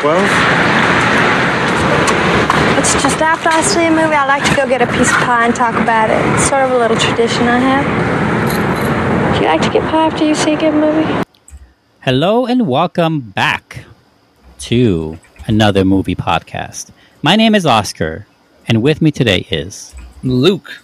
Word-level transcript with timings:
12? 0.00 0.22
It's 2.78 2.92
just 3.02 3.20
after 3.20 3.48
I 3.48 3.60
see 3.62 3.84
a 3.86 3.90
movie, 3.90 4.14
I 4.14 4.26
like 4.26 4.48
to 4.48 4.54
go 4.54 4.68
get 4.68 4.80
a 4.80 4.86
piece 4.86 5.10
of 5.10 5.16
pie 5.16 5.46
and 5.46 5.54
talk 5.54 5.74
about 5.74 6.08
it. 6.08 6.24
It's 6.34 6.48
sort 6.48 6.62
of 6.62 6.70
a 6.70 6.78
little 6.78 6.96
tradition 6.96 7.48
I 7.48 7.58
have. 7.58 9.34
Do 9.34 9.40
you 9.40 9.46
like 9.46 9.60
to 9.62 9.70
get 9.70 9.82
pie 9.90 10.06
after 10.06 10.24
you 10.24 10.36
see 10.36 10.52
a 10.54 10.56
good 10.56 10.74
movie? 10.74 11.24
Hello 12.02 12.46
and 12.46 12.68
welcome 12.68 13.18
back 13.20 13.86
to 14.60 15.18
another 15.46 15.84
movie 15.84 16.14
podcast. 16.14 16.90
My 17.20 17.34
name 17.34 17.56
is 17.56 17.66
Oscar, 17.66 18.28
and 18.68 18.80
with 18.82 19.02
me 19.02 19.10
today 19.10 19.48
is 19.50 19.96
Luke. 20.22 20.80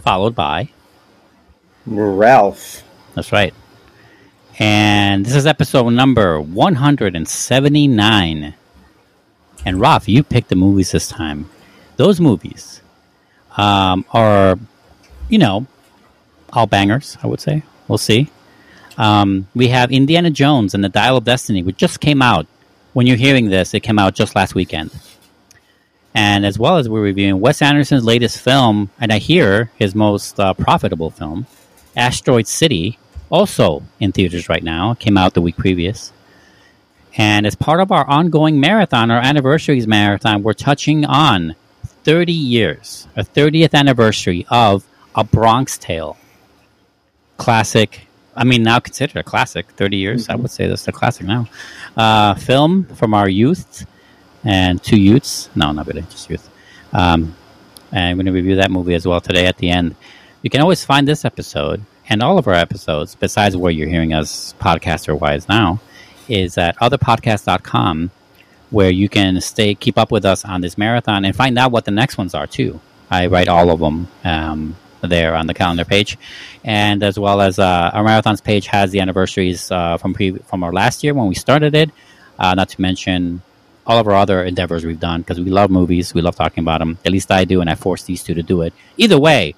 followed 0.00 0.34
by 0.34 0.68
Ralf. 1.86 2.82
that's 3.14 3.32
right. 3.32 3.54
And 4.58 5.24
this 5.26 5.34
is 5.34 5.46
episode 5.46 5.90
number 5.90 6.40
179. 6.40 8.54
And 9.66 9.80
Ralf, 9.80 10.08
you 10.08 10.22
picked 10.22 10.48
the 10.48 10.54
movies 10.54 10.92
this 10.92 11.08
time. 11.08 11.50
Those 11.96 12.20
movies 12.20 12.80
um, 13.56 14.04
are, 14.12 14.56
you 15.28 15.38
know, 15.38 15.66
all 16.52 16.66
bangers, 16.66 17.18
I 17.20 17.26
would 17.26 17.40
say. 17.40 17.64
We'll 17.88 17.98
see. 17.98 18.30
Um, 18.96 19.48
we 19.56 19.66
have 19.68 19.90
Indiana 19.90 20.30
Jones 20.30 20.72
and 20.72 20.84
the 20.84 20.88
Dial 20.88 21.16
of 21.16 21.24
Destiny, 21.24 21.64
which 21.64 21.76
just 21.76 21.98
came 21.98 22.22
out. 22.22 22.46
When 22.92 23.08
you're 23.08 23.16
hearing 23.16 23.50
this, 23.50 23.74
it 23.74 23.80
came 23.80 23.98
out 23.98 24.14
just 24.14 24.36
last 24.36 24.54
weekend. 24.54 24.92
And 26.14 26.46
as 26.46 26.60
well 26.60 26.76
as 26.76 26.88
we're 26.88 27.02
reviewing 27.02 27.40
Wes 27.40 27.60
Anderson's 27.60 28.04
latest 28.04 28.40
film, 28.40 28.90
and 29.00 29.12
I 29.12 29.18
hear 29.18 29.72
his 29.76 29.96
most 29.96 30.38
uh, 30.38 30.54
profitable 30.54 31.10
film, 31.10 31.48
Asteroid 31.96 32.46
City, 32.46 33.00
also 33.34 33.82
in 33.98 34.12
theaters 34.12 34.48
right 34.48 34.62
now. 34.62 34.94
Came 34.94 35.18
out 35.18 35.34
the 35.34 35.42
week 35.42 35.56
previous. 35.56 36.12
And 37.16 37.46
as 37.46 37.56
part 37.56 37.80
of 37.80 37.90
our 37.90 38.08
ongoing 38.08 38.60
marathon, 38.60 39.10
our 39.10 39.20
anniversaries 39.20 39.86
marathon, 39.88 40.44
we're 40.44 40.52
touching 40.52 41.04
on 41.04 41.56
30 42.04 42.32
years, 42.32 43.08
a 43.16 43.24
30th 43.24 43.74
anniversary 43.74 44.46
of 44.50 44.84
A 45.16 45.24
Bronx 45.24 45.76
Tale. 45.78 46.16
Classic, 47.36 48.06
I 48.36 48.44
mean, 48.44 48.62
now 48.62 48.78
considered 48.78 49.16
a 49.16 49.24
classic, 49.24 49.68
30 49.72 49.96
years. 49.96 50.28
I 50.28 50.36
would 50.36 50.50
say 50.50 50.68
this 50.68 50.82
is 50.82 50.88
a 50.88 50.92
classic 50.92 51.26
now. 51.26 51.48
Uh, 51.96 52.34
film 52.34 52.84
from 52.84 53.14
our 53.14 53.28
youth 53.28 53.84
and 54.44 54.80
two 54.80 55.00
youths. 55.00 55.50
No, 55.56 55.72
not 55.72 55.88
really, 55.88 56.02
just 56.02 56.30
youth. 56.30 56.48
Um, 56.92 57.34
and 57.90 58.04
I'm 58.04 58.16
going 58.16 58.26
to 58.26 58.32
review 58.32 58.56
that 58.56 58.70
movie 58.70 58.94
as 58.94 59.06
well 59.06 59.20
today 59.20 59.46
at 59.46 59.56
the 59.56 59.70
end. 59.70 59.96
You 60.42 60.50
can 60.50 60.60
always 60.60 60.84
find 60.84 61.06
this 61.08 61.24
episode 61.24 61.84
and 62.08 62.22
all 62.22 62.38
of 62.38 62.46
our 62.46 62.54
episodes, 62.54 63.14
besides 63.14 63.56
where 63.56 63.72
you're 63.72 63.88
hearing 63.88 64.12
us 64.12 64.54
podcaster 64.60 65.18
wise 65.18 65.48
now, 65.48 65.80
is 66.28 66.58
at 66.58 66.76
otherpodcast.com 66.76 68.10
where 68.70 68.90
you 68.90 69.08
can 69.08 69.40
stay 69.40 69.74
keep 69.74 69.96
up 69.98 70.10
with 70.10 70.24
us 70.24 70.44
on 70.44 70.60
this 70.60 70.76
marathon 70.76 71.24
and 71.24 71.36
find 71.36 71.58
out 71.58 71.70
what 71.70 71.84
the 71.84 71.90
next 71.90 72.18
ones 72.18 72.34
are 72.34 72.46
too. 72.46 72.80
I 73.10 73.26
write 73.26 73.48
all 73.48 73.70
of 73.70 73.78
them 73.78 74.08
um, 74.24 74.76
there 75.02 75.34
on 75.34 75.46
the 75.46 75.54
calendar 75.54 75.84
page, 75.84 76.18
and 76.64 77.02
as 77.02 77.18
well 77.18 77.40
as 77.40 77.58
uh, 77.58 77.90
our 77.92 78.04
marathons 78.04 78.42
page 78.42 78.66
has 78.66 78.90
the 78.90 79.00
anniversaries 79.00 79.70
uh, 79.70 79.98
from 79.98 80.14
pre- 80.14 80.38
from 80.38 80.64
our 80.64 80.72
last 80.72 81.04
year 81.04 81.14
when 81.14 81.28
we 81.28 81.34
started 81.34 81.74
it. 81.74 81.90
Uh, 82.38 82.54
not 82.54 82.68
to 82.70 82.80
mention 82.80 83.42
all 83.86 83.98
of 83.98 84.08
our 84.08 84.14
other 84.14 84.42
endeavors 84.42 84.84
we've 84.84 84.98
done 84.98 85.20
because 85.20 85.38
we 85.38 85.50
love 85.50 85.70
movies, 85.70 86.14
we 86.14 86.22
love 86.22 86.34
talking 86.34 86.64
about 86.64 86.78
them. 86.78 86.98
At 87.04 87.12
least 87.12 87.30
I 87.30 87.44
do, 87.44 87.60
and 87.60 87.70
I 87.70 87.74
force 87.74 88.02
these 88.02 88.24
two 88.24 88.34
to 88.34 88.42
do 88.42 88.62
it. 88.62 88.72
Either 88.96 89.18
way, 89.18 89.54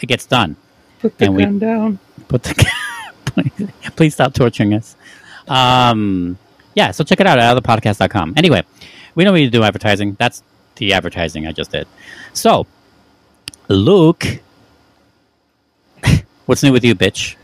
it 0.00 0.06
gets 0.06 0.26
done. 0.26 0.56
Put 1.04 1.18
the 1.18 1.26
And 1.26 1.36
we- 1.36 1.44
gun 1.44 1.58
down. 1.58 1.98
Put 2.28 2.44
the 2.44 2.66
please, 3.26 3.68
please 3.94 4.14
stop 4.14 4.32
torturing 4.32 4.72
us. 4.72 4.96
Um, 5.46 6.38
yeah, 6.74 6.92
so 6.92 7.04
check 7.04 7.20
it 7.20 7.26
out 7.26 7.38
at 7.38 7.54
otherpodcast.com. 7.62 8.32
Anyway, 8.38 8.62
we 9.14 9.22
don't 9.22 9.34
need 9.34 9.44
to 9.44 9.50
do 9.50 9.62
advertising. 9.62 10.16
That's 10.18 10.42
the 10.76 10.94
advertising 10.94 11.46
I 11.46 11.52
just 11.52 11.70
did. 11.72 11.86
So, 12.32 12.66
Luke, 13.68 14.24
what's 16.46 16.62
new 16.62 16.72
with 16.72 16.84
you, 16.84 16.94
bitch? 16.94 17.36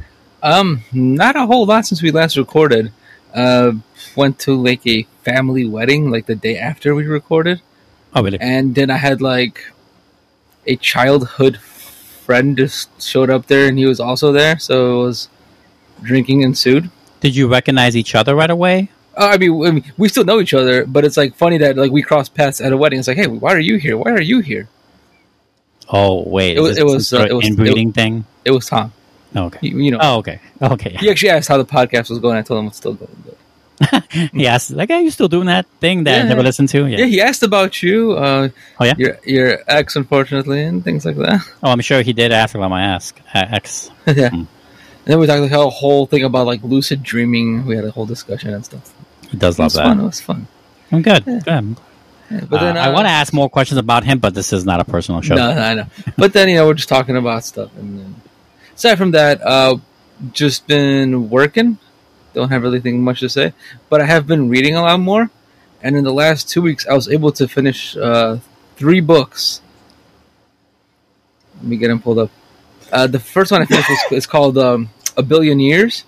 Um, 0.42 0.82
not 0.90 1.36
a 1.36 1.44
whole 1.44 1.66
lot 1.66 1.84
since 1.84 2.02
we 2.02 2.10
last 2.10 2.38
recorded. 2.38 2.92
Uh, 3.34 3.72
went 4.16 4.38
to 4.40 4.54
like 4.54 4.86
a 4.86 5.02
family 5.22 5.66
wedding 5.68 6.10
like 6.10 6.24
the 6.24 6.34
day 6.34 6.56
after 6.56 6.94
we 6.94 7.04
recorded, 7.04 7.60
Oh, 8.14 8.22
really? 8.22 8.40
and 8.40 8.74
then 8.74 8.90
I 8.90 8.96
had 8.96 9.20
like 9.20 9.70
a 10.66 10.76
childhood 10.76 11.58
friend 12.30 12.56
just 12.56 12.86
showed 13.02 13.28
up 13.30 13.46
there, 13.46 13.66
and 13.68 13.76
he 13.76 13.86
was 13.86 13.98
also 13.98 14.30
there, 14.30 14.56
so 14.58 14.74
it 15.00 15.04
was 15.06 15.28
drinking 16.02 16.42
ensued. 16.42 16.88
Did 17.20 17.34
you 17.34 17.48
recognize 17.48 17.96
each 17.96 18.14
other 18.14 18.34
right 18.36 18.50
away? 18.50 18.88
Uh, 19.16 19.30
I 19.34 19.36
mean, 19.38 19.66
I 19.66 19.70
mean, 19.72 19.84
we 19.98 20.08
still 20.08 20.24
know 20.24 20.38
each 20.40 20.54
other, 20.54 20.86
but 20.86 21.04
it's 21.04 21.16
like 21.16 21.34
funny 21.34 21.58
that 21.58 21.76
like 21.76 21.90
we 21.90 22.02
crossed 22.02 22.34
paths 22.34 22.60
at 22.60 22.72
a 22.72 22.76
wedding. 22.76 23.00
It's 23.00 23.08
like, 23.08 23.16
hey, 23.16 23.26
why 23.26 23.52
are 23.52 23.58
you 23.70 23.76
here? 23.78 23.96
Why 23.96 24.12
are 24.12 24.22
you 24.22 24.38
here? 24.40 24.68
Oh, 25.88 26.22
wait. 26.28 26.56
It 26.56 26.60
was- 26.60 26.78
it 26.78 26.86
was, 26.86 27.12
uh, 27.12 27.26
it 27.28 27.34
was- 27.34 27.46
inbreeding 27.48 27.92
thing? 27.92 28.24
It 28.44 28.52
was 28.52 28.66
Tom. 28.66 28.92
Oh, 29.34 29.46
okay. 29.46 29.58
You, 29.62 29.78
you 29.78 29.90
know, 29.90 29.98
Oh, 30.00 30.18
okay. 30.18 30.38
Okay. 30.62 30.96
he 31.00 31.10
actually 31.10 31.30
asked 31.30 31.48
how 31.48 31.58
the 31.58 31.64
podcast 31.64 32.10
was 32.10 32.20
going. 32.20 32.36
I 32.36 32.42
told 32.42 32.60
him 32.60 32.66
it's 32.68 32.76
still 32.78 32.94
going. 32.94 33.16
But. 33.26 33.36
Yes. 34.32 34.70
Like, 34.70 34.90
are 34.90 35.00
you 35.00 35.10
still 35.10 35.28
doing 35.28 35.46
that 35.46 35.66
thing 35.80 36.04
that 36.04 36.14
I 36.14 36.16
Yeah. 36.18 36.28
never 36.28 36.42
listened 36.42 36.68
to? 36.70 36.86
Yeah. 36.86 36.98
Yeah, 36.98 37.06
he 37.06 37.20
asked 37.20 37.42
about 37.42 37.82
you, 37.82 38.12
uh, 38.12 38.48
Oh, 38.78 38.84
yeah? 38.84 38.94
your 38.98 39.18
your 39.24 39.58
ex, 39.68 39.96
unfortunately, 39.96 40.62
and 40.64 40.84
things 40.84 41.04
like 41.04 41.16
that. 41.16 41.40
Oh, 41.62 41.70
I'm 41.70 41.80
sure 41.80 42.02
he 42.02 42.12
did 42.12 42.32
ask 42.32 42.54
about 42.54 42.70
my 42.70 42.82
ask. 42.82 43.18
Uh, 43.34 43.46
ex. 43.50 43.90
yeah. 44.06 44.28
Hmm. 44.30 44.36
And 44.36 45.06
then 45.06 45.18
we 45.18 45.26
talked 45.26 45.40
like 45.42 45.52
a 45.52 45.70
whole 45.70 46.06
thing 46.06 46.24
about 46.24 46.46
like 46.46 46.62
lucid 46.62 47.02
dreaming. 47.02 47.64
We 47.66 47.74
had 47.76 47.84
a 47.84 47.90
whole 47.90 48.06
discussion 48.06 48.52
and 48.52 48.64
stuff. 48.64 48.92
He 49.30 49.36
does 49.38 49.56
It 49.58 49.62
love 49.62 49.66
was 49.66 49.74
that. 49.74 49.84
fun. 49.84 50.00
It 50.00 50.04
was 50.04 50.20
fun. 50.20 50.46
I'm 50.92 51.02
good. 51.02 51.24
Yeah. 51.26 51.38
Good. 51.40 51.76
Yeah, 52.30 52.40
but 52.48 52.60
then 52.60 52.76
Uh, 52.76 52.80
I 52.80 52.88
uh, 52.90 52.92
want 52.92 53.06
to 53.06 53.10
ask 53.10 53.32
more 53.32 53.48
questions 53.48 53.78
about 53.78 54.04
him, 54.04 54.18
but 54.20 54.34
this 54.34 54.52
is 54.52 54.64
not 54.64 54.78
a 54.78 54.84
personal 54.84 55.20
show. 55.20 55.34
No, 55.34 55.54
no, 55.54 55.60
I 55.60 55.74
know. 55.74 55.86
But 56.16 56.32
then 56.32 56.48
you 56.48 56.56
know 56.56 56.66
we're 56.66 56.74
just 56.74 56.88
talking 56.88 57.16
about 57.16 57.44
stuff, 57.44 57.70
and 57.78 57.98
then 57.98 58.14
aside 58.76 58.96
from 58.98 59.10
that, 59.12 59.40
uh, 59.42 59.76
just 60.32 60.66
been 60.68 61.28
working. 61.30 61.78
Don't 62.34 62.50
have 62.50 62.64
anything 62.64 63.02
much 63.02 63.20
to 63.20 63.28
say, 63.28 63.52
but 63.88 64.00
I 64.00 64.06
have 64.06 64.26
been 64.26 64.48
reading 64.48 64.76
a 64.76 64.82
lot 64.82 65.00
more. 65.00 65.30
And 65.82 65.96
in 65.96 66.04
the 66.04 66.12
last 66.12 66.48
two 66.48 66.62
weeks, 66.62 66.86
I 66.86 66.94
was 66.94 67.08
able 67.08 67.32
to 67.32 67.48
finish 67.48 67.96
uh, 67.96 68.38
three 68.76 69.00
books. 69.00 69.62
Let 71.56 71.64
me 71.64 71.76
get 71.76 71.88
them 71.88 72.00
pulled 72.00 72.18
up. 72.18 72.30
Uh, 72.92 73.06
the 73.06 73.18
first 73.20 73.50
one 73.50 73.62
I 73.62 73.66
finished 73.66 73.88
was 73.88 74.12
is 74.12 74.26
called 74.26 74.58
um, 74.58 74.90
"A 75.16 75.22
Billion 75.22 75.58
Years" 75.60 76.04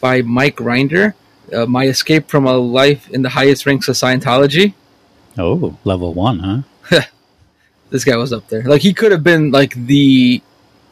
by 0.00 0.22
Mike 0.22 0.56
Rinder. 0.56 1.14
Uh, 1.52 1.66
My 1.66 1.86
escape 1.86 2.28
from 2.28 2.46
a 2.46 2.56
life 2.56 3.10
in 3.10 3.22
the 3.22 3.30
highest 3.30 3.66
ranks 3.66 3.88
of 3.88 3.96
Scientology. 3.96 4.74
Oh, 5.36 5.76
level 5.84 6.14
one, 6.14 6.64
huh? 6.90 7.00
this 7.90 8.04
guy 8.04 8.16
was 8.16 8.32
up 8.32 8.48
there. 8.48 8.62
Like 8.62 8.82
he 8.82 8.94
could 8.94 9.12
have 9.12 9.24
been 9.24 9.50
like 9.50 9.74
the 9.74 10.42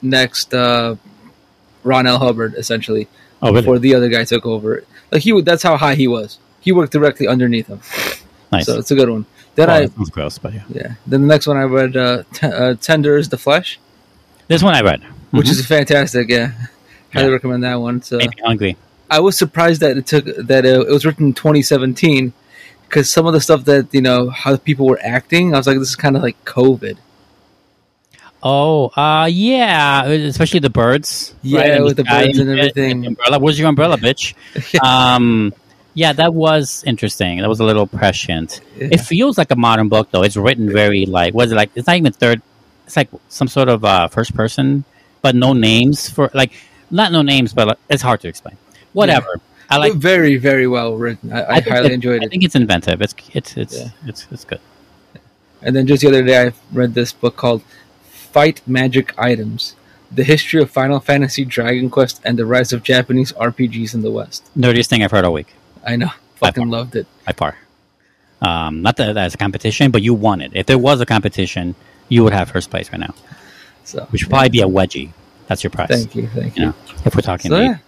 next 0.03 0.53
uh, 0.55 0.97
Ron 1.85 2.07
L. 2.07 2.19
Hubbard, 2.19 2.55
essentially, 2.55 3.09
Oh, 3.43 3.49
really? 3.51 3.61
before 3.63 3.79
the 3.79 3.95
other 3.95 4.09
guy 4.09 4.25
took 4.25 4.45
over. 4.47 4.85
Like 5.13 5.23
he, 5.23 5.41
that's 5.43 5.63
how 5.63 5.77
high 5.77 5.95
he 5.95 6.09
was. 6.09 6.39
He 6.61 6.73
worked 6.73 6.93
directly 6.93 7.27
underneath 7.29 7.69
him, 7.69 7.81
nice. 8.53 8.67
so 8.67 8.79
it's 8.79 8.91
a 8.91 8.95
good 8.95 9.09
one. 9.09 9.27
Then 9.55 9.69
Well, 9.69 9.77
I, 9.77 9.81
that 9.87 9.95
sounds 9.95 10.11
gross, 10.11 10.39
but 10.39 10.53
yeah. 10.55 10.63
yeah. 10.69 10.95
Then 11.07 11.23
the 11.23 11.27
next 11.29 11.47
one 11.47 11.57
I 11.57 11.63
read, 11.63 11.97
uh, 11.97 12.23
T- 12.35 12.47
uh, 12.47 12.75
"Tender 12.75 13.17
is 13.17 13.29
the 13.29 13.39
Flesh," 13.39 13.79
This 14.49 14.63
one 14.63 14.75
I 14.75 14.83
read, 14.83 15.03
which 15.31 15.47
Mhm. 15.47 15.51
is 15.51 15.67
fantastic. 15.67 16.29
Yeah, 16.29 16.53
highly 17.13 17.27
Yeah. 17.29 17.33
recommend 17.33 17.63
that 17.65 17.77
one. 17.81 18.03
So 18.03 18.19
made 18.19 18.31
hungry. 18.45 18.77
I 19.11 19.21
was 19.21 19.37
surprised 19.39 19.81
that 19.81 19.97
it 19.97 20.07
took 20.07 20.25
that 20.25 20.65
uh, 20.67 20.81
it 20.83 20.91
was 20.91 21.07
written 21.07 21.29
in 21.29 21.35
2017 21.35 22.33
because 22.89 23.09
some 23.11 23.27
of 23.27 23.33
the 23.33 23.41
stuff 23.41 23.65
that 23.65 23.87
you 23.93 24.03
know 24.03 24.31
how 24.31 24.57
people 24.57 24.87
were 24.87 25.01
acting, 25.03 25.55
I 25.55 25.59
was 25.59 25.67
like, 25.67 25.79
this 25.79 25.89
is 25.91 25.97
kind 25.97 26.17
of 26.17 26.23
like 26.23 26.37
COVID. 26.45 26.97
Oh, 28.43 28.89
uh, 28.89 29.27
yeah, 29.31 30.05
especially 30.07 30.61
the 30.61 30.71
birds. 30.71 31.35
Yeah, 31.43 31.61
right, 31.61 31.83
with 31.83 31.97
the 31.97 32.05
birds 32.05 32.39
and 32.39 32.51
everything. 32.51 33.07
umbrella. 33.07 33.39
Where's 33.39 33.59
your 33.59 33.69
umbrella, 33.69 33.97
bitch? 33.97 34.35
um, 34.85 35.53
yeah, 35.95 36.13
that 36.13 36.33
was 36.33 36.85
interesting. 36.87 37.39
That 37.39 37.49
was 37.49 37.59
a 37.59 37.65
little 37.65 37.87
prescient. 37.87 38.61
Yeah. 38.77 38.89
It 38.93 39.01
feels 39.01 39.39
like 39.39 39.51
a 39.51 39.57
modern 39.57 39.89
book, 39.89 40.11
though. 40.13 40.23
It's 40.23 40.37
written 40.37 40.71
very 40.71 41.07
like 41.07 41.35
what 41.35 41.47
is 41.47 41.53
it 41.53 41.57
like? 41.57 41.71
It's 41.75 41.87
not 41.87 41.97
even 41.97 42.13
third. 42.13 42.41
It's 42.87 42.97
like 42.97 43.11
some 43.29 43.49
sort 43.49 43.69
of 43.69 43.85
uh, 43.85 44.09
first 44.09 44.35
person, 44.35 44.85
but 45.21 45.35
no 45.35 45.53
names 45.53 46.09
for 46.09 46.31
like 46.33 46.53
not 46.91 47.11
no 47.11 47.23
names, 47.23 47.53
but 47.53 47.69
like, 47.69 47.79
it's 47.91 48.03
hard 48.03 48.21
to 48.21 48.29
explain. 48.29 48.57
Whatever. 48.93 49.41
I 49.71 49.77
like. 49.77 49.95
very, 49.95 50.37
very 50.37 50.67
well 50.67 50.97
written. 50.97 51.33
I, 51.33 51.57
I, 51.57 51.61
think 51.61 51.77
highly 51.77 51.93
enjoyed 51.93 52.23
it- 52.23 52.27
I 52.27 52.29
think 52.29 52.45
it's 52.45 52.55
inventive. 52.55 53.03
It's 53.03 53.15
it's 53.35 53.57
it's 53.57 53.79
Yeah. 53.79 53.89
it's 54.07 54.27
it's 54.31 54.45
good. 54.45 54.61
And 55.61 55.75
then 55.75 55.87
just 55.87 56.03
the 56.03 56.09
other 56.09 56.23
day, 56.23 56.47
I 56.47 56.53
read 56.73 56.95
this 56.95 57.13
book 57.13 57.37
called 57.37 57.63
"Fight 58.39 58.63
Magic 58.67 59.07
Items: 59.19 59.75
The 60.19 60.23
History 60.33 60.61
of 60.63 60.71
Final 60.71 61.01
Fantasy, 61.01 61.45
Dragon 61.45 61.91
Quest, 61.91 62.21
and 62.25 62.39
the 62.39 62.47
Rise 62.47 62.73
of 62.73 62.81
Japanese 62.93 63.33
RPGs 63.33 63.95
in 63.95 64.03
the 64.03 64.13
West." 64.19 64.41
Nerdiest 64.57 64.87
thing 64.91 65.03
I've 65.03 65.11
heard 65.11 65.25
all 65.25 65.33
week. 65.33 65.51
I 65.85 65.97
know, 65.97 66.11
fucking 66.37 66.69
loved 66.69 66.95
it. 67.01 67.07
by 67.27 67.33
far. 67.33 67.57
Um, 68.41 68.83
not 68.83 68.97
that 68.99 69.15
that's 69.15 69.35
a 69.35 69.39
competition, 69.39 69.91
but 69.91 70.03
you 70.03 70.15
won 70.15 70.41
it. 70.41 70.53
If 70.55 70.67
there 70.67 70.79
was 70.79 71.01
a 71.01 71.07
competition, 71.07 71.75
you 72.09 72.23
would 72.25 72.33
have 72.33 72.49
first 72.51 72.71
place 72.71 72.87
right 72.93 73.01
now, 73.01 73.15
So, 73.85 74.07
which 74.11 74.23
would 74.23 74.31
probably 74.31 74.51
be 74.51 74.61
a 74.61 74.69
wedgie. 74.69 75.11
That's 75.49 75.65
your 75.65 75.73
prize. 75.73 75.89
thank 75.89 76.15
you, 76.15 76.29
thank 76.29 76.57
You 76.57 76.61
you. 76.63 76.67
know, 76.69 76.75
if 77.05 77.17
we're 77.17 77.23
talking. 77.23 77.51
So 77.51 77.59
yeah, 77.59 77.79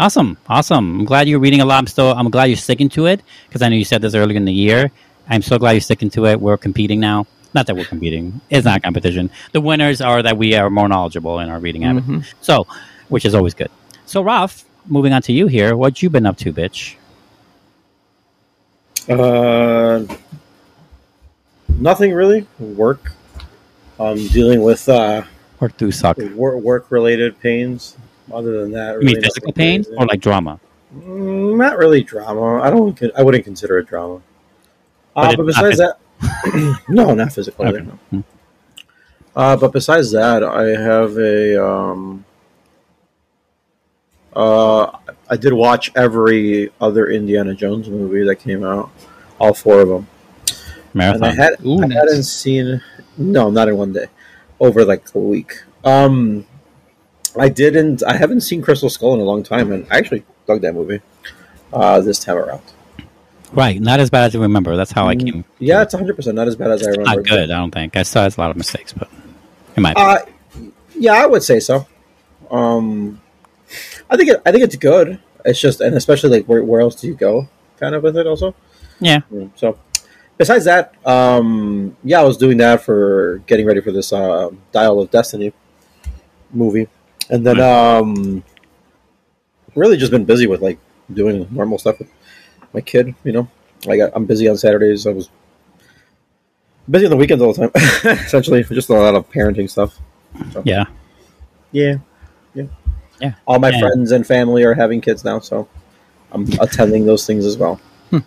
Awesome, 0.00 0.36
awesome. 0.48 1.00
I'm 1.00 1.04
glad 1.04 1.28
you're 1.28 1.38
reading 1.46 1.60
a 1.60 1.64
lot. 1.64 1.78
I'm 1.78 1.86
still. 1.86 2.10
I'm 2.18 2.30
glad 2.30 2.46
you're 2.46 2.56
sticking 2.68 2.88
to 2.96 3.06
it 3.06 3.20
because 3.46 3.62
I 3.62 3.68
know 3.68 3.76
you 3.76 3.84
said 3.84 4.00
this 4.02 4.14
earlier 4.14 4.36
in 4.36 4.46
the 4.46 4.52
year. 4.66 4.90
I'm 5.28 5.42
so 5.42 5.58
glad 5.60 5.72
you're 5.72 5.80
sticking 5.90 6.10
to 6.16 6.26
it. 6.26 6.40
We're 6.40 6.56
competing 6.56 6.98
now. 6.98 7.26
Not 7.54 7.66
that 7.66 7.76
we're 7.76 7.84
competing. 7.84 8.40
It's 8.50 8.64
not 8.64 8.78
a 8.78 8.80
competition. 8.80 9.30
The 9.52 9.60
winners 9.60 10.00
are 10.00 10.22
that 10.22 10.36
we 10.38 10.54
are 10.54 10.70
more 10.70 10.88
knowledgeable 10.88 11.38
in 11.40 11.50
our 11.50 11.58
reading 11.58 11.82
habit. 11.82 12.04
Mhm. 12.06 12.24
So, 12.40 12.66
which 13.08 13.24
is 13.24 13.34
always 13.34 13.54
good. 13.54 13.70
So, 14.06 14.22
Ralf, 14.22 14.64
moving 14.86 15.12
on 15.12 15.22
to 15.22 15.32
you 15.32 15.46
here. 15.46 15.76
What 15.76 16.02
you 16.02 16.08
been 16.10 16.24
up 16.26 16.36
to, 16.38 16.52
bitch? 16.52 16.94
Uh, 19.08 20.04
nothing 21.68 22.12
really. 22.14 22.46
Work. 22.58 23.12
I'm 23.98 24.26
dealing 24.28 24.62
with 24.62 24.88
uh, 24.88 25.22
Work 25.60 25.76
do 25.76 25.90
suck. 25.92 26.16
work 26.18 26.90
related 26.90 27.38
pains. 27.40 27.96
Other 28.32 28.62
than 28.62 28.72
that, 28.72 28.94
You 29.00 29.06
mean 29.06 29.22
physical 29.22 29.52
pain 29.52 29.84
crazy. 29.84 29.96
or 29.98 30.06
like 30.06 30.20
drama? 30.20 30.58
Mm, 30.96 31.56
not 31.56 31.76
really 31.78 32.02
drama. 32.02 32.60
I 32.62 32.70
don't. 32.70 32.96
con- 32.96 33.10
I 33.16 33.22
wouldn't 33.22 33.44
consider 33.44 33.78
it 33.78 33.88
drama. 33.88 34.20
But 35.14 35.20
Uh, 35.20 35.28
it's 35.28 35.36
but 35.36 35.46
besides 35.46 35.78
that, 35.78 35.98
no, 36.88 37.14
not 37.14 37.32
physical. 37.32 37.66
either, 37.66 37.78
Okay. 37.78 37.86
no. 37.86 37.98
Hmm. 38.10 38.20
Uh, 39.34 39.56
but 39.56 39.72
besides 39.72 40.10
that, 40.12 40.42
I 40.44 40.64
have 40.68 41.16
a. 41.18 41.64
Um, 41.64 42.24
uh, 44.34 44.90
I 45.28 45.36
did 45.36 45.52
watch 45.52 45.90
every 45.94 46.70
other 46.80 47.08
Indiana 47.10 47.54
Jones 47.54 47.88
movie 47.88 48.24
that 48.24 48.36
came 48.36 48.64
out, 48.64 48.90
all 49.38 49.52
four 49.54 49.80
of 49.80 49.88
them, 49.88 50.06
Marathon. 50.94 51.22
and 51.30 51.40
I 51.40 51.42
had 51.42 51.64
Ooh, 51.64 51.82
I 51.82 51.86
nice. 51.86 51.98
hadn't 51.98 52.22
seen. 52.24 52.82
No, 53.18 53.50
not 53.50 53.68
in 53.68 53.76
one 53.76 53.92
day, 53.92 54.06
over 54.60 54.84
like 54.84 55.02
a 55.14 55.18
week. 55.18 55.62
Um, 55.84 56.46
I 57.38 57.48
didn't. 57.48 58.02
I 58.04 58.16
haven't 58.16 58.40
seen 58.42 58.62
Crystal 58.62 58.88
Skull 58.90 59.14
in 59.14 59.20
a 59.20 59.24
long 59.24 59.42
time, 59.42 59.72
and 59.72 59.86
I 59.90 59.98
actually 59.98 60.24
dug 60.46 60.60
that 60.62 60.74
movie. 60.74 61.00
Uh, 61.72 62.00
this 62.00 62.18
time 62.18 62.36
around. 62.36 62.60
Right. 63.52 63.80
Not 63.80 64.00
as 64.00 64.10
bad 64.10 64.24
as 64.26 64.36
I 64.36 64.40
remember. 64.40 64.76
That's 64.76 64.92
how 64.92 65.06
I 65.06 65.14
Mm, 65.14 65.24
came. 65.32 65.44
Yeah, 65.58 65.82
it's 65.82 65.94
100 65.94 66.16
percent 66.16 66.36
not 66.36 66.48
as 66.48 66.56
bad 66.56 66.70
as 66.72 66.82
I 66.82 66.88
It's 66.90 66.98
remember. 66.98 67.20
not 67.22 67.28
good. 67.28 67.50
I 67.50 67.56
don't 67.58 67.70
think. 67.70 67.96
I 67.96 68.02
still 68.02 68.22
has 68.22 68.36
a 68.36 68.40
lot 68.40 68.50
of 68.50 68.56
mistakes, 68.56 68.92
but 68.92 69.08
it 69.76 69.80
might. 69.80 69.94
Be. 69.96 70.00
Uh, 70.02 70.18
yeah, 70.94 71.12
I 71.14 71.26
would 71.26 71.42
say 71.42 71.60
so. 71.60 71.86
Um, 72.50 73.20
I 74.10 74.16
think 74.16 74.30
it, 74.30 74.42
I 74.44 74.52
think 74.52 74.64
it's 74.64 74.76
good. 74.76 75.18
It's 75.44 75.60
just, 75.60 75.80
and 75.80 75.96
especially 75.96 76.30
like 76.30 76.46
where, 76.46 76.62
where 76.62 76.80
else 76.80 76.94
do 77.00 77.06
you 77.08 77.14
go, 77.14 77.48
kind 77.78 77.94
of 77.94 78.02
with 78.02 78.16
it 78.16 78.26
also. 78.26 78.54
yeah. 79.00 79.20
Mm, 79.32 79.50
So, 79.56 79.78
besides 80.38 80.66
that, 80.66 80.94
um, 81.06 81.96
yeah, 82.04 82.20
I 82.20 82.24
was 82.24 82.36
doing 82.36 82.58
that 82.58 82.82
for 82.82 83.38
getting 83.46 83.66
ready 83.66 83.80
for 83.80 83.90
this 83.90 84.12
uh, 84.12 84.50
Dial 84.70 85.00
of 85.00 85.10
Destiny 85.10 85.52
movie, 86.52 86.86
and 87.30 87.44
then 87.46 87.58
um, 87.60 88.44
really 89.74 89.96
just 89.96 90.12
been 90.12 90.24
busy 90.26 90.46
with 90.46 90.60
like 90.60 90.78
doing 91.12 91.48
normal 91.50 91.78
stuff 91.78 91.98
with 91.98 92.10
my 92.74 92.80
kid. 92.80 93.14
You 93.24 93.32
know, 93.32 93.48
like 93.86 94.00
I- 94.00 94.10
I'm 94.14 94.24
busy 94.26 94.48
on 94.48 94.56
Saturdays. 94.56 95.06
I 95.06 95.10
was 95.12 95.28
busy 96.90 97.04
on 97.06 97.10
the 97.10 97.16
weekends 97.16 97.42
all 97.42 97.52
the 97.52 97.68
time. 97.68 97.70
Essentially, 98.26 98.62
just 98.64 98.88
a 98.88 98.94
lot 98.94 99.14
of 99.14 99.28
parenting 99.30 99.68
stuff. 99.70 99.98
Yeah. 100.64 100.84
Yeah, 101.72 101.96
yeah, 102.54 102.64
Yeah. 103.20 103.34
All 103.46 103.58
my 103.58 103.70
Yeah. 103.70 103.80
friends 103.80 104.12
and 104.12 104.26
family 104.26 104.62
are 104.64 104.74
having 104.74 105.00
kids 105.00 105.24
now, 105.24 105.40
so 105.40 105.68
I'm 106.32 106.46
attending 106.60 107.06
those 107.06 107.26
things 107.26 107.46
as 107.46 107.56
well. 107.56 107.80
Hmm. 108.10 108.18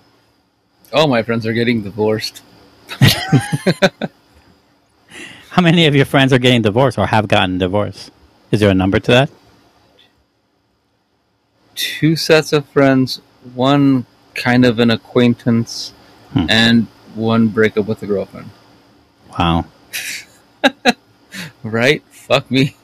All 0.93 1.07
my 1.07 1.21
friends 1.23 1.45
are 1.45 1.53
getting 1.53 1.83
divorced. 1.83 2.41
How 5.49 5.61
many 5.61 5.85
of 5.85 5.95
your 5.95 6.05
friends 6.05 6.33
are 6.33 6.39
getting 6.39 6.61
divorced 6.63 6.97
or 6.97 7.07
have 7.07 7.27
gotten 7.27 7.57
divorced? 7.59 8.11
Is 8.51 8.59
there 8.59 8.69
a 8.69 8.73
number 8.73 8.99
to 8.99 9.11
that? 9.11 9.29
Two 11.75 12.15
sets 12.15 12.53
of 12.53 12.65
friends, 12.69 13.21
one 13.53 14.05
kind 14.35 14.65
of 14.65 14.79
an 14.79 14.91
acquaintance, 14.91 15.93
Hmm. 16.33 16.45
and 16.49 16.87
one 17.15 17.47
breakup 17.47 17.85
with 17.87 18.03
a 18.03 18.05
girlfriend. 18.07 18.49
Wow. 19.37 19.65
Right? 21.63 22.03
Fuck 22.09 22.49
me. 22.51 22.75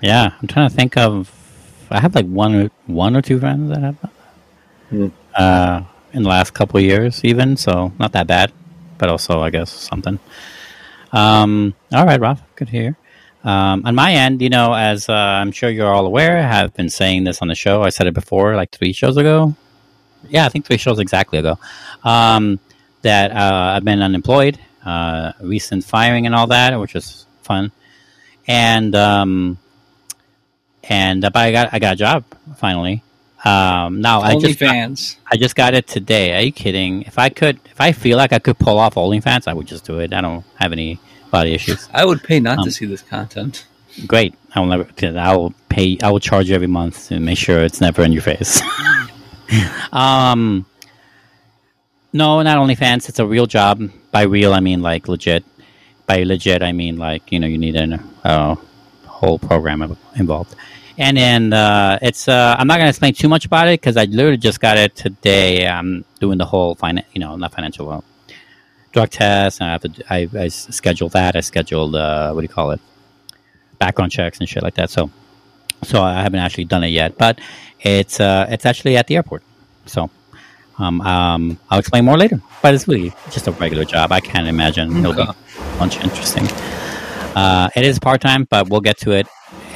Yeah, 0.00 0.30
I'm 0.40 0.48
trying 0.48 0.68
to 0.70 0.74
think 0.74 0.96
of. 0.96 1.30
I 1.90 2.00
have 2.00 2.14
like 2.14 2.26
one 2.26 2.54
or 2.54 2.70
one 2.86 3.16
or 3.16 3.22
two 3.22 3.38
friends 3.40 3.70
that 3.70 3.80
have 3.82 4.00
that. 4.00 4.12
Hmm. 4.90 5.08
Uh, 5.34 5.82
in 6.12 6.22
the 6.22 6.28
last 6.28 6.54
couple 6.54 6.78
of 6.78 6.84
years, 6.84 7.24
even 7.24 7.56
so, 7.56 7.92
not 7.98 8.12
that 8.12 8.26
bad, 8.26 8.52
but 8.96 9.08
also 9.08 9.40
I 9.40 9.50
guess 9.50 9.70
something. 9.70 10.18
Um, 11.12 11.74
all 11.92 12.06
right, 12.06 12.20
Ralf, 12.20 12.40
good 12.56 12.68
to 12.68 12.72
hear. 12.72 12.96
Um, 13.44 13.82
on 13.84 13.94
my 13.94 14.12
end, 14.12 14.40
you 14.42 14.48
know, 14.50 14.72
as 14.74 15.08
uh, 15.08 15.12
I'm 15.12 15.52
sure 15.52 15.70
you're 15.70 15.92
all 15.92 16.06
aware, 16.06 16.38
I 16.38 16.42
have 16.42 16.74
been 16.74 16.90
saying 16.90 17.24
this 17.24 17.40
on 17.42 17.48
the 17.48 17.54
show. 17.54 17.82
I 17.82 17.88
said 17.90 18.06
it 18.06 18.14
before, 18.14 18.56
like 18.56 18.70
three 18.70 18.92
shows 18.92 19.16
ago. 19.16 19.54
Yeah, 20.28 20.46
I 20.46 20.48
think 20.48 20.64
three 20.66 20.76
shows 20.78 20.98
exactly 20.98 21.38
ago. 21.38 21.58
Um, 22.04 22.58
that 23.02 23.30
uh, 23.30 23.74
I've 23.76 23.84
been 23.84 24.02
unemployed, 24.02 24.58
uh, 24.84 25.32
recent 25.40 25.84
firing 25.84 26.26
and 26.26 26.34
all 26.34 26.46
that, 26.48 26.78
which 26.80 26.94
was 26.94 27.26
fun, 27.42 27.70
and 28.46 28.94
um, 28.96 29.58
and 30.84 31.24
uh, 31.24 31.30
but 31.30 31.40
I 31.40 31.52
got 31.52 31.68
I 31.72 31.78
got 31.78 31.92
a 31.94 31.96
job 31.96 32.24
finally. 32.56 33.02
Um, 33.44 34.00
now 34.00 34.20
I 34.20 34.34
just 34.40 34.58
got, 34.58 34.74
I 35.30 35.36
just 35.36 35.54
got 35.54 35.74
it 35.74 35.86
today. 35.86 36.36
Are 36.36 36.40
you 36.42 36.50
kidding? 36.52 37.02
If 37.02 37.18
I 37.20 37.28
could, 37.28 37.60
if 37.66 37.80
I 37.80 37.92
feel 37.92 38.16
like 38.16 38.32
I 38.32 38.40
could 38.40 38.58
pull 38.58 38.78
off 38.78 38.94
OnlyFans, 38.96 39.46
I 39.46 39.52
would 39.54 39.66
just 39.68 39.84
do 39.84 40.00
it. 40.00 40.12
I 40.12 40.20
don't 40.20 40.44
have 40.56 40.72
any 40.72 40.98
body 41.30 41.54
issues. 41.54 41.88
I 41.94 42.04
would 42.04 42.22
pay 42.24 42.40
not 42.40 42.58
Um, 42.58 42.64
to 42.64 42.70
see 42.72 42.86
this 42.86 43.02
content. 43.02 43.64
Great. 44.08 44.34
I 44.54 44.60
will 44.60 44.66
never. 44.66 44.86
I 45.18 45.36
will 45.36 45.54
pay. 45.68 45.98
I 46.02 46.10
will 46.10 46.20
charge 46.20 46.48
you 46.48 46.56
every 46.56 46.66
month 46.66 47.08
to 47.08 47.20
make 47.20 47.38
sure 47.38 47.60
it's 47.60 47.80
never 47.80 48.02
in 48.02 48.12
your 48.12 48.22
face. 48.22 48.60
um, 49.92 50.66
no, 52.12 52.42
not 52.42 52.58
OnlyFans. 52.58 53.08
It's 53.08 53.18
a 53.18 53.26
real 53.26 53.46
job. 53.46 53.82
By 54.10 54.22
real, 54.22 54.54
I 54.54 54.60
mean 54.60 54.82
like 54.82 55.08
legit. 55.08 55.44
By 56.06 56.22
legit, 56.22 56.62
I 56.62 56.72
mean 56.72 56.96
like 56.96 57.30
you 57.30 57.38
know 57.38 57.46
you 57.46 57.58
need 57.58 57.76
a 57.76 58.02
uh, 58.24 58.54
whole 59.06 59.38
program 59.38 59.96
involved. 60.16 60.54
And 60.96 61.16
then 61.16 61.52
uh, 61.52 61.98
it's 62.02 62.26
uh, 62.26 62.56
I'm 62.58 62.66
not 62.66 62.76
going 62.78 62.86
to 62.86 62.90
explain 62.90 63.14
too 63.14 63.28
much 63.28 63.44
about 63.44 63.68
it 63.68 63.80
because 63.80 63.96
I 63.96 64.04
literally 64.04 64.36
just 64.36 64.60
got 64.60 64.76
it 64.78 64.96
today. 64.96 65.66
I'm 65.66 66.04
doing 66.18 66.38
the 66.38 66.44
whole 66.44 66.74
finan- 66.74 67.04
you 67.12 67.20
know, 67.20 67.36
not 67.36 67.52
financial 67.52 67.88
uh, 67.90 68.00
drug 68.92 69.10
test, 69.10 69.60
and 69.60 69.68
I 69.68 69.72
have 69.72 69.82
to. 69.82 70.04
I 70.10 70.48
scheduled 70.48 71.12
that. 71.12 71.36
I 71.36 71.40
scheduled 71.40 71.94
uh, 71.94 72.32
what 72.32 72.40
do 72.40 72.44
you 72.44 72.48
call 72.48 72.72
it? 72.72 72.80
Background 73.78 74.10
checks 74.10 74.40
and 74.40 74.48
shit 74.48 74.62
like 74.64 74.74
that. 74.74 74.90
So, 74.90 75.10
so 75.84 76.02
I 76.02 76.20
haven't 76.22 76.40
actually 76.40 76.64
done 76.64 76.82
it 76.82 76.88
yet, 76.88 77.16
but 77.16 77.38
it's 77.80 78.20
uh, 78.20 78.46
it's 78.50 78.66
actually 78.66 78.96
at 78.96 79.06
the 79.06 79.16
airport. 79.16 79.42
So, 79.86 80.10
um, 80.78 81.00
um, 81.02 81.58
I'll 81.70 81.78
explain 81.78 82.04
more 82.04 82.18
later. 82.18 82.40
But 82.62 82.74
it's 82.74 82.86
really 82.88 83.12
just 83.30 83.46
a 83.46 83.52
regular 83.52 83.84
job. 83.84 84.12
I 84.12 84.20
can't 84.20 84.46
imagine 84.48 84.96
it'll 84.98 85.14
be 85.14 85.22
Okay. 85.22 85.30
a 85.30 85.78
bunch 85.78 85.96
interesting. 86.02 86.46
Uh, 87.34 87.68
it 87.76 87.84
is 87.84 87.98
part 87.98 88.20
time, 88.20 88.44
but 88.50 88.68
we'll 88.68 88.80
get 88.80 88.98
to 88.98 89.12
it, 89.12 89.26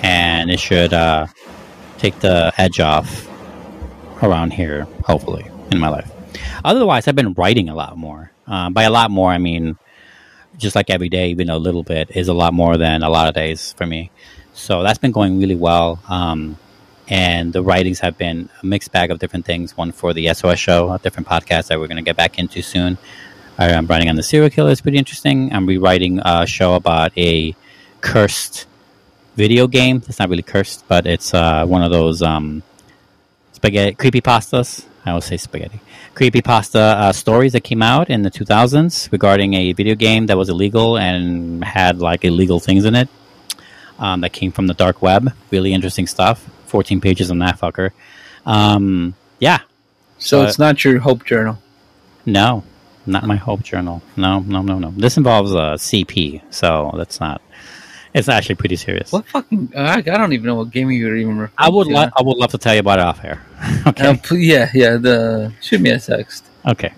and 0.03 0.51
it 0.51 0.59
should 0.59 0.93
uh, 0.93 1.27
take 1.99 2.19
the 2.21 2.53
edge 2.59 2.81
off 2.81 3.29
around 4.23 4.53
here, 4.53 4.87
hopefully, 5.05 5.47
in 5.71 5.79
my 5.79 5.89
life. 5.89 6.11
Otherwise, 6.65 7.07
I've 7.09 7.15
been 7.17 7.35
writing 7.35 7.69
a 7.69 7.75
lot 7.75 7.97
more. 7.97 8.31
Uh, 8.47 8.71
by 8.71 8.83
a 8.83 8.91
lot 8.91 9.11
more, 9.11 9.31
I 9.31 9.39
mean 9.39 9.77
just 10.59 10.77
like 10.77 10.91
every 10.91 11.09
day, 11.09 11.31
even 11.31 11.49
a 11.49 11.57
little 11.57 11.83
bit 11.83 12.11
is 12.15 12.29
a 12.29 12.33
lot 12.35 12.53
more 12.53 12.77
than 12.77 13.03
a 13.03 13.09
lot 13.09 13.27
of 13.27 13.35
days 13.35 13.73
for 13.79 13.87
me. 13.87 14.11
So 14.53 14.83
that's 14.83 14.99
been 14.99 15.11
going 15.13 15.39
really 15.41 15.55
well. 15.55 15.99
Um, 16.09 16.59
and 17.13 17.53
the 17.53 17.63
writings 17.63 18.01
have 18.01 18.17
been 18.17 18.49
a 18.63 18.65
mixed 18.65 18.91
bag 18.91 19.11
of 19.11 19.19
different 19.19 19.45
things. 19.45 19.77
One 19.77 19.93
for 19.93 20.15
the 20.15 20.33
SOS 20.33 20.59
show, 20.59 20.91
a 20.91 20.99
different 20.99 21.29
podcast 21.29 21.67
that 21.67 21.79
we're 21.79 21.87
going 21.87 22.03
to 22.03 22.03
get 22.03 22.17
back 22.17 22.39
into 22.39 22.63
soon. 22.63 22.97
I'm 23.59 23.87
writing 23.87 24.09
on 24.09 24.17
the 24.17 24.23
serial 24.23 24.49
killer. 24.49 24.71
It's 24.71 24.81
pretty 24.81 24.97
interesting. 24.97 25.53
I'm 25.53 25.67
rewriting 25.67 26.21
a 26.25 26.47
show 26.47 26.73
about 26.73 27.13
a 27.19 27.55
cursed 28.01 28.67
video 29.37 29.67
game. 29.67 30.03
It's 30.09 30.19
not 30.19 30.31
really 30.31 30.43
cursed, 30.43 30.89
but 30.89 31.05
it's 31.05 31.35
uh, 31.35 31.67
one 31.67 31.83
of 31.83 31.91
those 31.91 32.23
um, 32.23 32.63
spaghetti 33.53 33.93
creepy 33.95 34.23
pastas. 34.23 34.87
I 35.05 35.11
always 35.11 35.27
say 35.27 35.37
spaghetti 35.37 35.81
creepy 36.15 36.41
pasta 36.41 36.81
uh, 36.81 37.13
stories 37.13 37.53
that 37.53 37.63
came 37.63 37.83
out 37.83 38.09
in 38.09 38.23
the 38.23 38.31
2000s 38.31 39.11
regarding 39.13 39.55
a 39.55 39.73
video 39.73 39.95
game 39.95 40.27
that 40.27 40.39
was 40.39 40.49
illegal 40.49 40.97
and 40.97 41.63
had 41.63 41.99
like 41.99 42.25
illegal 42.25 42.59
things 42.59 42.87
in 42.87 42.95
it 42.95 43.09
um, 43.99 44.23
that 44.23 44.33
came 44.33 44.51
from 44.51 44.67
the 44.67 44.75
dark 44.75 45.03
web. 45.03 45.31
Really 45.51 45.75
interesting 45.75 46.07
stuff. 46.07 46.49
14 46.73 47.01
pages 47.01 47.31
on 47.31 47.39
that 47.41 47.61
fucker. 47.61 47.91
Um, 48.47 49.15
yeah, 49.39 49.61
So 50.19 50.41
But- 50.41 50.49
it's 50.49 50.59
not 50.59 50.83
your 50.85 50.99
hope 51.01 51.25
journal. 51.25 51.59
no, 52.25 52.65
not 53.07 53.25
my 53.27 53.37
hope 53.37 53.63
journal. 53.63 54.01
No, 54.17 54.41
no, 54.41 54.63
no, 54.63 54.79
no. 54.79 54.93
This 54.97 55.17
involves 55.17 55.53
a 55.53 55.77
CP, 55.79 56.41
so 56.51 56.93
that's 56.97 57.21
not. 57.21 57.41
It's 58.15 58.29
actually 58.29 58.55
pretty 58.57 58.77
serious. 58.77 59.11
What 59.13 59.27
fucking? 59.27 59.73
I, 59.77 59.95
I 59.99 60.01
don't 60.03 60.33
even 60.33 60.47
know 60.47 60.55
what 60.57 60.71
game 60.71 60.91
you're 60.91 61.17
even 61.17 61.39
referring 61.39 61.55
I 61.59 61.69
would 61.71 61.89
to. 61.89 61.95
lo- 61.95 62.11
I 62.17 62.23
would 62.23 62.37
love 62.37 62.51
to 62.53 62.59
tell 62.59 62.75
you 62.75 62.81
about 62.81 62.99
it 62.99 63.05
off 63.07 63.25
air. 63.25 63.41
okay. 63.87 64.07
Uh, 64.09 64.35
yeah, 64.35 64.71
yeah. 64.75 64.97
The 64.99 65.53
shoot 65.63 65.81
me 65.81 65.91
a 65.91 65.99
text. 65.99 66.45
Okay. 66.67 66.93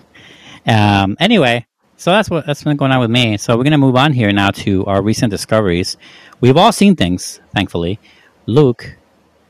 Um, 0.67 1.15
anyway, 1.19 1.65
so 1.97 2.11
that's 2.11 2.29
what 2.29 2.45
that's 2.45 2.63
been 2.63 2.75
going 2.77 2.91
on 2.91 2.99
with 2.99 3.09
me. 3.11 3.37
So 3.37 3.55
we're 3.57 3.63
gonna 3.63 3.77
move 3.77 3.95
on 3.95 4.11
here 4.13 4.31
now 4.33 4.49
to 4.65 4.85
our 4.87 5.01
recent 5.01 5.31
discoveries. 5.31 5.95
We've 6.41 6.57
all 6.57 6.71
seen 6.73 6.95
things, 6.97 7.39
thankfully. 7.55 7.97
Luke, 8.45 8.97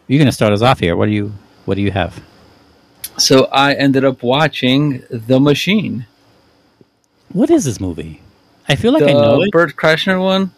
you're 0.07 0.19
gonna 0.19 0.31
start 0.31 0.53
us 0.53 0.61
off 0.61 0.79
here. 0.79 0.95
What 0.95 1.07
do 1.07 1.11
you 1.11 1.33
What 1.65 1.75
do 1.75 1.81
you 1.81 1.91
have? 1.91 2.21
So 3.17 3.45
I 3.45 3.73
ended 3.73 4.03
up 4.03 4.23
watching 4.23 5.03
The 5.09 5.39
Machine, 5.39 6.05
What 7.31 7.49
is 7.49 7.63
this 7.63 7.79
movie? 7.79 8.21
I 8.67 8.75
feel 8.75 8.91
like 8.91 9.03
the 9.03 9.11
I 9.11 9.13
know 9.13 9.41
it. 9.41 9.51
Bert 9.51 9.75
Kreischer 9.75 10.19
one, 10.21 10.51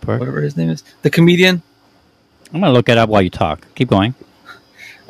Bert- 0.00 0.20
whatever 0.20 0.42
his 0.42 0.56
name 0.56 0.70
is, 0.70 0.82
the 1.02 1.10
comedian. 1.10 1.62
I'm 2.52 2.60
gonna 2.60 2.72
look 2.72 2.88
it 2.88 2.98
up 2.98 3.08
while 3.08 3.22
you 3.22 3.30
talk. 3.30 3.66
Keep 3.74 3.88
going. 3.88 4.14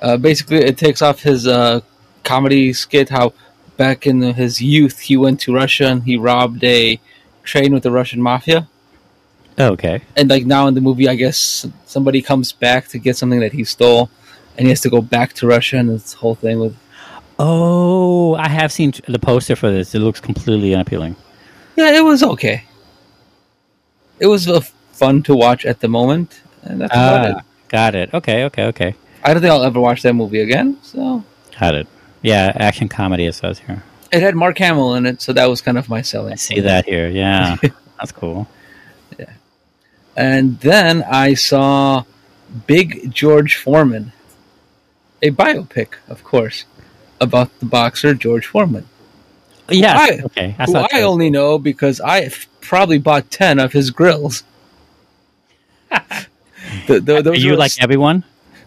Uh, 0.01 0.17
basically, 0.17 0.59
it 0.59 0.79
takes 0.79 1.03
off 1.03 1.23
his 1.23 1.47
uh, 1.47 1.81
comedy 2.23 2.73
skit 2.73 3.09
how 3.09 3.33
back 3.77 4.07
in 4.07 4.21
his 4.21 4.61
youth 4.61 5.01
he 5.01 5.17
went 5.17 5.41
to 5.41 5.55
Russia 5.55 5.87
and 5.87 6.03
he 6.05 6.17
robbed 6.17 6.63
a 6.65 7.01
train 7.43 7.73
with 7.73 7.83
the 7.83 7.91
Russian 7.91 8.21
mafia. 8.21 8.69
Oh, 9.59 9.73
okay. 9.73 10.03
And 10.17 10.31
like 10.31 10.47
now 10.47 10.67
in 10.69 10.75
the 10.75 10.81
movie, 10.81 11.09
I 11.09 11.15
guess 11.17 11.67
somebody 11.87 12.23
comes 12.23 12.53
back 12.53 12.89
to 12.89 12.99
get 12.99 13.17
something 13.17 13.41
that 13.41 13.53
he 13.53 13.65
stole, 13.65 14.09
and 14.57 14.67
he 14.67 14.71
has 14.71 14.81
to 14.83 14.91
go 14.91 15.03
back 15.03 15.33
to 15.35 15.47
Russia 15.47 15.77
and 15.79 15.89
this 15.91 16.13
whole 16.15 16.35
thing 16.35 16.61
with 16.61 16.77
Oh, 17.41 18.35
I 18.35 18.49
have 18.49 18.73
seen 18.73 18.93
the 19.07 19.19
poster 19.19 19.55
for 19.55 19.71
this. 19.71 19.95
It 19.95 20.01
looks 20.01 20.21
completely 20.21 20.75
unappealing. 20.75 21.15
yeah, 21.77 21.93
it 21.93 22.03
was 22.03 22.23
okay. 22.23 22.65
It 24.19 24.27
was 24.27 24.49
uh, 24.49 24.61
fun 24.93 25.23
to 25.25 25.35
watch 25.35 25.65
at 25.65 25.79
the 25.81 25.89
moment, 25.89 26.41
and 26.63 26.81
that's 26.81 26.93
about 26.93 27.31
it. 27.31 27.37
Ah, 27.39 27.43
got 27.69 27.95
it. 27.95 28.13
Okay, 28.13 28.45
okay, 28.45 28.65
okay. 28.67 28.95
I 29.23 29.33
don't 29.33 29.41
think 29.43 29.53
I'll 29.53 29.63
ever 29.63 29.81
watch 29.81 30.03
that 30.03 30.15
movie 30.15 30.41
again. 30.41 30.79
So 30.83 31.23
Got 31.61 31.75
it. 31.77 31.87
Yeah, 32.23 32.53
action 32.57 32.89
comedy 32.89 33.27
it 33.27 33.35
says 33.35 33.61
here. 33.61 33.83
it 34.11 34.23
had 34.23 34.35
Mark 34.35 34.59
Hamill 34.59 34.95
in 34.95 35.07
it, 35.07 35.23
so 35.23 35.33
that 35.33 35.49
was 35.49 35.61
kind 35.61 35.79
of 35.79 35.89
my 35.89 36.03
selling. 36.03 36.33
I 36.33 36.37
see 36.37 36.59
that 36.61 36.85
here. 36.87 37.09
Yeah, 37.09 37.57
that's 37.99 38.11
cool. 38.11 38.49
And 40.19 40.59
then 40.59 41.05
I 41.05 41.35
saw 41.35 42.03
Big 42.67 43.15
George 43.15 43.55
Foreman, 43.55 44.13
a 45.23 45.31
biopic, 45.31 45.91
of 46.09 46.25
course, 46.25 46.65
about 47.21 47.57
the 47.61 47.67
boxer 47.67 48.15
George 48.15 48.45
Foreman. 48.45 48.89
Yeah. 49.71 49.97
I- 49.97 50.21
okay. 50.25 50.57
I 50.59 50.65
who 50.65 50.75
I 50.75 51.03
only 51.03 51.31
know 51.31 51.57
because 51.57 52.01
I 52.01 52.31
probably 52.61 52.99
bought 52.99 53.31
10 53.31 53.61
of 53.61 53.73
his 53.73 53.91
grills. 53.91 54.43
the, 55.91 56.99
the, 56.99 57.19
Are 57.19 57.23
those 57.23 57.45
you 57.45 57.53
were, 57.53 57.57
like 57.57 57.81
everyone? 57.81 58.25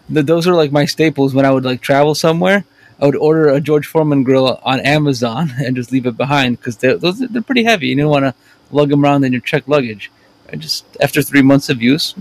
the, 0.08 0.22
those 0.22 0.46
are 0.46 0.54
like 0.54 0.72
my 0.72 0.86
staples 0.86 1.34
when 1.34 1.44
I 1.44 1.50
would 1.50 1.66
like 1.66 1.82
travel 1.82 2.14
somewhere. 2.14 2.64
I 2.98 3.04
would 3.04 3.16
order 3.16 3.48
a 3.50 3.60
George 3.60 3.86
Foreman 3.86 4.22
grill 4.22 4.58
on 4.62 4.80
Amazon 4.80 5.52
and 5.58 5.76
just 5.76 5.92
leave 5.92 6.06
it 6.06 6.16
behind 6.16 6.56
because 6.56 6.78
they're, 6.78 6.96
those, 6.96 7.18
they're 7.18 7.42
pretty 7.42 7.64
heavy. 7.64 7.88
You 7.88 7.96
don't 7.96 8.08
want 8.08 8.24
to 8.24 8.34
lug 8.70 8.88
them 8.88 9.04
around 9.04 9.24
in 9.24 9.32
your 9.32 9.42
checked 9.42 9.68
luggage. 9.68 10.10
I 10.52 10.56
just, 10.56 10.84
after 11.00 11.22
three 11.22 11.42
months 11.42 11.68
of 11.70 11.80
use, 11.80 12.14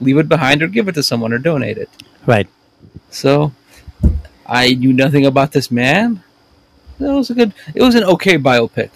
leave 0.00 0.18
it 0.18 0.28
behind 0.28 0.62
or 0.62 0.68
give 0.68 0.88
it 0.88 0.92
to 0.96 1.02
someone 1.02 1.32
or 1.32 1.38
donate 1.38 1.78
it. 1.78 1.88
Right. 2.26 2.48
So 3.10 3.52
I 4.46 4.74
knew 4.74 4.92
nothing 4.92 5.24
about 5.26 5.52
this 5.52 5.70
man. 5.70 6.22
It 7.00 7.04
was 7.04 7.30
a 7.30 7.34
good. 7.34 7.52
It 7.74 7.82
was 7.82 7.94
an 7.94 8.04
okay 8.04 8.38
biopic. 8.38 8.90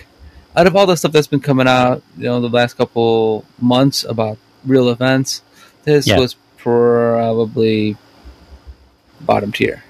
Out 0.56 0.66
of 0.66 0.74
all 0.74 0.86
the 0.86 0.96
stuff 0.96 1.12
that's 1.12 1.26
been 1.26 1.40
coming 1.40 1.68
out, 1.68 2.02
you 2.16 2.24
know, 2.24 2.40
the 2.40 2.48
last 2.48 2.74
couple 2.76 3.44
months 3.60 4.04
about 4.04 4.36
real 4.64 4.88
events, 4.88 5.42
this 5.84 6.06
Yeah. 6.06 6.18
was 6.18 6.34
probably 6.56 7.96
bottom 9.20 9.52
tier. 9.52 9.84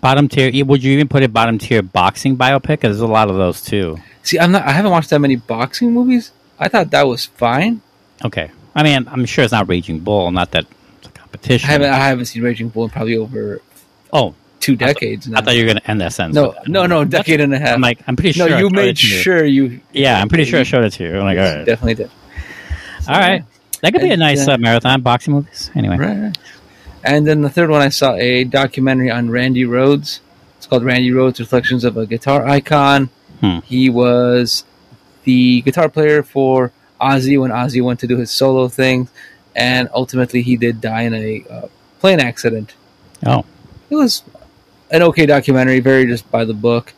Bottom 0.00 0.28
tier. 0.28 0.64
Would 0.64 0.82
you 0.82 0.92
even 0.94 1.08
put 1.08 1.22
it 1.22 1.32
bottom 1.32 1.58
tier 1.58 1.82
boxing 1.82 2.36
biopic? 2.36 2.80
There's 2.80 3.00
a 3.00 3.06
lot 3.06 3.30
of 3.30 3.36
those 3.36 3.60
too. 3.60 3.98
See, 4.22 4.38
I'm 4.38 4.52
not. 4.52 4.62
I 4.64 4.72
haven't 4.72 4.90
watched 4.90 5.10
that 5.10 5.18
many 5.20 5.36
boxing 5.36 5.92
movies. 5.92 6.32
I 6.58 6.68
thought 6.68 6.90
that 6.90 7.06
was 7.06 7.26
fine. 7.26 7.82
Okay. 8.24 8.50
I 8.74 8.82
mean, 8.82 9.06
I'm 9.08 9.24
sure 9.26 9.44
it's 9.44 9.52
not 9.52 9.68
Raging 9.68 10.00
Bull. 10.00 10.30
Not 10.32 10.50
that 10.52 10.66
it's 10.98 11.08
a 11.08 11.10
competition. 11.10 11.68
I 11.68 11.72
haven't. 11.72 11.90
I 11.90 12.08
haven't 12.08 12.24
seen 12.26 12.42
Raging 12.42 12.68
Bull 12.68 12.84
in 12.84 12.90
probably 12.90 13.16
over 13.16 13.60
oh, 14.12 14.34
two 14.60 14.74
decades. 14.76 15.28
now. 15.28 15.38
I 15.38 15.42
thought 15.42 15.54
you 15.54 15.62
were 15.62 15.72
going 15.72 15.78
to 15.78 15.90
end 15.90 16.00
that 16.00 16.12
sentence. 16.12 16.34
no, 16.34 16.54
no, 16.66 16.86
no, 16.86 17.04
decade 17.04 17.40
and 17.40 17.54
a 17.54 17.58
half. 17.58 17.74
I'm 17.74 17.80
like, 17.80 18.00
I'm 18.06 18.16
pretty 18.16 18.32
sure. 18.32 18.52
I 18.52 18.58
you 18.58 18.70
made 18.70 18.88
it 18.88 18.98
sure 18.98 19.44
you. 19.44 19.80
Yeah, 19.92 20.20
I'm 20.20 20.28
pretty 20.28 20.44
sure 20.44 20.60
I 20.60 20.64
showed 20.64 20.84
it 20.84 20.90
to 20.94 21.04
you. 21.04 21.18
I'm 21.18 21.24
like, 21.24 21.38
all 21.38 21.44
right, 21.44 21.64
Definitely 21.64 21.94
did. 21.94 22.10
all 23.08 23.18
right. 23.18 23.44
That 23.82 23.92
could 23.92 24.00
be 24.00 24.10
a 24.10 24.16
nice 24.16 24.48
uh, 24.48 24.52
uh, 24.52 24.56
marathon 24.56 25.02
boxing 25.02 25.34
movies. 25.34 25.70
Anyway, 25.74 25.98
Right, 25.98 26.18
right. 26.18 26.38
And 27.04 27.26
then 27.26 27.42
the 27.42 27.50
third 27.50 27.68
one, 27.68 27.82
I 27.82 27.90
saw 27.90 28.14
a 28.14 28.44
documentary 28.44 29.10
on 29.10 29.28
Randy 29.28 29.64
Rhoads. 29.64 30.20
It's 30.56 30.66
called 30.66 30.84
Randy 30.84 31.10
Rhoads: 31.10 31.38
Reflections 31.38 31.84
of 31.84 31.98
a 31.98 32.06
Guitar 32.06 32.46
Icon. 32.46 33.10
Hmm. 33.40 33.58
He 33.58 33.90
was 33.90 34.64
the 35.24 35.60
guitar 35.60 35.90
player 35.90 36.22
for 36.22 36.72
Ozzy 37.10 37.40
when 37.40 37.50
Ozzy 37.50 37.82
went 37.82 38.00
to 38.00 38.06
do 38.06 38.16
his 38.16 38.30
solo 38.30 38.68
thing, 38.68 39.08
and 39.54 39.88
ultimately 39.92 40.42
he 40.42 40.56
did 40.56 40.80
die 40.80 41.02
in 41.02 41.14
a 41.14 41.44
uh, 41.50 41.68
plane 42.00 42.20
accident. 42.20 42.74
Oh, 43.26 43.44
It 43.90 43.96
was 43.96 44.22
an 44.90 45.02
okay 45.02 45.26
documentary, 45.26 45.80
very 45.80 46.06
just 46.06 46.30
by 46.30 46.44
the 46.44 46.54
book. 46.54 46.92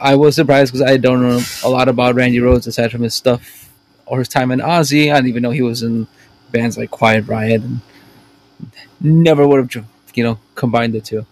I 0.00 0.14
was 0.16 0.34
surprised 0.34 0.72
because 0.72 0.86
I 0.86 0.96
don't 0.96 1.22
know 1.22 1.40
a 1.64 1.70
lot 1.70 1.88
about 1.88 2.14
Randy 2.16 2.38
Rhoads 2.38 2.66
aside 2.66 2.90
from 2.90 3.02
his 3.02 3.14
stuff 3.14 3.70
or 4.06 4.18
his 4.18 4.28
time 4.28 4.50
in 4.50 4.58
Ozzy. 4.58 5.12
I 5.12 5.16
didn't 5.16 5.28
even 5.28 5.42
know 5.42 5.50
he 5.50 5.62
was 5.62 5.82
in 5.82 6.06
bands 6.50 6.76
like 6.76 6.90
Quiet 6.90 7.26
Riot 7.26 7.62
and 7.62 7.80
never 9.00 9.46
would 9.46 9.74
have 9.74 9.84
you 10.14 10.24
know 10.24 10.38
combined 10.54 10.94
the 10.94 11.00
two. 11.00 11.24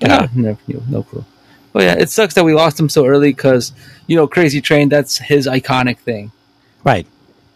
Yeah. 0.00 0.28
No, 0.34 0.42
never, 0.42 0.58
you 0.66 0.74
know, 0.74 0.82
no 0.88 1.02
clue. 1.02 1.24
But 1.72 1.82
yeah, 1.84 1.96
it 1.98 2.10
sucks 2.10 2.34
that 2.34 2.44
we 2.44 2.52
lost 2.54 2.78
him 2.78 2.88
so 2.88 3.06
early 3.06 3.30
because 3.32 3.72
you 4.06 4.16
know 4.16 4.26
Crazy 4.26 4.60
Train 4.60 4.88
that's 4.88 5.18
his 5.18 5.46
iconic 5.46 5.98
thing. 5.98 6.32
right. 6.84 7.06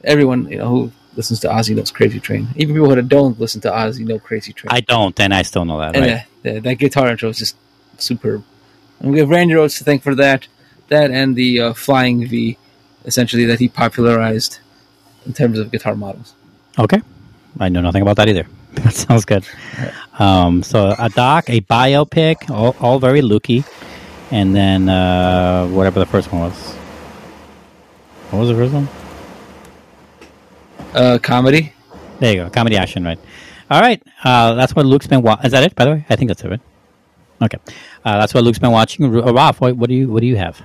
Everyone 0.05 0.49
you 0.49 0.59
know 0.59 0.69
who 0.69 0.93
listens 1.17 1.41
to 1.41 1.49
Ozzy 1.49 1.75
knows 1.77 1.91
Crazy 1.91 2.21
Train. 2.21 2.49
Even 2.57 2.75
people 2.75 2.93
who 2.95 3.03
don't 3.03 3.39
listen 3.39 3.61
to 3.63 3.71
Ozzy 3.71 4.05
know 4.07 4.19
Crazy 4.19 4.53
Train. 4.53 4.69
I 4.71 4.81
don't, 4.81 5.19
and 5.21 5.33
I 5.33 5.43
still 5.43 5.65
know 5.65 5.79
that. 5.79 5.95
and 5.97 6.05
Right. 6.05 6.15
uh, 6.17 6.21
the, 6.43 6.61
that 6.61 6.75
guitar 6.75 7.09
intro 7.09 7.29
is 7.31 7.39
just 7.39 7.57
superb. 7.99 8.45
And 9.01 9.13
we 9.13 9.19
have 9.21 9.29
Randy 9.29 9.55
Rhoads 9.55 9.79
to 9.79 9.85
thank 9.85 10.03
for 10.03 10.15
that, 10.17 10.47
that 10.89 11.11
and 11.11 11.37
the 11.37 11.61
uh, 11.61 11.73
Flying 11.75 12.27
V, 12.27 12.57
essentially 13.05 13.45
that 13.47 13.61
he 13.61 13.69
popularized 13.69 14.59
in 15.27 15.33
terms 15.33 15.59
of 15.59 15.71
guitar 15.71 15.95
models. 15.95 16.35
Okay. 16.79 17.01
I 17.61 17.69
know 17.69 17.81
nothing 17.81 18.03
about 18.03 18.17
that 18.17 18.29
either. 18.29 18.47
That 18.75 18.93
sounds 18.93 19.25
good. 19.25 19.45
Um, 20.19 20.65
so 20.65 20.95
a 20.99 21.09
doc, 21.09 21.49
a 21.49 21.61
biopic, 21.61 22.51
all, 22.51 22.75
all 22.81 22.99
very 22.99 23.23
looky, 23.23 23.63
and 24.33 24.53
then 24.55 24.89
uh, 24.89 25.69
whatever 25.69 26.01
the 26.01 26.07
first 26.07 26.33
one 26.33 26.43
was. 26.43 26.73
What 28.31 28.41
was 28.41 28.49
the 28.49 28.57
first 28.57 28.75
one? 28.75 28.89
Uh, 30.95 31.19
comedy. 31.19 31.73
There 32.21 32.35
you 32.35 32.43
go, 32.45 32.51
comedy 32.51 32.77
action, 32.77 33.05
right? 33.05 33.19
All 33.71 33.81
right, 33.81 34.03
uh, 34.23 34.55
that's 34.55 34.75
what 34.75 34.87
Luke's 34.87 35.07
been. 35.07 35.23
Wa- 35.23 35.41
Is 35.43 35.53
that 35.53 35.65
it? 35.65 35.75
By 35.75 35.85
the 35.85 35.91
way, 35.93 36.07
I 36.09 36.17
think 36.17 36.29
that's 36.29 36.43
it, 36.45 36.49
right? 36.51 36.61
Okay, 37.43 37.59
uh, 38.05 38.19
that's 38.19 38.33
what 38.35 38.45
Luke's 38.45 38.59
been 38.59 38.71
watching. 38.71 39.05
R- 39.17 39.29
uh, 39.29 39.33
Ralf, 39.33 39.61
what, 39.61 39.77
what 39.77 39.89
do 39.89 39.95
you 39.97 40.09
what 40.09 40.21
do 40.21 40.27
you 40.27 40.37
have? 40.37 40.63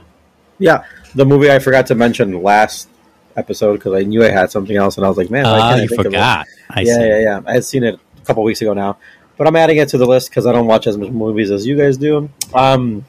Yeah, 0.59 0.83
the 1.15 1.25
movie 1.25 1.49
I 1.51 1.59
forgot 1.59 1.87
to 1.87 1.95
mention 1.95 2.43
last 2.43 2.89
episode 3.35 3.73
because 3.73 3.93
I 3.93 4.03
knew 4.03 4.23
I 4.23 4.29
had 4.29 4.51
something 4.51 4.75
else, 4.75 4.97
and 4.97 5.05
I 5.05 5.09
was 5.09 5.17
like, 5.17 5.29
man, 5.31 5.45
why 5.45 5.59
Ah, 5.59 5.69
can't 5.69 5.81
you 5.83 5.87
think 5.87 5.99
of 6.01 6.05
it? 6.07 6.09
forgot. 6.17 6.47
I 6.69 6.81
yeah, 6.81 6.93
see. 6.97 7.07
yeah, 7.07 7.19
yeah. 7.19 7.41
I 7.45 7.53
had 7.53 7.65
seen 7.65 7.83
it 7.83 7.95
a 8.21 8.25
couple 8.25 8.43
weeks 8.43 8.61
ago 8.61 8.73
now, 8.73 8.97
but 9.37 9.47
I'm 9.47 9.55
adding 9.55 9.77
it 9.77 9.89
to 9.89 9.97
the 9.97 10.05
list 10.05 10.29
because 10.29 10.45
I 10.45 10.51
don't 10.51 10.67
watch 10.67 10.85
as 10.85 10.97
much 10.97 11.09
movies 11.09 11.49
as 11.49 11.65
you 11.65 11.77
guys 11.77 11.97
do. 11.97 12.29
Um, 12.53 13.05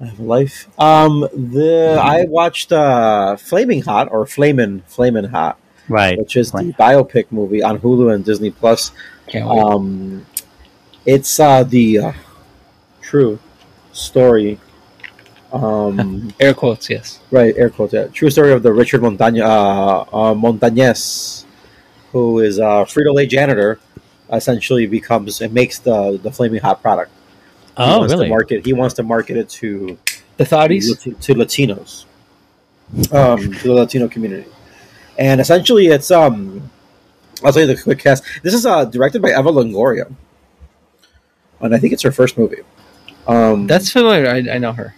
I 0.00 0.06
have 0.06 0.18
a 0.20 0.22
life. 0.22 0.68
Um, 0.80 1.20
the 1.34 1.98
I 2.00 2.24
watched 2.24 2.72
uh, 2.72 3.36
Flaming 3.36 3.82
Hot 3.82 4.10
or 4.10 4.24
Flamin' 4.26 4.82
Flamin' 4.86 5.24
Hot, 5.26 5.58
Right. 5.90 6.16
which 6.18 6.36
is 6.36 6.52
the 6.52 6.72
biopic 6.78 7.26
movie 7.30 7.62
on 7.62 7.78
Hulu 7.80 8.14
and 8.14 8.24
Disney 8.24 8.50
Plus. 8.50 8.92
Um, 9.42 10.24
it's 11.04 11.38
uh, 11.40 11.64
the 11.64 11.98
uh, 11.98 12.12
true 13.02 13.38
story. 13.92 14.58
Um, 15.52 16.32
Air 16.40 16.54
quotes, 16.54 16.88
yes. 16.88 17.18
right, 17.32 17.54
air 17.56 17.70
quotes. 17.70 17.92
Yeah, 17.92 18.06
true 18.06 18.30
story 18.30 18.52
of 18.52 18.62
the 18.62 18.72
Richard 18.72 19.00
Montaña, 19.02 19.42
uh, 19.42 20.00
uh, 20.02 20.34
Montañez, 20.34 21.44
who 22.12 22.38
is 22.38 22.58
a 22.58 22.86
Frito 22.86 23.12
Lay 23.14 23.26
janitor. 23.26 23.78
Essentially, 24.32 24.86
becomes 24.86 25.40
and 25.40 25.52
makes 25.52 25.80
the 25.80 26.16
the 26.22 26.30
flaming 26.30 26.60
hot 26.60 26.80
product. 26.80 27.10
He 27.76 27.82
Oh, 27.82 27.98
wants 27.98 28.12
really? 28.14 28.26
To 28.26 28.30
market. 28.30 28.64
He 28.64 28.72
wants 28.72 28.94
to 28.94 29.02
market 29.02 29.36
it 29.36 29.48
to 29.58 29.98
The 30.36 30.44
Thotties. 30.44 31.00
to, 31.02 31.12
to 31.14 31.34
Latinos, 31.34 32.04
um, 33.12 33.52
to 33.52 33.62
the 33.68 33.74
Latino 33.74 34.06
community, 34.06 34.48
and 35.20 35.40
essentially, 35.40 35.86
it's 35.86 36.10
um, 36.10 36.68
I'll 37.44 37.52
tell 37.52 37.62
you 37.62 37.68
the 37.74 37.80
quick 37.80 38.00
cast. 38.00 38.24
This 38.42 38.54
is 38.54 38.66
uh, 38.66 38.84
directed 38.86 39.22
by 39.22 39.28
Eva 39.30 39.50
Longoria, 39.52 40.12
and 41.60 41.74
I 41.74 41.78
think 41.78 41.92
it's 41.92 42.02
her 42.02 42.10
first 42.12 42.36
movie. 42.38 42.62
Um, 43.28 43.66
That's 43.68 43.92
familiar. 43.92 44.28
I, 44.28 44.38
I 44.54 44.58
know 44.58 44.72
her. 44.72 44.94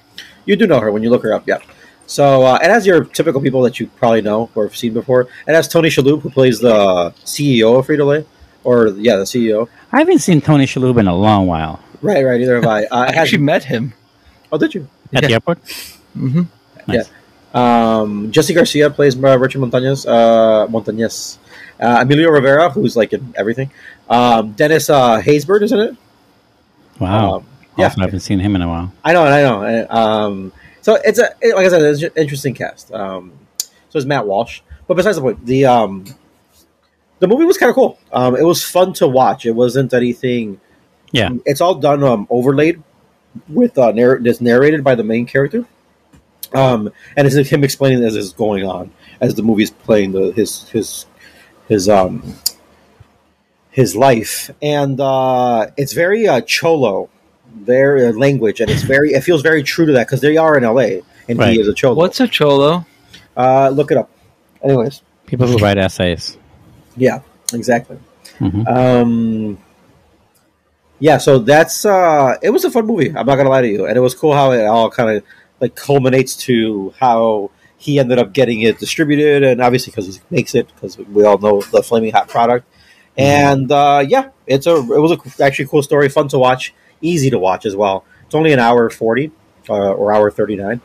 you 0.47 0.57
do 0.57 0.67
know 0.67 0.81
her 0.81 0.91
when 0.91 1.03
you 1.03 1.11
look 1.11 1.23
her 1.25 1.35
up, 1.35 1.47
yeah. 1.47 1.59
So 2.07 2.43
uh, 2.43 2.59
it 2.63 2.71
has 2.71 2.87
your 2.87 3.05
typical 3.05 3.41
people 3.41 3.63
that 3.63 3.79
you 3.81 3.87
probably 3.97 4.23
know 4.23 4.51
or 4.55 4.65
have 4.65 4.77
seen 4.77 4.93
before. 4.93 5.23
It 5.47 5.55
has 5.55 5.69
Tony 5.69 5.89
Shalhoub, 5.89 6.21
who 6.23 6.31
plays 6.31 6.61
the 6.61 7.11
CEO 7.25 7.79
of 7.79 7.87
Frito 7.87 8.07
Lay, 8.07 8.25
or 8.65 8.89
yeah, 8.89 9.17
the 9.17 9.25
CEO. 9.25 9.69
I 9.93 9.99
haven't 9.99 10.19
seen 10.21 10.41
Tony 10.41 10.67
Shalhoub 10.67 10.99
in 10.99 11.07
a 11.07 11.15
long 11.15 11.47
while. 11.47 11.81
Right, 12.01 12.25
right. 12.25 12.41
Either 12.41 12.57
have 12.57 12.67
I. 12.67 12.85
Uh, 12.85 12.87
I 12.97 13.03
it 13.09 13.15
has, 13.15 13.17
actually 13.23 13.43
met 13.45 13.65
him. 13.65 13.93
oh, 14.51 14.59
did 14.59 14.75
you? 14.75 14.89
At 15.15 15.23
the 15.23 15.29
Yeah. 15.31 15.35
airport? 15.37 15.59
hmm 16.15 16.43
Nice. 16.89 17.11
Um, 17.55 18.31
Jesse 18.33 18.55
Garcia 18.55 18.91
plays 18.91 19.17
uh, 19.17 19.39
Richard 19.39 19.61
Montañez. 19.61 20.07
Uh, 20.07 20.67
Montañez. 20.69 21.39
Uh, 21.81 21.99
Emilio 22.03 22.31
Rivera, 22.31 22.71
who's 22.71 22.97
like 22.97 23.13
in 23.13 23.35
everything. 23.37 23.71
Um, 24.09 24.53
Dennis 24.53 24.89
uh, 24.89 25.21
Haysbert, 25.21 25.63
isn't 25.63 25.79
it? 25.81 25.97
Wow. 27.01 27.37
Um, 27.37 27.47
yeah, 27.77 27.87
Also, 27.87 28.01
I 28.01 28.05
haven't 28.05 28.21
seen 28.21 28.39
him 28.39 28.55
in 28.55 28.63
a 28.63 28.69
while. 28.69 28.93
I 29.05 29.13
know, 29.13 29.23
I 29.25 29.43
know. 29.43 29.63
And, 29.63 29.91
Um, 29.91 30.53
so 30.81 30.95
it's 31.05 31.19
a 31.19 31.31
it- 31.41 31.55
like 31.57 31.67
I 31.67 31.69
said, 31.71 31.83
it's 31.83 32.03
an 32.03 32.11
interesting 32.17 32.55
cast. 32.55 32.93
Um, 32.93 33.33
so 33.89 33.99
it's 33.99 34.07
Matt 34.07 34.27
Walsh. 34.27 34.61
But 34.87 34.95
besides 34.95 35.17
the 35.17 35.23
point, 35.23 35.45
the 35.47 35.65
um, 35.67 36.05
the 37.19 37.27
movie 37.29 37.45
was 37.45 37.57
kind 37.59 37.71
of 37.71 37.75
cool. 37.77 37.99
Um, 38.13 38.37
it 38.37 38.43
was 38.43 38.63
fun 38.65 38.93
to 38.95 39.09
watch. 39.09 39.47
It 39.47 39.53
wasn't 39.53 39.93
anything. 39.95 40.61
Yeah. 41.13 41.31
It's 41.47 41.61
all 41.61 41.75
done 41.77 42.03
um, 42.05 42.27
overlaid 42.31 42.83
with 43.49 43.77
uh, 43.79 43.93
narr- 43.93 44.19
narrated 44.41 44.83
by 44.85 44.95
the 44.95 45.05
main 45.05 45.27
character. 45.27 45.65
Um, 46.55 46.93
and 47.17 47.27
it's 47.27 47.49
him 47.51 47.65
explaining 47.65 48.05
as 48.05 48.17
is 48.17 48.33
going 48.33 48.65
on 48.65 48.91
as 49.21 49.35
the 49.35 49.43
movie's 49.43 49.71
playing 49.71 50.13
the 50.13 50.33
his 50.33 50.69
his 50.71 51.07
his 51.69 51.89
um 51.89 52.35
his 53.71 53.97
life, 53.97 54.51
and 54.61 55.01
uh, 55.01 55.69
it's 55.77 55.93
very 55.95 56.29
uh, 56.29 56.41
cholo, 56.43 57.09
very 57.55 58.07
uh, 58.07 58.13
language, 58.13 58.61
and 58.61 58.71
it's 58.71 58.83
very 58.83 59.13
it 59.15 59.23
feels 59.23 59.43
very 59.43 59.63
true 59.63 59.87
to 59.87 59.93
that 59.93 60.07
because 60.07 60.21
they 60.21 60.37
are 60.37 60.57
in 60.59 60.65
L.A. 60.65 61.03
and 61.29 61.39
Right. 61.39 61.55
he 61.55 61.61
is 61.61 61.69
a 61.69 61.73
cholo. 61.75 61.95
What's 61.95 62.21
a 62.21 62.29
cholo? 62.29 62.85
Uh, 63.37 63.71
look 63.71 63.91
it 63.91 63.97
up. 63.97 64.11
Anyways, 64.63 65.01
People 65.27 65.47
who 65.47 65.57
write 65.59 65.79
essays. 65.79 66.37
yeah, 66.97 67.21
exactly. 67.55 67.97
Mhm. 68.41 68.69
Um, 68.69 69.59
yeah, 70.99 71.17
so 71.19 71.39
that's 71.39 71.85
uh, 71.87 72.37
it 72.43 72.51
was 72.51 72.65
a 72.65 72.71
fun 72.71 72.87
movie. 72.87 73.09
I'm 73.09 73.27
not 73.27 73.37
gonna 73.37 73.49
lie 73.49 73.63
to 73.63 73.69
you, 73.69 73.87
and 73.87 73.97
it 73.97 74.01
was 74.01 74.15
cool 74.15 74.35
how 74.35 74.53
it 74.53 74.65
all 74.67 74.91
kind 74.91 75.17
of 75.17 75.25
like 75.63 75.77
culminates 75.77 76.37
to 76.37 76.93
how 76.99 77.51
he 77.79 77.99
ended 77.99 78.19
up 78.19 78.33
getting 78.35 78.61
it 78.61 78.79
distributed, 78.79 79.43
and 79.43 79.63
obviously 79.63 79.93
because 79.93 80.17
he 80.17 80.23
makes 80.29 80.55
it, 80.55 80.69
because 80.75 80.99
we 80.99 81.25
all 81.25 81.39
know 81.39 81.63
the 81.63 81.83
flaming 81.83 82.13
hot 82.13 82.29
product. 82.29 82.67
And 83.17 83.71
uh, 83.73 84.05
yeah, 84.07 84.31
it's 84.47 84.67
a 84.67 84.77
it 84.77 85.01
was 85.01 85.13
a 85.13 85.43
actually 85.43 85.69
cool 85.69 85.83
story, 85.83 86.09
fun 86.09 86.29
to 86.29 86.39
watch, 86.39 86.75
easy 87.01 87.31
to 87.31 87.39
watch 87.39 87.65
as 87.65 87.75
well. 87.75 88.05
It's 88.27 88.35
only 88.35 88.53
an 88.53 88.59
hour 88.59 88.91
forty 88.91 89.31
uh, 89.69 89.93
or 89.93 90.13
hour 90.13 90.31
thirty 90.31 90.57
nine. 90.57 90.81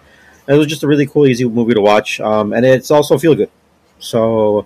It 0.48 0.54
was 0.54 0.68
just 0.68 0.84
a 0.84 0.88
really 0.88 1.08
cool, 1.08 1.28
easy 1.28 1.44
movie 1.46 1.74
to 1.74 1.82
watch, 1.82 2.22
um, 2.22 2.54
and 2.54 2.66
it's 2.66 2.92
also 2.92 3.18
feel 3.18 3.36
good. 3.36 3.52
So 4.00 4.66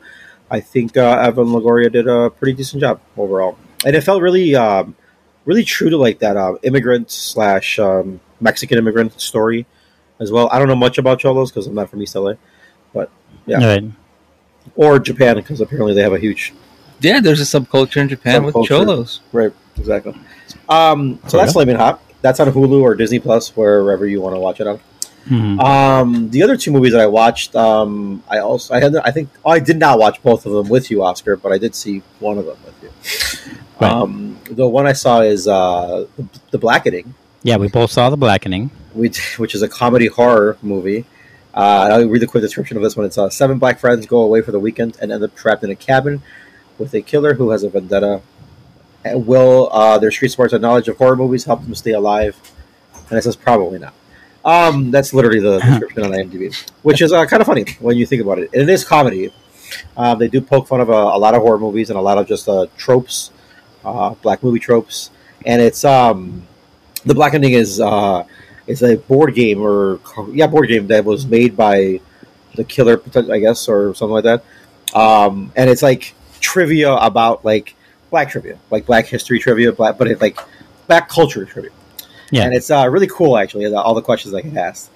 I 0.50 0.60
think 0.60 0.98
uh, 0.98 1.26
Eva 1.28 1.44
Longoria 1.44 1.92
did 1.92 2.08
a 2.08 2.30
pretty 2.30 2.54
decent 2.54 2.82
job 2.82 3.00
overall, 3.18 3.58
and 3.86 3.96
it 3.96 4.02
felt 4.02 4.22
really, 4.22 4.56
um, 4.56 4.96
really 5.46 5.64
true 5.64 5.90
to 5.90 5.98
like 5.98 6.20
that 6.20 6.38
uh, 6.38 6.56
immigrant 6.64 7.10
slash 7.10 7.80
um, 7.80 8.20
Mexican 8.40 8.78
immigrant 8.78 9.20
story 9.20 9.66
as 10.22 10.32
well. 10.32 10.48
I 10.54 10.60
don't 10.60 10.70
know 10.70 10.76
much 10.76 10.98
about 10.98 11.20
Cholos 11.20 11.52
because 11.52 11.68
I'm 11.68 11.76
not 11.76 11.90
from 11.90 12.02
East 12.02 12.16
LA, 12.16 12.34
but 12.94 13.10
yeah, 13.46 13.66
Right. 13.66 13.84
or 14.76 15.00
Japan 15.00 15.36
because 15.36 15.60
apparently 15.60 15.94
they 15.94 16.02
have 16.04 16.14
a 16.14 16.20
huge 16.20 16.54
Yeah, 17.02 17.20
there's 17.20 17.42
a 17.42 17.60
subculture 17.60 17.98
in 17.98 18.08
Japan 18.08 18.44
with 18.46 18.56
cholos. 18.66 19.20
right, 19.34 19.52
exactly. 19.78 20.14
Um, 20.70 21.20
so 21.26 21.32
Cool. 21.32 21.40
that's 21.42 21.54
Flaming 21.54 21.76
Hot. 21.76 22.00
That's 22.22 22.40
on 22.40 22.48
Hulu 22.52 22.82
or 22.82 22.94
Disney 22.96 23.18
Plus, 23.20 23.50
wherever 23.58 24.06
you 24.06 24.22
want 24.22 24.36
to 24.36 24.40
watch 24.40 24.60
it 24.62 24.68
on. 24.68 24.80
Mhm. 25.28 25.60
Um, 25.64 26.30
the 26.30 26.42
other 26.44 26.56
two 26.58 26.72
movies 26.72 26.92
that 26.94 27.02
I 27.02 27.06
watched, 27.08 27.56
um, 27.56 28.24
I 28.30 28.38
also 28.40 28.74
I 28.76 28.80
had 28.80 28.96
I 28.98 29.12
think 29.12 29.30
oh, 29.46 29.52
I 29.52 29.60
did 29.60 29.78
not 29.78 29.98
watch 30.00 30.22
both 30.24 30.46
of 30.46 30.52
them 30.52 30.68
with 30.70 30.90
you, 30.92 31.04
Oscar, 31.04 31.36
but 31.36 31.52
I 31.52 31.58
did 31.58 31.74
see 31.76 32.02
one 32.20 32.38
of 32.40 32.46
them 32.46 32.58
with 32.66 32.76
you. 32.84 32.90
Right. 33.80 33.92
Um, 33.92 34.38
the 34.50 34.68
one 34.68 34.86
I 34.88 34.94
saw 34.94 35.22
is 35.22 35.48
uh, 35.48 36.06
the, 36.18 36.26
the 36.52 36.58
Blackening, 36.60 37.14
Yeah, 37.44 37.58
we 37.58 37.68
both 37.68 37.92
saw 37.92 38.10
The 38.12 38.18
Blackening. 38.18 38.70
Which 38.94 39.38
which 39.40 39.56
is 39.56 39.62
a 39.62 39.68
comedy 39.68 40.08
horror 40.08 40.58
movie. 40.62 41.06
Uh, 41.54 41.90
I'll 41.92 42.08
read 42.08 42.22
the 42.22 42.28
quick 42.28 42.42
description 42.42 42.78
of 42.78 42.84
this 42.84 42.96
one. 42.96 43.06
It's 43.06 43.18
uh, 43.18 43.30
seven 43.30 43.60
black 43.60 43.80
friends 43.80 44.06
go 44.06 44.22
away 44.22 44.42
for 44.42 44.52
the 44.52 44.60
weekend 44.60 44.98
and 45.02 45.12
end 45.12 45.24
up 45.24 45.36
trapped 45.36 45.64
in 45.64 45.70
a 45.70 45.76
cabin 45.76 46.22
with 46.78 46.94
a 46.94 47.02
killer 47.02 47.34
who 47.34 47.50
has 47.50 47.64
a 47.64 47.70
vendetta. 47.70 48.22
And 49.04 49.26
will 49.26 49.70
uh, 49.72 49.98
their 49.98 50.12
street 50.12 50.32
smarts 50.32 50.54
and 50.54 50.62
knowledge 50.62 50.88
of 50.88 50.98
horror 50.98 51.16
movies 51.16 51.46
help 51.46 51.64
them 51.64 51.76
stay 51.76 51.92
alive? 51.92 52.38
And 53.10 53.18
it 53.18 53.24
says 53.24 53.36
probably 53.36 53.80
not. 53.80 53.94
Um, 54.46 54.92
that's 54.92 55.14
literally 55.14 55.40
the 55.40 55.60
description 55.66 56.04
on 56.04 56.12
IMDb, 56.12 56.72
which 56.84 57.02
is 57.02 57.12
uh, 57.12 57.26
kind 57.26 57.42
of 57.42 57.48
funny 57.48 57.66
when 57.80 57.98
you 57.98 58.06
think 58.06 58.22
about 58.22 58.40
it. 58.40 58.50
And 58.54 58.62
it 58.62 58.70
is 58.70 58.86
comedy. 58.86 59.34
Uh, 59.96 60.16
they 60.16 60.28
do 60.28 60.42
poke 60.42 60.68
fun 60.68 60.82
of 60.82 60.90
a, 60.90 60.94
a 60.94 61.20
lot 61.20 61.34
of 61.34 61.42
horror 61.42 61.60
movies 61.60 61.90
and 61.90 61.98
a 61.98 62.02
lot 62.02 62.18
of 62.18 62.28
just 62.28 62.48
uh, 62.48 62.68
tropes, 62.78 63.32
uh, 63.84 64.12
black 64.22 64.44
movie 64.44 64.60
tropes. 64.60 65.10
And 65.46 65.62
it's 65.62 65.84
um, 65.84 66.48
the 67.06 67.16
Blackening 67.16 67.54
is 67.54 67.80
uh, 67.80 68.26
it's 68.68 68.82
a 68.82 68.98
board 68.98 69.36
game 69.36 69.62
or 69.62 70.00
yeah, 70.32 70.48
board 70.48 70.68
game 70.68 70.88
that 70.88 71.06
was 71.06 71.26
made 71.26 71.56
by 71.56 72.00
the 72.56 72.64
killer, 72.64 73.02
I 73.16 73.40
guess, 73.40 73.68
or 73.68 73.94
something 73.96 74.14
like 74.14 74.24
that. 74.26 74.44
Um, 74.94 75.52
and 75.56 75.70
it's 75.70 75.82
like 75.82 76.14
trivia 76.40 76.94
about 76.94 77.46
like 77.46 77.76
black 78.10 78.30
trivia, 78.30 78.60
like 78.70 78.86
black 78.86 79.08
history 79.08 79.40
trivia, 79.40 79.72
black, 79.72 79.98
but 79.98 80.08
it's 80.08 80.22
like 80.22 80.38
black 80.88 81.10
culture 81.10 81.46
trivia. 81.46 81.72
Yeah. 82.32 82.46
and 82.46 82.54
it's 82.54 82.72
uh, 82.72 82.88
really 82.90 83.08
cool 83.08 83.38
actually. 83.38 83.66
All 83.74 83.94
the 83.94 84.02
questions 84.02 84.34
I 84.34 84.42
get 84.42 84.56
asked, 84.56 84.90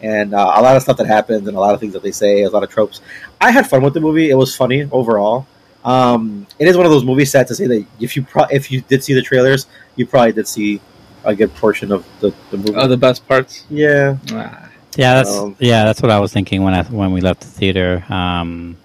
and 0.00 0.34
uh, 0.34 0.54
a 0.56 0.62
lot 0.62 0.76
of 0.76 0.82
stuff 0.82 0.96
that 0.96 1.06
happens, 1.06 1.46
and 1.46 1.56
a 1.56 1.60
lot 1.60 1.74
of 1.74 1.80
things 1.80 1.92
that 1.92 2.02
they 2.02 2.10
say, 2.10 2.42
a 2.42 2.50
lot 2.50 2.64
of 2.64 2.70
tropes. 2.70 3.00
I 3.40 3.50
had 3.52 3.68
fun 3.68 3.82
with 3.82 3.94
the 3.94 4.00
movie. 4.00 4.30
It 4.30 4.34
was 4.34 4.56
funny 4.56 4.88
overall. 4.90 5.46
Um, 5.84 6.46
it 6.58 6.68
is 6.68 6.76
one 6.76 6.86
of 6.86 6.92
those 6.92 7.04
movies. 7.04 7.30
Sad 7.30 7.46
to 7.46 7.54
say 7.54 7.66
that 7.66 7.86
if 8.00 8.16
you 8.16 8.22
pro- 8.22 8.46
if 8.50 8.70
you 8.70 8.80
did 8.82 9.04
see 9.04 9.14
the 9.14 9.22
trailers, 9.22 9.66
you 9.96 10.06
probably 10.06 10.32
did 10.32 10.48
see 10.48 10.80
a 11.24 11.34
good 11.34 11.54
portion 11.54 11.92
of 11.92 12.04
the, 12.20 12.32
the 12.50 12.56
movie. 12.56 12.74
Oh, 12.76 12.86
the 12.88 12.96
best 12.96 13.26
parts. 13.28 13.64
yeah, 13.70 14.16
Ah. 14.32 14.66
Yeah, 14.96 15.14
that's 15.14 15.30
Um, 15.30 15.54
yeah, 15.60 15.84
that's 15.84 16.02
what 16.02 16.10
I 16.10 16.18
was 16.18 16.32
thinking 16.32 16.64
when 16.64 16.74
I 16.74 16.82
when 16.82 17.12
we 17.12 17.20
left 17.20 17.40
the 17.42 17.46
theater. 17.46 18.04
Um, 18.08 18.76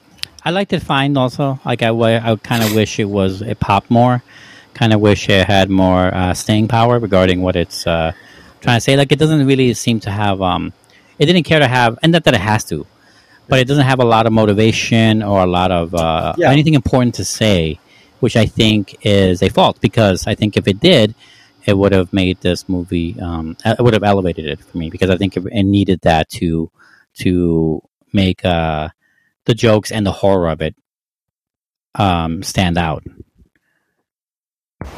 I 0.44 0.52
liked 0.52 0.72
it 0.74 0.82
fine. 0.84 1.18
Also, 1.18 1.60
like 1.66 1.82
I, 1.82 1.90
wa- 1.92 2.22
I 2.24 2.36
kind 2.36 2.64
of 2.64 2.76
wish 2.76 3.00
it 3.00 3.06
was 3.10 3.42
it 3.42 3.60
popped 3.60 3.90
more. 3.90 4.22
Kind 4.76 4.94
of 4.94 5.02
wish 5.02 5.30
it 5.30 5.48
had 5.48 5.70
more 5.72 6.14
uh, 6.14 6.34
staying 6.36 6.68
power 6.68 7.00
regarding 7.00 7.42
what 7.42 7.56
it's 7.56 7.88
uh, 7.88 8.12
trying 8.62 8.78
to 8.78 8.82
say. 8.82 8.96
Like 8.96 9.12
it 9.12 9.18
doesn't 9.18 9.48
really 9.48 9.74
seem 9.74 10.00
to 10.02 10.12
have. 10.12 10.42
Um, 10.44 10.74
it 11.18 11.26
didn't 11.26 11.44
care 11.44 11.60
to 11.60 11.68
have, 11.68 11.98
and 12.04 12.12
not 12.12 12.24
that 12.26 12.36
it 12.36 12.42
has 12.42 12.64
to, 12.66 12.86
but 13.48 13.58
it 13.60 13.66
doesn't 13.68 13.86
have 13.86 14.00
a 14.00 14.06
lot 14.06 14.28
of 14.28 14.34
motivation 14.34 15.24
or 15.24 15.40
a 15.42 15.46
lot 15.48 15.72
of 15.72 15.96
uh, 15.96 16.36
Yeah. 16.38 16.52
anything 16.52 16.76
important 16.76 17.16
to 17.16 17.26
say, 17.26 17.80
which 18.20 18.36
I 18.36 18.46
think 18.46 18.98
is 19.02 19.42
a 19.42 19.50
fault 19.50 19.82
because 19.82 20.28
I 20.28 20.36
think 20.36 20.56
if 20.56 20.68
it 20.68 20.80
did, 20.82 21.16
it 21.68 21.78
would 21.78 21.92
have 21.92 22.14
made 22.14 22.42
this 22.42 22.70
movie. 22.70 23.20
Um, 23.20 23.58
it 23.66 23.82
would 23.82 23.94
have 23.94 24.04
elevated 24.04 24.46
it 24.46 24.60
for 24.60 24.78
me 24.78 24.90
because 24.90 25.10
I 25.10 25.18
think 25.18 25.36
it, 25.38 25.44
it 25.52 25.64
needed 25.64 26.02
that 26.02 26.30
to 26.30 26.72
to 27.20 27.82
make 28.14 28.44
uh, 28.46 28.90
the 29.46 29.54
jokes 29.54 29.92
and 29.92 30.06
the 30.06 30.12
horror 30.12 30.50
of 30.50 30.62
it 30.62 30.76
um, 31.96 32.44
stand 32.44 32.78
out. 32.78 33.04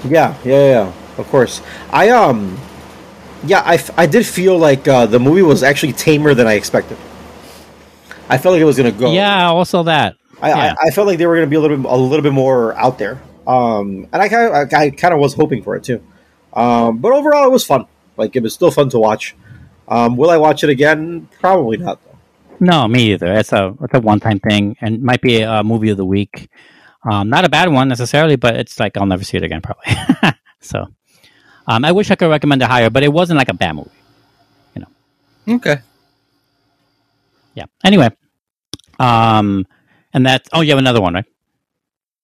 Yeah, 0.05 0.35
yeah, 0.43 0.69
yeah, 0.69 0.93
of 1.17 1.27
course. 1.27 1.61
I 1.91 2.09
um, 2.09 2.57
yeah, 3.45 3.61
I, 3.61 3.75
f- 3.75 3.97
I 3.97 4.05
did 4.05 4.25
feel 4.25 4.57
like 4.57 4.87
uh, 4.87 5.05
the 5.05 5.19
movie 5.19 5.41
was 5.41 5.63
actually 5.63 5.93
tamer 5.93 6.33
than 6.33 6.47
I 6.47 6.53
expected. 6.53 6.97
I 8.29 8.37
felt 8.37 8.53
like 8.53 8.61
it 8.61 8.65
was 8.65 8.77
gonna 8.77 8.91
go. 8.91 9.13
Yeah, 9.13 9.47
also 9.47 9.83
that. 9.83 10.15
I, 10.41 10.49
yeah. 10.49 10.75
I, 10.79 10.87
I 10.87 10.91
felt 10.91 11.07
like 11.07 11.17
they 11.17 11.25
were 11.25 11.35
gonna 11.35 11.47
be 11.47 11.55
a 11.55 11.61
little 11.61 11.77
bit 11.77 11.85
a 11.85 11.95
little 11.95 12.23
bit 12.23 12.33
more 12.33 12.73
out 12.75 12.97
there. 12.97 13.21
Um, 13.45 14.07
and 14.11 14.21
I 14.21 14.27
kind 14.27 14.47
of 14.47 14.73
I, 14.73 14.85
I 14.85 14.89
kind 14.89 15.13
of 15.13 15.19
was 15.19 15.33
hoping 15.33 15.63
for 15.63 15.75
it 15.75 15.83
too. 15.83 16.03
Um, 16.53 16.97
but 16.99 17.13
overall, 17.13 17.45
it 17.45 17.51
was 17.51 17.65
fun. 17.65 17.85
Like 18.17 18.35
it 18.35 18.43
was 18.43 18.53
still 18.53 18.71
fun 18.71 18.89
to 18.89 18.99
watch. 18.99 19.35
Um, 19.87 20.17
will 20.17 20.29
I 20.29 20.37
watch 20.37 20.63
it 20.63 20.69
again? 20.69 21.29
Probably 21.39 21.77
not. 21.77 21.99
Though. 22.03 22.17
No, 22.59 22.87
me 22.87 23.13
either. 23.13 23.33
It's 23.33 23.53
a 23.53 23.75
it's 23.81 23.93
a 23.93 23.99
one 23.99 24.19
time 24.19 24.39
thing, 24.39 24.75
and 24.81 25.01
might 25.03 25.21
be 25.21 25.41
a 25.41 25.63
movie 25.63 25.89
of 25.89 25.97
the 25.97 26.05
week. 26.05 26.49
Um, 27.09 27.29
not 27.29 27.45
a 27.45 27.49
bad 27.49 27.71
one 27.71 27.87
necessarily, 27.87 28.35
but 28.35 28.55
it's 28.55 28.79
like 28.79 28.97
I'll 28.97 29.05
never 29.05 29.23
see 29.23 29.37
it 29.37 29.43
again 29.43 29.61
probably. 29.61 29.93
so, 30.59 30.87
um, 31.67 31.85
I 31.85 31.91
wish 31.91 32.09
I 32.11 32.15
could 32.15 32.29
recommend 32.29 32.61
it 32.61 32.67
higher, 32.67 32.89
but 32.89 33.03
it 33.03 33.13
wasn't 33.13 33.37
like 33.37 33.49
a 33.49 33.53
bad 33.53 33.73
movie. 33.75 33.91
you 34.75 34.81
know. 34.81 35.55
Okay. 35.55 35.77
Yeah. 37.53 37.65
Anyway, 37.83 38.09
um, 38.99 39.65
and 40.13 40.25
that. 40.25 40.47
Oh, 40.51 40.61
you 40.61 40.71
have 40.71 40.79
another 40.79 41.01
one, 41.01 41.13
right? 41.13 41.25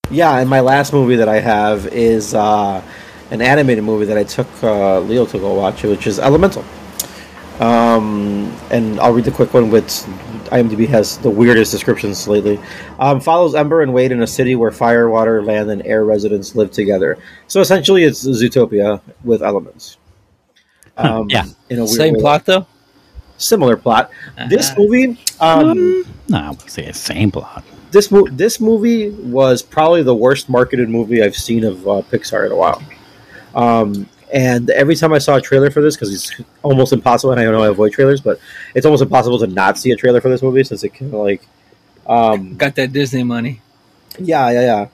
Yeah, 0.10 0.38
and 0.38 0.50
my 0.50 0.60
last 0.60 0.92
movie 0.94 1.16
that 1.18 1.30
I 1.30 1.40
have 1.40 1.88
is 1.88 2.34
uh, 2.34 2.84
an 3.32 3.42
animated 3.42 3.84
movie 3.84 4.06
that 4.06 4.18
I 4.18 4.24
took 4.24 4.48
uh, 4.64 5.00
Leo 5.00 5.26
to 5.26 5.40
go 5.40 5.54
watch, 5.54 5.84
which 5.84 6.08
is 6.08 6.20
Elemental. 6.20 6.64
Um, 7.60 8.52
and 8.72 9.00
I'll 9.00 9.14
read 9.14 9.26
the 9.26 9.32
quick 9.32 9.54
one, 9.54 9.70
which 9.70 9.86
IMDb 10.50 10.88
has 10.90 11.18
the 11.20 11.30
weirdest 11.30 11.72
descriptions 11.72 12.28
lately. 12.28 12.60
Um, 13.00 13.22
follows 13.22 13.54
Ember 13.56 13.82
and 13.82 13.94
Wade 13.94 14.12
in 14.12 14.22
a 14.22 14.28
city 14.28 14.56
where 14.56 14.72
fire, 14.72 15.10
water, 15.10 15.42
land, 15.44 15.70
and 15.70 15.86
air 15.86 16.04
residents 16.04 16.56
live 16.56 16.72
together. 16.72 17.18
So 17.48 17.62
essentially, 17.62 18.04
it's 18.04 18.26
Zootopia 18.26 19.02
with 19.24 19.44
elements. 19.44 19.98
Um, 20.98 21.28
yeah. 21.30 21.46
in 21.70 21.78
a 21.80 21.86
weird 21.86 21.90
Same 21.90 22.14
way. 22.16 22.20
plot 22.20 22.46
though. 22.46 22.68
similar 23.38 23.76
plot. 23.78 24.12
This 24.48 24.70
Uh-huh. 24.70 24.82
movie, 24.82 25.18
um, 25.40 26.06
No, 26.30 26.38
I 26.38 26.50
wouldn't 26.52 26.70
say 26.70 26.86
it's 26.86 27.00
same 27.00 27.32
plot. 27.32 27.64
this 27.92 28.12
mo- 28.12 28.28
this 28.32 28.60
movie 28.62 29.10
was 29.10 29.62
probably 29.64 30.04
the 30.04 30.14
worst 30.16 30.50
marketed 30.50 30.90
movie 30.90 31.22
I've 31.24 31.36
seen 31.36 31.64
of 31.64 31.88
uh, 31.88 32.02
Pixar 32.12 32.46
in 32.46 32.52
a 32.52 32.56
while. 32.56 32.82
Um, 33.54 34.08
and 34.34 34.70
every 34.72 34.96
time 34.96 35.13
I 35.13 35.20
saw 35.20 35.36
a 35.36 35.42
trailer 35.42 35.70
for 35.70 35.82
this, 35.82 35.96
because 35.96 36.13
it's 36.13 36.32
almost 36.63 36.92
impossible, 36.92 37.32
and 37.32 37.39
I 37.39 37.46
know 37.46 37.62
I 37.62 37.68
avoid 37.68 37.94
trailers, 37.94 38.20
but 38.22 38.39
it's 38.74 38.86
almost 38.86 39.04
impossible 39.04 39.38
to 39.39 39.48
not 39.48 39.78
see 39.78 39.92
a 39.92 39.96
trailer 39.96 40.22
for 40.22 40.30
this 40.30 40.42
movie 40.42 40.63
since 40.63 40.84
it 40.84 40.89
kind 40.89 41.13
of 41.13 41.20
like, 41.20 41.46
um, 42.08 42.56
Got 42.58 42.76
that 42.76 42.92
Disney 42.92 43.24
money. 43.24 43.62
yeah, 44.18 44.50
yeah, 44.50 44.62
yeah. 44.62 44.88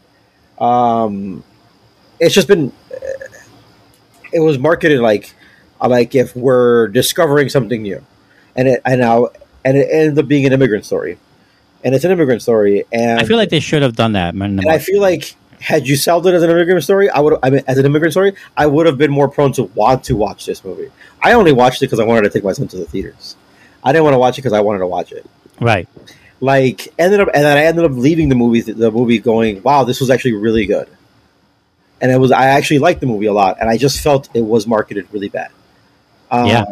Um, 0.59 1.43
it's 2.19 2.35
just 2.35 2.47
been. 2.47 2.71
it 4.33 4.39
was 4.41 4.59
marketed 4.59 4.99
like 4.99 5.33
like 5.81 6.13
if 6.15 6.35
we're 6.35 6.87
discovering 6.89 7.49
something 7.49 7.81
new, 7.81 8.05
and 8.55 8.67
it 8.67 8.81
and 8.85 8.99
now 8.99 9.29
and 9.63 9.77
it 9.77 9.87
ended 9.91 10.19
up 10.19 10.27
being 10.27 10.45
an 10.45 10.53
immigrant 10.53 10.85
story, 10.85 11.17
and 11.83 11.95
it's 11.95 12.03
an 12.03 12.11
immigrant 12.11 12.41
story, 12.41 12.83
and 12.91 13.19
I 13.19 13.23
feel 13.23 13.37
like 13.37 13.49
they 13.49 13.59
should 13.61 13.81
have 13.81 13.95
done 13.95 14.13
that. 14.13 14.33
and 14.33 14.59
I 14.67 14.79
feel 14.79 15.01
like 15.01 15.35
had 15.59 15.87
you 15.87 15.95
sold 15.95 16.25
it 16.27 16.33
as 16.33 16.41
an 16.43 16.49
immigrant 16.49 16.83
story, 16.83 17.09
I 17.09 17.19
would. 17.19 17.37
I 17.43 17.49
mean, 17.49 17.63
as 17.67 17.77
an 17.77 17.85
immigrant 17.85 18.13
story, 18.13 18.33
I 18.55 18.65
would 18.65 18.85
have 18.85 18.97
been 18.97 19.11
more 19.11 19.27
prone 19.27 19.51
to 19.53 19.63
want 19.63 20.05
to 20.05 20.15
watch 20.15 20.45
this 20.45 20.63
movie. 20.63 20.89
I 21.21 21.33
only 21.33 21.51
watched 21.51 21.81
it 21.81 21.87
because 21.87 21.99
I 21.99 22.05
wanted 22.05 22.23
to 22.23 22.29
take 22.29 22.43
my 22.43 22.53
son 22.53 22.67
to 22.69 22.77
the 22.77 22.85
theaters. 22.85 23.35
I 23.83 23.91
didn't 23.91 24.03
want 24.05 24.13
to 24.13 24.19
watch 24.19 24.37
it 24.37 24.41
because 24.41 24.53
I 24.53 24.61
wanted 24.61 24.79
to 24.79 24.87
watch 24.87 25.11
it. 25.11 25.25
right. 25.59 25.87
Like 26.41 26.87
ended 26.97 27.19
up, 27.19 27.27
and 27.33 27.43
then 27.43 27.57
I 27.57 27.65
ended 27.65 27.83
up 27.83 27.91
leaving 27.91 28.29
the 28.29 28.35
movie. 28.35 28.61
The 28.61 28.89
movie 28.91 29.19
going, 29.19 29.61
wow, 29.61 29.83
this 29.83 29.99
was 29.99 30.09
actually 30.09 30.33
really 30.35 30.65
good. 30.65 30.87
And 31.99 32.09
it 32.11 32.17
was. 32.17 32.31
I 32.31 32.47
actually 32.47 32.79
liked 32.79 33.01
the 33.01 33.07
movie 33.07 33.25
a 33.25 33.33
lot, 33.33 33.57
and 33.59 33.69
I 33.69 33.75
just 33.77 33.99
felt 33.99 34.29
it 34.33 34.45
was 34.45 34.65
marketed 34.65 35.07
really 35.11 35.27
bad. 35.27 35.51
Um, 36.31 36.45
Yeah. 36.47 36.63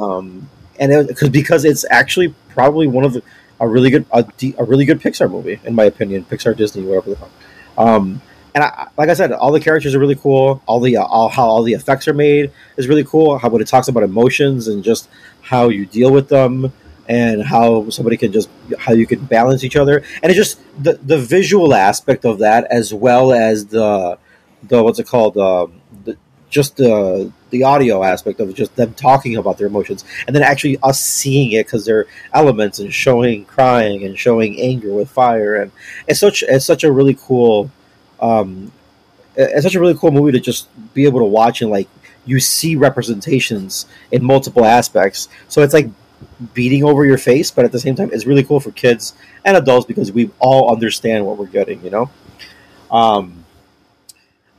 and 0.80 0.92
it, 0.94 1.18
cause, 1.18 1.28
because 1.30 1.66
it's 1.66 1.84
actually 1.90 2.34
probably 2.50 2.88
one 2.88 3.04
of 3.04 3.12
the 3.12 3.24
a 3.60 3.68
really 3.68 3.90
good 3.90 4.06
a, 4.14 4.24
a 4.58 4.64
really 4.64 4.86
good 4.86 5.02
Pixar 5.02 5.30
movie 5.30 5.60
in 5.66 5.76
my 5.76 5.84
opinion. 5.84 6.24
Pixar, 6.24 6.56
Disney, 6.56 6.84
whatever 6.84 7.10
the 7.10 7.16
fuck. 7.18 7.32
Um, 7.78 8.22
and 8.58 8.64
I, 8.64 8.88
like 8.98 9.10
I 9.10 9.14
said, 9.14 9.32
all 9.32 9.52
the 9.52 9.60
characters 9.60 9.94
are 9.94 10.00
really 10.00 10.16
cool. 10.16 10.64
All 10.66 10.80
the 10.80 10.98
uh, 10.98 11.04
all, 11.04 11.30
how 11.30 11.46
all 11.46 11.62
the 11.62 11.74
effects 11.74 12.08
are 12.08 12.14
made 12.14 12.52
is 12.76 12.88
really 12.88 13.04
cool. 13.04 13.38
How 13.38 13.50
when 13.50 13.62
it 13.62 13.68
talks 13.68 13.88
about 13.88 14.02
emotions 14.02 14.68
and 14.68 14.84
just 14.84 15.08
how 15.42 15.70
you 15.70 15.86
deal 15.86 16.12
with 16.12 16.28
them, 16.28 16.74
and 17.08 17.44
how 17.44 17.88
somebody 17.92 18.18
can 18.18 18.32
just 18.32 18.50
how 18.80 18.94
you 18.94 19.06
can 19.06 19.24
balance 19.26 19.64
each 19.64 19.76
other, 19.76 19.98
and 20.24 20.32
it's 20.32 20.36
just 20.36 20.60
the 20.82 20.94
the 20.94 21.20
visual 21.20 21.76
aspect 21.76 22.26
of 22.26 22.40
that 22.40 22.64
as 22.72 22.92
well 22.92 23.32
as 23.32 23.68
the 23.68 24.18
the 24.64 24.82
what's 24.82 24.98
it 24.98 25.06
called 25.06 25.38
um, 25.38 25.80
the, 26.06 26.18
just 26.50 26.78
the 26.78 27.32
the 27.52 27.64
audio 27.64 28.04
aspect 28.04 28.40
of 28.40 28.56
just 28.56 28.76
them 28.76 28.92
talking 28.96 29.38
about 29.38 29.60
their 29.60 29.68
emotions, 29.68 30.04
and 30.26 30.36
then 30.36 30.42
actually 30.42 30.80
us 30.82 31.00
seeing 31.00 31.52
it 31.52 31.68
because 31.68 31.86
they're 31.86 32.08
elements 32.34 32.80
and 32.80 32.92
showing 32.92 33.46
crying 33.46 34.04
and 34.04 34.18
showing 34.18 34.60
anger 34.60 34.92
with 34.92 35.12
fire, 35.12 35.56
and 35.56 35.72
it's 36.08 36.20
such 36.20 36.42
it's 36.42 36.66
such 36.66 36.84
a 36.84 36.92
really 36.92 37.16
cool 37.22 37.70
um, 38.20 38.72
it's 39.36 39.64
such 39.64 39.76
a 39.76 39.80
really 39.80 39.96
cool 39.96 40.12
movie 40.12 40.32
to 40.32 40.40
just 40.40 40.68
be 40.94 41.06
able 41.06 41.20
to 41.20 41.26
watch 41.26 41.62
and 41.62 41.70
like 41.70 41.88
you 42.26 42.40
see 42.40 42.76
representations 42.76 43.86
in 44.12 44.24
multiple 44.24 44.66
aspects. 44.66 45.30
So 45.48 45.62
it's 45.62 45.74
like 45.74 45.90
beating 46.54 46.84
over 46.84 47.06
your 47.06 47.18
face, 47.18 47.52
but 47.52 47.66
at 47.66 47.72
the 47.72 47.80
same 47.80 47.96
time, 47.96 48.10
it's 48.12 48.26
really 48.26 48.44
cool 48.44 48.60
for 48.60 48.72
kids 48.72 49.14
and 49.46 49.56
adults 49.56 49.86
because 49.86 50.12
we 50.12 50.32
all 50.40 50.72
understand 50.72 51.26
what 51.26 51.38
we're 51.38 51.46
getting. 51.48 51.84
You 51.84 51.90
know. 51.90 52.10
Um, 52.92 53.46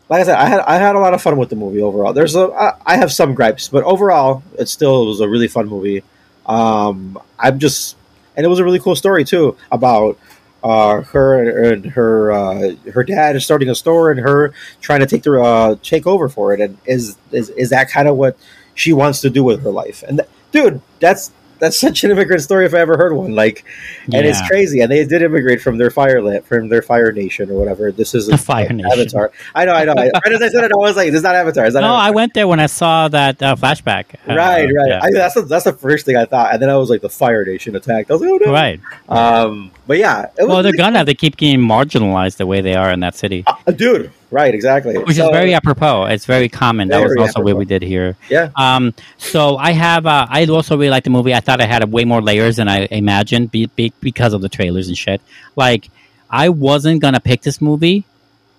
like 0.09 0.23
I 0.23 0.25
said, 0.25 0.37
I 0.37 0.47
had 0.47 0.61
I 0.61 0.77
had 0.77 0.97
a 0.97 0.99
lot 0.99 1.14
of 1.14 1.21
fun 1.21 1.37
with 1.37 1.51
the 1.51 1.57
movie 1.57 1.83
overall. 1.83 2.12
There's 2.12 2.35
a 2.35 2.49
I, 2.49 2.75
I 2.87 2.97
have 2.97 3.12
some 3.12 3.35
gripes, 3.35 3.68
but 3.68 3.85
overall, 3.85 4.42
it 4.59 4.68
still 4.68 5.07
was 5.07 5.21
a 5.21 5.29
really 5.29 5.49
fun 5.49 5.68
movie. 5.68 6.03
Um, 6.47 7.18
I'm 7.38 7.59
just 7.59 7.97
and 8.37 8.44
it 8.44 8.49
was 8.49 8.59
a 8.59 8.64
really 8.64 8.79
cool 8.79 8.97
story 8.97 9.25
too 9.25 9.57
about 9.71 10.18
uh, 10.62 11.03
her 11.03 11.73
and 11.73 11.87
her 11.87 12.33
uh, 12.33 12.71
her 12.92 13.05
dad 13.05 13.37
is 13.37 13.44
starting 13.44 13.68
a 13.68 13.75
store 13.75 14.11
and 14.11 14.21
her 14.21 14.53
trying 14.81 15.01
to 15.01 15.07
take 15.07 15.23
the 15.23 15.40
uh, 15.40 15.77
take 15.83 16.07
over 16.07 16.29
for 16.29 16.53
it. 16.53 16.61
And 16.61 16.79
is 16.87 17.16
is 17.33 17.51
is 17.51 17.71
that 17.71 17.90
kind 17.90 18.09
of 18.09 18.16
what 18.16 18.37
she 18.75 18.92
wants 18.92 19.21
to 19.23 19.31
do 19.31 19.44
with 19.44 19.62
her 19.62 19.71
life? 19.71 20.03
And 20.03 20.18
th- 20.18 20.29
dude, 20.53 20.81
that's 21.01 21.31
that's 21.61 21.79
such 21.87 22.05
an 22.05 22.11
immigrant 22.11 22.40
story 22.42 22.66
if 22.66 22.75
I 22.75 22.79
ever 22.79 22.97
heard 22.97 23.12
one. 23.14 23.35
Like, 23.35 23.64
and 24.05 24.25
it's 24.27 24.40
crazy. 24.49 24.81
And 24.81 24.90
they 24.90 25.05
did 25.05 25.23
immigrate 25.23 25.61
from 25.61 25.77
their 25.79 25.90
fire 25.90 26.23
land, 26.23 26.44
from 26.44 26.68
their 26.68 26.83
fire 26.83 27.11
nation 27.12 27.51
or 27.51 27.55
whatever. 27.55 27.90
This 27.90 28.14
is 28.14 28.27
The 28.29 28.38
Fire 28.38 28.73
Nation. 28.73 28.90
Avatar. 28.90 29.33
I 29.57 29.64
know, 29.64 29.73
I 29.73 29.85
know. 29.85 29.94
Right 29.94 30.12
as 30.33 30.40
I 30.42 30.49
said 30.49 30.64
it, 30.64 30.73
I 30.73 30.77
was 30.77 30.97
like, 30.97 31.09
"This 31.09 31.16
is 31.16 31.23
not 31.23 31.35
Avatar." 31.35 31.66
It's 31.66 31.75
not 31.75 31.81
No, 31.81 31.94
I 31.94 32.11
went 32.11 32.35
there 32.35 32.47
when 32.47 32.61
I 32.61 32.66
saw 32.66 33.09
that 33.09 33.42
uh, 33.42 33.57
flashback. 33.57 34.14
Uh, 34.29 34.37
Right, 34.37 34.64
right. 34.66 34.88
yeah. 34.88 35.01
I, 35.03 35.11
that's 35.12 35.35
the, 35.35 35.42
that's 35.42 35.64
the 35.64 35.73
first 35.73 36.07
thing 36.07 36.16
I 36.16 36.27
thought, 36.27 36.53
and 36.53 36.62
then 36.62 36.71
I 36.71 36.77
was 36.77 36.90
like, 36.90 37.01
"The 37.01 37.11
Fire 37.11 37.44
Nation 37.44 37.75
attacked." 37.75 38.11
I 38.11 38.14
was 38.14 38.23
like, 38.23 38.31
"Oh 38.31 38.37
no!" 38.37 38.53
Right. 38.53 38.81
Um, 39.09 39.73
but 39.88 39.98
yeah, 39.98 40.27
it 40.38 40.44
was 40.44 40.48
Well, 40.48 40.62
they're 40.62 40.72
gonna. 40.72 41.05
They 41.05 41.14
keep 41.14 41.37
getting 41.37 41.59
marginalized 41.61 42.37
the 42.37 42.46
way 42.46 42.61
they 42.61 42.77
are 42.77 42.92
in 42.92 43.01
that 43.01 43.16
city, 43.16 43.42
Uh, 43.48 43.72
dude. 43.72 44.12
Right, 44.31 44.55
exactly. 44.55 44.96
which 44.98 45.16
So, 45.16 45.24
is 45.24 45.31
very 45.33 45.55
apropos. 45.55 46.05
It's 46.05 46.27
very 46.27 46.51
common. 46.51 46.88
That 46.88 47.03
was 47.03 47.14
Very 47.14 47.20
also 47.27 47.40
what 47.40 47.48
apropos. 47.53 47.59
we 47.61 47.64
did 47.64 47.81
here. 47.83 48.16
yeah. 48.29 48.51
Um, 48.55 48.92
so 49.16 49.57
I 49.57 49.72
have. 49.72 50.07
Uh, 50.07 50.27
I 50.29 50.44
also 50.44 50.77
really 50.77 50.90
liked 50.90 51.05
the 51.05 51.11
movie. 51.11 51.35
I 51.35 51.40
thought 51.40 51.61
I 51.62 51.66
had 51.66 51.83
way 51.90 52.05
more 52.05 52.20
layers 52.20 52.57
than 52.57 52.68
I 52.68 52.87
imagined 52.90 53.51
be, 53.51 53.66
be, 53.66 53.92
because 54.01 54.35
of 54.35 54.42
the 54.42 54.51
trailers 54.51 54.87
and 54.88 54.96
shit. 54.98 55.20
Like, 55.57 55.88
I 56.31 56.51
wasn't 56.51 57.01
gonna 57.01 57.20
pick 57.20 57.40
this 57.40 57.61
movie, 57.62 58.05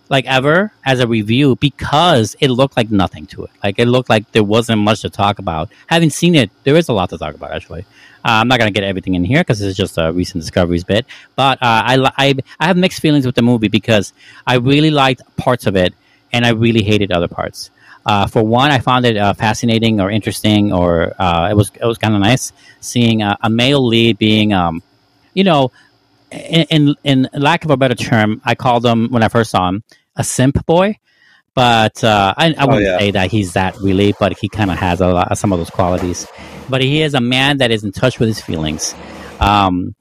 like 0.09 0.25
ever, 0.25 0.71
as 0.83 0.99
a 0.99 1.07
review 1.07 1.55
because 1.55 2.35
it 2.39 2.49
looked 2.49 2.75
like 2.75 2.91
nothing 2.91 3.27
to 3.27 3.43
it. 3.45 3.51
Like 3.63 3.79
it 3.79 3.85
looked 3.85 4.09
like 4.09 4.31
there 4.31 4.43
wasn't 4.43 4.81
much 4.81 5.01
to 5.01 5.09
talk 5.09 5.39
about. 5.39 5.69
Having 5.87 6.09
seen 6.09 6.35
it, 6.35 6.49
there 6.63 6.75
is 6.75 6.89
a 6.89 6.93
lot 6.93 7.09
to 7.11 7.17
talk 7.17 7.35
about. 7.35 7.51
Actually, 7.51 7.81
uh, 8.25 8.41
I'm 8.41 8.47
not 8.47 8.59
gonna 8.59 8.71
get 8.71 8.83
everything 8.83 9.15
in 9.15 9.23
here 9.23 9.41
because 9.41 9.59
this 9.59 9.69
is 9.69 9.77
just 9.77 9.97
a 9.97 10.11
recent 10.11 10.41
discoveries 10.41 10.83
bit. 10.83 11.05
But 11.35 11.61
uh, 11.61 11.83
I, 11.85 12.11
I 12.17 12.33
I 12.59 12.65
have 12.67 12.77
mixed 12.77 13.01
feelings 13.01 13.25
with 13.25 13.35
the 13.35 13.43
movie 13.43 13.69
because 13.69 14.13
I 14.45 14.55
really 14.55 14.91
liked 14.91 15.21
parts 15.37 15.67
of 15.67 15.75
it 15.75 15.93
and 16.33 16.45
I 16.45 16.49
really 16.49 16.83
hated 16.83 17.11
other 17.11 17.27
parts. 17.27 17.69
Uh, 18.05 18.27
for 18.27 18.41
one, 18.43 18.71
I 18.71 18.79
found 18.79 19.05
it 19.05 19.17
uh, 19.17 19.33
fascinating 19.33 19.99
or 20.01 20.09
interesting, 20.09 20.73
or 20.73 21.13
uh, 21.21 21.49
it 21.51 21.53
was 21.55 21.71
it 21.79 21.85
was 21.85 21.97
kind 21.97 22.15
of 22.15 22.21
nice 22.21 22.51
seeing 22.79 23.21
a, 23.21 23.37
a 23.41 23.49
male 23.49 23.85
lead 23.85 24.17
being, 24.17 24.53
um, 24.53 24.81
you 25.33 25.43
know, 25.43 25.71
in, 26.31 26.65
in 26.69 26.95
in 27.03 27.29
lack 27.33 27.65
of 27.65 27.71
a 27.71 27.77
better 27.77 27.95
term, 27.95 28.41
I 28.43 28.55
called 28.55 28.85
him 28.85 29.09
when 29.09 29.21
I 29.21 29.27
first 29.27 29.51
saw 29.51 29.67
him 29.67 29.83
a 30.19 30.23
simp 30.23 30.63
boy. 30.67 30.95
But 31.55 32.03
uh, 32.03 32.33
I, 32.37 32.53
I 32.57 32.65
wouldn't 32.65 32.85
yeah. 32.85 32.99
say 32.99 33.11
that 33.11 33.31
he's 33.31 33.53
that 33.53 33.75
really, 33.79 34.13
but 34.19 34.37
he 34.37 34.47
kind 34.47 34.69
of 34.71 34.77
has 34.77 35.01
a 35.01 35.07
lot, 35.07 35.35
some 35.37 35.51
of 35.51 35.59
those 35.59 35.71
qualities. 35.71 36.27
But 36.69 36.81
he 36.81 37.01
is 37.01 37.15
a 37.15 37.19
man 37.21 37.57
that 37.57 37.71
is 37.71 37.83
in 37.83 37.91
touch 37.91 38.19
with 38.19 38.29
his 38.29 38.39
feelings, 38.39 38.93
um, 39.41 39.95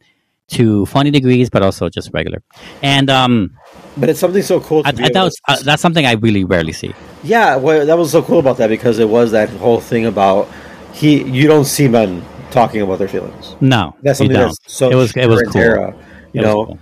to 0.48 0.86
funny 0.86 1.10
degrees, 1.10 1.50
but 1.50 1.62
also 1.62 1.88
just 1.88 2.10
regular. 2.12 2.42
And 2.82 3.10
um, 3.10 3.56
But 3.96 4.08
it's 4.10 4.20
something 4.20 4.42
so 4.42 4.60
cool. 4.60 4.82
To 4.84 4.88
I, 4.88 5.06
I 5.06 5.08
thought 5.08 5.32
to- 5.32 5.40
uh, 5.48 5.56
that's 5.64 5.82
something 5.82 6.06
I 6.06 6.12
really 6.12 6.44
rarely 6.44 6.72
see. 6.72 6.94
yeah, 7.24 7.56
well, 7.56 7.84
that 7.86 7.96
was 7.98 8.12
so 8.12 8.22
cool 8.22 8.38
about 8.38 8.58
that 8.58 8.68
because 8.68 8.98
it 9.00 9.08
was 9.08 9.32
that 9.32 9.48
whole 9.50 9.80
thing 9.80 10.06
about 10.06 10.48
he. 10.92 11.22
You 11.24 11.48
don't 11.48 11.64
see 11.64 11.88
men 11.88 12.22
talking 12.50 12.82
about 12.82 12.98
their 12.98 13.08
feelings. 13.08 13.56
No, 13.60 13.96
That's 14.02 14.18
something 14.18 14.36
that's 14.36 14.56
so 14.66 14.90
it 14.90 14.94
was 14.94 15.16
it 15.16 15.26
was 15.26 15.42
cool. 15.50 15.60
era, 15.62 15.94
you 16.32 16.40
It 16.40 16.44
was 16.44 16.54
know, 16.54 16.64
cool. 16.66 16.78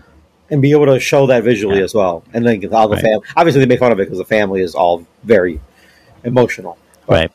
And 0.50 0.62
be 0.62 0.70
able 0.72 0.86
to 0.86 1.00
show 1.00 1.26
that 1.26 1.42
visually 1.42 1.78
Yeah. 1.78 1.84
as 1.84 1.94
well. 1.94 2.22
And 2.32 2.46
then 2.46 2.62
all 2.72 2.88
the 2.88 2.96
Right. 2.96 3.04
fam. 3.04 3.20
Obviously, 3.36 3.60
they 3.60 3.66
make 3.66 3.80
fun 3.80 3.92
of 3.92 3.98
it 4.00 4.04
because 4.04 4.18
the 4.18 4.24
family 4.24 4.60
is 4.60 4.74
all 4.74 5.04
very 5.24 5.60
emotional. 6.24 6.76
Right. 7.08 7.30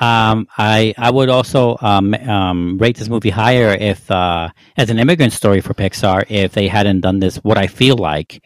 Um, 0.00 0.48
I 0.56 0.94
I 0.96 1.10
would 1.10 1.28
also 1.28 1.76
um, 1.80 2.14
um, 2.14 2.78
rate 2.78 2.96
this 2.96 3.08
movie 3.08 3.30
higher 3.30 3.76
if, 3.78 4.10
uh, 4.10 4.48
as 4.76 4.88
an 4.88 4.98
immigrant 4.98 5.32
story 5.32 5.60
for 5.60 5.74
Pixar, 5.74 6.24
if 6.30 6.52
they 6.52 6.68
hadn't 6.68 7.00
done 7.00 7.18
this. 7.18 7.36
What 7.38 7.58
I 7.58 7.66
feel 7.66 7.96
like 7.96 8.42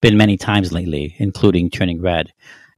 been 0.00 0.16
many 0.16 0.36
times 0.36 0.72
lately, 0.72 1.14
including 1.18 1.68
Turning 1.68 2.00
Red, 2.00 2.32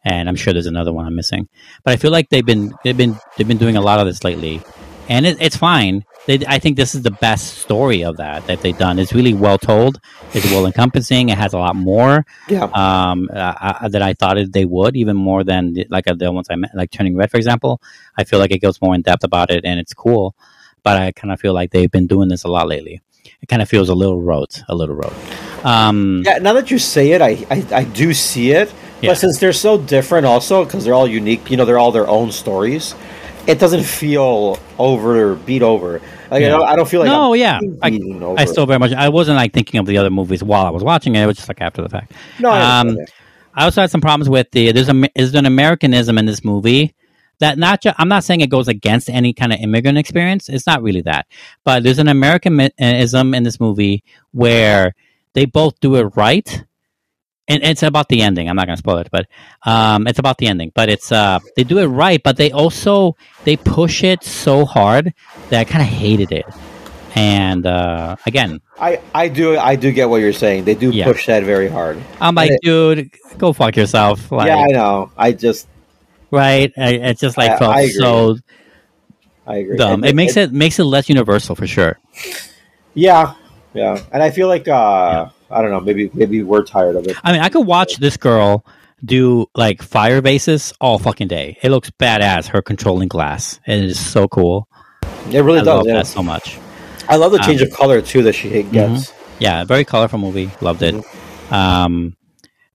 and 0.04 0.28
I'm 0.28 0.34
sure 0.36 0.52
there's 0.52 0.66
another 0.66 0.92
one 0.92 1.06
I'm 1.06 1.14
missing. 1.14 1.48
But 1.84 1.92
I 1.92 1.96
feel 1.98 2.10
like 2.10 2.30
they've 2.30 2.44
been 2.44 2.72
they've 2.82 2.96
been 2.96 3.16
they've 3.36 3.46
been 3.46 3.58
doing 3.58 3.76
a 3.76 3.80
lot 3.82 4.00
of 4.00 4.06
this 4.06 4.24
lately, 4.24 4.60
and 5.08 5.24
it, 5.26 5.36
it's 5.40 5.56
fine. 5.56 6.04
They, 6.26 6.38
I 6.46 6.58
think 6.58 6.76
this 6.76 6.94
is 6.94 7.02
the 7.02 7.10
best 7.10 7.58
story 7.58 8.04
of 8.04 8.18
that 8.18 8.46
that 8.46 8.60
they've 8.60 8.76
done. 8.76 8.98
It's 8.98 9.14
really 9.14 9.32
well 9.32 9.58
told. 9.58 10.00
It's 10.34 10.44
well 10.46 10.66
encompassing. 10.66 11.30
It 11.30 11.38
has 11.38 11.54
a 11.54 11.58
lot 11.58 11.74
more 11.76 12.26
Yeah, 12.48 12.64
um, 12.74 13.28
uh, 13.32 13.54
uh, 13.60 13.88
that 13.88 14.02
I 14.02 14.12
thought 14.12 14.36
it, 14.36 14.52
they 14.52 14.66
would, 14.66 14.96
even 14.96 15.16
more 15.16 15.44
than 15.44 15.72
the, 15.72 15.86
like 15.88 16.06
uh, 16.06 16.14
the 16.14 16.30
ones 16.30 16.48
I 16.50 16.56
met, 16.56 16.74
like 16.74 16.90
Turning 16.90 17.16
Red, 17.16 17.30
for 17.30 17.38
example. 17.38 17.80
I 18.18 18.24
feel 18.24 18.38
like 18.38 18.50
it 18.50 18.58
goes 18.58 18.80
more 18.82 18.94
in 18.94 19.02
depth 19.02 19.24
about 19.24 19.50
it, 19.50 19.64
and 19.64 19.80
it's 19.80 19.94
cool. 19.94 20.36
But 20.82 21.00
I 21.00 21.12
kind 21.12 21.32
of 21.32 21.40
feel 21.40 21.54
like 21.54 21.70
they've 21.70 21.90
been 21.90 22.06
doing 22.06 22.28
this 22.28 22.44
a 22.44 22.48
lot 22.48 22.68
lately. 22.68 23.00
It 23.42 23.48
kind 23.48 23.62
of 23.62 23.68
feels 23.68 23.88
a 23.88 23.94
little 23.94 24.20
rote, 24.20 24.62
a 24.68 24.74
little 24.74 24.94
rote. 24.94 25.64
Um, 25.64 26.22
yeah. 26.24 26.38
Now 26.38 26.52
that 26.52 26.70
you 26.70 26.78
say 26.78 27.12
it, 27.12 27.22
I 27.22 27.46
I, 27.50 27.66
I 27.72 27.84
do 27.84 28.12
see 28.12 28.52
it. 28.52 28.72
Yeah. 29.00 29.10
But 29.10 29.18
since 29.18 29.38
they're 29.38 29.54
so 29.54 29.78
different, 29.78 30.26
also 30.26 30.64
because 30.64 30.84
they're 30.84 30.94
all 30.94 31.08
unique, 31.08 31.50
you 31.50 31.56
know, 31.56 31.64
they're 31.64 31.78
all 31.78 31.92
their 31.92 32.08
own 32.08 32.30
stories. 32.30 32.94
It 33.46 33.58
doesn't 33.58 33.84
feel 33.84 34.58
over 34.78 35.34
beat 35.34 35.62
over. 35.62 36.00
Like 36.30 36.44
I, 36.44 36.48
don't, 36.48 36.62
I 36.64 36.76
don't 36.76 36.88
feel 36.88 37.00
like 37.00 37.08
no, 37.08 37.34
I'm 37.34 37.40
yeah, 37.40 37.60
I. 37.82 38.42
I 38.42 38.44
still 38.44 38.66
very 38.66 38.78
much. 38.78 38.92
I 38.92 39.08
wasn't 39.08 39.36
like 39.36 39.52
thinking 39.52 39.80
of 39.80 39.86
the 39.86 39.98
other 39.98 40.10
movies 40.10 40.42
while 40.42 40.66
I 40.66 40.70
was 40.70 40.84
watching 40.84 41.16
it. 41.16 41.22
It 41.22 41.26
was 41.26 41.36
just 41.36 41.48
like 41.48 41.60
after 41.60 41.82
the 41.82 41.88
fact. 41.88 42.12
no. 42.38 42.50
I 42.50 42.80
um. 42.80 42.96
I 43.52 43.64
also 43.64 43.80
had 43.80 43.90
some 43.90 44.00
problems 44.00 44.28
with 44.28 44.50
the 44.52 44.72
there's 44.72 44.88
a 44.88 45.10
is 45.20 45.34
an 45.34 45.44
Americanism 45.44 46.18
in 46.18 46.26
this 46.26 46.44
movie 46.44 46.94
that 47.40 47.58
not 47.58 47.82
just 47.82 47.98
I'm 47.98 48.08
not 48.08 48.22
saying 48.22 48.42
it 48.42 48.50
goes 48.50 48.68
against 48.68 49.10
any 49.10 49.32
kind 49.32 49.52
of 49.52 49.58
immigrant 49.60 49.98
experience. 49.98 50.48
It's 50.48 50.66
not 50.66 50.82
really 50.82 51.00
that, 51.02 51.26
but 51.64 51.82
there's 51.82 51.98
an 51.98 52.08
Americanism 52.08 53.34
in 53.34 53.42
this 53.42 53.58
movie 53.58 54.04
where 54.30 54.94
they 55.32 55.46
both 55.46 55.80
do 55.80 55.96
it 55.96 56.16
right. 56.16 56.64
And 57.50 57.62
it's 57.64 57.82
about 57.82 58.08
the 58.08 58.22
ending. 58.22 58.48
I'm 58.48 58.54
not 58.56 58.66
going 58.66 58.76
to 58.76 58.80
spoil 58.80 58.98
it, 58.98 59.08
but 59.10 59.26
um, 59.66 60.06
it's 60.06 60.18
about 60.20 60.38
the 60.38 60.46
ending. 60.46 60.70
But 60.74 60.88
it's 60.88 61.10
uh, 61.10 61.40
they 61.56 61.64
do 61.64 61.78
it 61.78 61.86
right, 61.86 62.22
but 62.22 62.36
they 62.36 62.52
also 62.52 63.16
they 63.44 63.56
push 63.56 64.04
it 64.04 64.22
so 64.24 64.64
hard 64.64 65.12
that 65.50 65.58
I 65.60 65.64
kind 65.64 65.82
of 65.82 65.88
hated 65.88 66.30
it. 66.32 66.46
And 67.16 67.66
uh, 67.66 68.14
again, 68.24 68.60
I, 68.78 69.00
I 69.12 69.26
do 69.28 69.58
I 69.58 69.74
do 69.74 69.90
get 69.90 70.08
what 70.08 70.18
you're 70.20 70.32
saying. 70.32 70.64
They 70.64 70.76
do 70.76 70.90
Yeah. 70.90 71.06
push 71.06 71.26
that 71.26 71.42
very 71.42 71.66
hard. 71.68 71.98
I'm 72.20 72.36
like, 72.36 72.52
it- 72.52 72.60
dude, 72.62 73.10
go 73.36 73.52
fuck 73.52 73.74
yourself. 73.76 74.30
Like, 74.30 74.46
yeah, 74.46 74.58
I 74.58 74.66
know. 74.68 75.10
I 75.16 75.32
just 75.32 75.66
right? 76.30 76.72
I, 76.78 76.92
it 77.10 77.18
just 77.18 77.36
like 77.36 77.50
I- 77.50 77.58
felt 77.58 77.74
I 77.74 77.88
so 77.88 78.36
I 79.44 79.56
agree. 79.56 79.76
dumb. 79.76 80.04
And- 80.04 80.06
It 80.06 80.14
makes 80.14 80.36
it 80.36 80.52
makes 80.52 80.78
it 80.78 80.84
less 80.84 81.08
universal 81.08 81.56
for 81.56 81.66
sure. 81.66 81.98
Yeah, 82.94 83.34
yeah. 83.74 83.98
And 84.12 84.22
I 84.22 84.30
feel 84.30 84.46
like 84.46 84.68
uh, 84.68 85.30
I 85.50 85.62
don't 85.62 85.70
know. 85.70 85.80
Maybe 85.80 86.10
maybe 86.14 86.42
we're 86.42 86.64
tired 86.64 86.96
of 86.96 87.06
it. 87.06 87.16
I 87.24 87.32
mean, 87.32 87.40
I 87.40 87.48
could 87.48 87.66
watch 87.66 87.96
this 87.96 88.16
girl 88.16 88.64
do 89.04 89.46
like 89.54 89.82
fire 89.82 90.20
bases 90.22 90.72
all 90.80 90.98
fucking 90.98 91.28
day. 91.28 91.56
It 91.62 91.70
looks 91.70 91.90
badass. 91.90 92.46
Her 92.48 92.62
controlling 92.62 93.08
glass. 93.08 93.58
It 93.66 93.82
is 93.84 93.98
so 93.98 94.28
cool. 94.28 94.68
It 95.30 95.40
really 95.40 95.60
I 95.60 95.64
does. 95.64 95.66
love 95.66 95.86
Yeah. 95.86 95.94
that 95.94 96.06
so 96.06 96.22
much. 96.22 96.58
I 97.08 97.16
love 97.16 97.32
the 97.32 97.38
change 97.38 97.60
Um, 97.62 97.68
of 97.68 97.74
color 97.74 98.00
too 98.02 98.22
that 98.22 98.34
she 98.34 98.62
gets. 98.62 99.12
Yeah, 99.38 99.64
very 99.64 99.84
colorful 99.84 100.18
movie. 100.18 100.50
Loved 100.60 100.82
it. 100.82 101.02
Um, 101.50 102.14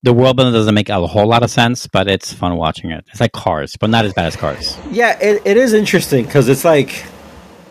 the 0.04 0.14
world 0.14 0.36
building 0.36 0.54
doesn't 0.54 0.74
make 0.76 0.90
a 0.90 1.06
whole 1.08 1.28
lot 1.28 1.42
of 1.44 1.50
sense, 1.50 1.88
but 1.88 2.08
it's 2.10 2.34
fun 2.34 2.56
watching 2.58 2.92
it. 2.92 3.06
It's 3.12 3.22
like 3.22 3.32
Cars, 3.32 3.76
but 3.80 3.90
not 3.90 4.04
as 4.06 4.14
bad 4.14 4.26
as 4.28 4.36
Cars. 4.36 4.78
Yeah, 4.92 5.18
it, 5.20 5.42
it 5.46 5.58
is 5.58 5.74
interesting 5.74 6.26
because 6.26 6.50
it's 6.50 6.66
like 6.66 7.06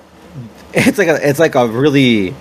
it's 0.75 0.99
like 0.99 1.09
a 1.09 1.29
it's 1.29 1.39
like 1.39 1.55
a 1.55 1.67
really 1.67 2.35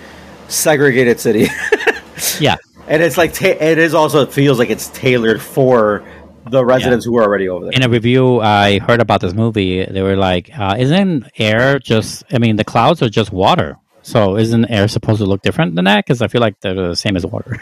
segregated 0.48 1.20
city, 1.20 1.48
Yeah, 2.40 2.58
and 2.88 3.02
it's 3.02 3.18
like 3.18 3.34
ta- 3.34 3.58
it 3.60 3.78
is 3.78 3.94
also 3.94 4.22
it 4.24 4.34
feels 4.34 4.60
like 4.60 4.70
it's 4.70 4.88
tailored 4.90 5.42
for 5.42 6.04
the 6.50 6.64
residents 6.64 7.06
who 7.06 7.18
are 7.18 7.24
already 7.24 7.48
over 7.48 7.66
there. 7.66 7.74
in 7.74 7.84
a 7.84 7.90
review 7.90 8.42
I 8.42 8.80
heard 8.80 9.00
about 9.00 9.22
this 9.22 9.34
movie, 9.34 9.86
they 9.86 10.02
were 10.02 10.18
like, 10.18 10.50
uh, 10.58 10.76
"Isn't 10.78 11.26
air 11.38 11.80
just? 11.80 12.24
I 12.32 12.38
mean, 12.40 12.58
the 12.58 12.66
clouds 12.66 13.02
are 13.02 13.10
just 13.10 13.32
water. 13.32 13.78
So 14.06 14.36
isn't 14.36 14.66
air 14.70 14.90
supposed 14.90 15.20
to 15.20 15.26
look 15.26 15.42
different 15.42 15.76
than 15.76 15.86
that? 15.86 16.06
Because 16.06 16.22
I 16.22 16.28
feel 16.28 16.42
like 16.42 16.60
they're 16.60 16.74
the 16.74 16.96
same 16.96 17.16
as 17.16 17.26
water. 17.26 17.58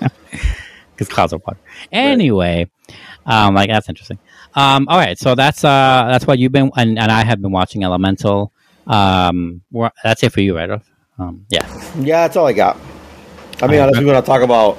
Because 0.94 1.14
clouds 1.14 1.32
are 1.32 1.38
water. 1.38 1.60
Anyway, 1.92 2.68
um, 3.24 3.54
like 3.54 3.70
that's 3.70 3.88
interesting. 3.88 4.18
Um, 4.56 4.88
all 4.88 4.98
right, 4.98 5.16
so 5.16 5.36
that's 5.36 5.62
uh, 5.62 6.06
that's 6.10 6.26
what 6.26 6.40
you've 6.40 6.50
been, 6.50 6.72
and, 6.76 6.98
and 6.98 7.12
I 7.12 7.24
have 7.24 7.40
been 7.40 7.52
watching 7.52 7.84
Elemental. 7.84 8.52
Um, 8.84 9.62
that's 10.02 10.24
it 10.24 10.32
for 10.32 10.40
you, 10.40 10.56
right? 10.56 10.82
Um, 11.20 11.46
yeah. 11.50 11.92
yeah, 12.00 12.22
that's 12.26 12.36
all 12.36 12.48
I 12.48 12.52
got. 12.52 12.78
I 13.62 13.66
mean, 13.66 13.80
I- 13.80 13.84
unless 13.86 13.98
we 14.00 14.04
want 14.06 14.24
to 14.24 14.30
talk 14.30 14.42
about 14.42 14.78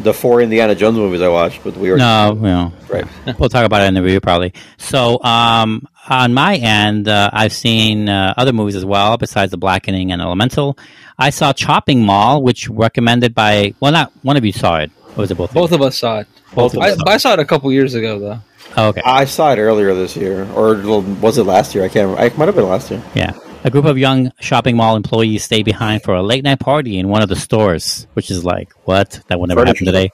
the 0.00 0.12
four 0.12 0.40
Indiana 0.40 0.74
Jones 0.74 0.96
movies 0.96 1.20
I 1.22 1.28
watched, 1.28 1.62
but 1.62 1.76
we 1.76 1.90
were 1.90 1.96
No, 1.96 2.32
you 2.34 2.42
know, 2.42 2.72
right. 2.88 3.04
we'll 3.38 3.48
talk 3.48 3.64
about 3.64 3.82
it 3.82 3.84
in 3.86 3.94
the 3.94 4.02
review 4.02 4.20
probably. 4.20 4.52
So, 4.76 5.22
um, 5.22 5.86
on 6.08 6.34
my 6.34 6.56
end, 6.56 7.06
uh, 7.08 7.30
I've 7.32 7.52
seen 7.52 8.08
uh, 8.08 8.34
other 8.36 8.52
movies 8.52 8.74
as 8.76 8.84
well 8.84 9.16
besides 9.16 9.50
The 9.52 9.56
Blackening 9.56 10.10
and 10.12 10.20
Elemental. 10.20 10.76
I 11.18 11.30
saw 11.30 11.52
Chopping 11.52 12.02
Mall, 12.04 12.42
which 12.42 12.68
recommended 12.68 13.34
by 13.34 13.74
well, 13.80 13.92
not 13.92 14.12
one 14.22 14.36
of 14.36 14.44
you 14.44 14.52
saw 14.52 14.78
it. 14.78 14.90
Or 15.16 15.20
was 15.22 15.30
it 15.30 15.36
both? 15.36 15.50
of 15.50 15.54
Both 15.54 15.72
of 15.72 15.80
us 15.80 15.96
saw 15.96 16.18
it. 16.20 16.26
Both 16.54 16.74
of 16.74 16.82
I, 16.82 16.90
us 16.90 16.96
saw 16.98 17.04
I 17.06 17.16
saw 17.18 17.32
it 17.34 17.38
a 17.38 17.44
couple 17.44 17.70
years 17.72 17.94
ago, 17.94 18.18
though. 18.18 18.40
Oh, 18.76 18.88
okay. 18.88 19.02
I 19.04 19.24
saw 19.26 19.52
it 19.52 19.58
earlier 19.58 19.94
this 19.94 20.16
year, 20.16 20.44
or 20.54 20.74
was 21.20 21.38
it 21.38 21.44
last 21.44 21.74
year? 21.74 21.84
I 21.84 21.88
can't. 21.88 22.08
remember. 22.08 22.24
It 22.24 22.36
might 22.36 22.46
have 22.46 22.56
been 22.56 22.68
last 22.68 22.90
year. 22.90 23.00
Yeah. 23.14 23.32
A 23.66 23.70
group 23.70 23.86
of 23.86 23.96
young 23.96 24.30
shopping 24.40 24.76
mall 24.76 24.94
employees 24.94 25.42
stay 25.44 25.62
behind 25.62 26.02
for 26.02 26.14
a 26.14 26.22
late 26.22 26.44
night 26.44 26.60
party 26.60 26.98
in 26.98 27.08
one 27.08 27.22
of 27.22 27.30
the 27.30 27.36
stores, 27.36 28.06
which 28.12 28.30
is 28.30 28.44
like, 28.44 28.70
what? 28.86 29.20
That 29.28 29.40
would 29.40 29.48
never 29.48 29.64
happen 29.64 29.86
today. 29.86 30.10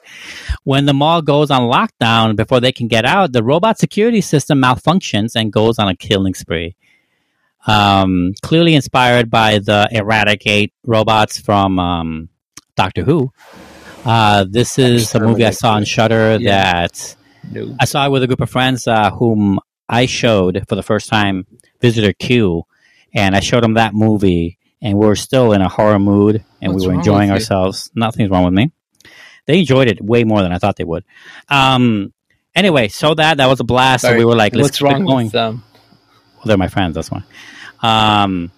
When 0.63 0.85
the 0.85 0.93
mall 0.93 1.21
goes 1.21 1.51
on 1.51 1.63
lockdown 1.63 2.37
before 2.37 2.61
they 2.61 2.71
can 2.71 2.87
get 2.87 3.03
out, 3.03 3.33
the 3.33 3.43
robot 3.43 3.77
security 3.77 4.21
system 4.21 4.61
malfunctions 4.61 5.35
and 5.35 5.51
goes 5.51 5.79
on 5.79 5.89
a 5.89 5.95
killing 5.97 6.33
spree. 6.33 6.77
Um, 7.67 8.33
clearly 8.41 8.73
inspired 8.73 9.29
by 9.29 9.59
the 9.59 9.87
Eradicate 9.91 10.73
robots 10.85 11.37
from 11.37 11.77
um, 11.77 12.29
Doctor 12.77 13.03
Who. 13.03 13.33
Uh, 14.05 14.45
this 14.49 14.79
is 14.79 15.13
a 15.13 15.19
movie 15.19 15.45
I 15.45 15.51
saw 15.51 15.73
on 15.73 15.83
Shudder 15.83 16.37
Yeah. 16.39 16.87
that 16.87 17.15
No. 17.51 17.75
I 17.81 17.83
saw 17.85 18.05
it 18.05 18.11
with 18.11 18.23
a 18.23 18.27
group 18.27 18.39
of 18.39 18.49
friends 18.49 18.87
uh, 18.87 19.11
whom 19.11 19.59
I 19.89 20.05
showed 20.05 20.63
for 20.69 20.75
the 20.75 20.83
first 20.83 21.09
time 21.09 21.45
Visitor 21.81 22.13
Q, 22.13 22.63
and 23.13 23.35
I 23.35 23.39
showed 23.39 23.63
them 23.63 23.75
that 23.75 23.93
movie, 23.93 24.57
and 24.81 24.97
we 24.97 25.05
were 25.05 25.15
still 25.15 25.53
in 25.53 25.61
a 25.61 25.69
horror 25.69 25.99
mood, 25.99 26.43
and 26.61 26.73
What's 26.73 26.85
we 26.85 26.89
were 26.91 26.97
enjoying 26.99 27.31
ourselves. 27.31 27.91
Nothing's 27.95 28.29
wrong 28.29 28.45
with 28.45 28.53
me. 28.53 28.71
They 29.45 29.59
enjoyed 29.59 29.87
it 29.87 30.01
way 30.01 30.23
more 30.23 30.41
than 30.41 30.51
I 30.51 30.57
thought 30.59 30.75
they 30.75 30.83
would. 30.83 31.03
Um, 31.49 32.13
anyway, 32.55 32.87
so 32.87 33.13
that 33.15 33.37
that 33.37 33.47
was 33.47 33.59
a 33.59 33.63
blast. 33.63 34.03
So 34.03 34.15
we 34.15 34.25
were 34.25 34.35
like, 34.35 34.53
let's 34.55 34.67
What's 34.67 34.77
keep 34.79 34.87
it 35.01 35.05
going. 35.05 35.25
with 35.25 35.33
them? 35.33 35.63
Well, 36.37 36.45
they're 36.45 36.57
my 36.57 36.67
friends. 36.67 36.95
That's 36.95 37.11
why. 37.11 37.23
Um, 37.81 38.51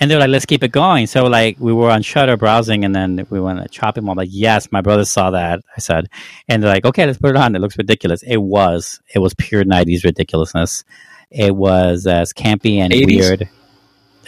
and 0.00 0.10
they're 0.10 0.18
like, 0.20 0.28
let's 0.28 0.46
keep 0.46 0.62
it 0.62 0.70
going. 0.70 1.06
So 1.06 1.26
like 1.26 1.56
we 1.58 1.72
were 1.72 1.90
on 1.90 2.02
Shudder 2.02 2.36
browsing, 2.36 2.84
and 2.84 2.94
then 2.94 3.26
we 3.30 3.40
went 3.40 3.60
to 3.62 3.68
Chopping 3.68 4.04
Mall. 4.04 4.14
Like, 4.14 4.28
yes, 4.30 4.70
my 4.70 4.80
brother 4.80 5.04
saw 5.04 5.30
that. 5.30 5.60
I 5.76 5.80
said, 5.80 6.08
and 6.48 6.62
they're 6.62 6.72
like, 6.72 6.84
okay, 6.84 7.06
let's 7.06 7.18
put 7.18 7.30
it 7.30 7.36
on. 7.36 7.54
It 7.56 7.60
looks 7.60 7.78
ridiculous. 7.78 8.22
It 8.22 8.36
was. 8.36 9.00
It 9.14 9.18
was 9.18 9.34
pure 9.34 9.64
'90s 9.64 10.04
ridiculousness. 10.04 10.84
It 11.30 11.54
was 11.54 12.06
as 12.06 12.32
campy 12.32 12.76
and 12.78 12.92
80s? 12.92 13.06
weird. 13.06 13.48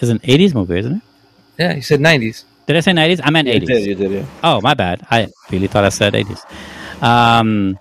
It's 0.01 0.11
an 0.11 0.19
'80s 0.21 0.55
movie, 0.55 0.79
isn't 0.79 0.97
it? 0.97 1.03
Yeah, 1.59 1.75
you 1.75 1.83
said 1.83 2.01
90s. 2.01 2.45
Did 2.67 2.77
I 2.77 2.81
say 2.81 2.93
'90s? 2.93 3.21
I 3.23 3.31
meant 3.31 3.49
You 3.49 3.55
'80s. 3.61 3.67
did, 3.67 3.87
you 3.87 3.95
did, 3.95 4.11
yeah. 4.13 4.25
Oh, 4.43 4.61
my 4.63 4.75
bad. 4.75 5.07
I 5.11 5.29
really 5.51 5.67
thought 5.67 5.85
I 5.85 5.91
said 5.91 6.15
80s. 6.15 6.45
Um, 7.03 7.79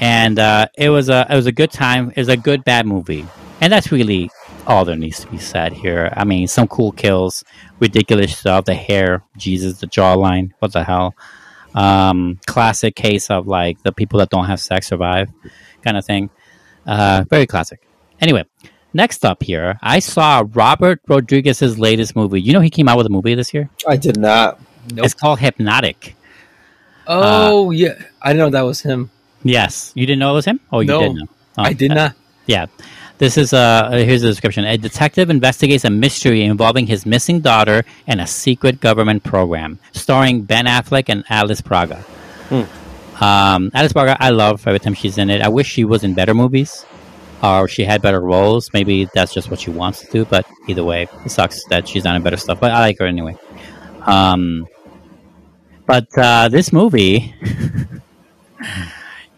and 0.00 0.38
uh, 0.38 0.68
it 0.76 0.90
was 0.90 1.08
a 1.08 1.26
it 1.28 1.34
was 1.34 1.46
a 1.46 1.52
good 1.52 1.70
time. 1.72 2.10
It 2.10 2.18
was 2.18 2.28
a 2.28 2.36
good 2.36 2.62
bad 2.64 2.86
movie, 2.86 3.26
and 3.60 3.72
that's 3.72 3.90
really 3.90 4.30
all 4.66 4.84
there 4.84 4.96
needs 4.96 5.20
to 5.20 5.26
be 5.28 5.38
said 5.38 5.72
here. 5.72 6.12
I 6.16 6.24
mean, 6.24 6.46
some 6.46 6.68
cool 6.68 6.92
kills, 6.92 7.42
ridiculous 7.80 8.36
stuff. 8.36 8.64
The 8.64 8.74
hair, 8.74 9.24
Jesus, 9.36 9.80
the 9.80 9.86
jawline. 9.88 10.52
What 10.60 10.72
the 10.72 10.84
hell? 10.84 11.14
Um, 11.74 12.38
classic 12.46 12.94
case 12.94 13.28
of 13.30 13.46
like 13.48 13.82
the 13.82 13.92
people 13.92 14.20
that 14.20 14.30
don't 14.30 14.44
have 14.46 14.60
sex 14.60 14.86
survive, 14.88 15.30
kind 15.82 15.96
of 15.96 16.04
thing. 16.04 16.30
Uh, 16.86 17.24
very 17.28 17.46
classic. 17.46 17.80
Anyway, 18.20 18.44
next 18.92 19.24
up 19.24 19.42
here, 19.42 19.78
I 19.82 19.98
saw 19.98 20.44
Robert 20.52 21.00
Rodriguez's 21.08 21.78
latest 21.78 22.16
movie. 22.16 22.40
You 22.40 22.52
know, 22.52 22.60
he 22.60 22.70
came 22.70 22.88
out 22.88 22.96
with 22.96 23.06
a 23.06 23.10
movie 23.10 23.34
this 23.34 23.52
year. 23.54 23.68
I 23.86 23.96
did 23.96 24.16
not. 24.16 24.60
Nope. 24.92 25.04
It's 25.04 25.14
called 25.14 25.38
Hypnotic. 25.38 26.14
Oh, 27.06 27.70
yeah. 27.70 27.94
I 28.22 28.32
didn't 28.32 28.38
know 28.38 28.50
that 28.50 28.62
was 28.62 28.80
him. 28.82 29.10
Yes, 29.44 29.92
you 29.94 30.06
didn't 30.06 30.18
know 30.18 30.32
it 30.32 30.34
was 30.34 30.44
him. 30.44 30.60
Oh, 30.72 30.80
you 30.80 30.88
No, 30.88 31.00
did 31.00 31.14
know. 31.14 31.26
Oh, 31.56 31.62
I 31.62 31.72
did 31.72 31.90
uh, 31.92 31.94
not. 31.94 32.16
Yeah, 32.46 32.66
this 33.18 33.36
is 33.36 33.52
uh 33.52 33.90
here's 33.90 34.22
the 34.22 34.28
description. 34.28 34.64
A 34.64 34.76
detective 34.78 35.28
investigates 35.30 35.84
a 35.84 35.90
mystery 35.90 36.42
involving 36.42 36.86
his 36.86 37.04
missing 37.04 37.40
daughter 37.40 37.84
and 38.06 38.20
a 38.20 38.26
secret 38.26 38.80
government 38.80 39.22
program, 39.24 39.78
starring 39.92 40.42
Ben 40.42 40.66
Affleck 40.66 41.08
and 41.08 41.24
Alice 41.28 41.60
Braga. 41.60 42.04
Um, 43.20 43.70
Alice 43.74 43.92
Braga, 43.92 44.16
I 44.20 44.30
love 44.30 44.66
every 44.66 44.80
time 44.80 44.94
she's 44.94 45.18
in 45.18 45.30
it. 45.30 45.40
I 45.42 45.48
wish 45.48 45.68
she 45.68 45.84
was 45.84 46.04
in 46.04 46.14
better 46.14 46.34
movies, 46.34 46.86
or 47.42 47.68
she 47.68 47.84
had 47.84 48.02
better 48.02 48.20
roles. 48.20 48.72
Maybe 48.72 49.08
that's 49.14 49.32
just 49.32 49.50
what 49.50 49.60
she 49.60 49.70
wants 49.70 50.00
to 50.00 50.10
do. 50.10 50.24
But 50.24 50.46
either 50.68 50.84
way, 50.84 51.08
it 51.24 51.30
sucks 51.30 51.64
that 51.66 51.86
she's 51.88 52.04
not 52.04 52.16
in 52.16 52.22
better 52.22 52.36
stuff. 52.36 52.60
But 52.60 52.72
I 52.72 52.80
like 52.80 52.98
her 52.98 53.06
anyway. 53.06 53.36
Um, 54.02 54.66
but 55.86 56.08
uh, 56.16 56.48
this 56.48 56.72
movie. 56.72 57.34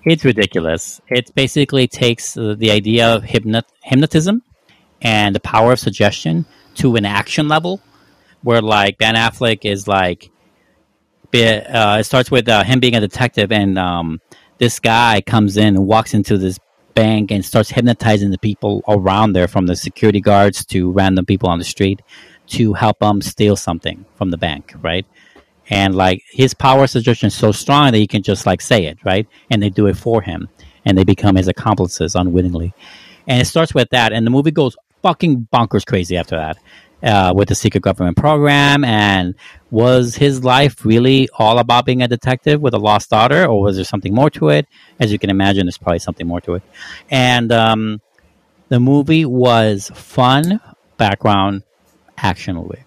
It's 0.04 0.24
ridiculous. 0.24 1.00
It 1.08 1.34
basically 1.34 1.86
takes 1.86 2.34
the 2.34 2.70
idea 2.70 3.14
of 3.14 3.22
hypnot- 3.22 3.68
hypnotism 3.82 4.42
and 5.02 5.34
the 5.34 5.40
power 5.40 5.72
of 5.72 5.78
suggestion 5.78 6.46
to 6.76 6.96
an 6.96 7.04
action 7.04 7.48
level, 7.48 7.80
where 8.42 8.62
like 8.62 8.96
Ben 8.96 9.14
Affleck 9.14 9.64
is 9.70 9.86
like, 9.86 10.30
uh, 11.34 11.98
it 12.00 12.04
starts 12.04 12.30
with 12.30 12.48
uh, 12.48 12.64
him 12.64 12.80
being 12.80 12.94
a 12.94 13.00
detective, 13.00 13.52
and 13.52 13.78
um, 13.78 14.20
this 14.58 14.80
guy 14.80 15.20
comes 15.20 15.56
in 15.56 15.76
and 15.76 15.86
walks 15.86 16.14
into 16.14 16.38
this 16.38 16.58
bank 16.94 17.30
and 17.30 17.44
starts 17.44 17.70
hypnotizing 17.70 18.30
the 18.30 18.38
people 18.38 18.82
around 18.88 19.32
there, 19.32 19.48
from 19.48 19.66
the 19.66 19.76
security 19.76 20.20
guards 20.20 20.64
to 20.66 20.90
random 20.90 21.26
people 21.26 21.48
on 21.48 21.58
the 21.58 21.64
street, 21.64 22.02
to 22.48 22.72
help 22.74 22.98
them 22.98 23.20
steal 23.20 23.56
something 23.56 24.04
from 24.16 24.30
the 24.30 24.38
bank, 24.38 24.74
right? 24.80 25.06
and 25.70 25.94
like 25.94 26.22
his 26.28 26.52
power 26.52 26.86
suggestion 26.86 27.28
is 27.28 27.34
so 27.34 27.52
strong 27.52 27.92
that 27.92 27.98
he 27.98 28.06
can 28.06 28.22
just 28.22 28.44
like 28.44 28.60
say 28.60 28.84
it 28.86 28.98
right? 29.04 29.26
And 29.48 29.62
they 29.62 29.70
do 29.70 29.86
it 29.86 29.96
for 29.96 30.20
him 30.20 30.48
and 30.84 30.98
they 30.98 31.04
become 31.04 31.36
his 31.36 31.48
accomplices 31.48 32.14
unwittingly. 32.14 32.74
And 33.26 33.40
it 33.40 33.46
starts 33.46 33.72
with 33.72 33.88
that 33.90 34.12
and 34.12 34.26
the 34.26 34.30
movie 34.30 34.50
goes 34.50 34.76
fucking 35.02 35.48
bonkers 35.52 35.86
crazy 35.86 36.16
after 36.16 36.36
that 36.36 36.58
uh, 37.02 37.32
with 37.34 37.48
the 37.48 37.54
secret 37.54 37.82
government 37.82 38.16
program 38.16 38.84
and 38.84 39.34
was 39.70 40.16
his 40.16 40.44
life 40.44 40.84
really 40.84 41.28
all 41.38 41.58
about 41.58 41.86
being 41.86 42.02
a 42.02 42.08
detective 42.08 42.60
with 42.60 42.74
a 42.74 42.78
lost 42.78 43.10
daughter 43.10 43.46
or 43.46 43.62
was 43.62 43.76
there 43.76 43.84
something 43.84 44.14
more 44.14 44.30
to 44.30 44.48
it 44.48 44.66
as 44.98 45.12
you 45.12 45.18
can 45.18 45.30
imagine 45.30 45.66
there's 45.66 45.78
probably 45.78 45.98
something 45.98 46.26
more 46.26 46.40
to 46.40 46.54
it 46.54 46.62
and 47.10 47.52
um, 47.52 48.00
the 48.68 48.80
movie 48.80 49.24
was 49.24 49.90
fun 49.94 50.60
background 50.96 51.62
action 52.18 52.56
movie 52.56 52.84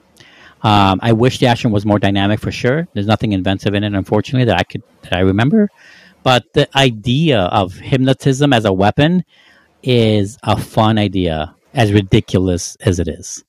um, 0.64 1.00
I 1.04 1.12
wish 1.12 1.40
the 1.40 1.48
action 1.48 1.72
was 1.72 1.86
more 1.86 2.00
dynamic 2.00 2.40
for 2.40 2.50
sure. 2.52 2.88
There's 2.94 3.06
nothing 3.06 3.34
inventive 3.34 3.76
in 3.76 3.84
it, 3.84 3.94
unfortunately, 3.94 4.46
that 4.46 4.58
I 4.58 4.64
could 4.64 4.82
that 5.02 5.14
I 5.14 5.20
remember. 5.20 5.70
But 6.24 6.46
the 6.54 6.70
idea 6.78 7.42
of 7.42 7.76
hypnotism 7.76 8.54
as 8.54 8.64
a 8.64 8.72
weapon 8.72 9.26
is 9.84 10.38
a 10.42 10.58
fun 10.58 10.98
idea, 10.98 11.54
as 11.74 11.92
ridiculous 11.92 12.78
as 12.78 13.00
it 13.00 13.10
is, 13.10 13.44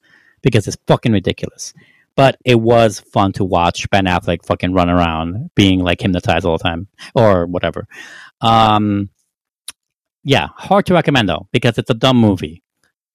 because 0.45 0.69
it's 0.69 0.77
fucking 0.87 1.13
ridiculous. 1.13 1.75
But 2.17 2.37
it 2.45 2.61
was 2.61 3.01
fun 3.01 3.33
to 3.33 3.45
watch 3.45 3.91
Ben 3.91 4.05
Affleck 4.07 4.47
fucking 4.47 4.73
run 4.73 4.89
around 4.89 5.51
being 5.57 5.81
like 5.81 6.01
hypnotized 6.01 6.47
all 6.47 6.57
the 6.57 6.63
time 6.63 6.87
or 7.17 7.47
whatever. 7.47 7.89
Um, 8.41 9.11
yeah, 10.23 10.49
hard 10.57 10.87
to 10.87 10.95
recommend 10.95 11.29
though 11.29 11.49
because 11.53 11.77
it's 11.79 11.91
a 11.91 11.95
dumb 11.95 12.17
movie. 12.19 12.63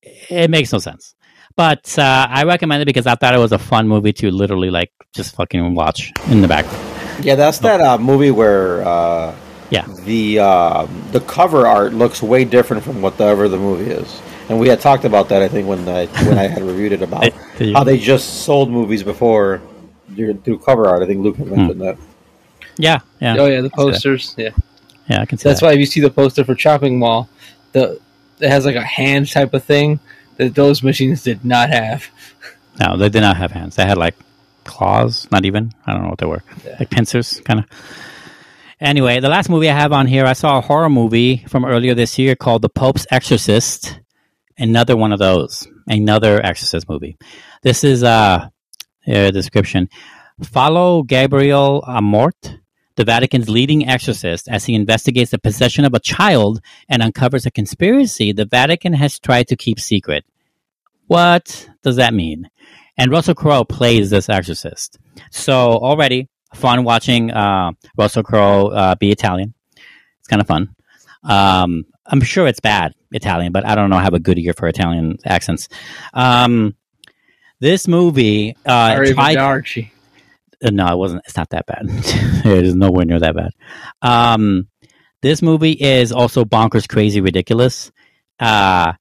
It 0.02 0.50
makes 0.50 0.74
no 0.74 0.80
sense. 0.80 1.16
But 1.56 1.98
uh, 1.98 2.28
I 2.30 2.44
recommend 2.44 2.82
it 2.82 2.86
because 2.86 3.08
I 3.08 3.16
thought 3.16 3.34
it 3.34 3.40
was 3.40 3.52
a 3.52 3.58
fun 3.60 3.88
movie 3.88 4.14
to 4.14 4.32
literally 4.32 4.70
like 4.70 4.92
just 5.16 5.36
fucking 5.36 5.76
watch 5.76 6.12
in 6.28 6.42
the 6.42 6.48
background. 6.48 6.86
Yeah, 7.26 7.36
that's 7.36 7.60
that 7.60 7.82
uh, 7.82 7.98
movie 7.98 8.32
where 8.32 8.82
uh, 8.86 9.36
Yeah. 9.70 9.86
the 10.06 10.40
uh, 10.40 10.88
the 11.12 11.20
cover 11.22 11.68
art 11.68 11.94
looks 11.94 12.22
way 12.22 12.46
different 12.46 12.84
from 12.84 13.02
whatever 13.02 13.48
the 13.50 13.58
movie 13.58 13.92
is. 13.92 14.22
And 14.50 14.60
we 14.60 14.68
had 14.68 14.82
talked 14.82 15.06
about 15.06 15.30
that, 15.30 15.42
I 15.42 15.48
think, 15.48 15.68
when 15.68 15.88
I 15.88 16.08
when 16.08 16.38
I 16.38 16.48
had 16.48 16.64
reviewed 16.64 16.92
it 16.92 17.02
about 17.02 17.22
Did 17.58 17.70
you- 17.70 17.74
how 17.74 17.84
they 17.84 17.98
just 17.98 18.44
sold 18.44 18.70
movies 18.70 19.04
before 19.04 19.62
through 20.16 20.42
through 20.42 20.60
cover 20.60 20.88
art. 20.88 21.04
I 21.04 21.06
think 21.06 21.24
Luke 21.24 21.38
had 21.38 21.48
hmm. 21.48 21.56
mentioned 21.56 21.82
that. 21.82 21.98
Yeah, 22.78 23.00
yeah, 23.20 23.36
Oh 23.38 23.46
yeah, 23.46 23.62
the 23.62 23.70
posters. 23.70 24.34
Yeah, 24.38 24.52
yeah. 25.08 25.22
I 25.22 25.26
can 25.26 25.38
see 25.38 25.44
that. 25.44 25.50
that's 25.50 25.60
that. 25.62 25.66
why 25.66 25.74
if 25.74 25.80
you 25.80 25.86
see 25.86 26.00
the 26.00 26.10
poster 26.10 26.44
for 26.44 26.56
Chopping 26.56 26.98
Mall, 26.98 27.30
the 27.74 28.00
it 28.40 28.50
has 28.50 28.66
like 28.66 28.76
a 28.76 28.82
hand 28.82 29.30
type 29.30 29.54
of 29.54 29.64
thing 29.64 30.00
that 30.38 30.56
those 30.56 30.82
machines 30.82 31.24
did 31.24 31.44
not 31.44 31.70
have. 31.70 32.08
No, 32.80 32.96
they 32.96 33.10
did 33.10 33.22
not 33.22 33.36
have 33.36 33.52
hands. 33.52 33.76
They 33.76 33.86
had 33.86 33.98
like 33.98 34.16
claws, 34.64 35.28
not 35.32 35.46
even. 35.46 35.74
I 35.86 35.94
don't 35.94 36.04
know 36.04 36.10
what 36.10 36.20
they 36.20 36.26
were. 36.26 36.44
Like 36.80 36.90
pincers, 36.90 37.42
kind 37.42 37.60
of. 37.60 37.66
Anyway, 38.80 39.20
the 39.20 39.28
last 39.28 39.50
movie 39.50 39.70
I 39.70 39.74
have 39.74 39.92
on 39.92 40.08
here, 40.08 40.26
I 40.26 40.32
saw 40.32 40.58
a 40.58 40.62
horror 40.62 40.90
movie 40.90 41.44
from 41.50 41.66
earlier 41.66 41.94
this 41.94 42.18
year 42.18 42.36
called 42.36 42.62
The 42.62 42.70
Pope's 42.70 43.06
Exorcist. 43.12 44.00
Another 44.60 44.98
one 44.98 45.14
of 45.14 45.20
those. 45.20 45.68
Another 45.88 46.46
Exorcist 46.46 46.90
movie. 46.90 47.18
This 47.64 47.84
is 47.84 48.04
uh, 48.04 48.50
a 49.08 49.32
description. 49.32 49.90
Follow 50.44 51.04
Gabriel 51.04 51.84
Amorth, 51.88 52.60
the 52.96 53.06
Vatican's 53.06 53.50
leading 53.50 53.88
exorcist, 53.88 54.50
as 54.50 54.66
he 54.66 54.76
investigates 54.76 55.32
the 55.32 55.40
possession 55.40 55.86
of 55.86 55.94
a 55.94 56.00
child 56.00 56.62
and 56.90 57.02
uncovers 57.02 57.46
a 57.46 57.52
conspiracy 57.52 58.34
the 58.34 58.46
Vatican 58.46 58.94
has 58.94 59.18
tried 59.20 59.48
to 59.48 59.56
keep 59.56 59.80
secret. 59.80 60.26
What 61.08 61.70
does 61.82 61.96
that 61.96 62.14
mean? 62.14 62.50
And 62.98 63.12
Russell 63.12 63.36
Crowe 63.36 63.64
plays 63.64 64.10
this 64.10 64.28
exorcist. 64.28 65.00
So 65.32 65.54
already 65.54 66.28
fun 66.54 66.84
watching 66.84 67.32
uh, 67.32 67.72
Russell 67.98 68.24
Crowe 68.24 68.68
uh, 68.68 68.96
be 68.96 69.12
Italian. 69.12 69.54
It's 70.20 70.28
kind 70.28 70.42
of 70.42 70.48
fun. 70.48 70.76
Um, 71.24 71.86
I'm 72.10 72.22
sure 72.22 72.48
it's 72.48 72.60
bad 72.60 72.94
Italian, 73.12 73.52
but 73.52 73.66
I 73.66 73.76
don't 73.76 73.90
know. 73.90 73.98
I 73.98 74.04
have 74.04 74.14
a 74.14 74.20
good 74.20 74.40
ear 74.40 74.54
for 74.54 74.68
Italian 74.68 75.18
accents. 75.24 75.70
Um, 76.14 76.76
this 77.60 77.88
movie 77.88 78.56
uh, 78.66 78.96
Sorry, 78.96 79.14
tried. 79.14 79.38
Archie. 79.38 79.92
Uh, 80.64 80.72
no, 80.72 80.88
it 80.88 80.98
wasn't. 80.98 81.22
It's 81.26 81.38
not 81.38 81.50
that 81.50 81.66
bad. 81.66 81.84
it 81.88 82.66
is 82.66 82.76
nowhere 82.76 83.06
near 83.06 83.20
that 83.20 83.36
bad. 83.36 83.52
Um, 84.02 84.68
this 85.22 85.42
movie 85.42 85.74
is 85.74 86.12
also 86.12 86.46
bonkers, 86.46 86.88
crazy, 86.88 87.22
ridiculous. 87.22 87.92
Uh, 88.40 88.94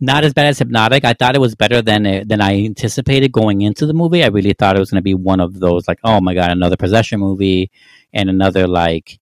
not 0.00 0.24
as 0.24 0.34
bad 0.34 0.46
as 0.46 0.58
Hypnotic. 0.58 1.04
I 1.04 1.14
thought 1.14 1.36
it 1.36 1.40
was 1.40 1.54
better 1.54 1.80
than 1.80 2.04
it, 2.04 2.28
than 2.28 2.40
I 2.40 2.64
anticipated 2.64 3.32
going 3.32 3.62
into 3.62 3.86
the 3.86 3.94
movie. 3.94 4.24
I 4.24 4.28
really 4.28 4.52
thought 4.52 4.76
it 4.76 4.80
was 4.80 4.90
going 4.90 5.00
to 5.00 5.04
be 5.04 5.14
one 5.14 5.40
of 5.40 5.58
those 5.58 5.88
like, 5.88 6.00
oh 6.04 6.20
my 6.20 6.34
god, 6.34 6.50
another 6.50 6.76
possession 6.76 7.20
movie 7.20 7.70
and 8.12 8.28
another 8.28 8.66
like 8.66 9.18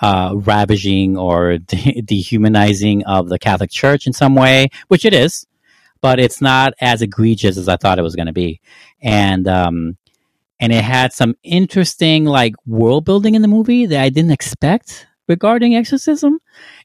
uh, 0.00 0.32
ravaging 0.34 1.16
or 1.16 1.58
de- 1.58 2.02
dehumanizing 2.02 3.04
of 3.04 3.28
the 3.28 3.38
Catholic 3.38 3.70
Church 3.70 4.06
in 4.06 4.12
some 4.12 4.34
way, 4.34 4.68
which 4.88 5.04
it 5.04 5.14
is, 5.14 5.46
but 6.00 6.18
it's 6.18 6.40
not 6.40 6.72
as 6.80 7.02
egregious 7.02 7.56
as 7.56 7.68
I 7.68 7.76
thought 7.76 7.98
it 7.98 8.02
was 8.02 8.16
going 8.16 8.26
to 8.26 8.32
be. 8.32 8.60
And 9.02 9.46
um, 9.46 9.96
and 10.58 10.72
it 10.72 10.84
had 10.84 11.12
some 11.12 11.34
interesting 11.42 12.24
like 12.24 12.54
world 12.66 13.04
building 13.04 13.34
in 13.34 13.42
the 13.42 13.48
movie 13.48 13.86
that 13.86 14.00
I 14.00 14.10
didn't 14.10 14.32
expect 14.32 15.06
regarding 15.26 15.74
exorcism 15.74 16.38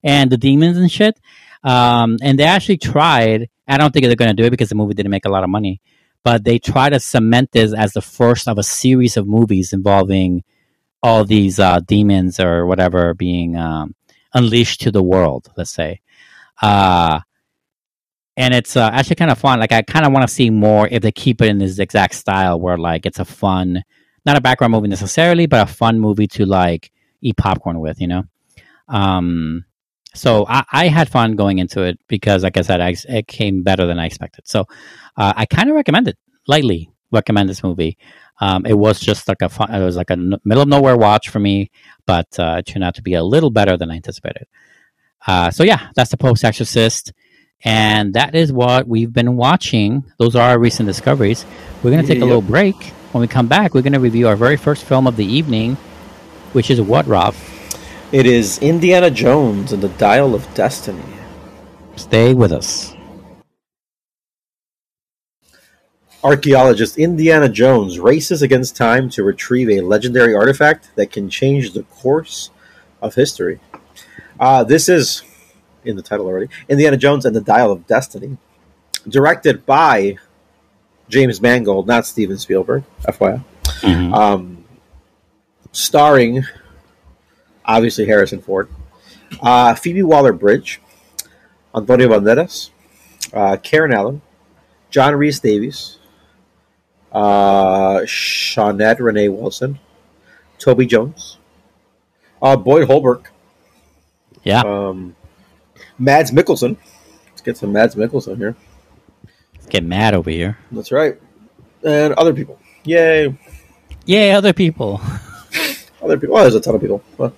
and 0.04 0.32
the 0.32 0.38
demons 0.38 0.78
and 0.78 0.92
shit. 0.92 1.20
Um, 1.64 2.18
and 2.22 2.40
they 2.40 2.44
actually 2.44 2.78
tried. 2.78 3.50
I 3.68 3.78
don't 3.78 3.92
think 3.92 4.06
they're 4.06 4.16
going 4.16 4.36
to 4.36 4.42
do 4.42 4.46
it 4.46 4.52
because 4.52 4.70
the 4.70 4.76
movie 4.76 4.94
didn't 4.94 5.12
make 5.12 5.26
a 5.26 5.30
lot 5.30 5.44
of 5.44 5.50
money, 5.50 5.82
but 6.24 6.44
they 6.44 6.60
tried 6.60 6.92
to 6.92 7.00
cement 7.00 7.52
this 7.52 7.74
as 7.74 7.94
the 7.94 8.02
first 8.02 8.48
of 8.48 8.58
a 8.58 8.64
series 8.64 9.18
of 9.18 9.28
movies 9.28 9.74
involving 9.74 10.44
all 11.06 11.24
these 11.24 11.60
uh, 11.60 11.80
demons 11.86 12.40
or 12.40 12.66
whatever 12.66 13.14
being 13.14 13.56
um, 13.56 13.94
unleashed 14.34 14.82
to 14.82 14.92
the 14.92 15.04
world. 15.04 15.52
Let's 15.56 15.70
say. 15.72 16.02
Uh, 16.60 17.20
and 18.36 18.54
it's 18.54 18.76
uh, 18.76 18.90
actually 18.92 19.18
kind 19.18 19.32
of 19.32 19.38
fun. 19.38 19.60
Like 19.60 19.72
I 19.72 19.84
kind 19.84 20.06
of 20.06 20.12
want 20.12 20.28
to 20.28 20.34
see 20.34 20.50
more 20.50 20.88
if 20.90 21.04
they 21.04 21.12
keep 21.12 21.42
it 21.42 21.48
in 21.48 21.60
this 21.60 21.78
exact 21.78 22.16
style, 22.16 22.60
where 22.60 22.78
like 22.78 23.06
it's 23.06 23.20
a 23.20 23.26
fun, 23.26 23.84
not 24.26 24.36
a 24.36 24.42
background 24.42 24.72
movie 24.72 24.88
necessarily, 24.88 25.46
but 25.46 25.70
a 25.70 25.72
fun 25.72 26.00
movie 26.00 26.28
to 26.28 26.46
like 26.48 26.92
eat 27.22 27.38
popcorn 27.38 27.80
with, 27.80 28.02
you 28.02 28.08
know. 28.08 28.24
Um, 28.88 29.66
so 30.16 30.46
I, 30.48 30.64
I 30.72 30.88
had 30.88 31.08
fun 31.08 31.36
going 31.36 31.60
into 31.60 31.84
it 31.84 32.00
because, 32.08 32.44
like 32.44 32.58
I 32.58 32.62
said, 32.62 32.82
I, 32.82 32.96
it 33.08 33.28
came 33.28 33.64
better 33.64 33.86
than 33.86 34.00
I 34.00 34.08
expected. 34.08 34.48
So 34.48 34.62
uh, 35.16 35.34
I 35.36 35.46
kind 35.46 35.70
of 35.70 35.76
recommend 35.76 36.08
it 36.08 36.18
lightly. 36.48 36.90
Recommend 37.12 37.48
this 37.48 37.64
movie. 37.64 37.98
Um, 38.40 38.66
it 38.66 38.74
was 38.74 39.00
just 39.00 39.28
like 39.28 39.42
a 39.42 39.50
fun, 39.50 39.74
it 39.74 39.84
was 39.84 39.96
like 39.96 40.10
a 40.10 40.18
middle 40.18 40.62
of 40.62 40.68
nowhere 40.68 40.98
watch 40.98 41.30
for 41.30 41.40
me, 41.40 41.72
but 42.06 42.38
uh, 42.38 42.58
it 42.60 42.66
turned 42.66 42.84
out 42.84 42.96
to 42.96 43.02
be 43.02 43.14
a 43.14 43.24
little 43.24 43.50
better 43.50 43.78
than 43.78 43.90
I 43.92 43.96
anticipated. 43.96 44.48
Uh, 45.26 45.52
so 45.52 45.64
yeah, 45.64 45.90
that's 45.96 46.12
the 46.12 46.18
Pope's 46.18 46.44
Exorcist. 46.44 47.14
And 47.64 48.14
that 48.14 48.36
is 48.36 48.52
what 48.52 48.88
we've 48.88 49.12
been 49.12 49.38
watching. 49.38 50.04
Those 50.20 50.36
are 50.36 50.50
our 50.50 50.60
recent 50.60 50.88
discoveries. 50.88 51.46
We're 51.82 51.92
going 51.92 52.06
to 52.06 52.08
take 52.08 52.22
a 52.22 52.26
little 52.26 52.42
break. 52.42 52.76
When 53.12 53.22
we 53.22 53.28
come 53.28 53.48
back, 53.48 53.74
we're 53.74 53.82
going 53.82 53.94
to 53.94 54.00
review 54.00 54.28
our 54.28 54.36
very 54.36 54.58
first 54.58 54.84
film 54.84 55.08
of 55.08 55.16
the 55.16 55.26
evening, 55.26 55.76
which 56.52 56.70
is 56.70 56.82
what, 56.82 57.08
Rob? 57.08 57.34
It 58.12 58.26
is 58.26 58.60
Indiana 58.60 59.10
Jones 59.10 59.74
and 59.74 59.82
the 59.82 59.90
Dial 59.90 60.36
of 60.36 60.54
Destiny. 60.54 61.02
Stay 61.96 62.34
with 62.34 62.52
us. 62.52 62.95
Archaeologist 66.26 66.98
Indiana 66.98 67.48
Jones 67.48 68.00
races 68.00 68.42
against 68.42 68.76
time 68.76 69.10
to 69.12 69.22
retrieve 69.22 69.70
a 69.70 69.82
legendary 69.82 70.34
artifact 70.34 70.90
that 70.96 71.12
can 71.12 71.30
change 71.30 71.74
the 71.74 71.84
course 71.84 72.50
of 73.00 73.14
history. 73.14 73.60
Uh, 74.40 74.64
this 74.64 74.90
is 74.90 75.22
in 75.84 75.96
the 75.96 76.02
title 76.02 76.26
already 76.26 76.48
Indiana 76.68 76.98
Jones 76.98 77.26
and 77.26 77.36
the 77.36 77.42
Dial 77.42 77.72
of 77.72 77.86
Destiny, 77.86 78.38
directed 79.08 79.68
by 79.68 80.18
James 81.10 81.40
Mangold, 81.40 81.86
not 81.86 82.08
Steven 82.08 82.40
Spielberg, 82.40 82.84
FYI. 83.08 83.44
Mhm. 83.82 84.12
Um, 84.12 84.66
starring, 85.74 86.44
obviously, 87.64 88.08
Harrison 88.08 88.42
Ford, 88.42 88.68
uh, 89.44 89.76
Phoebe 89.76 90.02
Waller 90.02 90.34
Bridge, 90.34 90.82
Antonio 91.76 92.08
Banderas, 92.08 92.72
uh, 93.32 93.58
Karen 93.58 93.94
Allen, 93.94 94.24
John 94.90 95.14
Rhys 95.14 95.40
Davies, 95.40 96.00
uh, 97.16 98.00
Shaunette 98.02 99.00
Renee 99.00 99.30
Wilson, 99.30 99.80
Toby 100.60 100.86
Jones, 100.86 101.38
uh, 102.42 102.56
Boyd 102.58 102.88
Holbrook, 102.88 103.32
Yeah. 104.44 104.62
um, 104.62 105.16
Mads 105.98 106.32
Mikkelsen. 106.32 106.76
Let's 107.30 107.42
get 107.42 107.58
some 107.58 107.72
Mads 107.72 107.96
Mikkelsen 107.96 108.38
here. 108.38 108.56
Let's 109.56 109.68
get 109.68 109.84
mad 109.84 110.14
over 110.14 110.30
here. 110.30 110.58
That's 110.72 110.92
right. 110.92 111.18
And 111.84 112.14
other 112.16 112.34
people. 112.34 112.60
Yay. 112.84 113.34
Yay, 114.06 114.32
other 114.32 114.54
people. 114.54 115.02
Other 116.04 116.20
people. 116.20 116.36
Well, 116.36 116.44
there's 116.44 116.54
a 116.54 116.60
ton 116.62 116.76
of 116.76 116.82
people. 116.82 117.02
But 117.18 117.34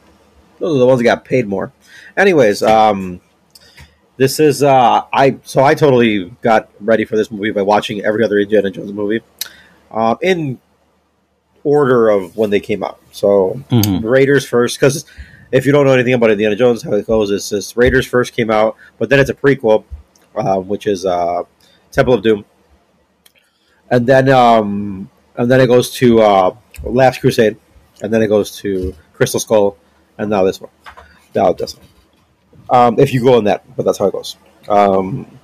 those 0.59 0.75
are 0.75 0.79
the 0.79 0.85
ones 0.85 0.99
that 0.99 1.05
got 1.05 1.23
paid 1.23 1.47
more. 1.47 1.71
Anyways, 2.17 2.61
um, 2.61 3.21
this 4.17 4.41
is 4.41 4.61
uh, 4.61 5.03
I. 5.13 5.37
So 5.45 5.63
I 5.63 5.73
totally 5.73 6.31
got 6.41 6.69
ready 6.81 7.05
for 7.05 7.15
this 7.15 7.31
movie 7.31 7.51
by 7.51 7.61
watching 7.61 8.03
every 8.03 8.25
other 8.25 8.37
Indiana 8.39 8.69
Jones 8.69 8.91
movie, 8.91 9.21
uh, 9.91 10.15
in 10.21 10.59
order 11.63 12.09
of 12.09 12.35
when 12.37 12.49
they 12.49 12.59
came 12.59 12.83
out. 12.83 12.99
So 13.11 13.61
Mhm. 13.69 14.03
Raiders 14.03 14.45
first, 14.45 14.79
because 14.79 15.05
if 15.51 15.65
you 15.65 15.71
don't 15.71 15.85
know 15.85 15.93
anything 15.93 16.13
about 16.13 16.31
Indiana 16.31 16.55
Jones, 16.55 16.83
how 16.83 16.93
it 16.93 17.07
goes 17.07 17.31
is 17.31 17.49
this: 17.49 17.75
Raiders 17.77 18.05
first 18.05 18.33
came 18.33 18.49
out, 18.51 18.75
but 18.99 19.09
then 19.09 19.19
it's 19.19 19.29
a 19.29 19.33
prequel, 19.33 19.83
uh, 20.35 20.59
which 20.59 20.87
is 20.87 21.05
uh, 21.05 21.43
Temple 21.91 22.13
of 22.13 22.21
Doom, 22.23 22.45
and 23.89 24.05
then 24.07 24.29
um, 24.29 25.09
and 25.35 25.49
then 25.49 25.61
it 25.61 25.67
goes 25.67 25.89
to 25.95 26.21
uh, 26.21 26.55
Last 26.83 27.21
Crusade, 27.21 27.57
and 28.01 28.13
then 28.13 28.21
it 28.21 28.27
goes 28.27 28.55
to 28.57 28.93
Crystal 29.13 29.39
Skull, 29.39 29.77
and 30.17 30.29
now 30.29 30.43
this 30.43 30.59
one, 30.61 30.71
now 31.35 31.53
this 31.53 31.75
one. 31.75 31.85
Um, 32.69 32.99
if 32.99 33.13
you 33.13 33.23
go 33.23 33.37
in 33.37 33.45
that, 33.45 33.63
but 33.75 33.85
that's 33.85 33.97
how 33.97 34.07
it 34.07 34.11
goes. 34.13 34.35
Um, 34.67 35.39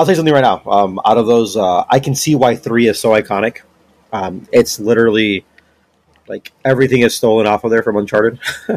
I'll 0.00 0.06
tell 0.06 0.12
you 0.12 0.16
something 0.16 0.32
right 0.32 0.40
now. 0.40 0.62
Um, 0.64 0.98
out 1.04 1.18
of 1.18 1.26
those, 1.26 1.58
uh, 1.58 1.84
I 1.90 2.00
can 2.00 2.14
see 2.14 2.34
why 2.34 2.56
three 2.56 2.88
is 2.88 2.98
so 2.98 3.10
iconic. 3.10 3.58
Um, 4.14 4.48
it's 4.50 4.80
literally 4.80 5.44
like 6.26 6.52
everything 6.64 7.00
is 7.02 7.14
stolen 7.14 7.46
off 7.46 7.64
of 7.64 7.70
there 7.70 7.82
from 7.82 7.98
Uncharted. 7.98 8.38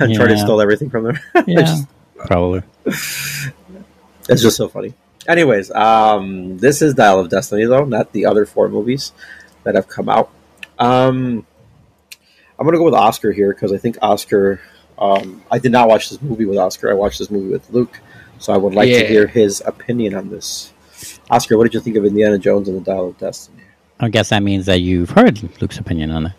Uncharted 0.00 0.38
Yeah. 0.38 0.44
stole 0.44 0.62
everything 0.62 0.88
from 0.88 1.04
there. 1.04 1.20
Yeah. 1.46 1.82
Probably. 2.16 2.62
It's 2.86 4.40
just 4.42 4.56
so 4.56 4.68
funny. 4.68 4.94
Anyways, 5.28 5.70
um, 5.72 6.56
this 6.56 6.80
is 6.80 6.94
Dial 6.94 7.20
of 7.20 7.28
Destiny, 7.28 7.66
though, 7.66 7.84
not 7.84 8.12
the 8.12 8.24
other 8.24 8.46
four 8.46 8.70
movies 8.70 9.12
that 9.64 9.74
have 9.74 9.86
come 9.86 10.08
out. 10.08 10.30
Um, 10.78 11.46
I'm 12.58 12.64
going 12.64 12.72
to 12.72 12.78
go 12.78 12.84
with 12.84 12.94
Oscar 12.94 13.32
here 13.32 13.52
because 13.52 13.70
I 13.72 13.76
think 13.76 13.98
Oscar 14.00 14.60
Um, 14.98 15.42
I 15.50 15.58
did 15.58 15.72
not 15.72 15.88
watch 15.88 16.08
this 16.10 16.20
movie 16.22 16.46
with 16.46 16.56
Oscar. 16.58 16.90
I 16.90 16.94
watched 16.94 17.18
this 17.18 17.30
movie 17.30 17.48
with 17.50 17.68
Luke, 17.70 18.00
so 18.40 18.52
I 18.52 18.56
would 18.56 18.74
like 18.74 18.88
to 18.88 19.06
hear 19.06 19.26
his 19.26 19.62
opinion 19.64 20.14
on 20.14 20.28
this. 20.30 20.72
Oscar, 21.30 21.56
what 21.56 21.64
did 21.64 21.74
you 21.74 21.80
think 21.80 21.96
of 21.96 22.04
Indiana 22.04 22.38
Jones 22.38 22.68
and 22.68 22.76
the 22.76 22.80
Dial 22.82 23.08
of 23.08 23.18
Destiny? 23.18 23.62
I 24.00 24.08
guess 24.08 24.30
that 24.30 24.42
means 24.42 24.66
that 24.66 24.80
you've 24.80 25.10
heard 25.10 25.40
Luke's 25.60 25.78
opinion 25.78 26.10
on 26.10 26.26
it. 26.26 26.32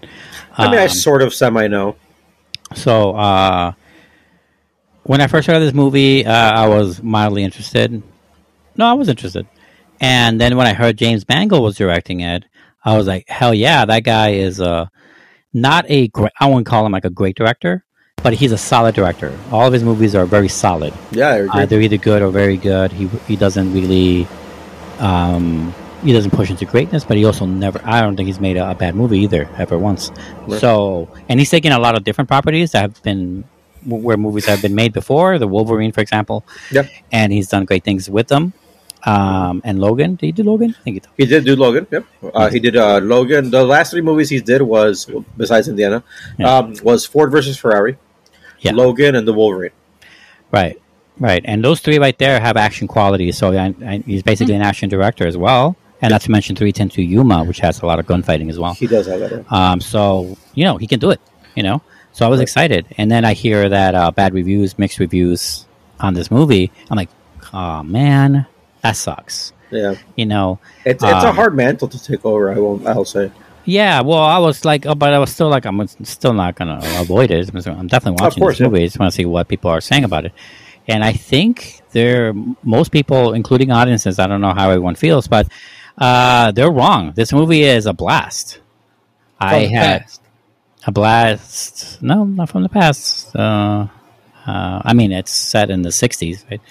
I 0.58 0.70
mean, 0.70 0.80
I 0.80 0.84
Um, 0.84 0.90
sort 0.90 1.22
of 1.22 1.34
semi 1.34 1.68
know. 1.68 1.96
So, 2.76 3.12
uh, 3.16 3.74
when 5.04 5.22
I 5.22 5.28
first 5.28 5.48
heard 5.48 5.58
of 5.58 5.62
this 5.62 5.74
movie, 5.74 6.26
uh, 6.26 6.32
I 6.34 6.68
was 6.68 7.02
mildly 7.02 7.44
interested. 7.44 8.02
No, 8.76 8.86
I 8.88 8.94
was 8.94 9.10
interested. 9.10 9.46
And 10.00 10.42
then 10.42 10.58
when 10.58 10.68
I 10.68 10.74
heard 10.74 10.98
James 10.98 11.28
Mangold 11.30 11.64
was 11.64 11.78
directing 11.78 12.22
it, 12.22 12.46
I 12.84 12.98
was 12.98 13.06
like, 13.08 13.30
hell 13.30 13.54
yeah, 13.54 13.86
that 13.86 14.04
guy 14.04 14.30
is 14.30 14.60
uh, 14.60 14.88
not 15.54 15.86
a 15.88 16.08
great, 16.08 16.32
I 16.40 16.48
wouldn't 16.48 16.66
call 16.66 16.86
him 16.86 16.92
like 16.92 17.06
a 17.06 17.10
great 17.12 17.36
director, 17.36 17.86
but 18.24 18.34
he's 18.34 18.52
a 18.52 18.58
solid 18.58 18.96
director. 18.96 19.38
All 19.52 19.66
of 19.68 19.74
his 19.74 19.84
movies 19.84 20.16
are 20.16 20.26
very 20.26 20.48
solid. 20.48 20.94
Yeah. 21.12 21.48
Uh, 21.52 21.66
they're 21.66 21.82
either 21.82 21.98
good 21.98 22.22
or 22.22 22.30
very 22.32 22.58
good. 22.58 22.92
He 22.92 23.08
he 23.28 23.36
doesn't 23.36 23.74
really, 23.74 24.28
um, 25.00 25.74
he 26.04 26.14
doesn't 26.14 26.32
push 26.32 26.50
into 26.50 26.66
greatness, 26.66 27.04
but 27.04 27.18
he 27.18 27.26
also 27.26 27.46
never. 27.46 27.82
I 27.84 28.02
don't 28.02 28.16
think 28.16 28.28
he's 28.28 28.40
made 28.40 28.58
a, 28.58 28.72
a 28.72 28.76
bad 28.76 28.96
movie 28.96 29.20
either 29.20 29.50
ever 29.58 29.78
once. 29.78 30.12
Right. 30.48 30.60
So, 30.60 31.10
and 31.30 31.40
he's 31.40 31.50
taken 31.50 31.72
a 31.72 31.80
lot 31.80 31.96
of 31.96 32.04
different 32.04 32.28
properties 32.28 32.72
that 32.72 32.82
have 32.82 33.04
been 33.04 33.44
where 33.86 34.18
movies 34.18 34.46
have 34.46 34.62
been 34.62 34.76
made 34.76 34.94
before. 34.94 35.40
The 35.40 35.48
Wolverine, 35.48 35.92
for 35.92 36.02
example. 36.02 36.46
Yep. 36.72 36.90
And 37.12 37.34
he's 37.34 37.50
done 37.50 37.66
great 37.66 37.84
things 37.84 38.10
with 38.10 38.28
them. 38.28 38.54
Um, 39.04 39.62
and 39.66 39.80
Logan, 39.80 40.14
did 40.14 40.26
he 40.28 40.32
do 40.32 40.44
Logan? 40.44 40.76
I 40.80 40.84
think 40.84 40.94
he 40.94 41.00
did. 41.00 41.10
He 41.18 41.26
did 41.26 41.46
do 41.46 41.56
Logan. 41.56 41.88
Yep, 41.90 42.06
uh, 42.36 42.50
he 42.52 42.60
did 42.60 42.76
uh, 42.78 43.00
Logan. 43.00 43.50
The 43.50 43.64
last 43.64 43.90
three 43.92 44.02
movies 44.02 44.30
he 44.30 44.40
did 44.40 44.62
was 44.62 45.10
besides 45.36 45.68
Indiana 45.68 46.04
Yeah. 46.38 46.58
um, 46.58 46.76
was 46.84 47.08
Ford 47.08 47.32
versus 47.32 47.58
Ferrari, 47.58 47.98
Yeah. 48.62 48.72
Logan, 48.74 49.16
and 49.16 49.28
the 49.28 49.34
Wolverine. 49.34 49.72
Right. 50.52 50.80
Right. 51.20 51.42
And 51.46 51.64
those 51.64 51.80
three 51.82 52.00
right 52.00 52.18
there 52.18 52.40
have 52.40 52.58
action 52.58 52.88
quality. 52.88 53.32
So 53.32 53.52
I, 53.54 53.76
I, 53.86 54.04
he's 54.06 54.24
basically 54.24 54.56
an 54.56 54.62
action 54.62 54.90
director 54.90 55.28
as 55.28 55.38
well. 55.38 55.76
And 56.02 56.10
not 56.12 56.22
to 56.22 56.32
mention 56.32 56.56
310 56.56 57.06
Yuma, 57.06 57.44
which 57.44 57.60
has 57.60 57.82
a 57.82 57.86
lot 57.86 58.00
of 58.00 58.08
gunfighting 58.08 58.50
as 58.50 58.58
well. 58.58 58.74
He 58.74 58.88
does 58.88 59.06
have 59.06 59.20
that. 59.20 59.52
Um, 59.54 59.80
so 59.80 60.36
you 60.56 60.64
know 60.64 60.78
he 60.78 60.88
can 60.88 61.00
do 61.00 61.12
it. 61.12 61.22
You 61.56 61.62
know, 61.62 61.82
so 62.12 62.26
I 62.26 62.30
was 62.30 62.40
Right. 62.40 62.44
excited, 62.44 62.86
and 62.98 63.12
then 63.12 63.24
I 63.24 63.34
hear 63.34 63.70
that 63.70 63.94
uh, 63.94 64.10
bad 64.10 64.34
reviews, 64.34 64.80
mixed 64.80 64.98
reviews 65.00 65.66
on 66.00 66.16
this 66.16 66.32
movie. 66.32 66.72
I'm 66.90 66.98
like, 66.98 67.10
oh 67.54 67.84
man, 67.84 68.48
that 68.82 68.94
sucks. 68.96 69.54
Yeah, 69.70 69.94
You 70.16 70.26
know, 70.26 70.60
it's 70.86 71.04
it's 71.04 71.14
a 71.24 71.28
Um, 71.30 71.36
hard 71.36 71.56
mantle 71.56 71.88
to 71.90 72.04
take 72.04 72.26
over. 72.26 72.52
I 72.52 72.58
won't. 72.58 72.88
I'll 72.88 73.06
say. 73.06 73.32
Yeah. 73.66 74.02
Well, 74.02 74.20
I 74.20 74.38
was 74.40 74.66
like, 74.66 74.86
oh, 74.86 74.96
but 74.96 75.14
I 75.14 75.20
was 75.20 75.32
still 75.32 75.50
like, 75.50 75.66
I'm 75.66 75.88
still 75.88 76.34
not 76.34 76.56
gonna 76.56 76.80
avoid 76.96 77.32
it. 77.32 77.50
I'm 77.68 77.88
definitely 77.88 78.24
watching 78.24 78.42
course, 78.42 78.56
this 78.56 78.62
yeah. 78.62 78.68
movie. 78.68 78.84
I 78.84 78.86
just 78.88 79.00
want 79.00 79.12
to 79.12 79.16
see 79.16 79.26
what 79.26 79.48
people 79.48 79.72
are 79.72 79.82
saying 79.82 80.04
about 80.04 80.26
it. 80.26 80.34
And 80.88 81.04
I 81.04 81.14
think 81.14 81.82
there, 81.92 82.34
most 82.64 82.92
people, 82.92 83.34
including 83.34 83.72
audiences, 83.72 84.20
I 84.20 84.28
don't 84.28 84.42
know 84.42 84.54
how 84.54 84.70
everyone 84.70 84.96
feels, 84.96 85.28
but 85.28 85.48
uh, 85.98 86.52
they're 86.52 86.72
wrong. 86.72 87.14
This 87.16 87.32
movie 87.32 87.64
is 87.64 87.86
a 87.86 87.94
blast. 87.94 88.60
I 89.40 89.50
From 89.50 89.62
the 89.62 89.68
had 89.78 90.02
past. 90.02 90.22
a 90.88 90.92
blast. 90.92 92.02
No, 92.02 92.24
not 92.26 92.50
from 92.50 92.64
the 92.64 92.70
past. 92.70 93.36
Uh, 93.36 93.88
uh, 94.46 94.82
I 94.84 94.94
mean, 94.94 95.12
it's 95.12 95.32
set 95.32 95.70
in 95.70 95.82
the 95.82 95.90
'60s, 95.90 96.50
right? 96.50 96.62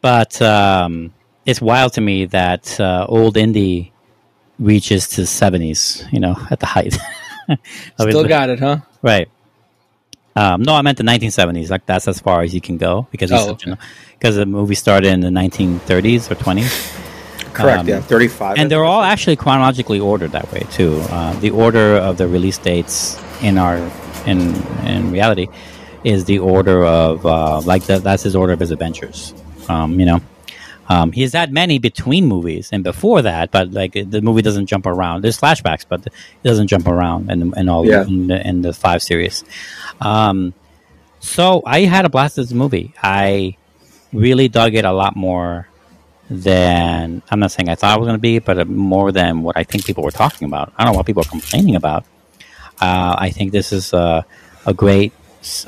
But 0.00 0.40
um, 0.42 1.12
it's 1.46 1.60
wild 1.60 1.94
to 1.94 2.00
me 2.00 2.26
that 2.26 2.78
uh, 2.80 3.06
old 3.08 3.36
indie 3.36 3.92
reaches 4.62 5.08
to 5.08 5.22
'70s. 5.22 6.10
You 6.12 6.20
know, 6.20 6.36
at 6.50 6.60
the 6.60 6.66
height. 6.66 6.96
of 7.48 7.58
Still 7.98 8.24
got 8.28 8.48
it, 8.50 8.60
huh? 8.60 8.78
right. 9.02 9.28
Um, 10.34 10.62
no, 10.62 10.74
I 10.74 10.80
meant 10.80 10.96
the 10.96 11.04
1970s. 11.04 11.68
Like 11.68 11.84
that's 11.84 12.08
as 12.08 12.18
far 12.18 12.40
as 12.42 12.54
you 12.54 12.60
can 12.62 12.78
go 12.78 13.06
because 13.10 13.30
he's 13.30 13.40
Oh, 13.40 13.48
such 13.48 13.66
a- 13.66 13.78
because 14.18 14.36
the 14.36 14.46
movie 14.46 14.74
started 14.74 15.08
in 15.12 15.20
the 15.20 15.28
1930s 15.28 16.30
or 16.30 16.36
20s. 16.36 16.98
Correct. 17.52 17.80
Um, 17.80 17.88
yeah, 17.88 18.00
thirty-five. 18.00 18.56
and 18.56 18.70
they're 18.70 18.84
all 18.84 19.02
actually 19.02 19.36
chronologically 19.36 20.00
ordered 20.00 20.32
that 20.32 20.50
way 20.52 20.60
too. 20.70 20.98
Uh, 21.10 21.34
the 21.40 21.50
order 21.50 21.96
of 21.96 22.16
the 22.16 22.26
release 22.26 22.56
dates 22.56 23.20
in 23.42 23.58
our 23.58 23.76
in 24.24 24.54
in 24.86 25.10
reality 25.12 25.48
is 26.02 26.24
the 26.24 26.38
order 26.38 26.82
of 26.82 27.26
uh, 27.26 27.60
like 27.60 27.84
that, 27.84 28.02
that's 28.02 28.22
his 28.22 28.34
order 28.34 28.54
of 28.54 28.60
his 28.60 28.70
adventures. 28.70 29.34
Um, 29.68 30.00
you 30.00 30.06
know, 30.06 30.20
um, 30.88 31.12
he's 31.12 31.32
had 31.32 31.52
many 31.52 31.78
between 31.78 32.26
movies 32.26 32.70
and 32.72 32.82
before 32.84 33.22
that, 33.22 33.50
but 33.50 33.70
like 33.72 33.92
the 33.92 34.20
movie 34.20 34.42
doesn't 34.42 34.66
jump 34.66 34.86
around. 34.86 35.22
There's 35.22 35.38
flashbacks, 35.40 35.84
but 35.88 36.06
it 36.06 36.12
doesn't 36.42 36.66
jump 36.68 36.86
around 36.86 37.30
in, 37.30 37.56
in 37.56 37.68
all 37.68 37.86
Yeah. 37.86 38.02
in, 38.04 38.26
the, 38.26 38.46
in 38.46 38.62
the 38.62 38.72
five 38.72 39.02
series. 39.02 39.44
Um, 40.00 40.54
so 41.20 41.62
I 41.64 41.80
had 41.82 42.04
a 42.04 42.08
blast 42.08 42.36
with 42.36 42.48
this 42.48 42.54
movie. 42.54 42.94
I 43.02 43.56
really 44.12 44.48
dug 44.48 44.74
it 44.74 44.84
a 44.84 44.92
lot 44.92 45.14
more 45.16 45.68
than 46.28 47.22
I'm 47.30 47.40
not 47.40 47.52
saying 47.52 47.68
I 47.68 47.74
thought 47.74 47.96
it 47.96 48.00
was 48.00 48.06
going 48.06 48.18
to 48.18 48.20
be, 48.20 48.38
but 48.38 48.66
more 48.68 49.12
than 49.12 49.42
what 49.42 49.56
I 49.56 49.64
think 49.64 49.84
people 49.84 50.02
were 50.02 50.10
talking 50.10 50.46
about. 50.46 50.72
I 50.76 50.84
don't 50.84 50.92
know 50.92 50.96
what 50.98 51.06
people 51.06 51.22
are 51.22 51.28
complaining 51.30 51.76
about. 51.76 52.04
Uh, 52.80 53.14
I 53.18 53.30
think 53.30 53.52
this 53.52 53.72
is 53.72 53.92
a, 53.92 54.24
a 54.66 54.74
great 54.74 55.12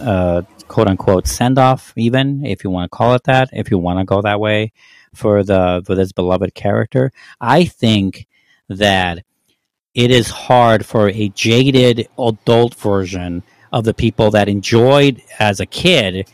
uh, 0.01 0.43
quote 0.69 0.89
unquote 0.89 1.27
send 1.29 1.59
off, 1.59 1.93
even 1.97 2.45
if 2.45 2.65
you 2.65 2.71
want 2.71 2.91
to 2.91 2.97
call 2.97 3.15
it 3.15 3.25
that, 3.25 3.51
if 3.53 3.71
you 3.71 3.79
want 3.79 3.99
to 4.01 4.05
go 4.05 4.23
that 4.23 4.41
way 4.41 4.73
for 5.15 5.43
the 5.43 5.83
for 5.87 5.95
this 5.95 6.13
beloved 6.13 6.55
character. 6.55 7.13
I 7.41 7.65
think 7.65 8.27
that 8.69 9.25
it 9.95 10.11
is 10.11 10.29
hard 10.29 10.85
for 10.85 11.09
a 11.09 11.29
jaded 11.31 12.09
adult 12.19 12.75
version 12.75 13.43
of 13.73 13.85
the 13.85 13.95
people 13.95 14.31
that 14.33 14.49
enjoyed 14.49 15.23
as 15.39 15.61
a 15.61 15.67
kid 15.67 16.29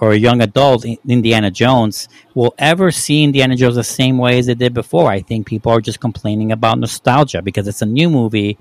or 0.00 0.12
a 0.12 0.16
young 0.16 0.40
adult 0.40 0.84
Indiana 0.84 1.50
Jones 1.50 2.08
will 2.34 2.54
ever 2.58 2.90
see 2.90 3.22
Indiana 3.22 3.56
Jones 3.56 3.76
the 3.76 3.84
same 3.84 4.18
way 4.18 4.38
as 4.38 4.46
they 4.46 4.54
did 4.54 4.74
before. 4.74 5.10
I 5.10 5.20
think 5.20 5.46
people 5.46 5.72
are 5.72 5.80
just 5.80 6.00
complaining 6.00 6.52
about 6.52 6.78
nostalgia 6.78 7.42
because 7.42 7.68
it's 7.68 7.82
a 7.82 7.86
new 7.86 8.10
movie 8.10 8.58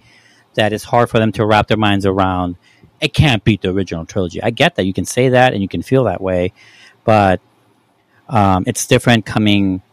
that 0.56 0.74
is 0.74 0.84
hard 0.84 1.10
for 1.10 1.20
them 1.20 1.32
to 1.34 1.46
wrap 1.46 1.68
their 1.68 1.78
minds 1.78 2.06
around. 2.06 2.56
It 3.02 3.14
can't 3.14 3.44
beat 3.44 3.62
the 3.62 3.70
original 3.70 4.06
trilogy. 4.06 4.42
I 4.42 4.52
get 4.52 4.76
that. 4.76 4.86
You 4.86 4.94
can 4.94 5.06
say 5.06 5.30
that 5.30 5.54
and 5.54 5.62
you 5.62 5.68
can 5.68 5.82
feel 5.82 6.04
that 6.06 6.22
way, 6.22 6.54
but 7.04 7.42
um, 8.34 8.64
it's 8.66 8.88
different 8.88 9.28
coming 9.28 9.84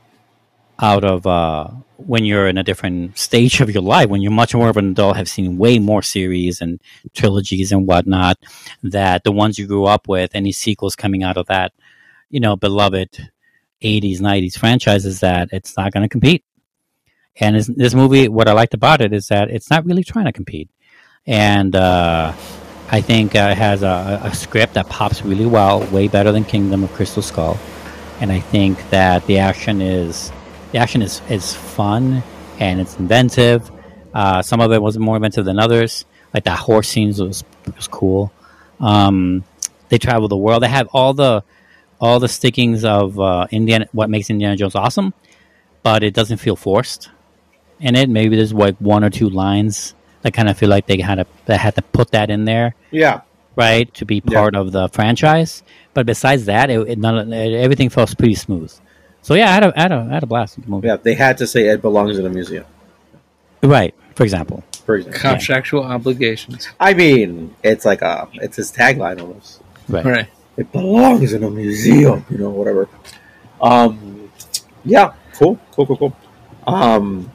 out 0.79 1.05
of 1.05 1.27
uh, 1.27 1.69
when 1.99 2.25
you're 2.25 2.49
in 2.49 2.57
a 2.57 2.63
different 2.63 3.19
stage 3.19 3.61
of 3.61 3.71
your 3.71 3.83
life, 3.83 4.09
when 4.09 4.23
you're 4.23 4.33
much 4.33 4.55
more 4.55 4.71
of 4.71 4.79
an 4.79 4.93
adult, 4.93 5.17
have 5.17 5.29
seen 5.29 5.59
way 5.59 5.79
more 5.79 6.01
series 6.01 6.63
and 6.63 6.81
trilogies 7.13 7.71
and 7.71 7.87
whatnot, 7.87 8.39
that 8.83 9.25
the 9.25 9.31
ones 9.31 9.59
you 9.59 9.67
grew 9.67 9.85
up 9.85 10.09
with, 10.09 10.31
any 10.35 10.53
sequels 10.53 10.97
coming 10.97 11.23
out 11.23 11.37
of 11.37 11.47
that, 11.49 11.73
you 12.31 12.41
know, 12.41 12.57
beloved 12.57 13.31
80s, 13.83 14.21
90s 14.21 14.59
franchises, 14.59 15.21
that 15.21 15.51
it's 15.53 15.77
not 15.77 15.93
going 15.93 16.03
to 16.03 16.09
compete. 16.09 16.43
And 17.39 17.57
this, 17.57 17.95
movie, 17.95 18.29
what 18.29 18.49
I 18.49 18.53
liked 18.53 18.73
about 18.73 19.03
it 19.03 19.13
is 19.13 19.29
that 19.29 19.51
it's 19.51 19.71
not 19.71 19.85
really 19.85 20.03
trying 20.03 20.25
to 20.25 20.33
compete. 20.33 20.71
And 21.27 21.77
uh, 21.77 22.33
I 22.91 23.01
think 23.03 23.37
uh, 23.37 23.51
it 23.53 23.59
has 23.59 23.83
a, 23.83 24.21
a 24.25 24.35
script 24.35 24.75
that 24.75 24.89
pops 24.89 25.23
really 25.23 25.47
well, 25.47 25.81
way 25.89 26.09
better 26.09 26.33
than 26.33 26.45
Kingdom 26.45 26.85
of 26.85 26.93
Crystal 26.95 27.23
Skull. 27.23 27.59
And 28.21 28.31
I 28.31 28.41
think 28.41 28.91
that 28.91 29.27
the 29.27 29.39
action 29.39 29.81
is 29.81 30.31
the 30.73 30.79
action 30.79 31.03
is, 31.03 31.21
is 31.29 31.55
fun 31.55 32.23
and 32.59 32.81
it's 32.81 32.97
inventive. 32.99 33.71
Uh, 34.15 34.43
some 34.43 34.61
of 34.61 34.73
it 34.73 34.81
was 34.81 34.99
more 34.99 35.17
inventive 35.17 35.45
than 35.45 35.59
others. 35.59 36.05
Like 36.33 36.45
that 36.45 36.59
horse 36.59 36.89
scenes 36.89 37.21
was 37.21 37.45
was 37.75 37.89
cool. 37.89 38.33
Um, 38.79 39.45
they 39.89 39.99
travel 39.99 40.29
the 40.29 40.37
world. 40.37 40.63
They 40.63 40.69
have 40.69 40.89
all 40.93 41.15
the 41.15 41.43
all 42.01 42.21
the 42.21 42.29
stickings 42.29 42.85
of 42.85 43.19
uh, 43.19 43.47
Indiana. 43.51 43.87
What 43.93 44.11
makes 44.11 44.31
Indiana 44.31 44.57
Jones 44.57 44.75
awesome, 44.75 45.13
but 45.83 46.03
it 46.03 46.15
doesn't 46.15 46.39
feel 46.39 46.57
forced 46.57 47.11
in 47.81 47.97
it. 47.97 48.09
Maybe 48.09 48.37
there's 48.37 48.53
like 48.53 48.77
one 48.79 49.03
or 49.03 49.11
two 49.11 49.29
lines 49.29 49.95
that 50.23 50.33
kind 50.33 50.49
of 50.49 50.59
feel 50.59 50.69
like 50.69 50.87
they 50.87 51.01
had 51.01 51.17
to 51.17 51.27
they 51.47 51.57
had 51.57 51.75
to 51.77 51.83
put 51.83 52.11
that 52.13 52.31
in 52.31 52.45
there 52.45 52.75
Yeah, 52.91 53.23
right 53.67 53.87
to 53.99 54.05
be 54.13 54.17
Yeah. 54.25 54.39
part 54.41 54.55
of 54.57 54.73
the 54.77 54.89
franchise. 54.89 55.63
But 55.95 56.07
besides 56.07 56.43
that, 56.47 56.67
it, 56.71 56.79
it, 56.93 56.99
none, 56.99 57.33
it, 57.33 57.53
everything 57.67 57.89
felt 57.91 58.17
pretty 58.17 58.35
smooth. 58.47 58.73
So 59.23 59.35
yeah, 59.35 59.49
I 59.51 59.53
had 59.57 59.65
a, 59.65 59.71
I 59.79 59.83
had 59.83 59.93
a, 59.93 60.01
I 60.11 60.15
had 60.15 60.23
a 60.23 60.27
blast 60.27 60.57
with 60.57 60.65
the 60.67 60.71
movie. 60.71 60.87
yeah. 60.89 60.97
They 60.97 61.15
had 61.15 61.37
to 61.39 61.47
say 61.47 61.69
it 61.69 61.83
belongs 61.83 62.19
in 62.19 62.25
a 62.27 62.31
museum, 62.31 62.65
Right, 63.63 63.95
for 64.15 64.23
example. 64.25 64.63
for 64.87 64.97
example. 64.97 65.21
Contractual 65.21 65.85
obligations. 65.85 66.69
I 66.81 66.95
mean, 66.95 67.55
it's 67.63 67.85
like 67.85 68.03
a 68.03 68.29
it's 68.45 68.57
his 68.57 68.73
tagline 68.73 69.21
almost. 69.21 69.61
Right. 69.89 70.05
Right. 70.05 70.29
It 70.57 70.73
belongs 70.73 71.33
in 71.33 71.43
a 71.45 71.51
museum, 71.51 72.25
you 72.31 72.39
know, 72.39 72.51
whatever. 72.51 72.89
Um, 73.61 74.31
yeah, 74.85 75.13
cool, 75.39 75.59
cool, 75.73 75.87
cool, 75.87 75.97
cool. 76.03 76.17
Um, 76.67 77.31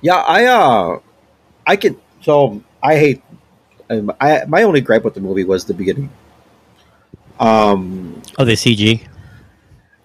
yeah, 0.00 0.16
I 0.38 0.44
uh, 0.46 0.98
I 1.66 1.76
could. 1.76 1.96
So 2.22 2.62
I 2.82 2.96
hate. 2.96 3.22
Um, 3.90 4.12
I 4.20 4.44
my 4.46 4.62
only 4.62 4.80
gripe 4.80 5.04
with 5.04 5.14
the 5.14 5.20
movie 5.20 5.44
was 5.44 5.64
the 5.66 5.74
beginning. 5.74 6.08
Um, 7.38 8.22
Oh, 8.38 8.44
the 8.44 8.52
CG. 8.52 9.02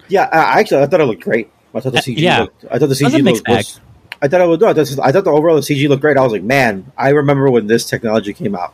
yeah, 0.07 0.23
I, 0.31 0.59
actually, 0.59 0.81
I 0.83 0.87
thought 0.87 1.01
it 1.01 1.05
looked 1.05 1.23
great. 1.23 1.49
I 1.73 1.79
thought 1.79 1.93
the 1.93 1.99
Uh, 1.99 2.01
CG. 2.01 2.17
yeah. 2.19 2.41
Looked, 2.41 2.65
I 2.71 2.79
thought 2.79 2.89
the 2.89 3.05
a 3.05 3.09
CG 3.09 3.23
looked. 3.23 3.47
Was, 3.47 3.79
I 4.21 4.27
thought 4.27 4.41
it 4.41 4.47
would. 4.47 4.61
No, 4.61 4.67
I 4.67 4.73
thought, 4.73 4.99
I 5.03 5.11
thought 5.11 5.23
the 5.25 5.31
overall 5.31 5.57
CG 5.59 5.87
looked 5.89 6.01
great. 6.01 6.17
I 6.17 6.21
was 6.21 6.31
like, 6.31 6.43
man, 6.43 6.91
I 6.97 7.09
remember 7.09 7.49
when 7.51 7.67
this 7.67 7.85
technology 7.85 8.33
came 8.33 8.55
out, 8.55 8.73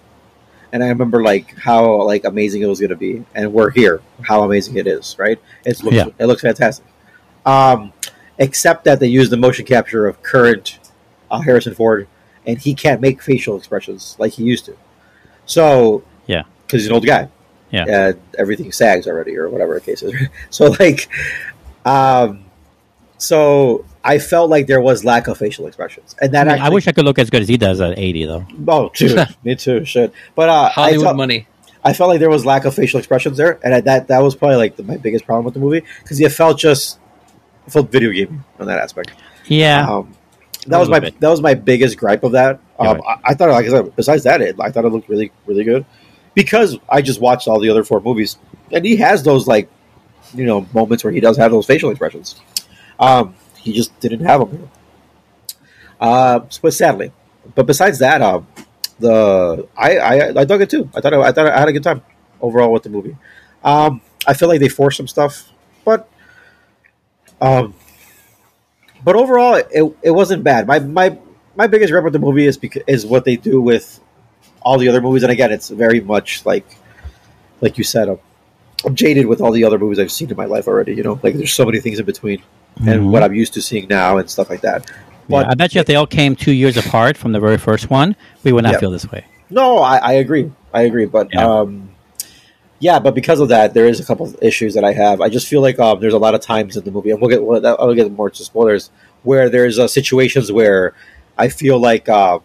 and 0.72 0.84
I 0.84 0.88
remember 0.90 1.24
like 1.24 1.58
how 1.58 2.04
like 2.04 2.24
amazing 2.26 2.62
it 2.62 2.68
was 2.68 2.80
going 2.80 2.92
to 2.92 2.96
be, 2.96 3.26
and 3.36 3.52
we're 3.52 3.72
here. 3.72 4.02
How 4.22 4.44
amazing 4.44 4.78
it 4.78 4.88
is, 4.88 5.16
right? 5.20 5.40
It 5.66 5.84
looks 5.84 5.96
Yeah. 5.96 6.08
it 6.20 6.26
looks 6.28 6.42
fantastic. 6.44 6.86
Um, 7.46 7.92
except 8.38 8.86
that 8.86 9.00
they 9.00 9.08
use 9.08 9.30
the 9.32 9.38
motion 9.38 9.66
capture 9.66 10.08
of 10.08 10.22
current 10.22 10.80
uh, 11.32 11.40
Harrison 11.42 11.74
Ford, 11.74 12.08
and 12.46 12.60
he 12.60 12.76
can't 12.76 13.02
make 13.02 13.22
facial 13.22 13.58
expressions 13.58 14.16
like 14.20 14.34
he 14.34 14.44
used 14.44 14.66
to. 14.66 14.78
So 15.52 16.04
Yeah. 16.28 16.44
because 16.66 16.82
he's 16.82 16.88
an 16.88 16.94
old 16.94 17.06
guy. 17.06 17.28
Yeah. 17.72 17.86
and 17.88 18.22
everything 18.38 18.72
sags 18.74 19.08
already, 19.08 19.38
or 19.38 19.50
whatever 19.50 19.76
the 19.76 19.82
case 19.82 20.04
is. 20.04 20.14
so 20.50 20.76
like, 20.80 21.08
um, 21.86 22.44
so 23.18 23.86
I 24.04 24.20
felt 24.20 24.50
like 24.50 24.68
there 24.68 24.82
was 24.82 25.06
lack 25.06 25.28
of 25.28 25.38
facial 25.38 25.68
expressions, 25.68 26.16
and 26.22 26.34
that 26.34 26.50
I, 26.50 26.54
mean, 26.54 26.62
I 26.64 26.70
wish 26.70 26.88
I 26.88 26.92
could 26.92 27.06
look 27.06 27.18
as 27.18 27.30
good 27.30 27.42
as 27.42 27.48
he 27.48 27.56
does 27.56 27.80
at 27.80 27.98
80, 27.98 28.26
though. 28.26 28.46
Oh, 28.68 28.92
dude, 28.94 29.26
me 29.46 29.56
too. 29.56 29.86
Shit, 29.86 30.12
but 30.36 30.50
uh, 30.50 30.64
I 30.64 30.70
Hollywood 30.70 31.06
felt, 31.06 31.16
money. 31.18 31.48
I 31.84 31.94
felt 31.94 32.10
like 32.10 32.20
there 32.20 32.30
was 32.30 32.46
lack 32.46 32.66
of 32.66 32.76
facial 32.76 32.98
expressions 33.00 33.38
there, 33.38 33.58
and 33.64 33.74
I, 33.74 33.82
that 33.82 34.08
that 34.10 34.20
was 34.20 34.36
probably 34.36 34.58
like 34.58 34.76
the, 34.76 34.84
my 34.84 34.98
biggest 34.98 35.26
problem 35.26 35.46
with 35.46 35.54
the 35.54 35.62
movie 35.62 35.84
because 36.04 36.20
it 36.20 36.32
felt 36.32 36.60
just 36.60 37.00
it 37.68 37.72
felt 37.72 37.90
video 37.90 38.12
game 38.12 38.44
on 38.60 38.68
that 38.68 38.80
aspect. 38.80 39.14
Yeah. 39.46 39.90
Um, 39.90 40.14
that 40.68 40.78
was 40.78 40.90
my 40.90 41.00
bit. 41.00 41.20
that 41.22 41.30
was 41.30 41.42
my 41.42 41.54
biggest 41.54 41.98
gripe 41.98 42.24
of 42.24 42.34
that. 42.34 42.60
Yeah, 42.82 42.92
Um, 42.92 43.02
I, 43.08 43.18
I 43.26 43.34
thought, 43.34 43.50
like 43.50 43.66
I 43.66 43.70
said, 43.70 43.96
besides 43.96 44.24
that, 44.24 44.42
it, 44.42 44.56
I 44.60 44.72
thought 44.72 44.86
it 44.86 44.90
looked 44.90 45.10
really 45.10 45.32
really 45.46 45.64
good 45.64 45.86
because 46.34 46.78
I 46.90 47.02
just 47.02 47.22
watched 47.22 47.48
all 47.48 47.60
the 47.60 47.70
other 47.70 47.84
four 47.84 48.02
movies, 48.02 48.38
and 48.72 48.86
he 48.86 48.98
has 48.98 49.24
those 49.24 49.48
like 49.48 49.70
you 50.34 50.46
know 50.46 50.68
moments 50.74 51.04
where 51.04 51.14
he 51.14 51.20
does 51.20 51.38
have 51.38 51.52
those 51.52 51.66
facial 51.66 51.90
expressions. 51.92 52.40
Um, 53.00 53.36
he 53.58 53.74
just 53.74 53.98
didn't 54.00 54.26
have 54.26 54.40
them. 54.50 54.70
Uh, 56.00 56.40
but 56.62 56.74
sadly, 56.74 57.12
but 57.56 57.66
besides 57.68 58.00
that, 58.00 58.22
um, 58.22 58.48
the 59.00 59.68
I, 59.78 59.98
I 59.98 60.40
I 60.42 60.46
dug 60.46 60.62
it 60.62 60.70
too. 60.70 60.90
I 60.96 61.02
thought 61.02 61.14
I, 61.14 61.22
I 61.22 61.32
thought 61.32 61.48
I 61.48 61.60
had 61.60 61.70
a 61.70 61.74
good 61.74 61.84
time 61.84 62.02
overall 62.42 62.72
with 62.72 62.84
the 62.84 62.90
movie. 62.90 63.16
Um, 63.64 64.02
I 64.26 64.34
feel 64.34 64.48
like 64.48 64.60
they 64.60 64.70
forced 64.70 64.98
some 64.98 65.08
stuff, 65.08 65.52
but 65.86 66.10
um, 67.40 67.74
but 69.04 69.16
overall, 69.16 69.56
it, 69.56 69.96
it 70.02 70.12
wasn't 70.12 70.44
bad. 70.44 70.68
My 70.68 70.80
my 70.80 71.18
my 71.56 71.68
biggest 71.68 71.92
rep 71.94 72.04
with 72.04 72.14
the 72.14 72.20
movie 72.20 72.46
is 72.46 72.58
because 72.58 72.84
is 72.88 73.06
what 73.06 73.26
they 73.26 73.36
do 73.36 73.62
with 73.62 74.00
all 74.62 74.78
the 74.78 74.88
other 74.90 75.02
movies, 75.02 75.24
and 75.24 75.32
again, 75.32 75.52
it's 75.52 75.70
very 75.70 76.00
much 76.00 76.46
like 76.46 76.66
like 77.62 77.78
you 77.78 77.84
said. 77.84 78.10
I'm, 78.10 78.20
I'm 78.86 78.96
jaded 78.96 79.28
with 79.28 79.42
all 79.42 79.52
the 79.52 79.64
other 79.66 79.78
movies 79.78 80.00
I've 80.00 80.12
seen 80.12 80.30
in 80.32 80.38
my 80.38 80.46
life 80.46 80.68
already. 80.68 80.94
You 80.96 81.04
know, 81.04 81.20
like 81.22 81.36
there's 81.36 81.54
so 81.54 81.66
many 81.66 81.80
things 81.80 82.00
in 82.00 82.06
between, 82.06 82.42
and 82.78 83.02
Mhm. 83.04 83.12
what 83.12 83.22
I'm 83.24 83.34
used 83.34 83.54
to 83.54 83.62
seeing 83.62 83.88
now 83.88 84.18
and 84.18 84.30
stuff 84.30 84.50
like 84.50 84.62
that. 84.62 84.90
Yeah, 85.28 85.44
But 85.44 85.48
I 85.50 85.54
bet 85.54 85.76
you 85.76 85.82
if 85.82 85.88
they 85.88 85.96
all 85.96 86.08
came 86.08 86.36
two 86.36 86.52
years 86.52 86.78
apart 86.78 87.16
from 87.16 87.32
the 87.32 87.40
very 87.40 87.58
first 87.58 87.90
one, 87.90 88.16
we 88.44 88.52
would 88.52 88.64
not 88.64 88.74
Yeah. 88.74 88.80
feel 88.80 88.92
this 88.92 89.10
way. 89.12 89.24
No, 89.50 89.78
I, 89.80 89.98
I 89.98 90.14
agree. 90.14 90.52
I 90.74 90.82
agree. 90.84 91.06
But 91.06 91.30
Yeah. 91.32 91.46
um, 91.48 91.90
yeah, 92.80 92.98
but 93.00 93.14
because 93.14 93.40
of 93.40 93.50
that, 93.50 93.74
there 93.76 93.86
is 93.86 94.00
a 94.00 94.06
couple 94.06 94.26
of 94.26 94.36
issues 94.42 94.74
that 94.74 94.84
I 94.84 94.94
have. 94.94 95.22
I 95.22 95.30
just 95.30 95.48
feel 95.48 95.62
like 95.62 95.78
um, 95.80 96.00
there's 96.00 96.16
a 96.16 96.18
lot 96.20 96.34
of 96.34 96.42
times 96.42 96.76
in 96.76 96.84
the 96.84 96.92
movie, 96.92 97.12
and 97.12 97.22
we'll 97.22 97.30
get 97.30 97.44
we'll, 97.44 97.66
I'll 97.66 97.94
get 97.94 98.12
more 98.12 98.32
to 98.32 98.44
spoilers, 98.44 98.90
where 99.24 99.48
there's 99.50 99.78
uh, 99.78 99.88
situations 99.88 100.52
where 100.52 100.94
I 101.42 101.50
feel 101.50 101.80
like 101.80 102.08
uh, 102.08 102.38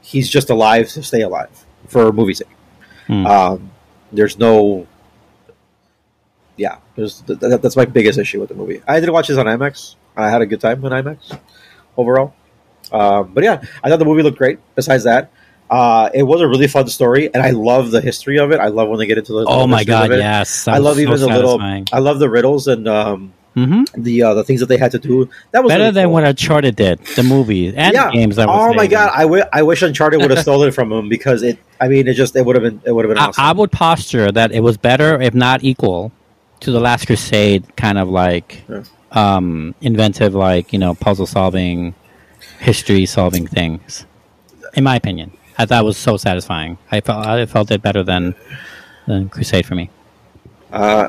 he's 0.00 0.30
just 0.30 0.48
alive 0.48 0.88
to 0.88 1.02
stay 1.02 1.20
alive 1.20 1.52
for 1.88 2.10
movie 2.10 2.32
sake. 2.32 2.48
Hmm. 3.06 3.26
Um, 3.26 3.70
there's 4.10 4.38
no, 4.38 4.86
yeah, 6.56 6.78
there's 6.96 7.20
th- 7.20 7.38
th- 7.38 7.60
that's 7.60 7.76
my 7.76 7.84
biggest 7.84 8.18
issue 8.18 8.40
with 8.40 8.48
the 8.48 8.54
movie. 8.54 8.80
I 8.88 8.98
did 9.00 9.10
watch 9.10 9.28
this 9.28 9.36
on 9.36 9.44
IMAX. 9.44 9.96
I 10.16 10.30
had 10.30 10.40
a 10.40 10.46
good 10.46 10.60
time 10.60 10.82
on 10.86 10.92
IMAX 10.92 11.38
overall. 11.98 12.34
Um, 12.90 13.34
but 13.34 13.44
yeah, 13.44 13.60
I 13.82 13.90
thought 13.90 13.98
the 13.98 14.06
movie 14.06 14.22
looked 14.22 14.38
great. 14.38 14.58
Besides 14.74 15.04
that, 15.04 15.30
uh, 15.68 16.08
it 16.14 16.22
was 16.22 16.40
a 16.40 16.48
really 16.48 16.68
fun 16.68 16.88
story, 16.88 17.28
and 17.34 17.42
I 17.42 17.50
love 17.50 17.90
the 17.90 18.00
history 18.00 18.38
of 18.38 18.52
it. 18.52 18.60
I 18.60 18.68
love 18.68 18.88
when 18.88 18.98
they 18.98 19.06
get 19.06 19.18
into 19.18 19.32
the 19.32 19.44
Oh 19.46 19.66
my 19.66 19.84
god, 19.84 20.10
yes. 20.12 20.66
I 20.66 20.78
love 20.78 20.98
even 20.98 21.20
the 21.20 21.26
little. 21.26 21.60
I 21.60 21.98
love 21.98 22.18
the 22.18 22.30
riddles 22.30 22.68
and 22.68 22.88
um, 22.88 23.34
hmm 23.54 23.84
the 23.96 24.22
uh, 24.22 24.34
the 24.34 24.42
things 24.44 24.60
that 24.60 24.66
they 24.66 24.76
had 24.76 24.90
to 24.92 24.98
do. 24.98 25.28
That 25.52 25.62
was 25.62 25.70
Better 25.70 25.84
really 25.84 25.94
than 25.94 26.04
cool. 26.06 26.12
what 26.14 26.24
Uncharted 26.24 26.74
did, 26.76 26.98
the 27.16 27.22
movie 27.22 27.68
and 27.76 27.94
yeah. 27.94 28.06
the 28.06 28.12
games. 28.12 28.36
That 28.36 28.48
was 28.48 28.56
oh 28.60 28.74
my 28.74 28.82
made. 28.82 28.90
god, 28.90 29.10
I, 29.14 29.22
w- 29.22 29.44
I 29.52 29.62
wish 29.62 29.82
Uncharted 29.82 30.20
would 30.20 30.30
have 30.30 30.40
stolen 30.48 30.68
it 30.68 30.72
from 30.72 30.90
him 30.92 31.08
because 31.08 31.42
it. 31.42 31.58
I 31.80 31.88
mean, 31.88 32.08
it 32.08 32.14
just 32.14 32.34
it 32.36 32.44
would 32.44 32.56
have 32.56 32.62
been 32.64 32.80
it 32.84 32.92
would 32.92 33.04
have 33.04 33.14
been 33.14 33.22
I, 33.22 33.26
awesome. 33.26 33.44
I 33.44 33.52
would 33.52 33.70
posture 33.70 34.32
that 34.32 34.50
it 34.52 34.60
was 34.60 34.76
better, 34.76 35.20
if 35.20 35.34
not 35.34 35.62
equal, 35.62 36.10
to 36.60 36.72
the 36.72 36.80
Last 36.80 37.06
Crusade 37.06 37.76
kind 37.76 37.98
of 37.98 38.08
like 38.08 38.62
Yeah. 38.68 38.82
um, 39.12 39.74
inventive, 39.80 40.34
like 40.34 40.72
you 40.72 40.78
know, 40.80 40.94
puzzle 40.94 41.26
solving, 41.26 41.94
history 42.58 43.06
solving 43.06 43.46
things. 43.46 44.04
In 44.74 44.82
my 44.82 44.96
opinion, 44.96 45.30
I 45.58 45.66
thought 45.66 45.82
it 45.82 45.86
was 45.86 45.96
so 45.96 46.16
satisfying. 46.16 46.76
I 46.90 47.00
felt 47.00 47.24
I 47.24 47.46
felt 47.46 47.70
it 47.70 47.82
better 47.82 48.02
than 48.02 48.34
than 49.06 49.28
Crusade 49.28 49.64
for 49.66 49.76
me. 49.76 49.90
Uh, 50.72 51.08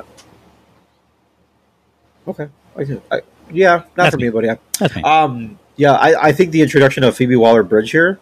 okay. 2.27 2.47
I, 2.77 2.81
I, 3.11 3.21
yeah, 3.51 3.75
not 3.77 3.95
That's 3.95 4.15
for 4.15 4.21
me, 4.21 4.29
but 4.29 4.43
yeah. 4.43 4.55
That's 4.79 4.95
me. 4.95 5.01
Um, 5.03 5.59
yeah, 5.77 5.93
I, 5.93 6.27
I 6.27 6.31
think 6.31 6.51
the 6.51 6.61
introduction 6.61 7.03
of 7.03 7.15
Phoebe 7.15 7.35
Waller 7.35 7.63
Bridge 7.63 7.91
here 7.91 8.19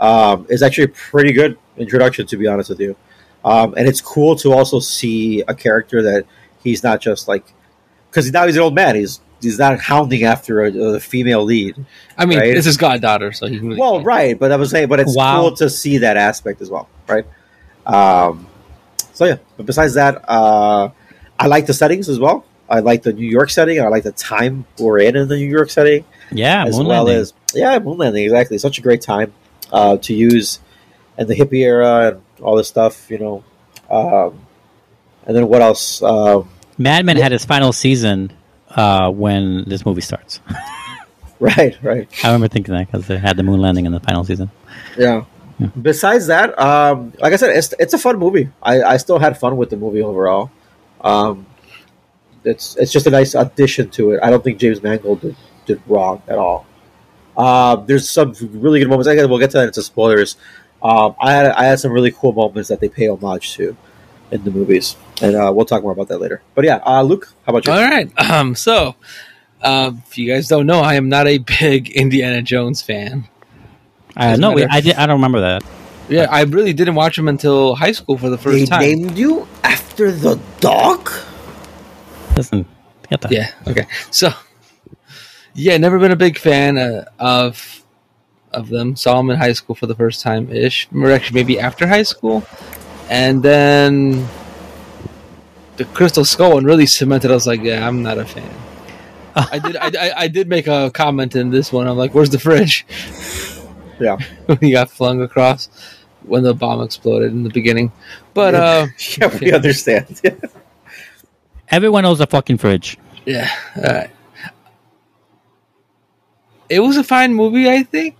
um, 0.00 0.46
is 0.48 0.62
actually 0.62 0.84
a 0.84 0.88
pretty 0.88 1.32
good 1.32 1.58
introduction, 1.76 2.26
to 2.28 2.36
be 2.36 2.46
honest 2.46 2.70
with 2.70 2.80
you. 2.80 2.96
Um, 3.44 3.74
and 3.76 3.86
it's 3.86 4.00
cool 4.00 4.34
to 4.36 4.52
also 4.52 4.80
see 4.80 5.42
a 5.42 5.54
character 5.54 6.02
that 6.02 6.26
he's 6.64 6.82
not 6.82 7.00
just 7.00 7.28
like 7.28 7.44
because 8.10 8.30
now 8.32 8.46
he's 8.46 8.56
an 8.56 8.62
old 8.62 8.74
man. 8.74 8.96
He's 8.96 9.20
he's 9.40 9.58
not 9.58 9.78
hounding 9.78 10.24
after 10.24 10.64
a, 10.64 10.72
a 10.96 11.00
female 11.00 11.44
lead. 11.44 11.76
I 12.18 12.24
mean, 12.26 12.38
Right. 12.38 12.56
it's 12.56 12.66
his 12.66 12.76
goddaughter, 12.78 13.32
so 13.32 13.46
he 13.46 13.58
really 13.58 13.76
Well, 13.78 13.96
can't. 13.96 14.06
right, 14.06 14.38
but 14.38 14.50
I 14.50 14.56
was 14.56 14.70
saying, 14.70 14.88
but 14.88 14.98
it's 14.98 15.14
Wow. 15.14 15.40
cool 15.42 15.56
to 15.58 15.70
see 15.70 15.98
that 15.98 16.16
aspect 16.16 16.60
as 16.62 16.70
well, 16.70 16.88
right? 17.06 17.26
Um, 17.84 18.46
so 19.12 19.26
yeah, 19.26 19.36
but 19.56 19.66
besides 19.66 19.94
that, 19.94 20.24
uh, 20.28 20.88
I 21.38 21.46
like 21.46 21.66
the 21.66 21.74
settings 21.74 22.08
as 22.08 22.18
well. 22.18 22.44
I 22.68 22.80
like 22.80 23.02
the 23.02 23.12
New 23.12 23.26
York 23.26 23.50
setting. 23.50 23.80
I 23.80 23.88
like 23.88 24.02
the 24.02 24.12
time 24.12 24.66
we're 24.78 24.98
in 24.98 25.16
in 25.16 25.28
the 25.28 25.36
New 25.36 25.48
York 25.48 25.70
setting 25.70 26.04
yeah, 26.30 26.64
as 26.66 26.76
Moon 26.76 26.86
well 26.86 27.04
Landing. 27.04 27.22
as 27.22 27.34
yeah, 27.54 27.78
moon 27.78 27.98
landing. 27.98 28.24
Exactly, 28.24 28.58
such 28.58 28.78
a 28.78 28.82
great 28.82 29.02
time 29.02 29.32
uh, 29.72 29.96
to 29.98 30.14
use 30.14 30.60
and 31.16 31.28
the 31.28 31.34
hippie 31.34 31.64
era 31.64 32.08
and 32.08 32.22
all 32.40 32.56
this 32.56 32.68
stuff. 32.68 33.10
You 33.10 33.18
know, 33.18 33.44
um, 33.90 34.40
and 35.24 35.36
then 35.36 35.48
what 35.48 35.62
else? 35.62 36.02
Um, 36.02 36.48
Mad 36.78 37.04
Men 37.06 37.16
had 37.16 37.32
its 37.32 37.44
final 37.44 37.72
season 37.72 38.32
uh, 38.70 39.10
when 39.10 39.64
this 39.68 39.86
movie 39.86 40.00
starts. 40.00 40.40
right, 41.40 41.76
right, 41.82 42.08
I 42.24 42.28
remember 42.28 42.48
thinking 42.48 42.74
that 42.74 42.86
because 42.86 43.06
they 43.06 43.18
had 43.18 43.36
the 43.36 43.42
moon 43.42 43.60
landing 43.60 43.86
in 43.86 43.92
the 43.92 44.00
final 44.00 44.24
season. 44.24 44.50
yeah. 44.98 45.24
Besides 45.80 46.26
that, 46.26 46.58
um, 46.58 47.14
like 47.18 47.32
I 47.32 47.36
said, 47.36 47.56
it's 47.56 47.72
it's 47.78 47.94
a 47.94 47.98
fun 47.98 48.18
movie. 48.18 48.50
I, 48.62 48.82
I 48.82 48.96
still 48.98 49.18
had 49.18 49.40
fun 49.40 49.56
with 49.56 49.70
the 49.70 49.78
movie 49.78 50.02
overall. 50.02 50.50
Um, 51.00 51.46
it's 52.46 52.76
it's 52.76 52.92
just 52.92 53.06
a 53.06 53.10
nice 53.10 53.34
addition 53.34 53.90
to 53.90 54.12
it. 54.12 54.20
I 54.22 54.30
don't 54.30 54.42
think 54.42 54.58
James 54.58 54.82
Mangold 54.82 55.20
did, 55.20 55.36
did 55.66 55.82
wrong 55.86 56.22
at 56.28 56.38
all. 56.38 56.66
Uh, 57.36 57.76
there's 57.76 58.08
some 58.08 58.32
really 58.52 58.78
good 58.80 58.88
moments. 58.88 59.08
I 59.08 59.14
guess 59.14 59.26
we'll 59.26 59.38
get 59.38 59.50
to 59.50 59.58
that 59.58 59.66
into 59.68 59.82
spoilers. 59.82 60.36
Um, 60.82 61.14
I 61.20 61.32
had 61.32 61.46
I 61.46 61.64
had 61.64 61.80
some 61.80 61.92
really 61.92 62.10
cool 62.12 62.32
moments 62.32 62.68
that 62.70 62.80
they 62.80 62.88
pay 62.88 63.08
homage 63.08 63.54
to 63.54 63.76
in 64.30 64.42
the 64.44 64.50
movies, 64.50 64.96
and 65.20 65.36
uh, 65.36 65.52
we'll 65.54 65.66
talk 65.66 65.82
more 65.82 65.92
about 65.92 66.08
that 66.08 66.18
later. 66.18 66.42
But 66.54 66.64
yeah, 66.64 66.76
uh, 66.86 67.02
Luke, 67.02 67.32
how 67.44 67.50
about 67.50 67.66
you? 67.66 67.72
All 67.72 67.78
right. 67.80 68.10
Um, 68.30 68.54
so, 68.54 68.94
um, 69.62 70.02
if 70.06 70.16
you 70.18 70.32
guys 70.32 70.48
don't 70.48 70.66
know, 70.66 70.80
I 70.80 70.94
am 70.94 71.08
not 71.08 71.26
a 71.26 71.38
big 71.38 71.90
Indiana 71.90 72.42
Jones 72.42 72.82
fan. 72.82 73.28
Uh, 74.16 74.36
no, 74.36 74.52
we. 74.52 74.64
I 74.64 74.80
did. 74.80 74.96
I 74.96 75.06
don't 75.06 75.16
remember 75.16 75.40
that. 75.40 75.62
Yeah, 76.08 76.26
I 76.30 76.42
really 76.42 76.72
didn't 76.72 76.94
watch 76.94 77.18
him 77.18 77.26
until 77.28 77.74
high 77.74 77.92
school 77.92 78.16
for 78.16 78.30
the 78.30 78.38
first 78.38 78.58
They 78.58 78.64
time. 78.66 78.80
named 78.80 79.18
you 79.18 79.46
after 79.64 80.12
the 80.12 80.38
dog. 80.60 81.10
Listen, 82.36 82.66
get 83.08 83.20
that. 83.22 83.32
Yeah. 83.32 83.50
Okay. 83.66 83.86
So, 84.10 84.30
yeah, 85.54 85.76
never 85.76 85.98
been 85.98 86.12
a 86.12 86.16
big 86.16 86.38
fan 86.38 86.78
uh, 86.78 87.04
of 87.18 87.82
of 88.52 88.68
them. 88.68 88.96
Saw 88.96 89.16
them 89.16 89.30
in 89.30 89.36
high 89.36 89.52
school 89.52 89.74
for 89.74 89.86
the 89.86 89.94
first 89.94 90.22
time 90.22 90.50
ish, 90.50 90.88
or 90.94 91.10
actually 91.10 91.34
maybe 91.34 91.58
after 91.58 91.86
high 91.86 92.02
school, 92.02 92.44
and 93.08 93.42
then 93.42 94.26
the 95.76 95.84
Crystal 95.86 96.24
Skull 96.24 96.54
one 96.54 96.64
really 96.64 96.86
cemented. 96.86 97.30
I 97.30 97.34
was 97.34 97.46
like, 97.46 97.62
yeah, 97.62 97.86
I'm 97.86 98.02
not 98.02 98.18
a 98.18 98.24
fan. 98.24 98.50
I 99.36 99.58
did. 99.58 99.76
I, 99.76 99.86
I, 99.86 100.12
I 100.22 100.28
did 100.28 100.48
make 100.48 100.66
a 100.66 100.90
comment 100.92 101.36
in 101.36 101.50
this 101.50 101.72
one. 101.72 101.86
I'm 101.86 101.96
like, 101.96 102.14
"Where's 102.14 102.30
the 102.30 102.38
fridge?" 102.38 102.86
Yeah, 104.00 104.16
when 104.46 104.58
he 104.58 104.72
got 104.72 104.90
flung 104.90 105.22
across 105.22 105.68
when 106.26 106.42
the 106.42 106.54
bomb 106.54 106.82
exploded 106.82 107.32
in 107.32 107.42
the 107.44 107.50
beginning. 107.50 107.92
But 108.34 108.54
uh, 108.54 108.86
yeah, 109.18 109.38
we 109.38 109.52
understand. 109.52 110.20
Everyone 111.70 112.02
knows 112.04 112.20
a 112.20 112.26
fucking 112.26 112.58
fridge. 112.58 112.98
yeah, 113.24 113.50
uh, 113.82 114.04
it 116.68 116.80
was 116.80 116.96
a 116.96 117.04
fine 117.04 117.34
movie. 117.34 117.68
I 117.68 117.82
think 117.82 118.16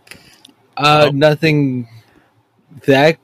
uh, 0.76 1.06
Oh. 1.08 1.10
nothing 1.10 1.88
that 2.86 3.18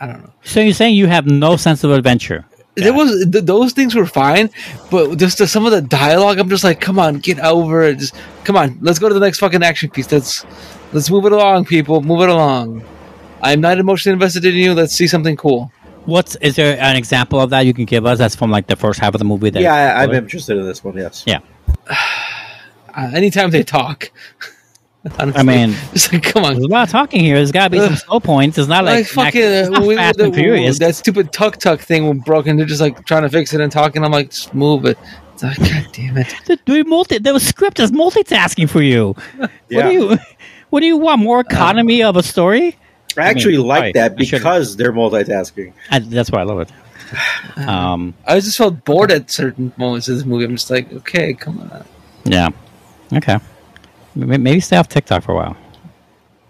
I 0.00 0.06
don't 0.06 0.22
know. 0.24 0.32
So 0.42 0.60
you're 0.60 0.72
saying 0.74 0.96
you 0.96 1.06
have 1.06 1.26
no 1.26 1.56
sense 1.56 1.84
of 1.84 1.90
adventure? 1.90 2.44
There 2.76 2.92
was 2.92 3.26
th- 3.30 3.44
those 3.44 3.72
things 3.72 3.94
were 3.94 4.06
fine, 4.06 4.50
but 4.90 5.16
just 5.16 5.38
the, 5.38 5.46
some 5.46 5.64
of 5.64 5.70
the 5.70 5.80
dialogue, 5.80 6.38
I'm 6.38 6.48
just 6.48 6.64
like, 6.64 6.80
come 6.80 6.98
on, 6.98 7.18
get 7.18 7.38
over 7.38 7.82
it. 7.84 7.98
Just 8.00 8.14
come 8.42 8.56
on, 8.56 8.78
let's 8.80 8.98
go 8.98 9.08
to 9.08 9.14
the 9.14 9.20
next 9.20 9.38
fucking 9.38 9.62
action 9.62 9.90
piece. 9.90 10.10
Let's 10.10 10.44
let's 10.92 11.08
move 11.10 11.24
it 11.26 11.32
along, 11.32 11.66
people. 11.66 12.00
Move 12.02 12.22
it 12.22 12.28
along. 12.30 12.84
I'm 13.42 13.60
not 13.60 13.78
emotionally 13.78 14.14
invested 14.14 14.44
in 14.44 14.54
you. 14.54 14.74
Let's 14.74 14.92
see 14.94 15.06
something 15.06 15.36
cool. 15.36 15.70
What's 16.06 16.36
is 16.36 16.56
there 16.56 16.78
an 16.80 16.96
example 16.96 17.40
of 17.40 17.50
that 17.50 17.60
you 17.66 17.72
can 17.74 17.84
give 17.86 18.04
us? 18.06 18.18
That's 18.18 18.34
from 18.36 18.50
like 18.50 18.66
the 18.66 18.76
first 18.76 19.00
half 19.00 19.14
of 19.14 19.18
the 19.18 19.24
movie. 19.24 19.50
That 19.50 19.62
Yeah, 19.62 19.74
I, 19.74 20.02
I'm 20.04 20.12
interested 20.12 20.56
in 20.58 20.66
this 20.66 20.84
one. 20.84 20.96
Yes. 20.96 21.24
Yeah. 21.26 21.40
Uh, 21.88 21.94
anytime 23.14 23.50
they 23.50 23.62
talk, 23.62 24.10
honestly, 25.18 25.40
I 25.40 25.42
mean, 25.42 25.74
it's 25.92 26.12
like, 26.12 26.22
come 26.22 26.44
on, 26.44 26.54
there's 26.54 26.64
a 26.64 26.68
lot 26.68 26.82
of 26.88 26.90
talking 26.90 27.20
here. 27.20 27.36
There's 27.36 27.52
got 27.52 27.64
to 27.64 27.70
be 27.70 27.78
some 27.78 27.92
Ugh. 27.92 27.98
slow 27.98 28.20
points. 28.20 28.58
It's 28.58 28.68
not 28.68 28.84
like, 28.84 28.96
like 28.96 29.06
fucking 29.06 29.40
it's 29.42 29.70
not 29.70 29.82
uh, 29.82 29.86
we- 29.86 29.96
Fast 29.96 30.18
the- 30.18 30.24
and 30.24 30.34
Furious. 30.34 30.78
that 30.78 30.94
stupid 30.94 31.32
tuk 31.32 31.56
tuk 31.58 31.80
thing 31.80 32.18
broke, 32.20 32.46
and 32.46 32.58
they're 32.58 32.66
just 32.66 32.80
like 32.80 33.04
trying 33.06 33.22
to 33.22 33.28
fix 33.30 33.54
it 33.54 33.60
and 33.60 33.72
talking. 33.72 34.04
I'm 34.04 34.12
like, 34.12 34.30
just 34.30 34.54
move 34.54 34.84
it. 34.84 34.98
It's 35.34 35.42
like, 35.42 35.58
God 35.58 35.86
damn 35.92 36.16
it! 36.18 36.32
The, 36.46 36.58
the 36.66 36.84
multi, 36.84 37.18
the 37.18 37.38
script 37.40 37.80
is 37.80 37.90
multitasking 37.90 38.68
for 38.68 38.82
you. 38.82 39.16
What 39.36 39.50
Yeah. 39.68 39.88
do 39.88 39.92
you? 39.92 40.18
What 40.70 40.80
do 40.80 40.86
you 40.86 40.96
want? 40.96 41.20
More 41.22 41.40
economy 41.40 42.02
of 42.02 42.16
a 42.16 42.22
story? 42.22 42.76
I 43.16 43.22
actually 43.28 43.58
mean, 43.58 43.66
like 43.66 43.80
right, 43.82 43.94
that 43.94 44.16
because 44.16 44.76
they're 44.76 44.92
multitasking. 44.92 45.72
I, 45.90 45.98
that's 46.00 46.30
why 46.30 46.40
I 46.40 46.44
love 46.44 46.60
it. 46.60 46.72
Um, 47.56 48.14
I 48.26 48.40
just 48.40 48.58
felt 48.58 48.84
bored 48.84 49.12
at 49.12 49.30
certain 49.30 49.72
moments 49.76 50.08
of 50.08 50.16
this 50.16 50.24
movie. 50.24 50.44
I'm 50.46 50.52
just 50.56 50.70
like, 50.70 50.92
okay, 50.92 51.34
come 51.34 51.60
on. 51.60 51.84
yeah. 52.24 52.48
Okay. 53.12 53.38
Maybe 54.16 54.38
maybe 54.38 54.60
stay 54.60 54.76
off 54.76 54.88
TikTok 54.88 55.22
for 55.22 55.32
a 55.32 55.34
while. 55.36 55.56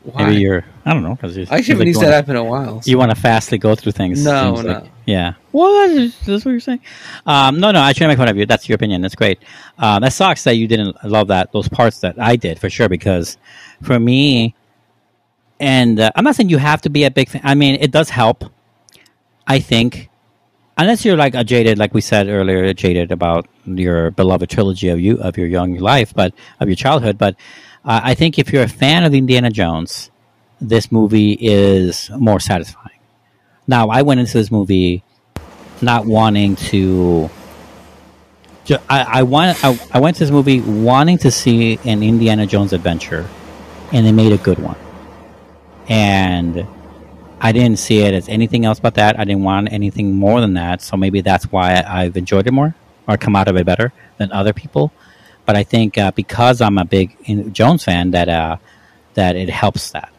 Why? 0.04 0.24
Maybe 0.24 0.40
you're. 0.40 0.64
I 0.86 0.92
don't 0.92 1.02
know 1.02 1.14
because 1.14 1.36
I 1.50 1.60
haven't 1.62 1.86
used 1.86 2.00
that 2.00 2.12
app 2.12 2.28
in 2.28 2.36
a 2.36 2.44
while. 2.44 2.82
so- 2.82 2.90
You 2.90 2.98
want 2.98 3.10
to 3.10 3.16
fastly 3.16 3.58
go 3.58 3.74
through 3.74 3.92
things. 3.92 4.24
No, 4.24 4.54
no. 4.54 4.72
like. 4.80 4.84
Yeah. 5.06 5.34
What? 5.50 5.90
Is 5.90 6.18
this 6.20 6.44
what 6.44 6.52
you're 6.52 6.60
saying? 6.60 6.80
Um, 7.26 7.58
no, 7.58 7.70
no. 7.70 7.82
I 7.82 7.92
try 7.92 8.04
to 8.04 8.08
make 8.08 8.18
fun 8.18 8.28
of 8.28 8.36
you. 8.36 8.46
That's 8.46 8.68
your 8.68 8.76
opinion. 8.76 9.00
That's 9.02 9.14
great. 9.14 9.40
Um, 9.78 10.02
that 10.02 10.12
sucks 10.12 10.44
that 10.44 10.54
you 10.56 10.68
didn't 10.68 11.02
love 11.04 11.28
that 11.28 11.52
those 11.52 11.68
parts 11.68 12.00
that 12.00 12.18
I 12.18 12.36
did 12.36 12.58
for 12.58 12.70
sure. 12.70 12.88
Because 12.88 13.36
for 13.82 13.98
me, 13.98 14.54
and 15.61 16.00
uh, 16.00 16.11
I'm 16.14 16.24
not 16.24 16.36
saying 16.36 16.48
you 16.48 16.59
have 16.59 16.82
to 16.82 16.90
be 16.90 17.05
a 17.05 17.11
big 17.11 17.28
fan. 17.28 17.42
I 17.44 17.55
mean, 17.55 17.76
it 17.80 17.90
does 17.90 18.11
help. 18.11 18.44
I 19.46 19.61
think, 19.61 20.09
unless 20.78 21.05
you're 21.05 21.16
like 21.16 21.34
a 21.34 21.44
jaded, 21.44 21.78
like 21.78 21.94
we 21.94 22.00
said 22.00 22.28
earlier, 22.28 22.72
jaded 22.72 23.12
about 23.12 23.46
your 23.66 24.11
beloved 24.11 24.50
trilogy 24.50 24.88
of 24.88 25.00
you 25.00 25.18
of 25.20 25.36
your 25.36 25.46
young 25.46 25.76
life, 25.76 26.14
but 26.14 26.34
of 26.61 26.68
your 26.68 26.76
childhood. 26.76 27.18
But 27.18 27.36
uh, 27.84 28.00
I 28.02 28.14
think 28.14 28.38
if 28.38 28.52
you're 28.52 28.62
a 28.62 28.68
fan 28.68 29.05
of 29.05 29.14
Indiana 29.14 29.50
Jones, 29.50 30.11
this 30.61 30.90
movie 30.90 31.36
is 31.40 32.11
more 32.18 32.40
satisfying. 32.40 32.98
Now, 33.66 33.88
I 33.88 34.02
went 34.02 34.20
into 34.20 34.34
this 34.34 34.50
movie 34.50 35.02
not 35.80 36.07
wanting 36.07 36.57
to. 36.57 37.30
I, 38.88 39.18
I 39.18 39.22
want. 39.22 39.62
I, 39.62 39.78
I 39.92 40.00
went 40.00 40.16
to 40.16 40.24
this 40.24 40.30
movie 40.30 40.61
wanting 40.61 41.18
to 41.18 41.30
see 41.30 41.78
an 41.84 42.02
Indiana 42.02 42.46
Jones 42.46 42.72
adventure, 42.72 43.28
and 43.92 44.07
they 44.07 44.12
made 44.12 44.32
a 44.32 44.38
good 44.38 44.59
one. 44.59 44.76
And 45.89 46.66
I 47.41 47.53
didn't 47.53 47.78
see 47.78 47.99
it 48.01 48.14
as 48.14 48.28
anything 48.28 48.64
else 48.64 48.80
but 48.80 48.95
that. 48.95 49.18
I 49.18 49.24
didn't 49.24 49.43
want 49.43 49.72
anything 49.72 50.14
more 50.14 50.41
than 50.41 50.55
that. 50.55 50.80
So 50.82 50.97
maybe 50.97 51.20
that's 51.20 51.45
why 51.53 51.82
I've 51.87 52.16
enjoyed 52.16 52.47
it 52.47 52.53
more 52.53 52.74
or 53.07 53.16
come 53.16 53.37
out 53.37 53.49
of 53.49 53.57
it 53.57 53.66
better 53.66 53.93
than 54.16 54.32
other 54.32 54.53
people. 54.53 54.93
But 55.45 55.57
I 55.57 55.62
think 55.62 55.99
uh, 55.99 56.11
because 56.12 56.61
I'm 56.62 56.78
a 56.78 56.85
big 56.87 57.16
Jones 57.53 57.85
fan, 57.85 58.12
that 58.12 58.28
uh, 58.30 58.57
that 59.14 59.37
it 59.37 59.51
helps 59.51 59.91
that. 59.91 60.11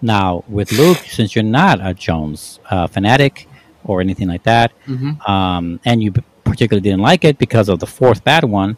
Now 0.00 0.44
with 0.48 0.70
Luke, 0.72 0.98
since 0.98 1.34
you're 1.34 1.42
not 1.42 1.84
a 1.84 1.92
Jones 1.92 2.60
uh, 2.70 2.86
fanatic 2.86 3.48
or 3.84 4.00
anything 4.00 4.28
like 4.28 4.44
that, 4.44 4.72
Mhm. 4.86 5.28
um, 5.28 5.80
and 5.84 6.02
you 6.02 6.12
particularly 6.44 6.82
didn't 6.82 7.00
like 7.00 7.24
it 7.24 7.36
because 7.36 7.68
of 7.68 7.80
the 7.80 7.86
fourth 7.86 8.22
bad 8.22 8.44
one, 8.44 8.76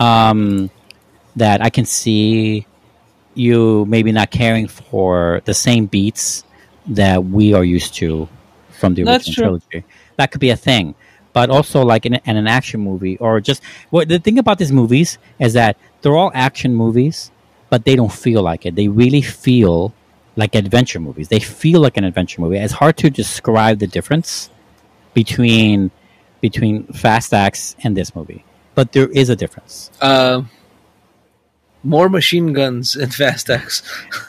um, 0.00 0.70
that 1.36 1.62
I 1.62 1.70
can 1.70 1.84
see 1.84 2.66
you 3.38 3.84
maybe 3.86 4.12
not 4.12 4.30
caring 4.30 4.66
for 4.66 5.40
the 5.44 5.54
same 5.54 5.86
beats 5.86 6.44
that 6.88 7.24
we 7.24 7.54
are 7.54 7.64
used 7.64 7.94
to 7.94 8.28
from 8.70 8.94
the 8.94 9.04
That's 9.04 9.28
original 9.28 9.58
true. 9.58 9.68
trilogy. 9.70 9.86
That 10.16 10.30
could 10.30 10.40
be 10.40 10.50
a 10.50 10.56
thing. 10.56 10.94
But 11.32 11.50
also, 11.50 11.84
like 11.84 12.04
in, 12.06 12.14
in 12.14 12.36
an 12.36 12.48
action 12.48 12.80
movie, 12.80 13.16
or 13.18 13.40
just 13.40 13.62
what 13.90 14.08
the 14.08 14.18
thing 14.18 14.38
about 14.38 14.58
these 14.58 14.72
movies 14.72 15.18
is 15.38 15.52
that 15.52 15.76
they're 16.00 16.16
all 16.16 16.32
action 16.34 16.74
movies, 16.74 17.30
but 17.70 17.84
they 17.84 17.94
don't 17.94 18.12
feel 18.12 18.42
like 18.42 18.66
it. 18.66 18.74
They 18.74 18.88
really 18.88 19.22
feel 19.22 19.94
like 20.36 20.54
adventure 20.54 20.98
movies. 20.98 21.28
They 21.28 21.38
feel 21.38 21.80
like 21.80 21.96
an 21.96 22.04
adventure 22.04 22.40
movie. 22.40 22.56
It's 22.56 22.72
hard 22.72 22.96
to 22.98 23.10
describe 23.10 23.78
the 23.78 23.86
difference 23.86 24.50
between 25.14 25.90
between 26.40 26.84
Fast 26.86 27.34
X 27.34 27.76
and 27.84 27.96
this 27.96 28.14
movie, 28.16 28.44
but 28.74 28.92
there 28.92 29.08
is 29.08 29.28
a 29.28 29.36
difference. 29.36 29.90
Uh, 30.00 30.42
more 31.82 32.08
machine 32.08 32.52
guns 32.52 32.96
in 32.96 33.10
Fast 33.10 33.48
X. 33.50 33.82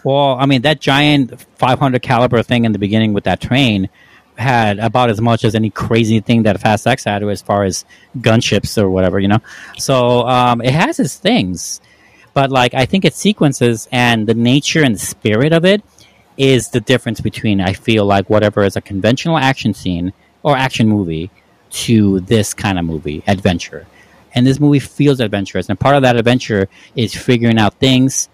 Well, 0.04 0.38
I 0.40 0.46
mean 0.46 0.62
that 0.64 0.80
giant 0.80 1.40
500 1.58 2.02
caliber 2.02 2.42
thing 2.44 2.66
in 2.66 2.72
the 2.72 2.80
beginning 2.80 3.14
with 3.14 3.24
that 3.26 3.42
train 3.42 3.90
had 4.38 4.80
about 4.80 5.10
as 5.10 5.20
much 5.20 5.44
as 5.44 5.54
any 5.54 5.70
crazy 5.70 6.20
thing 6.22 6.44
that 6.44 6.60
Fast 6.62 6.88
X 6.88 7.04
had 7.04 7.24
as 7.24 7.42
far 7.42 7.64
as 7.64 7.86
gunships 8.18 8.82
or 8.82 8.90
whatever, 8.90 9.20
you 9.20 9.28
know. 9.28 9.40
So 9.78 10.28
um, 10.28 10.62
it 10.62 10.72
has 10.72 11.00
its 11.00 11.18
things, 11.18 11.82
but 12.34 12.50
like 12.50 12.74
I 12.74 12.86
think 12.86 13.06
its 13.06 13.18
sequences 13.18 13.88
and 13.92 14.28
the 14.28 14.34
nature 14.34 14.84
and 14.84 15.00
spirit 15.00 15.52
of 15.52 15.66
it 15.66 15.84
is 16.38 16.70
the 16.70 16.80
difference 16.80 17.20
between 17.20 17.60
I 17.60 17.74
feel 17.74 18.06
like 18.06 18.30
whatever 18.30 18.64
is 18.64 18.78
a 18.78 18.82
conventional 18.82 19.38
action 19.38 19.74
scene 19.74 20.14
or 20.42 20.56
action 20.56 20.88
movie 20.88 21.30
to 21.70 22.22
this 22.22 22.54
kind 22.54 22.80
of 22.80 22.86
movie 22.86 23.24
adventure. 23.28 23.86
And 24.34 24.46
this 24.46 24.60
movie 24.60 24.80
feels 24.80 25.20
adventurous, 25.20 25.70
and 25.70 25.80
part 25.80 25.96
of 25.96 26.04
that 26.04 26.16
adventure 26.16 26.70
is 26.96 27.16
figuring 27.16 27.58
out 27.58 27.74
things. 27.76 28.30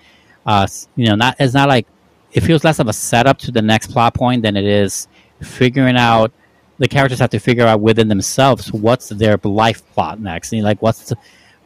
Uh, 0.45 0.67
you 0.95 1.05
know, 1.07 1.15
not 1.15 1.35
it's 1.39 1.53
not 1.53 1.69
like 1.69 1.87
it 2.33 2.41
feels 2.41 2.63
less 2.63 2.79
of 2.79 2.87
a 2.87 2.93
setup 2.93 3.39
to 3.39 3.51
the 3.51 3.61
next 3.61 3.91
plot 3.91 4.13
point 4.13 4.41
than 4.41 4.57
it 4.57 4.65
is 4.65 5.07
figuring 5.41 5.97
out. 5.97 6.31
The 6.77 6.89
characters 6.89 7.19
have 7.19 7.29
to 7.29 7.39
figure 7.39 7.65
out 7.65 7.79
within 7.79 8.09
themselves 8.09 8.71
what's 8.73 9.07
their 9.07 9.37
life 9.43 9.81
plot 9.93 10.19
next, 10.19 10.51
and 10.51 10.63
like 10.63 10.81
what's 10.81 11.09
the, 11.09 11.17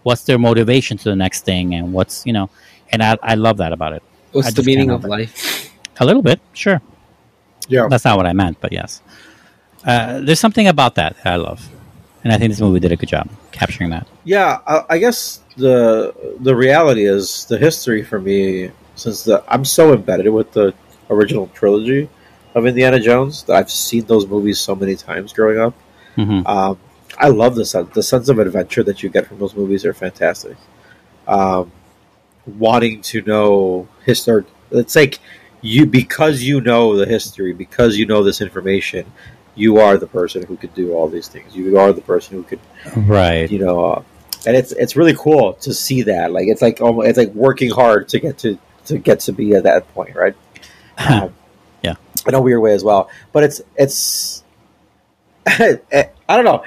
what's 0.03 0.23
their 0.23 0.37
motivation 0.37 0.97
to 0.97 1.09
the 1.09 1.15
next 1.15 1.43
thing, 1.43 1.73
and 1.73 1.91
what's 1.91 2.25
you 2.25 2.33
know, 2.33 2.51
and 2.91 3.01
I 3.01 3.17
I 3.23 3.35
love 3.35 3.57
that 3.57 3.73
about 3.73 3.93
it 3.93 4.03
What's 4.31 4.53
the 4.53 4.63
meaning 4.63 4.91
of 4.91 5.01
help 5.01 5.09
life? 5.09 5.71
a 5.99 6.05
little 6.05 6.21
bit, 6.21 6.39
sure. 6.53 6.81
Yeah. 7.67 7.87
That's 7.89 8.05
not 8.05 8.17
what 8.17 8.25
I 8.25 8.33
meant, 8.33 8.61
but 8.61 8.71
yes. 8.71 9.01
Uh, 9.83 10.19
there's 10.21 10.39
something 10.39 10.67
about 10.67 10.95
that 10.95 11.15
I 11.25 11.37
love, 11.37 11.67
and 12.23 12.31
I 12.31 12.37
think 12.37 12.51
this 12.51 12.61
movie 12.61 12.79
did 12.79 12.91
a 12.91 12.95
good 12.95 13.09
job 13.09 13.29
capturing 13.59 13.89
that. 13.91 14.07
Yeah, 14.23 14.59
I, 14.65 14.85
I 14.89 14.97
guess 14.97 15.41
the 15.57 16.13
the 16.39 16.55
reality 16.55 17.05
is 17.05 17.45
the 17.45 17.57
history 17.57 18.03
for 18.03 18.19
me, 18.19 18.71
since 18.95 19.23
the 19.23 19.43
I'm 19.47 19.65
so 19.65 19.93
embedded 19.93 20.29
with 20.29 20.51
the 20.53 20.73
original 21.09 21.47
trilogy 21.53 22.09
of 22.55 22.65
Indiana 22.65 22.99
Jones 22.99 23.43
that 23.43 23.55
I've 23.55 23.71
seen 23.71 24.05
those 24.05 24.25
movies 24.27 24.59
so 24.59 24.75
many 24.75 24.95
times 24.95 25.33
growing 25.33 25.59
up. 25.59 25.73
hmm 26.15 26.41
Um, 26.45 26.79
I 27.17 27.29
love 27.29 27.55
the 27.55 27.65
sense 27.65 27.89
the 27.93 28.03
sense 28.03 28.29
of 28.29 28.39
adventure 28.39 28.83
that 28.83 29.03
you 29.03 29.09
get 29.09 29.27
from 29.27 29.39
those 29.39 29.55
movies 29.55 29.85
are 29.85 29.93
fantastic. 29.93 30.57
Um, 31.27 31.71
wanting 32.45 33.01
to 33.01 33.21
know 33.21 33.87
history, 34.05 34.45
it's 34.71 34.95
like 34.95 35.19
you 35.61 35.85
because 35.85 36.41
you 36.41 36.61
know 36.61 36.95
the 36.95 37.05
history, 37.05 37.53
because 37.53 37.97
you 37.97 38.05
know 38.05 38.23
this 38.23 38.41
information, 38.41 39.11
you 39.59 39.77
are 39.77 39.97
the 39.97 40.07
person 40.07 40.45
who 40.45 40.55
could 40.57 40.73
do 40.73 40.93
all 40.93 41.07
these 41.09 41.27
things. 41.27 41.55
You 41.55 41.77
are 41.77 41.91
the 41.93 42.01
person 42.01 42.37
who 42.37 42.43
could 42.43 42.59
Right. 42.95 43.49
you 43.51 43.59
know, 43.59 43.85
uh, 43.85 44.03
and 44.47 44.55
it's 44.55 44.71
it's 44.71 44.95
really 44.95 45.15
cool 45.17 45.53
to 45.65 45.73
see 45.73 46.03
that. 46.03 46.31
Like 46.31 46.47
it's 46.47 46.61
like 46.61 46.79
almost, 46.81 47.07
it's 47.09 47.17
like 47.17 47.33
working 47.33 47.69
hard 47.71 48.07
to 48.09 48.19
get 48.19 48.37
to 48.39 48.57
to 48.85 48.97
get 48.97 49.19
to 49.21 49.31
be 49.33 49.53
at 49.55 49.63
that 49.63 49.93
point, 49.93 50.15
right? 50.15 50.35
Um, 50.97 51.33
Yeah. 51.83 51.95
in 52.27 52.33
a 52.33 52.41
weird 52.41 52.61
way 52.61 52.73
as 52.73 52.83
well. 52.83 53.09
But 53.33 53.43
it's 53.43 53.61
it's 53.77 54.43
I 55.47 56.09
don't 56.27 56.45
know. 56.45 56.63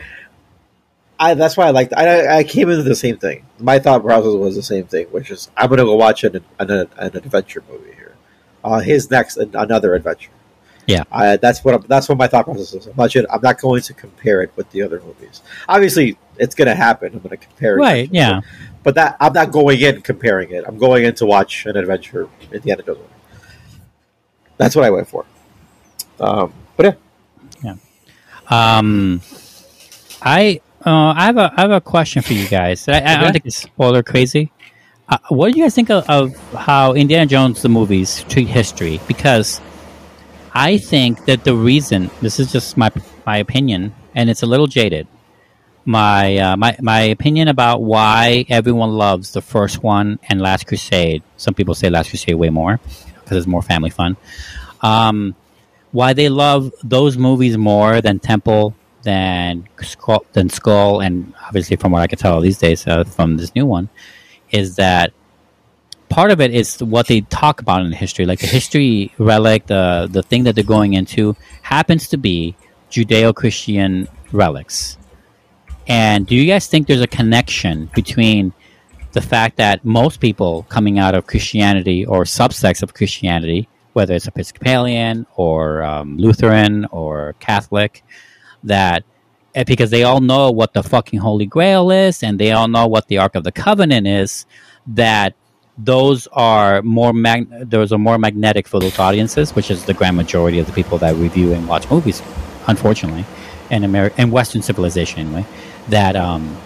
I 1.21 1.35
that's 1.35 1.57
why 1.57 1.67
I 1.67 1.71
liked. 1.71 1.93
I 1.95 2.39
I 2.39 2.45
came 2.45 2.69
into 2.71 2.83
the 2.83 2.97
same 2.97 3.17
thing. 3.19 3.47
My 3.59 3.79
thought 3.79 4.03
process 4.03 4.35
was 4.35 4.57
the 4.57 4.63
same 4.63 4.85
thing, 4.87 5.07
which 5.07 5.31
is 5.31 5.51
I'm 5.57 5.69
gonna 5.71 5.85
go 5.85 5.95
watch 5.95 6.25
an 6.25 6.45
an, 6.59 6.71
an 6.71 7.17
adventure 7.17 7.63
movie 7.71 7.93
here. 7.95 8.15
Uh, 8.65 8.81
his 8.81 9.11
next 9.11 9.37
another 9.37 9.95
adventure. 9.95 10.31
Yeah. 10.87 11.05
I, 11.13 11.37
that's 11.37 11.65
what 11.65 11.75
I'm, 11.75 11.83
that's 11.89 12.09
what 12.09 12.19
my 12.19 12.27
thought 12.27 12.45
process 12.45 12.75
is. 12.75 12.87
I'm 12.87 12.95
not, 12.97 13.13
gonna- 13.13 13.29
I'm 13.31 13.41
not 13.41 13.61
going 13.61 13.83
to 13.83 13.95
compare 13.95 14.43
it 14.43 14.51
with 14.57 14.69
the 14.71 14.83
other 14.83 15.01
movies. 15.01 15.41
Obviously, 15.69 16.19
it's 16.39 16.55
going 16.55 16.67
to 16.69 16.75
happen. 16.75 17.13
I'm 17.13 17.21
going 17.21 17.31
to 17.31 17.37
compare 17.37 17.77
it. 17.77 17.81
Right. 17.81 18.09
Yeah. 18.13 18.41
But 18.83 18.97
that 18.97 19.17
I'm 19.21 19.33
not 19.33 19.53
going 19.53 19.81
in 19.81 20.03
comparing 20.03 20.51
it. 20.51 20.65
I'm 20.67 20.77
going 20.79 21.05
in 21.05 21.15
to 21.17 21.27
watch 21.27 21.67
an 21.67 21.77
adventure 21.77 22.29
Indiana 22.53 22.83
Jones. 22.83 22.99
movie. 22.99 23.09
That's 24.57 24.75
what 24.75 24.85
I 24.85 24.91
went 24.91 25.09
for. 25.09 25.25
Um, 26.19 26.53
but 26.77 26.99
yeah, 27.63 27.75
Um, 28.49 29.21
I 30.21 30.61
uh, 30.85 31.15
I 31.17 31.25
have 31.27 31.37
a 31.37 31.53
I 31.57 31.61
have 31.63 31.71
a 31.71 31.81
question 31.81 32.23
for 32.23 32.33
you 32.33 32.49
guys. 32.49 32.89
I, 32.89 33.01
I 33.01 33.21
don't 33.21 33.33
think 33.33 33.47
it's 33.47 33.57
spoiler 33.57 34.03
crazy. 34.03 34.51
Uh, 35.09 35.19
what 35.29 35.53
do 35.53 35.59
you 35.59 35.65
guys 35.65 35.75
think 35.75 35.91
of, 35.91 36.09
of 36.09 36.37
how 36.55 36.93
Indiana 36.95 37.27
Jones 37.27 37.63
the 37.63 37.69
movies 37.69 38.25
treat 38.29 38.49
history? 38.49 39.01
Because 39.09 39.61
I 40.55 40.77
think 40.77 41.25
that 41.25 41.45
the 41.45 41.55
reason 41.55 42.11
this 42.21 42.39
is 42.39 42.53
just 42.53 42.77
my 42.77 42.91
my 43.27 43.39
opinion, 43.39 43.95
and 44.15 44.29
it's 44.29 44.43
a 44.43 44.47
little 44.47 44.67
jaded. 44.67 45.07
My 45.85 46.37
uh, 46.37 46.57
my 46.57 46.77
my 46.81 47.01
opinion 47.01 47.49
about 47.49 47.83
why 47.83 48.45
everyone 48.49 48.91
loves 48.91 49.33
the 49.33 49.41
first 49.41 49.83
one 49.83 50.19
and 50.29 50.41
Last 50.41 50.67
Crusade. 50.67 51.23
Some 51.37 51.55
people 51.55 51.75
say 51.75 51.91
Last 51.91 52.11
Crusade 52.11 52.35
way 52.35 52.51
more 52.51 52.81
because 53.15 53.39
it's 53.39 53.47
more 53.47 53.63
family 53.63 53.91
fun. 53.91 54.17
Um, 54.83 55.35
why 55.93 56.13
they 56.13 56.29
love 56.29 56.73
those 56.83 57.17
movies 57.17 57.57
more 57.57 58.01
than 58.01 58.19
Temple, 58.19 58.75
than 59.03 59.69
Skull, 59.81 60.25
than 60.33 60.49
Skull, 60.49 61.01
and 61.01 61.35
obviously 61.47 61.77
from 61.77 61.93
what 61.93 62.03
I 62.03 62.07
can 62.07 62.19
tell 62.19 62.41
these 62.41 62.59
days 62.59 62.87
uh, 62.87 63.05
from 63.05 63.37
this 63.37 63.55
new 63.55 63.67
one, 63.67 63.89
is 64.51 64.77
that 64.77 65.13
part 66.13 66.31
of 66.31 66.43
it 66.43 66.53
is 66.53 66.83
what 66.83 67.07
they 67.07 67.23
talk 67.23 67.63
about 67.63 67.81
in 67.81 67.91
history, 67.91 68.27
like 68.27 68.39
the 68.39 68.47
history 68.47 69.11
relic, 69.19 69.67
the 69.67 70.09
the 70.11 70.23
thing 70.23 70.45
that 70.45 70.55
they're 70.55 70.63
going 70.79 70.93
into 70.93 71.35
happens 71.63 72.09
to 72.09 72.19
be 72.19 72.55
Judeo-Christian 72.91 74.09
relics. 74.31 74.99
And 75.89 76.27
do 76.27 76.37
you 76.37 76.47
guys 76.47 76.67
think 76.67 76.87
there's 76.87 77.01
a 77.01 77.07
connection 77.07 77.91
between 77.95 78.53
the 79.13 79.23
fact 79.23 79.57
that 79.57 79.85
most 79.85 80.21
people 80.21 80.65
coming 80.69 80.99
out 80.99 81.15
of 81.15 81.27
Christianity 81.27 82.05
or 82.05 82.25
subsects 82.25 82.83
of 82.83 82.93
Christianity, 82.93 83.69
whether 83.95 84.15
it's 84.15 84.29
Episcopalian 84.29 85.27
or 85.37 85.83
um, 85.83 86.19
Lutheran 86.19 86.85
or 86.93 87.35
Catholic, 87.41 88.05
that 88.65 89.03
eh, 89.55 89.65
because 89.65 89.91
they 89.91 90.05
all 90.05 90.21
know 90.21 90.51
what 90.51 90.75
the 90.75 90.83
fucking 90.83 91.21
Holy 91.21 91.47
Grail 91.47 91.91
is 91.91 92.23
and 92.23 92.39
they 92.39 92.53
all 92.53 92.69
know 92.69 92.87
what 92.87 93.09
the 93.09 93.19
Ark 93.19 93.35
of 93.35 93.45
the 93.45 93.53
Covenant 93.53 94.07
is, 94.07 94.45
that 94.87 95.35
those 95.79 96.27
are 96.33 96.83
more 96.83 97.13
mag- 97.13 97.71
those 97.71 97.93
are 97.93 97.99
more 97.99 98.19
magnetic 98.19 98.69
for 98.69 98.81
those 98.81 98.99
audiences, 98.99 99.55
which 99.55 99.71
is 99.71 99.85
the 99.85 99.95
grand 99.95 100.17
majority 100.17 100.59
of 100.59 100.67
the 100.67 100.73
people 100.73 100.99
that 100.99 101.15
review 101.17 101.53
and 101.53 101.67
watch 101.69 101.91
movies, 101.91 102.23
unfortunately, 102.67 103.25
in 103.71 103.85
America 103.85 104.21
in 104.21 104.31
Western 104.31 104.63
civilization 104.63 105.21
anyway. 105.21 105.47
That 105.89 106.15
um, 106.17 106.57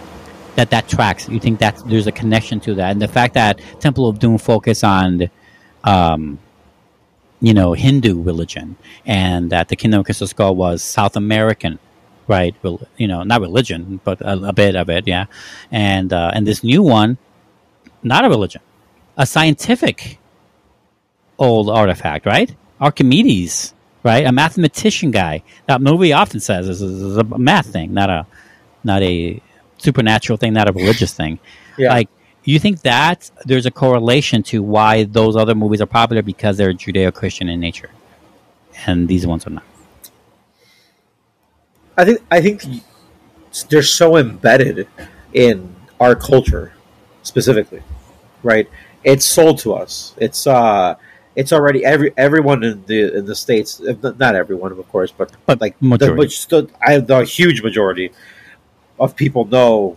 that 0.56 0.70
that 0.70 0.88
tracks. 0.88 1.28
You 1.28 1.40
think 1.40 1.60
that 1.60 1.80
there's 1.86 2.06
a 2.06 2.12
connection 2.12 2.60
to 2.60 2.74
that, 2.74 2.90
and 2.90 3.00
the 3.00 3.08
fact 3.08 3.34
that 3.34 3.60
Temple 3.80 4.08
of 4.08 4.18
Doom 4.18 4.38
focus 4.38 4.82
on, 4.82 5.30
um, 5.84 6.38
you 7.40 7.54
know, 7.54 7.74
Hindu 7.74 8.22
religion, 8.22 8.76
and 9.06 9.50
that 9.50 9.68
the 9.68 9.76
Kingdom 9.76 10.00
of 10.00 10.06
Crystal 10.06 10.26
Skull 10.26 10.56
was 10.56 10.82
South 10.82 11.16
American, 11.16 11.78
right? 12.26 12.54
Rel- 12.62 12.86
You 12.96 13.06
know, 13.08 13.22
not 13.22 13.40
religion, 13.40 14.00
but 14.04 14.20
a, 14.20 14.48
a 14.48 14.52
bit 14.52 14.74
of 14.76 14.90
it, 14.90 15.06
yeah. 15.06 15.26
And 15.70 16.12
uh, 16.12 16.32
and 16.34 16.46
this 16.46 16.64
new 16.64 16.82
one, 16.82 17.18
not 18.02 18.24
a 18.24 18.28
religion, 18.28 18.62
a 19.16 19.26
scientific 19.26 20.18
old 21.38 21.70
artifact, 21.70 22.26
right? 22.26 22.54
Archimedes, 22.80 23.74
right? 24.02 24.26
A 24.26 24.32
mathematician 24.32 25.10
guy. 25.10 25.42
That 25.66 25.80
movie 25.80 26.12
often 26.12 26.40
says 26.40 26.66
this 26.66 26.80
is 26.80 27.16
a 27.16 27.24
math 27.24 27.66
thing, 27.66 27.94
not 27.94 28.10
a 28.10 28.26
not 28.84 29.02
a 29.02 29.40
supernatural 29.78 30.36
thing, 30.36 30.52
not 30.52 30.68
a 30.68 30.72
religious 30.72 31.12
thing. 31.12 31.38
Yeah. 31.78 31.90
Like 31.90 32.08
you 32.44 32.58
think 32.58 32.82
that 32.82 33.30
there's 33.44 33.66
a 33.66 33.70
correlation 33.70 34.42
to 34.44 34.62
why 34.62 35.04
those 35.04 35.36
other 35.36 35.54
movies 35.54 35.80
are 35.80 35.86
popular 35.86 36.22
because 36.22 36.56
they're 36.56 36.72
Judeo-Christian 36.72 37.48
in 37.48 37.58
nature, 37.60 37.90
and 38.86 39.08
these 39.08 39.26
ones 39.26 39.46
are 39.46 39.50
not. 39.50 39.64
I 41.96 42.04
think 42.04 42.20
I 42.30 42.40
think 42.40 42.62
they're 43.68 43.82
so 43.82 44.16
embedded 44.16 44.86
in 45.32 45.74
our 45.98 46.14
culture, 46.14 46.72
specifically, 47.22 47.82
right? 48.42 48.68
It's 49.12 49.24
sold 49.24 49.56
to 49.64 49.72
us. 49.74 50.14
It's 50.18 50.46
uh, 50.46 50.96
it's 51.36 51.52
already 51.52 51.80
every 51.84 52.10
everyone 52.16 52.60
in 52.64 52.82
the 52.86 53.00
in 53.18 53.24
the 53.30 53.36
states, 53.36 53.80
not 54.02 54.18
not 54.18 54.34
everyone, 54.34 54.72
of 54.72 54.88
course, 54.90 55.12
but 55.12 55.28
But 55.46 55.60
like 55.60 55.78
the, 55.78 55.86
majority. 55.86 56.16
but 56.22 56.30
still, 56.32 56.64
I 56.86 56.98
the 56.98 57.20
huge 57.24 57.62
majority 57.62 58.10
of 58.98 59.14
people 59.14 59.44
know 59.56 59.96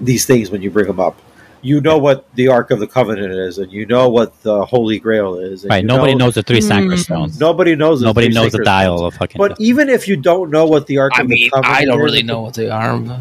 these 0.00 0.24
things 0.26 0.50
when 0.50 0.62
you 0.62 0.70
bring 0.70 0.86
them 0.86 0.98
up. 1.00 1.16
You 1.62 1.80
know 1.80 1.98
what 1.98 2.18
the 2.36 2.46
Ark 2.48 2.70
of 2.70 2.78
the 2.78 2.86
Covenant 2.86 3.32
is, 3.32 3.58
and 3.58 3.72
you 3.72 3.84
know 3.86 4.08
what 4.08 4.40
the 4.42 4.64
Holy 4.64 4.98
Grail 5.00 5.38
is. 5.38 5.64
and 5.64 5.70
Right? 5.70 5.84
Nobody 5.84 6.14
know- 6.14 6.26
knows 6.26 6.34
the 6.36 6.42
three 6.44 6.60
Mm. 6.60 6.68
sacred 6.68 6.98
stones. 7.00 7.40
Nobody 7.40 7.74
knows. 7.74 8.00
the 8.00 8.06
Nobody 8.06 8.28
three 8.28 8.34
knows 8.34 8.52
the 8.52 8.62
dial 8.64 8.98
stones. 8.98 9.14
of 9.14 9.18
fucking. 9.18 9.38
But 9.38 9.56
even 9.60 9.88
if 9.88 10.06
you 10.06 10.16
don't 10.16 10.50
know 10.50 10.64
what 10.66 10.86
the 10.86 10.98
Ark 10.98 11.12
I 11.16 11.22
of 11.22 11.28
mean, 11.28 11.44
the 11.44 11.50
Covenant 11.50 11.72
is, 11.74 11.82
I 11.82 11.84
don't 11.86 11.98
is, 11.98 12.04
really 12.04 12.22
know 12.22 12.40
what 12.42 12.54
they 12.54 12.70
are. 12.70 12.96
but- 12.98 13.18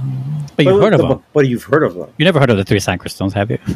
but 0.55 0.65
you've 0.65 0.75
but- 0.79 0.83
heard 0.83 0.93
of 0.93 1.01
but- 1.01 1.07
them. 1.09 1.19
But 1.33 1.47
you've 1.47 1.63
heard 1.63 1.83
of 1.83 1.95
them, 1.95 2.07
You 2.17 2.25
never 2.25 2.39
heard 2.39 2.51
of 2.51 2.57
the 2.57 2.63
three 2.65 2.79
sacred 2.79 3.09
stones, 3.09 3.33
have 3.33 3.49
you? 3.49 3.57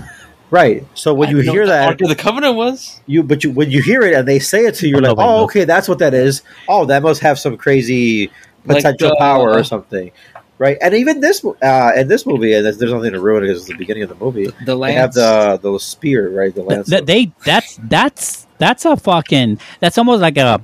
right? 0.52 0.86
So 0.96 1.14
when 1.14 1.30
I 1.30 1.32
you 1.32 1.38
hear 1.40 1.66
the 1.66 1.72
that, 1.72 1.98
the 2.00 2.16
Covenant 2.16 2.56
was. 2.56 3.00
you 3.06 3.24
but 3.24 3.44
you 3.44 3.52
when 3.52 3.70
you 3.72 3.82
hear 3.82 4.02
it 4.02 4.14
and 4.14 4.28
they 4.28 4.40
say 4.40 4.66
it 4.66 4.76
to 4.76 4.88
you, 4.88 4.94
you're 4.94 5.02
like, 5.02 5.16
oh, 5.18 5.44
okay, 5.46 5.64
that's 5.66 5.88
what 5.88 6.00
that 6.00 6.14
is. 6.14 6.42
Oh, 6.68 6.86
that 6.86 7.02
must 7.04 7.22
have 7.22 7.38
some 7.40 7.58
crazy 7.58 8.32
Like 8.66 8.78
potential 8.78 9.10
the- 9.10 9.16
power 9.20 9.52
or 9.54 9.64
something, 9.64 10.12
right? 10.58 10.78
And 10.82 10.94
even 10.96 11.20
this, 11.20 11.44
uh, 11.46 11.92
in 11.96 12.08
this 12.08 12.26
movie, 12.26 12.54
and 12.54 12.66
there's, 12.66 12.82
nothing 12.82 13.14
to 13.14 13.20
ruin 13.20 13.44
it 13.44 13.48
because 13.48 13.60
it's 13.62 13.68
the 13.70 13.78
beginning 13.78 14.04
of 14.04 14.10
the 14.10 14.16
movie. 14.16 14.48
The 14.66 14.78
They 14.78 14.94
have 14.94 15.14
the 15.14 15.60
the 15.62 15.78
spear, 15.80 16.30
right? 16.30 16.54
The 16.54 16.62
Th- 16.62 16.70
lance. 16.70 16.90
th- 16.90 17.06
they 17.06 17.32
that's 17.46 17.80
that's 17.84 18.48
that's 18.58 18.86
a 18.86 18.98
fucking 18.98 19.60
that's 19.80 19.98
almost 19.98 20.22
like 20.22 20.38
a 20.38 20.62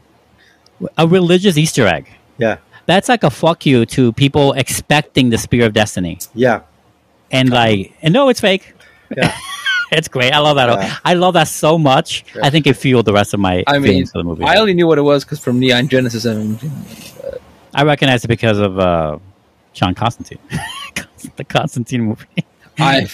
a 0.97 1.07
religious 1.07 1.57
Easter 1.57 1.87
egg. 1.87 2.09
yeah, 2.37 2.57
That's 2.85 3.07
like 3.07 3.23
a 3.23 3.29
fuck 3.29 3.65
you 3.65 3.85
to 3.95 4.11
people 4.13 4.51
expecting 4.53 5.29
the 5.29 5.37
spear 5.37 5.65
of 5.67 5.73
destiny. 5.73 6.19
yeah, 6.33 6.61
and 7.31 7.49
like 7.49 7.93
and 8.01 8.13
no 8.13 8.27
it's 8.29 8.41
fake 8.41 8.73
yeah. 9.15 9.33
it's 9.91 10.07
great 10.07 10.33
i 10.33 10.39
love 10.39 10.55
that 10.57 10.69
Yeah. 10.69 10.95
i 11.05 11.13
love 11.13 11.33
that 11.35 11.47
so 11.47 11.77
much 11.77 12.25
Yeah. 12.35 12.45
i 12.45 12.49
think 12.49 12.67
it 12.67 12.73
fueled 12.75 13.05
the 13.05 13.13
rest 13.13 13.33
of 13.33 13.39
my 13.39 13.63
I 13.67 13.79
mean, 13.79 14.05
for 14.05 14.17
the 14.19 14.23
movie 14.23 14.43
I 14.43 14.57
only 14.57 14.73
knew 14.73 14.87
what 14.87 14.97
it 14.97 15.01
was 15.03 15.23
because 15.25 15.39
from 15.39 15.59
Neon 15.59 15.87
Genesis 15.87 16.25
and 16.25 16.59
i 17.73 17.83
recognize 17.83 18.23
it 18.23 18.27
because 18.29 18.59
of 18.59 18.79
uh 18.79 19.17
john 19.73 19.93
constantine 19.95 20.39
the 21.35 21.43
constantine 21.43 22.01
movie 22.01 22.25
I. 22.79 23.07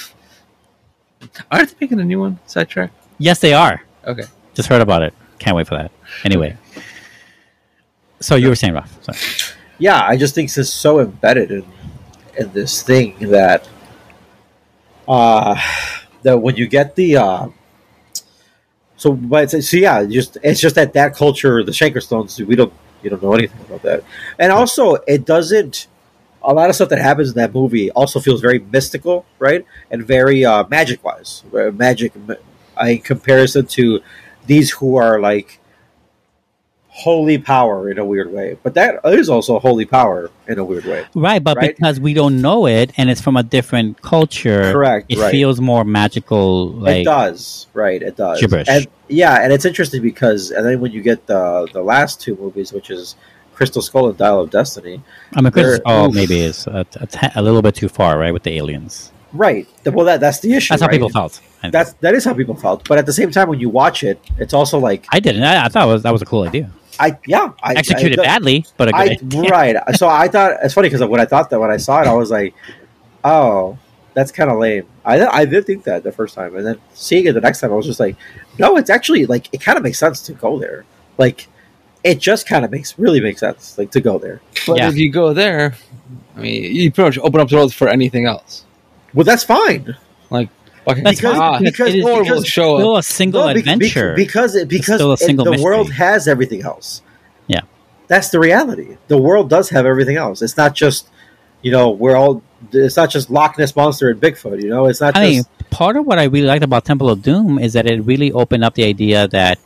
Aren't 1.51 1.69
they 1.69 1.75
making 1.81 1.99
a 1.99 2.03
new 2.03 2.19
one? 2.19 2.39
Sidetrack. 2.47 2.91
yes 3.19 3.39
they 3.39 3.53
are 3.53 3.81
Okay. 4.07 4.23
just 4.53 4.67
heard 4.69 4.81
about 4.81 5.01
it 5.03 5.13
can't 5.39 5.55
wait 5.55 5.67
for 5.67 5.75
that 5.75 5.91
anyway 6.23 6.57
so 8.19 8.35
you 8.35 8.49
were 8.49 8.55
saying 8.55 8.73
Ralf. 8.75 8.91
Sorry. 9.03 9.17
yeah, 9.79 9.99
I 10.05 10.15
just 10.15 10.35
think 10.35 10.49
this 10.49 10.59
is 10.59 10.71
so 10.71 10.99
embedded 10.99 11.49
in 11.49 11.65
in 12.37 12.51
this 12.53 12.83
thing 12.83 13.15
that 13.31 13.67
uh 15.07 15.55
that 16.23 16.39
when 16.39 16.55
you 16.55 16.67
get 16.67 16.95
the 16.95 17.17
uh 17.17 17.47
so 19.01 19.13
but 19.13 19.49
so 19.49 19.77
yeah, 19.77 20.05
just 20.05 20.37
it's 20.43 20.61
just 20.61 20.75
that 20.75 20.93
that 20.93 21.15
culture, 21.15 21.63
the 21.63 21.73
Sankara 21.73 22.01
stones, 22.01 22.39
we 22.39 22.55
don't 22.55 22.71
you 23.01 23.09
don't 23.09 23.23
know 23.23 23.33
anything 23.33 23.59
about 23.61 23.81
that, 23.81 24.03
and 24.37 24.51
also 24.51 24.95
it 25.07 25.25
doesn't. 25.25 25.87
A 26.43 26.53
lot 26.53 26.69
of 26.69 26.75
stuff 26.75 26.89
that 26.89 26.99
happens 26.99 27.29
in 27.29 27.35
that 27.35 27.53
movie 27.53 27.91
also 27.91 28.19
feels 28.19 28.41
very 28.41 28.59
mystical, 28.59 29.25
right, 29.39 29.65
and 29.89 30.05
very 30.05 30.45
uh, 30.45 30.67
magic 30.69 31.03
wise, 31.03 31.43
magic 31.73 32.13
in 32.79 32.99
comparison 32.99 33.65
to 33.67 34.01
these 34.45 34.69
who 34.69 34.97
are 34.97 35.19
like 35.19 35.59
holy 37.01 37.37
power 37.37 37.89
in 37.89 37.97
a 37.97 38.05
weird 38.05 38.31
way. 38.31 38.57
But 38.63 38.73
that 38.75 38.99
is 39.05 39.29
also 39.29 39.59
holy 39.59 39.85
power 39.85 40.29
in 40.47 40.59
a 40.59 40.63
weird 40.63 40.85
way. 40.85 41.05
right 41.15 41.43
but 41.43 41.57
Right? 41.57 41.75
because 41.75 41.99
we 41.99 42.13
don't 42.13 42.41
know 42.41 42.67
it 42.67 42.91
and 42.97 43.09
it's 43.09 43.21
from 43.21 43.37
a 43.37 43.43
different 43.43 44.01
culture 44.01 44.71
Correct, 44.71 45.07
it 45.09 45.17
right. 45.17 45.31
feels 45.31 45.59
more 45.59 45.83
magical 45.83 46.73
like 46.73 47.01
it 47.01 47.05
does, 47.05 47.67
right? 47.73 48.01
It 48.01 48.15
does. 48.15 48.39
Gibberish. 48.39 48.69
And 48.69 48.87
yeah, 49.07 49.41
and 49.41 49.51
it's 49.51 49.65
interesting 49.65 50.01
because 50.01 50.51
and 50.51 50.65
then 50.65 50.79
when 50.79 50.91
you 50.91 51.01
get 51.01 51.27
the 51.27 51.67
the 51.73 51.81
last 51.81 52.21
two 52.21 52.35
movies, 52.35 52.71
which 52.71 52.89
is 52.89 53.15
Crystal 53.55 53.81
Skull 53.81 54.09
and 54.09 54.17
Dial 54.17 54.39
of 54.39 54.49
Destiny, 54.49 55.01
i 55.35 55.41
mean 55.41 55.51
oh 55.85 56.07
oof. 56.07 56.15
maybe 56.15 56.39
is 56.39 56.67
a, 56.67 56.85
a, 57.35 57.41
little 57.41 57.61
bit 57.61 57.75
too 57.75 57.89
far 57.89 58.17
right 58.17 58.33
with 58.33 58.43
the 58.43 58.53
aliens 58.57 59.11
right? 59.33 59.67
Well, 59.85 60.05
that 60.05 60.19
that's 60.19 60.39
the 60.39 60.53
issue. 60.53 60.73
that's 60.73 60.81
how 60.81 60.87
right? 60.87 60.93
people 60.93 61.09
felt 61.09 61.39
That's 61.63 61.93
that 61.93 62.13
is 62.15 62.25
how 62.25 62.33
people 62.33 62.55
felt. 62.55 62.87
But 62.87 62.97
at 62.97 63.05
the 63.05 63.13
same 63.13 63.31
time, 63.31 63.47
when 63.49 63.59
you 63.59 63.69
watch 63.69 64.03
it, 64.03 64.19
it's 64.37 64.53
also 64.53 64.79
like 64.79 65.05
I 65.09 65.19
didn't. 65.19 65.43
I, 65.43 65.65
I 65.65 65.67
thought 65.69 65.87
it 65.87 65.91
was, 65.91 66.03
that 66.03 66.11
was 66.11 66.21
a 66.21 66.25
cool 66.25 66.43
idea. 66.43 66.71
I 66.99 67.17
yeah 67.25 67.51
I 67.63 67.73
Executed 67.73 68.19
I, 68.19 68.23
badly, 68.23 68.65
but 68.77 68.89
a 68.89 68.91
good 68.91 68.97
I, 68.99 69.03
idea. 69.13 69.41
right. 69.49 69.77
So 69.95 70.07
I 70.07 70.27
thought 70.27 70.57
it's 70.63 70.73
funny 70.73 70.89
because 70.89 71.05
when 71.07 71.21
I 71.21 71.25
thought 71.25 71.49
that 71.49 71.59
when 71.59 71.71
I 71.71 71.77
saw 71.77 72.01
it, 72.01 72.07
I 72.07 72.13
was 72.13 72.31
like, 72.31 72.53
oh, 73.23 73.77
that's 74.13 74.31
kind 74.31 74.49
of 74.51 74.57
lame. 74.59 74.85
I 75.05 75.25
I 75.25 75.45
did 75.45 75.65
think 75.65 75.83
that 75.85 76.03
the 76.03 76.11
first 76.11 76.35
time, 76.35 76.55
and 76.55 76.65
then 76.65 76.79
seeing 76.93 77.25
it 77.27 77.33
the 77.33 77.41
next 77.41 77.61
time, 77.61 77.71
I 77.71 77.75
was 77.75 77.85
just 77.85 77.99
like, 77.99 78.15
no, 78.59 78.77
it's 78.77 78.89
actually 78.89 79.25
like 79.25 79.47
it 79.53 79.61
kind 79.61 79.77
of 79.77 79.83
makes 79.83 79.99
sense 79.99 80.21
to 80.23 80.33
go 80.33 80.59
there. 80.59 80.85
Like 81.17 81.47
it 82.03 82.19
just 82.19 82.47
kind 82.47 82.65
of 82.65 82.71
makes 82.71 82.97
really 82.99 83.21
makes 83.21 83.39
sense 83.39 83.77
like 83.77 83.91
to 83.91 84.01
go 84.01 84.17
there. 84.19 84.41
But 84.67 84.77
Yeah. 84.77 84.89
if 84.89 84.95
you 84.97 85.11
go 85.11 85.33
there, 85.33 85.75
I 86.35 86.39
mean, 86.41 86.75
you 86.75 86.91
pretty 86.91 87.07
much 87.09 87.19
open 87.19 87.39
up 87.39 87.49
the 87.49 87.55
road 87.57 87.73
for 87.73 87.87
anything 87.87 88.25
else. 88.25 88.65
Well, 89.13 89.23
that's 89.23 89.43
fine. 89.43 89.95
Like, 90.87 91.03
That's 91.03 91.19
Because- 91.21 91.37
fine. 91.37 91.63
because- 91.63 91.89
it 91.89 91.99
is 91.99 92.05
or 92.05 92.13
will 92.15 92.23
because- 92.23 92.47
show 92.47 92.77
still 92.79 92.97
a 92.97 93.03
single 93.03 93.41
No, 93.47 93.53
be- 93.53 93.61
be- 93.61 93.71
adventure. 93.71 94.13
because 94.15 94.55
it, 94.55 94.67
because 94.67 94.95
still 94.95 95.11
a 95.11 95.13
it- 95.13 95.37
the 95.37 95.45
mystery. 95.51 95.63
world 95.63 95.91
has 95.91 96.27
everything 96.27 96.63
else. 96.63 97.01
Yeah. 97.47 97.61
that's 98.07 98.29
the 98.29 98.39
reality. 98.39 98.97
The 99.07 99.17
world 99.17 99.49
does 99.49 99.69
have 99.69 99.85
everything 99.85 100.17
else. 100.17 100.41
It's 100.41 100.57
not 100.57 100.73
just 100.75 101.07
you 101.61 101.71
know 101.71 101.91
we're 101.91 102.15
all. 102.15 102.41
It's 102.73 102.97
not 102.97 103.09
just 103.11 103.29
Loch 103.29 103.57
Ness 103.57 103.75
monster 103.75 104.09
and 104.09 104.19
Bigfoot. 104.19 104.61
You 104.61 104.69
know, 104.69 104.85
it's 104.87 104.99
not 105.01 105.15
I 105.15 105.21
just. 105.21 105.33
mean, 105.33 105.67
part 105.69 105.95
of 105.97 106.05
what 106.05 106.17
I 106.19 106.23
really 106.25 106.47
liked 106.47 106.63
about 106.63 106.83
Temple 106.85 107.09
of 107.09 107.21
Doom 107.21 107.57
is 107.59 107.73
that 107.73 107.85
it 107.87 108.01
really 108.01 108.31
opened 108.31 108.63
up 108.63 108.73
the 108.75 108.83
idea 108.85 109.27
that 109.29 109.59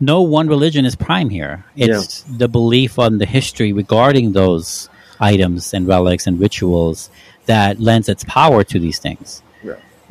no 0.00 0.22
one 0.22 0.46
religion 0.48 0.84
is 0.86 0.94
prime 0.96 1.28
here. 1.30 1.64
It's 1.76 2.22
the 2.28 2.48
belief 2.48 2.98
on 2.98 3.18
the 3.18 3.26
history 3.26 3.72
regarding 3.72 4.32
those 4.32 4.88
items 5.20 5.74
and 5.74 5.86
relics 5.86 6.26
and 6.26 6.40
rituals 6.40 7.10
that 7.46 7.78
lends 7.80 8.08
its 8.08 8.24
power 8.24 8.64
to 8.64 8.78
these 8.78 8.98
things. 8.98 9.42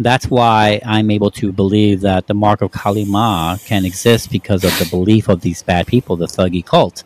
That's 0.04 0.28
why 0.30 0.82
I'm 0.86 1.10
able 1.12 1.32
to 1.32 1.52
believe 1.52 2.02
that 2.02 2.28
the 2.28 2.34
mark 2.34 2.62
of 2.62 2.72
Kali 2.72 3.06
Ma 3.06 3.58
can 3.66 3.86
exist 3.86 4.30
because 4.32 4.64
of 4.64 4.78
the 4.80 4.86
belief 4.90 5.28
of 5.30 5.42
these 5.42 5.62
bad 5.64 5.88
people, 5.88 6.16
the 6.18 6.28
Thuggee 6.28 6.66
cult. 6.66 7.04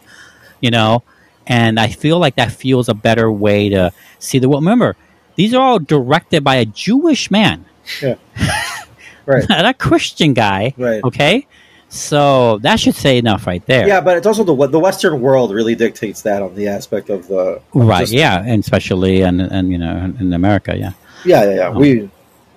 You 0.61 0.71
know, 0.71 1.03
and 1.47 1.79
I 1.79 1.87
feel 1.87 2.17
like 2.19 2.35
that 2.35 2.51
feels 2.51 2.89
a 2.89 2.93
better 2.93 3.31
way 3.31 3.69
to 3.69 3.91
see 4.19 4.39
the 4.39 4.49
world. 4.49 4.63
Remember, 4.63 4.95
these 5.35 5.53
are 5.53 5.61
all 5.61 5.79
directed 5.79 6.43
by 6.43 6.55
a 6.55 6.65
Jewish 6.65 7.29
man, 7.29 7.65
Yeah. 8.01 8.15
right. 9.25 9.47
not 9.49 9.65
a 9.65 9.73
Christian 9.73 10.33
guy. 10.33 10.73
Right. 10.77 11.03
Okay, 11.03 11.45
so 11.89 12.57
that 12.59 12.79
should 12.79 12.95
say 12.95 13.17
enough 13.17 13.45
right 13.45 13.63
there. 13.65 13.87
Yeah, 13.87 14.01
but 14.01 14.17
it's 14.17 14.25
also 14.25 14.43
the 14.43 14.55
the 14.67 14.79
Western 14.79 15.21
world 15.21 15.51
really 15.51 15.75
dictates 15.75 16.21
that 16.23 16.41
on 16.41 16.55
the 16.55 16.67
aspect 16.69 17.09
of 17.09 17.27
the 17.27 17.61
Right. 17.73 18.01
just- 18.01 18.13
yeah, 18.13 18.41
and 18.45 18.63
especially 18.63 19.21
and 19.21 19.41
and 19.41 19.71
you 19.71 19.77
know 19.77 20.13
in 20.19 20.33
America. 20.33 20.75
Yeah. 20.77 20.91
Yeah, 21.25 21.43
yeah, 21.43 21.55
yeah. 21.55 21.69
We, 21.71 22.01
um, 22.01 22.11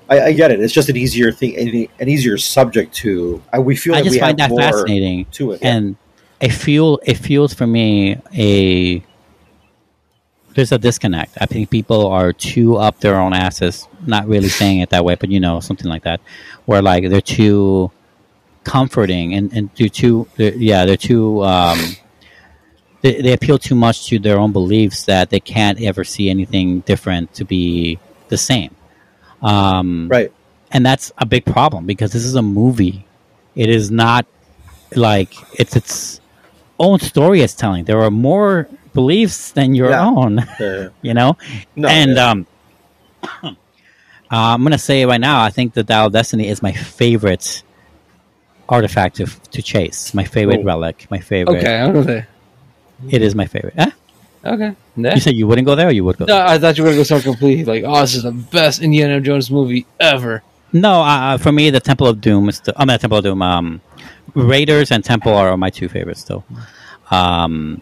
I, 0.08 0.20
I 0.26 0.32
get 0.32 0.50
it. 0.50 0.60
It's 0.60 0.72
just 0.72 0.88
an 0.88 0.96
easier 0.96 1.32
thing, 1.32 1.88
an, 1.98 2.08
easier 2.08 2.38
subject 2.38 2.94
to. 2.96 3.42
I, 3.52 3.58
we 3.58 3.76
feel 3.76 3.94
I 3.94 3.98
like 3.98 4.04
just 4.04 4.16
we 4.16 4.20
find 4.20 4.38
that 4.38 4.50
fascinating. 4.50 5.26
to 5.32 5.52
it. 5.52 5.62
and 5.62 5.96
I 6.40 6.48
feel 6.48 6.98
it 7.04 7.14
feels 7.14 7.52
for 7.52 7.66
me 7.66 8.20
a 8.32 9.04
there's 10.54 10.72
a 10.72 10.78
disconnect. 10.78 11.36
I 11.40 11.46
think 11.46 11.70
people 11.70 12.06
are 12.08 12.32
too 12.32 12.76
up 12.76 13.00
their 13.00 13.20
own 13.20 13.32
asses. 13.32 13.86
Not 14.06 14.26
really 14.26 14.48
saying 14.48 14.80
it 14.80 14.90
that 14.90 15.04
way, 15.04 15.14
but 15.14 15.30
you 15.30 15.40
know 15.40 15.60
something 15.60 15.88
like 15.88 16.04
that, 16.04 16.20
where 16.64 16.82
like 16.82 17.08
they're 17.08 17.20
too 17.20 17.90
comforting 18.64 19.34
and 19.34 19.52
and 19.52 19.70
they're 19.76 19.88
too 19.88 20.28
they're, 20.36 20.54
yeah 20.54 20.84
they're 20.84 20.96
too 20.96 21.42
um, 21.42 21.78
they, 23.02 23.20
they 23.20 23.32
appeal 23.32 23.58
too 23.58 23.74
much 23.74 24.08
to 24.08 24.18
their 24.18 24.38
own 24.38 24.52
beliefs 24.52 25.04
that 25.04 25.30
they 25.30 25.40
can't 25.40 25.80
ever 25.80 26.04
see 26.04 26.28
anything 26.28 26.80
different 26.80 27.34
to 27.34 27.44
be 27.44 27.98
the 28.28 28.38
same. 28.38 28.74
Um, 29.42 30.08
right. 30.08 30.32
and 30.72 30.84
that's 30.84 31.12
a 31.18 31.26
big 31.26 31.44
problem 31.44 31.86
because 31.86 32.12
this 32.12 32.24
is 32.24 32.34
a 32.34 32.42
movie. 32.42 33.06
It 33.54 33.68
is 33.70 33.90
not 33.90 34.26
like 34.94 35.32
it's 35.58 35.76
its 35.76 36.20
own 36.78 36.98
story 37.00 37.42
it's 37.42 37.54
telling. 37.54 37.84
There 37.84 38.00
are 38.02 38.10
more 38.10 38.68
beliefs 38.94 39.52
than 39.52 39.74
your 39.74 39.90
Yeah. 39.90 40.06
own, 40.06 40.44
Yeah. 40.60 40.88
you 41.02 41.14
know. 41.14 41.36
No, 41.76 41.88
and 41.88 42.14
yeah. 42.16 42.30
um, 42.30 42.46
uh, 43.42 43.52
I'm 44.30 44.62
gonna 44.62 44.78
say 44.78 45.04
right 45.06 45.20
now, 45.20 45.42
I 45.42 45.50
think 45.50 45.74
the 45.74 45.82
Dial 45.82 46.06
of 46.06 46.12
Destiny 46.12 46.48
is 46.48 46.62
my 46.62 46.72
favorite 46.72 47.62
artifact 48.68 49.16
to 49.16 49.26
to 49.26 49.62
chase. 49.62 50.14
My 50.14 50.24
favorite 50.24 50.60
Oh. 50.60 50.64
relic. 50.64 51.06
My 51.10 51.18
favorite. 51.18 51.58
Okay, 51.58 51.78
I'll 51.78 51.92
go 51.92 52.02
there. 52.02 52.28
It 53.10 53.22
is 53.22 53.34
my 53.34 53.46
favorite. 53.46 53.74
Eh? 53.78 53.90
Okay. 54.44 54.74
Yeah. 54.96 55.14
You 55.14 55.20
said 55.20 55.34
you 55.34 55.46
wouldn't 55.46 55.66
go 55.66 55.74
there, 55.74 55.88
or 55.88 55.90
you 55.90 56.04
would 56.04 56.16
go? 56.16 56.24
No, 56.24 56.34
there? 56.34 56.46
I 56.46 56.58
thought 56.58 56.78
you 56.78 56.84
were 56.84 56.90
gonna 56.90 57.00
go 57.00 57.02
something 57.04 57.32
completely 57.32 57.64
like, 57.64 57.84
oh, 57.86 58.00
this 58.00 58.14
is 58.14 58.22
the 58.22 58.32
best 58.32 58.80
Indiana 58.82 59.20
Jones 59.20 59.50
movie 59.50 59.86
ever. 60.00 60.42
No, 60.72 61.02
uh, 61.02 61.38
for 61.38 61.50
me, 61.50 61.70
the 61.70 61.80
Temple 61.80 62.06
of 62.06 62.20
Doom 62.20 62.48
is 62.48 62.56
still. 62.56 62.74
I 62.76 62.84
mean, 62.84 62.94
the 62.94 62.98
Temple 62.98 63.18
of 63.18 63.24
Doom. 63.24 63.42
Um, 63.42 63.80
Raiders 64.34 64.92
and 64.92 65.04
Temple 65.04 65.32
are 65.32 65.56
my 65.56 65.70
two 65.70 65.88
favorites 65.88 66.20
still, 66.20 66.44
um, 67.10 67.80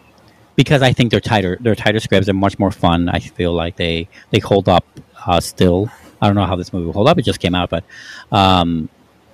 because 0.55 0.81
I 0.81 0.93
think 0.93 1.11
they're 1.11 1.19
tighter. 1.19 1.57
They're 1.59 1.75
tighter 1.75 1.99
scripts. 1.99 2.25
They're 2.25 2.33
much 2.33 2.57
more 2.57 2.71
fun. 2.71 3.09
I 3.09 3.19
feel 3.19 3.53
like 3.53 3.75
they 3.75 4.07
they 4.31 4.39
hold 4.39 4.69
up 4.69 4.85
uh, 5.25 5.39
still. 5.39 5.91
I 6.21 6.27
don't 6.27 6.35
know 6.35 6.45
how 6.45 6.55
this 6.55 6.73
movie 6.73 6.85
will 6.85 6.93
hold 6.93 7.07
up. 7.07 7.19
It 7.19 7.25
just 7.25 7.39
came 7.39 7.53
out, 7.53 7.69
but 7.69 7.83
um, 8.31 8.89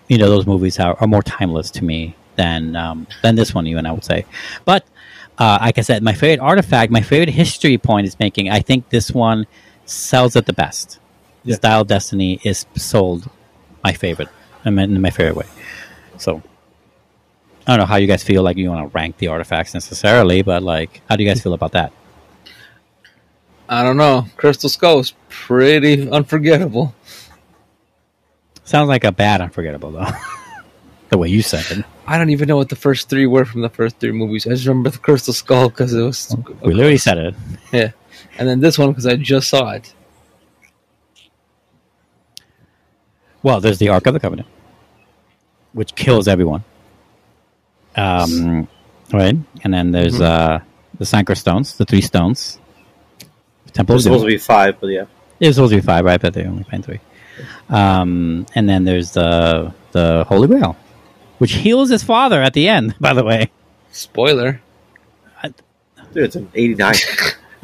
you 0.08 0.18
know, 0.18 0.30
those 0.30 0.46
movies 0.48 0.80
are, 0.80 0.98
are 1.00 1.08
more 1.08 1.24
timeless 1.24 1.70
to 1.72 1.84
me 1.84 2.16
than 2.36 2.76
um, 2.76 3.08
than 3.22 3.36
this 3.36 3.54
one. 3.54 3.68
Even 3.68 3.86
I 3.86 3.92
would 3.92 4.04
say, 4.04 4.26
but 4.66 4.86
uh, 5.38 5.58
like 5.62 5.78
I 5.78 5.82
said, 5.82 6.04
my 6.04 6.14
favorite 6.14 6.44
artifact, 6.44 6.92
my 6.92 7.02
favorite 7.02 7.30
history 7.30 7.78
point 7.78 8.08
is 8.08 8.20
making. 8.20 8.50
I 8.50 8.60
think 8.60 8.90
this 8.90 9.12
one 9.12 9.48
sells 9.86 10.36
it 10.36 10.46
the 10.46 10.54
best. 10.54 11.00
Yeah. 11.44 11.58
Dial 11.62 11.82
of 11.82 11.88
Destiny 11.88 12.40
is 12.44 12.66
sold 12.76 13.30
my 13.84 13.94
favorite. 13.94 14.30
I 14.64 14.70
mean, 14.70 14.96
in 14.96 15.02
my 15.02 15.10
favorite 15.10 15.36
way. 15.36 15.48
So 16.18 16.42
I 17.68 17.72
don't 17.72 17.80
know 17.80 17.86
how 17.86 17.98
you 17.98 18.08
guys 18.08 18.24
feel 18.24 18.44
like 18.44 18.58
you 18.58 18.70
want 18.70 18.90
to 18.90 18.96
rank 18.96 19.18
the 19.18 19.28
artifacts 19.28 19.74
necessarily, 19.74 20.42
but 20.42 20.64
like, 20.64 21.02
how 21.10 21.16
do 21.16 21.24
you 21.24 21.30
guys 21.30 21.42
feel 21.42 21.54
about 21.54 21.74
that? 21.74 21.92
I 23.68 23.84
don't 23.84 23.98
know. 23.98 24.28
Crystal 24.38 24.70
Skull 24.70 25.00
is 25.00 25.14
pretty 25.30 26.10
unforgettable. 26.10 26.94
Sounds 28.64 28.88
like 28.88 29.04
a 29.04 29.12
bad 29.12 29.42
unforgettable 29.42 29.92
though. 29.92 30.08
the 31.10 31.18
way 31.18 31.30
you 31.30 31.42
said 31.42 31.66
it. 31.78 31.86
I 32.06 32.18
don't 32.18 32.30
even 32.32 32.48
know 32.48 32.58
what 32.58 32.70
the 32.70 32.76
first 32.76 33.10
three 33.10 33.26
were 33.26 33.46
from 33.46 33.62
the 33.62 33.70
first 33.70 34.00
three 34.00 34.12
movies. 34.12 34.46
I 34.46 34.52
just 34.52 34.66
remember 34.66 34.90
the 34.90 34.98
Crystal 34.98 35.34
Skull 35.34 35.70
because 35.70 35.94
it 35.94 36.02
was. 36.02 36.36
We 36.62 36.74
literally 36.74 36.98
said 36.98 37.18
it. 37.18 37.36
Yeah, 37.72 37.92
and 38.38 38.48
then 38.48 38.60
this 38.60 38.78
one 38.78 38.90
because 38.90 39.08
I 39.08 39.16
just 39.16 39.50
saw 39.50 39.72
it. 39.72 39.96
Well, 43.42 43.60
there's 43.60 43.80
the 43.80 43.90
Ark 43.90 44.06
of 44.06 44.14
the 44.14 44.20
Covenant, 44.20 44.48
which 45.72 45.96
kills 45.96 46.28
everyone. 46.28 46.64
Um, 47.96 48.68
right, 49.12 49.36
and 49.64 49.74
then 49.74 49.92
there's 49.92 50.22
uh, 50.22 50.60
the 51.00 51.06
Sankara 51.06 51.36
stones, 51.36 51.78
the 51.78 51.86
three 51.86 52.02
stones. 52.02 52.60
Temple 53.74 53.96
It's 53.96 54.04
supposed 54.04 54.24
to 54.24 54.28
be 54.28 54.38
five, 54.38 54.80
but 54.80 54.88
yeah. 54.88 55.06
it's 55.40 55.56
supposed 55.56 55.72
to 55.72 55.78
be 55.78 55.86
five, 55.86 56.06
right? 56.06 56.22
But 56.22 56.36
they 56.36 56.46
only 56.46 56.64
find 56.64 56.86
three. 56.86 57.00
Um, 57.70 58.46
and 58.54 58.70
then 58.70 58.84
there's 58.84 59.12
the 59.12 59.74
the 59.92 60.26
Holy 60.28 60.48
Grail, 60.48 60.76
which 61.40 61.54
heals 61.54 61.90
his 61.90 62.04
father 62.04 62.42
at 62.42 62.54
the 62.54 62.68
end. 62.68 62.96
By 63.00 63.14
the 63.14 63.24
way, 63.24 63.52
Spoiler. 63.92 64.62
Dude, 66.14 66.26
it's 66.26 66.36
an 66.36 66.50
89. 66.54 66.94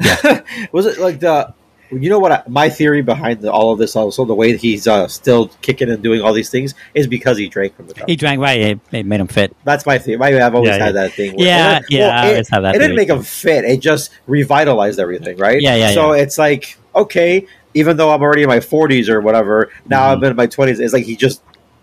yeah. 0.00 0.40
Was 0.72 0.86
it 0.86 0.98
like 0.98 1.20
the. 1.20 1.54
You 1.92 2.08
know 2.08 2.20
what? 2.20 2.30
I, 2.30 2.42
my 2.48 2.68
theory 2.70 3.02
behind 3.02 3.40
the, 3.42 3.50
all 3.52 3.72
of 3.72 3.80
this, 3.80 3.96
also, 3.96 4.24
the 4.24 4.34
way 4.34 4.52
that 4.52 4.60
he's 4.60 4.86
uh, 4.86 5.08
still 5.08 5.48
kicking 5.60 5.90
and 5.90 6.00
doing 6.00 6.20
all 6.20 6.32
these 6.32 6.48
things, 6.48 6.74
is 6.94 7.08
because 7.08 7.36
he 7.36 7.48
drank 7.48 7.74
from 7.74 7.88
the 7.88 7.94
cup. 7.94 8.08
he 8.08 8.14
drank 8.14 8.40
right. 8.40 8.60
It, 8.60 8.80
it 8.92 9.06
made 9.06 9.18
him 9.20 9.26
fit. 9.26 9.56
That's 9.64 9.84
my 9.86 9.98
theory. 9.98 10.20
I've 10.40 10.54
always 10.54 10.68
Yeah, 10.68 10.78
had 10.84 10.94
yeah. 10.94 11.02
that 11.02 11.12
thing. 11.14 11.34
where- 11.36 11.46
Yeah, 11.46 11.78
it- 11.78 11.84
yeah, 11.90 12.08
I 12.22 12.26
it, 12.26 12.30
always 12.30 12.48
have 12.50 12.62
that 12.62 12.76
It 12.76 12.78
didn't 12.78 12.94
make 12.96 13.08
him 13.08 13.22
fit. 13.24 13.64
It 13.64 13.80
just 13.80 14.12
revitalized 14.28 15.00
everything, 15.00 15.36
right? 15.36 15.60
Yeah, 15.60 15.74
yeah, 15.74 15.90
So 15.92 16.12
yeah. 16.14 16.22
it's 16.22 16.38
like 16.38 16.78
okay, 16.94 17.46
even 17.74 17.96
though 17.96 18.12
I'm 18.12 18.22
already 18.22 18.42
in 18.42 18.48
my 18.48 18.58
40s 18.60 19.08
or 19.08 19.20
whatever, 19.20 19.70
now 19.86 20.08
Mhm. 20.14 20.16
I'm 20.18 20.24
in 20.24 20.36
my 20.36 20.46
20s. 20.46 20.78
It's 20.80 20.92
like 20.92 21.04
he 21.04 21.16
just 21.16 21.42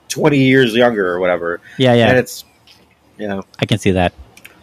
20 0.09 0.37
years 0.37 0.73
younger 0.75 1.07
or 1.11 1.19
whatever. 1.19 1.59
Yeah, 1.77 1.93
yeah. 1.93 2.09
And 2.09 2.17
it's 2.19 2.43
you 3.17 3.27
know 3.27 3.43
I 3.59 3.65
can 3.65 3.77
see 3.77 3.91
that. 3.91 4.13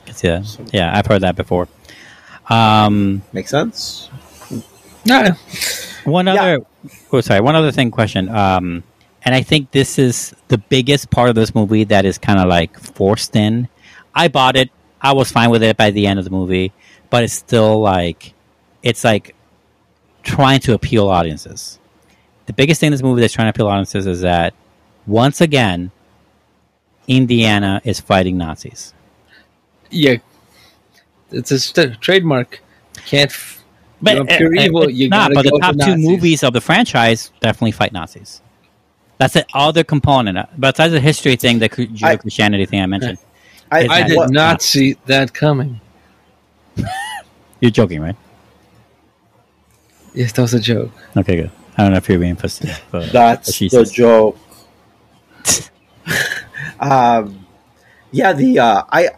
I 0.02 0.04
can 0.06 0.14
see 0.14 0.28
that. 0.28 0.58
Yeah, 0.72 0.96
I've 0.96 1.06
heard 1.06 1.22
that 1.22 1.36
before. 1.36 1.68
Um, 2.48 3.22
makes 3.32 3.50
sense. 3.50 4.10
No, 5.06 5.32
One 6.04 6.26
Yeah. 6.26 6.32
other, 6.34 6.58
oh, 7.12 7.20
sorry, 7.20 7.40
one 7.40 7.56
other 7.56 7.72
thing, 7.72 7.90
question. 7.90 8.28
Um, 8.28 8.82
and 9.24 9.34
I 9.34 9.42
think 9.42 9.70
this 9.70 9.98
is 9.98 10.34
the 10.48 10.58
biggest 10.58 11.10
part 11.10 11.28
of 11.28 11.34
this 11.34 11.54
movie 11.54 11.84
that 11.84 12.04
is 12.04 12.18
kind 12.18 12.38
of 12.38 12.48
like 12.48 12.78
forced 12.78 13.36
in. 13.36 13.68
I 14.14 14.28
bought 14.28 14.56
it. 14.56 14.70
I 15.00 15.12
was 15.12 15.30
fine 15.30 15.50
with 15.50 15.62
it 15.62 15.76
by 15.76 15.90
the 15.90 16.06
end 16.06 16.18
of 16.18 16.24
the 16.24 16.30
movie, 16.30 16.72
but 17.10 17.22
it's 17.22 17.32
still 17.34 17.80
like, 17.80 18.32
it's 18.82 19.04
like 19.04 19.34
trying 20.22 20.60
to 20.60 20.72
appeal 20.74 21.08
audiences. 21.08 21.78
The 22.46 22.52
biggest 22.54 22.80
thing 22.80 22.88
in 22.88 22.92
this 22.92 23.02
movie 23.02 23.20
that's 23.20 23.32
trying 23.34 23.46
to 23.46 23.50
appeal 23.50 23.66
audiences 23.68 24.06
is 24.06 24.20
that 24.22 24.54
once 25.06 25.40
again, 25.40 25.90
Indiana 27.08 27.80
is 27.84 28.00
fighting 28.00 28.38
Nazis. 28.38 28.94
yeah, 29.90 30.16
it's 31.30 31.50
a 31.50 31.58
st- 31.58 32.00
trademark. 32.00 32.60
Can't. 33.06 33.30
F- 33.30 33.62
But 34.00 34.16
you're 34.16 34.24
pure 34.24 34.56
uh, 34.56 34.60
uh, 34.60 34.64
evil. 34.64 34.82
it's 34.84 34.92
You 34.94 35.08
not. 35.08 35.32
gotta 35.32 35.34
But 35.34 35.44
the 35.44 35.58
top 35.60 35.76
two 35.86 35.96
movies 35.96 36.42
of 36.42 36.52
the 36.52 36.60
franchise 36.60 37.30
definitely 37.40 37.72
fight 37.72 37.92
Nazis. 37.92 38.40
That's 39.18 39.34
the 39.34 39.46
other 39.54 39.84
component. 39.84 40.38
Uh, 40.38 40.46
Besides 40.58 40.92
the 40.92 41.00
history 41.00 41.36
thing, 41.36 41.58
the 41.58 41.68
Chri- 41.68 41.88
Judeo-Christianity 41.94 42.66
thing 42.66 42.80
I 42.80 42.86
mentioned. 42.86 43.18
I, 43.70 43.86
I 43.88 44.02
did 44.08 44.16
what- 44.16 44.30
not 44.30 44.62
see 44.62 44.96
that 45.06 45.32
coming. 45.34 45.80
You're 47.60 47.70
joking, 47.70 48.00
right? 48.00 48.16
Yes, 50.14 50.32
that 50.32 50.42
was 50.42 50.54
a 50.54 50.60
joke. 50.60 50.90
Okay, 51.16 51.36
good. 51.36 51.50
I 51.76 51.82
don't 51.82 51.90
know 51.92 51.96
if 51.98 52.08
you're 52.08 52.18
being 52.20 52.36
facetious. 52.36 52.80
That's 52.92 53.58
but 53.58 53.70
the 53.70 53.90
joke. 53.92 54.38
um, 56.80 57.46
yeah, 58.10 58.32
the 58.32 58.58
uh, 58.58 58.82
I 58.90 59.10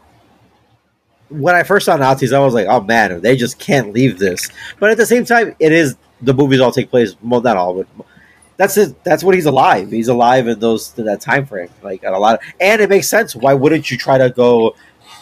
when 1.29 1.55
I 1.55 1.63
first 1.63 1.87
saw 1.87 1.97
Nazis, 1.97 2.33
I 2.33 2.39
was 2.39 2.55
like, 2.55 2.67
oh 2.69 2.81
man, 2.81 3.21
they 3.21 3.37
just 3.37 3.59
can't 3.59 3.93
leave 3.93 4.19
this. 4.19 4.49
But 4.79 4.91
at 4.91 4.97
the 4.97 5.07
same 5.07 5.25
time, 5.25 5.55
it 5.59 5.73
is 5.73 5.97
the 6.23 6.35
movies 6.35 6.61
all 6.61 6.73
take 6.73 6.91
place. 6.91 7.17
Well, 7.23 7.41
not 7.41 7.57
all, 7.57 7.83
but 7.83 8.07
that's 8.57 8.77
it. 8.77 9.03
That's 9.05 9.23
what 9.23 9.35
he's 9.35 9.47
alive. 9.47 9.91
He's 9.91 10.09
alive 10.09 10.49
in 10.49 10.59
those 10.61 10.97
in 10.99 11.05
that 11.07 11.21
time 11.21 11.47
frame. 11.47 11.69
Like 11.83 12.05
a 12.05 12.11
lot, 12.11 12.37
of, 12.37 12.41
and 12.61 12.81
it 12.81 12.89
makes 12.89 13.09
sense. 13.09 13.35
Why 13.35 13.55
wouldn't 13.55 13.91
you 13.91 13.99
try 13.99 14.19
to 14.19 14.31
go 14.31 14.75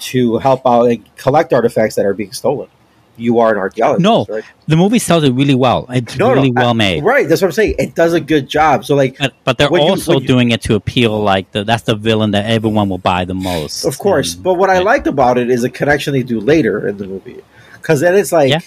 to 0.02 0.38
help 0.38 0.62
out 0.66 0.84
and 0.84 1.16
collect 1.16 1.52
artifacts 1.52 1.96
that 1.96 2.06
are 2.06 2.14
being 2.14 2.32
stolen? 2.32 2.68
You 3.16 3.38
are 3.38 3.52
an 3.52 3.58
archaeologist. 3.58 4.02
No, 4.02 4.26
right? 4.28 4.44
the 4.66 4.76
movie 4.76 4.98
sells 4.98 5.22
it 5.24 5.32
really 5.32 5.54
well. 5.54 5.86
It's 5.90 6.16
No, 6.18 6.28
no, 6.28 6.34
really 6.34 6.52
I- 6.56 6.60
well 6.62 6.74
made. 6.74 7.04
Right, 7.04 7.28
that's 7.28 7.40
what 7.42 7.48
I'm 7.48 7.52
saying. 7.52 7.76
It 7.78 7.94
does 7.94 8.12
a 8.12 8.20
good 8.20 8.48
job. 8.48 8.84
So, 8.84 8.94
like, 8.96 9.18
But, 9.18 9.34
but 9.44 9.58
they're 9.58 9.68
When 9.70 9.82
you- 9.82 9.88
also 9.90 10.18
you- 10.20 10.26
doing 10.26 10.50
it 10.50 10.62
to 10.62 10.74
appeal 10.74 11.22
like 11.22 11.50
the, 11.52 11.62
that's 11.64 11.84
the 11.84 11.94
villain 11.94 12.32
that 12.32 12.46
everyone 12.46 12.88
will 12.88 12.98
buy 12.98 13.24
the 13.24 13.34
most. 13.34 13.84
Of 13.84 13.98
course, 13.98 14.34
And- 14.34 14.42
but 14.42 14.54
what 14.54 14.70
I 14.70 14.80
liked 14.80 15.06
about 15.06 15.38
it 15.38 15.50
is 15.50 15.62
a 15.64 15.70
connection 15.70 16.12
they 16.12 16.22
do 16.22 16.40
later 16.40 16.88
in 16.88 16.96
the 16.98 17.06
movie, 17.06 17.36
because 17.80 18.00
then 18.00 18.14
it's 18.16 18.32
like, 18.32 18.50
Yeah. 18.50 18.58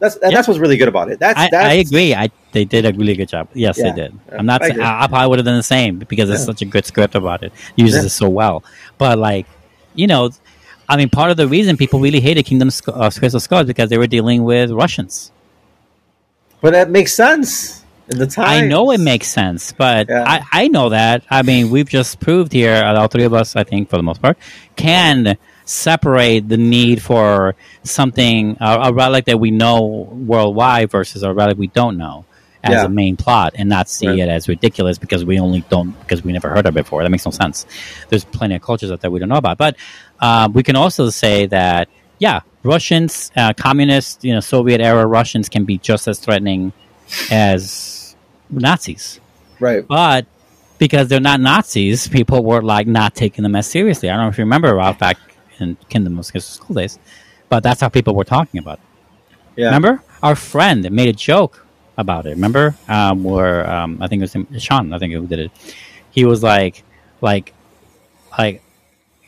That's 0.00 0.18
Yeah. 0.20 0.30
that's 0.32 0.48
what's 0.48 0.58
really 0.60 0.76
good 0.76 0.88
about 0.88 1.08
it. 1.08 1.20
That's 1.20 1.38
I, 1.38 1.48
that's 1.50 1.66
I 1.66 1.72
agree. 1.74 2.14
I 2.14 2.28
they 2.52 2.64
did 2.64 2.84
a 2.84 2.92
really 2.92 3.14
good 3.14 3.28
job. 3.28 3.48
Yes, 3.54 3.78
Yeah. 3.78 3.92
they 3.92 4.02
did. 4.02 4.18
I'm 4.36 4.44
not. 4.44 4.60
I 4.60 4.68
saying. 4.68 4.80
I, 4.80 5.04
I 5.04 5.06
probably 5.06 5.28
would 5.28 5.38
have 5.38 5.46
done 5.46 5.56
the 5.56 5.62
same 5.62 5.98
because 5.98 6.28
it's 6.28 6.44
such 6.44 6.60
a 6.62 6.64
good 6.64 6.84
script 6.84 7.14
about 7.14 7.42
it. 7.44 7.52
Uses 7.76 8.04
it 8.04 8.10
so 8.10 8.28
well. 8.28 8.64
But 8.98 9.18
like, 9.18 9.46
you 9.94 10.06
know, 10.08 10.30
I 10.88 10.96
mean, 10.96 11.08
part 11.08 11.30
of 11.30 11.36
the 11.36 11.48
reason 11.48 11.76
people 11.76 12.00
really 12.00 12.20
hated 12.20 12.44
Kingdom 12.44 12.70
Sc- 12.70 12.88
uh, 12.88 13.10
Crystal 13.10 13.40
Skull 13.40 13.60
is 13.60 13.66
because 13.66 13.88
they 13.90 13.98
were 13.98 14.06
dealing 14.06 14.44
with 14.44 14.70
Russians. 14.70 15.30
But 16.60 16.72
that 16.72 16.90
makes 16.90 17.12
sense 17.14 17.82
in 18.10 18.18
the 18.18 18.26
time. 18.26 18.46
I 18.46 18.66
know 18.66 18.90
it 18.90 19.00
makes 19.00 19.28
sense, 19.28 19.72
but 19.72 20.08
Yeah. 20.08 20.24
I, 20.26 20.64
I 20.64 20.68
know 20.68 20.90
that. 20.90 21.24
I 21.30 21.42
mean, 21.42 21.70
we've 21.70 21.88
just 21.88 22.20
proved 22.20 22.52
here, 22.52 22.74
uh, 22.74 22.98
all 22.98 23.08
three 23.08 23.24
of 23.24 23.34
us, 23.34 23.56
I 23.56 23.64
think, 23.64 23.90
for 23.90 23.96
the 23.96 24.02
most 24.02 24.20
part, 24.22 24.36
can 24.76 25.36
separate 25.66 26.48
the 26.48 26.56
need 26.58 27.00
for 27.02 27.54
something, 27.82 28.56
uh, 28.60 28.80
a 28.84 28.92
relic 28.92 29.24
that 29.26 29.38
we 29.40 29.50
know 29.50 29.82
worldwide 29.82 30.90
versus 30.90 31.22
a 31.22 31.32
relic 31.32 31.56
we 31.56 31.68
don't 31.68 31.96
know 31.96 32.26
as 32.62 32.72
Yeah. 32.72 32.84
a 32.84 32.88
main 32.88 33.16
plot 33.16 33.54
and 33.56 33.68
not 33.68 33.88
see 33.90 34.06
Right. 34.08 34.18
it 34.20 34.28
as 34.28 34.48
ridiculous 34.48 34.96
because 34.98 35.22
we 35.24 35.38
only 35.38 35.64
don't, 35.70 35.98
because 36.00 36.22
we 36.24 36.32
never 36.32 36.48
heard 36.48 36.64
of 36.66 36.74
it 36.76 36.80
before. 36.84 37.02
That 37.02 37.10
makes 37.10 37.24
no 37.26 37.30
sense. 37.30 37.66
There's 38.08 38.24
plenty 38.24 38.54
of 38.56 38.62
cultures 38.62 38.90
out 38.90 39.00
there 39.02 39.10
we 39.10 39.18
don't 39.20 39.28
know 39.28 39.36
about. 39.36 39.58
But 39.58 39.76
uh, 40.20 40.48
we 40.52 40.62
can 40.62 40.76
also 40.76 41.10
say 41.10 41.46
that, 41.46 41.88
yeah, 42.18 42.40
Russians, 42.62 43.30
uh, 43.36 43.52
communist, 43.52 44.24
you 44.24 44.32
know, 44.32 44.40
Soviet 44.40 44.80
era 44.80 45.06
Russians 45.06 45.48
can 45.48 45.64
be 45.64 45.78
just 45.78 46.08
as 46.08 46.18
threatening 46.18 46.72
as 47.30 48.16
Nazis. 48.50 49.20
right. 49.60 49.86
But 49.86 50.26
because 50.78 51.08
they're 51.08 51.20
not 51.20 51.40
Nazis, 51.40 52.08
people 52.08 52.42
were 52.44 52.62
like 52.62 52.86
not 52.86 53.14
taking 53.14 53.42
them 53.42 53.54
as 53.54 53.66
seriously. 53.66 54.10
I 54.10 54.16
don't 54.16 54.24
know 54.24 54.28
if 54.30 54.38
you 54.38 54.44
remember 54.44 54.74
Ralf 54.74 54.98
back 54.98 55.18
in 55.60 55.76
Kingdom 55.88 56.18
of 56.18 56.26
School 56.26 56.74
days, 56.74 56.98
but 57.48 57.62
that's 57.62 57.80
how 57.80 57.88
people 57.88 58.14
were 58.14 58.24
talking 58.24 58.58
about 58.58 58.78
it. 58.78 58.84
Yeah. 59.56 59.66
Remember, 59.66 60.02
our 60.22 60.34
friend 60.34 60.90
made 60.90 61.08
a 61.08 61.12
joke 61.12 61.64
about 61.96 62.26
it. 62.26 62.30
Remember, 62.30 62.74
um, 62.88 63.22
where 63.22 63.70
um, 63.70 63.98
I 64.00 64.08
think 64.08 64.20
it 64.20 64.24
was 64.24 64.32
him, 64.32 64.58
Sean. 64.58 64.92
I 64.92 64.98
think 64.98 65.12
who 65.12 65.26
did 65.26 65.38
it. 65.38 65.50
He 66.10 66.24
was 66.24 66.42
like, 66.42 66.82
like, 67.20 67.54
like. 68.38 68.62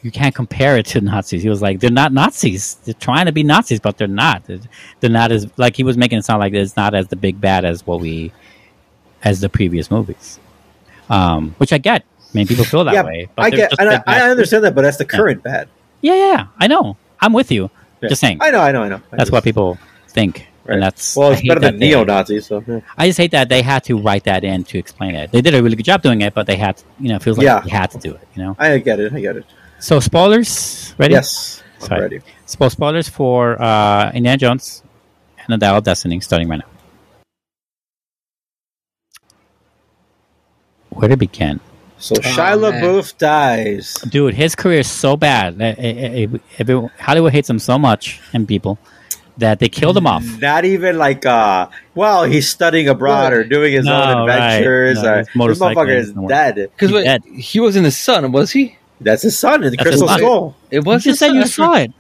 You 0.07 0.13
can't 0.13 0.37
compare 0.37 0.77
it 0.77 0.87
to 0.87 1.01
Nazis. 1.01 1.43
He 1.43 1.49
was 1.49 1.61
like, 1.61 1.81
they're 1.81 1.91
not 1.91 2.13
Nazis. 2.13 2.77
They're 2.85 2.95
trying 2.95 3.27
to 3.27 3.33
be 3.33 3.43
Nazis, 3.43 3.81
but 3.81 3.99
they're 3.99 4.07
not. 4.07 4.45
They're, 4.45 5.11
not 5.11 5.33
as 5.33 5.49
like 5.59 5.75
he 5.75 5.83
was 5.83 5.97
making 5.97 6.19
it 6.19 6.25
sound 6.25 6.39
like 6.39 6.53
it's 6.53 6.77
not 6.77 6.95
as 6.95 7.09
the 7.09 7.17
big 7.17 7.41
bad 7.41 7.65
as 7.65 7.85
what 7.85 7.99
we, 7.99 8.31
as 9.25 9.41
the 9.41 9.49
previous 9.49 9.91
movies. 9.91 10.39
Um, 11.11 11.57
which 11.59 11.73
I 11.73 11.79
get. 11.79 12.05
I 12.21 12.25
mean, 12.39 12.47
people 12.47 12.65
feel 12.65 12.85
that 12.85 12.95
yeah, 12.95 13.03
way. 13.03 13.29
but 13.35 13.47
I 13.47 13.51
get, 13.51 13.73
and 13.81 13.89
I. 13.91 14.03
I 14.07 14.31
understand 14.31 14.63
that, 14.63 14.77
but 14.77 14.83
that's 14.83 14.97
the 14.97 15.05
current 15.05 15.43
bad. 15.43 15.69
Yeah, 16.03 16.15
yeah, 16.15 16.33
yeah. 16.35 16.47
I 16.61 16.69
know. 16.69 16.97
I'm 17.19 17.33
with 17.33 17.51
you. 17.51 17.69
Yeah. 18.01 18.09
Just 18.11 18.21
saying. 18.21 18.39
I 18.41 18.51
know, 18.53 18.61
I 18.61 18.71
know, 18.71 18.85
I 18.85 18.89
know. 18.89 18.97
I 18.97 19.01
That's 19.11 19.23
just- 19.23 19.33
what 19.33 19.43
people 19.43 19.77
think, 20.07 20.47
right. 20.67 20.75
and 20.75 20.83
that's 20.85 21.17
well, 21.17 21.33
it's 21.33 21.43
better 21.43 21.59
than 21.59 21.81
neo 21.81 22.05
Nazis. 22.05 22.47
So 22.47 22.63
yeah. 22.65 22.79
I 22.97 23.09
just 23.09 23.19
hate 23.19 23.33
that 23.33 23.49
they 23.49 23.63
had 23.63 23.83
to 23.85 23.99
write 23.99 24.23
that 24.25 24.45
in 24.45 24.63
to 24.65 24.79
explain 24.79 25.17
it. 25.17 25.33
They 25.33 25.41
did 25.41 25.53
a 25.57 25.63
really 25.65 25.75
good 25.75 25.85
job 25.85 26.03
doing 26.03 26.21
it, 26.21 26.33
but 26.33 26.47
they 26.47 26.57
had, 26.57 26.77
to, 26.77 26.85
you 27.01 27.09
know, 27.09 27.17
it 27.17 27.23
feels 27.25 27.39
like 27.39 27.45
Yeah. 27.47 27.61
they 27.61 27.71
had 27.71 27.91
to 27.91 27.99
do 27.99 28.15
it. 28.15 28.29
You 28.37 28.45
know. 28.45 28.57
I 28.57 28.79
get 28.79 29.01
it. 29.01 29.13
I 29.13 29.21
get 29.21 29.37
it. 29.37 29.45
So 29.79 30.01
spoilers, 30.01 30.95
ready? 30.99 31.15
Yes, 31.15 31.63
I'm 31.81 31.87
Sorry. 31.87 32.01
ready. 32.01 32.21
So 32.47 32.69
spoilers 32.69 33.09
for 33.09 33.61
uh, 33.61 34.11
Indiana 34.15 34.39
Jones 34.39 34.83
and 35.39 35.49
the 35.53 35.59
Dial 35.59 35.77
of 35.77 35.85
Destiny, 35.85 36.21
starting 36.21 36.49
right 36.49 36.61
now. 36.61 36.67
Where 40.91 41.09
to 41.09 41.17
begin? 41.17 41.61
So 41.99 42.15
Shia 42.15 42.61
man. 42.61 42.83
LaBeouf 42.83 43.19
dies. 43.19 43.95
Dude, 44.09 44.35
his 44.35 44.55
career 44.55 44.81
is 44.81 44.91
so 44.91 45.17
bad. 45.17 45.59
that 45.59 45.79
it- 45.79 46.33
it- 46.35 46.41
everyone- 46.59 46.91
Hollywood 46.99 47.33
hates 47.33 47.49
him 47.51 47.59
so 47.59 47.79
much, 47.79 48.21
and 48.33 48.49
people 48.49 48.79
that 49.39 49.59
they 49.59 49.69
killed 49.69 49.97
him 49.97 50.07
off. 50.07 50.25
Not 50.41 50.65
even 50.65 50.97
like, 50.97 51.27
uh, 51.27 51.69
well, 51.95 52.25
he's 52.25 52.49
studying 52.49 52.89
abroad 52.89 53.35
or 53.35 53.45
doing 53.45 53.75
his 53.75 53.85
No, 53.85 53.93
own 54.03 54.27
right. 54.29 54.37
adventures. 54.55 55.03
No, 55.03 55.09
uh, 55.11 55.17
he's 55.19 55.27
this 55.27 55.35
motherfucker 55.59 55.97
is 55.97 56.13
dead. 56.29 56.55
Because 56.77 57.19
He 57.35 57.61
wasn't 57.61 57.85
the 57.85 57.91
son, 57.91 58.33
was 58.33 58.53
he? 58.53 58.77
That's 59.01 59.23
his 59.23 59.39
son 59.39 59.63
in 59.65 59.71
the 59.71 59.77
That's 59.77 59.89
Crystal. 59.91 60.09
Skull. 60.09 60.57
It 60.71 60.77
You 60.77 60.83
was. 60.83 61.05
just 61.05 61.05
his 61.05 61.19
said 61.19 61.29
son. 61.29 61.37
you 61.37 61.47
saw 61.47 61.75
it. 61.77 61.93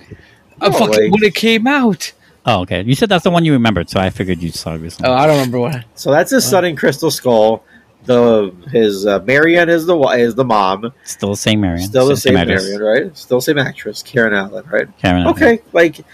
I 0.60 0.68
No, 0.68 0.72
fucking 0.78 0.88
like- 1.04 1.12
when 1.12 1.22
it 1.24 1.34
came 1.34 1.66
out. 1.66 2.12
Oh, 2.46 2.60
okay. 2.60 2.82
You 2.82 2.94
said 2.94 3.08
that's 3.08 3.24
the 3.24 3.30
one 3.30 3.44
you 3.44 3.52
remembered, 3.52 3.90
so 3.90 3.98
I 4.00 4.08
figured 4.10 4.40
you 4.40 4.50
saw 4.50 4.74
it 4.74 4.78
recently. 4.78 5.10
Oh, 5.10 5.14
I 5.14 5.26
don't 5.26 5.36
remember 5.36 5.58
what. 5.58 5.84
So 5.96 6.10
that's 6.12 6.30
his 6.30 6.44
son 6.46 6.64
in 6.64 6.76
Crystal 6.76 7.10
Skull. 7.10 7.64
The 8.04 8.54
his 8.70 9.04
uh, 9.04 9.18
Marion 9.24 9.68
is 9.68 9.84
the 9.84 9.98
is 10.10 10.36
the 10.36 10.44
mom. 10.44 10.92
Still 11.02 11.30
the 11.30 11.36
same 11.36 11.60
Marion. 11.60 11.82
Still 11.88 12.06
the 12.06 12.16
same 12.16 12.36
actress. 12.36 12.62
Marion, 12.62 12.80
right? 12.80 13.18
Still 13.18 13.38
the 13.38 13.42
same 13.42 13.58
actress, 13.58 14.00
Karen 14.04 14.32
Allen, 14.32 14.64
right? 14.70 14.86
Karen, 14.98 15.22
Allen. 15.22 15.34
Okay, 15.34 15.60
like 15.72 16.04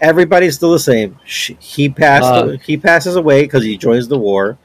everybody's 0.00 0.56
still 0.56 0.72
the 0.72 0.80
same. 0.80 1.16
Sh 1.24 1.52
he 1.60 1.88
passed. 1.88 2.24
Uh, 2.24 2.48
he 2.64 2.76
passes 2.76 3.14
away 3.14 3.42
because 3.42 3.62
he 3.62 3.76
joins 3.76 4.08
the 4.08 4.18
war. 4.18 4.58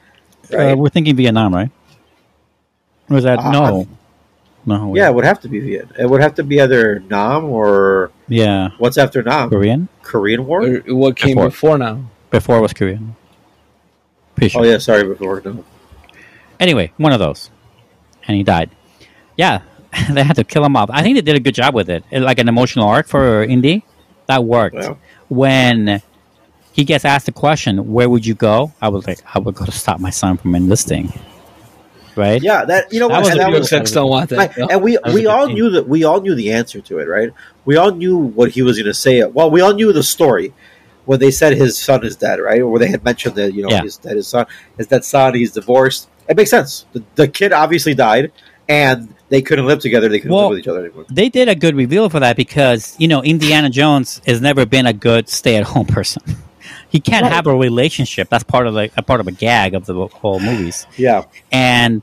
Uh, 0.52 0.74
we're 0.76 0.88
thinking 0.88 1.14
Vietnam, 1.14 1.54
right? 1.54 1.70
Or 3.08 3.18
is 3.18 3.24
that 3.24 3.38
Uh, 3.38 3.50
no? 3.52 3.86
No. 4.64 4.94
yeah, 4.94 5.08
it 5.08 5.14
would 5.14 5.24
have 5.24 5.40
to 5.40 5.48
be 5.48 5.58
Viet. 5.60 5.88
It 5.98 6.08
would 6.08 6.20
have 6.20 6.34
to 6.36 6.44
be 6.44 6.60
either 6.60 7.00
Nam 7.10 7.46
or 7.46 8.10
Yeah. 8.28 8.70
what's 8.78 8.96
after 8.96 9.22
Nam? 9.22 9.50
Korean. 9.50 9.88
Korean 10.02 10.46
War. 10.46 10.62
Or 10.64 10.78
what 10.94 11.16
came 11.16 11.34
Before. 11.34 11.48
before, 11.48 11.78
now? 11.78 12.04
Before 12.30 12.58
it 12.58 12.60
was 12.60 12.72
Korean. 12.72 13.16
Pretty 14.36 14.50
sure. 14.50 14.62
Oh 14.62 14.64
yeah, 14.64 14.78
sorry 14.78 15.04
before 15.04 15.42
no. 15.44 15.64
Anyway, 16.60 16.92
one 16.96 17.12
of 17.12 17.18
those, 17.18 17.50
and 18.28 18.36
he 18.36 18.42
died. 18.44 18.70
Yeah, 19.36 19.62
they 20.10 20.22
had 20.22 20.36
to 20.36 20.44
kill 20.44 20.64
him 20.64 20.76
off. 20.76 20.90
I 20.92 21.02
think 21.02 21.16
they 21.16 21.22
did 21.22 21.36
a 21.36 21.40
good 21.40 21.54
job 21.54 21.74
with 21.74 21.90
it, 21.90 22.04
It- 22.10 22.20
like 22.20 22.38
an 22.38 22.48
emotional 22.48 22.86
arc 22.88 23.08
for 23.08 23.42
Indy. 23.42 23.84
That 24.26 24.44
worked. 24.44 24.76
Well. 24.76 24.98
When 25.28 26.00
he 26.72 26.84
gets 26.84 27.04
asked 27.04 27.26
the 27.26 27.32
question, 27.32 27.92
"Where 27.92 28.08
would 28.08 28.24
you 28.24 28.34
go?" 28.34 28.72
I 28.80 28.88
was 28.88 29.06
like, 29.06 29.18
"I 29.34 29.38
would 29.40 29.54
go 29.56 29.64
to 29.64 29.72
stop 29.72 29.98
my 29.98 30.10
son 30.10 30.36
from 30.36 30.54
enlisting." 30.54 31.12
Right? 32.16 32.42
Yeah, 32.42 32.64
that 32.66 32.92
you 32.92 33.00
know 33.00 33.08
That 33.08 33.14
what? 33.14 33.20
was 33.20 33.28
and 33.30 33.40
a 33.40 33.42
that 33.44 33.50
good 33.50 33.58
was, 33.60 33.68
Sex 33.70 33.90
don't 33.92 34.10
want 34.10 34.30
that. 34.30 34.36
Right, 34.36 34.58
no. 34.58 34.66
and 34.70 34.82
we 34.82 34.96
That 34.96 35.14
we 35.14 35.26
all 35.26 35.46
scene. 35.46 35.54
knew 35.54 35.70
that 35.70 35.88
we 35.88 36.04
all 36.04 36.20
knew 36.20 36.34
the 36.34 36.52
answer 36.52 36.80
to 36.82 36.98
it, 36.98 37.08
right? 37.08 37.30
We 37.64 37.76
all 37.76 37.90
knew 37.92 38.16
what 38.18 38.50
he 38.50 38.62
was 38.62 38.76
going 38.76 38.86
to 38.86 38.94
say. 38.94 39.24
Well, 39.24 39.50
we 39.50 39.60
all 39.60 39.72
knew 39.72 39.92
the 39.92 40.02
story 40.02 40.52
when 41.04 41.20
they 41.20 41.30
said 41.30 41.54
his 41.54 41.78
son 41.78 42.04
is 42.04 42.16
dead, 42.16 42.38
right? 42.40 42.60
Or 42.60 42.78
they 42.78 42.88
had 42.88 43.02
mentioned 43.04 43.34
that 43.36 43.54
you 43.54 43.62
know 43.62 43.70
Yeah. 43.70 43.82
his 43.82 43.96
that 43.98 44.16
his 44.16 44.28
son 44.28 44.46
is 44.78 44.88
that 44.88 45.04
son. 45.04 45.34
He's 45.34 45.52
divorced. 45.52 46.08
It 46.28 46.36
makes 46.36 46.50
sense. 46.50 46.86
The, 46.92 47.02
the 47.16 47.28
kid 47.28 47.52
obviously 47.52 47.94
died, 47.94 48.30
and 48.68 49.12
they 49.28 49.42
couldn't 49.42 49.66
live 49.66 49.80
together. 49.80 50.08
They 50.08 50.18
couldn't 50.20 50.34
Well, 50.36 50.44
live 50.44 50.50
with 50.50 50.58
each 50.60 50.68
other 50.68 50.84
anymore. 50.84 51.06
They 51.10 51.28
did 51.30 51.48
a 51.48 51.54
good 51.54 51.74
reveal 51.74 52.08
for 52.10 52.20
that 52.20 52.36
because 52.36 52.94
you 52.98 53.08
know 53.08 53.22
Indiana 53.22 53.70
Jones 53.70 54.20
has 54.26 54.40
never 54.40 54.66
been 54.66 54.86
a 54.86 54.92
good 54.92 55.28
stay-at-home 55.28 55.86
person. 55.86 56.22
He 56.92 57.00
can't 57.00 57.22
Right. 57.24 57.32
have 57.32 57.46
a 57.48 57.56
relationship. 57.56 58.28
That's 58.28 58.44
part 58.44 58.66
of 58.68 58.74
the 58.74 58.90
a 58.96 59.02
part 59.02 59.18
of 59.20 59.26
a 59.26 59.32
gag 59.32 59.74
of 59.74 59.86
the 59.86 60.06
whole 60.06 60.38
movies. 60.38 60.86
Yeah, 60.96 61.24
and 61.50 62.02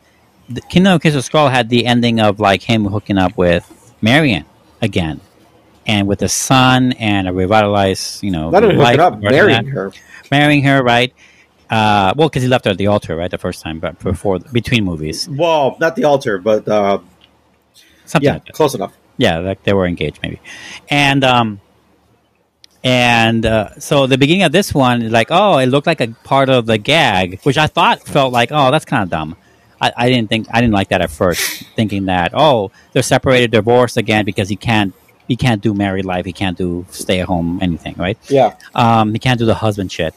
the 0.49 0.61
Kingdom 0.61 0.95
of 0.95 1.01
Crystal 1.01 1.21
Skull 1.21 1.47
had 1.47 1.69
the 1.69 1.85
ending 1.85 2.19
of 2.19 2.39
like 2.39 2.61
him 2.63 2.85
hooking 2.85 3.17
up 3.17 3.37
with 3.37 3.63
Marion 4.01 4.45
again, 4.81 5.21
and 5.85 6.07
with 6.07 6.21
a 6.23 6.29
son 6.29 6.91
and 6.93 7.27
a 7.27 7.31
revitalized, 7.33 8.23
you 8.23 8.31
know, 8.31 8.49
not 8.49 8.63
hooking 8.63 8.99
up, 8.99 9.19
marrying 9.21 9.65
that. 9.65 9.71
her. 9.71 9.91
marrying 10.31 10.63
her, 10.63 10.81
right? 10.83 11.13
Uh, 11.69 12.13
well, 12.17 12.27
because 12.29 12.41
he 12.41 12.49
left 12.49 12.65
her 12.65 12.71
at 12.71 12.79
the 12.79 12.87
altar, 12.87 13.15
right, 13.15 13.29
the 13.29 13.37
first 13.37 13.61
time, 13.61 13.79
but 13.79 13.99
before 13.99 14.39
between 14.51 14.83
movies, 14.83 15.29
Well, 15.29 15.77
not 15.79 15.95
the 15.95 16.05
altar, 16.05 16.39
but 16.39 16.67
uh, 16.67 16.97
something 18.05 18.25
yeah, 18.25 18.33
like 18.33 18.47
close 18.53 18.73
enough. 18.73 18.93
Yeah, 19.17 19.37
like 19.37 19.61
they 19.63 19.73
were 19.73 19.85
engaged, 19.85 20.17
maybe, 20.23 20.39
and 20.89 21.23
um, 21.23 21.61
and 22.83 23.45
uh, 23.45 23.77
so 23.79 24.07
the 24.07 24.17
beginning 24.17 24.43
of 24.43 24.51
this 24.51 24.73
one, 24.73 25.01
is 25.01 25.11
like, 25.11 25.27
oh, 25.31 25.57
it 25.57 25.67
looked 25.67 25.87
like 25.87 26.01
a 26.01 26.07
part 26.23 26.49
of 26.49 26.65
the 26.65 26.77
gag, 26.77 27.41
which 27.41 27.57
I 27.57 27.67
thought 27.67 28.03
felt 28.03 28.31
like, 28.31 28.49
oh, 28.51 28.71
that's 28.71 28.85
kind 28.85 29.03
of 29.03 29.09
dumb. 29.09 29.35
I, 29.81 29.91
I 29.95 30.09
didn't 30.09 30.29
think 30.29 30.47
I 30.51 30.61
didn't 30.61 30.73
like 30.73 30.89
that 30.89 31.01
at 31.01 31.09
first, 31.09 31.63
thinking 31.75 32.05
that 32.05 32.31
oh, 32.33 32.71
they're 32.93 33.03
separated, 33.03 33.51
divorced 33.51 33.97
again 33.97 34.25
because 34.25 34.49
he 34.49 34.55
can't 34.55 34.93
he 35.27 35.35
can't 35.35 35.61
do 35.61 35.73
married 35.73 36.05
life, 36.05 36.25
he 36.25 36.33
can't 36.33 36.57
do 36.57 36.85
stay 36.89 37.19
at 37.21 37.27
home 37.27 37.59
anything, 37.61 37.95
right? 37.97 38.17
Yeah, 38.29 38.55
Um, 38.73 39.13
he 39.13 39.19
can't 39.19 39.39
do 39.39 39.45
the 39.45 39.55
husband 39.55 39.91
shit. 39.91 40.13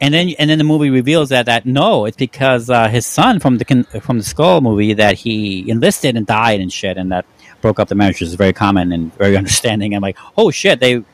And 0.00 0.12
then, 0.12 0.30
and 0.38 0.50
then 0.50 0.58
the 0.58 0.64
movie 0.64 0.90
reveals 0.90 1.28
that 1.28 1.46
that 1.46 1.64
no, 1.64 2.06
it's 2.06 2.16
because 2.16 2.68
uh, 2.70 2.88
his 2.88 3.06
son 3.06 3.38
from 3.40 3.58
the 3.58 3.84
from 4.00 4.18
the 4.18 4.24
Skull 4.24 4.60
movie 4.60 4.94
that 4.94 5.16
he 5.16 5.68
enlisted 5.70 6.16
and 6.16 6.26
died 6.26 6.60
and 6.60 6.72
shit, 6.72 6.96
and 6.96 7.12
that 7.12 7.24
broke 7.60 7.78
up 7.78 7.88
the 7.88 7.94
marriage, 7.94 8.20
which 8.20 8.28
is 8.28 8.34
very 8.34 8.52
common 8.52 8.90
and 8.90 9.14
very 9.16 9.36
understanding. 9.42 9.94
I'm 9.94 10.02
like, 10.02 10.18
oh 10.36 10.50
shit, 10.50 10.80
they 10.80 11.04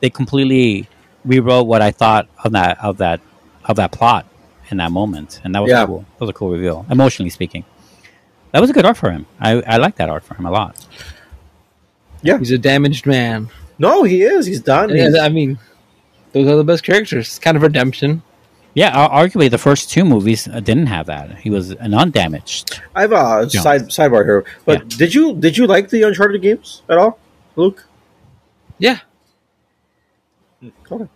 they 0.00 0.10
completely 0.10 0.88
rewrote 1.24 1.66
what 1.66 1.82
I 1.82 1.90
thought 1.90 2.28
of 2.44 2.52
that 2.52 2.78
of 2.82 2.98
that 2.98 3.20
of 3.64 3.76
that 3.76 3.92
plot 3.92 4.26
in 4.70 4.76
that 4.78 4.90
moment, 4.92 5.40
and 5.44 5.54
that 5.54 5.62
was 5.62 5.70
Yeah. 5.70 5.86
cool. 5.86 6.00
That 6.14 6.20
was 6.20 6.30
a 6.30 6.32
cool 6.32 6.50
reveal, 6.50 6.86
emotionally 6.90 7.30
speaking. 7.30 7.64
That 8.52 8.60
was 8.60 8.70
a 8.70 8.72
good 8.72 8.84
art 8.86 8.96
for 8.96 9.10
him. 9.10 9.26
I 9.40 9.62
I 9.66 9.76
like 9.78 9.96
that 9.96 10.08
art 10.08 10.24
for 10.24 10.34
him 10.34 10.46
a 10.46 10.50
lot. 10.50 10.76
Yeah, 12.22 12.38
he's 12.38 12.50
a 12.50 12.58
damaged 12.58 13.06
man. 13.06 13.48
no, 13.78 14.02
he 14.04 14.22
is. 14.22 14.46
He's 14.46 14.60
done. 14.60 14.88
He's- 14.90 15.14
I 15.18 15.28
mean, 15.28 15.58
those 16.32 16.46
are 16.48 16.56
the 16.56 16.64
best 16.64 16.82
characters. 16.82 17.26
It's 17.28 17.38
kind 17.38 17.56
of 17.56 17.62
redemption. 17.62 18.22
Yeah, 18.74 19.08
arguably 19.08 19.50
the 19.50 19.58
first 19.58 19.90
two 19.90 20.04
movies 20.04 20.46
uh, 20.48 20.60
didn't 20.60 20.86
have 20.86 21.06
that. 21.06 21.38
He 21.38 21.48
was 21.50 21.70
an 21.70 21.94
undamaged. 21.94 22.80
I 22.94 23.02
have 23.02 23.12
a 23.12 23.48
Yeah. 23.50 23.60
side 23.62 23.82
sidebar 23.88 24.24
here, 24.24 24.44
but 24.64 24.88
did 24.88 25.14
you 25.14 25.34
did 25.34 25.56
you 25.58 25.66
like 25.66 25.88
the 25.90 26.02
Uncharted 26.02 26.42
games 26.42 26.82
at 26.88 26.98
all, 26.98 27.18
Luke? 27.56 27.86
Yeah. 28.78 28.98
Okay. 30.90 31.06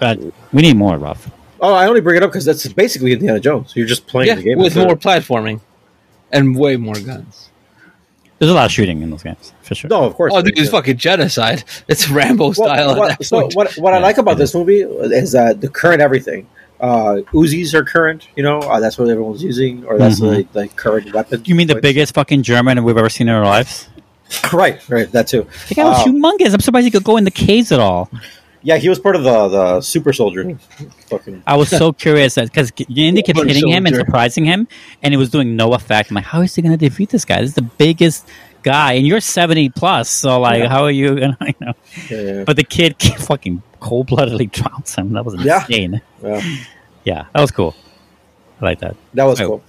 Uh, 0.00 0.16
we 0.52 0.62
need 0.62 0.76
more, 0.76 0.96
Ruff. 0.98 1.30
Oh, 1.60 1.74
I 1.74 1.86
only 1.86 2.00
bring 2.00 2.16
it 2.16 2.22
up 2.22 2.30
because 2.30 2.44
that's 2.44 2.66
basically 2.68 3.12
Indiana 3.12 3.40
Jones. 3.40 3.74
You're 3.76 3.86
just 3.86 4.06
playing 4.06 4.28
Yeah, 4.28 4.34
the 4.36 4.42
game 4.42 4.58
with 4.58 4.76
more 4.76 4.92
of- 4.92 5.00
platforming 5.00 5.60
and 6.32 6.56
way 6.56 6.76
more 6.76 6.94
guns. 6.94 7.50
There's 8.38 8.50
a 8.52 8.54
lot 8.54 8.66
of 8.66 8.70
shooting 8.72 9.02
in 9.02 9.10
those 9.10 9.24
games, 9.24 9.52
for 9.62 9.74
sure. 9.74 9.88
No, 9.90 10.04
of 10.04 10.14
course. 10.14 10.32
Oh, 10.32 10.36
dude, 10.40 10.54
there 10.54 10.62
it's 10.62 10.68
is. 10.68 10.70
fucking 10.70 10.96
genocide. 10.96 11.64
It's 11.88 12.08
Rambo 12.08 12.44
Well, 12.44 12.52
style. 12.54 12.90
at 12.92 12.96
what- 12.98 13.18
that 13.18 13.24
so 13.24 13.40
point. 13.42 13.54
what 13.54 13.74
what 13.74 13.94
I 13.94 13.98
like 13.98 14.18
about 14.18 14.38
this 14.38 14.54
movie 14.54 14.80
is 14.82 15.32
that 15.32 15.60
the 15.60 15.68
current 15.68 16.00
everything. 16.00 16.46
Uh, 16.80 17.22
Uzis 17.32 17.74
are 17.74 17.84
current, 17.84 18.28
you 18.36 18.44
know. 18.44 18.60
Uh, 18.60 18.78
that's 18.78 18.96
what 18.96 19.08
everyone's 19.08 19.42
using, 19.42 19.84
or 19.84 19.98
that's 19.98 20.20
Mhm. 20.20 20.46
the, 20.52 20.60
the 20.60 20.68
current 20.68 21.12
weapon. 21.12 21.42
You 21.44 21.56
mean 21.56 21.66
the 21.66 21.74
choice. 21.74 21.82
biggest 21.82 22.14
fucking 22.14 22.44
German 22.44 22.84
we've 22.84 22.96
ever 22.96 23.08
seen 23.08 23.26
in 23.28 23.34
our 23.34 23.44
lives? 23.44 23.88
Right, 24.52 24.80
right. 24.88 25.10
That 25.12 25.26
too. 25.28 25.46
The 25.68 25.74
guy 25.74 25.84
was 25.84 25.98
Uh, 26.00 26.04
humongous. 26.10 26.52
I'm 26.54 26.60
surprised 26.60 26.84
he 26.84 26.90
could 26.90 27.04
go 27.04 27.16
in 27.16 27.24
the 27.24 27.30
caves 27.30 27.72
at 27.72 27.80
all. 27.80 28.10
Yeah, 28.62 28.76
he 28.76 28.88
was 28.88 28.98
part 28.98 29.14
of 29.16 29.22
the 29.22 29.48
the 29.48 29.80
super 29.80 30.12
soldier. 30.12 30.58
Fucking 31.08 31.42
I 31.46 31.56
was 31.56 31.68
so 31.70 31.92
curious 32.04 32.34
because 32.34 32.72
Indy 32.88 33.22
kept 33.22 33.38
Super 33.38 33.48
hitting 33.48 33.68
him 33.68 33.86
and 33.86 33.94
surprising 33.96 34.44
him, 34.44 34.66
and 35.02 35.14
it 35.14 35.16
was 35.16 35.30
doing 35.30 35.54
no 35.56 35.74
effect. 35.74 36.10
I'm 36.10 36.16
like, 36.16 36.24
how 36.24 36.40
is 36.42 36.54
he 36.54 36.62
going 36.62 36.76
to 36.76 36.88
defeat 36.88 37.10
this 37.10 37.24
guy? 37.24 37.40
This 37.40 37.50
is 37.50 37.54
the 37.54 37.62
biggest 37.62 38.26
guy, 38.64 38.94
and 38.94 39.06
you're 39.06 39.20
70 39.20 39.70
plus, 39.70 40.10
so 40.10 40.40
like, 40.40 40.58
Yeah. 40.64 40.68
how 40.68 40.82
are 40.82 40.90
you? 40.90 41.14
going 41.14 41.36
to, 41.40 41.46
you 41.46 41.54
know? 41.60 41.72
yeah, 42.10 42.20
yeah, 42.20 42.44
But 42.44 42.56
the 42.56 42.64
kid 42.64 42.96
fucking 43.00 43.62
cold 43.80 44.08
bloodedly 44.08 44.50
drops 44.50 44.96
him. 44.96 45.12
That 45.12 45.24
was 45.24 45.34
insane. 45.34 46.02
yeah. 46.22 46.42
Yeah, 47.04 47.24
that 47.32 47.40
was 47.40 47.52
cool. 47.52 47.74
I 48.60 48.64
like 48.64 48.80
that. 48.80 48.96
that 49.14 49.24
was 49.24 49.38
cool. 49.38 49.62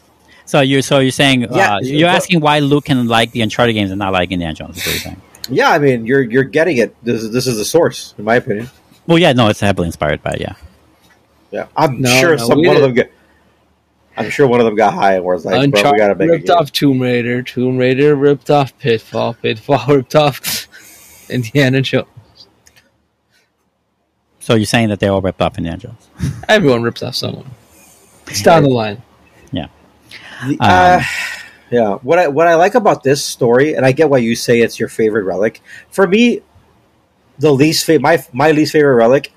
So 0.50 0.62
you're 0.62 0.82
so 0.82 0.98
you're 0.98 1.12
saying 1.12 1.42
Yeah, 1.42 1.76
uh, 1.76 1.80
you're 1.82 2.08
but- 2.10 2.16
asking 2.16 2.40
why 2.40 2.58
Luke 2.58 2.86
can 2.86 3.08
like 3.08 3.32
the 3.34 3.42
Uncharted 3.42 3.76
games 3.76 3.92
and 3.92 4.00
not 4.00 4.14
like 4.14 4.32
Indiana 4.32 4.56
Jones? 4.56 4.78
Is 4.78 4.84
what 4.84 4.92
you're 4.94 5.02
saying? 5.02 5.22
Yeah, 5.48 5.70
I 5.70 5.78
mean, 5.78 6.08
you're 6.08 6.24
you're 6.24 6.44
getting 6.44 6.78
it. 6.78 6.96
This 7.04 7.22
is 7.22 7.30
this 7.32 7.46
is 7.46 7.58
the 7.58 7.66
source, 7.66 8.16
in 8.18 8.24
my 8.24 8.34
opinion. 8.38 8.68
Well, 9.06 9.20
yeah, 9.20 9.34
no, 9.34 9.48
it's 9.50 9.60
heavily 9.60 9.86
inspired 9.86 10.24
by 10.24 10.32
it, 10.32 10.42
yeah. 10.42 10.54
Yeah, 11.52 11.68
I'm 11.78 12.02
No, 12.02 12.10
sure 12.20 12.32
no, 12.32 12.38
some 12.38 12.58
one 12.58 12.58
of 12.60 12.64
didn't. 12.64 12.82
them 12.82 12.94
get. 12.96 13.12
I'm 14.18 14.30
sure 14.32 14.48
one 14.48 14.60
of 14.60 14.66
them 14.66 14.76
got 14.76 14.96
high 14.96 15.18
and 15.18 15.24
was 15.24 15.46
like, 15.46 15.54
"Bro, 15.54 15.60
we 15.60 15.66
Uncharted 15.66 15.98
gotta 16.00 16.16
make 16.16 16.30
ripped 16.32 16.48
game." 16.48 16.58
off 16.58 16.72
Tomb 16.72 17.00
Raider. 17.00 17.44
Tomb 17.44 17.78
Raider 17.78 18.16
ripped 18.16 18.50
off 18.50 18.76
Pitfall. 18.80 19.36
Pitfall 19.36 19.86
ripped 19.88 20.16
off 20.16 20.68
Indiana 21.30 21.82
Jones. 21.82 22.08
So 24.40 24.56
you're 24.56 24.66
saying 24.66 24.90
that 24.90 25.00
they 25.00 25.08
all 25.08 25.22
ripped 25.22 25.42
off 25.44 25.60
Indiana 25.60 25.78
Jones? 25.78 26.10
Everyone 26.48 26.82
rips 26.82 27.04
off 27.04 27.14
someone. 27.16 27.46
It's 28.28 28.42
down 28.42 28.64
the 28.64 28.70
line. 28.70 29.02
Um, 30.42 30.58
uh, 30.60 31.04
yeah. 31.70 31.96
What 31.96 32.20
I 32.20 32.28
what 32.28 32.48
I 32.48 32.56
like 32.56 32.76
about 32.76 33.04
this 33.04 33.24
story, 33.24 33.76
and 33.76 33.86
I 33.86 33.92
get 33.92 34.10
why 34.10 34.20
you 34.20 34.36
say 34.36 34.62
it's 34.62 34.80
your 34.80 34.90
favorite 34.90 35.24
relic. 35.24 35.62
For 35.92 36.08
me, 36.08 36.42
the 37.40 37.52
least 37.52 37.86
fa- 37.86 38.00
my 38.00 38.24
my 38.34 38.52
least 38.52 38.72
favorite 38.72 38.96
relic. 38.96 39.34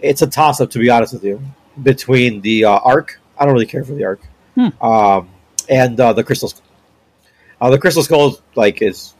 It's 0.00 0.22
a 0.22 0.26
toss 0.26 0.60
up, 0.60 0.70
to 0.70 0.78
be 0.78 0.88
honest 0.88 1.12
with 1.12 1.24
you, 1.24 1.42
between 1.82 2.40
the 2.40 2.64
uh, 2.64 2.70
arc. 2.78 3.20
I 3.38 3.44
don't 3.44 3.52
really 3.52 3.66
care 3.66 3.84
for 3.84 3.92
the 3.92 4.04
arc, 4.04 4.20
Hmm. 4.54 4.68
um, 4.82 5.28
and 5.68 5.98
uh, 6.00 6.12
the 6.14 6.24
crystal 6.24 6.48
skull. 6.48 6.62
Uh, 7.60 7.70
the 7.70 7.78
crystal 7.78 8.02
skull, 8.02 8.38
like, 8.54 8.80
is. 8.82 9.14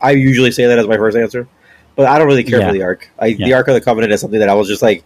I 0.00 0.12
usually 0.12 0.52
say 0.52 0.66
that 0.66 0.78
as 0.78 0.86
my 0.86 0.96
first 0.96 1.16
answer, 1.16 1.48
but 1.96 2.06
I 2.06 2.18
don't 2.18 2.26
really 2.28 2.44
care 2.44 2.60
Yeah. 2.60 2.68
for 2.68 2.72
the 2.72 2.82
arc. 2.82 3.10
I, 3.18 3.32
The 3.34 3.52
Ark 3.52 3.68
of 3.68 3.74
the 3.74 3.80
Covenant 3.80 4.12
is 4.12 4.20
something 4.20 4.38
that 4.40 4.48
I 4.48 4.54
was 4.54 4.68
just 4.68 4.80
like, 4.80 5.04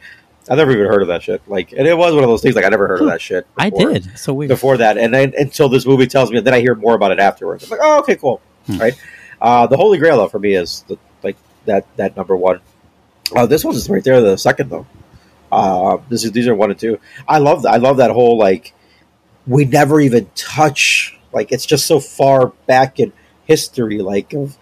I've 0.51 0.57
never 0.59 0.71
even 0.73 0.87
heard 0.87 1.03
of 1.03 1.09
that 1.09 1.23
shit. 1.23 1.43
Like, 1.47 1.73
and 1.73 1.87
it 1.87 1.97
was 1.97 2.15
one 2.15 2.25
of 2.25 2.31
those 2.31 2.43
things 2.43 2.55
like 2.55 2.65
I 2.65 2.69
never 2.69 2.89
heard 2.89 3.01
of 3.03 3.07
that 3.09 3.21
shit. 3.21 3.47
I 3.57 3.71
did. 3.71 4.19
So 4.19 4.33
weird. 4.35 4.49
before 4.49 4.79
that, 4.79 4.97
and 4.99 5.13
then 5.13 5.35
until 5.37 5.69
this 5.69 5.85
movie 5.87 6.07
tells 6.07 6.31
me, 6.31 6.39
and 6.39 6.47
then 6.47 6.55
I 6.55 6.61
hear 6.61 6.75
more 6.75 6.95
about 6.95 7.11
it 7.13 7.19
afterwards. 7.19 7.65
I'm 7.65 7.71
like, 7.71 7.81
oh, 7.83 7.99
okay, 8.01 8.17
cool, 8.17 8.41
Hmm. 8.67 8.79
right? 8.79 8.95
Uh, 9.41 9.67
the 9.67 9.77
Holy 9.77 9.99
Grail 9.99 10.17
though, 10.17 10.29
for 10.29 10.39
me 10.39 10.55
is 10.55 10.85
the, 10.89 10.99
like 11.23 11.37
that 11.67 11.87
that 11.97 12.17
number 12.17 12.37
one. 12.37 12.61
Uh, 13.35 13.47
this 13.47 13.65
one's 13.65 13.77
is 13.77 13.89
right 13.91 14.03
there, 14.03 14.21
the 14.21 14.37
second 14.39 14.71
though. 14.71 14.87
Uh, 15.53 15.99
this 16.09 16.25
is 16.25 16.33
these 16.33 16.49
are 16.49 16.55
one 16.55 16.71
and 16.71 16.79
two. 16.81 16.99
I 17.27 17.39
love 17.39 17.63
that. 17.63 17.73
I 17.73 17.77
love 17.77 17.99
that 17.99 18.11
whole 18.11 18.37
like 18.39 18.73
we 19.47 19.65
never 19.65 20.01
even 20.01 20.31
touch. 20.35 21.19
Like 21.33 21.53
it's 21.53 21.67
just 21.67 21.87
so 21.87 22.01
far 22.01 22.49
back 22.67 22.99
in 23.01 23.13
history, 23.45 23.99
like 23.99 24.33
of 24.33 24.57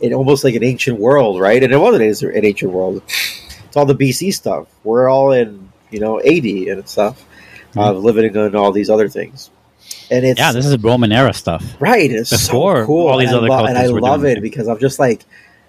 it 0.00 0.12
almost 0.12 0.44
like 0.44 0.54
an 0.54 0.64
ancient 0.64 0.98
world, 0.98 1.40
right? 1.40 1.62
And 1.62 1.72
it 1.72 1.76
wasn't 1.76 2.34
an 2.34 2.44
ancient 2.44 2.72
world. 2.72 3.02
It's 3.72 3.76
all 3.78 3.86
the 3.86 3.94
BC 3.94 4.34
stuff. 4.34 4.68
We're 4.84 5.08
all 5.08 5.32
in 5.32 5.72
you 5.90 5.98
know 5.98 6.20
eighty 6.22 6.68
and 6.68 6.86
stuff, 6.86 7.24
uh, 7.74 7.92
living 7.92 8.36
on 8.36 8.54
all 8.54 8.70
these 8.70 8.90
other 8.90 9.08
things. 9.08 9.48
And 10.10 10.26
it's 10.26 10.38
yeah, 10.38 10.52
this 10.52 10.66
is 10.66 10.76
Roman 10.82 11.10
era 11.10 11.32
stuff. 11.32 11.64
right. 11.80 12.10
It's 12.10 12.28
Before 12.28 12.82
so 12.82 12.86
cool. 12.86 13.06
all 13.08 13.16
these 13.18 13.30
and 13.30 13.38
other 13.38 13.46
I 13.50 13.60
lo- 13.60 13.64
and 13.64 13.78
I 13.78 13.86
love 13.86 14.26
it 14.26 14.36
it. 14.36 14.40
because 14.42 14.68
I'm 14.68 14.78
just 14.78 14.98
like 14.98 15.24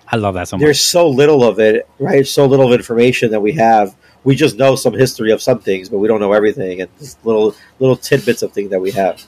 I 0.06 0.18
love 0.18 0.34
that 0.34 0.50
so 0.50 0.58
much. 0.58 0.64
there's 0.66 0.82
so 0.82 1.08
little 1.08 1.46
of 1.46 1.62
it, 1.62 1.88
right? 1.98 2.28
So 2.28 2.46
little 2.46 2.68
of 2.68 2.78
information 2.78 3.32
that 3.32 3.40
we 3.42 3.54
have. 3.54 3.96
We 4.26 4.36
just 4.36 4.58
know 4.58 4.76
some 4.76 4.94
history 4.94 5.32
of 5.32 5.42
some 5.42 5.60
things, 5.60 5.88
but 5.88 6.00
we 6.00 6.10
don't 6.10 6.20
know 6.20 6.34
everything, 6.34 6.82
and 6.82 6.90
just 7.00 7.26
little 7.26 7.56
little 7.80 7.96
tidbits 7.96 8.42
of 8.42 8.52
things 8.52 8.70
that 8.72 8.82
we 8.82 8.92
have. 8.92 9.24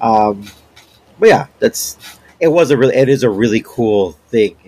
Um, 0.00 0.50
but 1.20 1.28
yeah, 1.28 1.46
that's 1.60 1.96
it. 2.40 2.48
Was 2.48 2.70
a 2.72 2.76
really 2.76 2.96
it 2.96 3.08
is 3.08 3.22
a 3.22 3.30
really 3.30 3.62
cool 3.64 4.12
thing, 4.30 4.65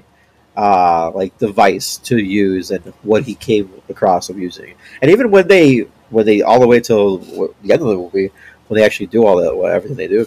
uh, 0.65 1.11
like 1.15 1.33
device 1.39 1.97
to 2.09 2.17
use 2.19 2.71
and 2.75 2.83
what 3.11 3.23
he 3.29 3.35
came 3.49 3.67
across 3.89 4.29
of 4.31 4.37
using, 4.39 4.75
and 5.01 5.11
even 5.15 5.31
when 5.31 5.47
they 5.47 5.87
when 6.11 6.25
they 6.27 6.43
all 6.43 6.59
the 6.61 6.67
way 6.73 6.81
till 6.81 7.19
the 7.19 7.73
end 7.73 7.81
of 7.85 7.89
the 7.89 7.97
movie 8.05 8.31
when 8.67 8.75
they 8.79 8.85
actually 8.85 9.07
do 9.07 9.25
all 9.25 9.37
that 9.37 9.53
everything 9.77 9.97
they 9.97 10.09
do. 10.09 10.27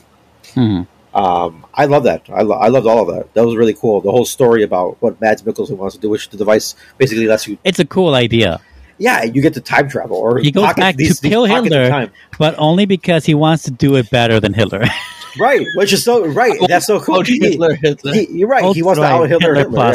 Mhm. 0.56 0.88
Um, 1.14 1.66
I 1.74 1.86
love 1.86 2.04
that. 2.06 2.22
I, 2.30 2.42
lo- 2.44 2.56
I 2.56 2.70
loved 2.70 2.88
all 2.88 3.02
of 3.10 3.14
that. 3.16 3.34
That 3.34 3.46
was 3.46 3.56
really 3.58 3.74
cool. 3.74 4.00
The 4.00 4.12
whole 4.12 4.24
story 4.26 4.64
about 4.64 4.96
what 5.02 5.20
Mads 5.20 5.42
Mikkelsen 5.44 5.76
wants 5.78 5.96
to 5.96 6.02
do, 6.02 6.10
which 6.10 6.30
the 6.30 6.38
device 6.38 6.74
basically 6.98 7.28
lets 7.28 7.48
you. 7.48 7.58
It's 7.66 7.80
a 7.80 7.86
cool 7.86 8.16
idea, 8.16 8.62
Yeah, 8.98 9.24
you 9.24 9.42
get 9.42 9.54
to 9.56 9.62
time 9.62 9.90
travel 9.90 10.16
or 10.18 10.40
He 10.40 10.52
goes 10.52 10.74
back 10.74 10.94
to 10.96 10.98
these- 10.98 11.20
these 11.20 11.32
kill 11.32 11.44
Hitler. 11.46 12.10
but 12.40 12.56
only 12.58 12.86
because 12.86 13.26
he 13.26 13.34
wants 13.34 13.64
to 13.64 13.72
do 13.72 13.96
it 13.98 14.10
better 14.10 14.40
than 14.40 14.54
Hitler. 14.54 14.86
right? 15.40 15.66
Which 15.76 15.94
is 15.94 16.04
so 16.04 16.26
right. 16.28 16.58
That's 16.68 16.86
so 16.86 17.00
cool. 17.00 17.22
He- 17.24 17.40
Hitler, 17.40 17.76
Hitler. 17.76 18.14
he- 18.14 18.28
you're 18.32 18.48
right. 18.50 18.64
He 18.76 18.82
Oh, 18.82 18.86
wants 18.86 19.00
to 19.00 19.04
right. 19.04 19.12
out 19.22 19.30
Hitler. 19.30 19.56
Hitler 19.56 19.92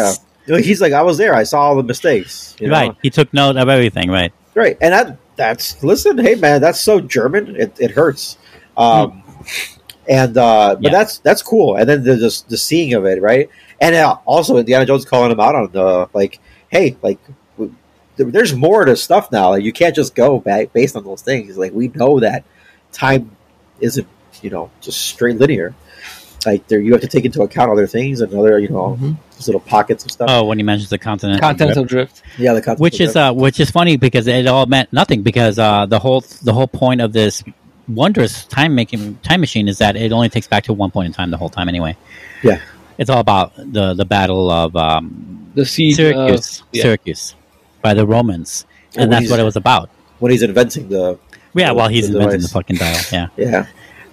yeah. 0.49 0.59
He's 0.61 0.81
like, 0.81 0.93
I 0.93 1.03
was 1.03 1.19
there. 1.19 1.35
I 1.35 1.43
saw 1.43 1.61
all 1.61 1.77
the 1.77 1.83
mistakes. 1.83 2.55
You 2.61 2.69
know? 2.69 2.73
right. 2.75 2.95
He 3.03 3.11
took 3.11 3.33
note 3.35 3.57
of 3.57 3.69
everything. 3.69 4.11
Right. 4.11 4.33
Right, 4.55 4.79
and 4.81 4.95
that 4.95 5.19
that's 5.37 5.83
listen, 5.85 6.17
hey 6.17 6.35
man, 6.35 6.61
that's 6.63 6.81
so 6.81 6.99
German. 7.01 7.57
It, 7.57 7.77
it 7.79 7.91
hurts, 7.91 8.39
um, 8.79 9.23
and 10.09 10.37
uh, 10.39 10.77
but 10.77 10.83
Yeah. 10.85 10.91
that's 10.91 11.19
that's 11.19 11.43
cool. 11.43 11.77
And 11.77 11.87
then 11.87 12.05
the 12.05 12.17
just 12.17 12.49
the 12.49 12.57
seeing 12.57 12.95
of 12.95 13.05
it, 13.05 13.21
right? 13.21 13.51
And 13.83 13.95
uh, 13.95 14.17
also 14.25 14.57
Indiana 14.57 14.87
Jones 14.87 15.05
calling 15.05 15.31
him 15.31 15.41
out 15.41 15.55
on 15.55 15.71
the 15.73 16.09
like, 16.15 16.39
hey, 16.69 16.97
like 17.03 17.19
w- 17.59 17.75
there's 18.17 18.55
more 18.55 18.87
to 18.87 18.97
stuff 18.97 19.31
now. 19.31 19.51
Like 19.51 19.63
you 19.63 19.75
can't 19.75 19.95
just 19.95 20.15
go 20.15 20.39
back 20.41 20.73
based 20.73 20.97
on 20.97 21.05
those 21.05 21.21
things. 21.21 21.59
Like 21.59 21.73
we 21.75 21.89
know 21.89 22.21
that 22.21 22.45
time 22.93 23.37
isn't 23.81 24.07
you 24.43 24.51
know 24.51 24.71
just 24.81 25.01
straight 25.03 25.37
linear. 25.39 25.75
Like 26.45 26.69
there, 26.69 26.79
you 26.79 26.93
have 26.93 27.01
to 27.01 27.09
take 27.09 27.25
into 27.25 27.43
account 27.43 27.73
other 27.73 27.87
things 27.89 28.21
and 28.21 28.33
other 28.33 28.59
you 28.59 28.69
know 28.69 28.97
Mhm. 29.01 29.17
these 29.37 29.49
little 29.49 29.61
pockets 29.61 30.05
of 30.05 30.13
stuff. 30.13 30.29
Oh, 30.31 30.45
when 30.45 30.59
he 30.59 30.65
mentions 30.65 30.91
the 30.91 30.99
continent, 30.99 31.41
Continental 31.41 31.85
drift. 31.85 32.23
yeah, 32.39 32.53
the 32.53 32.61
concept 32.63 32.81
which 32.81 33.01
of 33.01 33.09
is 33.09 33.15
that. 33.15 33.31
uh, 33.31 33.33
which 33.33 33.59
is 33.59 33.71
funny 33.71 33.97
because 33.97 34.27
it 34.29 34.47
all 34.47 34.67
meant 34.67 34.93
nothing 34.93 35.23
because 35.23 35.59
uh, 35.59 35.87
the 35.87 35.99
whole 35.99 36.23
the 36.43 36.53
whole 36.53 36.69
point 36.69 37.01
of 37.01 37.13
this 37.13 37.43
wondrous 37.89 38.45
time 38.47 38.75
making 38.75 39.17
time 39.23 39.41
machine 39.41 39.69
is 39.69 39.79
that 39.79 39.97
it 39.97 40.13
only 40.13 40.29
takes 40.29 40.47
back 40.47 40.65
to 40.65 40.73
one 40.73 40.91
point 40.91 41.07
in 41.07 41.13
time 41.13 41.31
the 41.31 41.37
whole 41.37 41.49
time 41.49 41.69
anyway. 41.69 41.97
Yeah. 42.43 42.61
it's 42.99 43.11
all 43.11 43.21
about 43.21 43.53
the 43.57 43.95
the 43.95 44.05
battle 44.05 44.51
of 44.51 44.75
um, 44.77 45.51
The 45.55 45.65
siege 45.67 45.97
Syracuse, 45.97 46.61
of 46.61 46.67
yeah. 46.73 46.83
Syracuse 46.83 47.35
by 47.83 47.95
the 47.95 48.07
Romans, 48.07 48.67
Oh, 48.97 49.03
and 49.03 49.13
that's 49.13 49.29
what 49.31 49.39
it 49.41 49.45
was 49.45 49.57
about. 49.57 49.91
when 50.21 50.31
he's 50.33 50.43
inventing 50.43 50.89
the 50.89 51.19
Yeah, 51.55 51.69
the- 51.69 51.75
well, 51.75 51.89
he's 51.89 52.09
the 52.11 52.19
inventing 52.19 52.41
the 52.43 52.49
fucking 52.49 52.77
dial. 52.77 53.01
Yeah, 53.13 53.27
yeah. 53.37 53.67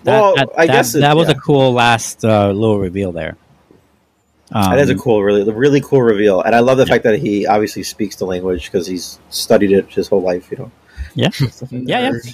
That, 0.04 0.12
well, 0.22 0.36
that, 0.36 0.50
I 0.58 0.66
that- 0.68 0.74
guess 0.74 0.96
it- 0.96 1.00
that 1.02 1.16
was 1.16 1.28
yeah. 1.28 1.36
a 1.36 1.40
cool 1.40 1.74
last 1.74 2.24
uh, 2.26 2.52
little 2.52 2.80
reveal 2.80 3.12
there. 3.12 3.36
Um, 4.52 4.70
That 4.72 4.80
is 4.80 4.90
a 4.92 4.96
cool, 4.96 5.24
really, 5.24 5.50
really 5.52 5.82
cool 5.82 6.02
reveal, 6.04 6.42
and 6.42 6.54
I 6.54 6.60
love 6.60 6.78
the 6.78 6.86
fact 6.86 7.04
that 7.06 7.18
he 7.18 7.48
obviously 7.48 7.82
speaks 7.82 8.18
the 8.18 8.26
language 8.26 8.66
because 8.72 8.86
he's 8.86 9.18
studied 9.30 9.72
it 9.72 9.90
his 9.92 10.08
whole 10.08 10.22
life. 10.22 10.52
You 10.52 10.58
know. 10.58 10.72
Yeah. 11.16 11.30
Yeah, 11.72 12.12
yeah. 12.12 12.32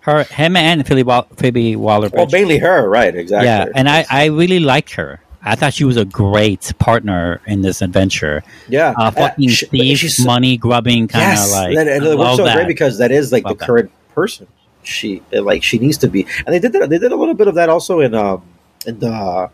her, 0.00 0.22
him, 0.24 0.56
and 0.56 0.86
Phoebe, 0.86 1.02
Wall- 1.02 1.26
Phoebe 1.36 1.76
Waller. 1.76 2.08
Well, 2.12 2.26
mainly 2.32 2.56
her, 2.58 2.88
right? 2.88 3.14
Exactly. 3.14 3.46
Yeah, 3.48 3.66
and 3.74 3.86
I, 3.88 4.06
I 4.08 4.26
really 4.26 4.60
liked 4.60 4.92
her. 4.94 5.20
I 5.42 5.56
thought 5.56 5.74
she 5.74 5.84
was 5.84 5.96
a 5.98 6.04
great 6.06 6.72
partner 6.78 7.40
in 7.46 7.60
this 7.62 7.82
adventure. 7.82 8.42
yeah, 8.68 8.94
Uh, 8.96 9.10
fucking 9.10 9.48
she- 9.50 9.66
thief, 9.66 10.24
money 10.24 10.56
grubbing 10.56 11.08
kind 11.08 11.24
of 11.32 11.38
yes, 11.38 11.52
like. 11.52 11.76
and, 11.76 11.88
and 11.88 12.04
it 12.06 12.16
works 12.18 12.36
so 12.36 12.44
that. 12.44 12.56
great 12.56 12.66
because 12.68 12.98
that 12.98 13.10
is 13.12 13.30
like 13.32 13.44
Love 13.44 13.54
the 13.54 13.58
that. 13.58 13.66
current 13.66 13.90
person. 14.14 14.46
She 14.88 15.22
like 15.30 15.62
she 15.62 15.78
needs 15.78 15.98
to 15.98 16.08
be, 16.08 16.26
and 16.46 16.54
they 16.54 16.58
did 16.58 16.72
that. 16.72 16.88
They 16.90 16.98
did 16.98 17.12
a 17.12 17.16
little 17.16 17.34
bit 17.34 17.48
of 17.48 17.54
that 17.56 17.68
also 17.68 18.00
in 18.00 18.14
um 18.14 18.42
in 18.86 18.98
the 18.98 19.50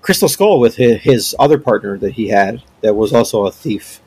Crystal 0.00 0.28
Skull 0.28 0.60
with 0.60 0.76
his, 0.76 1.00
his 1.02 1.36
other 1.38 1.58
partner 1.58 1.98
that 1.98 2.12
he 2.12 2.28
had 2.28 2.62
that 2.80 2.94
was 2.94 3.12
also 3.12 3.46
a 3.46 3.52
thief. 3.52 4.00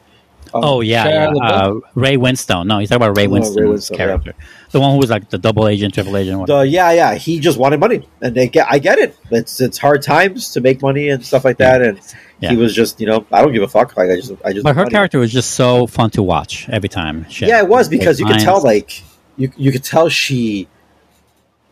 Oh 0.54 0.82
yeah, 0.82 1.08
yeah. 1.08 1.44
Uh, 1.44 1.80
Ray 1.94 2.16
Winstone. 2.18 2.66
No, 2.66 2.80
he's 2.80 2.90
talking 2.90 3.04
about 3.04 3.18
Ray 3.18 3.28
No, 3.28 3.34
Ray 3.34 3.42
Winstone's 3.42 3.90
Winstone, 3.90 3.98
character, 3.98 4.34
the 4.72 4.80
one 4.80 4.94
who 4.94 4.98
was 4.98 5.10
like 5.10 5.30
the 5.30 5.38
double 5.38 5.68
agent, 5.68 5.94
triple 5.94 6.18
agent. 6.18 6.40
Whatever. 6.40 6.62
The, 6.62 6.68
yeah, 6.68 6.92
yeah. 6.92 7.16
He 7.16 7.40
just 7.40 7.58
wanted 7.60 7.80
money, 7.80 8.08
and 8.22 8.34
they 8.34 8.48
get. 8.48 8.66
I 8.70 8.80
get 8.80 8.98
it. 8.98 9.16
It's 9.30 9.62
it's 9.62 9.78
hard 9.78 10.02
times 10.02 10.52
to 10.54 10.62
make 10.62 10.82
money 10.82 11.10
and 11.10 11.24
stuff 11.24 11.46
like 11.46 11.58
that. 11.58 11.82
And 11.82 12.00
Yeah. 12.40 12.52
he 12.52 12.56
was 12.56 12.74
just, 12.74 13.00
you 13.00 13.06
know, 13.06 13.26
I 13.32 13.42
don't 13.42 13.54
give 13.54 13.64
a 13.64 13.68
fuck. 13.68 13.96
Like 13.96 14.10
I 14.10 14.16
just, 14.16 14.32
I 14.44 14.54
just. 14.54 14.64
but 14.64 14.76
her 14.76 14.84
money. 14.84 14.92
character 14.92 15.20
was 15.20 15.32
just 15.32 15.52
so 15.52 15.86
fun 15.86 16.10
to 16.12 16.24
watch 16.24 16.68
every 16.70 16.90
time. 16.90 17.30
She 17.30 17.46
Yeah, 17.46 17.60
it 17.60 17.68
was 17.68 17.90
because 17.90 18.20
you 18.20 18.26
could 18.26 18.40
tell, 18.40 18.64
like 18.64 19.04
you 19.40 19.52
you 19.57 19.72
could 19.72 19.84
tell 19.84 20.07
she 20.10 20.68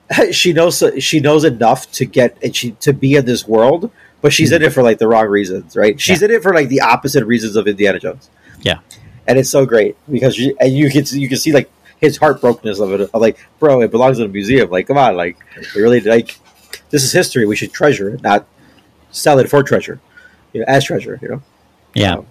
she 0.31 0.53
knows 0.53 0.83
she 0.99 1.19
knows 1.19 1.43
enough 1.43 1.91
to 1.93 2.05
get 2.05 2.37
and 2.41 2.55
she 2.55 2.71
to 2.71 2.93
be 2.93 3.15
in 3.15 3.25
this 3.25 3.47
world, 3.47 3.91
but 4.21 4.31
she's 4.33 4.51
in 4.51 4.61
it 4.63 4.73
for 4.73 4.81
like 4.81 4.97
the 4.99 5.07
wrong 5.07 5.27
reasons, 5.27 5.75
right? 5.75 5.99
She's 5.99 6.21
in 6.23 6.31
it 6.31 6.41
for 6.41 6.53
like 6.55 6.69
the 6.69 6.81
opposite 6.81 7.25
reasons 7.25 7.55
of 7.55 7.67
Indiana 7.67 7.99
Jones. 7.99 8.29
Yeah. 8.61 8.79
and 9.27 9.37
it's 9.37 9.49
so 9.49 9.65
great 9.65 9.95
because 10.09 10.37
you 10.37 10.55
and 10.59 10.73
you 10.73 10.89
can 10.89 11.03
you 11.11 11.27
can 11.29 11.37
see 11.37 11.51
like 11.51 11.69
his 11.99 12.17
heartbrokenness 12.19 12.79
of 12.79 12.93
it. 12.93 13.09
Of 13.13 13.21
like, 13.21 13.37
bro, 13.59 13.81
it 13.81 13.91
belongs 13.91 14.19
in 14.19 14.25
a 14.25 14.29
museum. 14.29 14.69
Like, 14.69 14.87
come 14.87 14.97
on, 14.97 15.15
like, 15.17 15.37
we 15.75 15.81
really 15.81 15.99
like 16.01 16.39
this 16.89 17.03
is 17.03 17.11
history. 17.11 17.45
We 17.45 17.55
should 17.55 17.73
treasure 17.73 18.09
it, 18.15 18.21
not 18.23 18.45
sell 19.11 19.39
it 19.39 19.49
for 19.49 19.61
treasure, 19.63 19.99
you 20.53 20.61
know, 20.61 20.65
as 20.67 20.85
treasure. 20.85 21.19
You 21.21 21.27
know. 21.29 21.41
Yeah, 21.93 22.13
Um, 22.17 22.27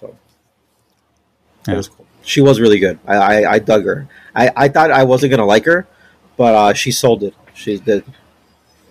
so 0.00 0.16
Yeah. 1.66 1.76
was 1.76 1.88
cool. 1.88 2.04
She 2.22 2.40
was 2.40 2.60
really 2.60 2.78
good. 2.80 2.98
I, 3.06 3.14
I, 3.16 3.52
I 3.52 3.58
dug 3.60 3.84
her. 3.84 4.08
I, 4.36 4.50
I 4.56 4.68
thought 4.68 4.90
I 4.90 5.04
wasn't 5.04 5.30
gonna 5.30 5.46
like 5.46 5.64
her, 5.64 5.86
but 6.36 6.54
uh, 6.54 6.72
she 6.74 6.90
sold 6.92 7.22
it. 7.22 7.34
She 7.54 7.78
did. 7.78 8.04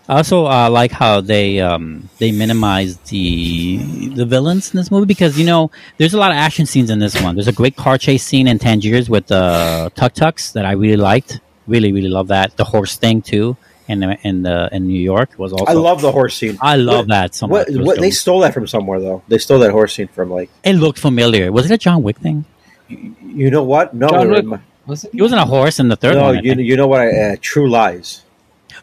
I 0.07 0.17
also 0.17 0.45
uh, 0.45 0.69
like 0.69 0.91
how 0.91 1.21
they 1.21 1.59
um, 1.61 2.09
they 2.19 2.31
minimize 2.31 2.97
the 3.09 3.77
the 4.09 4.25
villains 4.25 4.71
in 4.73 4.77
this 4.77 4.91
movie 4.91 5.05
because 5.05 5.37
you 5.39 5.45
know 5.45 5.71
there's 5.97 6.13
a 6.13 6.17
lot 6.19 6.31
of 6.31 6.37
action 6.37 6.65
scenes 6.65 6.89
in 6.89 6.99
this 6.99 7.19
one. 7.21 7.35
There's 7.35 7.47
a 7.47 7.53
great 7.53 7.75
car 7.75 7.97
chase 7.97 8.23
scene 8.23 8.47
in 8.47 8.59
Tangiers 8.59 9.09
with 9.09 9.27
the 9.27 9.91
tuk 9.95 10.13
tuks 10.13 10.51
that 10.51 10.65
I 10.65 10.73
really 10.73 10.97
liked. 10.97 11.39
Really, 11.67 11.91
really 11.91 12.09
love 12.09 12.27
that. 12.27 12.55
The 12.57 12.63
horse 12.63 12.97
thing 12.97 13.23
too, 13.23 13.57
in 13.87 14.01
the, 14.01 14.17
in 14.21 14.43
the 14.43 14.69
in 14.71 14.87
New 14.87 14.99
York 14.99 15.31
was 15.39 15.51
also. 15.53 15.65
I 15.65 15.73
love 15.73 16.01
the 16.01 16.11
horse 16.11 16.35
scene. 16.37 16.59
I 16.61 16.75
love 16.75 17.07
What- 17.07 17.07
that 17.09 17.33
so 17.35 17.47
What, 17.47 17.67
much. 17.71 17.85
What, 17.85 17.99
they 17.99 18.11
stole 18.11 18.41
that 18.41 18.53
from 18.53 18.67
somewhere 18.67 18.99
though. 18.99 19.23
They 19.27 19.39
stole 19.39 19.57
that 19.59 19.71
horse 19.71 19.95
scene 19.95 20.07
from 20.09 20.29
like 20.29 20.49
it 20.63 20.73
looked 20.73 20.99
familiar. 20.99 21.51
Was 21.51 21.65
it 21.69 21.73
a 21.73 21.77
John 21.79 22.03
Wick 22.03 22.17
thing? 22.19 22.45
you 22.87 23.49
know 23.49 23.63
what? 23.63 23.95
No, 23.95 24.07
John 24.09 24.33
it 24.35 24.45
Wick. 24.45 24.59
Was? 24.87 25.05
He 25.11 25.21
wasn't 25.21 25.41
a 25.41 25.45
horse 25.45 25.79
in 25.79 25.87
the 25.87 25.95
third 25.95 26.15
no. 26.15 26.23
one. 26.23 26.43
You, 26.43 26.53
you 26.55 26.77
know 26.77 26.87
what? 26.87 27.01
I, 27.01 27.33
uh, 27.33 27.35
True 27.41 27.69
Lies. 27.69 28.21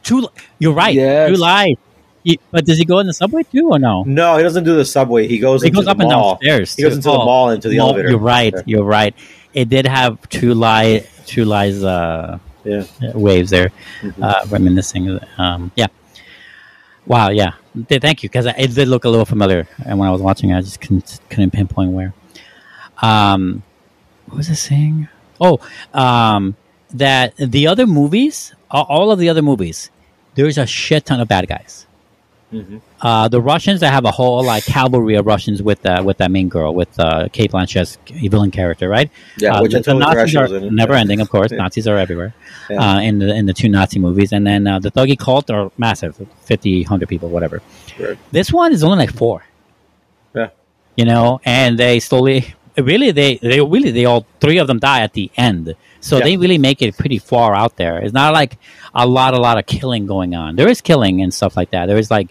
True, 0.02 0.26
you're 0.58 0.72
right. 0.72 0.94
Yes. 0.94 1.28
True 1.28 1.36
lies. 1.38 1.76
He- 2.24 2.40
but 2.50 2.64
does 2.64 2.78
he 2.78 2.84
go 2.84 2.98
in 2.98 3.06
the 3.06 3.12
subway 3.14 3.42
too 3.44 3.68
or 3.70 3.78
no? 3.78 4.02
No, 4.04 4.36
he 4.36 4.42
doesn't 4.42 4.64
do 4.64 4.74
the 4.76 4.84
subway. 4.84 5.28
He 5.28 5.38
goes. 5.38 5.62
He 5.62 5.70
goes 5.70 5.86
up 5.86 5.98
and 6.00 6.10
downstairs. 6.10 6.74
He 6.74 6.82
goes 6.82 6.94
into 6.96 7.08
the 7.10 7.18
mall 7.18 7.50
into 7.50 7.68
the 7.68 7.78
mall- 7.78 7.90
elevator. 7.90 8.10
You're 8.10 8.18
right. 8.18 8.54
You're 8.66 8.84
right. 8.84 9.14
It 9.54 9.68
did 9.68 9.86
have 9.86 10.28
True 10.28 10.54
Lie. 10.54 11.06
True 11.26 11.44
Lies. 11.44 11.84
Uh, 11.84 12.38
Yeah. 12.64 12.84
waves 13.14 13.50
there. 13.50 13.70
Mhm. 14.02 14.22
Uh, 14.22 14.46
reminiscing. 14.48 15.18
Um, 15.36 15.72
yeah. 15.76 15.88
Wow. 17.06 17.30
Yeah. 17.30 17.52
Thank 17.88 18.22
you 18.22 18.28
because 18.28 18.46
it 18.46 18.74
did 18.74 18.88
look 18.88 19.04
a 19.04 19.08
little 19.08 19.24
familiar, 19.26 19.66
and 19.84 19.98
when 19.98 20.08
I 20.08 20.12
was 20.12 20.22
watching, 20.22 20.50
it, 20.50 20.56
I 20.56 20.60
just 20.60 20.80
couldn't 20.80 21.20
couldn't 21.28 21.50
pinpoint 21.52 21.90
where. 21.92 22.12
Um, 23.00 23.62
what 24.26 24.38
was 24.38 24.50
I 24.50 24.54
saying? 24.54 25.08
Oh, 25.42 25.58
um, 25.92 26.56
that 26.94 27.34
the 27.36 27.66
other 27.66 27.86
movies, 27.86 28.54
all- 28.70 29.10
of 29.10 29.18
the 29.18 29.28
other 29.28 29.42
movies, 29.42 29.90
there's 30.36 30.56
a 30.58 30.66
shit 30.66 31.06
ton 31.06 31.20
of 31.20 31.28
bad 31.28 31.48
guys. 31.48 31.86
Mhm. 32.52 32.82
Uh, 33.00 33.28
the 33.28 33.40
Russians 33.40 33.80
that 33.80 33.92
have 33.94 34.04
a 34.04 34.10
whole 34.10 34.44
like 34.44 34.64
cavalry 34.66 35.14
of 35.14 35.24
Russians 35.26 35.62
with 35.62 35.80
that 35.82 36.04
with 36.04 36.18
that 36.18 36.30
main 36.30 36.50
girl 36.50 36.74
with 36.74 36.92
uh, 37.00 37.28
Cate 37.32 37.50
Blanchett's 37.50 37.96
villain 38.30 38.50
character, 38.50 38.90
right? 38.90 39.10
Yeah, 39.38 39.54
uh, 39.54 39.62
which 39.62 39.72
the, 39.72 39.80
the 39.80 39.94
Nazis 39.94 40.36
are 40.36 40.42
was 40.42 40.52
in 40.52 40.64
it. 40.64 40.72
never 40.72 40.92
ending, 40.92 41.20
of 41.22 41.30
course. 41.30 41.50
Nazis 41.50 41.86
are 41.88 41.96
everywhere 41.96 42.34
Yeah. 42.70 42.76
uh, 42.96 43.00
in 43.00 43.20
the 43.20 43.34
in 43.34 43.46
the 43.46 43.54
two 43.54 43.70
Nazi 43.70 43.98
movies, 43.98 44.32
and 44.32 44.46
then 44.46 44.66
uh, 44.66 44.78
the 44.80 44.90
Thuggee 44.90 45.18
cult 45.18 45.50
are 45.50 45.70
massive, 45.78 46.14
50, 46.42 46.82
100 46.82 47.08
people, 47.08 47.30
whatever. 47.30 47.62
Right. 47.98 48.18
This 48.32 48.52
one 48.52 48.70
is 48.72 48.84
only 48.84 48.98
like 48.98 49.14
four. 49.14 49.44
Yeah. 50.34 50.48
you 50.94 51.06
know, 51.06 51.40
and 51.46 51.78
they 51.78 52.00
slowly, 52.00 52.54
really, 52.78 53.10
they 53.10 53.36
they 53.36 53.60
really 53.60 53.90
they 53.90 54.04
all 54.04 54.26
three 54.40 54.58
of 54.58 54.66
them 54.66 54.78
die 54.78 55.00
at 55.00 55.12
the 55.12 55.30
end, 55.36 55.74
so 56.00 56.18
Yeah. 56.18 56.24
they 56.24 56.36
really 56.36 56.58
make 56.58 56.80
it 56.82 56.96
pretty 56.96 57.18
far 57.18 57.54
out 57.54 57.76
there. 57.76 57.98
It's 57.98 58.14
not 58.14 58.32
like 58.32 58.58
a 58.94 59.06
lot, 59.06 59.34
a 59.34 59.38
lot 59.38 59.58
of 59.58 59.66
killing 59.66 60.06
going 60.06 60.34
on. 60.34 60.56
There 60.56 60.68
is 60.68 60.80
killing 60.80 61.22
and 61.22 61.32
stuff 61.34 61.56
like 61.56 61.70
that. 61.70 61.86
There 61.86 61.98
is 61.98 62.10
like. 62.10 62.28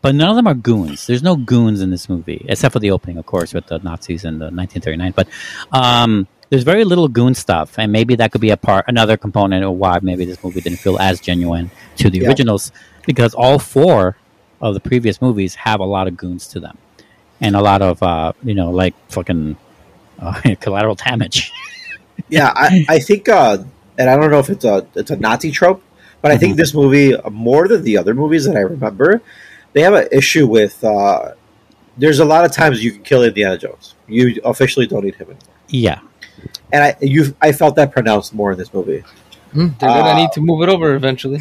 But 0.00 0.16
none 0.16 0.30
of 0.30 0.34
them 0.36 0.48
are 0.48 0.54
goons. 0.54 1.06
There's 1.06 1.22
no 1.22 1.36
goons 1.36 1.80
in 1.80 1.90
this 1.90 2.08
movie, 2.08 2.44
except 2.48 2.72
for 2.72 2.80
the 2.80 2.90
opening, 2.90 3.18
of 3.18 3.26
course, 3.26 3.54
with 3.54 3.66
the 3.68 3.78
Nazis 3.78 4.24
in 4.24 4.40
the 4.40 4.46
1939. 4.50 5.12
But 5.14 5.28
um, 5.70 6.26
there's 6.50 6.64
very 6.64 6.82
little 6.84 7.06
goon 7.06 7.34
stuff, 7.36 7.78
and 7.78 7.92
maybe 7.92 8.16
that 8.16 8.32
could 8.32 8.40
be 8.40 8.50
a 8.50 8.56
part, 8.56 8.86
another 8.88 9.16
component 9.16 9.64
of 9.64 9.74
why 9.74 10.00
maybe 10.02 10.24
this 10.24 10.42
movie 10.42 10.60
didn't 10.60 10.80
feel 10.80 10.98
as 10.98 11.20
genuine 11.20 11.70
to 11.98 12.10
the 12.10 12.18
Yeah. 12.18 12.28
originals, 12.28 12.72
because 13.06 13.32
all 13.32 13.60
four 13.60 14.16
of 14.60 14.74
the 14.74 14.80
previous 14.80 15.22
movies 15.22 15.54
have 15.54 15.78
a 15.78 15.84
lot 15.84 16.08
of 16.08 16.16
goons 16.16 16.48
to 16.48 16.58
them, 16.58 16.76
and 17.42 17.54
a 17.56 17.60
lot 17.60 17.82
of 17.82 18.02
uh, 18.02 18.32
you 18.42 18.54
know, 18.54 18.70
like 18.70 18.94
fucking 19.10 19.56
uh, 20.18 20.40
collateral 20.60 20.94
damage. 20.94 21.52
yeah, 22.28 22.52
I, 22.54 22.86
I 22.88 22.98
think, 23.00 23.28
uh, 23.28 23.58
and 23.98 24.08
I 24.08 24.16
don't 24.16 24.30
know 24.30 24.38
if 24.38 24.48
it's 24.48 24.64
a 24.64 24.86
it's 24.94 25.10
a 25.10 25.16
Nazi 25.16 25.50
trope, 25.50 25.82
but 26.22 26.30
I 26.30 26.38
think 26.38 26.54
Mhm. 26.54 26.56
this 26.58 26.72
movie 26.74 27.14
uh, 27.14 27.28
more 27.30 27.68
than 27.68 27.82
the 27.84 27.98
other 27.98 28.14
movies 28.14 28.44
that 28.46 28.56
I 28.56 28.60
remember, 28.60 29.20
they 29.74 29.82
have 29.82 29.94
an 29.94 30.08
issue 30.12 30.46
with. 30.46 30.82
Uh, 30.82 31.32
there's 31.98 32.20
a 32.20 32.24
lot 32.24 32.46
of 32.46 32.52
times 32.52 32.82
you 32.82 32.92
can 32.92 33.02
kill 33.02 33.22
Indiana 33.22 33.58
Jones. 33.58 33.94
You 34.08 34.40
officially 34.44 34.86
don't 34.86 35.04
need 35.04 35.16
him 35.16 35.26
anymore, 35.28 35.44
yeah, 35.68 36.00
and 36.72 36.84
I 36.84 36.96
you 37.00 37.34
I 37.42 37.52
felt 37.52 37.76
that 37.76 37.92
pronounced 37.92 38.32
more 38.32 38.52
in 38.52 38.58
this 38.58 38.72
movie. 38.72 39.04
Hmm, 39.52 39.68
They're 39.78 39.90
gonna 39.90 40.10
Uh, 40.10 40.14
need 40.16 40.32
to 40.32 40.40
move 40.40 40.62
it 40.62 40.70
over 40.70 40.94
eventually. 40.94 41.40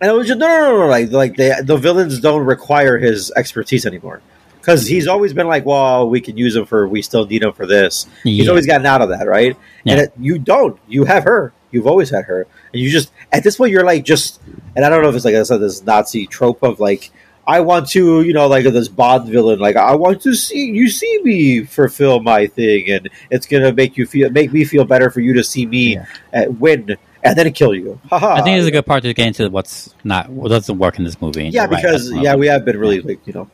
And 0.00 0.10
it 0.10 0.14
was 0.14 0.26
just 0.26 0.38
no, 0.40 0.46
no, 0.48 0.60
no, 0.70 0.78
no 0.80 0.86
like 0.88 1.10
like 1.12 1.36
they, 1.36 1.52
the 1.62 1.76
villains 1.76 2.20
don't 2.20 2.44
require 2.44 2.96
his 2.98 3.30
expertise 3.36 3.84
anymore 3.86 4.20
because 4.64 4.86
he's 4.86 5.06
always 5.06 5.34
been 5.34 5.46
like, 5.46 5.66
well, 5.66 6.08
we 6.08 6.22
can 6.22 6.38
use 6.38 6.56
him 6.56 6.64
for, 6.64 6.88
we 6.88 7.02
still 7.02 7.26
need 7.26 7.42
him 7.42 7.52
for 7.52 7.66
this. 7.66 8.06
He's 8.22 8.48
always 8.48 8.66
gotten 8.66 8.86
out 8.86 9.02
of 9.02 9.10
that, 9.10 9.26
right? 9.28 9.54
And 9.84 10.00
it, 10.00 10.12
you 10.18 10.38
don't. 10.38 10.78
You 10.88 11.04
have 11.04 11.24
her. 11.24 11.52
You've 11.70 11.86
always 11.86 12.08
had 12.08 12.24
her, 12.26 12.46
and 12.72 12.80
you 12.80 12.88
just 12.88 13.10
at 13.32 13.42
this 13.42 13.56
point 13.56 13.72
you're 13.72 13.84
like 13.84 14.04
just. 14.04 14.40
And 14.76 14.84
I 14.84 14.88
don't 14.88 15.02
know 15.02 15.08
if 15.08 15.16
it's 15.16 15.24
like 15.24 15.34
I 15.34 15.42
said 15.42 15.58
this 15.58 15.82
Nazi 15.82 16.26
trope 16.26 16.62
of 16.62 16.78
like 16.78 17.10
I 17.46 17.60
want 17.60 17.88
to, 17.90 18.22
you 18.22 18.32
know, 18.32 18.46
like 18.46 18.64
this 18.64 18.88
Bond 18.88 19.28
villain, 19.28 19.58
like 19.58 19.74
I 19.74 19.96
want 19.96 20.22
to 20.22 20.34
see 20.34 20.66
you 20.70 20.88
see 20.88 21.20
me 21.24 21.64
fulfill 21.64 22.20
my 22.22 22.46
thing, 22.46 22.90
and 22.90 23.10
it's 23.28 23.46
gonna 23.46 23.72
make 23.72 23.96
you 23.96 24.06
feel 24.06 24.30
make 24.30 24.52
me 24.52 24.64
feel 24.64 24.84
better 24.84 25.10
for 25.10 25.18
you 25.20 25.34
to 25.34 25.42
see 25.44 25.66
me 25.66 25.94
Yeah. 25.94 26.06
uh, 26.32 26.44
win 26.50 26.96
and 27.24 27.36
then 27.36 27.52
kill 27.52 27.74
you. 27.74 27.98
Haha. 28.08 28.34
I 28.34 28.42
think 28.42 28.58
it's 28.58 28.68
a 28.68 28.70
good 28.70 28.86
part 28.86 29.02
to 29.02 29.12
get 29.12 29.26
into 29.26 29.48
what's 29.50 29.94
not 30.04 30.28
what 30.30 30.48
doesn't 30.50 30.78
work 30.78 30.98
in 30.98 31.04
this 31.04 31.20
movie. 31.20 31.48
Yeah, 31.48 31.62
right, 31.62 31.70
because 31.70 32.08
of 32.10 32.18
yeah, 32.18 32.36
we 32.36 32.46
have 32.46 32.64
been 32.64 32.78
really 32.78 33.00
like 33.00 33.26
you 33.26 33.32
know 33.32 33.48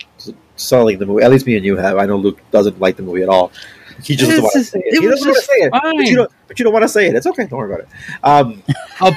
selling 0.57 0.99
the 0.99 1.07
movie. 1.07 1.23
At 1.23 1.31
least 1.31 1.47
me 1.47 1.57
and 1.57 1.65
you 1.65 1.77
have. 1.77 1.97
I 1.99 2.07
know 2.07 2.17
Luke 2.17 2.39
doesn't 2.51 2.81
like 2.81 2.97
the 2.97 3.03
movie 3.03 3.23
at 3.23 3.29
all. 3.29 3.53
He 4.03 4.17
just 4.17 4.31
doesn't 4.31 4.43
want 4.45 4.53
to 4.55 4.65
say 4.65 4.79
it. 4.79 4.95
it 4.95 5.01
He 5.03 5.09
doesn't 5.09 5.29
want 5.29 5.37
to 5.39 5.43
say 5.45 5.55
it. 5.57 5.71
But 5.73 5.95
you, 6.07 6.17
don't, 6.17 6.33
but 6.49 6.59
you 6.59 6.65
don't 6.65 6.73
want 6.73 6.85
to 6.85 6.89
say 6.89 7.09
it. 7.09 7.15
It's 7.15 7.27
okay. 7.27 7.47
Don't 7.47 7.59
worry 7.59 7.73
about 7.75 7.81
it. 7.87 7.89
Um, 8.23 8.63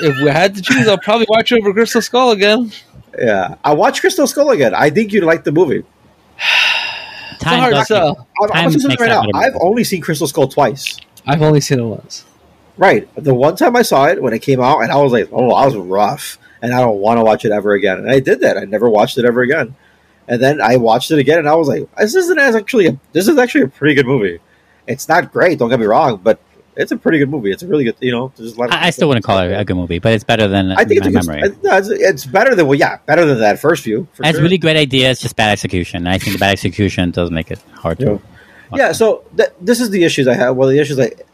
if 0.00 0.16
we 0.22 0.28
had 0.30 0.54
to 0.54 0.62
choose, 0.62 0.86
I'll 0.88 0.98
probably 0.98 1.26
watch 1.28 1.52
over 1.52 1.72
Crystal 1.72 2.02
Skull 2.02 2.30
again. 2.32 2.70
yeah, 3.18 3.56
I 3.64 3.74
watched 3.74 4.00
Crystal 4.00 4.26
Skull 4.26 4.50
again. 4.50 4.74
I 4.74 4.90
think 4.90 5.12
you'd 5.12 5.24
like 5.24 5.44
the 5.44 5.52
movie. 5.52 5.84
It's 7.32 7.42
a 7.42 7.44
Time 7.44 7.58
hard 7.60 7.74
does- 7.74 7.88
sell. 7.88 8.28
I'm, 8.40 8.44
I'm 8.44 8.48
Time 8.48 8.56
gonna 8.64 8.70
say 8.72 8.78
something 8.78 8.88
makes 8.88 9.00
right 9.02 9.08
that 9.10 9.26
now. 9.30 9.40
better 9.40 9.54
I've 9.56 9.60
only 9.60 9.84
seen 9.84 10.00
Crystal 10.00 10.26
Skull 10.26 10.48
twice. 10.48 10.96
I've 11.26 11.42
only 11.42 11.60
seen 11.60 11.80
it 11.80 11.84
once. 11.84 12.24
Right, 12.78 13.08
the 13.14 13.34
one 13.34 13.56
time 13.56 13.76
I 13.76 13.82
saw 13.82 14.06
it 14.06 14.22
when 14.22 14.32
it 14.32 14.38
came 14.40 14.58
out, 14.60 14.80
and 14.80 14.90
I 14.90 14.96
was 14.96 15.12
like, 15.12 15.28
"Oh, 15.32 15.50
I 15.52 15.66
was 15.66 15.76
rough," 15.76 16.38
and 16.66 16.74
I 16.74 16.80
don't 16.80 16.98
want 16.98 17.18
to 17.18 17.24
watch 17.24 17.44
it 17.44 17.52
ever 17.52 17.72
again. 17.74 17.98
And 17.98 18.10
I 18.10 18.18
did 18.18 18.40
that. 18.40 18.56
I 18.58 18.64
never 18.64 18.90
watched 18.90 19.16
it 19.18 19.24
ever 19.24 19.42
again. 19.42 19.76
And 20.26 20.42
then 20.42 20.60
I 20.60 20.76
watched 20.76 21.12
it 21.12 21.18
again, 21.20 21.38
and 21.38 21.48
I 21.48 21.54
was 21.54 21.68
like, 21.68 21.86
"This 21.94 22.16
isn't 22.16 22.38
as 22.38 22.56
actually. 22.56 22.86
A, 22.88 22.98
this 23.12 23.28
is 23.28 23.38
actually 23.38 23.62
a 23.62 23.68
pretty 23.68 23.94
good 23.94 24.06
movie. 24.06 24.40
It's 24.88 25.08
not 25.08 25.32
great. 25.32 25.58
Don't 25.60 25.70
get 25.70 25.78
me 25.78 25.86
wrong, 25.86 26.16
but 26.22 26.40
it's 26.74 26.90
a 26.90 26.96
pretty 26.96 27.18
good 27.18 27.30
movie. 27.30 27.52
It's 27.52 27.62
a 27.62 27.68
really 27.68 27.84
good. 27.84 27.94
You 28.00 28.10
know, 28.10 28.32
there's 28.36 28.54
a 28.56 28.58
lot. 28.58 28.70
Of 28.70 28.74
I, 28.74 28.88
I 28.88 28.90
still 28.90 29.06
wouldn't 29.06 29.24
call 29.24 29.38
it 29.38 29.52
a 29.52 29.64
good 29.64 29.76
movie, 29.76 30.00
but 30.00 30.12
it's 30.14 30.24
better 30.24 30.48
than 30.48 30.72
I 30.72 30.84
think 30.84 31.00
my 31.02 31.06
it's, 31.06 31.26
a 31.26 31.30
memory. 31.30 31.48
it's, 31.48 31.62
no, 31.62 31.76
it's, 31.76 31.88
it's 31.90 32.26
better 32.26 32.56
than 32.56 32.66
well, 32.66 32.76
yeah, 32.76 32.98
better 33.06 33.24
than 33.24 33.38
that 33.38 33.60
first 33.60 33.84
view. 33.84 34.08
For 34.14 34.24
It 34.24 34.26
has 34.26 34.34
sure. 34.34 34.42
really 34.42 34.58
great 34.58 34.76
idea. 34.76 35.10
It's 35.12 35.20
just 35.20 35.36
bad 35.36 35.52
execution. 35.52 36.08
I 36.08 36.18
think 36.18 36.32
the 36.32 36.40
bad 36.40 36.50
execution 36.52 37.12
does 37.12 37.30
make 37.30 37.52
it 37.52 37.60
hard 37.74 38.00
to. 38.00 38.20
yeah. 38.74 38.90
So 38.92 39.22
th- 39.36 39.50
this 39.60 39.80
is 39.80 39.90
the 39.90 40.02
issues 40.02 40.26
I 40.26 40.34
have. 40.34 40.56
Well, 40.56 40.68
the 40.68 40.78
issues 40.80 40.98
like 40.98 41.24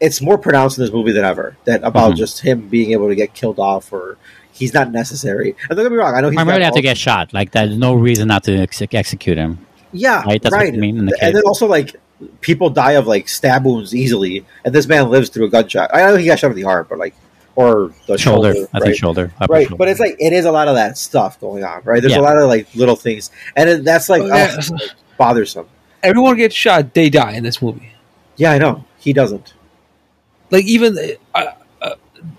it's 0.00 0.22
more 0.22 0.38
pronounced 0.38 0.78
in 0.78 0.84
this 0.84 0.92
movie 0.92 1.12
than 1.12 1.24
ever. 1.26 1.54
That 1.66 1.82
about 1.84 2.12
Mhm. 2.14 2.16
just 2.16 2.40
him 2.40 2.68
being 2.68 2.92
able 2.92 3.08
to 3.08 3.14
get 3.14 3.34
killed 3.34 3.58
off 3.58 3.92
or 3.92 4.16
he's 4.52 4.74
not 4.74 4.90
necessary. 4.90 5.54
And 5.68 5.76
don't 5.76 5.84
get 5.84 5.92
me 5.92 5.98
wrong, 5.98 6.14
I 6.14 6.20
know 6.20 6.28
he's 6.30 6.36
Primarily 6.36 6.60
got 6.60 6.66
have 6.66 6.74
to 6.74 6.82
get 6.82 6.96
shot. 6.98 7.32
Like 7.32 7.52
there's 7.52 7.76
no 7.76 7.94
reason 7.94 8.28
not 8.28 8.44
to 8.44 8.56
ex- 8.56 8.82
execute 8.82 9.36
him. 9.38 9.66
Yeah, 9.92 10.22
Right? 10.24 10.42
That's 10.42 10.52
what 10.54 10.62
right. 10.64 10.74
you 10.74 10.80
mean 10.80 10.98
in 10.98 11.06
the 11.06 11.16
and 11.22 11.34
then 11.34 11.42
also 11.44 11.66
like 11.66 11.96
people 12.40 12.68
die 12.68 12.92
of 12.92 13.06
like 13.06 13.28
stab 13.28 13.64
wounds 13.64 13.94
easily, 13.94 14.44
and 14.64 14.74
this 14.74 14.86
man 14.86 15.08
lives 15.08 15.30
through 15.30 15.46
a 15.46 15.48
gunshot. 15.50 15.90
I 15.94 16.00
know 16.06 16.16
he 16.16 16.26
got 16.26 16.38
shot 16.38 16.50
in 16.50 16.56
the 16.56 16.64
arm, 16.64 16.86
but 16.88 16.98
like 16.98 17.14
or 17.54 17.92
the 18.06 18.16
Shoulder, 18.18 18.52
shoulder, 18.54 18.68
I 18.72 18.78
right? 18.78 18.82
think 18.84 18.96
shoulder, 18.96 19.32
upper 19.40 19.52
right, 19.52 19.66
shoulder. 19.66 19.76
but 19.78 19.88
it's 19.88 19.98
like 19.98 20.14
it 20.20 20.32
is 20.32 20.44
a 20.44 20.52
lot 20.52 20.68
of 20.68 20.74
that 20.76 20.96
stuff 20.98 21.40
going 21.40 21.64
on, 21.64 21.82
right? 21.84 22.00
There's 22.00 22.12
Yeah. 22.12 22.20
a 22.20 22.22
lot 22.22 22.36
of 22.36 22.48
like 22.48 22.72
little 22.74 22.94
things, 22.96 23.30
and 23.56 23.68
it, 23.68 23.84
that's 23.84 24.08
like 24.08 24.22
Oh, 24.22 24.26
yeah. 24.26 24.60
oh, 24.72 24.76
bothersome. 25.18 25.66
everyone 26.02 26.36
gets 26.36 26.54
shot, 26.54 26.92
they 26.94 27.08
die 27.10 27.32
in 27.32 27.42
this 27.42 27.60
movie. 27.62 27.90
Yeah, 28.36 28.52
I 28.52 28.58
know. 28.58 28.84
He 28.98 29.12
doesn't. 29.12 29.54
Like 30.50 30.64
even 30.66 30.96
uh, 31.34 31.42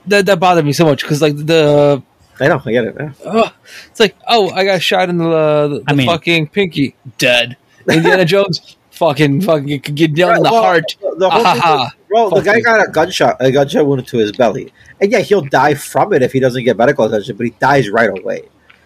that 0.08 0.26
that 0.26 0.40
bothered 0.40 0.66
me 0.66 0.74
so 0.74 0.86
much 0.86 1.02
because 1.02 1.22
like 1.22 1.36
the 1.38 2.02
I 2.40 2.48
know. 2.48 2.62
I 2.66 2.72
get 2.72 2.86
it. 2.86 2.96
Yeah. 2.98 3.12
uh, 3.26 3.50
it's 3.90 4.00
like 4.00 4.16
oh 4.28 4.50
I 4.52 4.64
got 4.66 4.82
shot 4.82 5.10
in 5.10 5.18
the, 5.18 5.30
uh, 5.30 5.68
the, 5.68 5.84
I 5.88 5.94
mean- 5.94 6.08
fucking 6.08 6.48
pinky 6.48 6.96
dead. 7.18 7.58
Indiana 7.90 8.24
Jones 8.26 8.78
fucking 8.92 9.42
fucking 9.42 9.80
could 9.82 9.96
get 9.96 10.14
down 10.16 10.38
in 10.38 10.44
the 10.44 10.50
Well, 10.52 10.62
heart. 10.62 10.84
The 11.02 11.30
whole 11.30 11.46
Ah, 11.46 11.54
thing 11.54 11.62
ha, 11.62 11.86
is- 11.86 11.92
ha. 12.32 12.36
the 12.36 12.42
guy 12.42 12.56
me. 12.56 12.62
got 12.62 12.88
a 12.88 12.92
gunshot, 12.92 13.38
a 13.40 13.52
gunshot 13.52 13.86
wound 13.86 14.06
to 14.08 14.18
his 14.18 14.32
belly, 14.34 14.72
and 15.02 15.12
yeah, 15.12 15.20
he'll 15.20 15.42
die 15.42 15.74
from 15.74 16.14
it 16.14 16.22
if 16.22 16.32
he 16.34 16.40
doesn't 16.40 16.64
get 16.64 16.78
medical 16.78 17.06
attention. 17.06 17.36
But 17.38 17.46
he 17.46 17.50
dies 17.60 17.90
right 17.90 18.10
away, 18.10 18.44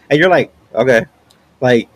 and 0.10 0.20
you're 0.20 0.30
like, 0.30 0.54
okay, 0.74 1.06
like 1.62 1.90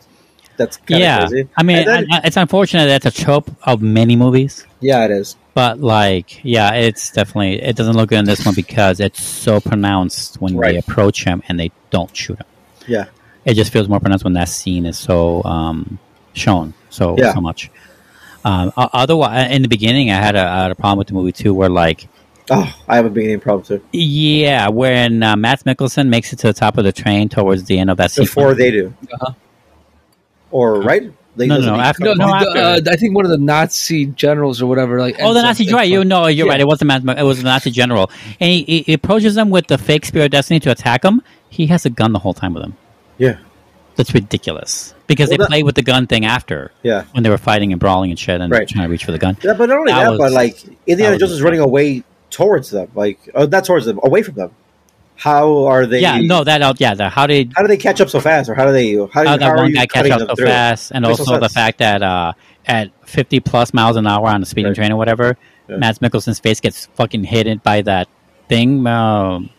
that's 0.56 0.76
kind 0.78 1.00
yeah, 1.00 1.26
crazy. 1.28 1.48
I 1.56 1.62
mean, 1.62 1.84
then- 1.86 2.06
I- 2.12 2.16
I- 2.18 2.20
it's 2.24 2.36
unfortunate 2.36 2.86
that's 2.86 3.06
a 3.06 3.22
trope 3.24 3.50
of 3.62 3.80
many 3.82 4.16
movies, 4.16 4.66
yeah, 4.80 5.04
it 5.04 5.10
is. 5.12 5.36
But 5.58 5.80
like, 5.80 6.38
yeah, 6.44 6.74
it's 6.74 7.10
definitely 7.10 7.60
it 7.60 7.74
doesn't 7.74 7.96
look 7.96 8.10
good 8.10 8.20
in 8.20 8.26
this 8.26 8.46
one 8.46 8.54
because 8.54 9.00
it's 9.00 9.20
so 9.20 9.60
pronounced 9.60 10.40
when 10.40 10.56
Right. 10.56 10.70
they 10.74 10.78
approach 10.78 11.24
him 11.24 11.42
and 11.48 11.58
they 11.58 11.72
don't 11.90 12.16
shoot 12.16 12.38
him. 12.38 12.46
Yeah, 12.86 13.06
It 13.44 13.54
just 13.54 13.72
feels 13.72 13.88
more 13.88 13.98
pronounced 13.98 14.22
when 14.22 14.34
that 14.34 14.48
scene 14.48 14.86
is 14.86 14.96
so 14.96 15.42
um, 15.42 15.98
shown 16.32 16.74
so 16.90 17.16
Yeah. 17.18 17.34
so 17.34 17.40
much. 17.40 17.72
Um, 18.44 18.72
otherwise, 18.76 19.50
in 19.50 19.62
the 19.62 19.68
beginning, 19.68 20.12
I 20.12 20.14
had 20.26 20.36
a, 20.36 20.44
I 20.46 20.62
had 20.62 20.70
a 20.70 20.76
problem 20.76 20.98
with 20.98 21.08
the 21.08 21.14
movie 21.14 21.32
too, 21.32 21.52
where 21.52 21.68
like, 21.68 22.06
oh, 22.50 22.72
I 22.86 22.94
have 22.94 23.06
a 23.06 23.10
beginning 23.10 23.40
problem 23.40 23.64
too. 23.66 23.82
yeah, 23.90 24.68
when 24.68 25.24
uh, 25.24 25.34
Matt 25.34 25.64
Mikkelsen 25.64 26.06
makes 26.08 26.32
it 26.32 26.36
to 26.38 26.46
the 26.46 26.52
top 26.52 26.78
of 26.78 26.84
the 26.84 26.92
train 26.92 27.28
towards 27.28 27.64
the 27.64 27.80
end 27.80 27.90
of 27.90 27.96
that 27.96 28.12
sequence. 28.12 28.30
Before 28.30 28.54
they 28.54 28.70
do, 28.70 28.94
Uh-huh. 29.12 29.32
or 30.52 30.80
right? 30.82 31.10
They 31.36 31.46
No, 31.46 31.54
no, 31.54 31.60
doesn't 31.60 31.74
no, 31.76 31.80
after- 31.80 32.04
No, 32.04 32.12
no, 32.14 32.34
after. 32.34 32.58
uh, 32.58 32.80
I 32.92 32.96
think 32.96 33.14
one 33.14 33.24
of 33.24 33.30
the 33.30 33.38
Nazi 33.38 34.06
generals 34.06 34.60
or 34.60 34.66
whatever. 34.66 34.98
Like 35.00 35.16
Oh, 35.20 35.32
the 35.34 35.38
ends 35.38 35.38
up 35.38 35.44
Nazi 35.44 35.68
in 35.68 35.74
right? 35.74 35.88
You 35.88 35.96
front. 35.98 36.08
know, 36.08 36.26
you're 36.26 36.46
Yeah. 36.46 36.52
right. 36.52 36.60
It 36.60 36.66
wasn't 36.66 36.88
Matt. 37.04 37.18
It 37.18 37.22
was 37.22 37.38
the 37.38 37.44
Nazi 37.44 37.70
general, 37.70 38.10
and 38.40 38.50
he, 38.50 38.62
he, 38.64 38.82
he 38.82 38.92
approaches 38.94 39.34
them 39.36 39.50
with 39.50 39.68
the 39.68 39.78
fake 39.78 40.04
spear 40.04 40.24
of 40.24 40.30
destiny 40.32 40.58
to 40.60 40.70
attack 40.72 41.04
him. 41.04 41.22
He 41.48 41.66
has 41.68 41.86
a 41.86 41.90
gun 41.90 42.12
the 42.12 42.18
whole 42.18 42.34
time 42.34 42.54
with 42.54 42.64
him. 42.64 42.76
Yeah, 43.18 43.36
That's 43.96 44.12
ridiculous 44.14 44.94
because 45.06 45.28
Well, 45.28 45.38
they 45.38 45.42
that- 45.42 45.48
played 45.48 45.64
with 45.64 45.74
the 45.76 45.82
gun 45.82 46.06
thing 46.06 46.24
after 46.24 46.72
yeah. 46.82 47.04
when 47.12 47.22
they 47.22 47.30
were 47.30 47.38
fighting 47.38 47.72
and 47.72 47.80
brawling 47.80 48.10
and 48.10 48.18
shit 48.18 48.40
and 48.40 48.50
Right. 48.52 48.66
trying 48.68 48.84
to 48.86 48.90
reach 48.90 49.04
for 49.04 49.12
the 49.12 49.18
gun. 49.18 49.36
Yeah, 49.42 49.54
but 49.54 49.68
not 49.68 49.78
only 49.78 49.92
That 49.92 50.04
that, 50.04 50.10
was- 50.10 50.18
but 50.18 50.32
like 50.32 50.56
Indiana 50.86 51.18
Jones 51.18 51.32
is 51.32 51.42
running 51.42 51.60
away 51.60 52.04
towards 52.30 52.70
them, 52.70 52.88
like 52.94 53.18
uh, 53.34 53.46
not 53.50 53.64
towards 53.64 53.86
them, 53.86 53.98
away 54.02 54.22
from 54.22 54.34
them. 54.34 54.50
How 55.18 55.66
are 55.66 55.84
they? 55.84 56.00
yeah, 56.00 56.18
no, 56.20 56.44
that 56.44 56.62
uh, 56.62 56.72
yeah. 56.78 56.94
The, 56.94 57.08
how 57.08 57.26
did 57.26 57.52
How 57.56 57.62
do 57.62 57.68
they 57.68 57.76
catch 57.76 58.00
up 58.00 58.08
so 58.08 58.20
fast, 58.20 58.48
or 58.48 58.54
how 58.54 58.64
do 58.66 58.72
they? 58.72 58.92
How, 58.94 59.04
do, 59.04 59.08
how 59.10 59.24
how 59.24 59.36
that 59.36 59.56
one 59.56 59.72
guy 59.72 59.86
catch 59.86 60.08
up 60.10 60.20
so 60.20 60.34
through? 60.36 60.46
fast, 60.46 60.92
and 60.92 61.02
Makes 61.02 61.18
no 61.18 61.24
also 61.24 61.40
the 61.40 61.48
fact 61.48 61.78
that 61.78 62.02
uh, 62.02 62.32
at 62.66 62.90
50 63.08 63.40
plus 63.40 63.74
miles 63.74 63.96
an 63.96 64.06
hour 64.06 64.28
on 64.28 64.42
a 64.42 64.46
speeding 64.46 64.70
Right. 64.70 64.76
train 64.76 64.92
or 64.92 64.96
whatever, 64.96 65.36
Yeah. 65.68 65.76
Matt 65.78 65.98
Mikkelsen's 66.00 66.38
face 66.38 66.60
gets 66.60 66.86
fucking 66.94 67.24
hidden 67.24 67.60
by 67.64 67.82
that 67.82 68.06
thing. 68.48 68.86
Um, 68.86 69.50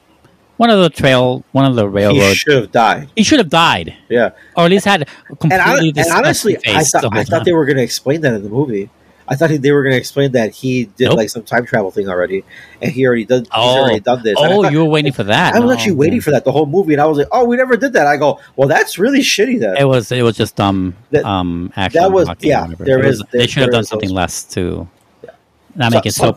one 0.57 0.69
of 0.69 0.81
the 0.81 0.89
trail, 0.89 1.43
one 1.51 1.65
of 1.65 1.75
the 1.75 1.83
He 1.87 1.89
railroad. 1.93 2.35
should 2.35 2.53
have 2.55 2.71
died. 2.71 3.09
He 3.17 3.23
should 3.23 3.39
have 3.39 3.49
died, 3.49 3.95
Yeah, 4.09 4.29
or 4.55 4.63
at 4.65 4.71
least 4.71 4.85
had 4.85 5.01
a 5.01 5.05
and, 5.29 5.39
completely 5.39 5.93
I, 6.01 6.03
and 6.05 6.11
honestly, 6.13 6.57
I 6.67 6.83
thought 6.83 7.05
I 7.17 7.23
thought 7.25 7.43
they 7.45 7.53
were 7.53 7.65
going 7.65 7.77
to 7.77 7.83
explain 7.83 8.21
that 8.21 8.33
in 8.33 8.43
the 8.43 8.49
movie. 8.49 8.89
I 9.31 9.35
thought 9.35 9.51
they 9.51 9.71
were 9.71 9.83
going 9.83 9.93
to 9.93 9.97
explain 9.97 10.31
that 10.31 10.53
he 10.55 10.85
did 10.97 11.09
Nope. 11.09 11.17
like 11.17 11.29
some 11.29 11.43
time 11.43 11.63
travel 11.65 11.91
thing 11.91 12.09
already, 12.09 12.43
and 12.81 12.91
he 12.91 13.05
already 13.05 13.25
done. 13.25 13.41
He's 13.41 13.49
Oh. 13.53 13.79
already 13.81 13.99
done 13.99 14.23
this. 14.23 14.35
Oh, 14.37 14.63
thought- 14.63 14.71
you 14.71 14.79
were 14.79 14.89
waiting 14.89 15.11
for 15.13 15.23
that. 15.23 15.53
I 15.53 15.59
was 15.59 15.67
No, 15.67 15.73
actually 15.73 15.91
waiting 15.93 16.19
for 16.19 16.31
that 16.31 16.45
the 16.45 16.51
whole 16.51 16.65
movie, 16.65 16.93
and 16.93 17.01
I 17.01 17.05
was 17.05 17.19
like, 17.19 17.27
"Oh, 17.31 17.45
we 17.45 17.55
never 17.55 17.77
did 17.77 17.93
that." 17.93 18.07
I 18.07 18.17
go, 18.17 18.39
"Well, 18.55 18.67
that's 18.67 18.97
really 18.97 19.19
shitty." 19.19 19.59
Then 19.59 19.77
It 19.77 19.85
was 19.85 20.11
it 20.11 20.23
was 20.23 20.35
just 20.35 20.55
dumb 20.55 20.95
That- 21.11 21.25
um 21.25 21.71
action. 21.75 22.01
that 22.01 22.11
was- 22.11 22.27
yeah, 22.39 22.65
there 22.79 22.99
It 22.99 23.05
was- 23.05 23.17
is- 23.19 23.23
they 23.31 23.45
should 23.47 23.61
have 23.61 23.71
done 23.71 23.83
something 23.83 24.09
those- 24.09 24.15
less 24.15 24.43
to 24.55 24.87
not 25.75 25.91
So- 25.91 25.97
make 25.97 26.05
it 26.07 26.13
so. 26.13 26.35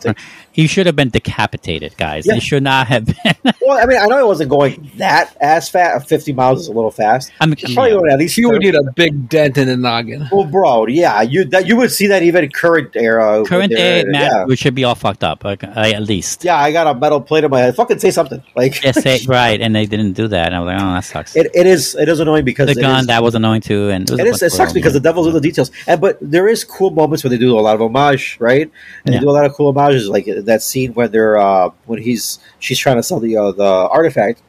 Something. 0.53 0.61
He 0.63 0.67
should 0.67 0.85
have 0.85 0.95
been 0.95 1.09
decapitated, 1.09 1.95
guys. 1.97 2.25
Yeah. 2.25 2.35
He 2.35 2.39
should 2.39 2.63
not 2.63 2.87
have 2.87 3.05
been. 3.05 3.35
well, 3.61 3.77
I 3.77 3.85
mean, 3.85 3.97
I 3.99 4.05
know 4.07 4.19
it 4.19 4.27
wasn't 4.27 4.49
going 4.49 4.91
that 4.97 5.35
as 5.41 5.69
fast. 5.69 6.07
Fifty 6.07 6.33
miles 6.33 6.61
is 6.61 6.67
a 6.67 6.71
little 6.73 6.91
fast. 6.91 7.31
I 7.39 7.45
mean, 7.45 7.55
probably 7.55 7.91
yeah. 7.91 7.97
going 7.97 8.11
at 8.11 8.19
least. 8.19 8.37
You 8.37 8.49
would 8.49 8.63
30. 8.63 8.65
need 8.65 8.75
a 8.75 8.91
big 8.93 9.29
dent 9.29 9.57
in 9.57 9.67
the 9.67 9.77
noggin. 9.77 10.27
Well, 10.31 10.45
bro, 10.45 10.87
yeah, 10.87 11.21
you 11.21 11.45
that 11.45 11.67
you 11.67 11.75
would 11.77 11.91
see 11.91 12.07
that 12.07 12.23
even 12.23 12.49
current 12.49 12.95
era. 12.95 13.43
current 13.45 13.71
they're- 13.73 14.03
day, 14.03 14.09
Matt, 14.09 14.31
yeah. 14.31 14.45
we 14.45 14.55
should 14.55 14.75
be 14.75 14.83
all 14.83 14.95
fucked 14.95 15.23
up, 15.23 15.43
like, 15.43 15.63
uh, 15.63 15.67
at 15.75 16.01
least. 16.03 16.43
yeah, 16.43 16.55
I 16.57 16.71
got 16.71 16.87
a 16.87 16.97
metal 16.99 17.21
plate 17.21 17.43
in 17.43 17.51
my 17.51 17.59
head. 17.59 17.75
Fucking 17.75 17.99
say 17.99 18.11
something. 18.11 18.41
Like 18.55 18.81
Yes, 18.83 19.01
say, 19.01 19.19
right, 19.27 19.59
and 19.59 19.75
they 19.75 19.85
didn't 19.85 20.13
do 20.13 20.27
that, 20.27 20.47
and 20.47 20.55
I 20.55 20.59
was 20.59 20.67
like, 20.67 20.81
oh, 20.81 20.93
that 20.93 21.03
sucks. 21.03 21.35
it, 21.35 21.51
it 21.53 21.65
is 21.65 21.95
it 21.95 22.07
is 22.09 22.19
annoying 22.19 22.45
because 22.45 22.67
the 22.73 22.79
it 22.79 22.81
gun 22.81 23.01
is- 23.01 23.07
that 23.07 23.23
was 23.23 23.35
annoying 23.35 23.61
too, 23.61 23.89
and 23.89 24.09
it 24.09 24.19
a 24.19 24.23
is. 24.23 24.31
bunch 24.31 24.41
It 24.43 24.49
sucks 24.51 24.57
little- 24.59 24.73
because 24.73 24.93
the 24.93 24.99
devil's 24.99 25.27
in 25.27 25.33
the 25.33 25.41
details. 25.41 25.71
And 25.87 25.99
but 26.01 26.17
there 26.21 26.47
is 26.47 26.63
cool 26.63 26.91
moments 26.91 27.23
when 27.23 27.31
they 27.31 27.37
do 27.37 27.57
a 27.57 27.61
lot 27.61 27.75
of 27.75 27.81
homage, 27.81 28.37
right? 28.39 28.69
And 29.05 29.13
Yeah. 29.13 29.19
they 29.19 29.25
do 29.25 29.29
a 29.29 29.31
lot 29.31 29.45
of 29.45 29.53
cool 29.53 29.73
homages, 29.73 30.07
like 30.09 30.25
that 30.45 30.61
scene 30.61 30.93
when 30.93 31.11
they're 31.11 31.37
uh, 31.37 31.69
when 31.85 32.01
he's 32.01 32.39
she's 32.59 32.79
trying 32.79 32.97
to 32.97 33.03
sell 33.03 33.19
the 33.19 33.37
uh, 33.37 33.51
the 33.51 33.63
artifact. 33.63 34.41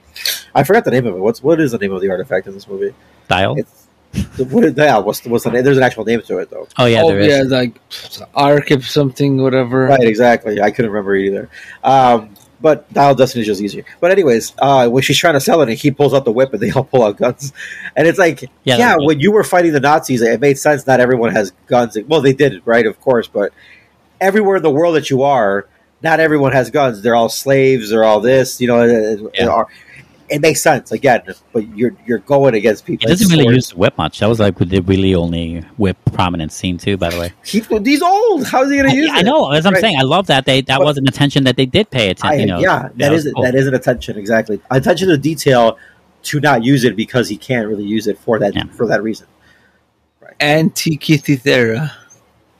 I 0.54 0.62
forgot 0.62 0.84
the 0.84 0.90
name 0.92 1.06
of 1.06 1.14
it. 1.16 1.18
What's 1.18 1.42
what 1.42 1.60
is 1.60 1.72
the 1.72 1.78
name 1.78 1.92
of 1.92 2.00
the 2.00 2.10
artifact 2.10 2.46
in 2.46 2.54
this 2.54 2.68
movie? 2.68 2.94
dial. 3.28 3.56
It's 3.58 3.88
what 4.38 4.64
is 4.64 4.74
yeah, 4.76 4.98
what's 4.98 5.20
the, 5.20 5.28
what's 5.28 5.44
the 5.44 5.50
name? 5.50 5.64
There's 5.64 5.76
an 5.76 5.82
actual 5.82 6.04
name 6.04 6.22
to 6.22 6.38
it 6.38 6.50
though. 6.50 6.68
oh 6.78 6.86
yeah, 6.86 7.02
oh 7.02 7.08
there 7.08 7.18
is. 7.18 7.50
yeah, 7.50 7.56
like 7.56 7.80
arc 8.34 8.70
of 8.70 8.84
something, 8.86 9.42
whatever. 9.42 9.86
Right, 9.86 10.06
exactly. 10.06 10.60
I 10.60 10.70
couldn't 10.70 10.92
remember 10.92 11.16
either. 11.16 11.50
Um, 11.82 12.34
but 12.60 12.90
Dial 12.92 13.14
Destiny 13.14 13.42
is 13.42 13.48
just 13.48 13.60
easier. 13.60 13.84
But 14.00 14.12
anyways, 14.12 14.54
uh, 14.58 14.88
when 14.88 15.02
she's 15.02 15.18
trying 15.18 15.34
to 15.34 15.40
sell 15.40 15.60
it, 15.62 15.68
and 15.68 15.76
he 15.76 15.90
pulls 15.90 16.14
out 16.14 16.24
the 16.24 16.32
whip, 16.32 16.52
and 16.52 16.62
they 16.62 16.70
all 16.70 16.84
pull 16.84 17.02
out 17.02 17.16
guns, 17.16 17.52
and 17.96 18.06
it's 18.06 18.18
like, 18.18 18.42
Yeah, 18.62 18.76
yeah, 18.78 18.96
when 18.98 19.18
you 19.20 19.32
were 19.32 19.44
fighting 19.44 19.72
the 19.72 19.80
Nazis, 19.80 20.22
it 20.22 20.40
made 20.40 20.58
sense. 20.58 20.86
Not 20.86 21.00
everyone 21.00 21.32
has 21.32 21.52
guns. 21.66 21.98
Well, 22.06 22.20
they 22.20 22.32
did, 22.32 22.62
right? 22.64 22.86
Of 22.86 23.00
course, 23.00 23.26
but 23.26 23.52
everywhere 24.20 24.56
in 24.56 24.62
the 24.62 24.70
world 24.70 24.94
that 24.94 25.10
you 25.10 25.22
are, 25.24 25.66
not 26.04 26.20
everyone 26.20 26.52
has 26.52 26.70
guns. 26.70 27.02
They're 27.02 27.16
all 27.16 27.28
slaves. 27.28 27.90
They're 27.90 28.04
all 28.04 28.20
this. 28.20 28.60
You 28.60 28.68
know, 28.68 28.82
it, 28.82 28.90
it- 28.90 29.30
Yeah. 29.34 29.64
it 30.28 30.40
makes 30.40 30.62
sense 30.62 30.92
again. 30.92 31.22
But 31.52 31.66
you're 31.76 31.94
you're 32.06 32.18
going 32.18 32.54
against 32.54 32.86
He 32.86 32.96
people. 32.96 33.08
doesn't 33.08 33.28
really 33.28 33.42
swords. 33.44 33.56
use 33.56 33.68
the 33.70 33.76
whip 33.76 33.98
much. 33.98 34.20
That 34.20 34.28
was 34.28 34.38
like 34.38 34.56
the 34.58 34.80
really 34.80 35.14
only 35.14 35.60
whip 35.76 35.96
prominent 36.12 36.52
scene 36.52 36.78
too. 36.78 36.96
By 36.96 37.10
the 37.10 37.18
way, 37.18 37.32
He, 37.44 37.60
he's 37.60 38.02
old. 38.02 38.46
How 38.46 38.62
is 38.62 38.70
he 38.70 38.76
going 38.76 38.90
to 38.90 38.96
use 38.96 39.10
I, 39.10 39.18
I 39.18 39.22
know. 39.22 39.50
As 39.50 39.66
I'm 39.66 39.72
Right. 39.74 39.80
saying, 39.80 39.96
I 39.98 40.02
love 40.02 40.26
that 40.28 40.44
they 40.46 40.60
that 40.62 40.78
But- 40.78 40.84
was 40.86 40.96
an 40.98 41.08
attention 41.08 41.44
that 41.44 41.56
they 41.56 41.66
did 41.66 41.90
pay 41.90 42.10
attention. 42.10 42.38
I, 42.38 42.42
You 42.42 42.46
know, 42.46 42.60
yeah, 42.60 42.88
that 42.96 43.10
was 43.12 43.26
is 43.26 43.32
cool. 43.32 43.42
that 43.42 43.54
is 43.54 43.66
an 43.66 43.74
attention 43.74 44.16
exactly. 44.18 44.60
Attention 44.70 45.08
to 45.08 45.18
detail 45.18 45.78
to 46.24 46.40
not 46.40 46.62
use 46.64 46.84
it 46.84 46.96
because 46.96 47.28
he 47.28 47.36
can't 47.36 47.66
really 47.68 47.84
use 47.84 48.06
it 48.06 48.18
for 48.18 48.38
that 48.38 48.54
Yeah. 48.54 48.64
for 48.72 48.86
that 48.88 49.02
reason. 49.02 49.26
Antikythera. 50.40 51.90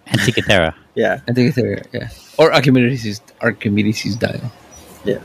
Antikythera. 0.07 0.75
Yeah, 0.95 1.21
Antikythera, 1.29 1.87
yeah. 1.93 2.09
Or 2.39 2.53
Archimedes' 2.53 3.21
Archimedes' 3.41 4.17
dial. 4.17 4.51
yeah, 5.05 5.19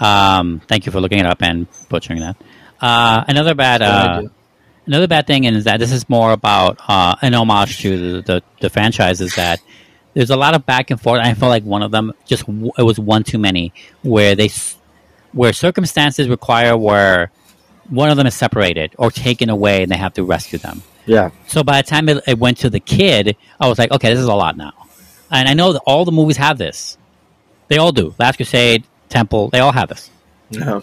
Um, 0.00 0.60
thank 0.68 0.86
you 0.86 0.92
for 0.92 1.00
looking 1.00 1.18
it 1.20 1.26
up 1.26 1.42
and 1.42 1.66
butchering 1.88 2.20
that. 2.20 2.36
Uh, 2.80 3.24
another 3.28 3.54
bad, 3.54 3.80
uh, 3.82 4.22
another 4.86 5.06
bad 5.06 5.26
thing 5.26 5.44
is 5.44 5.64
that 5.64 5.78
this 5.78 5.92
is 5.92 6.08
more 6.08 6.32
about 6.32 6.78
uh, 6.88 7.14
an 7.22 7.34
homage 7.34 7.78
to 7.82 8.16
the, 8.16 8.22
the, 8.22 8.42
the 8.60 8.70
franchise. 8.70 9.20
Is 9.20 9.34
that 9.36 9.60
there's 10.14 10.30
a 10.30 10.36
lot 10.36 10.54
of 10.54 10.66
back 10.66 10.90
and 10.90 11.00
forth. 11.00 11.20
I 11.20 11.34
feel 11.34 11.48
like 11.48 11.62
one 11.64 11.82
of 11.82 11.90
them 11.90 12.12
just 12.26 12.44
w- 12.46 12.72
it 12.76 12.82
was 12.82 12.98
one 12.98 13.22
too 13.22 13.38
many, 13.38 13.72
where 14.02 14.34
they 14.34 14.50
where 15.32 15.52
circumstances 15.52 16.28
require 16.28 16.76
where 16.76 17.30
one 17.88 18.10
of 18.10 18.16
them 18.16 18.26
is 18.26 18.34
separated 18.34 18.94
or 18.98 19.10
taken 19.10 19.48
away, 19.48 19.82
and 19.84 19.90
they 19.92 19.96
have 19.96 20.14
to 20.14 20.24
rescue 20.24 20.58
them. 20.58 20.82
yeah, 21.06 21.30
So 21.46 21.62
by 21.64 21.80
the 21.82 21.88
time 21.88 22.08
it, 22.08 22.22
it 22.26 22.38
went 22.38 22.58
to 22.58 22.70
the 22.70 22.80
kid, 22.80 23.36
I 23.60 23.68
was 23.68 23.78
like, 23.78 23.90
okay, 23.92 24.10
this 24.10 24.18
is 24.20 24.26
a 24.26 24.34
lot 24.34 24.56
now. 24.56 24.72
And 25.32 25.48
I 25.48 25.54
know 25.54 25.72
that 25.72 25.82
all 25.86 26.04
the 26.04 26.12
movies 26.12 26.36
have 26.36 26.58
this. 26.58 26.96
They 27.68 27.78
all 27.78 27.90
do. 27.92 28.14
Last 28.18 28.36
Crusade, 28.36 28.84
Temple, 29.08 29.48
they 29.48 29.58
all 29.60 29.72
have 29.72 29.88
this. 29.88 30.10
no. 30.50 30.82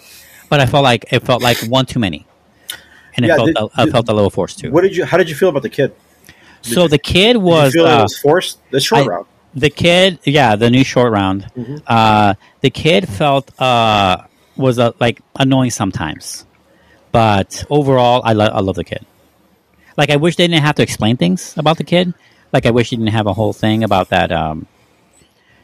But 0.50 0.60
I 0.60 0.66
felt 0.66 0.84
like 0.84 1.06
it 1.14 1.20
felt 1.24 1.44
like 1.44 1.58
one 1.70 1.86
too 1.86 2.00
many, 2.00 2.26
and 3.16 3.24
it 3.26 3.30
felt 3.30 3.46
did- 3.48 3.58
a, 3.58 3.70
I 3.76 3.86
did- 3.86 3.92
felt 3.92 4.10
a 4.10 4.14
little 4.14 4.32
forced 4.32 4.58
too. 4.58 4.72
What 4.72 4.82
did 4.82 4.96
you? 4.98 5.06
How 5.06 5.18
did 5.18 5.30
you 5.30 5.36
feel 5.36 5.50
about 5.50 5.62
the 5.62 5.70
kid? 5.70 5.94
so 6.62 6.88
the 6.88 6.98
kid 6.98 7.34
Did 7.34 7.42
was 7.44 7.74
you 7.76 7.82
feel 7.84 7.88
it 7.92 7.94
uh, 8.00 8.02
was 8.04 8.18
forced? 8.18 8.58
The 8.72 8.80
short 8.82 9.04
I- 9.04 9.06
route. 9.06 9.28
the 9.54 9.70
kid, 9.70 10.18
yeah, 10.24 10.56
the 10.56 10.70
new 10.72 10.84
short 10.84 11.12
round. 11.14 11.46
Mhm. 11.56 11.84
Uh, 11.86 12.34
the 12.62 12.72
kid 12.72 13.08
felt 13.08 13.52
uh, 13.62 14.24
was 14.58 14.80
uh, 14.80 14.92
like 15.00 15.22
annoying 15.38 15.70
sometimes, 15.72 16.48
but 17.12 17.64
overall, 17.70 18.22
I, 18.26 18.34
lo- 18.34 18.50
I 18.52 18.60
love 18.62 18.76
the 18.76 18.84
kid. 18.84 19.06
Like 19.98 20.10
I 20.10 20.16
wish 20.16 20.36
they 20.36 20.48
didn't 20.48 20.64
have 20.64 20.76
to 20.76 20.82
explain 20.84 21.16
things 21.18 21.54
about 21.58 21.78
the 21.78 21.84
kid. 21.84 22.14
Like 22.54 22.66
I 22.66 22.72
wish 22.72 22.90
he 22.90 22.96
didn't 22.96 23.12
have 23.14 23.28
a 23.28 23.34
whole 23.34 23.54
thing 23.54 23.84
about 23.84 24.10
that. 24.10 24.32
Um, 24.32 24.68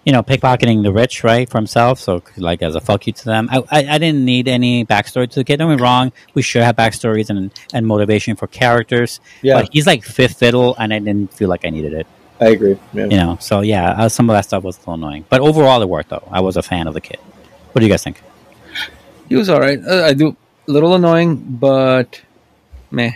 you 0.06 0.12
know, 0.12 0.22
pickpocketing 0.22 0.84
the 0.84 0.94
rich, 0.94 1.24
right, 1.24 1.50
for 1.50 1.58
himself. 1.58 2.00
So, 2.00 2.22
like, 2.38 2.62
as 2.62 2.76
a 2.76 2.80
fuck 2.80 3.08
you 3.08 3.14
to 3.14 3.26
them. 3.26 3.50
I, 3.52 3.58
I, 3.72 3.88
I 3.96 3.98
didn't 3.98 4.24
need 4.24 4.48
any 4.48 4.86
backstory 4.86 5.28
to 5.28 5.40
the 5.40 5.44
kid. 5.44 5.58
Don't 5.58 5.72
get 5.72 5.78
me 5.78 5.82
wrong. 5.82 6.12
We 6.36 6.44
should 6.44 6.62
have 6.62 6.76
backstories 6.76 7.32
and, 7.32 7.52
and 7.74 7.88
motivation 7.88 8.36
for 8.36 8.46
characters. 8.46 9.20
Yeah, 9.42 9.62
But 9.62 9.70
he's 9.74 9.88
like 9.88 10.04
fifth 10.04 10.38
fiddle, 10.38 10.76
and 10.78 10.94
I 10.94 11.00
didn't 11.00 11.34
feel 11.34 11.50
like 11.50 11.66
I 11.66 11.72
needed 11.72 11.94
it 11.94 12.06
I 12.40 12.48
agree. 12.48 12.78
Yeah. 12.94 13.06
you 13.06 13.16
know 13.18 13.38
so 13.40 13.62
yeah 13.62 13.92
uh, 13.92 14.10
some 14.10 14.30
of 14.30 14.36
that 14.36 14.44
stuff 14.44 14.62
was 14.62 14.76
a 14.76 14.80
little 14.82 14.96
annoying 14.96 15.24
but 15.30 15.40
overall 15.40 15.82
it 15.82 15.88
worked 15.88 16.10
though 16.10 16.28
i 16.30 16.42
was 16.42 16.58
a 16.58 16.62
fan 16.62 16.86
of 16.86 16.94
the 16.94 17.00
kid 17.00 17.18
what 17.72 17.80
do 17.80 17.86
you 17.86 17.90
guys 17.90 18.04
think 18.04 18.22
He 19.30 19.38
was 19.38 19.50
alright. 19.50 19.80
Uh, 19.82 20.04
I 20.04 20.14
do 20.14 20.36
a 20.68 20.72
little 20.72 20.94
annoying, 20.96 21.38
but 21.38 22.22
meh. 22.92 23.14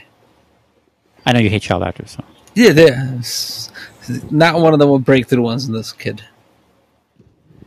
i 1.26 1.34
know 1.34 1.40
you 1.40 1.50
hate 1.50 1.62
child 1.62 1.84
actors 1.84 2.12
so 2.12 2.24
Yeah, 2.60 2.72
they- 2.73 4.19
not 4.31 4.60
one 4.60 4.73
of 4.73 4.80
the 4.80 4.88
more 4.88 4.99
breakthrough 4.99 5.41
ones 5.41 5.65
in 5.68 5.73
this 5.73 5.94
kid. 5.94 6.23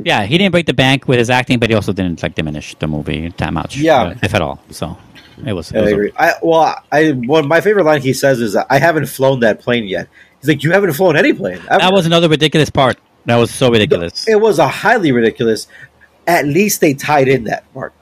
Yeah, 0.04 0.24
he 0.24 0.36
didn't 0.36 0.52
break 0.52 0.66
the 0.66 0.74
bank 0.74 1.06
with 1.06 1.18
his 1.18 1.30
acting, 1.30 1.58
but 1.58 1.70
he 1.70 1.76
also 1.76 1.92
didn't 1.92 2.22
like 2.22 2.34
diminish 2.34 2.74
the 2.74 2.86
movie 2.88 3.32
that 3.36 3.52
much. 3.52 3.76
Yeah. 3.76 4.02
uh, 4.02 4.14
if 4.22 4.34
at 4.34 4.42
all. 4.42 4.60
So 4.70 4.98
it 5.46 5.52
was. 5.52 5.70
It 5.70 5.78
I 5.78 5.82
was 5.82 5.92
agree. 5.92 6.12
I 6.16 6.34
well, 6.42 6.76
I 6.90 7.12
one 7.12 7.46
my 7.48 7.60
favorite 7.60 7.84
line 7.84 8.02
he 8.02 8.12
says 8.12 8.40
is, 8.40 8.56
"I 8.56 8.78
haven't 8.78 9.06
flown 9.06 9.40
that 9.40 9.60
plane 9.60 9.84
yet." 9.84 10.08
He's 10.40 10.48
like, 10.48 10.64
"You 10.64 10.72
haven't 10.72 10.92
flown 10.94 11.16
any 11.16 11.32
plane." 11.32 11.58
ever." 11.70 11.78
that 11.78 11.92
was 11.92 12.04
another 12.04 12.28
ridiculous 12.28 12.68
part. 12.68 12.98
That 13.26 13.36
was 13.36 13.50
so 13.52 13.70
ridiculous. 13.70 14.26
It 14.28 14.40
was 14.40 14.58
a 14.58 14.66
highly 14.68 15.12
ridiculous. 15.12 15.68
At 16.26 16.46
least 16.46 16.80
they 16.80 16.94
tied 16.94 17.28
in 17.28 17.44
that 17.44 17.72
part. 17.72 17.92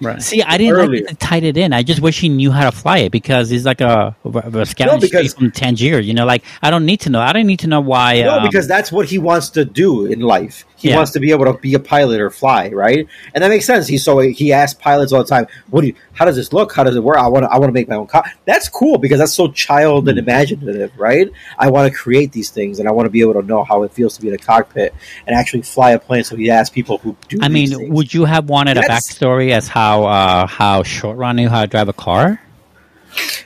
Right. 0.00 0.22
See, 0.22 0.42
I 0.42 0.58
didn't 0.58 0.74
Earlier. 0.74 0.88
like 1.00 1.08
that 1.08 1.18
they 1.20 1.26
tied 1.26 1.42
it 1.44 1.56
in. 1.56 1.72
I 1.72 1.82
just 1.82 2.00
wish 2.00 2.20
he 2.20 2.28
knew 2.28 2.52
how 2.52 2.64
to 2.64 2.72
fly 2.72 2.98
it 2.98 3.10
because 3.10 3.50
he's 3.50 3.64
like 3.66 3.80
a, 3.80 4.14
a 4.24 4.66
scouting 4.66 5.00
because- 5.00 5.34
from 5.34 5.50
Tangier. 5.50 5.98
You 5.98 6.14
know, 6.14 6.24
like 6.24 6.44
I 6.62 6.70
don't 6.70 6.86
need 6.86 7.00
to 7.00 7.10
know. 7.10 7.20
I 7.20 7.32
don't 7.32 7.46
need 7.46 7.58
to 7.60 7.66
know 7.66 7.80
why. 7.80 8.22
No, 8.22 8.38
um, 8.38 8.42
because 8.46 8.68
that's 8.68 8.92
what 8.92 9.06
he 9.08 9.18
wants 9.18 9.48
to 9.50 9.64
do 9.64 10.06
in 10.06 10.20
life. 10.20 10.64
He 10.78 10.88
Yeah. 10.90 10.96
wants 10.96 11.10
to 11.12 11.20
be 11.20 11.32
able 11.32 11.44
to 11.46 11.54
be 11.54 11.74
a 11.74 11.78
pilot 11.80 12.20
or 12.20 12.30
fly, 12.30 12.68
right? 12.70 13.06
And 13.34 13.42
that 13.42 13.48
makes 13.48 13.66
sense. 13.66 13.86
He's 13.88 14.04
so 14.04 14.18
he 14.20 14.52
asks 14.52 14.78
pilots 14.80 15.12
all 15.12 15.22
the 15.22 15.28
time, 15.28 15.46
"What 15.70 15.80
do 15.82 15.88
you? 15.88 15.94
How 16.12 16.24
does 16.24 16.36
this 16.36 16.52
look? 16.52 16.72
How 16.74 16.84
does 16.84 16.94
it 16.96 17.02
work? 17.02 17.16
I 17.18 17.26
want 17.28 17.44
to. 17.44 17.50
I 17.50 17.58
want 17.58 17.68
to 17.68 17.72
make 17.72 17.88
my 17.88 17.96
own 17.96 18.06
car." 18.06 18.24
That's 18.44 18.68
cool 18.68 18.96
because 18.98 19.18
that's 19.18 19.34
so 19.34 19.48
child 19.48 20.04
Hmm. 20.04 20.10
and 20.10 20.18
imaginative, 20.18 20.92
right? 20.96 21.28
I 21.58 21.68
want 21.70 21.90
to 21.92 21.96
create 21.98 22.32
these 22.32 22.50
things, 22.50 22.78
and 22.78 22.88
I 22.88 22.92
want 22.92 23.06
to 23.06 23.10
be 23.10 23.20
able 23.20 23.34
to 23.34 23.42
know 23.42 23.64
how 23.64 23.82
it 23.82 23.92
feels 23.92 24.14
to 24.16 24.22
be 24.22 24.28
in 24.28 24.34
a 24.34 24.38
cockpit 24.38 24.94
and 25.26 25.34
actually 25.36 25.62
fly 25.62 25.90
a 25.90 25.98
plane. 25.98 26.22
So 26.24 26.36
he 26.36 26.50
asks 26.50 26.70
people 26.72 26.98
who 26.98 27.16
do. 27.28 27.38
I 27.42 27.48
mean, 27.48 27.70
things. 27.70 27.90
would 27.90 28.14
you 28.14 28.24
have 28.24 28.48
wanted 28.48 28.76
a 28.78 28.82
backstory 28.82 29.50
as 29.50 29.68
how 29.68 30.04
uh, 30.04 30.46
how 30.46 30.82
Short 30.84 31.16
Round 31.16 31.36
knew 31.36 31.48
how 31.48 31.62
to 31.62 31.66
drive 31.66 31.88
a 31.88 31.92
car? 31.92 32.40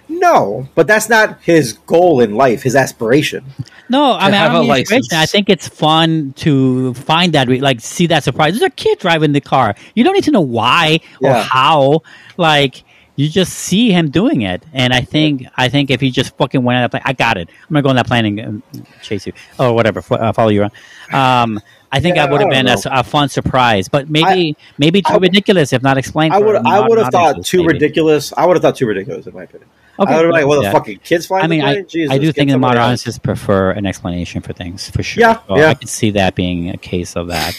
No, 0.09 0.68
but 0.74 0.86
that's 0.86 1.09
not 1.09 1.40
his 1.43 1.74
goal 1.74 2.20
in 2.20 2.34
life. 2.34 2.62
His 2.62 2.76
aspiration. 2.76 3.44
No, 3.89 4.14
I 4.14 4.26
To 4.26 4.32
mean, 4.32 4.34
I 4.40 4.47
don't 4.48 4.64
a 4.64 4.68
license. 4.68 5.12
I 5.12 5.26
think 5.26 5.48
it's 5.51 5.68
fun 5.68 6.32
to 6.39 6.94
find 6.94 7.32
that, 7.34 7.48
re- 7.48 7.60
like, 7.60 7.80
see 7.80 8.06
that 8.06 8.24
surprise. 8.24 8.52
There's 8.59 8.62
a 8.62 8.70
kid 8.74 8.98
driving 8.98 9.32
the 9.32 9.40
car. 9.40 9.74
You 9.94 10.02
don't 10.05 10.14
need 10.14 10.24
to 10.24 10.30
know 10.30 10.40
why 10.40 11.01
or 11.20 11.30
Yeah. 11.30 11.43
how. 11.43 12.02
Like, 12.36 12.84
you 13.16 13.28
just 13.28 13.52
see 13.52 13.90
him 13.90 14.10
doing 14.10 14.40
it, 14.40 14.64
and 14.72 14.94
I 14.94 15.02
think, 15.02 15.44
I 15.56 15.68
think 15.68 15.90
if 15.90 16.01
he 16.01 16.10
just 16.10 16.34
fucking 16.39 16.62
went 16.64 16.76
on 16.78 16.82
that 16.84 16.90
plane, 16.90 17.02
I 17.05 17.12
got 17.12 17.36
it. 17.36 17.51
I'm 17.68 17.74
gonna 17.74 17.82
go 17.82 17.90
on 17.90 17.97
that 17.97 18.06
plane 18.06 18.24
and 18.39 18.40
um, 18.40 18.62
chase 19.02 19.26
you 19.26 19.34
or 19.59 19.74
whatever, 19.74 20.01
fo- 20.01 20.14
uh, 20.14 20.32
follow 20.32 20.48
you 20.48 20.62
around. 20.62 20.72
Um, 21.12 21.60
I 21.94 22.01
think 22.01 22.16
Yeah, 22.16 22.24
that 22.27 22.32
would 22.32 22.40
have 22.40 22.51
been 22.51 22.66
a, 22.69 22.77
a 22.86 23.05
fun 23.05 23.28
surprise, 23.28 23.89
but 23.89 24.09
maybe, 24.09 24.56
maybe 24.78 25.02
too 25.02 25.12
I- 25.12 25.19
ridiculous 25.19 25.74
if 25.74 25.82
not 25.82 25.98
explained. 25.98 26.32
I 26.32 26.39
would. 26.39 26.56
I 26.56 26.81
would 26.81 26.98
have 26.98 27.12
thought 27.12 27.44
too 27.44 27.59
maybe. 27.59 27.74
ridiculous. 27.74 28.32
I 28.35 28.47
would 28.47 28.56
have 28.56 28.62
thought 28.62 28.77
too 28.77 28.86
ridiculous 28.86 29.27
in 29.27 29.35
my 29.35 29.43
opinion. 29.43 29.69
Okay, 29.98 30.10
I 30.10 30.16
would 30.16 30.24
have 30.24 30.32
like, 30.32 30.47
well, 30.47 30.60
the 30.60 30.64
yeah. 30.64 30.73
fucking 30.73 31.01
kids 31.01 31.27
flying. 31.27 31.44
I 31.44 31.48
mean, 31.48 31.60
I. 31.60 31.82
Jesus, 31.82 32.10
I 32.14 32.16
do 32.16 32.32
think 32.32 32.48
the 32.48 32.55
somebody 32.55 32.70
modern 32.77 32.82
audiences 32.85 33.19
prefer 33.19 33.73
an 33.73 33.85
explanation 33.85 34.40
for 34.40 34.55
things 34.55 34.89
for 34.89 35.02
sure. 35.02 35.20
Yeah, 35.20 35.40
So 35.47 35.59
yeah. 35.59 35.69
I 35.69 35.74
could 35.74 35.90
see 35.90 36.10
that 36.12 36.35
being 36.35 36.70
a 36.70 36.78
case 36.78 37.14
of 37.14 37.27
that, 37.28 37.55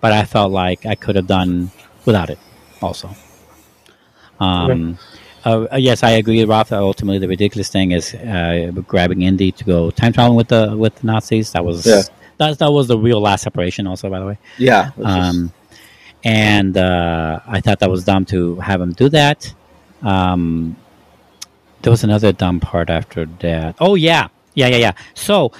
but 0.00 0.12
I 0.12 0.24
felt 0.26 0.52
like 0.52 0.86
I 0.86 0.94
could 0.94 1.16
have 1.16 1.26
done 1.26 1.72
without 2.04 2.30
it. 2.30 2.38
Also, 2.80 3.10
um, 4.38 4.96
uh, 5.44 5.66
yes, 5.76 6.04
I 6.04 6.10
agree, 6.10 6.40
with 6.40 6.48
Roth. 6.48 6.70
Ultimately, 6.72 7.18
the 7.18 7.28
ridiculous 7.28 7.68
thing 7.68 7.90
is 7.90 8.14
uh, 8.14 8.70
grabbing 8.86 9.22
Indy 9.22 9.50
to 9.52 9.64
go 9.64 9.90
time 9.90 10.12
traveling 10.12 10.36
with 10.36 10.48
the 10.48 10.76
with 10.76 10.94
the 10.96 11.06
Nazis. 11.08 11.50
That 11.52 11.64
was 11.64 11.84
Yeah. 11.84 12.02
That 12.38 12.58
that 12.58 12.70
was 12.72 12.88
the 12.88 12.98
real 12.98 13.20
last 13.20 13.42
separation. 13.42 13.86
Also, 13.86 14.08
by 14.10 14.18
the 14.20 14.26
way. 14.26 14.38
Yeah. 14.58 14.90
Um, 15.02 15.52
and 16.24 16.76
uh, 16.76 17.40
I 17.46 17.60
thought 17.60 17.80
that 17.80 17.90
was 17.90 18.04
dumb 18.04 18.24
to 18.26 18.56
have 18.60 18.80
him 18.80 18.92
do 18.92 19.08
that. 19.08 19.52
Um, 20.02 20.76
there 21.82 21.90
was 21.90 22.04
another 22.04 22.32
dumb 22.32 22.60
part 22.60 22.90
after 22.90 23.26
that. 23.40 23.76
Oh 23.80 23.94
yeah, 23.96 24.28
yeah, 24.54 24.68
yeah, 24.68 24.76
yeah. 24.76 24.92
So 25.14 25.52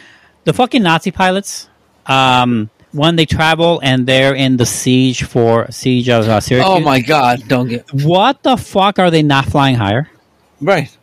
the 0.45 0.53
fucking 0.53 0.83
Nazi 0.83 1.11
pilots, 1.11 1.69
um, 2.07 2.71
when 2.93 3.17
they 3.17 3.27
travel 3.27 3.81
and 3.83 4.07
they're 4.07 4.35
in 4.35 4.57
the 4.57 4.67
siege 4.67 5.25
for 5.25 5.67
siege 5.71 6.09
of 6.09 6.29
uh, 6.29 6.41
Syracuse. 6.41 6.71
Oh 6.71 6.81
my 6.81 7.01
god! 7.01 7.43
Don't 7.49 7.69
get 7.69 7.93
What 7.93 8.43
the 8.43 8.57
fuck 8.57 8.99
are 8.99 9.11
they 9.11 9.23
not 9.23 9.47
flying 9.47 9.77
higher? 9.77 10.09
right. 10.61 10.97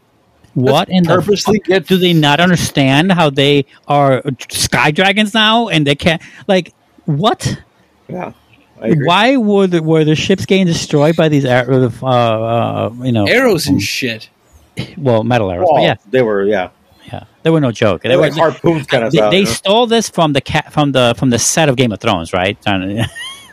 What 0.53 0.89
in 0.89 1.03
the 1.03 1.09
purposely 1.15 1.59
fuck? 1.59 1.67
get- 1.67 1.87
do 1.87 1.97
they 1.97 2.13
not 2.13 2.39
understand 2.39 3.11
how 3.11 3.29
they 3.29 3.65
are 3.87 4.21
sky 4.49 4.91
dragons 4.91 5.33
now 5.33 5.67
and 5.69 5.85
they 5.85 5.95
can't 5.95 6.21
like 6.47 6.73
what? 7.05 7.61
yeah. 8.07 8.33
I 8.81 8.87
agree. 8.87 9.05
Why 9.07 9.35
were 9.35 9.67
the, 9.67 9.83
were 9.83 10.05
the 10.05 10.15
ships 10.15 10.45
getting 10.45 10.65
destroyed 10.65 11.17
by 11.17 11.27
these 11.27 11.43
air, 11.43 11.69
uh, 11.69 11.89
uh, 12.01 12.93
you 13.03 13.11
know 13.11 13.25
Arrows 13.27 13.67
and 13.67 13.81
shit. 13.81 14.29
well 14.97 15.23
metal 15.25 15.51
arrows? 15.51 15.67
Well, 15.69 15.81
But 15.81 15.83
yeah, 15.83 15.95
they 16.09 16.21
were. 16.21 16.45
Yeah, 16.45 16.69
yeah, 17.11 17.25
they 17.43 17.49
were 17.49 17.59
no 17.59 17.73
joke. 17.73 18.03
they 18.03 18.15
were 18.15 18.21
like 18.29 18.35
harpoons 18.35 18.87
kind 18.87 19.03
of 19.03 19.11
they, 19.11 19.17
stuff. 19.17 19.31
they 19.31 19.39
you 19.39 19.43
know? 19.45 19.51
stole 19.51 19.85
this 19.85 20.07
from 20.09 20.31
the 20.31 20.39
cat 20.39 20.71
from 20.71 20.93
the 20.93 21.13
from 21.17 21.29
the 21.29 21.37
set 21.39 21.67
of 21.67 21.75
Game 21.75 21.91
of 21.91 21.99
Thrones, 21.99 22.31
right? 22.31 22.57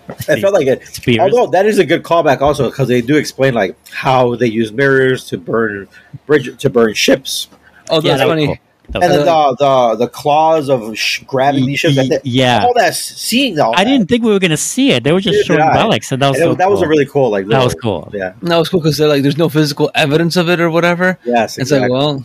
Trying 0.07 0.19
to- 0.19 0.33
I 0.33 0.41
felt 0.41 0.55
like 0.55 0.67
it. 0.67 0.87
Spears. 0.87 1.19
Although 1.21 1.51
that 1.53 1.67
is 1.67 1.79
a 1.79 1.85
good 1.85 2.03
callback, 2.03 2.41
also 2.41 2.71
because 2.71 2.89
they 2.89 3.01
do 3.01 3.17
explain 3.17 3.55
like 3.55 3.77
how 3.91 4.35
they 4.37 4.47
use 4.47 4.73
mirrors 4.73 5.25
to 5.29 5.39
burn 5.39 5.89
bridge 6.27 6.57
to 6.63 6.71
burn 6.71 6.95
ships, 6.95 7.49
Oh, 7.91 7.97
yeah, 7.97 8.17
that's 8.17 8.21
that 8.21 8.25
was 8.27 8.31
funny. 8.33 8.47
cool. 8.47 8.57
That 8.89 9.03
and 9.03 9.13
then 9.13 9.25
the 9.27 9.57
the, 9.59 9.97
the 10.05 10.09
claws 10.09 10.69
of 10.71 10.97
sh- 10.97 11.25
grabbing 11.27 11.67
these 11.67 11.81
ships. 11.81 11.97
Y- 11.97 12.07
that- 12.09 12.25
yeah. 12.25 12.65
all 12.65 12.73
that 12.75 12.95
seeing 12.95 13.59
all 13.59 13.73
I 13.75 13.83
that. 13.83 13.91
didn't 13.91 14.09
think 14.09 14.23
we 14.23 14.31
were 14.33 14.39
going 14.39 14.53
to 14.53 14.57
see 14.57 14.93
it. 14.93 15.03
They 15.03 15.11
were 15.11 15.21
just 15.21 15.45
showing 15.45 15.59
did 15.59 15.67
I. 15.67 15.75
relics, 15.75 16.13
and 16.13 16.23
that 16.23 16.29
was 16.29 16.39
And 16.39 16.51
so 16.53 16.55
that 16.55 16.71
was 16.71 16.81
a 16.81 16.85
cool. 16.85 16.91
really 16.91 17.07
cool. 17.07 17.31
Like 17.31 17.47
That 17.49 17.65
was 17.65 17.75
cool. 17.75 18.09
Yeah. 18.15 18.35
No, 18.43 18.61
it's 18.61 18.69
cool 18.69 18.79
because 18.81 18.97
they're 18.97 19.09
like, 19.09 19.23
there's 19.23 19.37
no 19.39 19.49
physical 19.49 19.91
evidence 19.97 20.37
of 20.37 20.49
it 20.49 20.61
or 20.61 20.71
whatever. 20.71 21.19
Yes. 21.25 21.59
It's 21.59 21.73
like, 21.73 21.91
well, 21.91 22.25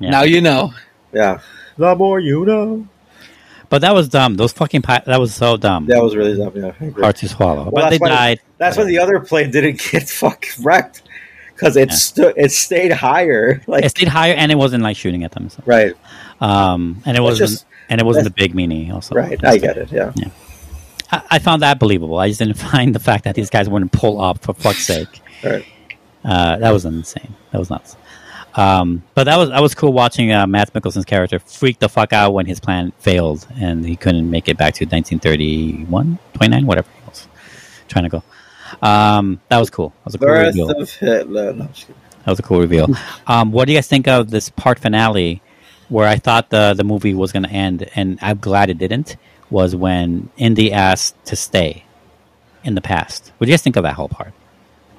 Yeah. 0.00 0.10
now 0.10 0.22
you 0.22 0.40
know. 0.40 0.72
yeah. 1.12 1.38
The 1.78 1.94
more 1.94 2.18
you 2.18 2.44
know. 2.44 2.86
But 3.70 3.80
that 3.82 3.94
was 3.94 4.08
dumb. 4.08 4.34
Those 4.34 4.52
fucking 4.52 4.82
pi- 4.82 5.02
that 5.06 5.18
was 5.20 5.34
so 5.34 5.56
dumb. 5.56 5.86
That 5.86 6.02
was 6.02 6.14
really 6.14 6.36
dumb. 6.36 6.52
Yeah. 6.54 6.90
Hard 7.00 7.16
to 7.16 7.28
swallow. 7.28 7.70
Well, 7.70 7.84
but 7.86 7.90
they 7.90 7.98
died. 7.98 8.40
That's 8.58 8.76
why 8.76 8.84
the 8.84 8.98
other 8.98 9.20
plane 9.20 9.50
didn't 9.50 9.80
get 9.90 10.08
fucking 10.10 10.62
wrecked 10.64 11.02
because 11.54 11.76
it 11.76 11.88
Yeah. 11.90 11.94
stood. 11.94 12.34
It 12.36 12.52
stayed 12.52 12.92
higher. 12.92 13.62
Like 13.68 13.84
It 13.84 13.90
stayed 13.90 14.08
higher, 14.08 14.34
and 14.34 14.50
it 14.52 14.56
wasn't 14.56 14.82
like 14.82 14.96
shooting 14.96 15.24
at 15.24 15.32
them. 15.32 15.48
So. 15.48 15.62
right. 15.66 15.94
Um, 16.40 17.02
and 17.06 17.16
it 17.16 17.20
That's 17.20 17.40
wasn't, 17.40 17.50
just- 17.50 17.66
and 17.88 18.00
it 18.00 18.04
wasn't 18.04 18.24
the 18.24 18.30
big 18.32 18.54
meanie. 18.54 18.92
Also, 18.92 19.14
Right. 19.14 19.42
I 19.44 19.56
get 19.58 19.76
it. 19.78 19.90
Yeah. 19.92 20.12
I, 21.12 21.22
I 21.32 21.38
found 21.38 21.62
that 21.62 21.78
believable. 21.78 22.18
I 22.18 22.28
just 22.28 22.40
didn't 22.40 22.54
find 22.70 22.94
the 22.94 22.98
fact 23.00 23.24
that 23.24 23.34
these 23.36 23.50
guys 23.50 23.68
wouldn't 23.68 23.92
pull 23.92 24.20
up 24.20 24.42
for 24.42 24.52
fuck's 24.54 24.86
sake. 24.86 25.08
Right. 25.44 25.64
Uh, 26.24 26.56
that 26.58 26.70
was 26.72 26.84
insane. 26.84 27.34
That 27.52 27.58
was 27.58 27.70
nuts. 27.70 27.96
Um, 28.54 29.02
but 29.14 29.24
that 29.24 29.36
was 29.36 29.50
that 29.50 29.62
was 29.62 29.74
cool 29.74 29.92
watching 29.92 30.32
uh, 30.32 30.46
Matt 30.46 30.72
Mikkelsen's 30.72 31.04
character 31.04 31.38
freak 31.38 31.78
the 31.78 31.88
fuck 31.88 32.12
out 32.12 32.34
when 32.34 32.46
his 32.46 32.58
plan 32.58 32.92
failed 32.98 33.46
and 33.54 33.84
he 33.84 33.96
couldn't 33.96 34.28
make 34.28 34.48
it 34.48 34.56
back 34.56 34.74
to 34.74 34.84
1931, 34.84 36.18
29, 36.34 36.66
whatever 36.66 36.88
he 36.90 37.08
was 37.08 37.28
trying 37.88 38.04
to 38.04 38.10
go. 38.10 38.22
Um, 38.86 39.40
that 39.48 39.58
was 39.58 39.70
cool. 39.70 39.90
That 39.98 40.06
was 40.06 40.14
a 40.16 40.18
cool 40.18 40.28
reveal. 40.28 40.70
of 40.70 40.90
Hitler. 40.90 41.52
No, 41.52 41.64
I'm 41.64 41.72
just 41.72 41.86
kidding. 41.86 42.00
That 42.24 42.30
was 42.32 42.38
a 42.38 42.42
cool 42.42 42.60
reveal. 42.60 42.88
Um, 43.26 43.52
what 43.52 43.66
do 43.66 43.72
you 43.72 43.78
guys 43.78 43.86
think 43.86 44.08
of 44.08 44.30
this 44.30 44.50
part 44.50 44.78
finale, 44.78 45.42
where 45.88 46.08
I 46.08 46.16
thought 46.16 46.50
the 46.50 46.74
the 46.74 46.84
movie 46.84 47.14
was 47.14 47.32
going 47.32 47.44
to 47.44 47.50
end, 47.50 47.88
and 47.94 48.18
I'm 48.20 48.38
glad 48.38 48.70
it 48.70 48.78
didn't? 48.78 49.16
Was 49.50 49.74
when 49.74 50.30
Indy 50.36 50.72
asked 50.72 51.24
to 51.26 51.36
stay 51.36 51.84
in 52.64 52.74
the 52.74 52.80
past. 52.80 53.32
What 53.38 53.46
do 53.46 53.50
you 53.50 53.54
guys 53.54 53.62
think 53.62 53.76
of 53.76 53.84
that 53.84 53.94
whole 53.94 54.08
part? 54.08 54.32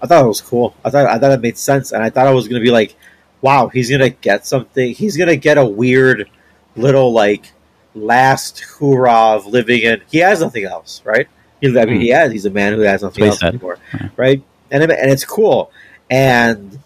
I 0.02 0.08
thought 0.08 0.26
it 0.26 0.28
was 0.28 0.42
cool. 0.42 0.76
I 0.84 0.90
thought 0.90 1.06
I 1.06 1.20
thought 1.20 1.32
it 1.32 1.42
made 1.42 1.58
sense, 1.58 1.92
and 1.92 2.04
I 2.04 2.10
thought 2.10 2.28
it 2.28 2.34
was 2.34 2.48
going 2.48 2.60
to 2.60 2.66
be 2.66 2.72
like, 2.72 2.96
wow, 3.42 3.68
he's 3.68 3.90
going 3.90 4.02
to 4.02 4.10
get 4.10 4.46
something. 4.46 4.94
He's 4.94 5.18
going 5.18 5.30
to 5.30 5.38
get 5.38 5.58
a 5.58 5.66
weird 5.66 6.30
little 6.76 7.12
like 7.14 7.52
last 7.96 8.60
hurrah 8.60 9.36
of 9.36 9.46
living 9.48 9.82
in. 9.82 10.02
He 10.10 10.20
has 10.20 10.42
nothing 10.42 10.66
else, 10.66 11.02
right? 11.04 11.28
He, 11.60 11.68
I 11.68 11.86
mean, 11.86 11.96
Hmm. 11.96 12.02
he 12.02 12.10
has. 12.10 12.32
He's 12.32 12.46
a 12.46 12.50
man 12.50 12.74
who 12.74 12.82
has 12.82 13.02
nothing 13.04 13.26
else 13.26 13.40
said. 13.40 13.50
anymore, 13.56 13.78
Yeah. 13.94 14.10
right? 14.16 14.42
And 14.72 14.84
and 14.84 15.12
it's 15.12 15.26
cool, 15.26 15.72
and 16.10 16.80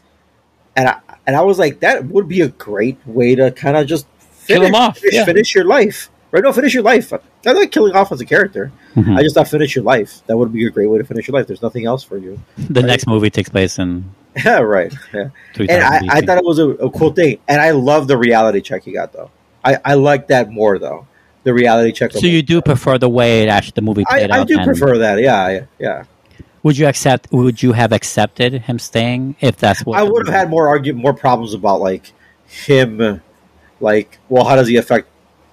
and 0.75 0.89
I 0.89 0.99
and 1.27 1.35
I 1.35 1.41
was 1.41 1.57
like, 1.59 1.79
that 1.81 2.05
would 2.05 2.27
be 2.27 2.41
a 2.41 2.47
great 2.49 2.97
way 3.05 3.35
to 3.35 3.51
kind 3.51 3.77
of 3.77 3.85
just 3.87 4.05
Kill 4.47 4.57
finish, 4.57 4.69
him 4.69 4.75
off, 4.75 4.97
Finish, 4.99 5.13
yeah. 5.15 5.25
finish 5.25 5.55
your 5.55 5.63
life, 5.65 6.09
right? 6.31 6.43
No, 6.43 6.51
finish 6.53 6.73
your 6.73 6.83
life. 6.83 7.11
I'm 7.13 7.19
not 7.55 7.71
killing 7.71 7.95
off 7.95 8.11
as 8.11 8.21
a 8.21 8.25
character. 8.25 8.71
Mhm. 8.95 9.17
I 9.17 9.21
just 9.23 9.35
thought 9.35 9.47
finish 9.47 9.75
your 9.75 9.83
life. 9.83 10.21
That 10.27 10.37
would 10.37 10.51
be 10.51 10.65
a 10.65 10.69
great 10.71 10.87
way 10.89 10.97
to 10.97 11.03
finish 11.03 11.27
your 11.27 11.33
life. 11.37 11.47
There's 11.47 11.61
nothing 11.61 11.85
else 11.85 12.03
for 12.03 12.17
you. 12.17 12.39
The 12.57 12.81
next 12.83 13.07
movie 13.07 13.29
takes 13.29 13.49
place 13.49 13.77
in 13.79 14.05
Yeah, 14.43 14.59
right. 14.59 14.93
Yeah. 15.13 15.29
And 15.57 15.81
I, 15.81 16.01
I 16.09 16.21
thought 16.21 16.37
it 16.37 16.43
was 16.43 16.59
a, 16.59 16.69
a 16.69 16.91
cool 16.91 17.13
thing. 17.13 17.39
And 17.47 17.61
I 17.61 17.71
love 17.71 18.07
the 18.07 18.17
reality 18.17 18.59
check 18.59 18.83
he 18.83 18.91
got, 18.91 19.13
though. 19.13 19.31
I, 19.63 19.77
I 19.83 19.93
like 19.93 20.27
that 20.27 20.49
more, 20.49 20.77
though. 20.77 21.07
The 21.43 21.53
reality 21.53 21.91
check. 21.91 22.11
so 22.11 22.25
you 22.25 22.41
do 22.41 22.61
prefer 22.61 22.97
the 22.97 23.07
way 23.07 23.43
it 23.43 23.49
actually 23.49 23.73
the 23.75 23.81
movie 23.81 24.03
played 24.03 24.31
I 24.31 24.39
out. 24.39 24.41
I 24.41 24.43
do 24.43 24.63
prefer 24.63 24.97
that. 24.97 25.19
Yeah, 25.19 25.47
yeah, 25.49 25.65
yeah. 25.79 26.03
Would 26.63 26.77
you 26.77 26.87
accept? 26.87 27.31
Would 27.31 27.61
you 27.61 27.73
have 27.73 27.91
accepted 27.91 28.53
him 28.63 28.79
staying 28.79 29.35
if 29.39 29.55
that's 29.57 29.85
what 29.85 29.99
I 29.99 30.03
would 30.03 30.25
have 30.25 30.35
had 30.35 30.49
more 30.49 30.67
argument, 30.67 31.03
more 31.03 31.13
problems 31.13 31.53
about 31.53 31.79
like 31.79 32.11
him, 32.47 33.21
like, 33.79 34.17
well, 34.27 34.43
how 34.43 34.55
does 34.55 34.67
he 34.67 34.77
affect 34.77 35.07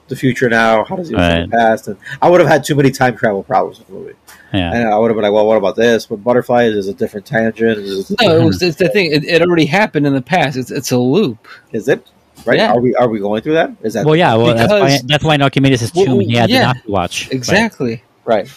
the 0.09 0.17
future 0.17 0.49
now? 0.49 0.85
How 0.85 0.97
does 0.97 1.11
he 1.11 1.15
affect 1.15 1.51
the 1.51 1.57
past? 1.57 1.89
And 1.89 1.99
I 2.23 2.31
would 2.31 2.41
have 2.41 2.49
had 2.49 2.65
too 2.65 2.75
many 2.75 2.91
time 2.91 3.17
travel 3.17 3.43
problems 3.43 3.79
with 3.79 3.89
the 3.89 3.93
movie. 3.93 4.15
Yeah. 4.53 4.73
And 4.75 4.89
I 4.89 4.99
would 4.99 5.09
have 5.11 5.17
been 5.17 5.23
like, 5.25 5.33
well, 5.33 5.47
what 5.47 5.57
about 5.57 5.77
this? 5.77 6.07
But 6.07 6.17
butterflies 6.23 6.75
is 6.75 6.89
a 6.89 6.95
different 6.95 7.27
tangent. 7.27 7.79
Is, 7.79 8.11
No, 8.21 8.37
it 8.41 8.45
was 8.45 8.61
it's 8.63 8.77
the 8.77 8.89
thing. 8.89 9.11
It, 9.13 9.25
it 9.25 9.41
already 9.43 9.65
happened 9.67 10.07
in 10.07 10.13
the 10.15 10.21
past. 10.23 10.57
It's 10.57 10.71
it's 10.71 10.91
a 10.93 10.99
loop. 10.99 11.47
is 11.73 11.89
it? 11.89 12.07
right? 12.45 12.59
Yeah. 12.59 12.73
Are 12.73 12.81
we 12.81 12.95
are 12.97 13.09
we 13.09 13.19
going 13.21 13.41
through 13.43 13.55
that? 13.55 13.71
Is 13.83 13.95
that 13.95 14.05
Well, 14.05 14.17
yeah, 14.17 14.35
well, 14.35 14.55
that's 14.55 14.71
why 14.71 14.81
Because- 14.81 15.03
that's 15.05 15.25
why 15.25 15.35
in 15.37 15.43
Archimedes' 15.43 15.93
Well, 15.95 16.05
tomb 16.07 16.21
he 16.21 16.35
had 16.35 16.51
yeah, 16.51 16.59
to 16.61 16.67
not 16.79 16.89
watch. 16.89 17.31
Exactly. 17.31 18.03
right? 18.25 18.51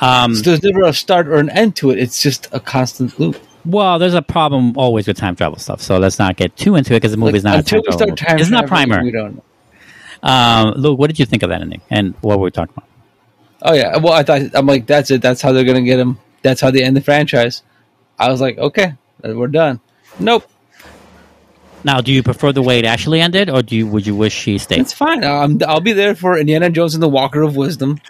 Um, 0.00 0.34
So 0.34 0.42
there's 0.42 0.62
never 0.62 0.82
a 0.82 0.92
start 0.92 1.26
or 1.28 1.36
an 1.36 1.48
end 1.50 1.76
to 1.76 1.90
it. 1.90 1.98
It's 1.98 2.20
just 2.22 2.48
a 2.52 2.60
constant 2.60 3.18
loop. 3.20 3.36
well, 3.64 3.98
there's 3.98 4.14
a 4.14 4.22
problem 4.22 4.76
always 4.76 5.06
with 5.06 5.16
time 5.16 5.36
travel 5.36 5.58
stuff, 5.58 5.80
so 5.80 5.98
let's 5.98 6.18
not 6.18 6.36
get 6.36 6.56
too 6.56 6.76
into 6.76 6.92
it 6.94 6.96
because 6.96 7.12
the 7.12 7.16
movie's 7.18 7.44
Like, 7.44 7.52
not 7.52 7.72
a 7.72 7.76
until 7.76 7.82
time 7.82 7.86
we 7.86 7.92
start 8.16 8.18
time 8.18 8.38
it's 8.38 8.50
not 8.50 8.66
traveling, 8.68 8.88
Primer. 8.88 9.04
We 9.04 9.10
don't 9.12 9.36
know. 9.36 9.42
Um, 10.22 10.72
Luke, 10.76 10.98
what 10.98 11.06
did 11.08 11.18
you 11.18 11.26
think 11.26 11.42
of 11.42 11.50
that 11.50 11.60
ending 11.60 11.80
and 11.90 12.14
what 12.20 12.38
were 12.38 12.44
we 12.44 12.50
talking 12.50 12.72
about? 12.76 12.88
Oh 13.62 13.72
yeah. 13.74 13.96
Well, 13.96 14.12
I 14.12 14.22
thought 14.22 14.42
I'm 14.54 14.66
like, 14.66 14.86
that's 14.86 15.10
it. 15.10 15.22
That's 15.22 15.40
how 15.42 15.52
they're 15.52 15.64
gonna 15.64 15.82
get 15.82 15.98
him. 15.98 16.18
That's 16.42 16.60
how 16.60 16.70
they 16.70 16.82
end 16.84 16.96
the 16.96 17.00
franchise. 17.00 17.62
I 18.18 18.30
was 18.30 18.40
like, 18.40 18.58
okay, 18.58 18.94
we're 19.22 19.48
done. 19.48 19.80
Nope, 20.18 20.44
Now, 21.84 22.00
do 22.00 22.10
you 22.12 22.22
prefer 22.22 22.52
the 22.52 22.62
way 22.62 22.78
it 22.78 22.84
actually 22.86 23.20
ended, 23.20 23.50
or 23.50 23.62
do 23.62 23.76
you 23.76 23.86
would 23.86 24.06
you 24.06 24.14
wish 24.16 24.32
she 24.32 24.56
stayed? 24.58 24.80
it's 24.80 24.92
fine. 24.92 25.22
Um, 25.24 25.60
I'll 25.66 25.80
be 25.80 25.92
there 25.92 26.14
for 26.14 26.38
Indiana 26.38 26.70
Jones 26.70 26.94
and 26.94 27.02
the 27.02 27.08
Walker 27.08 27.42
of 27.42 27.56
Wisdom. 27.56 28.00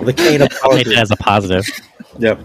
The 0.00 0.12
cane 0.12 0.42
of 0.42 0.50
Take 0.50 0.60
politics. 0.60 0.90
it 0.90 0.98
as 0.98 1.10
a 1.10 1.16
positive. 1.16 1.66
Yeah. 2.18 2.36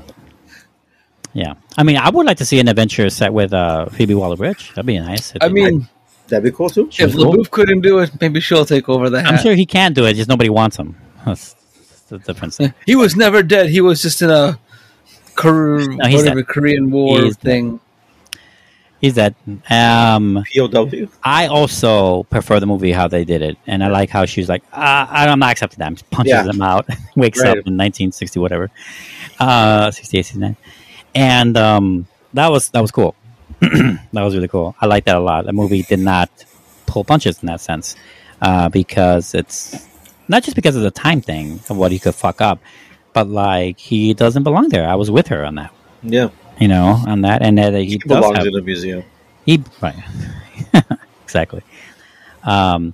Yeah, 1.34 1.54
I 1.78 1.84
mean, 1.84 1.98
I 1.98 2.10
would 2.10 2.26
like 2.26 2.38
to 2.38 2.46
see 2.46 2.60
an 2.60 2.68
adventure 2.68 3.08
set 3.12 3.32
with 3.34 3.54
uh, 3.54 3.86
Phoebe 3.90 4.16
Waller-Bridge. 4.16 4.70
That'd 4.70 4.88
be 4.88 4.98
nice. 4.98 5.32
I 5.40 5.50
mean, 5.50 5.88
That'd 6.30 6.44
be 6.44 6.52
cool 6.52 6.70
too. 6.70 6.90
if 6.98 7.14
cool. 7.16 7.34
LaBeouf 7.34 7.50
couldn't 7.52 7.82
do 7.82 8.00
it, 8.00 8.12
maybe 8.22 8.40
she'll 8.40 8.66
take 8.66 8.88
over 8.90 9.10
the 9.10 9.22
hat. 9.22 9.34
I'm 9.34 9.40
sure 9.40 9.56
he 9.56 9.66
can 9.66 9.94
do 9.94 10.06
it. 10.06 10.14
Just 10.16 10.30
nobody 10.30 10.50
wants 10.50 10.78
him. 10.78 10.96
That's 11.26 11.56
the 12.10 12.20
difference. 12.20 12.60
he 12.86 12.96
was 12.96 13.16
never 13.16 13.44
dead. 13.44 13.70
He 13.70 13.82
was 13.82 14.02
just 14.02 14.22
in 14.22 14.30
a 14.30 14.60
Kor- 15.36 15.80
No, 15.88 16.06
he's 16.08 16.22
whatever 16.22 16.44
Korean 16.44 16.92
War 16.92 17.22
He's 17.22 17.36
dead. 17.38 17.42
thing. 17.44 17.80
He's 19.02 19.14
dead. 19.14 19.34
Um, 19.70 20.44
POW. 20.54 21.08
I 21.24 21.48
also 21.48 22.24
prefer 22.24 22.60
the 22.60 22.66
movie 22.66 22.92
how 22.92 23.08
they 23.08 23.24
did 23.24 23.42
it, 23.42 23.58
and 23.66 23.82
I 23.82 23.88
like 23.88 24.10
how 24.10 24.26
she's 24.26 24.50
like, 24.50 24.62
uh, 24.74 25.06
I'm 25.10 25.40
not 25.40 25.52
accepting 25.54 25.80
that. 25.80 25.94
Just 25.94 26.10
punches 26.10 26.32
Yeah. 26.34 26.44
him 26.44 26.62
out, 26.62 26.86
wakes 27.16 27.40
Right. 27.40 27.48
up 27.52 27.56
in 27.66 27.78
1960 27.78 28.40
whatever, 28.42 28.70
uh, 29.40 29.90
68, 29.92 30.24
69, 30.26 30.58
and 31.16 31.56
um, 31.58 32.08
that 32.34 32.50
was 32.52 32.70
that 32.72 32.82
was 32.82 32.92
cool. 32.92 33.16
that 34.14 34.22
was 34.24 34.36
really 34.36 34.48
cool. 34.48 34.76
I 34.80 34.86
like 34.86 35.06
that 35.06 35.16
a 35.16 35.20
lot. 35.20 35.46
The 35.46 35.54
movie 35.54 35.84
did 35.84 36.00
not 36.00 36.30
pull 36.86 37.04
punches 37.04 37.42
in 37.42 37.48
that 37.48 37.62
sense 37.62 37.96
uh, 38.42 38.70
because 38.70 39.34
it's 39.36 39.88
not 40.28 40.44
just 40.44 40.56
because 40.56 40.76
of 40.76 40.84
the 40.84 40.92
time 40.92 41.22
thing 41.22 41.60
of 41.70 41.78
what 41.78 41.92
he 41.92 42.00
could 42.00 42.16
fuck 42.16 42.42
up, 42.42 42.60
but 43.14 43.28
like 43.28 43.80
he 43.80 44.14
doesn't 44.14 44.44
belong 44.44 44.70
there. 44.70 44.88
I 44.88 44.96
was 44.96 45.12
with 45.12 45.28
her 45.28 45.44
on 45.46 45.56
that, 45.56 45.74
Yeah. 46.04 46.30
you 46.60 46.68
know, 46.68 47.02
on 47.08 47.22
that, 47.22 47.42
and 47.42 47.58
that 47.58 47.74
he 47.74 47.86
He 47.86 47.98
belongs 47.98 48.38
have, 48.38 48.48
in 48.48 48.56
a 48.56 48.62
museum. 48.62 49.04
he 49.46 49.62
right, 49.82 49.96
exactly. 51.24 51.62
Um, 52.44 52.94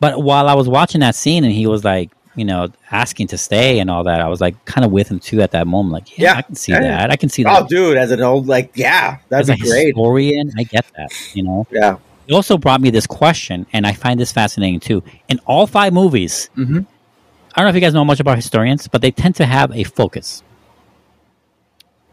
but 0.00 0.22
while 0.22 0.48
I 0.48 0.54
was 0.54 0.68
watching 0.68 1.00
that 1.00 1.14
scene 1.14 1.44
and 1.44 1.52
he 1.52 1.66
was 1.66 1.84
like, 1.84 2.10
you 2.34 2.44
know, 2.44 2.68
asking 2.90 3.26
to 3.28 3.38
stay 3.38 3.78
and 3.78 3.90
all 3.90 4.04
that, 4.04 4.20
I 4.20 4.28
was 4.28 4.40
like, 4.40 4.64
kind 4.64 4.84
of 4.84 4.90
with 4.92 5.10
him 5.10 5.20
too 5.20 5.42
at 5.42 5.50
that 5.52 5.66
moment. 5.66 5.92
Like, 5.92 6.18
yeah, 6.18 6.32
Yeah. 6.32 6.38
I 6.38 6.42
can 6.42 6.54
see 6.54 6.72
that. 6.72 7.10
I 7.10 7.16
can 7.16 7.28
see 7.28 7.44
Oh, 7.44 7.60
that. 7.60 7.68
dude, 7.68 7.96
as 7.98 8.10
an 8.10 8.22
old 8.22 8.46
like, 8.46 8.72
yeah, 8.74 9.18
that'd 9.28 9.48
As 9.50 9.60
a 9.60 9.62
great. 9.62 9.88
historian, 9.88 10.50
I 10.58 10.62
get 10.64 10.86
that. 10.96 11.10
You 11.34 11.42
know, 11.42 11.66
Yeah. 11.70 11.96
it 12.26 12.32
also 12.32 12.56
brought 12.56 12.80
me 12.80 12.90
this 12.90 13.06
question, 13.06 13.66
and 13.72 13.86
I 13.86 13.92
find 13.92 14.18
this 14.18 14.32
fascinating 14.32 14.80
too. 14.80 15.02
In 15.28 15.40
all 15.46 15.66
five 15.66 15.92
movies, 15.92 16.48
Mhm. 16.56 16.86
I 17.54 17.60
don't 17.60 17.66
know 17.66 17.68
if 17.68 17.74
you 17.74 17.80
guys 17.82 17.92
know 17.92 18.04
much 18.04 18.18
about 18.20 18.36
historians, 18.36 18.88
but 18.88 19.02
they 19.02 19.10
tend 19.10 19.34
to 19.36 19.44
have 19.44 19.70
a 19.76 19.84
focus. 19.84 20.42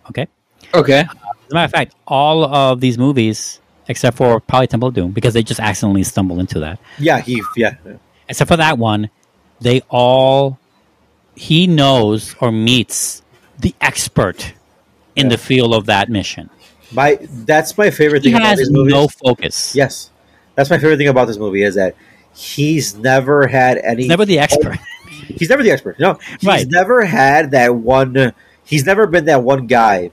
Okay. 0.09 0.27
Okay. 0.73 0.99
As 0.99 1.07
a 1.51 1.53
matter 1.53 1.65
of 1.65 1.71
fact, 1.71 1.95
all 2.07 2.43
of 2.43 2.81
these 2.81 2.97
movies, 2.97 3.59
except 3.87 4.17
for 4.17 4.39
probably 4.39 4.67
Temple 4.67 4.89
of 4.89 4.95
Doom, 4.95 5.11
because 5.11 5.33
they 5.33 5.43
just 5.43 5.59
accidentally 5.59 6.03
stumble 6.03 6.39
into 6.39 6.59
that. 6.59 6.79
Yeah. 6.97 7.19
He. 7.21 7.41
Yeah. 7.55 7.75
except 8.27 8.47
for 8.47 8.57
that 8.57 8.77
one, 8.77 9.09
they 9.61 9.81
all 9.89 10.57
he 11.35 11.67
knows 11.67 12.35
or 12.41 12.51
meets 12.51 13.21
the 13.59 13.73
expert 13.81 14.53
in 15.15 15.25
Yeah. 15.27 15.29
the 15.31 15.37
field 15.37 15.73
of 15.73 15.85
that 15.87 16.09
mission. 16.09 16.49
My 16.91 17.17
that's 17.21 17.77
my 17.77 17.89
favorite 17.91 18.23
He 18.23 18.29
thing 18.29 18.35
about 18.37 18.47
has 18.49 18.59
these 18.59 18.71
movies. 18.71 18.93
no 18.93 19.07
focus. 19.07 19.75
Yes, 19.75 20.09
that's 20.55 20.69
my 20.69 20.77
favorite 20.77 20.97
thing 20.97 21.07
about 21.07 21.27
this 21.27 21.37
movie 21.37 21.63
is 21.63 21.75
that 21.75 21.95
he's 22.33 22.95
never 22.95 23.47
had 23.47 23.77
any. 23.77 24.03
He's 24.03 24.09
never 24.09 24.25
the 24.25 24.39
expert. 24.39 24.77
He's 25.27 25.49
never 25.49 25.61
the 25.61 25.69
expert. 25.71 25.99
No, 25.99 26.17
he's 26.39 26.43
Right. 26.47 26.65
never 26.69 27.03
had 27.05 27.51
that 27.51 27.75
one. 27.75 28.33
He's 28.63 28.85
never 28.85 29.05
been 29.05 29.25
that 29.25 29.43
one 29.43 29.67
guy 29.67 30.11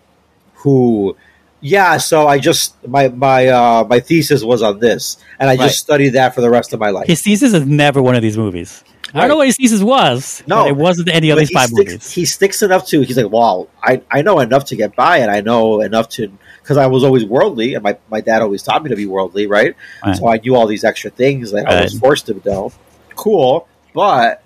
who, 0.56 1.16
yeah. 1.60 1.97
So 1.98 2.27
I 2.27 2.39
just 2.39 2.74
my 2.86 3.09
my 3.09 3.47
uh, 3.48 3.85
my 3.89 4.01
thesis 4.01 4.43
was 4.43 4.62
on 4.62 4.78
this, 4.78 5.16
and 5.39 5.48
I 5.48 5.55
Right. 5.55 5.60
just 5.68 5.78
studied 5.78 6.10
that 6.10 6.35
for 6.35 6.40
the 6.43 6.51
rest 6.51 6.73
of 6.74 6.81
my 6.81 6.90
life. 6.90 7.06
His 7.06 7.23
thesis 7.23 7.55
is 7.55 7.64
never 7.66 8.02
one 8.02 8.14
of 8.14 8.20
these 8.23 8.36
movies. 8.36 8.85
I 9.14 9.20
don't 9.20 9.28
know 9.28 9.36
what 9.36 9.46
his 9.46 9.56
thesis 9.56 9.82
was. 9.82 10.42
No. 10.46 10.64
but 10.64 10.68
it 10.68 10.76
wasn't 10.76 11.08
any 11.08 11.30
of 11.30 11.38
these 11.38 11.50
five 11.50 11.68
sticks, 11.68 11.92
movies. 11.92 12.10
He 12.10 12.24
sticks 12.24 12.62
enough 12.62 12.86
to. 12.88 13.02
He's 13.02 13.16
like, 13.16 13.30
well, 13.30 13.68
I, 13.82 14.02
I 14.10 14.22
know 14.22 14.40
enough 14.40 14.66
to 14.66 14.76
get 14.76 14.96
by, 14.96 15.18
and 15.18 15.30
I 15.30 15.40
know 15.40 15.80
enough 15.80 16.08
to 16.10 16.32
because 16.62 16.76
I 16.76 16.86
was 16.86 17.04
always 17.04 17.24
worldly, 17.24 17.74
and 17.74 17.84
my, 17.84 17.96
my 18.10 18.20
dad 18.20 18.42
always 18.42 18.62
taught 18.62 18.82
me 18.82 18.90
to 18.90 18.96
be 18.96 19.06
worldly, 19.06 19.46
right? 19.46 19.76
Right. 20.04 20.16
So 20.16 20.28
I 20.28 20.38
knew 20.38 20.56
all 20.56 20.66
these 20.66 20.82
extra 20.82 21.10
things 21.10 21.52
that 21.52 21.68
I 21.68 21.82
was 21.82 21.98
forced 21.98 22.26
to 22.26 22.40
know. 22.44 22.72
Cool, 23.14 23.68
but 23.94 24.42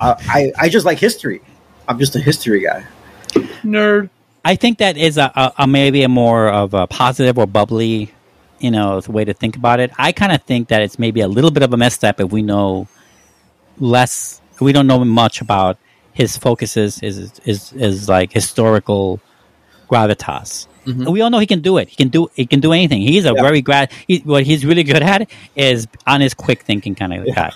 I, 0.00 0.14
I 0.28 0.52
I 0.58 0.68
just 0.68 0.84
like 0.84 0.98
history. 0.98 1.40
I'm 1.88 1.98
just 1.98 2.14
a 2.14 2.20
history 2.20 2.60
guy. 2.60 2.84
Nerd. 3.64 4.10
I 4.44 4.56
think 4.56 4.78
that 4.78 4.96
is 4.96 5.18
a, 5.18 5.32
a, 5.34 5.52
a 5.58 5.66
maybe 5.66 6.02
a 6.02 6.08
more 6.08 6.48
of 6.48 6.74
a 6.74 6.86
positive 6.86 7.38
or 7.38 7.46
bubbly, 7.46 8.12
you 8.58 8.70
know, 8.70 9.00
way 9.06 9.24
to 9.24 9.32
think 9.32 9.56
about 9.56 9.80
it. 9.80 9.92
I 9.96 10.12
kind 10.12 10.32
of 10.32 10.42
think 10.42 10.68
that 10.68 10.82
it's 10.82 10.98
maybe 10.98 11.20
a 11.20 11.28
little 11.28 11.50
bit 11.50 11.62
of 11.62 11.72
a 11.72 11.76
misstep 11.76 12.20
if 12.20 12.32
we 12.32 12.42
know 12.42 12.88
less. 13.82 14.40
We 14.60 14.72
don't 14.72 14.86
know 14.86 15.04
much 15.04 15.40
about 15.40 15.76
his 16.14 16.36
focuses. 16.36 17.02
Is 17.02 17.40
is 17.44 17.72
is 17.74 18.08
like 18.08 18.32
historical 18.32 19.20
gravitas. 19.90 20.66
Mhm. 20.86 21.12
We 21.12 21.20
all 21.20 21.30
know 21.30 21.38
he 21.38 21.46
can 21.46 21.60
do 21.60 21.78
it. 21.78 21.88
He 21.88 21.96
can 21.96 22.08
do 22.08 22.28
he 22.34 22.46
can 22.46 22.60
do 22.60 22.72
anything. 22.72 23.02
He's 23.02 23.24
a 23.24 23.32
Yeah. 23.34 23.42
very 23.42 23.60
grad. 23.62 23.90
He, 24.08 24.18
what 24.24 24.42
he's 24.44 24.64
really 24.64 24.82
good 24.82 25.02
at 25.02 25.28
is 25.54 25.86
on 26.06 26.20
his 26.20 26.34
quick 26.34 26.62
thinking 26.62 26.94
kind 26.94 27.12
of 27.14 27.34
guy, 27.34 27.52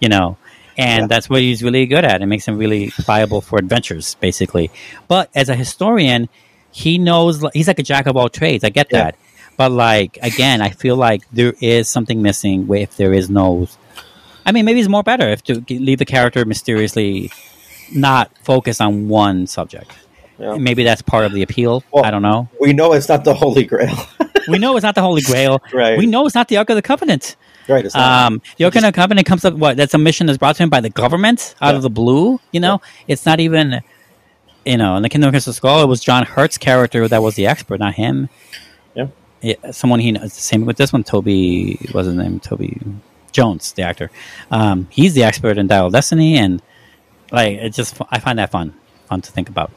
you 0.00 0.08
know. 0.08 0.36
And 0.78 1.02
Yeah. 1.02 1.06
that's 1.08 1.28
what 1.28 1.40
he's 1.42 1.62
really 1.62 1.84
good 1.86 2.04
at. 2.04 2.22
It 2.22 2.26
makes 2.26 2.46
him 2.48 2.56
really 2.56 2.88
viable 3.04 3.40
for 3.42 3.58
adventures, 3.58 4.16
basically. 4.20 4.70
But 5.08 5.28
as 5.34 5.48
a 5.50 5.54
historian, 5.54 6.28
he 6.72 6.96
knows 6.98 7.44
he's 7.52 7.68
like 7.68 7.78
a 7.78 7.82
jack 7.82 8.06
of 8.06 8.16
all 8.16 8.28
trades. 8.30 8.64
I 8.64 8.70
get 8.70 8.86
Yeah. 8.90 9.04
that. 9.04 9.14
But 9.58 9.72
like 9.72 10.18
again, 10.22 10.62
I 10.62 10.70
feel 10.70 10.96
like 10.96 11.22
there 11.32 11.52
is 11.60 11.86
something 11.88 12.22
missing 12.22 12.66
if 12.74 12.96
there 12.96 13.12
is 13.12 13.28
no. 13.28 13.68
I 14.50 14.52
mean, 14.52 14.64
maybe 14.64 14.80
it's 14.80 14.88
more 14.88 15.04
better 15.04 15.28
if 15.28 15.44
to 15.44 15.64
leave 15.68 15.98
the 15.98 16.04
character 16.04 16.44
mysteriously, 16.44 17.30
not 17.94 18.30
focus 18.42 18.80
on 18.80 19.08
one 19.08 19.46
subject. 19.46 19.92
Yeah. 20.40 20.56
Maybe 20.56 20.82
that's 20.82 21.02
part 21.02 21.24
of 21.24 21.32
the 21.32 21.42
appeal. 21.42 21.84
Well- 21.92 22.04
I 22.04 22.10
don't 22.10 22.22
know. 22.22 22.48
We 22.60 22.72
know 22.72 22.92
it's 22.94 23.08
not 23.08 23.24
the 23.24 23.34
Holy 23.34 23.64
Grail, 23.64 23.94
We 24.48 24.58
know 24.58 24.74
it's 24.76 24.82
not 24.82 24.96
the 24.96 25.02
Holy 25.02 25.22
Grail. 25.22 25.62
Right. 25.72 25.96
We 25.96 26.06
know 26.06 26.26
it's 26.26 26.34
not 26.34 26.48
the 26.48 26.56
Ark 26.56 26.68
of 26.70 26.76
the 26.76 26.82
Covenant. 26.82 27.36
right? 27.68 27.84
It's 27.84 27.94
not. 27.94 28.26
Um, 28.32 28.42
the 28.56 28.64
Ark 28.64 28.74
of 28.74 28.82
the 28.82 28.90
Covenant 28.90 29.26
comes 29.26 29.44
up. 29.44 29.54
What? 29.54 29.76
That's 29.76 29.94
a 29.94 29.98
mission 29.98 30.26
that's 30.26 30.38
brought 30.38 30.56
to 30.56 30.62
him 30.64 30.70
by 30.70 30.80
the 30.80 30.90
government 30.90 31.54
out 31.60 31.70
Yeah. 31.70 31.76
of 31.76 31.82
the 31.82 31.90
blue. 31.90 32.40
You 32.52 32.58
know, 32.60 32.80
it's 33.06 33.24
not 33.26 33.38
even. 33.38 33.80
You 34.66 34.76
know, 34.76 34.96
in 34.96 35.02
the 35.02 35.08
Kingdom 35.08 35.28
of 35.28 35.32
Crystal 35.32 35.52
Skull, 35.54 35.82
it 35.82 35.86
was 35.86 36.00
John 36.02 36.24
Hurt's 36.26 36.58
character 36.58 37.06
that 37.08 37.22
was 37.22 37.34
the 37.34 37.46
expert, 37.46 37.80
not 37.80 37.94
him. 37.94 38.28
Yeah. 38.94 39.06
Yeah, 39.40 39.54
someone 39.70 40.00
he 40.00 40.12
knows. 40.12 40.34
The 40.34 40.40
same 40.42 40.66
with 40.66 40.76
this 40.76 40.92
one. 40.92 41.02
Toby 41.04 41.78
was 41.94 42.06
his 42.06 42.14
name. 42.14 42.40
Toby 42.40 42.78
Jones, 43.32 43.72
the 43.72 43.82
actor. 43.82 44.10
Um, 44.50 44.88
he's 44.90 45.14
the 45.14 45.22
expert 45.24 45.58
in 45.58 45.66
Dial 45.66 45.90
Destiny, 45.90 46.36
and 46.36 46.62
like 47.32 47.58
it 47.58 47.70
just 47.70 48.00
I 48.10 48.18
find 48.18 48.38
that 48.38 48.50
fun, 48.50 48.74
fun 49.08 49.20
to 49.22 49.30
think 49.32 49.48
about. 49.48 49.70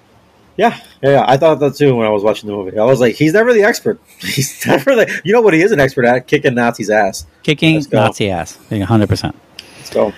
yeah, 0.57 0.79
yeah, 1.01 1.09
yeah. 1.11 1.25
I 1.27 1.37
thought 1.37 1.59
that 1.59 1.75
too 1.75 1.95
when 1.95 2.05
I 2.05 2.09
was 2.09 2.23
watching 2.23 2.47
the 2.49 2.55
movie. 2.55 2.77
I 2.77 2.85
was 2.85 2.99
like, 2.99 3.15
he's 3.15 3.33
never 3.33 3.53
the 3.53 3.63
expert. 3.63 3.99
He's 4.19 4.65
never 4.65 4.95
the. 4.95 5.21
You 5.23 5.33
know 5.33 5.41
what 5.41 5.53
he 5.53 5.61
is 5.61 5.71
an 5.71 5.79
expert 5.79 6.05
at? 6.05 6.27
Kicking 6.27 6.55
Nazis' 6.55 6.89
ass. 6.89 7.25
Kicking. 7.43 7.83
Nazi 7.91 8.29
ass, 8.29 8.57
hundred 8.69 9.09
percent. 9.09 9.35
Let's 9.77 9.89
go. 9.89 10.13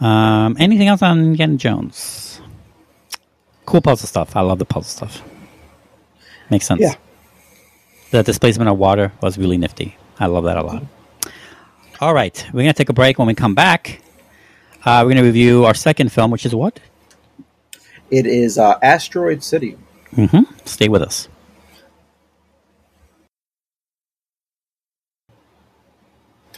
Um, 0.00 0.56
anything 0.58 0.88
else 0.88 1.00
on 1.02 1.18
Indiana 1.18 1.56
Jones? 1.56 2.40
Cool 3.64 3.80
puzzle 3.80 4.06
stuff. 4.06 4.36
I 4.36 4.42
love 4.42 4.58
the 4.58 4.64
puzzle 4.64 4.90
stuff. 4.90 5.22
Makes 6.50 6.66
sense. 6.66 6.80
Yeah. 6.80 6.94
The 8.10 8.22
displacement 8.22 8.68
of 8.70 8.78
water 8.78 9.12
was 9.20 9.36
really 9.38 9.56
nifty. 9.58 9.96
I 10.20 10.26
love 10.26 10.44
that 10.44 10.56
a 10.56 10.62
lot. 10.62 10.84
All 11.98 12.12
right, 12.12 12.46
we're 12.52 12.60
gonna 12.60 12.74
take 12.74 12.90
a 12.90 12.92
break. 12.92 13.18
When 13.18 13.26
we 13.26 13.34
come 13.34 13.54
back, 13.54 14.02
uh, 14.84 15.02
we're 15.02 15.14
gonna 15.14 15.22
review 15.22 15.64
our 15.64 15.74
second 15.74 16.12
film, 16.12 16.30
which 16.30 16.44
is 16.44 16.54
what? 16.54 16.78
It 18.10 18.26
is 18.26 18.58
uh, 18.58 18.78
Asteroid 18.82 19.42
City. 19.42 19.76
hmm 20.14 20.42
Stay 20.64 20.88
with 20.88 21.02
us. 21.02 21.28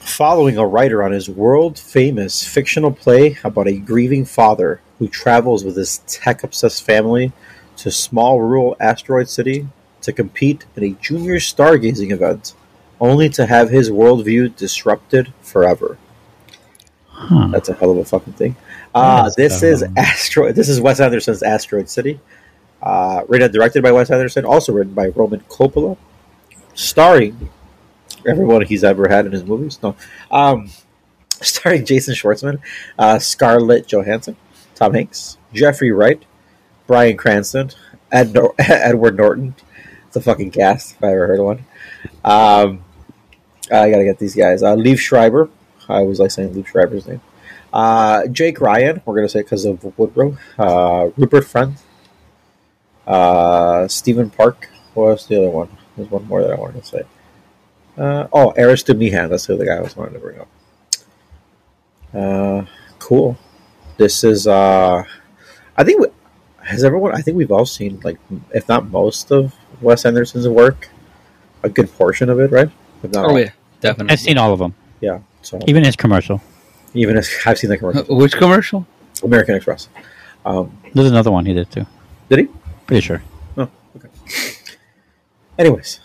following 0.01 0.57
a 0.57 0.67
writer 0.67 1.03
on 1.03 1.13
his 1.13 1.29
world 1.29 1.79
famous 1.79 2.45
fictional 2.45 2.91
play 2.91 3.37
about 3.45 3.69
a 3.69 3.79
grieving 3.79 4.25
father 4.25 4.81
who 4.99 5.07
travels 5.07 5.65
with 5.65 5.77
his 5.77 5.99
tech 6.09 6.43
obsessed 6.43 6.83
family 6.83 7.31
to 7.77 7.91
small 7.91 8.41
rural 8.41 8.75
asteroid 8.81 9.29
city 9.29 9.69
to 10.01 10.13
compete 10.13 10.65
in 10.75 10.83
a 10.83 10.97
junior 11.01 11.37
stargazing 11.37 12.11
event 12.11 12.55
only 13.01 13.29
to 13.31 13.47
have 13.47 13.71
his 13.71 13.91
worldview 13.91 14.55
disrupted 14.57 15.33
forever. 15.41 15.99
Huh. 17.07 17.49
That's 17.49 17.69
a 17.69 17.75
hell 17.75 17.91
of 17.91 17.99
a 17.99 18.05
fucking 18.05 18.35
thing. 18.35 18.57
Uh, 18.95 19.31
this 19.37 19.63
is 19.63 19.85
Asteroid. 19.97 20.55
This 20.55 20.69
is 20.69 20.81
Wes 20.81 21.01
Anderson's 21.01 21.43
Asteroid 21.43 21.89
City. 21.89 22.21
Uh, 22.81 23.25
written 23.29 23.47
and 23.47 23.53
directed 23.53 23.83
by 23.83 23.91
Wes 23.91 24.11
Anderson, 24.11 24.45
also 24.45 24.73
written 24.73 24.95
by 24.95 25.09
Roman 25.09 25.41
Coppola, 25.41 25.97
starring 26.75 27.51
everyone 28.25 28.63
he's 28.63 28.85
ever 28.85 29.09
had 29.09 29.27
in 29.27 29.33
his 29.33 29.45
movies. 29.45 29.81
No, 29.83 29.97
um, 30.31 30.71
starring 31.41 31.85
Jason 31.85 32.15
Schwartzman, 32.15 32.61
uh, 32.99 33.19
Scarlett 33.19 33.89
Johansson, 33.89 34.37
Tom 34.77 34.95
Hanks, 34.95 35.39
Jeffrey 35.53 35.91
Wright, 35.91 36.23
Bryan 36.87 37.17
Cranston, 37.17 37.71
Ed 38.13 38.33
Nor- 38.33 38.55
Edward 38.59 39.17
Norton. 39.17 39.57
It's 40.07 40.17
a 40.17 40.21
fucking 40.21 40.53
cast 40.53 40.95
if 40.95 41.03
I 41.03 41.09
ever 41.09 41.27
heard 41.27 41.41
of 41.41 41.47
one. 41.47 41.65
Um, 42.25 42.85
I 43.71 43.91
gotta 43.91 44.05
get 44.05 44.19
these 44.19 44.35
guys. 44.35 44.63
Uh, 44.63 44.75
Liev 44.75 44.99
Schreiber. 44.99 45.49
I 45.89 45.99
always 45.99 46.21
like 46.21 46.31
saying 46.31 46.55
Liev 46.55 46.67
Schreiber's 46.67 47.07
name. 47.07 47.21
Uh, 47.73 48.27
Jake 48.27 48.61
Ryan. 48.61 49.03
We're 49.05 49.15
gonna 49.15 49.29
say 49.29 49.43
because 49.43 49.65
of 49.65 49.85
Woodrow. 49.99 50.37
Uh, 50.59 51.11
Rupert 51.17 51.45
Friend. 51.45 51.77
Uh, 53.07 53.89
Stephen 53.89 54.31
Park. 54.31 54.69
What 54.95 55.05
was 55.05 55.27
the 55.27 55.39
other 55.39 55.51
one? 55.51 55.69
There's 55.97 56.11
one 56.11 56.27
more 56.27 56.43
that 56.43 56.53
I 56.53 56.57
wanted 56.57 56.83
to 56.83 56.87
say. 56.87 57.03
Uh, 57.97 58.29
oh, 58.33 58.53
Aristou 58.57 58.95
Meehan. 58.97 59.31
That's 59.31 59.47
the 59.47 59.55
other 59.55 59.65
guy 59.65 59.77
I 59.77 59.81
was 59.81 59.97
wanting 59.97 60.15
to 60.15 60.21
bring 60.21 60.41
up. 60.41 60.49
Uh, 62.15 62.65
cool. 62.99 63.37
This 63.97 64.25
is. 64.25 64.47
Uh, 64.47 65.05
I 65.77 65.85
think. 65.85 66.01
We, 66.01 66.07
has 66.63 66.85
everyone? 66.85 67.15
I 67.15 67.23
think 67.23 67.37
we've 67.37 67.51
all 67.51 67.65
seen 67.65 67.99
like, 68.05 68.19
if 68.53 68.69
not 68.69 68.91
most 68.91 69.33
of 69.33 69.55
Wes 69.81 70.05
Anderson's 70.05 70.47
work, 70.47 70.91
a 71.63 71.69
good 71.69 71.91
portion 71.93 72.29
of 72.29 72.39
it, 72.41 72.51
right? 72.51 72.71
Oh 73.15 73.23
all. 73.23 73.39
yeah, 73.39 73.51
definitely. 73.81 74.13
I've 74.13 74.21
seen 74.21 74.39
all 74.39 74.53
of 74.53 74.59
them, 74.59 74.75
yeah. 75.01 75.21
So 75.43 75.59
even 75.67 75.85
his 75.85 75.97
commercial. 75.97 76.41
even 76.95 77.17
as 77.17 77.31
I've 77.47 77.59
seen 77.59 77.71
the 77.71 77.79
commercial, 77.79 78.17
Which 78.17 78.35
commercial? 78.37 78.87
American 79.23 79.55
Express. 79.57 79.89
Um, 80.45 80.77
There's 80.95 81.11
another 81.11 81.31
one 81.31 81.45
he 81.47 81.53
did 81.55 81.71
too. 81.71 81.87
did 82.29 82.39
he? 82.41 82.49
Pretty 82.87 83.01
sure. 83.03 83.23
Oh, 83.57 83.69
okay. 83.97 84.09
Anyways, 85.59 86.01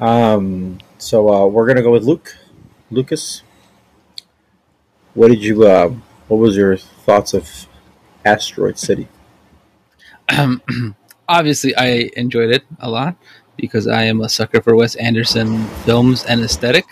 um, 0.00 0.78
so 0.98 1.28
uh, 1.32 1.46
we're 1.46 1.66
gonna 1.66 1.82
go 1.82 1.92
with 1.92 2.04
Luke, 2.04 2.34
Lucas. 2.90 3.42
What 5.14 5.28
did 5.28 5.42
you? 5.42 5.66
Um, 5.70 6.02
what 6.28 6.38
was 6.38 6.56
your 6.56 6.76
thoughts 6.76 7.32
of 7.34 7.48
Asteroid 8.24 8.78
City? 8.78 9.08
Um, 10.28 10.60
obviously, 11.28 11.74
I 11.76 12.10
enjoyed 12.16 12.50
it 12.50 12.64
a 12.80 12.90
lot 12.90 13.16
because 13.56 13.86
I 13.86 14.02
am 14.04 14.20
a 14.20 14.28
sucker 14.28 14.60
for 14.60 14.74
Wes 14.76 14.96
Anderson 14.96 15.64
films 15.86 16.24
and 16.24 16.42
aesthetic. 16.42 16.84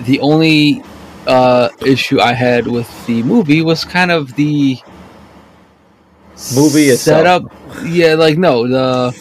The 0.00 0.20
only 0.20 0.82
uh, 1.26 1.70
issue 1.84 2.20
I 2.20 2.32
had 2.34 2.66
with 2.66 2.88
the 3.06 3.22
movie 3.22 3.62
was 3.62 3.84
kind 3.84 4.10
of 4.10 4.34
the 4.36 4.78
Movie 6.54 6.88
itself. 6.90 7.18
setup. 7.18 7.42
Yeah, 7.86 8.14
like 8.14 8.36
no, 8.36 8.68
the 8.68 9.16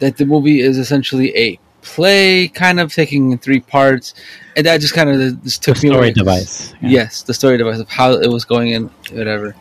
that 0.00 0.16
the 0.16 0.26
movie 0.26 0.60
is 0.60 0.78
essentially 0.78 1.34
a 1.36 1.58
play, 1.82 2.48
kind 2.48 2.80
of 2.80 2.92
taking 2.92 3.30
in 3.30 3.38
three 3.38 3.60
parts, 3.60 4.12
and 4.56 4.66
that 4.66 4.80
just 4.80 4.94
kind 4.94 5.08
of 5.08 5.42
just 5.44 5.62
The 5.62 5.72
took 5.74 5.82
me 5.84 5.90
story 5.90 6.06
away. 6.08 6.12
device. 6.12 6.74
Yeah. 6.82 6.88
Yes, 6.88 7.22
the 7.22 7.32
story 7.34 7.56
device 7.56 7.78
of 7.78 7.88
how 7.88 8.12
it 8.12 8.28
was 8.28 8.44
going 8.44 8.70
in, 8.70 8.90
whatever. 9.12 9.54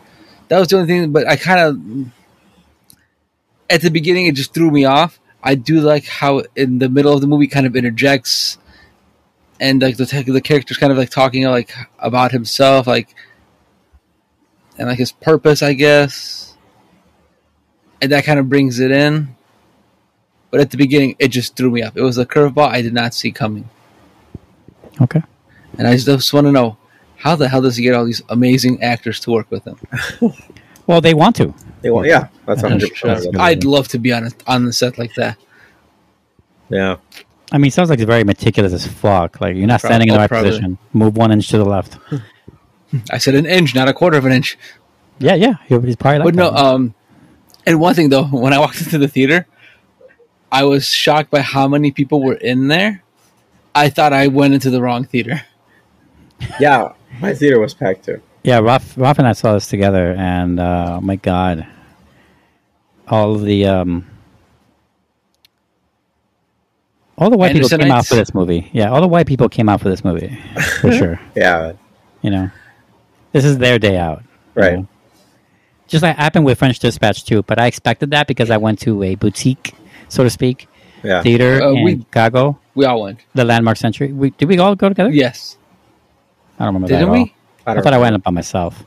That 0.48 0.58
was 0.60 0.68
the 0.68 0.78
only 0.78 0.88
thing, 0.88 1.12
but 1.12 1.28
I 1.28 1.36
kind 1.36 1.60
of 1.60 2.12
at 3.70 3.82
the 3.82 3.90
beginning 3.92 4.26
it 4.26 4.34
just 4.36 4.52
threw 4.54 4.72
me 4.72 4.86
off. 4.86 5.20
I 5.44 5.54
do 5.54 5.80
like 5.80 6.06
how 6.08 6.42
in 6.56 6.80
the 6.80 6.90
middle 6.90 7.14
of 7.14 7.22
the 7.22 7.28
movie 7.28 7.48
kind 7.48 7.68
of 7.68 7.76
interjects, 7.76 8.58
and 9.60 9.82
like 9.82 9.98
the 9.98 10.06
the 10.28 10.42
character's 10.42 10.78
kind 10.78 10.92
of 10.92 10.98
like 10.98 11.10
talking 11.10 11.44
like 11.46 11.74
about 12.00 12.32
himself, 12.32 12.88
like 12.88 13.16
and 14.78 14.88
like 14.88 14.98
his 14.98 15.12
purpose, 15.12 15.62
I 15.62 15.74
guess, 15.74 16.56
and 18.02 18.12
that 18.12 18.26
kind 18.26 18.40
of 18.40 18.50
brings 18.50 18.80
it 18.80 18.92
in. 18.92 19.36
But 20.52 20.62
at 20.62 20.72
the 20.72 20.78
beginning, 20.78 21.16
it 21.20 21.30
just 21.30 21.56
threw 21.56 21.70
me 21.72 21.84
off. 21.84 21.98
It 21.98 22.02
was 22.02 22.18
a 22.18 22.26
curveball 22.26 22.70
I 22.70 22.82
did 22.82 22.94
not 22.94 23.14
see 23.14 23.32
coming. 23.32 23.70
Okay. 25.02 25.22
And 25.78 25.88
I 25.88 25.98
just 25.98 26.34
want 26.34 26.48
to 26.48 26.52
know 26.52 26.78
how 27.18 27.36
the 27.36 27.50
hell 27.50 27.62
does 27.62 27.76
he 27.76 27.84
get 27.84 27.94
all 27.94 28.06
these 28.06 28.22
amazing 28.30 28.82
actors 28.82 29.20
to 29.22 29.32
work 29.32 29.52
with 29.52 29.66
him? 29.66 29.78
Well, 30.88 31.02
they 31.02 31.14
want 31.14 31.36
to. 31.38 31.54
They 31.82 31.90
want, 31.90 32.08
yeah, 32.08 32.28
that's 32.46 32.62
That's 32.62 32.62
hundred 32.62 32.92
true. 32.94 33.10
percent. 33.10 33.38
I'd 33.40 33.64
love 33.64 33.88
to 33.90 34.00
be 34.00 34.14
on 34.14 34.26
a, 34.26 34.30
on 34.48 34.66
the 34.66 34.74
set 34.74 34.98
like 34.98 35.14
that. 35.16 35.38
Yeah, 36.70 36.98
I 37.56 37.58
mean, 37.58 37.70
it 37.70 37.74
sounds 37.74 37.90
like 37.90 38.00
it's 38.00 38.06
very 38.06 38.26
meticulous 38.26 38.74
as 38.74 38.86
fuck. 38.86 39.40
Like 39.40 39.56
you're 39.56 39.66
not 39.66 39.80
Prob- 39.80 39.92
standing 39.92 40.10
in 40.10 40.14
the 40.16 40.20
oh, 40.20 40.24
right 40.24 40.30
probably. 40.30 40.50
position. 40.50 40.78
Move 40.92 41.16
one 41.16 41.32
inch 41.32 41.48
to 41.52 41.58
the 41.58 41.64
left. 41.64 41.98
I 43.12 43.18
said 43.18 43.34
an 43.34 43.46
inch, 43.46 43.74
not 43.74 43.88
a 43.88 43.94
quarter 43.94 44.18
of 44.18 44.26
an 44.26 44.34
inch. 44.34 44.58
Yeah, 45.20 45.36
yeah. 45.36 45.54
he- 45.66 45.80
He's 45.80 45.96
probably 45.96 46.20
like 46.20 46.26
but 46.26 46.36
no, 46.36 46.52
that. 46.52 46.60
um, 46.60 46.94
and 47.66 47.80
one 47.80 47.96
thing 47.96 48.10
though, 48.10 48.26
when 48.44 48.52
I 48.52 48.60
walked 48.60 48.82
into 48.82 48.98
the 48.98 49.08
theater, 49.08 49.48
I 50.52 50.66
was 50.66 50.90
shocked 50.90 51.32
by 51.32 51.40
how 51.40 51.70
many 51.70 51.92
people 51.92 52.22
were 52.22 52.34
in 52.34 52.68
there. 52.68 53.04
I 53.74 53.88
thought 53.88 54.12
I 54.12 54.28
went 54.28 54.54
into 54.54 54.70
the 54.70 54.82
wrong 54.82 55.06
theater. 55.06 55.42
yeah. 56.60 56.92
My 57.22 57.34
theater 57.34 57.58
was 57.58 57.74
packed 57.74 58.04
too. 58.04 58.22
Yeah, 58.44 58.60
Ralf, 58.60 58.98
Ralf 58.98 59.18
and 59.18 59.28
I 59.30 59.32
saw 59.32 59.54
this 59.54 59.70
together, 59.70 60.14
and 60.18 60.60
uh, 60.60 60.98
oh 60.98 61.02
my 61.02 61.16
God, 61.16 61.66
all 63.08 63.34
of 63.34 63.44
the 63.44 63.66
um, 63.66 64.06
all 67.18 67.30
the 67.30 67.38
white 67.38 67.54
people 67.54 67.70
came 67.70 67.92
out 67.92 68.06
for 68.06 68.16
this 68.16 68.34
movie. 68.34 68.70
Yeah, 68.74 68.90
all 68.92 69.02
the 69.02 69.08
white 69.08 69.28
people 69.28 69.50
came 69.50 69.70
out 69.70 69.82
for 69.82 69.90
this 69.90 70.04
movie 70.04 70.38
for 70.82 70.92
sure. 71.00 71.20
Yeah, 71.36 71.74
You 72.22 72.32
know, 72.32 72.52
this 73.32 73.46
is 73.46 73.58
their 73.58 73.80
day 73.80 73.98
out. 73.98 74.24
you 74.56 74.62
Right. 74.62 74.74
know? 74.80 74.88
Just 75.88 76.02
like 76.04 76.16
happened 76.18 76.46
with 76.46 76.58
French 76.58 76.80
Dispatch 76.80 77.24
too, 77.26 77.44
but 77.44 77.60
I 77.60 77.68
expected 77.68 78.12
that 78.12 78.28
because 78.28 78.50
I 78.50 78.58
went 78.58 78.80
to 78.80 79.04
a 79.04 79.16
boutique, 79.16 79.76
so 80.10 80.24
to 80.24 80.30
speak, 80.30 80.68
yeah. 81.04 81.22
theater 81.22 81.62
Uh, 81.62 81.72
in 81.74 81.84
we- 81.84 82.00
Chicago, 82.00 82.58
We 82.74 82.86
all 82.86 83.02
went. 83.04 83.20
the 83.36 83.46
Landmark 83.46 83.78
Century. 83.78 84.12
We, 84.12 84.32
did 84.32 84.50
we 84.50 84.58
all 84.58 84.76
go 84.76 84.90
together? 84.90 85.12
Yes, 85.12 85.58
I 86.60 86.66
don't 86.66 86.74
remember 86.74 86.88
didn't 86.88 87.04
at 87.04 87.08
all. 87.10 87.14
we? 87.14 87.34
I, 87.68 87.72
I 87.72 87.74
don't 87.76 87.84
thought 87.84 87.94
I 87.94 87.98
know. 87.98 88.02
went 88.02 88.24
by 88.24 88.32
myself. 88.32 88.84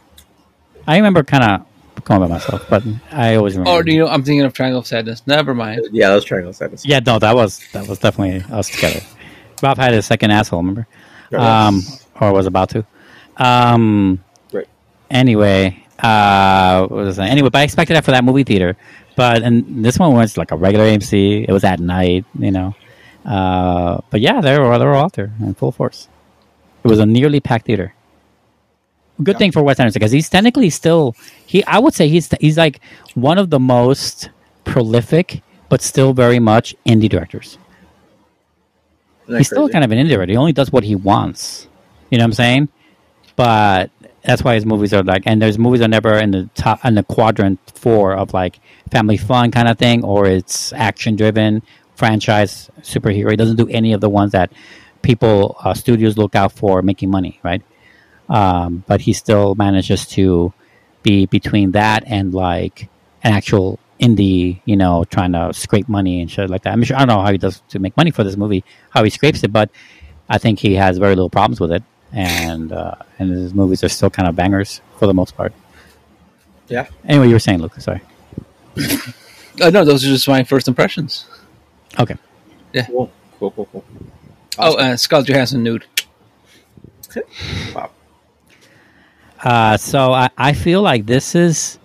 I 0.86 0.96
remember 0.96 1.22
kind 1.22 1.44
of 1.44 1.66
going 2.04 2.20
by 2.20 2.26
myself, 2.28 2.64
but 2.68 2.82
I 3.12 3.34
always 3.36 3.56
remember. 3.56 3.78
Or 3.78 3.82
do 3.82 3.92
you 3.92 4.00
know? 4.00 4.08
I'm 4.08 4.22
thinking 4.22 4.42
of 4.44 4.52
Triangle 4.52 4.80
of 4.80 4.86
Sadness. 4.86 5.26
Never 5.26 5.54
mind. 5.54 5.82
Yeah, 5.92 6.08
that 6.08 6.14
was 6.16 6.24
Triangle 6.24 6.50
of 6.50 6.56
Sadness. 6.56 6.84
Yeah, 6.84 7.00
no, 7.00 7.18
that 7.18 7.34
was 7.34 7.60
that 7.72 7.86
was 7.88 7.98
definitely 7.98 8.42
us 8.54 8.68
together. 8.68 9.00
Bob 9.60 9.76
had 9.78 9.92
his 9.92 10.06
second 10.06 10.30
asshole, 10.30 10.60
remember? 10.60 10.86
Um, 11.36 11.82
or 12.20 12.32
was 12.32 12.46
about 12.46 12.70
to. 12.70 12.84
Um, 13.36 14.22
Right. 14.52 14.66
Anyway, 15.10 15.84
uh, 15.98 16.86
what 16.86 16.90
was 16.90 17.18
I 17.18 17.22
saying? 17.22 17.32
Anyway, 17.32 17.48
but 17.50 17.58
I 17.60 17.62
expected 17.64 17.94
that 17.94 18.04
for 18.04 18.12
that 18.12 18.24
movie 18.24 18.44
theater. 18.44 18.76
But 19.16 19.42
and 19.42 19.84
this 19.84 19.98
one 19.98 20.14
was 20.14 20.36
like 20.36 20.52
a 20.52 20.56
regular 20.56 20.84
AMC. 20.86 21.46
It 21.48 21.52
was 21.52 21.64
at 21.64 21.80
night, 21.80 22.24
you 22.38 22.50
know. 22.52 22.74
Uh, 23.24 24.00
but 24.10 24.20
yeah, 24.20 24.40
they 24.40 24.58
were 24.58 24.78
they 24.78 24.84
were 24.84 24.94
out 24.96 25.14
there 25.14 25.32
in 25.40 25.54
full 25.54 25.72
force. 25.72 26.08
It 26.84 26.88
was 26.88 27.00
a 27.00 27.06
nearly 27.06 27.40
packed 27.40 27.66
theater. 27.66 27.92
Good 29.22 29.38
thing 29.38 29.52
for 29.52 29.62
Wes 29.62 29.80
Anderson 29.80 29.98
because 29.98 30.12
he's 30.12 30.28
technically 30.28 30.70
still 30.70 31.16
he. 31.46 31.64
I 31.64 31.78
would 31.78 31.94
say 31.94 32.08
he's 32.08 32.28
he's 32.40 32.56
like 32.56 32.80
one 33.14 33.38
of 33.38 33.50
the 33.50 33.58
most 33.58 34.30
prolific, 34.64 35.42
but 35.68 35.82
still 35.82 36.12
very 36.12 36.38
much 36.38 36.74
indie 36.86 37.08
directors. 37.08 37.58
He's 39.26 39.48
still 39.48 39.68
kind 39.68 39.84
of 39.84 39.90
an 39.90 39.98
indie 39.98 40.10
director. 40.10 40.32
He 40.32 40.36
only 40.36 40.52
does 40.52 40.72
what 40.72 40.84
he 40.84 40.94
wants. 40.94 41.68
You 42.10 42.18
know 42.18 42.24
what 42.24 42.28
I'm 42.28 42.32
saying? 42.34 42.68
But 43.36 43.90
that's 44.22 44.42
why 44.42 44.54
his 44.54 44.64
movies 44.64 44.92
are 44.94 45.02
like, 45.02 45.24
and 45.26 45.40
there's 45.42 45.58
movies 45.58 45.80
are 45.80 45.88
never 45.88 46.14
in 46.14 46.30
the 46.30 46.48
top 46.54 46.84
in 46.84 46.94
the 46.94 47.02
quadrant 47.02 47.58
four 47.74 48.14
of 48.14 48.32
like 48.32 48.60
family 48.90 49.16
fun 49.16 49.50
kind 49.50 49.68
of 49.68 49.78
thing, 49.78 50.04
or 50.04 50.26
it's 50.26 50.72
action 50.72 51.16
driven 51.16 51.62
franchise 51.96 52.70
superhero. 52.82 53.30
He 53.30 53.36
doesn't 53.36 53.56
do 53.56 53.68
any 53.68 53.92
of 53.92 54.00
the 54.00 54.08
ones 54.08 54.32
that 54.32 54.52
people 55.02 55.56
uh, 55.64 55.74
studios 55.74 56.16
look 56.16 56.34
out 56.34 56.52
for 56.52 56.82
making 56.82 57.10
money, 57.10 57.40
right? 57.42 57.62
Um, 58.28 58.84
but 58.86 59.00
he 59.00 59.12
still 59.12 59.54
manages 59.54 60.06
to 60.08 60.52
be 61.02 61.26
between 61.26 61.72
that 61.72 62.04
and 62.06 62.34
like 62.34 62.88
an 63.22 63.32
actual 63.32 63.78
indie, 64.00 64.60
you 64.64 64.76
know, 64.76 65.04
trying 65.04 65.32
to 65.32 65.52
scrape 65.52 65.88
money 65.88 66.20
and 66.20 66.30
shit 66.30 66.50
like 66.50 66.62
that. 66.62 66.72
I'm 66.72 66.82
sure 66.82 66.96
I 66.96 67.00
don't 67.00 67.08
know 67.08 67.22
how 67.22 67.32
he 67.32 67.38
does 67.38 67.62
to 67.70 67.78
make 67.78 67.96
money 67.96 68.10
for 68.10 68.24
this 68.24 68.36
movie, 68.36 68.64
how 68.90 69.02
he 69.04 69.10
scrapes 69.10 69.42
it, 69.44 69.52
but 69.52 69.70
I 70.28 70.38
think 70.38 70.58
he 70.58 70.74
has 70.74 70.98
very 70.98 71.14
little 71.14 71.30
problems 71.30 71.60
with 71.60 71.72
it, 71.72 71.82
and 72.12 72.72
uh, 72.72 72.96
and 73.18 73.30
his 73.30 73.54
movies 73.54 73.82
are 73.82 73.88
still 73.88 74.10
kind 74.10 74.28
of 74.28 74.36
bangers 74.36 74.80
for 74.98 75.06
the 75.06 75.14
most 75.14 75.36
part. 75.36 75.52
Yeah. 76.68 76.86
Anyway, 77.06 77.28
you 77.28 77.34
were 77.34 77.40
saying, 77.40 77.60
Lucas. 77.60 77.84
Sorry. 77.84 78.02
Uh, 79.60 79.70
no, 79.70 79.84
those 79.84 80.04
are 80.04 80.08
just 80.08 80.28
my 80.28 80.44
first 80.44 80.68
impressions. 80.68 81.26
Okay. 81.98 82.16
Yeah. 82.72 82.86
Cool. 82.86 83.10
Cool, 83.40 83.50
cool, 83.50 83.68
cool. 83.72 83.84
Oh, 84.56 84.76
uh, 84.76 84.96
Scarlett 84.96 85.26
Johansson 85.26 85.64
nude. 85.64 85.84
Wow. 87.74 87.90
Uh, 89.42 89.76
so 89.76 90.12
I, 90.12 90.30
I 90.36 90.52
feel 90.52 90.82
like 90.82 91.06
this 91.06 91.34
is 91.34 91.78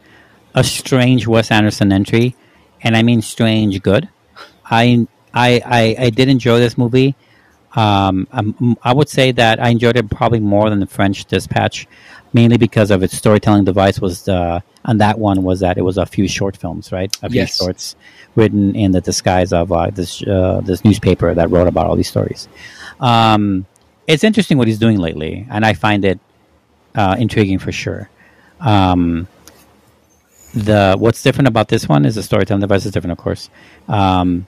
a 0.56 0.64
strange 0.64 1.28
Wes 1.28 1.52
Anderson 1.52 1.92
entry, 1.92 2.36
and 2.82 2.96
I 2.98 3.04
mean 3.04 3.22
strange 3.22 3.82
good. 3.82 4.10
I 4.66 5.08
I 5.34 5.62
I, 5.66 5.96
I 6.06 6.10
did 6.10 6.30
enjoy 6.30 6.60
this 6.60 6.78
movie. 6.78 7.16
Um, 7.76 8.28
um, 8.32 8.78
I 8.84 8.94
would 8.94 9.10
say 9.10 9.32
that 9.32 9.60
I 9.60 9.70
enjoyed 9.70 9.98
it 9.98 10.10
probably 10.12 10.40
more 10.40 10.70
than 10.70 10.80
the 10.80 10.86
French 10.86 11.26
Dispatch, 11.26 11.88
mainly 12.32 12.58
because 12.58 12.92
of 12.92 13.02
its 13.02 13.18
storytelling 13.18 13.64
device. 13.66 14.00
Was 14.00 14.28
uh, 14.28 14.60
on 14.86 14.98
that 15.00 15.18
one 15.18 15.42
was 15.44 15.62
that 15.62 15.78
it 15.78 15.82
was 15.82 15.98
a 15.98 16.06
few 16.06 16.28
short 16.28 16.56
films, 16.58 16.92
right? 16.92 17.16
A 17.24 17.30
few 17.30 17.42
Yes. 17.42 17.58
shorts 17.58 17.96
written 18.36 18.76
in 18.76 18.92
the 18.92 19.02
disguise 19.02 19.54
of 19.54 19.72
uh, 19.72 19.90
this 19.90 20.22
uh, 20.24 20.62
this 20.64 20.84
newspaper 20.84 21.34
that 21.34 21.50
wrote 21.50 21.68
about 21.68 21.88
all 21.88 21.96
these 21.96 22.08
stories. 22.10 22.48
Um, 23.00 23.66
it's 24.08 24.24
interesting 24.24 24.58
what 24.60 24.68
he's 24.68 24.80
doing 24.80 24.98
lately, 25.00 25.48
and 25.50 25.66
I 25.66 25.74
find 25.74 26.06
it 26.06 26.20
uh, 26.96 27.16
intriguing 27.20 27.60
for 27.60 27.72
sure. 27.72 28.10
Um, 28.60 29.28
the 30.54 30.96
what's 30.98 31.24
different 31.24 31.48
about 31.48 31.68
this 31.68 31.88
one 31.90 32.06
is 32.06 32.16
the 32.16 32.24
storytelling 32.24 32.62
device 32.62 32.86
is 32.86 32.92
different, 32.92 33.14
of 33.14 33.18
course. 33.18 33.50
Um, 33.88 34.48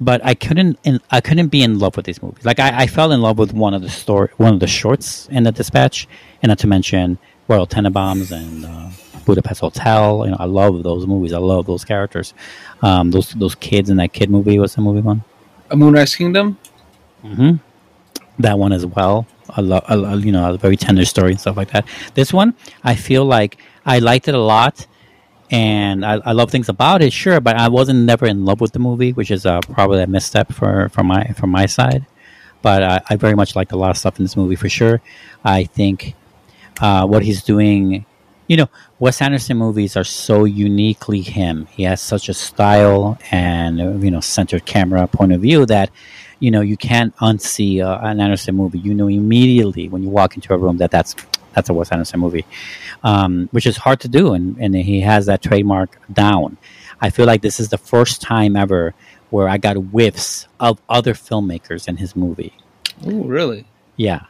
but 0.00 0.24
I 0.24 0.34
couldn't 0.34 0.78
in, 0.84 1.00
I 1.10 1.20
couldn't 1.20 1.48
be 1.48 1.62
in 1.62 1.78
love 1.78 1.96
with 1.96 2.06
these 2.06 2.22
movies. 2.22 2.44
Like 2.44 2.60
I, 2.60 2.82
I 2.82 2.86
fell 2.86 3.12
in 3.12 3.20
love 3.20 3.38
with 3.38 3.52
one 3.52 3.74
of 3.74 3.82
the 3.82 3.90
story 3.90 4.30
one 4.36 4.54
of 4.54 4.60
the 4.60 4.66
shorts 4.66 5.28
in 5.30 5.42
the 5.42 5.52
Dispatch, 5.52 6.08
and 6.42 6.48
not 6.50 6.58
to 6.60 6.66
mention 6.66 7.18
Royal 7.48 7.66
Tenenbaums 7.66 8.30
and 8.32 8.64
uh, 8.64 8.90
Budapest 9.26 9.60
Hotel. 9.60 10.22
You 10.24 10.30
know, 10.30 10.36
I 10.40 10.44
love 10.46 10.82
those 10.82 11.06
movies. 11.06 11.32
I 11.32 11.38
love 11.38 11.66
those 11.66 11.84
characters. 11.84 12.32
Um, 12.80 13.10
those 13.10 13.30
those 13.32 13.54
kids 13.56 13.90
in 13.90 13.96
that 13.98 14.12
kid 14.12 14.30
movie. 14.30 14.58
What's 14.58 14.74
the 14.76 14.80
movie 14.80 15.00
one? 15.00 15.22
A 15.70 15.76
Moonrise 15.76 16.14
Kingdom. 16.16 16.56
hmm 17.20 17.56
That 18.38 18.58
one 18.58 18.72
as 18.72 18.86
well. 18.86 19.26
I 19.50 19.60
love, 19.60 20.24
you 20.24 20.32
know, 20.32 20.54
a 20.54 20.58
very 20.58 20.76
tender 20.76 21.04
story 21.04 21.32
and 21.32 21.40
stuff 21.40 21.56
like 21.56 21.70
that. 21.72 21.86
This 22.14 22.32
one, 22.32 22.54
I 22.84 22.94
feel 22.94 23.24
like 23.24 23.58
I 23.86 23.98
liked 23.98 24.28
it 24.28 24.34
a 24.34 24.40
lot, 24.40 24.86
and 25.50 26.04
I, 26.04 26.20
I 26.24 26.32
love 26.32 26.50
things 26.50 26.68
about 26.68 27.02
it, 27.02 27.12
sure, 27.12 27.40
but 27.40 27.56
I 27.56 27.68
wasn't 27.68 28.00
never 28.00 28.26
in 28.26 28.44
love 28.44 28.60
with 28.60 28.72
the 28.72 28.78
movie, 28.78 29.12
which 29.12 29.30
is 29.30 29.46
uh, 29.46 29.60
probably 29.60 30.02
a 30.02 30.06
misstep 30.06 30.52
for, 30.52 30.88
for 30.90 31.02
my 31.02 31.28
from 31.32 31.50
my 31.50 31.66
side. 31.66 32.06
But 32.60 32.82
I, 32.82 33.00
I 33.10 33.16
very 33.16 33.34
much 33.34 33.56
liked 33.56 33.72
a 33.72 33.76
lot 33.76 33.90
of 33.90 33.96
stuff 33.96 34.18
in 34.18 34.24
this 34.24 34.36
movie 34.36 34.56
for 34.56 34.68
sure. 34.68 35.00
I 35.44 35.64
think 35.64 36.14
uh, 36.80 37.06
what 37.06 37.22
he's 37.22 37.42
doing, 37.42 38.04
you 38.48 38.56
know, 38.56 38.68
Wes 38.98 39.22
Anderson 39.22 39.56
movies 39.56 39.96
are 39.96 40.04
so 40.04 40.44
uniquely 40.44 41.22
him. 41.22 41.66
He 41.70 41.84
has 41.84 42.00
such 42.00 42.28
a 42.28 42.34
style 42.34 43.18
and 43.30 44.02
you 44.02 44.10
know 44.10 44.20
centered 44.20 44.66
camera 44.66 45.06
point 45.06 45.32
of 45.32 45.40
view 45.40 45.66
that 45.66 45.90
you 46.40 46.50
know 46.50 46.60
you 46.60 46.76
can't 46.76 47.14
unsee 47.16 47.82
uh, 47.84 47.98
an 48.02 48.20
Anderson 48.20 48.54
movie. 48.56 48.78
You 48.78 48.94
know 48.94 49.08
immediately 49.08 49.88
when 49.88 50.02
you 50.02 50.08
walk 50.08 50.36
into 50.36 50.52
a 50.54 50.58
room 50.58 50.78
that 50.78 50.90
that's 50.90 51.14
that's 51.54 51.68
a 51.68 51.74
Wes 51.74 51.90
Anderson 51.90 52.20
movie, 52.20 52.44
um, 53.02 53.48
which 53.52 53.66
is 53.66 53.76
hard 53.76 54.00
to 54.00 54.08
do, 54.08 54.32
and, 54.34 54.56
and 54.58 54.74
he 54.74 55.00
has 55.00 55.26
that 55.26 55.42
trademark 55.42 55.98
down. 56.12 56.56
I 57.00 57.10
feel 57.10 57.26
like 57.26 57.42
this 57.42 57.58
is 57.58 57.68
the 57.70 57.78
first 57.78 58.20
time 58.22 58.54
ever 58.56 58.94
where 59.30 59.48
I 59.48 59.58
got 59.58 59.74
whiffs 59.76 60.46
of 60.60 60.80
other 60.88 61.14
filmmakers 61.14 61.88
in 61.88 61.96
his 61.96 62.14
movie. 62.16 62.52
Oh, 63.06 63.24
really? 63.24 63.66
Yeah, 63.96 64.20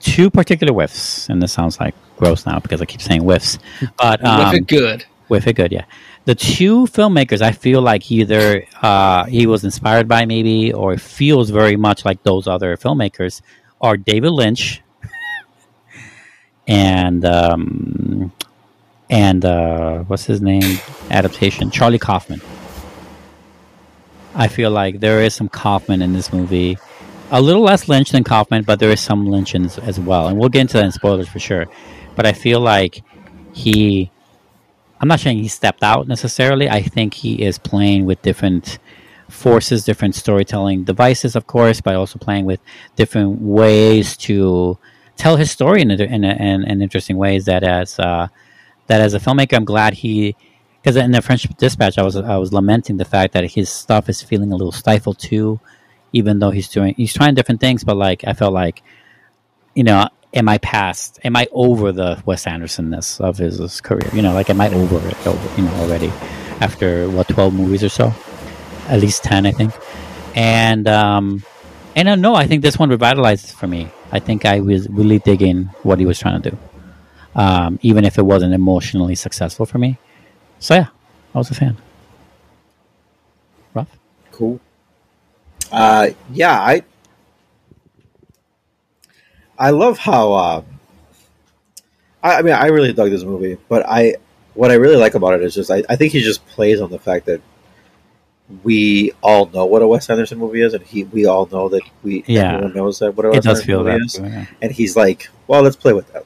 two 0.00 0.30
particular 0.30 0.72
whiffs, 0.72 1.28
and 1.28 1.42
this 1.42 1.52
sounds 1.52 1.80
like 1.80 1.94
gross 2.16 2.46
now 2.46 2.58
because 2.60 2.80
I 2.80 2.84
keep 2.84 3.02
saying 3.02 3.22
whiffs, 3.22 3.58
but 3.96 4.24
um, 4.24 4.50
With 4.52 4.54
it 4.62 4.66
good. 4.66 5.04
with 5.28 5.46
it 5.46 5.54
good, 5.54 5.72
yeah. 5.72 5.84
The 6.24 6.34
two 6.34 6.86
filmmakers, 6.86 7.40
I 7.40 7.52
feel 7.52 7.80
like 7.80 8.10
either 8.10 8.64
uh, 8.82 9.24
he 9.24 9.46
was 9.46 9.64
inspired 9.64 10.08
by, 10.08 10.26
maybe, 10.26 10.72
or 10.72 10.96
feels 10.98 11.50
very 11.50 11.76
much 11.76 12.04
like 12.04 12.22
those 12.22 12.46
other 12.46 12.76
filmmakers, 12.76 13.40
are 13.80 13.96
David 13.96 14.30
Lynch 14.32 14.82
and 16.66 17.24
um, 17.24 18.32
and 19.10 19.44
uh, 19.44 20.00
what's 20.00 20.24
his 20.24 20.42
name? 20.42 20.78
Adaptation 21.10 21.70
Charlie 21.70 21.98
Kaufman. 21.98 22.40
I 24.34 24.48
feel 24.48 24.70
like 24.70 25.00
there 25.00 25.22
is 25.22 25.34
some 25.34 25.48
Kaufman 25.48 26.02
in 26.02 26.12
this 26.12 26.32
movie. 26.32 26.78
A 27.30 27.40
little 27.40 27.62
less 27.62 27.88
Lynch 27.88 28.10
than 28.10 28.24
Kaufman, 28.24 28.62
but 28.62 28.78
there 28.78 28.90
is 28.90 29.00
some 29.00 29.26
Lynch 29.26 29.54
in, 29.54 29.66
as 29.80 29.98
well, 29.98 30.28
and 30.28 30.38
we'll 30.38 30.48
get 30.48 30.62
into 30.62 30.74
that 30.74 30.84
in 30.84 30.92
spoilers 30.92 31.28
for 31.28 31.38
sure. 31.38 31.66
But 32.14 32.26
I 32.26 32.32
feel 32.32 32.60
like 32.60 33.02
he 33.52 34.10
I'm 35.00 35.08
not 35.08 35.20
saying 35.20 35.38
he 35.38 35.48
stepped 35.48 35.82
out 35.82 36.08
necessarily. 36.08 36.68
I 36.68 36.82
think 36.82 37.14
he 37.14 37.42
is 37.42 37.58
playing 37.58 38.04
with 38.04 38.20
different 38.22 38.78
forces, 39.28 39.84
different 39.84 40.14
storytelling 40.14 40.84
devices, 40.84 41.36
of 41.36 41.46
course, 41.46 41.80
but 41.80 41.94
also 41.94 42.18
playing 42.18 42.46
with 42.46 42.60
different 42.96 43.40
ways 43.40 44.16
to 44.16 44.78
tell 45.16 45.36
his 45.36 45.50
story 45.50 45.82
in, 45.82 45.90
a, 45.90 45.94
in, 45.94 46.24
a, 46.24 46.34
in, 46.34 46.64
in 46.64 46.82
interesting 46.82 47.16
ways. 47.16 47.44
That 47.44 47.62
as 47.62 47.98
uh, 47.98 48.28
that 48.86 49.00
as 49.00 49.14
a 49.14 49.20
filmmaker, 49.20 49.54
I'm 49.54 49.64
glad 49.64 49.94
he 49.94 50.34
because 50.82 50.96
in 50.96 51.12
the 51.12 51.22
French 51.22 51.46
Dispatch, 51.58 51.98
I 51.98 52.02
was 52.02 52.16
I 52.16 52.36
was 52.36 52.52
lamenting 52.52 52.96
the 52.96 53.04
fact 53.04 53.34
that 53.34 53.52
his 53.52 53.68
stuff 53.68 54.08
is 54.08 54.22
feeling 54.22 54.52
a 54.52 54.56
little 54.56 54.72
stifled 54.72 55.18
too, 55.18 55.60
even 56.12 56.38
though 56.38 56.50
he's 56.50 56.68
doing 56.68 56.94
he's 56.96 57.14
trying 57.14 57.34
different 57.34 57.60
things. 57.60 57.84
But 57.84 57.96
like 57.96 58.24
I 58.26 58.32
felt 58.32 58.52
like, 58.52 58.82
you 59.74 59.84
know, 59.84 60.08
am 60.34 60.48
I 60.48 60.58
past? 60.58 61.18
Am 61.24 61.36
I 61.36 61.48
over 61.52 61.92
the 61.92 62.22
Wes 62.26 62.44
Andersonness 62.44 63.20
of 63.20 63.38
his, 63.38 63.58
his 63.58 63.80
career? 63.80 64.08
You 64.12 64.22
know, 64.22 64.32
like 64.34 64.50
am 64.50 64.60
I 64.60 64.68
over 64.72 64.96
it? 65.08 65.26
Over, 65.26 65.60
you 65.60 65.66
know, 65.66 65.74
already 65.76 66.08
after 66.60 67.08
what 67.10 67.28
twelve 67.28 67.54
movies 67.54 67.82
or 67.84 67.88
so, 67.88 68.12
at 68.88 69.00
least 69.00 69.24
ten, 69.24 69.46
I 69.46 69.52
think. 69.52 69.72
And 70.34 70.88
um, 70.88 71.42
and 71.96 72.08
uh, 72.08 72.16
no, 72.16 72.34
I 72.34 72.46
think 72.46 72.62
this 72.62 72.78
one 72.78 72.90
revitalized 72.90 73.50
for 73.50 73.66
me. 73.66 73.88
I 74.12 74.20
think 74.20 74.44
I 74.44 74.60
was 74.60 74.88
really 74.88 75.18
digging 75.18 75.64
what 75.82 75.98
he 75.98 76.06
was 76.06 76.18
trying 76.18 76.40
to 76.42 76.50
do, 76.50 76.58
um, 77.34 77.78
even 77.82 78.04
if 78.04 78.18
it 78.18 78.22
wasn't 78.22 78.54
emotionally 78.54 79.14
successful 79.14 79.66
for 79.66 79.78
me. 79.78 79.98
So 80.58 80.74
yeah, 80.74 80.88
I 81.34 81.38
was 81.38 81.50
a 81.50 81.54
fan. 81.54 81.76
Rough. 83.74 83.98
Cool. 84.32 84.60
Uh, 85.70 86.10
yeah, 86.32 86.58
I 86.58 86.82
I 89.58 89.70
love 89.70 89.98
how. 89.98 90.32
Uh, 90.32 90.62
I, 92.22 92.36
I 92.38 92.42
mean, 92.42 92.54
I 92.54 92.66
really 92.66 92.92
dug 92.92 93.10
this 93.10 93.24
movie, 93.24 93.58
but 93.68 93.84
I 93.86 94.16
what 94.54 94.70
I 94.70 94.74
really 94.74 94.96
like 94.96 95.14
about 95.14 95.34
it 95.34 95.42
is 95.42 95.54
just 95.54 95.70
I, 95.70 95.82
I 95.88 95.96
think 95.96 96.12
he 96.12 96.20
just 96.20 96.46
plays 96.48 96.80
on 96.80 96.90
the 96.90 96.98
fact 96.98 97.26
that 97.26 97.40
we 98.64 99.12
all 99.22 99.46
know 99.46 99.66
what 99.66 99.82
a 99.82 99.86
Wes 99.88 100.08
Anderson 100.08 100.38
movie 100.38 100.62
is, 100.62 100.74
and 100.74 100.82
he 100.84 101.04
we 101.04 101.26
all 101.26 101.46
know 101.46 101.68
that 101.68 101.82
we 102.02 102.24
Yeah. 102.26 102.54
everyone 102.54 102.74
knows 102.74 102.98
that 103.00 103.14
what 103.16 103.26
a 103.26 103.30
Wes 103.30 103.46
Anderson 103.46 103.66
feel 103.66 103.84
movie 103.84 103.98
that. 103.98 104.04
is, 104.06 104.18
yeah. 104.18 104.46
and 104.62 104.72
he's 104.72 104.96
like, 104.96 105.28
well, 105.46 105.62
let's 105.62 105.76
play 105.76 105.92
with 105.92 106.10
that. 106.12 106.24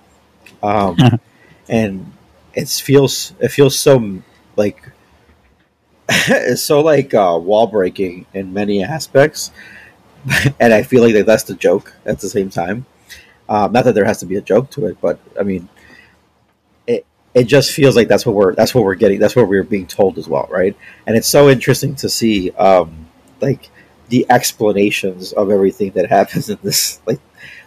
Um, 0.63 0.97
and 1.69 2.13
it 2.55 2.69
feels 2.69 3.33
it 3.41 3.49
feels 3.49 3.79
so 3.79 4.23
like 4.57 4.91
it's 6.09 6.63
so 6.71 6.81
like 6.81 7.13
uh, 7.15 7.39
wall 7.43 7.67
breaking 7.67 8.27
in 8.35 8.53
many 8.53 8.83
aspects, 8.85 9.51
and 10.61 10.73
I 10.73 10.83
feel 10.85 11.03
like 11.03 11.27
that's 11.27 11.45
the 11.45 11.55
joke 11.55 11.95
at 12.07 12.21
the 12.21 12.29
same 12.29 12.51
time. 12.51 12.87
Um, 13.53 13.73
not 13.73 13.85
that 13.85 13.95
there 13.95 14.07
has 14.07 14.20
to 14.20 14.27
be 14.27 14.37
a 14.37 14.41
joke 14.41 14.70
to 14.70 14.87
it, 14.87 14.97
but 15.01 15.19
I 15.39 15.43
mean, 15.43 15.69
it 16.87 17.05
it 17.35 17.45
just 17.45 17.73
feels 17.73 17.95
like 17.97 18.09
that's 18.09 18.24
what 18.24 18.35
we're 18.35 18.55
that's 18.55 18.74
what 18.74 18.85
we're 18.85 18.95
getting. 18.95 19.19
That's 19.20 19.37
what 19.37 19.47
we're 19.49 19.62
being 19.62 19.87
told 19.87 20.16
as 20.19 20.27
well, 20.27 20.49
right? 20.51 20.74
And 21.07 21.16
it's 21.16 21.29
so 21.29 21.51
interesting 21.51 21.95
to 21.97 22.09
see, 22.09 22.51
um, 22.53 23.09
like 23.41 23.69
the 24.09 24.24
explanations 24.31 25.33
of 25.33 25.51
everything 25.51 25.91
that 25.93 26.09
happens 26.09 26.49
in 26.49 26.59
this, 26.62 27.01
like 27.07 27.20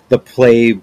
the 0.09 0.17
play, 0.19 0.73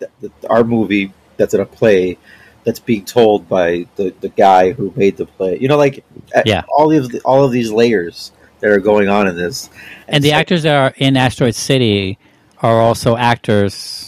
the, 0.00 0.08
the, 0.20 0.30
our 0.50 0.64
movie 0.64 1.12
that's 1.36 1.54
in 1.54 1.60
a 1.60 1.66
play 1.66 2.18
that's 2.64 2.80
being 2.80 3.04
told 3.04 3.48
by 3.48 3.86
the, 3.96 4.12
the 4.20 4.28
guy 4.30 4.72
who 4.72 4.92
made 4.96 5.16
the 5.16 5.26
play. 5.26 5.58
You 5.60 5.68
know, 5.68 5.76
like 5.78 6.04
Yeah. 6.44 6.62
all 6.76 6.92
of 6.92 7.10
the, 7.10 7.20
all 7.20 7.44
of 7.44 7.52
these 7.52 7.70
layers 7.70 8.32
that 8.60 8.70
are 8.70 8.80
going 8.80 9.08
on 9.08 9.26
in 9.28 9.36
this, 9.36 9.70
And 10.08 10.22
the 10.24 10.30
so- 10.30 10.34
actors 10.34 10.62
that 10.64 10.74
are 10.74 10.92
in 10.98 11.16
Asteroid 11.16 11.54
City 11.54 12.18
are 12.60 12.80
also 12.80 13.16
actors 13.16 14.07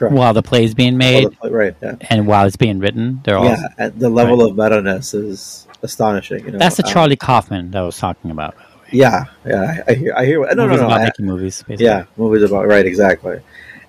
correct. 0.00 0.14
while 0.14 0.34
the 0.34 0.42
play 0.42 0.64
is 0.64 0.74
being 0.74 0.96
made 0.96 1.30
play- 1.38 1.50
right? 1.50 1.76
Yeah, 1.80 1.94
and 2.10 2.26
while 2.26 2.46
it's 2.46 2.56
being 2.56 2.80
written. 2.80 3.20
They're 3.24 3.38
all. 3.38 3.44
yeah. 3.44 3.68
and 3.78 3.98
the 3.98 4.08
level 4.10 4.42
of 4.44 4.56
meta 4.56 4.82
ness 4.82 5.14
is 5.14 5.66
astonishing. 5.82 6.44
You 6.46 6.50
know, 6.52 6.58
That's 6.58 6.76
the 6.76 6.84
Um, 6.86 6.92
Charlie 6.92 7.16
Kaufman 7.16 7.70
that 7.70 7.78
I 7.78 7.82
was 7.86 7.96
talking 7.98 8.30
about. 8.32 8.56
By 8.56 8.62
the 8.62 8.68
way. 8.80 8.86
yeah, 8.92 9.24
yeah. 9.46 9.82
I, 9.86 9.90
I 9.92 9.94
hear. 9.94 10.14
I 10.16 10.24
hear. 10.26 10.40
No, 10.40 10.52
no, 10.54 10.64
Movies 10.66 10.80
no. 10.80 10.86
about 10.86 11.00
I- 11.00 11.04
making 11.04 11.26
movies. 11.26 11.62
Basically. 11.62 11.84
yeah, 11.86 12.04
movies 12.16 12.42
about 12.42 12.66
right, 12.66 12.84
exactly. 12.84 13.40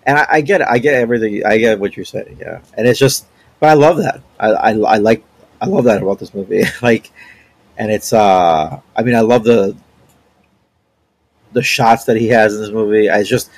And 0.05 0.17
I, 0.17 0.25
I 0.29 0.41
get 0.41 0.61
it. 0.61 0.67
I 0.69 0.77
get 0.79 0.95
everything. 0.95 1.45
I 1.45 1.57
get 1.57 1.79
what 1.79 1.95
you're 1.97 2.05
saying. 2.05 2.37
Yeah, 2.39 2.61
and 2.75 2.87
it's 2.87 2.99
just, 2.99 3.25
but 3.59 3.69
I 3.69 3.73
love 3.73 3.97
that. 3.97 4.21
I, 4.39 4.47
I, 4.49 4.69
I 4.71 4.97
like. 4.97 5.23
I 5.61 5.65
love 5.67 5.83
that 5.85 6.01
about 6.01 6.17
this 6.19 6.33
movie. 6.33 6.63
like, 6.81 7.11
and 7.77 7.91
it's. 7.91 8.11
uh 8.13 8.79
I 8.95 9.03
mean, 9.03 9.15
I 9.15 9.21
love 9.21 9.43
the 9.43 9.75
the 11.53 11.61
shots 11.61 12.05
that 12.05 12.17
he 12.17 12.29
has 12.29 12.55
in 12.55 12.61
this 12.61 12.71
movie. 12.71 13.09
I 13.09 13.23
just 13.23 13.49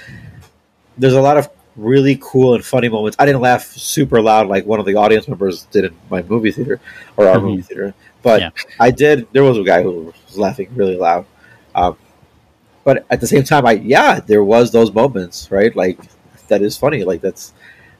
there's 0.97 1.13
a 1.13 1.21
lot 1.21 1.37
of 1.37 1.49
really 1.75 2.17
cool 2.21 2.53
and 2.55 2.63
funny 2.63 2.89
moments. 2.89 3.15
I 3.19 3.25
didn't 3.25 3.41
laugh 3.41 3.63
super 3.65 4.21
loud 4.21 4.47
like 4.47 4.65
one 4.65 4.79
of 4.79 4.85
the 4.85 4.95
audience 4.95 5.27
members 5.27 5.63
did 5.71 5.85
in 5.85 5.95
my 6.09 6.21
movie 6.23 6.51
theater 6.51 6.79
or 7.17 7.27
our 7.27 7.37
Mhm. 7.37 7.43
movie 7.43 7.61
theater, 7.63 7.93
but 8.21 8.41
Yeah. 8.41 8.49
I 8.79 8.91
did. 8.91 9.27
There 9.33 9.43
was 9.43 9.57
a 9.57 9.63
guy 9.63 9.81
who 9.81 10.13
was 10.27 10.37
laughing 10.37 10.69
really 10.75 10.97
loud. 10.97 11.25
Um, 11.75 11.97
but 12.83 13.05
at 13.09 13.21
the 13.21 13.27
same 13.27 13.43
time, 13.43 13.65
I 13.65 13.73
yeah, 13.73 14.19
there 14.19 14.43
was 14.43 14.71
those 14.71 14.93
moments, 14.93 15.49
right? 15.51 15.75
Like 15.75 15.99
that 16.49 16.61
is 16.61 16.77
funny. 16.77 17.03
Like 17.03 17.21
that's 17.21 17.53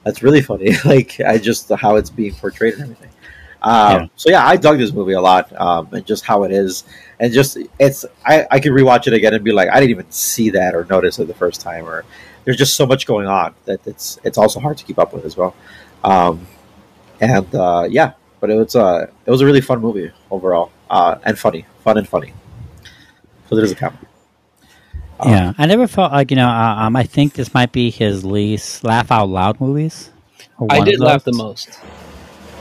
that's 0.04 0.22
really 0.22 0.42
funny. 0.42 0.72
like 0.84 1.20
I 1.20 1.38
just 1.38 1.70
how 1.70 1.96
it's 1.96 2.10
being 2.10 2.34
portrayed 2.34 2.74
and 2.74 2.82
everything. 2.82 3.08
Um, 3.62 3.92
Yeah. 3.92 4.06
So 4.16 4.30
yeah, 4.30 4.46
I 4.46 4.56
dug 4.56 4.78
this 4.78 4.92
movie 4.92 5.14
a 5.14 5.20
lot, 5.20 5.50
um, 5.58 5.88
and 5.92 6.04
just 6.04 6.24
how 6.24 6.44
it 6.44 6.52
is, 6.52 6.84
and 7.18 7.32
just 7.32 7.56
it's 7.78 8.04
I 8.24 8.46
I 8.50 8.60
could 8.60 8.72
rewatch 8.72 9.06
it 9.06 9.14
again 9.14 9.32
and 9.34 9.42
be 9.42 9.52
like, 9.52 9.68
I 9.70 9.80
didn't 9.80 9.90
even 9.90 10.10
see 10.10 10.50
that 10.50 10.74
or 10.74 10.86
notice 10.90 11.18
it 11.18 11.26
the 11.28 11.34
first 11.34 11.60
time, 11.62 11.86
or 11.86 12.04
there's 12.44 12.56
just 12.56 12.76
so 12.76 12.86
much 12.86 13.06
going 13.06 13.26
on 13.26 13.54
that 13.64 13.86
it's 13.86 14.18
it's 14.24 14.38
also 14.38 14.60
hard 14.60 14.76
to 14.78 14.84
keep 14.84 14.98
up 14.98 15.12
with 15.12 15.24
as 15.24 15.36
well. 15.36 15.54
Um, 16.02 16.46
and 17.20 17.54
uh, 17.54 17.86
yeah, 17.90 18.12
but 18.40 18.50
it 18.50 18.54
was 18.56 18.76
uh, 18.76 19.06
it 19.26 19.30
was 19.30 19.40
a 19.40 19.46
really 19.46 19.60
fun 19.60 19.80
movie 19.80 20.10
overall, 20.30 20.70
uh, 20.90 21.16
and 21.24 21.38
funny, 21.38 21.66
fun 21.82 21.98
and 21.98 22.08
funny. 22.08 22.32
So 23.48 23.56
there's 23.56 23.72
a 23.72 23.74
count. 23.76 23.96
Um, 25.20 25.30
yeah, 25.30 25.52
I 25.58 25.66
never 25.66 25.86
felt 25.86 26.12
like 26.12 26.30
you 26.30 26.36
know. 26.36 26.48
uh, 26.48 26.76
Um, 26.86 26.96
I 26.96 27.04
think 27.04 27.34
this 27.34 27.54
might 27.54 27.72
be 27.72 27.90
his 27.90 28.24
least 28.24 28.84
laugh 28.84 29.10
out 29.10 29.28
loud 29.28 29.60
movies. 29.60 30.10
I 30.68 30.78
did 30.84 31.00
laugh 31.00 31.24
the 31.24 31.32
most. 31.32 31.78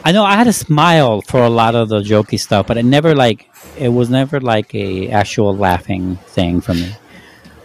I 0.06 0.12
know 0.12 0.24
I 0.24 0.36
had 0.36 0.48
a 0.48 0.54
smile 0.54 1.22
for 1.22 1.42
a 1.44 1.50
lot 1.50 1.76
of 1.76 1.90
the 1.90 2.02
jokey 2.02 2.40
stuff, 2.40 2.68
but 2.68 2.78
it 2.78 2.84
never 2.84 3.16
like 3.16 3.50
it 3.78 3.90
was 3.90 4.10
never 4.10 4.40
like 4.40 4.74
a 4.76 5.10
actual 5.10 5.56
laughing 5.56 6.18
thing 6.28 6.62
for 6.62 6.74
me. 6.74 6.94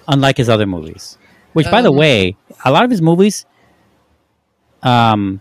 Unlike 0.07 0.39
his 0.39 0.49
other 0.49 0.67
movies, 0.67 1.19
which 1.53 1.71
by 1.71 1.83
the 1.83 1.91
Um, 1.91 1.97
way, 1.97 2.37
a 2.65 2.71
lot 2.71 2.85
of 2.85 2.91
his 2.91 3.03
movies, 3.03 3.45
um, 4.83 5.41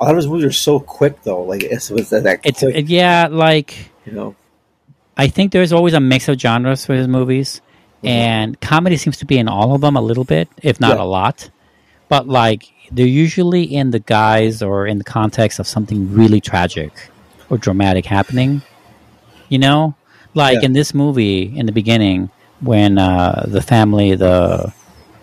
A 0.00 0.04
lot 0.04 0.10
of 0.12 0.16
his 0.16 0.26
movies 0.28 0.44
are 0.46 0.52
so 0.52 0.80
quick 0.80 1.22
though, 1.24 1.42
like 1.42 1.62
it's 1.62 1.90
was 1.90 2.08
that, 2.10 2.22
that 2.24 2.40
it's 2.44 2.60
quick, 2.60 2.74
it- 2.74 2.88
yeah, 2.88 3.28
like 3.30 3.90
you 4.06 4.12
know. 4.12 4.34
I 5.16 5.28
think 5.28 5.52
there's 5.52 5.72
always 5.72 5.92
a 5.92 6.00
mix 6.00 6.28
of 6.28 6.40
genres 6.40 6.86
for 6.86 6.94
his 6.94 7.06
movies, 7.06 7.60
and 8.02 8.58
comedy 8.62 8.96
seems 8.96 9.18
to 9.18 9.26
be 9.26 9.36
in 9.36 9.46
all 9.48 9.74
of 9.74 9.82
them 9.82 9.96
a 9.96 10.00
little 10.00 10.24
bit, 10.24 10.48
if 10.62 10.80
not 10.80 10.96
Yeah. 10.96 11.02
a 11.02 11.04
lot. 11.04 11.50
But 12.08 12.26
like 12.28 12.64
they're 12.90 13.06
usually 13.06 13.62
in 13.64 13.90
the 13.90 13.98
guise 14.00 14.62
or 14.62 14.86
in 14.86 14.96
the 14.98 15.04
context 15.04 15.58
of 15.60 15.66
something 15.68 16.12
really 16.14 16.40
tragic 16.40 16.92
or 17.50 17.58
dramatic 17.58 18.06
happening. 18.06 18.62
You 19.50 19.58
know, 19.58 19.94
like 20.34 20.58
Yeah. 20.60 20.66
in 20.66 20.72
this 20.72 20.94
movie 20.94 21.52
in 21.54 21.66
the 21.66 21.72
beginning 21.72 22.30
when 22.60 22.96
uh, 22.98 23.44
the 23.46 23.60
family, 23.60 24.14
the 24.14 24.72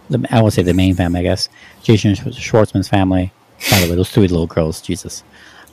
the 0.09 0.25
I 0.29 0.41
won't 0.41 0.53
say 0.53 0.63
the 0.63 0.73
main 0.73 0.95
family, 0.95 1.19
I 1.21 1.23
guess 1.23 1.49
Jason 1.84 2.15
Schwartzman's 2.15 2.89
family. 2.89 3.31
By 3.71 3.79
the 3.81 3.89
way, 3.89 3.95
those 3.95 4.09
sweet 4.09 4.31
little 4.31 4.47
girls, 4.47 4.81
Jesus. 4.81 5.23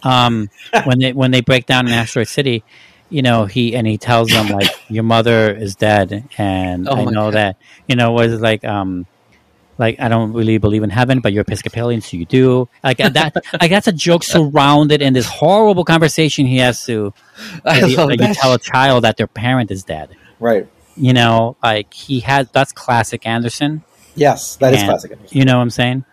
Um, 0.02 0.50
when 0.84 0.98
they 0.98 1.12
when 1.12 1.30
they 1.30 1.40
break 1.40 1.66
down 1.66 1.86
in 1.86 1.92
Asteroid 1.92 2.28
City, 2.28 2.64
you 3.10 3.22
know 3.22 3.46
he 3.46 3.76
and 3.76 3.86
he 3.86 3.98
tells 3.98 4.28
them 4.30 4.48
like 4.48 4.70
your 4.88 5.04
mother 5.04 5.54
is 5.54 5.74
dead, 5.76 6.28
and 6.38 6.88
Oh 6.88 6.96
I 6.96 7.04
know 7.04 7.26
God. 7.26 7.34
that 7.34 7.56
you 7.86 7.96
know 7.96 8.12
was 8.12 8.40
like 8.40 8.64
um 8.64 9.06
like 9.78 9.98
I 10.00 10.08
don't 10.08 10.32
really 10.32 10.58
believe 10.58 10.82
in 10.82 10.90
heaven, 10.90 11.20
but 11.20 11.32
you're 11.32 11.42
Episcopalian, 11.42 12.00
so 12.00 12.16
you 12.16 12.26
do. 12.26 12.68
Like 12.82 12.98
that, 12.98 13.34
like 13.60 13.70
that's 13.70 13.88
a 13.88 13.92
joke 13.92 14.22
surrounded 14.22 15.02
in 15.02 15.12
this 15.12 15.26
horrible 15.26 15.84
conversation 15.84 16.46
he 16.46 16.58
has 16.58 16.84
to. 16.86 17.12
I 17.64 17.80
like, 17.80 17.96
love 17.96 18.08
like 18.08 18.20
you 18.20 18.34
tell 18.34 18.54
a 18.54 18.58
child 18.58 19.04
that 19.04 19.16
their 19.16 19.26
parent 19.26 19.70
is 19.70 19.82
dead. 19.84 20.16
Right. 20.38 20.68
You 20.96 21.12
know, 21.12 21.56
like 21.62 21.92
he 21.92 22.20
has 22.20 22.48
that's 22.50 22.72
classic 22.72 23.26
Anderson. 23.26 23.82
Yes, 24.14 24.56
that 24.56 24.72
is 24.74 24.80
And- 24.80 24.88
classic. 24.88 25.18
You 25.30 25.44
know 25.44 25.56
what 25.56 25.62
I'm 25.62 25.70
saying? 25.70 26.04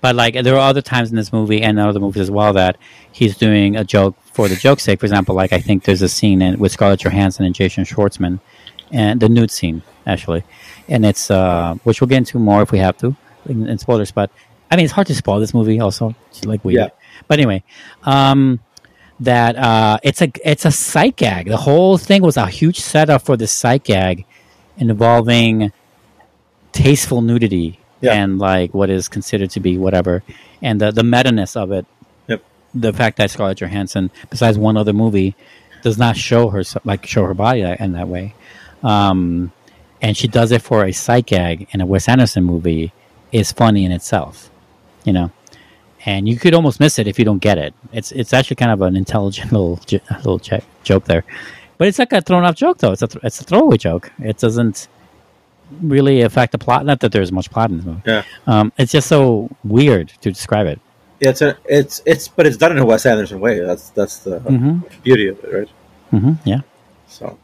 But 0.00 0.16
like 0.16 0.32
there 0.42 0.54
are 0.54 0.60
other 0.70 0.80
times 0.80 1.10
in 1.10 1.16
this 1.16 1.30
movie 1.32 1.60
and 1.62 1.78
other 1.78 2.00
movies 2.00 2.22
as 2.22 2.30
well 2.30 2.54
that 2.54 2.78
he's 3.12 3.36
doing 3.36 3.76
a 3.76 3.84
joke 3.84 4.16
for 4.32 4.48
the 4.48 4.56
joke's 4.56 4.82
sake. 4.82 5.00
For 5.00 5.06
example, 5.06 5.34
like 5.34 5.52
I 5.52 5.60
think 5.60 5.84
there's 5.84 6.00
a 6.00 6.08
scene 6.08 6.40
in, 6.40 6.58
with 6.58 6.72
Scarlett 6.72 7.00
Johansson 7.00 7.44
and 7.44 7.54
Jason 7.54 7.84
Schwartzman, 7.84 8.40
and 8.90 9.20
the 9.20 9.28
nude 9.28 9.50
scene 9.50 9.82
actually, 10.06 10.42
and 10.88 11.04
it's 11.04 11.30
uh, 11.30 11.74
which 11.84 12.00
we'll 12.00 12.08
get 12.08 12.16
into 12.16 12.38
more 12.38 12.62
if 12.62 12.72
we 12.72 12.78
have 12.78 12.96
to 12.98 13.14
in, 13.46 13.68
in 13.68 13.76
spoilers. 13.76 14.10
But 14.10 14.30
I 14.70 14.76
mean, 14.76 14.86
it's 14.86 14.94
hard 14.94 15.06
to 15.08 15.14
spoil 15.14 15.38
this 15.38 15.52
movie. 15.52 15.78
Also, 15.80 16.14
it's 16.30 16.46
like 16.46 16.64
weird. 16.64 16.78
Yeah. 16.78 16.88
But 17.28 17.38
anyway, 17.38 17.62
um, 18.04 18.60
that 19.20 19.54
uh, 19.56 19.98
it's 20.02 20.22
a 20.22 20.32
it's 20.42 20.64
a 20.64 20.70
sight 20.70 21.16
gag. 21.16 21.46
The 21.48 21.58
whole 21.58 21.98
thing 21.98 22.22
was 22.22 22.38
a 22.38 22.46
huge 22.46 22.80
setup 22.80 23.20
for 23.20 23.36
this 23.36 23.52
sight 23.52 23.84
gag 23.84 24.24
involving 24.78 25.72
tasteful 26.72 27.22
nudity 27.22 27.78
Yeah. 28.00 28.14
and 28.14 28.38
like 28.38 28.72
what 28.74 28.90
is 28.90 29.08
considered 29.08 29.50
to 29.50 29.60
be 29.60 29.76
whatever, 29.78 30.22
and 30.62 30.80
the 30.80 30.90
the 30.92 31.02
meta 31.04 31.32
ness 31.32 31.56
of 31.56 31.72
it. 31.72 31.86
Yep. 32.28 32.42
The 32.74 32.92
fact 32.92 33.16
that 33.18 33.30
Scarlett 33.30 33.58
Johansson, 33.58 34.10
besides 34.30 34.56
one 34.58 34.76
other 34.76 34.92
movie, 34.92 35.34
does 35.82 35.98
not 35.98 36.16
show 36.16 36.48
her 36.50 36.62
like 36.84 37.06
show 37.06 37.24
her 37.24 37.34
body 37.34 37.62
in 37.62 37.92
that 37.92 38.08
way, 38.08 38.34
um, 38.82 39.52
and 40.00 40.16
she 40.16 40.28
does 40.28 40.52
it 40.52 40.62
for 40.62 40.84
a 40.84 40.92
sight 40.92 41.26
gag 41.26 41.68
in 41.72 41.80
a 41.80 41.86
Wes 41.86 42.08
Anderson 42.08 42.44
movie 42.44 42.92
is 43.32 43.52
funny 43.52 43.84
in 43.84 43.92
itself, 43.92 44.50
you 45.04 45.12
know. 45.12 45.30
And 46.06 46.26
you 46.26 46.36
could 46.38 46.54
almost 46.54 46.80
miss 46.80 46.98
it 46.98 47.06
if 47.06 47.18
you 47.18 47.26
don't 47.26 47.40
get 47.42 47.58
it. 47.58 47.74
It's 47.92 48.10
it's 48.12 48.32
actually 48.32 48.56
kind 48.56 48.70
of 48.72 48.80
an 48.82 48.96
intelligent 48.96 49.52
little 49.52 49.78
little 50.24 50.38
joke 50.82 51.04
there, 51.04 51.24
but 51.76 51.88
it's 51.88 51.98
like 51.98 52.12
a 52.14 52.22
thrown 52.22 52.44
off 52.44 52.54
joke 52.56 52.78
though. 52.78 52.92
It's 52.92 53.02
a 53.02 53.06
th- 53.08 53.22
it's 53.24 53.40
a 53.40 53.44
throwaway 53.44 53.76
joke. 53.76 54.10
It 54.18 54.38
doesn't 54.38 54.88
really 55.80 56.22
affect 56.22 56.52
the 56.52 56.58
plot. 56.58 56.84
Not 56.84 57.00
that 57.00 57.12
there's 57.12 57.30
much 57.32 57.50
plot 57.50 57.70
in 57.70 57.76
this 57.78 57.86
movie. 57.86 58.02
Yeah. 58.06 58.22
Um, 58.46 58.72
it's 58.78 58.92
just 58.92 59.08
so 59.08 59.48
weird 59.64 60.08
to 60.20 60.30
describe 60.30 60.66
it. 60.66 60.80
Yeah, 61.20 61.30
it's 61.30 61.42
a, 61.42 61.56
it's 61.66 62.00
it's 62.06 62.28
but 62.28 62.46
it's 62.46 62.56
done 62.56 62.72
in 62.72 62.78
a 62.78 62.84
Wes 62.86 63.04
Anderson 63.06 63.40
way. 63.40 63.60
That's 63.60 63.90
that's 63.90 64.18
the 64.20 64.40
hmm 64.40 64.78
beauty 65.02 65.28
of 65.28 65.42
it, 65.44 65.52
right? 65.52 65.68
hmm 66.10 66.32
Yeah. 66.44 66.60
So 67.08 67.38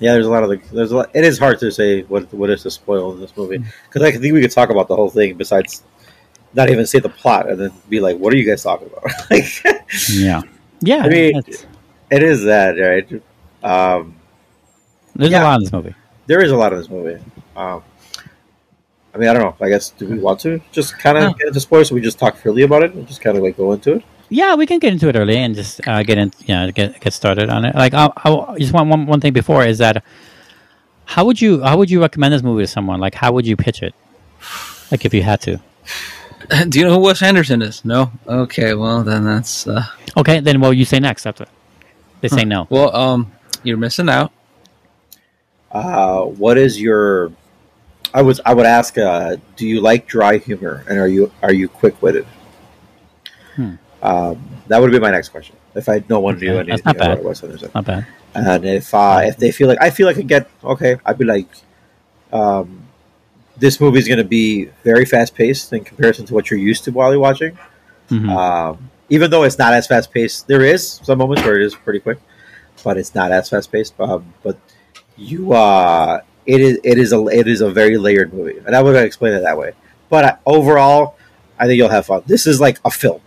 yeah, 0.00 0.12
there's 0.14 0.26
a 0.26 0.30
lot 0.30 0.42
of 0.42 0.48
the 0.50 0.56
there's 0.74 0.90
a 0.90 0.96
lot. 0.96 1.10
It 1.14 1.24
is 1.24 1.38
hard 1.38 1.60
to 1.60 1.70
say 1.70 2.02
what 2.02 2.32
what 2.34 2.50
is 2.50 2.62
to 2.64 2.70
spoil 2.70 3.12
in 3.12 3.20
this 3.20 3.36
movie 3.36 3.62
because 3.88 4.02
I 4.02 4.10
think 4.10 4.32
we 4.34 4.40
could 4.40 4.50
talk 4.50 4.70
about 4.70 4.88
the 4.88 4.96
whole 4.96 5.10
thing 5.10 5.36
besides 5.36 5.82
not 6.54 6.68
even 6.70 6.86
say 6.86 6.98
the 6.98 7.08
plot 7.08 7.48
and 7.48 7.58
then 7.60 7.72
be 7.88 8.00
like, 8.00 8.18
what 8.18 8.32
are 8.32 8.36
you 8.36 8.44
guys 8.44 8.62
talking 8.62 8.88
about? 8.88 9.04
like 9.30 9.44
Yeah. 10.10 10.42
Yeah. 10.80 11.02
I 11.04 11.08
mean, 11.08 11.36
it's- 11.36 11.66
it 12.10 12.22
is 12.22 12.42
that 12.44 12.72
right. 12.72 13.22
Um, 13.62 14.16
there's 15.14 15.30
yeah. 15.30 15.42
a 15.42 15.44
lot 15.44 15.56
in 15.56 15.62
this 15.62 15.72
movie. 15.72 15.94
There 16.26 16.42
is 16.42 16.50
a 16.52 16.56
lot 16.56 16.72
of 16.72 16.78
this 16.78 16.88
movie. 16.88 17.22
Um, 17.56 17.82
I 19.14 19.18
mean, 19.18 19.28
I 19.28 19.34
don't 19.34 19.42
know. 19.42 19.56
I 19.64 19.68
guess 19.68 19.90
do 19.90 20.06
we 20.08 20.18
want 20.18 20.40
to 20.40 20.60
just 20.72 20.98
kind 20.98 21.18
of 21.18 21.24
No. 21.24 21.32
get 21.34 21.48
into 21.48 21.60
spoilers? 21.60 21.88
So 21.88 21.94
we 21.94 22.00
just 22.00 22.18
talk 22.18 22.36
freely 22.36 22.62
about 22.62 22.82
it 22.82 22.94
and 22.94 23.06
just 23.06 23.20
kind 23.20 23.36
of 23.36 23.42
like 23.42 23.56
go 23.56 23.72
into 23.72 23.96
it. 23.96 24.04
Yeah, 24.30 24.54
we 24.54 24.66
can 24.66 24.78
get 24.78 24.92
into 24.94 25.08
it 25.10 25.16
early 25.16 25.36
and 25.36 25.54
just 25.54 25.86
uh, 25.86 26.02
get 26.02 26.16
in, 26.16 26.32
you 26.46 26.54
know, 26.54 26.70
get 26.72 26.98
get 27.00 27.12
started 27.12 27.50
on 27.50 27.66
it. 27.66 27.74
Like, 27.74 27.92
I, 27.92 28.10
I 28.16 28.58
just 28.58 28.72
want 28.72 28.88
one 28.88 29.04
one 29.06 29.20
thing 29.20 29.34
before 29.34 29.64
is 29.66 29.76
that 29.78 30.02
how 31.04 31.26
would 31.26 31.40
you 31.42 31.62
how 31.62 31.76
would 31.76 31.90
you 31.90 32.00
recommend 32.00 32.32
this 32.32 32.42
movie 32.42 32.62
to 32.62 32.66
someone? 32.66 32.98
Like, 33.00 33.14
how 33.14 33.32
would 33.32 33.46
you 33.46 33.56
pitch 33.56 33.82
it? 33.82 33.94
Like, 34.90 35.04
if 35.04 35.12
you 35.12 35.22
had 35.22 35.40
to. 35.42 35.60
Do 36.68 36.78
you 36.78 36.86
know 36.86 36.94
who 36.94 37.00
Wes 37.00 37.22
Anderson 37.22 37.60
is? 37.62 37.84
No. 37.84 38.10
Okay, 38.26 38.72
well 38.74 39.02
then 39.04 39.24
that's 39.24 39.66
uh, 39.66 39.84
Okay, 40.16 40.40
then 40.40 40.60
what 40.60 40.68
will 40.68 40.74
you 40.74 40.84
say 40.86 40.98
next 40.98 41.26
after 41.26 41.44
they 42.22 42.28
say 42.28 42.44
no? 42.44 42.66
well. 42.70 42.94
Um, 42.96 43.30
you're 43.62 43.76
missing 43.76 44.08
out. 44.08 44.32
Uh, 45.72 46.22
what 46.24 46.58
is 46.58 46.80
your? 46.80 47.32
I 48.14 48.22
was 48.22 48.40
I 48.44 48.52
would 48.54 48.66
ask. 48.66 48.96
Uh, 48.98 49.36
do 49.56 49.66
you 49.66 49.80
like 49.80 50.06
dry 50.06 50.36
humor, 50.38 50.84
and 50.88 50.98
are 50.98 51.08
you 51.08 51.32
are 51.42 51.52
you 51.52 51.68
quick 51.68 52.00
witted? 52.02 52.26
Hmm. 53.56 53.74
Um, 54.02 54.48
that 54.68 54.80
would 54.80 54.90
be 54.90 54.98
my 54.98 55.10
next 55.10 55.30
question. 55.30 55.56
If 55.74 55.88
I 55.88 56.02
no 56.08 56.20
one 56.20 56.38
knew 56.38 56.58
anything 56.58 56.82
not 56.84 56.96
about 56.96 57.22
bad. 57.22 57.26
Anderson, 57.44 57.70
Not 57.74 57.84
bad. 57.86 58.06
and 58.34 58.64
if 58.66 58.92
uh, 58.92 59.20
if 59.24 59.36
they 59.38 59.50
feel 59.50 59.68
like 59.68 59.80
I 59.80 59.88
feel 59.90 60.06
like 60.06 60.18
I 60.18 60.22
get 60.22 60.48
okay, 60.62 60.96
I'd 61.06 61.16
be 61.16 61.24
like, 61.24 61.48
um, 62.32 62.82
this 63.56 63.80
movie 63.80 63.98
is 63.98 64.06
going 64.06 64.18
to 64.18 64.24
be 64.24 64.66
very 64.84 65.04
fast 65.06 65.34
paced 65.34 65.72
in 65.72 65.82
comparison 65.84 66.26
to 66.26 66.34
what 66.34 66.50
you're 66.50 66.60
used 66.60 66.84
to 66.84 66.90
while 66.92 67.10
you're 67.12 67.20
watching. 67.20 67.56
Mhm. 68.10 68.28
Um, 68.28 68.90
even 69.08 69.30
though 69.30 69.44
it's 69.44 69.58
not 69.58 69.72
as 69.72 69.86
fast 69.86 70.12
paced, 70.12 70.48
there 70.48 70.62
is 70.64 71.00
some 71.02 71.18
moments 71.18 71.42
where 71.44 71.56
it 71.58 71.64
is 71.64 71.74
pretty 71.74 72.00
quick, 72.00 72.18
but 72.84 72.98
it's 72.98 73.14
not 73.14 73.30
as 73.32 73.48
fast 73.48 73.70
paced. 73.72 73.94
Um, 74.00 74.34
but 74.42 74.58
you, 75.16 75.52
uh, 75.52 76.20
it 76.46 76.60
is 76.60 76.80
it 76.82 76.98
is 76.98 77.12
a 77.12 77.24
it 77.26 77.46
is 77.46 77.60
a 77.60 77.70
very 77.70 77.96
layered 77.98 78.32
movie, 78.32 78.58
and 78.66 78.74
I 78.74 78.82
would 78.82 78.96
explain 78.96 79.32
it 79.34 79.40
that 79.42 79.56
way. 79.58 79.72
But 80.08 80.24
uh, 80.24 80.36
overall, 80.46 81.16
I 81.58 81.66
think 81.66 81.78
you'll 81.78 81.88
have 81.88 82.06
fun. 82.06 82.22
This 82.26 82.46
is 82.46 82.60
like 82.60 82.78
a 82.84 82.90
film. 82.90 83.20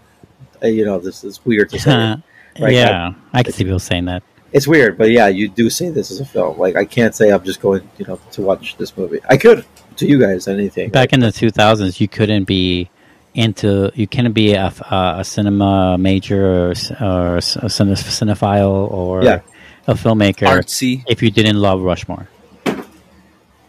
Uh, 0.63 0.67
you 0.67 0.85
know, 0.85 0.99
this 0.99 1.23
is 1.23 1.43
weird 1.45 1.69
to 1.71 1.79
say. 1.79 2.15
Right, 2.57 2.71
yeah, 2.73 3.13
I 3.33 3.43
can 3.43 3.51
see 3.51 3.65
people 3.65 3.79
saying 3.79 4.05
that. 4.05 4.23
it's 4.53 4.65
weird, 4.65 4.97
but 4.97 5.09
yeah, 5.11 5.27
you 5.27 5.49
do 5.49 5.69
say 5.69 5.89
this 5.89 6.09
is 6.09 6.21
a 6.21 6.25
film. 6.25 6.57
Like 6.57 6.77
I 6.77 6.85
can't 6.85 7.13
say 7.13 7.29
I'm 7.29 7.43
just 7.43 7.59
going, 7.59 7.89
you 7.97 8.05
know, 8.05 8.17
to 8.31 8.41
watch 8.41 8.77
this 8.77 8.95
movie. 8.95 9.19
I 9.29 9.35
could 9.35 9.65
to 9.97 10.07
you 10.07 10.17
guys 10.17 10.47
anything. 10.47 10.89
Back 10.89 11.11
in 11.11 11.19
the 11.19 11.27
2000s, 11.27 11.99
you 11.99 12.07
couldn't 12.07 12.45
be 12.45 12.89
into 13.33 13.91
you 13.95 14.07
couldn't 14.07 14.31
be 14.31 14.53
a, 14.53 14.67
a, 14.89 15.15
a 15.19 15.23
cinema 15.25 15.97
major 15.97 16.45
or, 16.45 16.69
or 17.01 17.37
a 17.37 17.41
cine- 17.41 17.91
cinephile 17.91 18.89
or 18.89 19.21
Yeah. 19.25 19.41
A 19.87 19.93
filmmaker 19.93 20.47
Artsy. 20.47 21.03
if 21.07 21.21
you 21.21 21.31
didn't 21.31 21.57
love 21.57 21.81
Rushmore. 21.81 22.27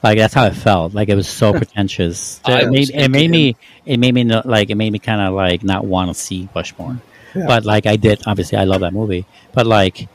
Like 0.02 0.18
that's 0.18 0.34
how 0.34 0.46
it 0.46 0.54
felt. 0.54 0.94
Like 0.94 1.08
it 1.08 1.14
was 1.16 1.28
so 1.28 1.52
pretentious. 1.60 2.40
I 2.44 2.62
it, 2.62 2.70
made, 2.70 2.90
it 2.90 3.08
made 3.10 3.30
me. 3.30 3.56
It 3.84 3.98
made 3.98 4.14
me 4.14 4.24
like. 4.24 4.70
It 4.70 4.76
made 4.76 4.92
me 4.92 4.98
kind 4.98 5.20
of 5.20 5.34
like 5.34 5.64
not 5.64 5.84
want 5.84 6.10
to 6.10 6.14
see 6.14 6.48
Rushmore. 6.54 6.98
Yeah. 7.34 7.46
But 7.46 7.64
like 7.64 7.86
I 7.86 7.96
did. 7.96 8.22
Obviously, 8.26 8.56
I 8.58 8.64
love 8.64 8.80
that 8.82 8.92
movie. 8.92 9.26
But 9.52 9.66
like, 9.66 10.08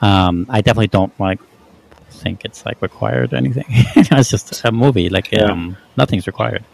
um, 0.00 0.46
I 0.48 0.60
definitely 0.60 0.86
don't 0.88 1.12
like 1.20 1.40
think 2.10 2.44
it's 2.44 2.64
like 2.64 2.80
required 2.80 3.32
or 3.32 3.36
anything. 3.36 3.64
it's 3.68 4.30
just 4.30 4.64
a 4.64 4.72
movie. 4.72 5.08
Like 5.08 5.30
Yeah. 5.30 5.44
um, 5.50 5.76
nothing's 5.96 6.26
required. 6.26 6.64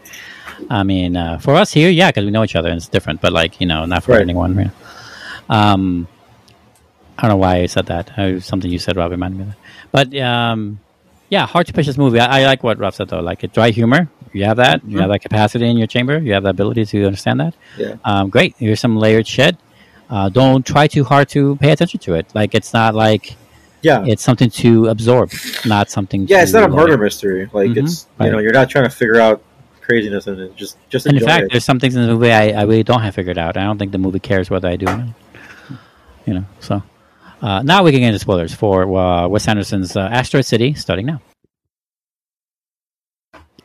I 0.70 0.84
mean, 0.84 1.16
uh, 1.16 1.38
for 1.38 1.54
us 1.56 1.72
here, 1.72 1.90
yeah, 1.90 2.10
because 2.10 2.24
we 2.24 2.30
know 2.30 2.44
each 2.44 2.54
other 2.56 2.68
and 2.68 2.76
it's 2.76 2.88
different. 2.88 3.20
But 3.20 3.32
like 3.32 3.60
you 3.60 3.66
know, 3.66 3.84
not 3.86 4.04
for 4.04 4.12
Right. 4.12 4.20
anyone. 4.20 4.56
Yeah. 4.56 4.70
Um, 5.48 6.06
I 7.18 7.22
don't 7.22 7.30
know 7.30 7.36
why 7.36 7.56
I 7.58 7.66
said 7.66 7.86
that. 7.86 8.18
Uh, 8.18 8.40
something 8.40 8.70
you 8.70 8.78
said, 8.78 8.96
Rob, 8.96 9.10
reminded 9.10 9.38
me 9.38 9.42
of 9.44 9.50
that. 9.50 9.58
But 9.92 10.20
um, 10.20 10.80
yeah, 11.28 11.46
hard 11.46 11.66
to 11.68 11.72
pitch 11.72 11.86
this 11.86 11.96
movie. 11.98 12.18
I, 12.18 12.40
I 12.40 12.44
like 12.46 12.62
what 12.62 12.78
Rob 12.78 12.94
said 12.94 13.08
though. 13.08 13.20
Like 13.20 13.42
a 13.42 13.48
dry 13.48 13.70
humor. 13.70 14.08
You 14.32 14.44
have 14.46 14.56
that. 14.56 14.84
You 14.84 14.98
have 14.98 15.10
that 15.10 15.20
capacity 15.20 15.66
in 15.68 15.76
your 15.76 15.86
chamber. 15.86 16.18
You 16.18 16.32
have 16.32 16.42
the 16.42 16.48
ability 16.50 16.84
to 16.86 17.04
understand 17.06 17.38
that. 17.40 17.54
Yeah. 17.78 17.94
Um, 18.04 18.30
great. 18.30 18.56
Here's 18.58 18.80
some 18.80 18.96
layered 18.96 19.28
shit. 19.28 19.56
Uh, 20.10 20.28
don't 20.28 20.66
try 20.66 20.86
too 20.88 21.04
hard 21.04 21.28
to 21.30 21.56
pay 21.56 21.70
attention 21.70 22.00
to 22.00 22.14
it. 22.14 22.26
Like 22.34 22.54
it's 22.54 22.72
not 22.74 22.94
like 22.96 23.36
Yeah. 23.82 24.04
it's 24.06 24.22
something 24.24 24.50
to 24.50 24.86
absorb, 24.88 25.30
not 25.64 25.88
something. 25.90 26.26
yeah, 26.28 26.42
it's 26.42 26.52
not 26.52 26.64
a 26.64 26.68
murder 26.68 26.88
layer. 26.94 26.98
mystery. 26.98 27.48
Like 27.52 27.70
Mhm. 27.70 27.84
it's 27.84 28.06
you 28.18 28.24
Right. 28.26 28.32
know, 28.32 28.38
you're 28.40 28.52
not 28.52 28.68
trying 28.70 28.84
to 28.84 28.90
figure 28.90 29.20
out 29.20 29.40
craziness 29.80 30.26
in 30.26 30.40
it 30.40 30.56
just 30.56 30.76
just 30.90 31.06
And 31.06 31.16
in 31.16 31.24
fact, 31.24 31.44
it. 31.44 31.50
there's 31.52 31.64
some 31.64 31.78
things 31.78 31.94
in 31.94 32.02
the 32.02 32.08
movie 32.12 32.32
I, 32.32 32.48
I 32.50 32.62
really 32.62 32.82
don't 32.82 33.02
have 33.02 33.14
figured 33.14 33.38
out. 33.38 33.56
I 33.56 33.62
don't 33.64 33.78
think 33.78 33.92
the 33.92 33.98
movie 33.98 34.18
cares 34.20 34.50
whether 34.50 34.66
I 34.68 34.76
do 34.76 34.86
or 34.88 34.96
not. 34.96 35.08
You 36.26 36.34
know, 36.34 36.44
so 36.60 36.82
uh, 37.44 37.62
now 37.62 37.82
we 37.84 37.90
can 37.92 38.00
get 38.00 38.06
into 38.08 38.18
spoilers 38.18 38.54
for 38.54 38.82
uh, 38.96 39.28
Wes 39.28 39.46
Anderson's 39.48 39.94
uh, 39.96 40.00
Asteroid 40.00 40.46
City, 40.46 40.72
starting 40.74 41.06
now. 41.06 41.20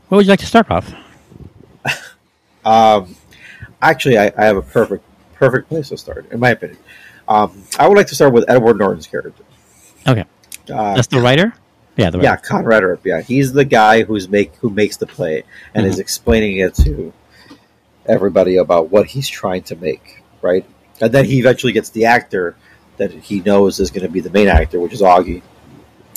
What 0.10 0.18
would 0.18 0.26
you 0.26 0.30
like 0.32 0.40
to 0.40 0.46
start 0.46 0.70
off? 0.70 0.94
Um, 2.66 3.16
actually, 3.82 4.18
I, 4.18 4.34
I 4.38 4.44
have 4.46 4.58
a 4.58 4.62
perfect 4.62 5.04
perfect 5.34 5.70
place 5.70 5.90
to 5.90 5.98
start, 5.98 6.30
in 6.32 6.42
my 6.42 6.50
opinion. 6.50 6.78
Um, 7.28 7.64
I 7.80 7.88
would 7.88 7.98
like 7.98 8.08
to 8.08 8.16
start 8.16 8.34
with 8.34 8.44
Edward 8.50 8.78
Norton's 8.78 9.08
character. 9.08 9.44
Okay, 10.06 10.26
Uh, 10.70 10.94
that's 10.94 11.08
the 11.08 11.22
writer. 11.22 11.54
Yeah, 11.96 12.10
the 12.10 12.20
yeah, 12.20 12.32
writer. 12.32 12.42
Conrad 12.46 12.84
Earp. 12.84 13.06
Yeah, 13.06 13.22
he's 13.22 13.54
the 13.54 13.64
guy 13.64 14.04
who's 14.04 14.28
make 14.28 14.54
who 14.58 14.70
makes 14.70 14.98
the 14.98 15.08
play 15.08 15.44
and 15.74 15.84
Mm-hmm. 15.86 15.94
is 15.94 16.00
explaining 16.00 16.58
it 16.58 16.76
to 16.76 17.14
everybody 18.06 18.58
about 18.58 18.90
what 18.92 19.08
he's 19.08 19.28
trying 19.30 19.64
to 19.64 19.76
make, 19.78 20.22
right? 20.42 20.66
And 21.00 21.14
then 21.14 21.24
he 21.26 21.40
eventually 21.40 21.72
gets 21.72 21.90
the 21.92 22.06
actor 22.06 22.56
that 23.00 23.12
he 23.12 23.40
knows 23.42 23.80
is 23.80 23.90
going 23.90 24.06
to 24.06 24.12
be 24.12 24.20
the 24.20 24.30
main 24.30 24.48
actor, 24.48 24.80
which 24.80 24.94
is 24.94 25.02
Augie 25.02 25.42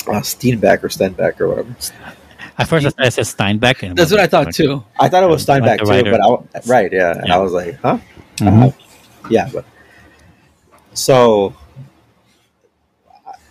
uh, 0.07 0.21
Steenbeck 0.21 0.83
or 0.83 0.89
Stenbeck 0.89 1.39
or 1.41 1.47
whatever. 1.49 1.75
At 2.57 2.67
first, 2.67 2.85
I 2.85 2.89
thought 2.91 3.07
it 3.07 3.11
said 3.11 3.25
Steinbeck. 3.25 3.81
And 3.81 3.97
That's 3.97 4.11
what 4.11 4.19
I 4.19 4.27
thought 4.27 4.53
too. 4.53 4.83
I 4.99 5.09
thought 5.09 5.23
it 5.23 5.29
was 5.29 5.45
Steinbeck 5.45 5.79
the 5.79 6.03
too, 6.03 6.11
but 6.11 6.21
I, 6.21 6.69
right, 6.71 6.91
yeah. 6.91 7.17
And 7.17 7.27
Yeah. 7.27 7.35
I 7.35 7.39
was 7.39 7.51
like, 7.51 7.75
huh? 7.79 7.97
Mhm. 8.37 8.69
Uh, 8.69 9.27
yeah, 9.29 9.49
but 9.51 9.65
so 10.93 11.55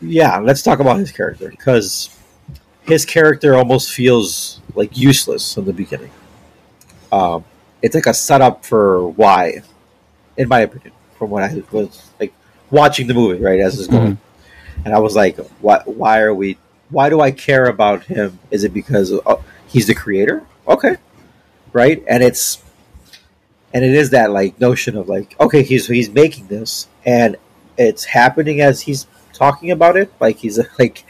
yeah, 0.00 0.38
let's 0.38 0.62
talk 0.62 0.80
about 0.80 0.98
his 0.98 1.10
character 1.10 1.48
because 1.48 2.16
his 2.82 3.04
character 3.04 3.54
almost 3.54 3.92
feels 3.92 4.60
like 4.74 4.96
useless 4.96 5.56
in 5.56 5.64
the 5.64 5.72
beginning. 5.72 6.10
Um, 7.10 7.44
it's 7.80 7.94
like 7.94 8.06
a 8.06 8.14
setup 8.14 8.64
for 8.64 9.08
why, 9.08 9.62
in 10.36 10.48
my 10.48 10.60
opinion, 10.60 10.92
from 11.18 11.30
what 11.30 11.42
I 11.42 11.62
was 11.70 12.10
like 12.20 12.32
watching 12.72 13.06
the 13.06 13.14
movie 13.14 13.40
right 13.40 13.60
as 13.60 13.78
it's 13.78 13.86
going, 13.88 14.18
and 14.84 14.92
I 14.92 14.98
was 14.98 15.14
like, 15.14 15.36
why? 15.60 15.82
Why 15.84 16.20
are 16.22 16.34
we? 16.34 16.58
Why 16.90 17.08
do 17.08 17.20
I 17.20 17.30
care 17.30 17.66
about 17.66 18.02
him? 18.04 18.40
Is 18.50 18.64
it 18.64 18.74
because 18.74 19.12
uh, 19.12 19.36
he's 19.68 19.86
the 19.86 19.94
creator? 19.94 20.44
Okay, 20.66 20.96
right, 21.72 22.02
and 22.08 22.22
it's 22.24 22.60
and 23.72 23.84
it 23.84 23.94
is 23.94 24.10
that 24.10 24.30
like 24.30 24.60
notion 24.60 24.96
of 24.96 25.08
like 25.08 25.34
okay 25.40 25.62
he's 25.62 25.86
he's 25.86 26.10
making 26.10 26.46
this 26.48 26.88
and 27.06 27.36
it's 27.78 28.04
happening 28.04 28.60
as 28.60 28.82
he's 28.82 29.06
talking 29.32 29.70
about 29.70 29.96
it 29.96 30.12
like 30.20 30.36
he's 30.36 30.58
like 30.78 31.04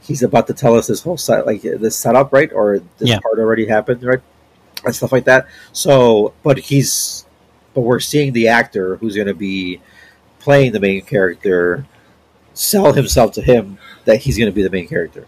he's 0.00 0.22
about 0.22 0.46
to 0.46 0.54
tell 0.54 0.76
us 0.76 0.86
this 0.86 1.02
whole 1.02 1.16
set 1.16 1.44
like 1.44 1.62
this 1.62 1.96
setup 1.96 2.32
right 2.32 2.52
or 2.52 2.78
this 2.98 3.08
Yeah. 3.08 3.18
part 3.18 3.40
already 3.40 3.66
happened 3.66 4.04
right 4.04 4.20
and 4.84 4.94
stuff 4.94 5.10
like 5.10 5.24
that 5.24 5.48
so 5.72 6.34
but 6.44 6.56
he's 6.58 7.26
but 7.74 7.80
we're 7.80 7.98
seeing 7.98 8.32
the 8.32 8.46
actor 8.46 8.94
who's 8.98 9.16
going 9.16 9.26
to 9.26 9.34
be 9.34 9.80
playing 10.44 10.72
the 10.72 10.80
main 10.80 11.00
character 11.02 11.86
sell 12.52 12.92
himself 12.92 13.32
to 13.32 13.40
him 13.42 13.78
that 14.04 14.20
he's 14.20 14.36
going 14.36 14.50
to 14.50 14.54
be 14.54 14.62
the 14.62 14.70
main 14.70 14.86
character 14.86 15.26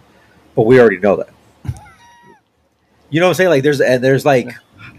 but 0.54 0.66
we 0.66 0.78
already 0.78 0.98
know 0.98 1.16
that 1.16 1.30
you 3.08 3.18
know 3.18 3.26
what 3.26 3.30
i'm 3.30 3.34
saying 3.34 3.48
like 3.48 3.62
there's 3.62 3.80
and 3.80 4.04
there's 4.04 4.26
like 4.26 4.54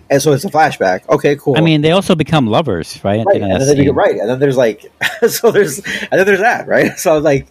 and 0.09 0.21
so 0.21 0.33
it's 0.33 0.43
a 0.43 0.49
flashback 0.49 1.07
okay 1.07 1.35
cool 1.35 1.55
I 1.55 1.61
mean, 1.61 1.81
they 1.81 1.91
also 1.91 2.15
become 2.15 2.47
lovers, 2.47 2.99
right? 3.03 3.25
right, 3.25 3.41
and 3.41 3.61
then 3.61 3.75
get 3.75 3.93
right, 3.93 4.15
and 4.15 4.29
then 4.29 4.39
there's 4.39 4.55
like, 4.57 4.89
so 5.27 5.51
there's, 5.51 5.79
and 5.79 6.11
then 6.11 6.25
there's 6.25 6.39
that, 6.39 6.65
right? 6.67 6.91
So 6.97 7.17
like, 7.17 7.47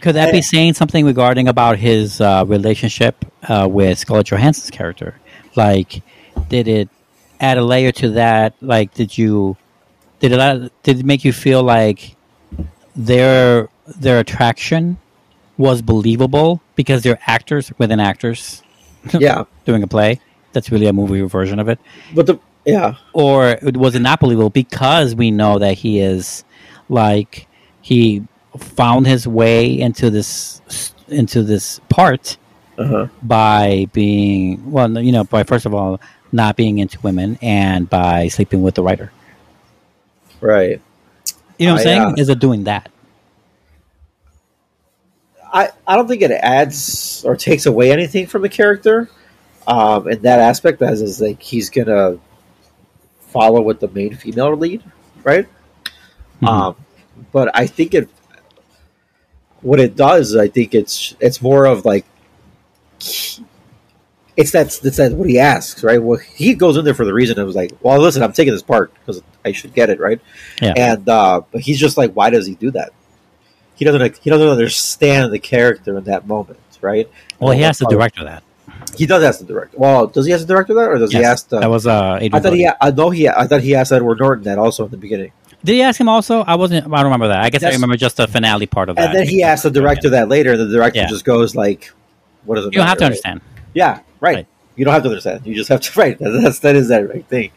Could 0.00 0.14
that 0.14 0.30
be 0.30 0.42
saying 0.42 0.74
something 0.74 1.04
regarding 1.04 1.48
about 1.48 1.78
his 1.78 2.20
uh, 2.20 2.44
relationship 2.46 3.24
uh, 3.42 3.66
with 3.68 3.98
Scarlett 3.98 4.28
Johansson's 4.28 4.70
character? 4.70 5.16
Like, 5.56 6.02
did 6.48 6.68
it 6.68 6.88
add 7.40 7.58
a 7.58 7.64
layer 7.64 7.90
to 7.92 8.10
that? 8.10 8.54
Like, 8.60 8.94
did 8.94 9.18
you 9.18 9.56
did 10.28 10.40
it 10.40 10.72
did 10.82 11.00
it 11.00 11.04
make 11.04 11.24
you 11.24 11.32
feel 11.32 11.62
like 11.62 12.16
their 12.94 13.68
their 13.86 14.20
attraction 14.20 14.98
was 15.56 15.82
believable 15.82 16.60
because 16.74 17.02
they're 17.02 17.18
actors 17.26 17.72
within 17.78 18.00
actors 18.00 18.62
yeah, 19.18 19.44
doing 19.64 19.82
a 19.82 19.86
play? 19.86 20.20
That's 20.52 20.70
really 20.70 20.86
a 20.86 20.92
movie 20.92 21.20
version 21.22 21.58
of 21.58 21.68
it. 21.68 21.78
but 22.14 22.26
the 22.26 22.38
yeah, 22.64 22.96
or 23.12 23.58
was 23.62 23.94
it 23.94 24.00
not 24.00 24.18
believable 24.20 24.50
because 24.50 25.14
we 25.14 25.30
know 25.30 25.58
that 25.60 25.74
he 25.74 26.00
is 26.00 26.44
like 26.88 27.46
he 27.80 28.24
found 28.58 29.06
his 29.06 29.28
way 29.28 29.78
into 29.78 30.10
this 30.10 30.60
into 31.08 31.42
this 31.42 31.80
part 31.88 32.36
uh-huh. 32.78 33.06
by 33.22 33.86
being 33.92 34.70
well 34.70 34.98
you 34.98 35.12
know 35.12 35.24
by 35.24 35.44
first 35.44 35.66
of 35.66 35.74
all 35.74 36.00
not 36.32 36.56
being 36.56 36.78
into 36.78 37.00
women 37.00 37.38
and 37.40 37.88
by 37.88 38.28
sleeping 38.28 38.62
with 38.62 38.74
the 38.74 38.82
writer 38.82 39.12
right. 40.46 40.80
you 41.58 41.66
know 41.66 41.74
what 41.74 41.80
i'm 41.80 41.84
saying 41.84 42.02
uh, 42.02 42.14
is 42.16 42.28
it 42.28 42.38
doing 42.38 42.64
that 42.64 42.90
I 45.56 45.70
I 45.86 45.96
don't 45.96 46.06
think 46.06 46.22
it 46.22 46.30
adds 46.30 47.24
or 47.24 47.36
takes 47.36 47.64
away 47.66 47.90
anything 47.90 48.26
from 48.26 48.42
the 48.42 48.48
character, 48.48 49.08
um, 49.66 50.08
in 50.08 50.22
that 50.22 50.38
aspect. 50.38 50.82
As 50.82 51.00
is 51.00 51.20
like 51.20 51.40
he's 51.40 51.70
gonna 51.70 52.18
follow 53.28 53.62
with 53.62 53.80
the 53.80 53.88
main 53.88 54.14
female 54.14 54.54
lead, 54.54 54.82
right? 55.24 55.46
Mhm. 56.42 56.48
Um, 56.48 56.76
but 57.32 57.50
I 57.54 57.66
think 57.66 57.94
it, 57.94 58.08
what 59.62 59.80
it 59.80 59.96
does, 59.96 60.36
I 60.36 60.48
think 60.48 60.74
it's 60.74 61.14
it's 61.20 61.40
more 61.40 61.64
of 61.64 61.86
like, 61.86 62.04
it's 64.36 64.50
that 64.52 64.66
it's 64.84 64.96
that 64.98 65.12
what 65.12 65.28
he 65.28 65.38
asks, 65.38 65.82
right? 65.82 66.02
Well, 66.02 66.18
he 66.18 66.54
goes 66.54 66.76
in 66.76 66.84
there 66.84 66.94
for 66.94 67.04
the 67.04 67.14
reason 67.14 67.38
it 67.38 67.44
was 67.44 67.56
like, 67.56 67.72
well, 67.80 67.98
listen, 67.98 68.22
I'm 68.22 68.32
taking 68.32 68.52
this 68.52 68.62
part 68.62 68.92
because 68.94 69.22
I 69.44 69.52
should 69.52 69.72
get 69.74 69.88
it, 69.90 69.98
right? 70.00 70.20
Yeah. 70.60 70.74
And 70.76 71.08
uh, 71.08 71.42
but 71.50 71.60
he's 71.62 71.78
just 71.78 71.96
like, 71.96 72.12
why 72.12 72.30
does 72.30 72.46
he 72.46 72.54
do 72.54 72.70
that? 72.72 72.92
He 73.76 73.84
doesn't 73.84 74.18
he 74.18 74.30
doesn't 74.30 74.48
understand 74.48 75.32
the 75.32 75.38
character 75.38 75.96
in 75.98 76.04
that 76.04 76.26
moment, 76.26 76.58
right? 76.80 77.08
well 77.38 77.52
he 77.52 77.62
And 77.62 77.74
to 77.76 77.84
that's 77.84 78.14
how- 78.16 78.24
that 78.24 78.42
He 78.96 79.06
does 79.06 79.22
ask 79.22 79.38
the 79.40 79.44
director. 79.46 79.76
Well, 79.78 80.06
does 80.06 80.26
he 80.26 80.32
ask 80.32 80.46
the 80.46 80.52
director 80.52 80.74
that, 80.74 80.88
or 80.88 80.98
does 80.98 81.12
he 81.12 81.22
ask 81.22 81.48
the? 81.48 81.60
that 81.60 81.70
was 81.70 81.86
uh 81.86 82.14
Adrien 82.20 82.34
I 82.34 82.40
thought 82.40 82.52
he. 82.54 82.68
I 82.80 82.90
know 82.90 83.10
he. 83.10 83.28
I 83.28 83.46
thought 83.46 83.60
he 83.62 83.74
asked 83.74 83.92
Edward 83.92 84.18
Norton 84.20 84.44
that 84.44 84.58
also 84.58 84.84
in 84.86 84.90
the 84.90 84.96
beginning. 84.96 85.32
did 85.64 85.72
he 85.74 85.82
ask 85.82 85.98
him 86.00 86.08
also 86.08 86.42
i 86.42 86.54
wasn't 86.54 86.84
i 86.86 86.88
don't 86.96 87.04
remember 87.04 87.28
that 87.28 87.40
i 87.40 87.50
guess 87.50 87.62
i 87.64 87.70
remember 87.70 87.96
just 87.96 88.16
the 88.18 88.26
finale 88.28 88.66
part 88.66 88.88
of 88.90 88.96
that 88.96 89.06
And 89.10 89.18
then 89.18 89.26
he 89.28 89.42
asked 89.42 89.62
the 89.64 89.70
director 89.70 90.10
that 90.10 90.28
later, 90.28 90.52
and 90.52 90.60
the 90.60 90.68
director 90.68 91.00
Yeah. 91.00 91.06
just 91.08 91.24
goes 91.24 91.54
like, 91.56 91.92
"What 92.44 92.56
does 92.56 92.66
it?" 92.66 92.72
you 92.74 92.78
don't 92.78 92.86
have 92.86 92.98
to 92.98 93.04
right? 93.04 93.06
understand 93.12 93.40
Yeah, 93.74 94.00
right. 94.26 94.36
Right. 94.36 94.46
You 94.76 94.84
don't 94.84 94.94
have 94.94 95.02
to 95.04 95.08
understand. 95.08 95.46
You 95.46 95.54
just 95.54 95.68
have 95.68 95.80
to. 95.80 95.90
Right. 96.00 96.18
That's 96.18 96.58
that 96.60 96.76
is 96.76 96.88
that 96.88 97.08
right 97.08 97.26
thing. 97.26 97.50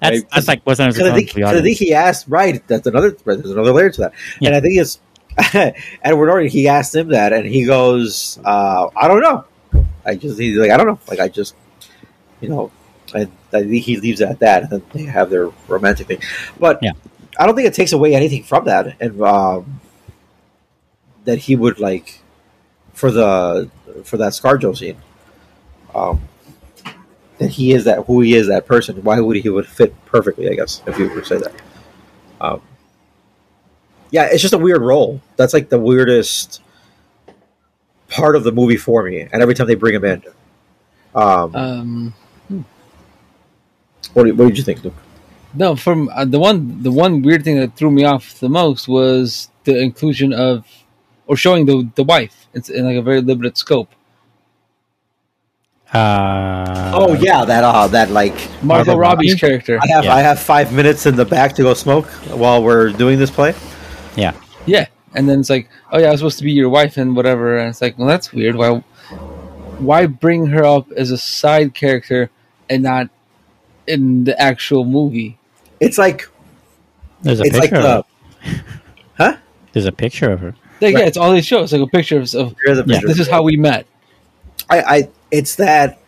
that's 0.00 0.16
Right. 0.20 0.30
that's 0.32 0.48
like 0.48 0.62
what's 0.64 0.78
Because 0.80 0.98
I 1.00 1.14
think, 1.14 1.36
I 1.38 1.60
think 1.60 1.78
he 1.78 1.92
asked. 1.94 2.26
Right. 2.28 2.66
That's 2.66 2.86
another. 2.86 3.10
There's 3.10 3.50
another 3.50 3.72
layer 3.72 3.90
to 3.90 4.00
that. 4.02 4.12
Yeah. 4.40 4.48
And 4.48 4.56
I 4.56 4.60
think 4.60 4.78
it's 4.78 4.98
Edward 6.02 6.26
Norton. 6.26 6.48
He 6.48 6.68
asked 6.68 6.94
him 6.94 7.08
that, 7.08 7.32
and 7.32 7.44
he 7.46 7.64
goes, 7.64 8.38
uh, 8.44 8.88
"I 8.96 9.08
don't 9.08 9.20
know. 9.20 9.44
I 10.06 10.14
just 10.14 10.38
he's 10.38 10.56
like 10.56 10.70
I 10.70 10.76
don't 10.76 10.86
know. 10.86 10.98
Like 11.08 11.20
I 11.20 11.28
just, 11.28 11.54
you 12.40 12.48
know." 12.48 12.70
And 13.14 13.30
I 13.52 13.62
think 13.62 13.84
he 13.84 13.96
leaves 13.98 14.20
it 14.20 14.28
at 14.28 14.40
that, 14.40 14.62
and 14.62 14.70
then 14.70 14.82
they 14.92 15.02
have 15.04 15.30
their 15.30 15.48
romantic 15.68 16.06
thing. 16.08 16.20
But 16.58 16.78
Yeah. 16.82 16.92
I 17.38 17.46
don't 17.46 17.54
think 17.54 17.68
it 17.68 17.74
takes 17.74 17.92
away 17.92 18.14
anything 18.14 18.42
from 18.42 18.64
that, 18.64 18.96
and 19.00 19.20
um, 19.22 19.80
that 21.24 21.38
he 21.38 21.54
would 21.56 21.78
like 21.80 22.20
for 22.92 23.10
the 23.10 23.70
for 24.04 24.16
that 24.16 24.32
ScarJo 24.32 24.76
scene. 24.76 24.96
Um, 25.94 26.20
that 27.38 27.50
he 27.50 27.72
is 27.72 27.84
that 27.84 28.06
who 28.06 28.20
he 28.20 28.34
is 28.34 28.48
that 28.48 28.66
person. 28.66 29.02
Why 29.02 29.20
would 29.20 29.36
he 29.36 29.48
would 29.48 29.66
fit 29.66 29.94
perfectly? 30.06 30.48
I 30.48 30.54
guess 30.54 30.82
if 30.86 30.98
you 30.98 31.08
were 31.08 31.20
to 31.20 31.26
say 31.26 31.38
that. 31.38 31.52
Um, 32.40 32.62
yeah, 34.10 34.28
it's 34.30 34.42
just 34.42 34.54
a 34.54 34.58
weird 34.58 34.82
role. 34.82 35.20
That's 35.36 35.52
like 35.52 35.68
the 35.68 35.78
weirdest 35.78 36.62
part 38.08 38.36
of 38.36 38.44
the 38.44 38.52
movie 38.52 38.76
for 38.76 39.02
me. 39.02 39.20
And 39.20 39.42
every 39.42 39.54
time 39.54 39.66
they 39.66 39.74
bring 39.74 39.94
him 39.94 40.04
in, 40.04 40.22
um, 41.14 41.54
Um, 41.56 42.14
what, 44.12 44.24
did, 44.24 44.38
what 44.38 44.48
did 44.48 44.58
you 44.58 44.64
think, 44.64 44.84
Luke? 44.84 44.94
no, 45.54 45.74
from 45.76 46.08
uh, 46.10 46.24
the 46.24 46.38
one 46.38 46.82
the 46.82 46.90
one 46.90 47.22
weird 47.22 47.44
thing 47.44 47.56
that 47.58 47.76
threw 47.76 47.90
me 47.90 48.04
off 48.04 48.38
the 48.40 48.48
most 48.48 48.88
was 48.88 49.48
the 49.64 49.80
inclusion 49.80 50.32
of 50.32 50.64
or 51.26 51.36
showing 51.36 51.66
the 51.66 51.88
the 51.94 52.04
wife. 52.04 52.46
It's 52.54 52.68
in 52.68 52.84
like 52.84 52.96
a 52.96 53.02
very 53.02 53.20
limited 53.20 53.56
scope. 53.56 53.90
Uh, 55.94 56.90
Oh 56.94 57.14
yeah, 57.14 57.44
that 57.44 57.62
uh, 57.64 57.86
that 57.88 58.10
like 58.10 58.34
Margot 58.62 58.92
Margot 58.92 58.96
Robbie's 58.96 59.32
Robbie? 59.34 59.40
character. 59.40 59.78
I 59.80 59.86
have 59.88 60.04
Yeah. 60.04 60.14
I 60.14 60.20
have 60.22 60.40
five 60.40 60.72
minutes 60.72 61.06
in 61.06 61.14
the 61.16 61.24
back 61.24 61.54
to 61.54 61.62
go 61.62 61.72
smoke 61.74 62.06
while 62.34 62.62
we're 62.62 62.90
doing 62.90 63.18
this 63.18 63.30
play. 63.30 63.54
yeah. 64.16 64.32
Yeah, 64.66 64.86
and 65.14 65.28
then 65.28 65.40
it's 65.40 65.50
like, 65.50 65.68
oh 65.92 65.98
yeah, 65.98 66.08
I 66.08 66.10
was 66.12 66.20
supposed 66.20 66.38
to 66.38 66.44
be 66.44 66.52
your 66.52 66.68
wife 66.70 66.96
and 66.96 67.14
whatever, 67.14 67.58
and 67.58 67.68
it's 67.68 67.82
like, 67.82 67.98
well, 67.98 68.08
that's 68.08 68.32
weird. 68.32 68.56
Why, 68.56 68.78
why 69.78 70.06
bring 70.06 70.46
her 70.46 70.64
up 70.64 70.90
as 70.92 71.10
a 71.10 71.18
side 71.18 71.74
character 71.74 72.30
and 72.70 72.82
not 72.82 73.10
in 73.86 74.24
the 74.24 74.40
actual 74.40 74.84
movie? 74.86 75.38
It's 75.80 75.98
like 75.98 76.26
There's 77.22 77.40
a 77.40 77.44
it's 77.44 77.58
picture. 77.60 77.82
the 77.82 77.88
of 77.98 78.06
her. 78.40 78.64
huh? 79.18 79.36
There's 79.74 79.84
a 79.86 79.92
picture 79.92 80.32
of 80.32 80.40
her. 80.40 80.54
Like, 80.80 80.94
Right. 80.94 81.00
Yeah, 81.02 81.06
it's 81.08 81.16
all 81.18 81.30
they 81.32 81.42
show. 81.42 81.62
It's 81.62 81.72
like 81.72 81.82
a 81.82 81.86
picture 81.86 82.16
of, 82.18 82.34
of 82.34 82.56
Here's 82.64 82.78
a 82.78 82.84
Yeah. 82.86 82.94
picture. 82.94 83.06
this 83.08 83.18
is 83.20 83.28
how 83.28 83.42
we 83.42 83.56
met. 83.58 83.86
I, 84.70 84.80
I 84.80 85.08
it's 85.38 85.56
that 85.56 85.98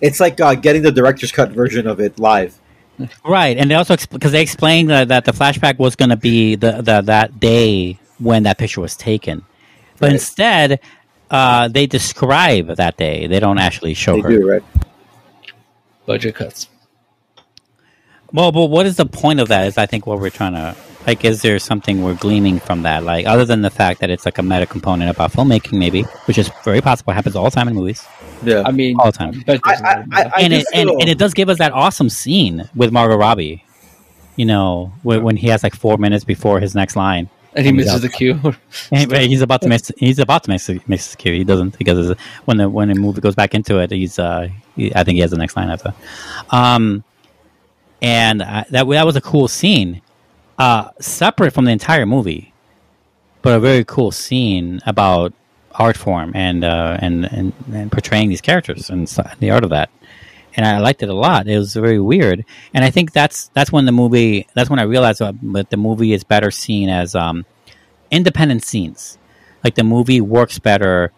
it's 0.00 0.20
like 0.20 0.40
uh, 0.40 0.54
getting 0.54 0.82
the 0.82 0.92
director's 0.92 1.32
cut 1.32 1.50
version 1.52 1.86
of 1.86 2.00
it 2.00 2.18
live. 2.18 2.58
Right, 3.24 3.56
and 3.56 3.70
they 3.70 3.74
also 3.74 3.96
because 4.10 4.32
they 4.32 4.42
explained 4.42 4.90
that, 4.90 5.08
that 5.08 5.24
the 5.24 5.32
flashback 5.32 5.78
was 5.78 5.96
going 5.96 6.10
to 6.10 6.16
be 6.16 6.54
the, 6.54 6.82
the 6.82 7.00
that 7.02 7.40
day 7.40 7.98
when 8.18 8.44
that 8.44 8.58
picture 8.58 8.80
was 8.80 8.96
taken, 8.96 9.44
but 9.98 10.06
Right. 10.06 10.12
instead 10.12 10.80
uh, 11.30 11.66
they 11.68 11.86
describe 11.86 12.68
that 12.76 12.96
day. 12.96 13.26
They 13.26 13.40
don't 13.40 13.58
actually 13.58 13.94
show 13.94 14.14
They 14.16 14.20
her. 14.22 14.28
do 14.28 14.48
right. 14.48 14.62
Budget 16.06 16.34
cuts. 16.36 16.68
Well, 18.32 18.52
but 18.52 18.66
what 18.66 18.86
is 18.86 18.96
the 18.96 19.06
point 19.06 19.40
of 19.40 19.48
that? 19.48 19.66
Is 19.66 19.78
I 19.78 19.86
think 19.86 20.06
what 20.06 20.20
we're 20.20 20.30
trying 20.30 20.52
to 20.52 20.76
like. 21.06 21.24
Is 21.24 21.42
there 21.42 21.58
something 21.58 22.02
we're 22.02 22.14
gleaming 22.14 22.58
from 22.60 22.82
that? 22.82 23.02
Like 23.04 23.26
other 23.26 23.44
than 23.44 23.62
the 23.62 23.70
fact 23.70 24.00
that 24.00 24.10
it's 24.10 24.24
like 24.24 24.38
a 24.38 24.42
meta 24.42 24.66
component 24.66 25.10
about 25.10 25.32
filmmaking, 25.32 25.78
maybe, 25.78 26.02
which 26.26 26.38
is 26.38 26.50
very 26.64 26.80
possible. 26.80 27.12
Happens 27.12 27.36
all 27.36 27.44
the 27.44 27.50
time 27.50 27.68
in 27.68 27.74
movies, 27.74 28.04
Yeah, 28.42 28.62
I 28.66 28.70
mean, 28.72 28.96
all 28.98 29.06
the 29.06 29.12
time. 29.18 29.40
bet 29.46 29.60
I, 29.64 29.68
there's 29.76 29.80
a 29.80 29.82
lot 29.84 29.98
of 29.98 30.12
I, 30.12 30.20
I, 30.20 30.22
that. 30.24 30.32
I 30.38 30.40
and 30.42 30.52
it 30.52 30.66
and, 30.74 30.90
and 30.90 31.08
it 31.08 31.18
does 31.18 31.34
give 31.34 31.48
us 31.48 31.58
that 31.58 31.72
awesome 31.72 32.08
scene 32.10 32.68
with 32.74 32.92
Margot 32.92 33.16
Robbie. 33.16 33.64
You 34.36 34.46
know, 34.46 34.92
when, 35.02 35.22
when 35.22 35.36
he 35.36 35.46
has 35.48 35.62
like 35.62 35.74
four 35.76 35.96
minutes 35.96 36.24
before 36.24 36.58
his 36.60 36.74
next 36.74 36.96
line. 36.96 37.30
and 37.54 37.64
he 37.64 37.68
and 37.68 37.76
misses 37.78 38.02
the 38.02 38.08
cue. 38.08 38.40
And- 38.90 39.12
he's 39.12 39.42
about 39.42 39.62
to 39.62 39.68
miss. 39.68 39.92
He's 39.96 40.18
about 40.18 40.42
to 40.44 40.50
miss. 40.50 40.68
Miss 40.88 41.12
the 41.12 41.16
cue. 41.16 41.32
He 41.34 41.44
doesn't 41.44 41.78
because 41.78 42.16
when 42.46 42.56
the 42.56 42.68
when 42.68 42.88
the 42.88 42.94
movie 42.96 43.20
goes 43.20 43.34
back 43.36 43.54
into 43.54 43.78
it, 43.78 43.90
he's. 43.92 44.18
Uh, 44.18 44.48
he, 44.74 44.92
I 44.94 45.04
think 45.04 45.14
he 45.14 45.20
has 45.20 45.30
the 45.30 45.36
next 45.38 45.54
line 45.56 45.70
after. 45.70 45.94
Um, 46.50 47.04
and 48.02 48.42
I, 48.42 48.64
that 48.70 48.88
that 48.88 49.06
was 49.06 49.14
a 49.16 49.20
cool 49.20 49.46
scene, 49.46 50.02
uh, 50.58 50.90
separate 51.00 51.52
from 51.52 51.64
the 51.64 51.72
entire 51.72 52.06
movie, 52.06 52.52
but 53.42 53.54
a 53.54 53.60
very 53.60 53.84
cool 53.84 54.10
scene 54.10 54.80
about 54.86 55.32
art 55.72 55.96
form 55.96 56.32
and 56.34 56.64
uh, 56.64 56.98
and, 57.00 57.24
and 57.26 57.52
and 57.72 57.90
portraying 57.90 58.28
these 58.28 58.40
characters 58.40 58.90
and 58.90 59.08
the 59.40 59.50
art 59.50 59.64
of 59.64 59.70
that. 59.70 59.90
And 60.56 60.64
I 60.64 60.78
liked 60.78 61.02
it 61.02 61.08
a 61.08 61.14
lot. 61.14 61.48
It 61.48 61.58
was 61.58 61.74
very 61.74 61.98
weird, 61.98 62.44
and 62.72 62.84
I 62.84 62.90
think 62.90 63.12
that's 63.12 63.48
that's 63.54 63.72
when 63.72 63.86
the 63.86 63.92
movie. 63.92 64.46
That's 64.54 64.70
when 64.70 64.78
I 64.78 64.84
realized 64.84 65.20
that 65.20 65.70
the 65.70 65.76
movie 65.76 66.12
is 66.12 66.22
better 66.22 66.50
seen 66.52 66.88
as 66.88 67.14
um, 67.16 67.44
independent 68.10 68.62
scenes. 68.62 69.18
Like 69.64 69.74
the 69.74 69.82
movie 69.82 70.20
works 70.20 70.58
better 70.60 71.10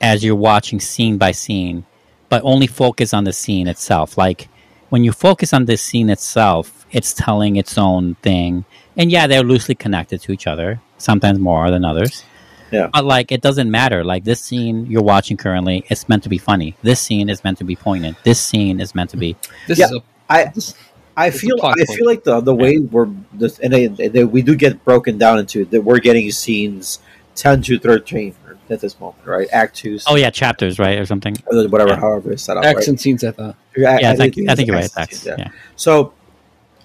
as 0.00 0.22
you're 0.22 0.36
watching 0.36 0.78
scene 0.78 1.18
by 1.18 1.32
scene, 1.32 1.84
but 2.28 2.42
only 2.44 2.66
focus 2.68 3.12
on 3.12 3.24
the 3.24 3.32
scene 3.32 3.66
itself. 3.66 4.16
Like 4.16 4.48
when 4.94 5.02
you 5.02 5.10
focus 5.10 5.52
on 5.52 5.64
the 5.64 5.76
scene 5.76 6.08
itself, 6.08 6.86
it's 6.92 7.12
telling 7.12 7.56
its 7.56 7.76
own 7.76 8.14
thing. 8.22 8.64
And 8.96 9.10
yeah, 9.10 9.26
they're 9.26 9.42
loosely 9.42 9.74
connected 9.74 10.20
to 10.22 10.30
each 10.30 10.46
other, 10.46 10.80
sometimes 10.98 11.40
more 11.40 11.68
than 11.74 11.84
others. 11.84 12.22
Yeah. 12.70 12.90
But 12.92 13.04
like 13.04 13.32
it 13.32 13.42
doesn't 13.42 13.68
matter. 13.68 14.04
Like 14.04 14.22
this 14.22 14.40
scene 14.40 14.86
you're 14.86 15.02
watching 15.02 15.36
currently, 15.36 15.82
it's 15.90 16.08
meant 16.08 16.22
to 16.22 16.28
be 16.28 16.38
funny. 16.38 16.76
This 16.82 17.00
scene 17.00 17.28
is 17.28 17.42
meant 17.42 17.58
to 17.58 17.64
be 17.64 17.74
poignant. 17.74 18.18
This 18.22 18.38
scene 18.38 18.78
is 18.78 18.94
meant 18.94 19.10
to 19.10 19.16
be 19.16 19.34
This 19.66 19.80
Yeah. 19.80 19.86
is 19.86 19.92
a 19.96 20.02
I 20.30 20.44
this, 20.54 20.74
I 21.16 21.30
feel 21.30 21.56
plot 21.58 21.74
I 21.80 21.84
point. 21.86 21.98
feel 21.98 22.06
like 22.12 22.22
the 22.22 22.40
the 22.40 22.54
way 22.54 22.78
we're 22.78 23.08
this 23.32 23.58
and 23.58 23.72
they, 23.72 23.86
they, 23.88 24.22
we 24.22 24.42
do 24.42 24.54
get 24.54 24.84
broken 24.84 25.18
down 25.18 25.40
into 25.40 25.64
that 25.72 25.82
we're 25.82 25.98
getting 26.08 26.30
scenes 26.30 27.00
ten 27.34 27.62
to 27.62 27.80
thirteen 27.80 28.32
at 28.70 28.80
this 28.80 28.98
moment, 29.00 29.26
right? 29.26 29.48
Act 29.52 29.76
two, 29.76 29.98
Oh 30.06 30.16
yeah, 30.16 30.30
chapters, 30.30 30.78
right? 30.78 30.98
Or 30.98 31.06
something. 31.06 31.36
or 31.46 31.66
whatever, 31.68 31.90
Yeah. 31.90 32.00
however 32.00 32.32
it's 32.32 32.42
set 32.42 32.56
up. 32.56 32.64
action 32.64 32.96
scenes. 32.98 33.22
I 33.24 33.30
thought. 33.32 33.56
Right? 33.76 34.00
Yeah, 34.02 34.10
I 34.12 34.16
think, 34.16 34.38
I 34.48 34.54
think 34.54 34.68
you're 34.68 34.76
right. 34.76 34.84
action 34.84 34.94
That's, 34.96 35.18
scenes, 35.22 35.38
yeah. 35.38 35.48
So, 35.76 36.12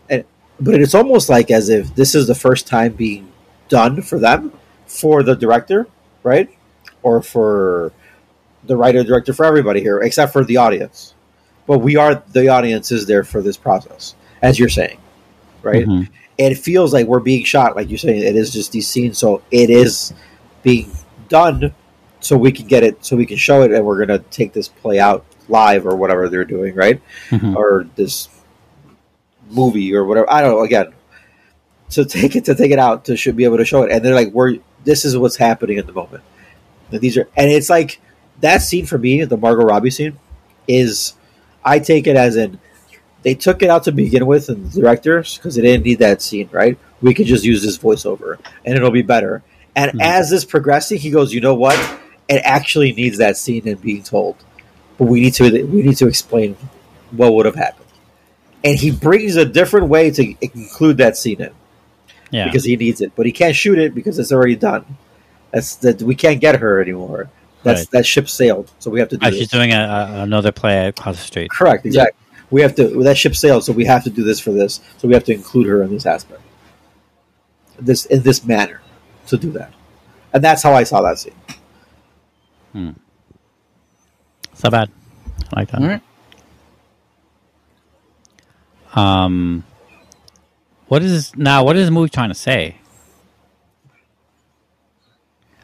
and, 0.09 0.23
but 0.59 0.75
it's 0.81 0.95
almost 0.95 1.29
like 1.29 1.51
as 1.51 1.69
if 1.69 1.93
this 1.95 2.15
is 2.15 2.27
the 2.27 2.35
first 2.35 2.67
time 2.67 2.93
being 2.93 3.31
done 3.69 4.01
for 4.01 4.19
them, 4.19 4.51
for 4.87 5.23
the 5.23 5.35
director, 5.35 5.87
right? 6.23 6.49
Or 7.03 7.21
for 7.21 7.91
the 8.65 8.75
writer, 8.75 9.03
director, 9.03 9.33
for 9.33 9.45
everybody 9.45 9.81
here, 9.81 9.99
except 10.01 10.33
for 10.33 10.43
the 10.43 10.57
audience. 10.57 11.13
But 11.65 11.79
we 11.79 11.95
are 11.95 12.23
the 12.33 12.49
audience 12.49 12.91
is 12.91 13.05
there 13.05 13.23
for 13.23 13.41
this 13.41 13.55
process, 13.57 14.15
as 14.41 14.57
you're 14.59 14.69
saying, 14.69 14.97
right? 15.61 15.85
Mhm. 15.85 16.09
it 16.37 16.55
feels 16.57 16.93
like 16.93 17.05
we're 17.05 17.19
being 17.19 17.43
shot, 17.43 17.75
like 17.75 17.89
you're 17.89 17.97
saying. 17.97 18.23
It 18.23 18.35
is 18.37 18.51
just 18.53 18.71
these 18.71 18.87
scenes, 18.87 19.17
so 19.17 19.41
it 19.51 19.69
is 19.69 20.13
being 20.63 20.89
done, 21.29 21.73
so 22.19 22.37
we 22.37 22.51
can 22.51 22.67
get 22.67 22.83
it, 22.83 23.05
so 23.05 23.15
we 23.15 23.25
can 23.25 23.37
show 23.37 23.61
it, 23.61 23.71
and 23.71 23.85
we're 23.85 24.05
gonna 24.05 24.19
take 24.19 24.53
this 24.53 24.67
play 24.67 24.99
out 24.99 25.25
live 25.47 25.85
or 25.87 25.95
whatever 25.95 26.29
they're 26.29 26.45
doing, 26.45 26.75
right? 26.75 27.01
Mhm. 27.29 27.55
Or 27.55 27.87
this 27.95 28.27
movie 29.49 29.93
or 29.95 30.05
whatever. 30.05 30.31
I 30.31 30.41
don't 30.41 30.51
know. 30.51 30.63
Again, 30.63 30.87
to 31.91 32.05
take 32.05 32.35
it 32.35 32.45
to 32.45 32.55
take 32.55 32.71
it 32.71 32.79
out 32.79 33.05
to 33.05 33.17
should 33.17 33.35
be 33.35 33.45
able 33.45 33.57
to 33.57 33.65
show 33.65 33.83
it, 33.83 33.91
and 33.91 34.03
they're 34.03 34.13
like, 34.13 34.31
"We're 34.33 34.57
this 34.83 35.05
is 35.05 35.17
what's 35.17 35.37
happening 35.37 35.77
at 35.77 35.87
the 35.87 35.93
moment." 35.93 36.23
And 36.91 37.01
these 37.01 37.17
are, 37.17 37.27
and 37.35 37.51
it's 37.51 37.69
like 37.69 37.99
that 38.41 38.61
scene 38.61 38.85
for 38.85 38.97
me, 38.97 39.23
the 39.23 39.37
Margot 39.37 39.65
Robbie 39.65 39.89
scene, 39.89 40.17
is 40.67 41.13
I 41.63 41.79
take 41.79 42.07
it 42.07 42.15
as 42.15 42.35
in 42.35 42.59
they 43.23 43.33
took 43.33 43.61
it 43.61 43.69
out 43.69 43.83
to 43.83 43.91
begin 43.91 44.25
with, 44.25 44.49
and 44.49 44.71
the 44.71 44.81
directors 44.81 45.37
because 45.37 45.55
they 45.55 45.61
didn't 45.61 45.83
need 45.83 45.99
that 45.99 46.21
scene, 46.21 46.49
right? 46.51 46.77
We 47.01 47.13
could 47.13 47.25
just 47.25 47.43
use 47.43 47.63
this 47.63 47.77
voiceover, 47.77 48.37
and 48.65 48.75
it'll 48.75 48.91
be 48.91 49.01
better. 49.01 49.41
And 49.79 49.91
Mhm. 49.93 50.01
as 50.03 50.29
this 50.29 50.43
progressing, 50.45 50.97
he 50.99 51.09
goes, 51.09 51.33
"You 51.33 51.41
know 51.41 51.53
what? 51.55 51.77
It 52.27 52.41
actually 52.43 52.91
needs 52.91 53.17
that 53.19 53.37
scene 53.37 53.63
and 53.67 53.79
being 53.81 54.03
told, 54.03 54.35
but 54.97 55.05
we 55.05 55.21
need 55.21 55.33
to 55.35 55.43
we 55.63 55.81
need 55.83 55.97
to 55.97 56.07
explain 56.07 56.55
what 57.11 57.33
would 57.33 57.45
have 57.45 57.55
happened." 57.55 57.85
And 58.63 58.77
he 58.77 58.91
brings 58.91 59.35
a 59.37 59.45
different 59.45 59.87
way 59.87 60.11
to 60.11 60.35
include 60.41 60.97
that 60.97 61.15
scene 61.17 61.39
in 61.41 61.51
Yeah. 62.31 62.45
because 62.45 62.65
he 62.65 62.75
needs 62.75 62.99
it, 62.99 63.13
but 63.15 63.25
he 63.25 63.31
can't 63.31 63.55
shoot 63.55 63.77
it 63.79 63.95
because 63.95 64.19
it's 64.19 64.31
already 64.31 64.55
done. 64.55 64.83
That's 65.51 65.75
that 65.75 66.01
we 66.01 66.13
can't 66.15 66.39
get 66.41 66.57
her 66.57 66.81
anymore. 66.81 67.29
That's 67.63 67.81
Right. 67.81 67.91
that 67.91 68.05
ship 68.05 68.29
sailed, 68.29 68.69
so 68.79 68.89
we 68.91 68.99
have 68.99 69.09
to 69.09 69.17
do 69.17 69.25
Oh, 69.25 69.29
this. 69.29 69.39
she's 69.39 69.47
doing 69.47 69.73
a, 69.73 69.77
a, 70.17 70.21
another 70.23 70.51
play 70.51 70.87
across 70.87 71.15
the 71.17 71.23
street. 71.23 71.49
Correct, 71.51 71.85
exactly. 71.85 72.17
We 72.51 72.61
have 72.61 72.73
to 72.75 72.87
that 73.03 73.17
ship 73.17 73.35
sailed, 73.35 73.63
so 73.63 73.71
we 73.73 73.85
have 73.85 74.03
to 74.05 74.09
do 74.09 74.23
this 74.23 74.39
for 74.39 74.51
this. 74.51 74.79
So 74.97 75.07
we 75.07 75.13
have 75.13 75.23
to 75.25 75.33
include 75.33 75.67
her 75.67 75.81
in 75.83 75.91
this 75.93 76.05
aspect, 76.05 76.41
this 77.79 78.05
in 78.05 78.23
this 78.23 78.43
manner, 78.45 78.81
to 79.29 79.37
do 79.37 79.51
that, 79.51 79.73
and 80.33 80.43
that's 80.43 80.61
how 80.63 80.73
I 80.73 80.83
saw 80.83 81.01
that 81.01 81.19
scene. 81.19 81.33
It's 84.51 84.63
not 84.63 84.71
bad. 84.71 84.91
I 85.53 85.59
like 85.59 85.71
that. 85.71 85.81
All 85.81 85.87
right. 85.87 86.01
Um, 88.93 89.63
what 90.87 91.03
is 91.03 91.35
now? 91.35 91.63
What 91.63 91.75
is 91.77 91.85
the 91.85 91.91
movie 91.91 92.09
trying 92.09 92.29
to 92.29 92.35
say? 92.35 92.75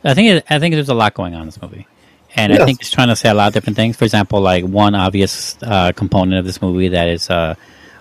I 0.04 0.14
think 0.14 0.30
it, 0.30 0.46
I 0.50 0.60
think 0.60 0.76
there's 0.76 0.90
a 0.90 0.94
lot 0.94 1.16
going 1.16 1.34
on 1.34 1.42
in 1.42 1.48
this 1.48 1.62
movie, 1.62 1.88
and 2.36 2.54
I 2.54 2.64
think 2.64 2.80
it's 2.80 2.92
trying 2.92 3.08
to 3.08 3.16
say 3.16 3.30
a 3.30 3.34
lot 3.34 3.48
of 3.48 3.54
different 3.54 3.76
things. 3.76 3.98
For 3.98 4.06
example, 4.06 4.40
like 4.40 4.64
one 4.64 4.94
obvious 4.94 5.58
uh, 5.64 5.92
component 5.94 6.38
of 6.40 6.46
this 6.46 6.62
movie 6.62 6.90
that 6.90 7.08
is 7.08 7.30
uh, 7.30 7.56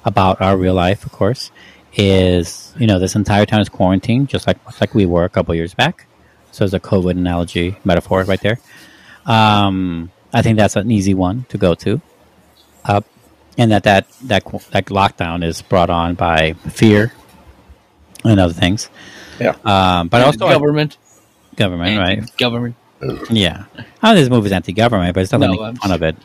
about 0.05 0.43
our 0.43 0.57
real 0.57 0.75
life, 0.75 1.07
of 1.07 1.13
course, 1.13 1.51
is 1.97 2.75
you 2.79 2.87
know 2.87 2.99
this 2.99 3.15
entire 3.15 3.47
town 3.47 3.61
is 3.61 3.69
quarantined, 3.69 4.29
just 4.29 4.47
like 4.47 4.59
like 4.81 4.95
we 4.95 5.07
were 5.07 5.25
a 5.25 5.29
couple 5.29 5.55
years 5.55 5.75
back. 5.75 6.07
So 6.53 6.65
it's 6.65 6.75
a 6.75 6.81
COVID 6.81 7.13
analogy 7.13 7.77
metaphor 7.85 8.23
right 8.25 8.41
there. 8.41 8.59
Um, 9.27 10.11
I 10.33 10.43
think 10.43 10.57
that's 10.57 10.77
an 10.77 10.91
easy 10.91 11.15
one 11.15 11.47
to 11.49 11.59
go 11.59 11.75
to. 11.75 12.01
Uh, 12.85 13.01
and 13.57 13.71
that 13.71 13.85
that 13.85 14.11
that 14.23 14.45
that 14.71 14.87
lockdown 14.87 15.45
is 15.45 15.63
brought 15.63 15.91
on 15.91 16.15
by 16.15 16.53
fear 16.71 17.13
and 18.25 18.41
other 18.41 18.53
things. 18.53 18.91
Yeah. 19.41 19.57
Um, 19.65 20.09
but 20.09 20.23
also 20.23 20.39
government, 20.39 20.97
government, 21.57 21.99
right? 21.99 22.37
Government. 22.37 22.77
Yeah. 23.31 23.65
I 24.03 24.15
know 24.15 24.21
this 24.21 24.31
movie 24.31 24.47
is 24.47 24.53
anti-government, 24.53 25.15
but 25.15 25.23
it's 25.25 25.33
not 25.33 25.41
No, 25.41 25.49
making 25.49 25.77
fun 25.77 25.93
of 25.93 26.03
it. 26.03 26.17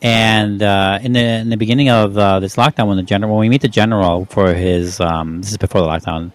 And 0.00 0.62
uh, 0.62 1.00
in 1.02 1.12
the 1.12 1.20
in 1.20 1.48
the 1.50 1.56
beginning 1.56 1.88
of 1.90 2.16
uh, 2.16 2.38
this 2.40 2.56
lockdown, 2.56 2.86
when 2.88 2.96
the 2.96 3.02
general 3.02 3.32
when 3.32 3.40
we 3.40 3.48
meet 3.48 3.62
the 3.62 3.68
general 3.68 4.26
for 4.26 4.54
his 4.54 5.00
um, 5.00 5.40
this 5.40 5.50
is 5.50 5.56
before 5.58 5.80
the 5.80 5.88
lockdown. 5.88 6.32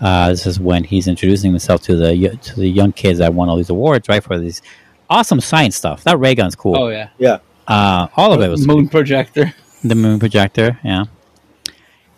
Uh, 0.00 0.28
this 0.28 0.46
is 0.46 0.60
when 0.60 0.84
he's 0.84 1.08
introducing 1.08 1.50
himself 1.50 1.82
to 1.82 1.96
the 1.96 2.38
to 2.42 2.60
the 2.60 2.68
young 2.68 2.92
kids 2.92 3.18
that 3.18 3.32
won 3.34 3.48
all 3.48 3.56
these 3.56 3.70
awards, 3.70 4.08
right? 4.08 4.22
For 4.22 4.38
these 4.38 4.62
awesome 5.10 5.40
science 5.40 5.74
stuff. 5.74 6.04
That 6.04 6.18
ray 6.18 6.34
gun's 6.34 6.54
cool. 6.54 6.76
Oh 6.76 6.88
yeah, 6.88 7.08
Yeah, 7.18 7.38
Uh, 7.66 8.06
all 8.16 8.32
of 8.32 8.40
it 8.40 8.48
was 8.48 8.66
moon 8.66 8.88
projector. 8.88 9.52
the 9.82 9.94
moon 9.94 10.18
projector 10.18 10.78
yeah 10.84 11.04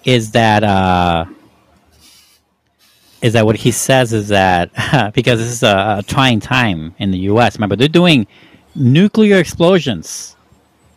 is 0.04 0.30
that 0.32 0.64
uh 0.64 1.24
is 3.20 3.32
that 3.34 3.44
what 3.44 3.56
he 3.56 3.70
says 3.72 4.12
is 4.12 4.28
that 4.28 4.70
because 5.14 5.38
this 5.38 5.48
is 5.50 5.62
a, 5.62 5.96
a 5.98 6.02
trying 6.06 6.40
time 6.40 6.94
in 6.98 7.10
the 7.10 7.18
us 7.18 7.56
remember 7.56 7.76
they're 7.76 7.88
doing 7.88 8.26
nuclear 8.74 9.38
explosions 9.38 10.36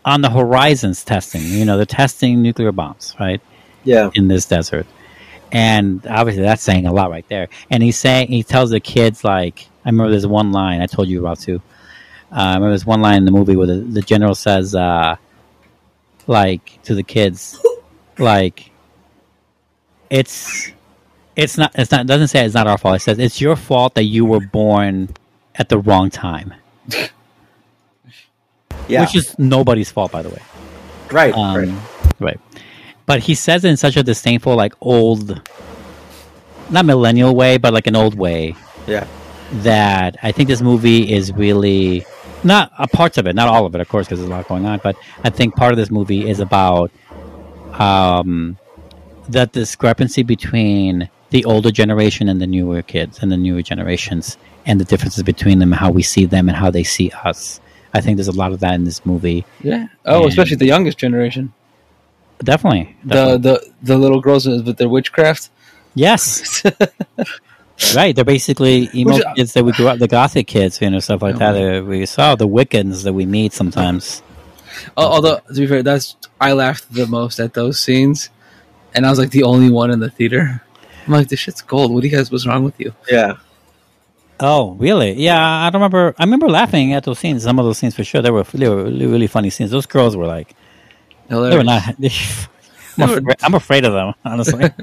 on 0.06 0.22
the 0.22 0.30
horizons 0.30 1.03
testing. 1.03 1.41
You 1.44 1.65
know, 1.65 1.78
they're 1.78 1.86
testing 1.86 2.41
nuclear 2.41 2.72
bombs, 2.72 3.15
right? 3.19 3.41
Yeah. 3.84 4.11
in 4.14 4.28
this 4.28 4.45
desert. 4.45 4.86
And 5.52 6.06
obviously, 6.07 6.44
that's 6.44 6.61
saying 6.61 6.86
a 6.86 6.94
lot 6.94 7.10
right 7.10 7.28
there. 7.28 7.49
And 7.69 7.82
he's 7.84 7.98
saying 7.98 8.28
he 8.28 8.44
tells 8.44 8.69
the 8.69 8.80
kids 8.80 9.23
like, 9.23 9.68
I 9.84 9.90
remember 9.90 10.11
there's 10.11 10.28
one 10.28 10.52
line 10.52 10.82
I 10.82 10.86
told 10.86 11.07
you 11.07 11.19
about 11.19 11.40
too. 11.40 11.61
Uh, 12.32 12.36
I 12.36 12.53
remember 12.53 12.69
there's 12.69 12.86
one 12.86 13.02
line 13.02 13.18
in 13.18 13.26
the 13.26 13.32
movie 13.32 13.56
where 13.56 13.68
the, 13.68 13.76
the 13.76 14.02
general 14.02 14.36
says, 14.36 14.73
uh, 14.76 15.18
like 16.28 16.82
to 16.84 16.95
the 16.95 17.03
kids, 17.03 17.60
like, 18.18 18.72
it's 20.10 20.72
it's 21.36 21.57
not 21.57 21.72
it's 21.76 21.91
not 21.91 22.02
it 22.02 22.07
doesn't 22.07 22.28
say 22.28 22.45
it's 22.45 22.53
not 22.53 22.68
our 22.68 22.78
fault. 22.78 22.98
It 22.98 22.99
says 22.99 23.19
it's 23.19 23.41
your 23.41 23.56
fault 23.56 23.95
that 23.95 24.03
you 24.03 24.26
were 24.26 24.40
born 24.41 25.10
at 25.56 25.69
the 25.69 25.80
wrong 25.80 26.10
time, 26.10 26.53
Yeah. 28.87 29.01
which 29.01 29.15
is 29.15 29.37
nobody's 29.39 29.91
fault, 29.91 30.11
by 30.11 30.21
the 30.21 30.29
way. 30.29 30.41
right. 31.11 31.33
Um, 31.33 31.55
right. 31.55 31.81
right. 32.19 32.39
But 33.05 33.19
he 33.21 33.35
says 33.35 33.63
it 33.65 33.69
in 33.69 33.77
such 33.77 33.97
a 33.97 34.03
disdainful, 34.03 34.55
like 34.55 34.73
old, 34.81 35.41
not 36.69 36.85
millennial 36.85 37.35
way, 37.35 37.57
but 37.57 37.73
like 37.73 37.87
an 37.87 37.95
old 37.95 38.15
way 38.15 38.55
Yeah. 38.87 39.05
that 39.63 40.17
I 40.23 40.31
think 40.31 40.47
this 40.49 40.61
movie 40.61 41.11
is 41.11 41.33
really 41.33 42.05
not 42.43 42.71
uh, 42.77 42.87
parts 42.87 43.17
of 43.17 43.27
it, 43.27 43.35
not 43.35 43.47
all 43.47 43.65
of 43.65 43.75
it, 43.75 43.81
of 43.81 43.87
course, 43.89 44.07
because 44.07 44.19
there's 44.19 44.29
a 44.29 44.33
lot 44.33 44.47
going 44.47 44.65
on. 44.65 44.79
But 44.83 44.95
I 45.23 45.29
think 45.29 45.55
part 45.55 45.71
of 45.73 45.77
this 45.77 45.91
movie 45.91 46.27
is 46.29 46.39
about 46.39 46.91
um, 47.73 48.57
that 49.29 49.51
discrepancy 49.51 50.23
between 50.23 51.09
the 51.29 51.45
older 51.45 51.71
generation 51.71 52.27
and 52.29 52.41
the 52.41 52.47
newer 52.47 52.81
kids 52.81 53.19
and 53.21 53.31
the 53.31 53.37
newer 53.37 53.61
generations, 53.61 54.37
and 54.65 54.79
the 54.79 54.85
differences 54.85 55.23
between 55.23 55.59
them, 55.59 55.71
how 55.71 55.89
we 55.89 56.03
see 56.03 56.25
them 56.25 56.49
and 56.49 56.57
how 56.57 56.69
they 56.69 56.83
see 56.83 57.09
us. 57.23 57.59
I 57.93 58.01
think 58.01 58.18
there's 58.18 58.27
a 58.27 58.31
lot 58.31 58.51
of 58.53 58.59
that 58.61 58.73
in 58.76 58.84
this 58.85 59.05
movie. 59.05 59.45
Yeah. 59.61 59.88
Oh, 60.05 60.22
And- 60.23 60.30
especially 60.30 60.57
the 60.57 60.65
youngest 60.68 60.97
generation. 60.97 61.53
Definitely, 62.43 62.95
The 63.03 63.13
definitely. 63.13 63.38
the 63.41 63.72
the 63.84 63.97
little 63.99 64.19
girls 64.19 64.47
with 64.47 64.77
their 64.77 64.89
witchcraft. 64.89 65.49
yes, 65.93 66.63
right. 67.95 68.15
They're 68.15 68.26
basically 68.26 68.89
emo 68.95 69.13
Which, 69.13 69.23
kids 69.35 69.53
that 69.53 69.63
we 69.63 69.72
grew 69.73 69.88
up, 69.88 69.99
the 69.99 70.07
gothic 70.07 70.47
kids, 70.47 70.81
you 70.81 70.89
know, 70.89 70.99
stuff 70.99 71.22
like 71.22 71.38
that. 71.38 71.51
that 71.51 71.85
we 71.85 72.05
saw 72.07 72.35
the 72.35 72.47
Wiccans 72.47 73.03
that 73.03 73.13
we 73.13 73.27
meet 73.27 73.53
sometimes. 73.53 74.23
Although 74.97 75.38
to 75.47 75.53
be 75.53 75.68
fair, 75.68 75.84
that's 75.84 76.15
I 76.39 76.53
laughed 76.53 76.91
the 76.91 77.05
most 77.05 77.39
at 77.39 77.53
those 77.53 77.80
scenes, 77.80 78.30
and 78.95 79.05
I 79.05 79.09
was 79.11 79.19
like 79.19 79.30
the 79.31 79.43
only 79.43 79.69
one 79.69 79.91
in 79.91 79.99
the 79.99 80.09
theater. 80.09 80.63
I'm 81.05 81.13
like, 81.13 81.30
this 81.30 81.39
shit's 81.39 81.61
gold. 81.61 81.91
What 81.93 82.01
do 82.01 82.07
you 82.07 82.15
guys? 82.15 82.31
What's 82.31 82.47
wrong 82.47 82.63
with 82.63 82.80
you? 82.80 82.93
Yeah. 83.09 83.34
Oh, 84.41 84.72
really? 84.73 85.13
Yeah, 85.13 85.39
I 85.39 85.69
remember. 85.69 86.15
I 86.18 86.23
remember 86.23 86.49
laughing 86.49 86.93
at 86.93 87.03
those 87.03 87.19
scenes. 87.19 87.43
Some 87.43 87.59
of 87.59 87.65
those 87.65 87.77
scenes 87.77 87.95
for 87.95 88.03
sure. 88.03 88.22
They 88.22 88.31
were 88.31 88.43
they 88.43 88.68
were 88.68 88.84
really, 88.85 89.05
really 89.05 89.27
funny 89.27 89.49
scenes. 89.51 89.72
Those 89.72 89.85
girls 89.85 90.18
were 90.18 90.26
like 90.26 90.55
they 91.30 91.35
were 91.57 91.63
Hilarious. 91.63 91.65
not. 91.65 91.95
I'm, 92.97 93.09
afraid, 93.09 93.38
I'm 93.43 93.53
afraid 93.53 93.85
of 93.85 93.93
them, 93.93 94.13
honestly. 94.26 94.69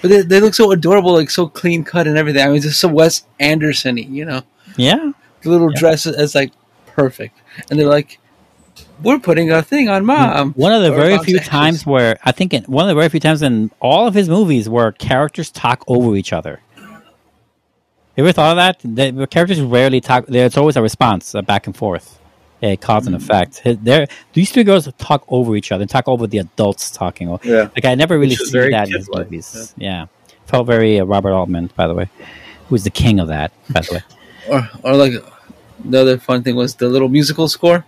But 0.00 0.10
they, 0.10 0.22
they 0.22 0.40
look 0.40 0.54
so 0.54 0.70
adorable, 0.70 1.12
like 1.14 1.30
so 1.30 1.46
clean 1.48 1.82
cut 1.82 2.06
and 2.06 2.18
everything. 2.18 2.42
I 2.46 2.50
mean, 2.50 2.60
just 2.60 2.78
so 2.80 2.88
Wes 2.88 3.24
Anderson-y, 3.40 4.02
you 4.08 4.24
know. 4.26 4.42
yeah, 4.76 5.12
The 5.42 5.50
little 5.50 5.72
Yeah. 5.72 5.78
dress 5.80 6.06
is 6.06 6.34
like 6.34 6.52
perfect, 6.86 7.40
and 7.70 7.78
they're 7.78 7.86
like, 7.88 8.18
"We're 9.02 9.18
putting 9.18 9.50
a 9.50 9.62
thing 9.62 9.88
on 9.88 10.02
mm, 10.02 10.06
mom." 10.06 10.52
one 10.56 10.72
of 10.72 10.82
the 10.82 10.92
Or 10.92 10.96
very 10.96 11.18
few 11.18 11.38
times 11.40 11.86
where 11.86 12.18
I 12.22 12.32
think 12.32 12.52
in, 12.52 12.64
one 12.64 12.84
of 12.84 12.88
the 12.88 12.94
very 12.94 13.08
few 13.08 13.20
times 13.20 13.40
in 13.40 13.70
all 13.80 14.06
of 14.06 14.12
his 14.14 14.28
movies 14.28 14.68
where 14.68 14.92
characters 14.92 15.50
talk 15.50 15.82
over 15.88 16.14
each 16.16 16.32
other. 16.34 16.60
You 18.16 18.24
ever 18.24 18.32
thought 18.32 18.52
of 18.52 18.56
that? 18.56 18.78
The, 18.96 19.10
the 19.10 19.26
characters 19.26 19.60
rarely 19.60 20.00
talk. 20.00 20.26
There's 20.26 20.56
always 20.56 20.76
a 20.76 20.82
response, 20.82 21.34
a 21.34 21.42
back 21.42 21.66
and 21.66 21.76
forth, 21.76 22.20
a 22.62 22.76
cause 22.76 23.06
and 23.08 23.16
effect. 23.16 23.58
His- 23.58 23.78
They're, 23.78 24.06
these 24.34 24.52
two 24.52 24.62
girls 24.62 24.88
talk 24.98 25.24
over 25.28 25.56
each 25.56 25.72
other, 25.72 25.82
and 25.82 25.90
talk 25.90 26.06
over 26.06 26.26
the 26.26 26.38
adults 26.38 26.90
talking. 26.92 27.28
Yeah. 27.42 27.68
Like 27.74 27.84
I 27.84 27.94
never 27.96 28.18
really 28.18 28.36
see 28.36 28.70
that 28.70 28.88
in 28.88 28.94
his 28.94 29.08
movies. 29.12 29.74
Yeah. 29.76 30.06
felt 30.46 30.66
very 30.66 31.00
uh, 31.00 31.04
Robert 31.04 31.32
Altman, 31.32 31.70
by 31.74 31.88
the 31.88 31.94
way, 31.94 32.08
who's 32.68 32.84
the 32.84 32.90
king 32.90 33.18
of 33.18 33.28
that. 33.28 33.52
By 33.70 33.80
the 33.80 33.94
way, 33.94 34.02
Or, 34.48 34.68
or 34.84 34.94
like 34.94 35.12
the 35.84 36.00
other 36.00 36.18
fun 36.18 36.42
thing 36.44 36.54
was 36.54 36.76
the 36.76 36.88
little 36.88 37.08
musical 37.08 37.48
score. 37.48 37.84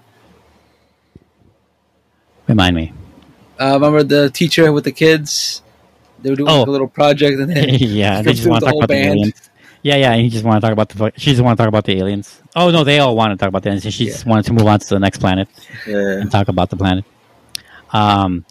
remind 2.49 2.75
me. 2.75 2.93
Uh, 3.61 3.73
remember 3.75 4.03
the 4.03 4.31
teacher 4.31 4.73
with 4.73 4.85
the 4.85 4.93
kids? 4.93 5.63
They 6.23 6.31
were 6.31 6.37
doing 6.37 6.49
like, 6.49 6.67
Oh. 6.67 6.71
a 6.71 6.73
little 6.73 6.89
project, 6.89 7.39
and 7.39 7.51
then 7.55 7.69
yeah, 7.75 8.23
they 8.23 8.33
just 8.33 8.49
want 8.49 8.61
to 8.61 8.67
the 8.67 8.73
talk 8.73 8.75
whole 8.75 8.85
about 8.85 8.89
the 8.89 9.21
band. 9.23 9.35
Yeah, 9.87 9.97
yeah, 10.03 10.13
and 10.15 10.23
he 10.23 10.29
just 10.31 10.45
want 10.45 10.57
to 10.61 10.61
talk 10.67 10.73
about 10.73 10.89
the. 10.89 11.13
She 11.17 11.31
just 11.31 11.43
want 11.43 11.57
to 11.57 11.63
talk 11.63 11.69
about 11.69 11.85
the 11.85 11.97
aliens. 11.99 12.43
Oh 12.57 12.71
no, 12.71 12.83
they 12.83 12.99
all 12.99 13.15
want 13.15 13.31
to 13.31 13.37
talk 13.37 13.49
about 13.49 13.63
the 13.63 13.69
aliens. 13.69 13.85
She 13.95 14.07
just 14.07 14.27
wanted 14.27 14.45
to 14.47 14.53
move 14.53 14.67
on 14.67 14.81
to 14.81 14.89
the 14.89 14.99
next 14.99 15.19
planet 15.19 15.49
Yeah. 15.87 16.21
and 16.21 16.31
talk 16.31 16.49
about 16.49 16.71
the 16.71 16.77
planet. 16.77 17.05
Um, 17.93 18.45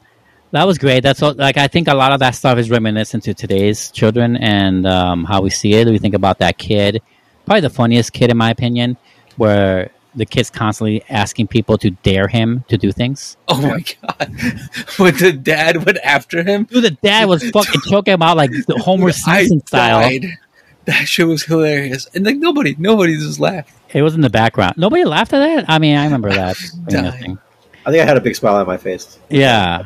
that 0.52 0.66
was 0.66 0.78
great. 0.78 1.02
That's 1.02 1.22
all, 1.22 1.34
like 1.34 1.58
I 1.58 1.68
think 1.68 1.88
a 1.90 1.94
lot 1.94 2.14
of 2.14 2.20
that 2.20 2.36
stuff 2.36 2.58
is 2.58 2.70
reminiscent 2.70 3.24
to 3.26 3.34
today's 3.34 3.92
children 3.92 4.38
and 4.38 4.86
um, 4.88 5.26
how 5.26 5.42
we 5.42 5.50
see 5.50 5.74
it. 5.74 5.88
We 5.88 5.98
think 5.98 6.14
about 6.16 6.40
that 6.40 6.58
kid, 6.58 7.02
probably 7.46 7.62
the 7.62 7.70
funniest 7.70 8.14
kid 8.14 8.32
in 8.32 8.38
my 8.38 8.52
opinion, 8.52 8.96
where 9.36 9.92
the 10.16 10.26
kid's 10.26 10.50
constantly 10.50 11.04
asking 11.10 11.48
people 11.48 11.78
to 11.80 11.90
dare 11.90 12.30
him 12.30 12.64
to 12.70 12.78
do 12.78 12.94
things. 12.94 13.36
oh 13.50 13.60
my 13.62 13.84
god, 14.02 14.30
when 14.98 15.14
the 15.18 15.34
dad 15.34 15.86
went 15.86 15.98
after 16.02 16.42
him, 16.44 16.64
Dude, 16.64 16.86
the 16.86 16.92
dad 16.92 17.28
was 17.28 17.44
fucking 17.50 17.82
choking 17.90 18.14
him 18.14 18.22
out 18.22 18.38
like 18.38 18.52
the 18.52 18.78
Homer 18.82 19.08
I 19.28 19.42
Simpson 19.42 19.68
style. 19.68 20.00
died. 20.00 20.26
That 20.86 21.08
shit 21.08 21.28
was 21.28 21.44
hilarious, 21.44 22.08
and 22.14 22.26
like 22.26 22.38
nobody, 22.38 22.76
nobody 22.78 23.16
just 23.18 23.40
laughed. 23.40 23.72
It 23.94 24.02
was 24.02 24.14
in 24.16 24.22
the 24.22 24.30
background. 24.30 24.76
Nobody 24.78 25.04
laughed 25.04 25.34
at 25.34 25.40
that. 25.40 25.66
I 25.70 25.80
mean, 25.80 25.96
I 25.98 26.04
remember 26.06 26.30
that. 26.34 26.58
Dying. 26.88 27.38
I 27.86 27.92
think 27.92 28.02
I 28.02 28.06
had 28.06 28.18
a 28.18 28.22
big 28.22 28.36
smile 28.36 28.56
on 28.56 28.68
my 28.68 28.78
face. 28.78 29.18
Yeah. 29.30 29.86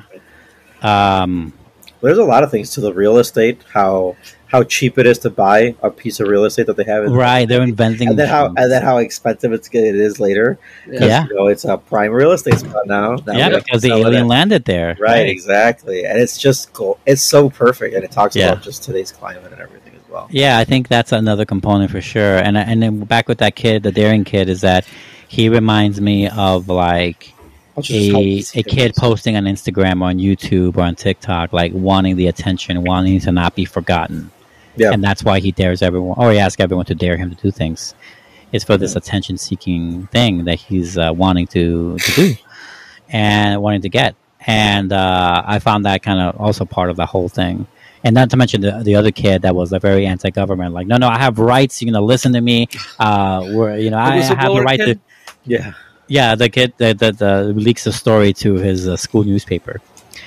Um, 0.81 1.53
There's 2.01 2.17
a 2.17 2.23
lot 2.23 2.43
of 2.43 2.51
things 2.51 2.71
to 2.71 2.81
the 2.81 2.93
real 2.93 3.17
estate. 3.17 3.61
How 3.71 4.15
how 4.47 4.63
cheap 4.63 4.97
it 4.97 5.05
is 5.05 5.19
to 5.19 5.29
buy 5.29 5.75
a 5.83 5.91
piece 5.91 6.19
of 6.19 6.27
real 6.27 6.43
estate 6.43 6.65
that 6.65 6.75
they 6.75 6.83
have. 6.85 7.03
In 7.03 7.13
right. 7.13 7.47
They're 7.47 7.61
inventing. 7.61 8.07
And 8.07 8.17
then 8.17 8.27
how 8.27 8.43
machines. 8.47 8.55
and 8.57 8.71
then 8.71 8.81
how 8.81 8.97
expensive 8.97 9.53
it's 9.53 9.69
it 9.71 9.95
is 9.95 10.19
later. 10.19 10.57
'Cause, 10.89 11.01
Yeah. 11.01 11.25
You 11.29 11.35
know, 11.35 11.47
it's 11.47 11.65
a 11.65 11.77
prime 11.77 12.11
real 12.11 12.31
estate 12.31 12.57
spot 12.57 12.87
now. 12.87 13.15
Now 13.27 13.33
yeah, 13.37 13.49
because 13.49 13.83
the 13.83 13.89
sell 13.89 13.99
it 13.99 14.07
alien 14.07 14.27
landed 14.27 14.65
there. 14.65 14.97
Right, 14.99 15.27
exactly. 15.29 16.03
And 16.05 16.17
it's 16.17 16.37
just 16.37 16.73
cool. 16.73 16.97
It's 17.05 17.21
so 17.21 17.49
perfect, 17.51 17.93
and 17.93 18.03
it 18.03 18.11
talks 18.11 18.35
Yeah. 18.35 18.53
about 18.53 18.63
just 18.63 18.83
today's 18.83 19.11
climate 19.11 19.51
and 19.51 19.61
everything 19.61 19.88
as 19.88 19.88
well. 20.09 20.27
Yeah, 20.31 20.57
I 20.57 20.65
think 20.65 20.87
that's 20.87 21.11
another 21.11 21.45
component 21.45 21.91
for 21.91 22.01
sure. 22.01 22.37
And 22.37 22.57
and 22.57 22.81
then 22.81 22.99
back 23.05 23.27
with 23.27 23.39
that 23.39 23.55
kid, 23.55 23.83
the 23.83 23.91
daring 23.91 24.23
kid, 24.23 24.49
is 24.49 24.61
that 24.61 24.85
he 25.27 25.49
reminds 25.49 26.01
me 26.01 26.27
of 26.27 26.67
like 26.67 27.33
a 27.89 28.43
a 28.55 28.63
kid 28.63 28.95
posting 28.95 29.35
on 29.35 29.45
Instagram 29.45 30.01
or 30.01 30.05
on 30.05 30.17
YouTube 30.17 30.77
or 30.77 30.81
on 30.81 30.95
TikTok, 30.95 31.53
like 31.53 31.71
wanting 31.73 32.15
the 32.15 32.27
attention, 32.27 32.83
wanting 32.83 33.19
to 33.21 33.31
not 33.31 33.55
be 33.55 33.65
forgotten. 33.65 34.31
Yeah. 34.75 34.91
and 34.93 35.03
that's 35.03 35.23
why 35.23 35.39
he 35.39 35.51
dares 35.51 35.81
everyone, 35.81 36.17
or 36.17 36.31
he 36.31 36.39
asks 36.39 36.61
everyone 36.61 36.85
to 36.85 36.95
dare 36.95 37.17
him 37.17 37.35
to 37.35 37.41
do 37.41 37.51
things. 37.51 37.93
It's 38.51 38.63
for 38.63 38.77
this 38.77 38.95
attention-seeking 38.95 40.07
thing 40.07 40.45
that 40.45 40.55
he's 40.55 40.97
uh, 40.97 41.11
wanting 41.13 41.47
to, 41.47 41.97
to 41.97 42.11
do 42.13 42.35
and 43.09 43.61
wanting 43.61 43.81
to 43.81 43.89
get. 43.89 44.15
And 44.47 44.93
uh, 44.93 45.43
I 45.45 45.59
found 45.59 45.85
that 45.85 46.01
kind 46.01 46.19
of 46.21 46.39
also 46.39 46.63
part 46.65 46.89
of 46.89 46.95
the 46.95 47.05
whole 47.05 47.27
thing. 47.27 47.67
And 48.03 48.13
not 48.13 48.29
to 48.29 48.37
mention 48.37 48.61
the, 48.61 48.81
the 48.83 48.95
other 48.95 49.11
kid 49.11 49.41
that 49.41 49.55
was 49.55 49.73
a 49.73 49.79
very 49.79 50.05
anti-government, 50.05 50.73
like, 50.73 50.87
no, 50.87 50.97
no, 50.97 51.07
I 51.07 51.17
have 51.17 51.37
rights. 51.37 51.81
You're 51.81 51.91
gonna 51.91 52.05
listen 52.05 52.33
to 52.33 52.41
me. 52.41 52.67
Uh, 52.99 53.47
we're, 53.53 53.77
you 53.77 53.89
know, 53.89 53.97
I 53.97 54.17
have 54.17 54.53
the 54.53 54.61
right 54.61 54.79
to. 54.79 54.99
Yeah. 55.45 55.73
Yeah, 56.07 56.35
the 56.35 56.49
kid 56.49 56.73
that 56.77 56.99
that 56.99 57.17
the 57.19 57.43
leaks 57.55 57.83
the 57.85 57.93
story 57.93 58.33
to 58.33 58.55
his 58.55 58.87
uh, 58.87 58.97
school 58.97 59.23
newspaper. 59.23 59.79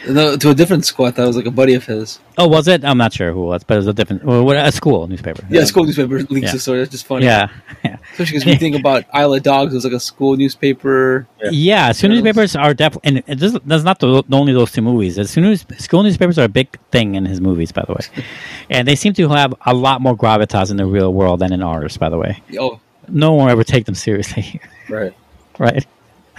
No, 0.09 0.37
to 0.37 0.51
a 0.51 0.55
different 0.55 0.85
school. 0.85 1.11
That 1.11 1.27
was 1.27 1.37
like 1.37 1.47
a 1.47 1.51
buddy 1.51 1.75
of 1.75 1.85
his. 1.87 2.19
Oh, 2.37 2.49
was 2.49 2.67
it? 2.67 2.85
I'm 2.85 2.99
not 2.99 3.13
sure 3.13 3.31
who 3.33 3.45
it 3.45 3.47
was, 3.47 3.65
but 3.65 3.75
it 3.75 3.77
was 3.79 3.87
a 3.87 3.93
different, 3.93 4.25
well, 4.25 4.45
what- 4.45 4.57
a 4.57 4.73
school 4.73 5.07
newspaper. 5.07 5.45
Yeah, 5.49 5.65
school 5.65 5.85
newspaper 5.85 6.19
leaks 6.23 6.47
Yeah. 6.47 6.53
the 6.53 6.59
story. 6.59 6.79
That's 6.81 6.91
just 6.91 7.07
funny. 7.07 7.25
Yeah, 7.27 7.49
yeah. 7.85 7.97
especially 8.13 8.39
because 8.39 8.47
we 8.47 8.57
think 8.57 8.75
about 8.77 9.05
Isle 9.13 9.35
of 9.35 9.43
Dogs. 9.43 9.73
It 9.73 9.77
was 9.77 9.85
like 9.85 9.93
a 9.93 10.01
school 10.01 10.37
newspaper. 10.37 11.27
Yeah. 11.43 11.51
Yeah, 11.53 11.93
school 11.93 12.11
newspapers 12.11 12.57
are 12.57 12.75
definitely, 12.75 13.09
and 13.09 13.25
it 13.29 13.39
does, 13.39 13.53
that's 13.65 13.85
not 13.85 14.01
the, 14.01 14.25
only 14.33 14.53
those 14.53 14.73
two 14.73 14.83
movies. 14.83 15.19
As 15.19 15.31
soon 15.31 15.45
as 15.45 15.65
school 15.79 16.03
newspapers 16.03 16.39
are 16.39 16.45
a 16.45 16.49
big 16.49 16.77
thing 16.91 17.15
in 17.15 17.25
his 17.25 17.41
movies, 17.41 17.71
by 17.71 17.85
the 17.87 17.93
way, 17.93 18.25
and 18.71 18.89
they 18.89 18.97
seem 18.97 19.13
to 19.15 19.29
have 19.29 19.55
a 19.67 19.75
lot 19.75 20.01
more 20.01 20.17
gravitas 20.17 20.71
in 20.71 20.79
the 20.79 20.87
real 20.87 21.13
world 21.13 21.41
than 21.41 21.53
in 21.53 21.63
ours. 21.63 21.97
By 21.97 22.09
the 22.09 22.19
way, 22.19 22.43
Oh, 22.59 22.81
no 23.09 23.33
one 23.35 23.45
will 23.47 23.53
ever 23.53 23.65
take 23.65 23.85
them 23.87 23.95
seriously, 23.95 24.61
Right. 24.89 25.13
right? 25.59 25.87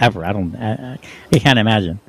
Ever, 0.00 0.24
I 0.24 0.32
don't, 0.32 0.56
I, 0.56 0.72
I 0.72 0.98
I 1.32 1.38
can't 1.38 1.58
imagine. 1.58 2.00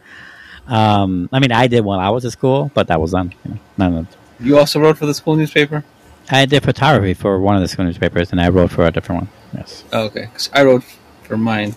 Um, 0.68 1.30
I 1.32 1.40
mean, 1.40 1.52
I 1.52 1.68
did 1.68 1.86
when 1.86 2.00
I 2.00 2.10
was 2.10 2.26
at 2.26 2.32
school, 2.32 2.72
but 2.74 2.88
that 2.88 3.00
was 3.00 3.12
done. 3.12 3.34
You 3.46 3.60
know, 3.78 4.08
you 4.40 4.58
also 4.58 4.80
wrote 4.80 4.98
for 4.98 5.06
the 5.06 5.14
school 5.14 5.36
newspaper. 5.36 5.84
I 6.32 6.46
did 6.46 6.64
photography 6.64 7.14
for 7.14 7.40
one 7.40 7.56
of 7.56 7.62
the 7.62 7.68
school 7.68 7.86
newspapers, 7.86 8.32
and 8.32 8.42
I 8.42 8.50
wrote 8.50 8.72
for 8.72 8.86
a 8.86 8.92
different 8.92 9.22
one. 9.24 9.30
Yes, 9.54 9.84
Oh, 9.94 10.06
okay, 10.06 10.28
'Cause 10.34 10.50
I 10.54 10.64
wrote 10.64 10.84
for 11.24 11.38
mine. 11.38 11.76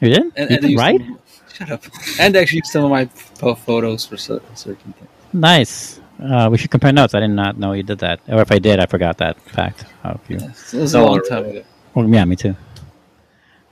you 0.00 0.10
did. 0.10 0.22
And, 0.36 0.50
you 0.50 0.56
and 0.56 0.60
did 0.60 0.78
right? 0.78 1.00
some- 1.00 1.18
shut 1.54 1.70
up. 1.70 1.82
And 2.20 2.36
actually, 2.36 2.62
some 2.66 2.84
of 2.84 2.90
my 2.90 3.06
photos 3.54 4.04
for 4.04 4.16
cer- 4.18 4.42
certain 4.54 4.92
things. 4.92 5.08
Nice. 5.32 6.00
Uh, 6.22 6.48
we 6.50 6.58
should 6.58 6.70
compare 6.70 6.92
notes. 6.92 7.14
I 7.14 7.20
did 7.20 7.28
not 7.28 7.58
know 7.58 7.72
you 7.72 7.82
did 7.82 7.98
that, 8.00 8.20
or 8.28 8.40
if 8.42 8.52
I 8.52 8.58
did, 8.58 8.80
I 8.80 8.86
forgot 8.86 9.18
that 9.18 9.40
fact. 9.40 9.84
Of 10.04 10.20
you. 10.28 10.38
Yes, 10.40 10.74
it 10.74 10.80
was 10.80 10.94
a 10.94 11.00
long 11.02 11.20
time 11.28 11.44
ago. 11.46 11.62
Well, 11.94 12.06
yeah, 12.08 12.24
me 12.26 12.36
too. 12.36 12.54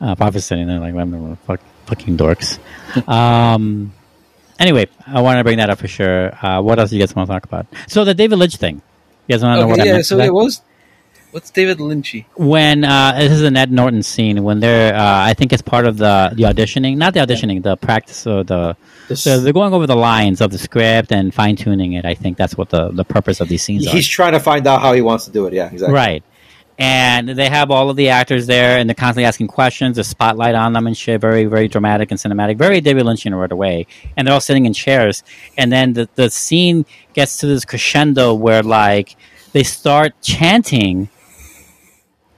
Uh, 0.01 0.15
Papa's 0.15 0.45
sitting 0.45 0.67
there 0.67 0.81
like, 0.81 0.95
I 0.95 0.99
don't 0.99 1.31
the 1.31 1.37
fuck. 1.47 1.61
Fucking 1.87 2.17
dorks. 2.17 2.59
um. 3.09 3.93
Anyway, 4.59 4.87
I 5.07 5.21
want 5.21 5.39
to 5.39 5.45
bring 5.45 5.59
that 5.59 5.71
up 5.71 5.79
for 5.79 5.89
sure. 5.89 6.33
Uh, 6.45 6.61
what 6.63 6.79
else 6.79 6.91
do 6.91 6.97
you 6.97 7.03
guys 7.03 7.15
want 7.15 7.29
to 7.29 7.33
talk 7.33 7.45
about? 7.45 7.67
So 7.89 8.05
the 8.05 8.15
David 8.15 8.39
Lynch 8.39 8.57
thing. 8.57 8.83
You 9.27 9.35
guys 9.35 9.43
want 9.43 9.57
to 9.59 9.63
know 9.63 9.69
what 9.69 9.81
I 9.81 9.85
yeah. 9.85 10.03
So 10.03 10.19
it 10.21 10.33
was. 10.33 10.63
What's 11.31 11.51
David 11.51 11.79
Lynchy? 11.79 12.27
when 12.37 12.85
uh, 12.85 13.17
this 13.19 13.33
is 13.33 13.43
an 13.43 13.57
Ed 13.57 13.73
Norton 13.73 14.05
scene 14.05 14.45
when 14.45 14.61
they're 14.61 14.95
uh, 14.95 15.25
I 15.27 15.35
think 15.35 15.53
it's 15.53 15.63
part 15.63 15.85
of 15.85 15.97
the 15.97 16.31
the 16.33 16.45
auditioning, 16.45 16.97
not 16.97 17.13
the 17.13 17.19
auditioning, 17.19 17.61
the 17.61 17.77
practice 17.77 18.25
or 18.25 18.45
the 18.45 18.77
This- 19.09 19.25
so 19.25 19.41
they're 19.41 19.53
going 19.53 19.75
over 19.75 19.89
the 19.89 19.97
lines 19.97 20.41
of 20.41 20.53
the 20.53 20.59
script 20.59 21.11
and 21.11 21.35
fine 21.35 21.57
tuning 21.57 21.95
it. 21.95 22.05
I 22.05 22.15
think 22.15 22.37
that's 22.37 22.57
what 22.57 22.71
the 22.71 22.93
the 22.93 23.05
purpose 23.05 23.41
of 23.41 23.49
these 23.49 23.65
scenes 23.65 23.85
are. 23.85 23.91
he's 23.91 24.07
trying 24.07 24.35
to 24.35 24.39
find 24.39 24.65
out 24.69 24.81
how 24.81 24.93
he 24.93 25.03
wants 25.03 25.25
to 25.25 25.33
do 25.33 25.47
it. 25.47 25.53
Yeah, 25.55 25.69
exactly. 25.73 25.93
Right. 25.93 26.23
And 26.77 27.29
they 27.29 27.49
have 27.49 27.71
all 27.71 27.89
of 27.89 27.97
the 27.97 28.09
actors 28.09 28.47
there, 28.47 28.79
and 28.79 28.89
they're 28.89 28.95
constantly 28.95 29.27
asking 29.27 29.47
questions. 29.47 29.97
The 29.97 30.03
spotlight 30.05 30.57
on 30.57 30.73
them 30.73 30.87
and 30.89 30.97
shit, 30.97 31.21
very, 31.21 31.45
very 31.45 31.69
dramatic 31.69 32.11
and 32.11 32.19
cinematic, 32.19 32.57
very 32.59 32.81
David 32.81 33.05
Lynchian 33.05 33.39
right 33.39 33.53
away. 33.53 33.87
And 34.17 34.27
they're 34.27 34.35
all 34.35 34.41
sitting 34.41 34.67
in 34.67 34.73
chairs, 34.73 35.23
and 35.57 35.71
then 35.73 35.93
the 35.93 36.09
the 36.17 36.31
scene 36.31 36.85
gets 37.13 37.39
to 37.39 37.47
this 37.47 37.65
crescendo 37.65 38.35
where 38.35 38.63
like 38.63 39.17
they 39.53 39.63
start 39.63 40.15
chanting 40.21 41.11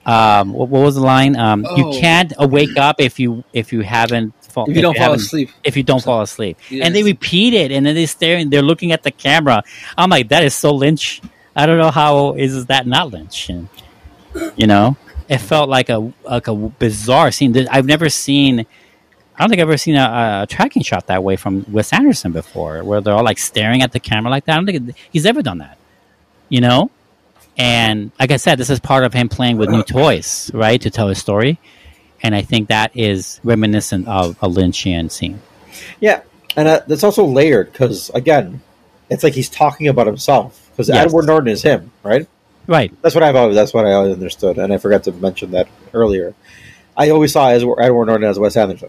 um, 0.04 0.52
what, 0.52 0.68
what 0.68 0.82
was 0.82 0.94
the 0.94 1.00
line? 1.00 1.34
Um, 1.36 1.62
You 1.76 1.84
Oh. 1.86 2.00
can't 2.00 2.32
uh, 2.40 2.46
wake 2.46 2.76
up 2.78 3.00
if 3.00 3.18
you 3.18 3.42
if 3.52 3.72
you 3.72 3.80
haven't 3.80 4.34
fall, 4.50 4.68
If 4.70 4.76
you 4.76 4.82
don't 4.82 4.96
fall 4.96 5.14
asleep. 5.14 5.50
If 5.64 5.76
you 5.76 5.82
don't 5.82 6.02
fall 6.04 6.20
asleep, 6.22 6.58
and 6.70 6.94
they 6.94 7.02
repeat 7.02 7.54
it, 7.54 7.72
and 7.72 7.84
then 7.86 7.94
they're 7.94 8.06
staring, 8.06 8.50
they're 8.50 8.62
looking 8.62 8.92
at 8.92 9.02
the 9.02 9.10
camera. 9.10 9.62
I'm 9.96 10.10
like, 10.10 10.28
that 10.28 10.44
is 10.44 10.54
so 10.54 10.72
Lynch. 10.74 11.22
I 11.56 11.66
don't 11.66 11.78
know 11.78 11.90
how 11.90 12.34
is 12.34 12.66
that 12.66 12.86
not 12.86 13.10
Lynch. 13.12 13.48
And, 13.48 13.68
you 14.56 14.66
know, 14.66 14.96
it 15.28 15.38
felt 15.38 15.68
like 15.68 15.88
a 15.88 16.12
like 16.24 16.48
a 16.48 16.54
bizarre 16.54 17.30
scene. 17.30 17.56
I've 17.68 17.86
never 17.86 18.08
seen. 18.08 18.60
I 18.60 19.40
don't 19.40 19.50
think 19.50 19.60
I've 19.60 19.68
ever 19.68 19.76
seen 19.76 19.96
a, 19.96 20.42
a 20.42 20.46
tracking 20.48 20.82
shot 20.82 21.08
that 21.08 21.22
way 21.22 21.36
from 21.36 21.64
Wes 21.70 21.92
Anderson 21.92 22.32
before, 22.32 22.82
where 22.84 23.00
they're 23.02 23.14
all 23.14 23.24
like 23.24 23.38
staring 23.38 23.82
at 23.82 23.92
the 23.92 24.00
camera 24.00 24.30
like 24.30 24.46
that. 24.46 24.52
I 24.52 24.56
don't 24.56 24.66
think 24.66 24.88
it- 24.90 24.96
he's 25.12 25.26
ever 25.26 25.42
done 25.42 25.58
that. 25.58 25.76
You 26.48 26.60
know, 26.60 26.90
and 27.58 28.12
like 28.20 28.30
I 28.30 28.36
said, 28.36 28.56
this 28.58 28.70
is 28.70 28.80
part 28.80 29.04
of 29.04 29.12
him 29.12 29.28
playing 29.28 29.56
with 29.56 29.68
new 29.68 29.82
toys, 29.82 30.50
right, 30.54 30.80
to 30.80 30.90
tell 30.90 31.08
his 31.08 31.18
story. 31.18 31.58
And 32.22 32.34
I 32.34 32.42
think 32.42 32.68
that 32.68 32.92
is 32.96 33.40
reminiscent 33.44 34.08
of 34.08 34.36
a 34.42 34.48
Lynchian 34.48 35.10
scene. 35.10 35.40
Yeah, 36.00 36.22
and 36.56 36.66
uh, 36.68 36.80
that's 36.86 37.04
also 37.04 37.24
layered 37.26 37.72
because 37.72 38.10
again, 38.14 38.62
it's 39.10 39.22
like 39.22 39.34
he's 39.34 39.48
talking 39.50 39.88
about 39.88 40.06
himself 40.06 40.68
because 40.70 40.88
Yes. 40.88 41.06
Edward 41.06 41.26
Norton 41.26 41.48
is 41.48 41.62
him, 41.62 41.90
right? 42.02 42.26
Right. 42.66 42.92
That's 43.02 43.14
what 43.14 43.22
I've 43.24 43.36
always. 43.36 43.54
That's 43.54 43.72
what 43.72 43.86
I 43.86 43.92
always 43.92 44.14
understood, 44.14 44.58
and 44.58 44.72
I 44.72 44.78
forgot 44.78 45.04
to 45.04 45.12
mention 45.12 45.52
that 45.52 45.68
earlier. 45.94 46.34
I 46.96 47.10
always 47.10 47.32
saw 47.32 47.48
as 47.50 47.62
Edward 47.62 48.06
Norton 48.06 48.24
as 48.24 48.38
Wes 48.38 48.56
Anderson, 48.56 48.88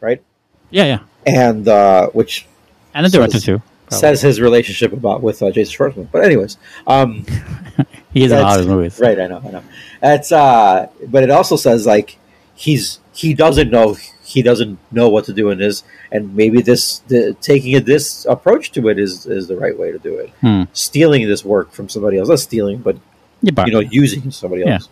right? 0.00 0.22
Yeah, 0.70 0.84
yeah. 0.84 0.98
And 1.26 1.66
uh, 1.68 2.08
which 2.08 2.46
And 2.94 3.06
the 3.06 3.10
director 3.10 3.34
Says- 3.38 3.44
too. 3.44 3.62
probably. 3.86 3.98
says 4.00 4.20
his 4.22 4.40
relationship 4.40 4.92
about 4.92 5.22
with 5.22 5.42
uh, 5.42 5.50
Jason 5.50 5.74
Schwartzman. 5.76 6.08
But 6.10 6.24
anyways, 6.24 6.58
um, 6.86 7.24
he 8.12 8.24
is 8.24 8.32
in 8.32 8.38
a 8.38 8.42
lot 8.42 8.54
of 8.54 8.58
his 8.58 8.66
movies. 8.66 9.00
right? 9.00 9.18
I 9.18 9.26
know, 9.26 9.40
I 9.44 9.50
know. 9.50 9.62
It's 10.02 10.30
uh, 10.32 10.88
but 11.06 11.22
it 11.22 11.30
also 11.30 11.56
says 11.56 11.86
like 11.86 12.18
he's 12.54 13.00
he 13.14 13.34
doesn't 13.34 13.70
know 13.70 13.96
he 14.32 14.42
doesn't 14.42 14.78
know 14.92 15.08
what 15.08 15.24
to 15.24 15.32
do 15.32 15.48
in 15.50 15.58
this, 15.58 15.82
and 16.12 16.34
maybe 16.36 16.60
this 16.60 16.98
the, 17.08 17.34
taking 17.40 17.82
this 17.84 18.26
approach 18.26 18.72
to 18.72 18.88
it 18.88 18.98
is 18.98 19.24
is 19.26 19.48
the 19.48 19.56
right 19.56 19.76
way 19.78 19.90
to 19.92 19.98
do 19.98 20.18
it. 20.18 20.30
Hmm. 20.42 20.62
Stealing 20.72 21.26
this 21.26 21.44
work 21.44 21.72
from 21.72 21.88
somebody 21.88 22.18
else, 22.18 22.28
not 22.28 22.38
stealing, 22.40 22.78
but 22.78 22.96
Yeah, 23.42 23.52
but 23.52 23.66
you 23.66 23.72
know, 23.72 23.80
using 23.80 24.30
somebody 24.30 24.62
Yeah. 24.62 24.74
else, 24.74 24.88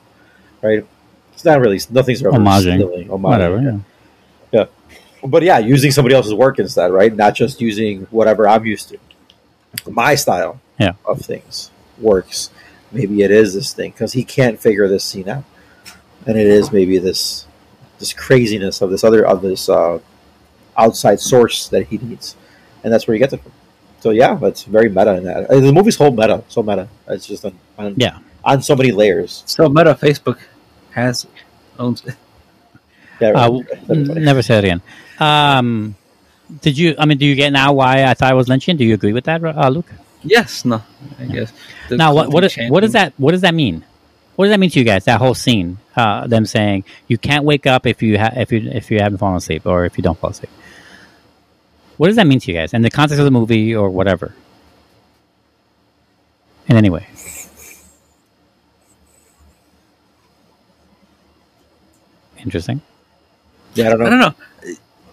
right? 0.62 0.84
It's 1.34 1.44
not 1.44 1.60
really 1.60 1.80
nothing's 1.90 2.20
ever 2.22 2.32
Homaging. 2.38 2.76
stealing, 2.78 3.08
homaging, 3.08 3.20
whatever. 3.20 3.58
yeah. 3.60 3.78
Yeah. 4.56 4.66
But 5.22 5.42
yeah, 5.42 5.58
using 5.58 5.90
somebody 5.90 6.14
else's 6.14 6.34
work 6.34 6.58
instead, 6.58 6.90
right? 6.92 7.14
Not 7.14 7.34
just 7.34 7.60
using 7.60 8.06
whatever 8.10 8.48
I'm 8.48 8.64
used 8.64 8.88
to. 8.90 8.98
My 9.90 10.14
style 10.14 10.60
Yeah. 10.78 10.92
of 11.04 11.20
things 11.20 11.70
works. 12.00 12.50
Maybe 12.92 13.22
it 13.22 13.30
is 13.30 13.52
this 13.54 13.72
thing 13.74 13.90
because 13.90 14.12
he 14.12 14.24
can't 14.24 14.60
figure 14.60 14.86
this 14.88 15.04
scene 15.04 15.28
out, 15.28 15.44
and 16.26 16.38
it 16.38 16.46
is 16.46 16.70
maybe 16.72 16.96
this 16.98 17.45
this 17.98 18.12
craziness 18.12 18.80
of 18.82 18.90
this 18.90 19.04
other 19.04 19.24
of 19.26 19.42
this 19.42 19.68
uh, 19.68 19.98
outside 20.76 21.20
source 21.20 21.68
that 21.68 21.86
he 21.88 21.98
needs, 21.98 22.36
and 22.84 22.92
that's 22.92 23.06
where 23.06 23.14
he 23.14 23.18
gets 23.18 23.32
it 23.32 23.42
from. 23.42 23.52
So 24.00 24.10
yeah, 24.10 24.38
it's 24.42 24.64
very 24.64 24.88
meta 24.88 25.16
in 25.16 25.24
that. 25.24 25.50
Uh, 25.50 25.60
The 25.60 25.72
movie's 25.72 25.96
whole 25.96 26.10
meta, 26.12 26.44
so 26.48 26.62
meta. 26.62 26.88
It's 27.08 27.26
just 27.26 27.44
on, 27.44 27.58
on 27.78 27.94
Yeah. 27.96 28.18
on 28.44 28.62
so 28.62 28.76
many 28.76 28.92
layers. 28.92 29.42
So 29.46 29.68
Meta 29.68 29.94
Facebook 29.94 30.38
has 30.92 31.26
owns 31.78 32.04
it. 32.04 32.14
Yeah, 33.20 33.28
Uh, 33.30 33.32
right. 33.32 33.86
w- 33.88 34.12
n- 34.12 34.24
never 34.24 34.42
say 34.42 34.58
it 34.58 34.64
again. 34.64 34.82
Um, 35.18 35.96
did 36.60 36.76
you? 36.76 36.94
I 36.98 37.06
mean, 37.06 37.16
do 37.16 37.24
you 37.24 37.34
get 37.34 37.50
now 37.50 37.72
why 37.72 38.04
I 38.04 38.12
thought 38.12 38.30
I 38.30 38.34
was 38.34 38.46
Lynchian? 38.46 38.76
Do 38.76 38.84
you 38.84 38.92
agree 38.92 39.14
with 39.14 39.24
that, 39.24 39.42
uh, 39.42 39.68
Luke? 39.70 39.90
Yes, 40.22 40.64
no, 40.66 40.82
I 41.18 41.24
guess. 41.24 41.50
The 41.88 41.96
now, 41.96 42.12
what 42.14 42.28
what, 42.30 42.44
is, 42.44 42.54
what 42.68 42.80
does 42.80 42.92
that 42.92 43.14
what 43.16 43.32
does 43.32 43.40
that 43.40 43.54
mean? 43.54 43.84
What 44.36 44.44
does 44.44 44.52
that 44.52 44.60
mean 44.60 44.68
to 44.70 44.78
you 44.78 44.84
guys? 44.84 45.06
That 45.06 45.18
whole 45.18 45.32
scene, 45.34 45.78
uh, 45.96 46.26
them 46.26 46.44
saying 46.46 46.84
you 47.08 47.18
can't 47.18 47.44
wake 47.44 47.66
up 47.66 47.86
if 47.86 48.02
you 48.02 48.18
ha- 48.18 48.32
if 48.36 48.52
you 48.52 48.68
if 48.70 48.90
you 48.90 48.98
haven't 49.00 49.18
fallen 49.18 49.36
asleep 49.36 49.66
or 49.66 49.84
if 49.84 49.96
you 49.98 50.02
don't 50.02 50.18
fall 50.18 50.30
asleep. 50.30 50.50
What 51.96 52.08
does 52.08 52.16
that 52.16 52.26
mean 52.26 52.40
to 52.40 52.52
you 52.52 52.58
guys 52.58 52.74
in 52.74 52.82
the 52.82 52.90
context 52.90 53.18
of 53.18 53.24
the 53.24 53.30
movie 53.30 53.74
or 53.74 53.88
whatever? 53.90 54.34
In 56.68 56.76
any 56.76 56.90
way, 56.90 57.06
interesting. 62.38 62.80
Yeah, 63.74 63.86
I 63.86 63.90
don't 63.90 63.98
know. 64.00 64.06
I 64.06 64.10
don't 64.10 64.18
know. 64.20 64.34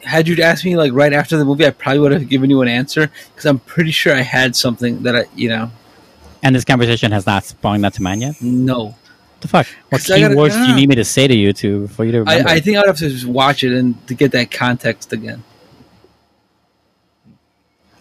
Had 0.04 0.28
you 0.28 0.42
asked 0.44 0.66
me 0.66 0.76
like 0.76 0.92
right 0.94 1.14
after 1.14 1.38
the 1.38 1.46
movie, 1.46 1.66
I 1.66 1.70
probably 1.70 2.00
would 2.00 2.12
have 2.12 2.28
given 2.28 2.50
you 2.50 2.62
an 2.62 2.68
answer 2.68 3.10
because 3.30 3.46
I'm 3.46 3.60
pretty 3.60 3.92
sure 3.92 4.14
I 4.14 4.22
had 4.22 4.56
something 4.56 5.04
that 5.04 5.16
I, 5.16 5.24
you 5.36 5.48
know, 5.50 5.72
And 6.42 6.54
this 6.56 6.66
conversation 6.66 7.12
has 7.14 7.26
not 7.26 7.46
sprung 7.46 7.82
that 7.82 7.94
to 7.96 8.02
mind 8.04 8.22
yet. 8.22 8.42
no. 8.42 8.96
The 9.44 9.48
fuck? 9.48 9.68
What 9.90 10.10
I 10.10 10.20
gotta- 10.20 10.34
keywords 10.36 10.54
do 10.54 10.70
you 10.70 10.76
need 10.76 10.90
me 10.90 10.96
to 10.96 11.04
say 11.06 11.28
to 11.28 11.36
you 11.36 11.54
to 11.54 11.88
for 11.90 12.04
you 12.06 12.12
to 12.14 12.20
remember? 12.20 12.50
I, 12.50 12.54
I 12.56 12.60
think 12.60 12.78
I 12.78 12.80
would 12.82 12.88
have 12.88 12.98
to 12.98 13.10
just 13.10 13.26
watch 13.26 13.64
it 13.64 13.72
and 13.72 13.96
to 14.08 14.16
get 14.16 14.32
that 14.32 14.50
context 14.52 15.14
again. 15.14 15.44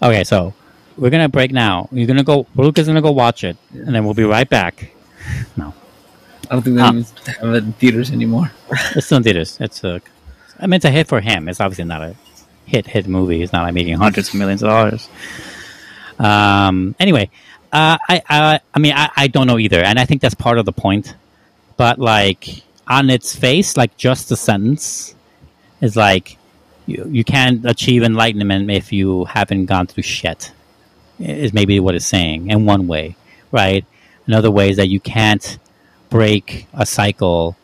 Okay, 0.02 0.24
so 0.24 0.54
we're 0.96 1.10
gonna 1.10 1.28
break 1.28 1.52
now. 1.52 1.88
You're 1.92 2.06
gonna 2.06 2.24
go. 2.24 2.46
Luke 2.56 2.78
is 2.78 2.86
gonna 2.86 3.02
go 3.02 3.12
watch 3.12 3.44
it, 3.44 3.56
and 3.72 3.94
then 3.94 4.04
we'll 4.04 4.14
be 4.14 4.24
right 4.24 4.48
back. 4.48 4.92
No, 5.56 5.72
I 6.50 6.54
don't 6.54 6.62
think 6.62 6.76
they 6.76 6.82
Ah. 6.82 6.88
even 6.90 7.04
have 7.38 7.54
it 7.54 7.64
in 7.64 7.72
theaters 7.74 8.10
anymore. 8.10 8.50
it's 8.96 9.06
still 9.06 9.18
in 9.18 9.22
theaters. 9.22 9.56
It's 9.60 9.84
a. 9.84 10.00
I 10.58 10.66
mean, 10.66 10.74
it's 10.74 10.84
a 10.84 10.90
hit 10.90 11.06
for 11.06 11.20
him. 11.20 11.48
It's 11.48 11.60
obviously 11.60 11.84
not 11.84 12.02
a 12.02 12.16
hit 12.66 12.86
hit 12.88 13.06
movie. 13.06 13.40
It's 13.42 13.52
not 13.52 13.62
like 13.62 13.74
making 13.74 13.94
hundreds 13.98 14.30
of 14.30 14.34
millions 14.34 14.62
of 14.64 14.70
dollars. 14.70 15.08
Um. 16.18 16.96
Anyway, 16.98 17.30
uh, 17.72 17.98
I 18.08 18.22
I 18.28 18.60
I 18.74 18.78
mean 18.80 18.94
I, 18.94 19.10
I 19.16 19.26
don't 19.28 19.46
know 19.46 19.58
either, 19.60 19.80
and 19.82 19.98
I 19.98 20.04
think 20.04 20.20
that's 20.22 20.34
part 20.34 20.58
of 20.58 20.64
the 20.66 20.72
point. 20.72 21.14
But 21.76 21.98
like 21.98 22.62
on 22.86 23.10
its 23.10 23.34
face, 23.34 23.76
like 23.76 23.96
just 23.96 24.28
the 24.28 24.36
sentence 24.36 25.14
is 25.80 25.96
like 25.96 26.38
you 26.86 27.06
you 27.10 27.24
can't 27.24 27.64
achieve 27.64 28.02
enlightenment 28.02 28.70
if 28.70 28.92
you 28.92 29.24
haven't 29.24 29.66
gone 29.66 29.86
through 29.86 30.04
shit. 30.04 30.52
Is 31.18 31.52
maybe 31.52 31.78
what 31.78 31.94
it's 31.94 32.06
saying 32.06 32.50
in 32.50 32.64
one 32.66 32.88
way, 32.88 33.16
right? 33.52 33.84
Another 34.26 34.50
way 34.50 34.70
is 34.70 34.76
that 34.78 34.88
you 34.88 34.98
can't 34.98 35.58
break 36.10 36.66
a 36.74 36.84
cycle 36.84 37.56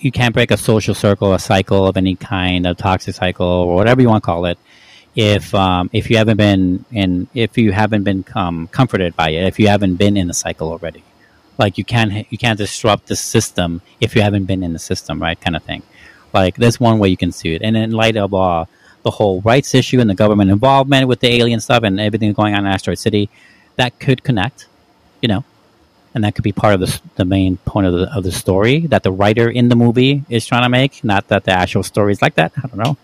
you 0.00 0.12
can't 0.12 0.32
break 0.32 0.50
a 0.50 0.56
social 0.56 0.94
circle, 0.94 1.34
a 1.34 1.38
cycle 1.38 1.86
of 1.86 1.96
any 1.96 2.14
kind, 2.14 2.66
a 2.66 2.74
toxic 2.74 3.14
cycle, 3.14 3.46
or 3.46 3.74
whatever 3.74 4.00
you 4.00 4.08
want 4.08 4.22
to 4.22 4.26
call 4.26 4.44
it, 4.46 4.58
if 5.14 5.54
um, 5.54 5.90
if 5.92 6.10
you 6.10 6.16
haven't 6.16 6.36
been 6.36 6.84
in, 6.92 7.26
if 7.34 7.58
you 7.58 7.72
haven't 7.72 8.04
been 8.04 8.24
um, 8.34 8.68
comforted 8.68 9.16
by 9.16 9.30
it, 9.30 9.44
if 9.46 9.58
you 9.58 9.68
haven't 9.68 9.96
been 9.96 10.16
in 10.16 10.28
the 10.28 10.34
cycle 10.34 10.70
already, 10.70 11.02
like 11.58 11.78
you 11.78 11.84
can't 11.84 12.30
you 12.30 12.38
can't 12.38 12.58
disrupt 12.58 13.06
the 13.06 13.16
system 13.16 13.82
if 14.00 14.14
you 14.14 14.22
haven't 14.22 14.44
been 14.44 14.62
in 14.62 14.72
the 14.72 14.78
system, 14.78 15.20
right? 15.20 15.40
Kind 15.40 15.56
of 15.56 15.62
thing. 15.62 15.82
Like 16.32 16.56
that's 16.56 16.78
one 16.78 16.98
way 16.98 17.08
you 17.08 17.16
can 17.16 17.32
see 17.32 17.54
it, 17.54 17.62
and 17.62 17.76
in 17.76 17.90
light 17.90 18.16
of 18.16 18.34
uh, 18.34 18.64
the 19.02 19.10
whole 19.10 19.40
rights 19.42 19.74
issue 19.74 20.00
and 20.00 20.08
the 20.08 20.14
government 20.14 20.50
involvement 20.50 21.08
with 21.08 21.20
the 21.20 21.28
alien 21.28 21.60
stuff 21.60 21.82
and 21.82 21.98
everything 22.00 22.32
going 22.32 22.54
on 22.54 22.66
in 22.66 22.72
Asteroid 22.72 22.98
City, 22.98 23.28
that 23.76 23.98
could 23.98 24.22
connect, 24.22 24.66
you 25.20 25.28
know 25.28 25.44
and 26.14 26.24
that 26.24 26.34
could 26.34 26.42
be 26.42 26.52
part 26.52 26.74
of 26.74 26.80
the, 26.80 27.00
the 27.16 27.24
main 27.24 27.58
point 27.58 27.86
of 27.86 27.92
the, 27.92 28.12
of 28.12 28.24
the 28.24 28.32
story 28.32 28.80
that 28.88 29.02
the 29.02 29.12
writer 29.12 29.48
in 29.48 29.68
the 29.68 29.76
movie 29.76 30.24
is 30.28 30.46
trying 30.46 30.62
to 30.62 30.68
make. 30.68 31.04
Not 31.04 31.28
that 31.28 31.44
the 31.44 31.52
actual 31.52 31.82
story 31.82 32.12
is 32.12 32.22
like 32.22 32.34
that. 32.34 32.52
I 32.56 32.66
don't 32.66 32.76
know. 32.76 32.96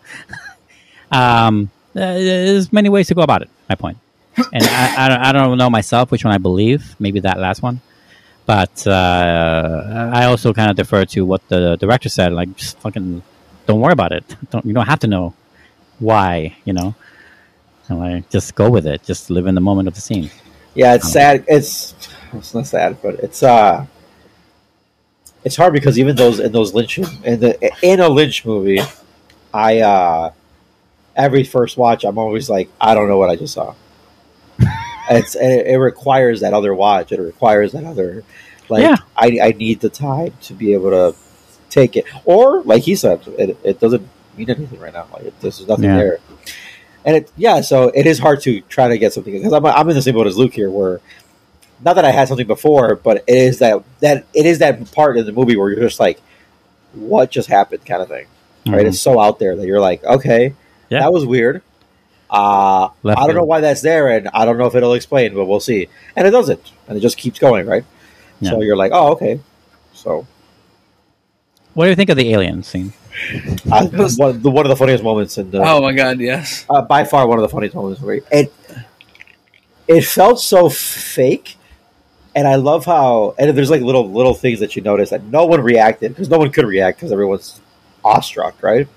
um, 1.17 1.71
uh, 1.95 2.01
there's 2.01 2.73
many 2.73 2.89
ways 2.89 3.09
to 3.09 3.15
go 3.15 3.23
about 3.23 3.43
it. 3.43 3.51
My 3.69 3.77
point, 3.77 3.99
and 4.37 4.65
I, 4.65 5.05
I, 5.05 5.09
don't, 5.09 5.21
I 5.21 5.33
don't 5.33 5.59
know 5.59 5.71
myself 5.71 6.11
which 6.11 6.25
one 6.25 6.35
I 6.35 6.39
believe. 6.39 6.97
Maybe 6.99 7.21
that 7.21 7.39
last 7.39 7.63
one, 7.63 7.81
but 8.47 8.87
uh, 8.87 10.11
I 10.13 10.25
also 10.27 10.53
kind 10.53 10.71
of 10.71 10.77
defer 10.77 11.05
to 11.07 11.25
what 11.25 11.47
the 11.49 11.77
director 11.77 12.09
said. 12.09 12.33
Like, 12.33 12.55
just 12.57 12.79
fucking 12.79 13.23
don't 13.67 13.81
worry 13.81 13.93
about 13.93 14.13
it. 14.13 14.25
Don't 14.51 14.65
you 14.67 14.75
don't 14.75 14.87
have 14.87 15.01
to 15.01 15.07
know 15.07 15.35
why. 15.99 16.55
You 16.65 16.75
know, 16.75 16.95
and 17.89 17.99
like 17.99 18.31
just 18.31 18.55
go 18.55 18.69
with 18.69 18.87
it. 18.87 19.03
Just 19.03 19.31
live 19.31 19.47
in 19.47 19.55
the 19.55 19.61
moment 19.61 19.89
of 19.89 19.95
the 19.95 20.01
scene. 20.01 20.31
Yeah, 20.75 20.95
it's 20.95 21.11
sad. 21.11 21.45
It's 21.49 21.95
it's 22.33 22.55
not 22.55 22.67
sad, 22.67 22.99
but 23.03 23.15
it's 23.21 23.43
uh, 23.43 23.87
it's 25.45 25.57
hard 25.57 25.73
because 25.73 25.99
even 25.99 26.17
those 26.17 26.41
in 26.41 26.53
those 26.53 26.75
Lynch 26.75 26.99
in 26.99 27.41
the 27.41 27.73
in 27.83 28.01
a 28.01 28.09
Lynch 28.09 28.45
movie, 28.45 28.81
I 29.53 29.81
uh 29.81 30.33
every 31.17 31.45
first 31.45 31.77
watch, 31.77 32.05
I'm 32.05 32.19
always 32.19 32.51
like, 32.51 32.69
I 32.81 32.95
don't 32.95 33.09
know 33.09 33.19
what 33.19 33.31
I 33.31 33.37
just 33.37 33.55
saw. 33.55 33.75
It's 35.11 35.35
it, 35.35 35.67
it 35.67 35.77
requires 35.79 36.41
that 36.41 36.53
other 36.55 36.75
watch. 36.75 37.13
It 37.13 37.21
requires 37.21 37.73
that 37.73 37.85
other 37.85 38.25
like 38.69 38.83
Yeah. 38.83 38.97
I 39.17 39.39
I 39.43 39.53
need 39.53 39.81
the 39.81 39.91
time 39.91 40.33
to 40.43 40.55
be 40.55 40.73
able 40.75 40.91
to 40.91 41.15
take 41.71 41.97
it. 41.97 42.05
Or 42.25 42.63
like 42.63 42.83
he 42.83 42.95
said, 42.97 43.21
it, 43.39 43.57
it 43.65 43.81
doesn't 43.81 44.09
mean 44.37 44.51
anything 44.51 44.81
right 44.81 44.93
now. 44.93 45.07
Like 45.13 45.39
there's 45.41 45.67
nothing 45.67 45.85
Yeah. 45.85 45.97
there. 45.97 46.19
And 47.05 47.17
it 47.17 47.31
yeah, 47.37 47.61
so 47.61 47.89
it 47.89 48.07
is 48.07 48.19
hard 48.19 48.41
to 48.43 48.61
try 48.63 48.89
to 48.89 48.97
get 48.99 49.13
something 49.13 49.33
because 49.35 49.53
I'm 49.53 49.65
I'm 49.67 49.89
in 49.91 49.95
the 49.95 50.03
same 50.03 50.15
boat 50.15 50.27
as 50.27 50.39
Luke 50.39 50.55
here, 50.55 50.71
where 50.71 51.01
not 51.85 51.95
that 51.97 52.05
I 52.07 52.11
had 52.13 52.29
something 52.29 52.47
before, 52.47 52.95
but 52.97 53.19
it 53.27 53.37
is 53.37 53.59
that 53.59 53.83
that 54.01 54.25
it 54.33 54.47
is 54.47 54.61
that 54.61 54.91
part 54.93 55.19
in 55.19 55.27
the 55.27 55.33
movie 55.33 55.57
where 55.57 55.71
you're 55.71 55.81
just 55.83 56.01
like, 56.01 56.19
what 56.95 57.31
just 57.31 57.49
happened, 57.49 57.85
kind 57.85 58.01
of 58.01 58.09
thing. 58.09 58.27
Right? 58.67 58.87
Mhm. 58.87 58.89
It's 58.89 59.01
so 59.01 59.21
out 59.21 59.39
there 59.39 59.55
that 59.55 59.67
you're 59.67 59.81
like, 59.81 60.03
okay, 60.05 60.55
Yeah. 60.89 61.01
that 61.01 61.13
was 61.13 61.27
weird. 61.27 61.61
Uh, 62.35 62.89
Left 63.05 63.21
I 63.21 63.27
don't 63.27 63.37
know 63.37 63.45
why 63.45 63.61
that's 63.61 63.81
there, 63.81 64.09
and 64.09 64.29
I 64.35 64.45
don't 64.45 64.59
know 64.59 64.67
if 64.67 64.75
it'll 64.75 64.95
explain, 64.95 65.35
but 65.35 65.45
we'll 65.45 65.61
see. 65.61 65.89
And 66.17 66.27
it 66.27 66.33
doesn't, 66.33 66.73
and 66.89 66.97
it 66.99 67.01
just 67.01 67.17
keeps 67.17 67.39
going, 67.39 67.67
right? 67.67 67.85
So 68.43 68.61
you're 68.61 68.77
like, 68.77 68.93
oh, 68.93 69.13
okay. 69.13 69.41
So 69.95 70.27
What 71.73 71.85
do 71.85 71.91
you 71.91 71.97
think 71.97 72.11
of 72.11 72.17
the 72.17 72.31
alien 72.33 72.63
scene? 72.63 72.93
uh, 73.71 73.87
one, 74.17 74.43
the, 74.43 74.51
one 74.51 74.67
of 74.67 74.69
the 74.71 74.77
funniest 74.77 75.05
moments 75.05 75.39
in 75.39 75.51
the 75.51 75.63
Oh 75.63 75.81
my 75.81 75.93
god, 75.93 76.19
yes. 76.21 76.67
uh, 76.69 76.83
by 76.83 77.05
far 77.05 77.27
one 77.29 77.39
of 77.39 77.43
the 77.43 77.49
funniest 77.49 77.75
moments. 77.77 78.03
Where 78.03 78.21
it 78.33 78.53
it 79.87 80.03
felt 80.03 80.41
so 80.41 80.69
fake, 80.69 81.57
and 82.35 82.49
I 82.49 82.57
love 82.57 82.85
how 82.85 83.35
and 83.39 83.57
there's 83.57 83.71
like 83.71 83.83
little 83.83 84.11
little 84.11 84.35
things 84.35 84.61
that 84.61 84.75
you 84.77 84.83
notice 84.83 85.11
that 85.11 85.23
no 85.25 85.47
one 85.47 85.61
reacted 85.61 86.11
because 86.13 86.29
no 86.29 86.39
one 86.39 86.51
could 86.51 86.67
react 86.67 86.99
because 86.99 87.13
everyone's 87.13 87.61
awestruck, 88.05 88.61
right? 88.63 88.89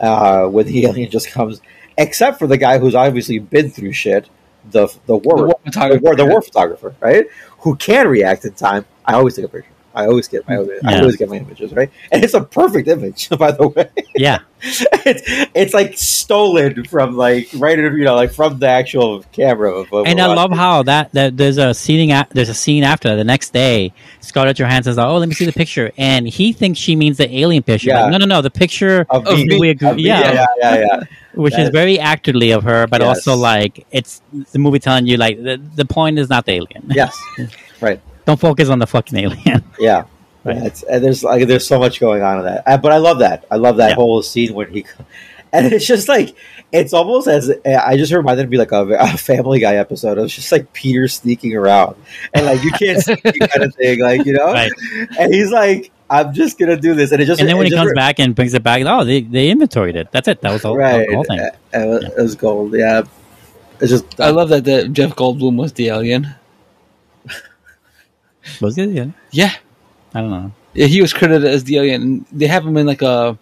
Uh, 0.00 0.46
when 0.46 0.66
the 0.66 0.84
alien 0.86 1.10
just 1.10 1.28
comes, 1.30 1.60
except 1.98 2.38
for 2.38 2.46
the 2.46 2.56
guy 2.58 2.78
who's 2.78 2.94
obviously 2.94 3.38
been 3.38 3.70
through 3.70 3.92
shit, 3.92 4.28
the 4.70 4.88
the 5.06 5.16
war 5.16 5.36
The 5.36 5.42
war 5.44 5.60
the 5.64 5.70
photographer. 5.72 6.00
war, 6.02 6.16
the 6.16 6.26
war 6.26 6.42
photographer, 6.42 6.94
right? 7.00 7.26
Who 7.60 7.76
can 7.76 8.08
react 8.08 8.44
in 8.44 8.54
time. 8.54 8.84
I 9.04 9.14
always 9.14 9.36
take 9.36 9.44
a 9.46 9.48
picture. 9.48 9.70
I 9.94 10.06
always 10.06 10.26
get 10.28 10.46
my 10.48 10.56
I 10.84 10.98
always 11.00 11.16
get 11.16 11.28
my 11.28 11.36
images, 11.36 11.72
right? 11.72 11.90
And 12.10 12.24
it's 12.24 12.34
a 12.34 12.40
perfect 12.42 12.88
image, 12.88 13.28
by 13.38 13.52
the 13.52 13.68
way 13.68 13.88
Yeah, 14.16 14.40
it's, 14.62 15.22
it's 15.54 15.74
like 15.74 15.96
stolen 15.96 16.84
from 16.84 17.16
like 17.16 17.48
right 17.54 17.78
in, 17.78 17.84
you 17.96 18.04
know 18.04 18.16
like 18.16 18.32
from 18.32 18.58
the 18.58 18.66
actual 18.68 19.22
camera 19.32 19.70
of 19.72 19.86
and 20.06 20.20
I 20.20 20.26
love 20.34 20.50
how 20.52 20.82
that, 20.84 21.12
that 21.12 21.36
there's 21.36 21.58
a 21.58 21.72
scene 21.74 22.10
a- 22.10 22.26
there's 22.30 22.48
a 22.48 22.54
scene 22.54 22.82
after 22.82 23.14
the 23.14 23.24
next 23.24 23.52
day. 23.52 23.92
Scarlett 24.20 24.56
Johansson's 24.56 24.96
like, 24.96 25.06
"Oh, 25.06 25.18
let 25.18 25.28
me 25.28 25.34
see 25.34 25.44
the 25.44 25.52
picture," 25.52 25.92
and 25.96 26.26
he 26.26 26.52
thinks 26.52 26.78
she 26.80 26.96
means 26.96 27.18
the 27.18 27.32
alien 27.36 27.62
picture. 27.62 27.90
Yeah. 27.90 28.02
Like, 28.02 28.12
no, 28.12 28.18
no, 28.18 28.26
no, 28.26 28.42
the 28.42 28.50
picture 28.50 29.06
of 29.10 29.26
of 29.28 29.36
me, 29.38 29.44
me. 29.46 29.60
we 29.60 29.68
agree- 29.70 29.88
of 29.90 29.96
me, 29.96 30.02
yeah. 30.04 30.32
yeah, 30.32 30.46
yeah, 30.58 30.76
yeah. 30.78 31.00
which 31.34 31.58
is 31.58 31.68
very 31.70 31.98
actorly 31.98 32.56
of 32.56 32.62
her, 32.64 32.86
but 32.86 33.00
Yes. 33.00 33.08
also 33.08 33.36
like 33.36 33.86
it's 33.92 34.22
the 34.52 34.58
movie 34.58 34.78
telling 34.78 35.06
you 35.06 35.16
like 35.18 35.36
the, 35.42 35.60
the 35.74 35.84
point 35.84 36.18
is 36.18 36.28
not 36.28 36.46
the 36.46 36.52
alien. 36.52 36.84
yes, 36.90 37.16
right, 37.80 38.00
Don't 38.26 38.40
focus 38.40 38.68
on 38.68 38.78
the 38.78 38.86
fucking 38.86 39.18
alien. 39.18 39.64
yeah. 39.78 40.04
Right. 40.44 40.56
Yeah, 40.56 40.64
it's, 40.66 40.82
and 40.82 41.02
there's 41.04 41.24
like 41.24 41.46
there's 41.46 41.66
so 41.66 41.78
much 41.78 42.00
going 42.00 42.22
on 42.22 42.38
in 42.40 42.44
that, 42.44 42.62
Uh, 42.66 42.76
but 42.76 42.92
I 42.92 42.98
love 42.98 43.18
that. 43.20 43.44
I 43.50 43.56
love 43.56 43.78
that 43.78 43.90
Yeah. 43.90 43.94
whole 43.94 44.20
scene 44.22 44.52
when 44.54 44.70
he, 44.72 44.84
and 45.52 45.72
it's 45.72 45.86
just 45.86 46.06
like 46.08 46.36
it's 46.72 46.92
almost 46.92 47.28
as 47.28 47.50
I 47.64 47.96
just 47.96 48.12
reminded 48.12 48.50
me 48.50 48.58
like 48.58 48.72
a, 48.72 48.82
a 48.98 49.16
Family 49.16 49.58
Guy 49.60 49.76
episode. 49.76 50.18
It 50.18 50.20
was 50.22 50.34
just 50.34 50.50
like 50.52 50.72
Peter 50.74 51.08
sneaking 51.08 51.54
around, 51.56 51.96
and 52.34 52.44
like 52.46 52.62
you 52.62 52.72
can't 52.72 53.00
see 53.02 53.14
kind 53.22 53.62
of 53.62 53.74
thing, 53.76 54.00
like 54.00 54.26
you 54.26 54.32
know. 54.34 54.52
Right. 54.52 54.72
And 55.18 55.32
he's 55.32 55.50
like, 55.50 55.90
"I'm 56.10 56.34
just 56.34 56.58
gonna 56.58 56.76
do 56.76 56.94
this," 56.94 57.12
and 57.12 57.22
it 57.22 57.26
just 57.26 57.40
and 57.40 57.48
then 57.48 57.56
when 57.56 57.66
he 57.66 57.72
comes 57.72 57.88
re- 57.90 57.94
back 57.94 58.18
and 58.18 58.34
brings 58.34 58.52
it 58.52 58.62
back, 58.62 58.82
oh, 58.84 59.04
they, 59.04 59.20
they 59.22 59.48
inventoried 59.50 59.96
it. 59.96 60.08
That's 60.12 60.28
it. 60.28 60.40
That 60.42 60.52
was 60.52 60.62
the 60.62 60.74
right, 60.74 61.06
the 61.08 61.14
whole 61.14 61.24
thing. 61.24 61.40
Uh, 61.40 61.50
It 61.72 61.86
was, 61.88 62.04
it 62.04 62.16
was 62.22 62.34
gold. 62.34 62.74
Yeah, 62.74 63.02
it's 63.80 63.90
just 63.92 64.20
I 64.20 64.28
love 64.30 64.48
that, 64.50 64.64
that 64.64 64.92
Jeff 64.92 65.14
Goldblum 65.16 65.56
was 65.56 65.72
the 65.72 65.88
alien. 65.88 66.34
Was 68.60 68.78
it? 68.78 68.90
Yeah. 68.90 69.06
Yeah. 69.30 69.52
I 70.14 70.20
don't 70.20 70.30
know. 70.30 70.52
Yeah, 70.74 70.86
he 70.86 71.00
was 71.00 71.12
credited 71.12 71.48
as 71.48 71.64
the 71.64 71.76
alien. 71.78 72.26
They 72.32 72.46
have 72.46 72.66
him 72.66 72.76
in 72.76 72.86
like 72.86 73.02
a 73.02 73.38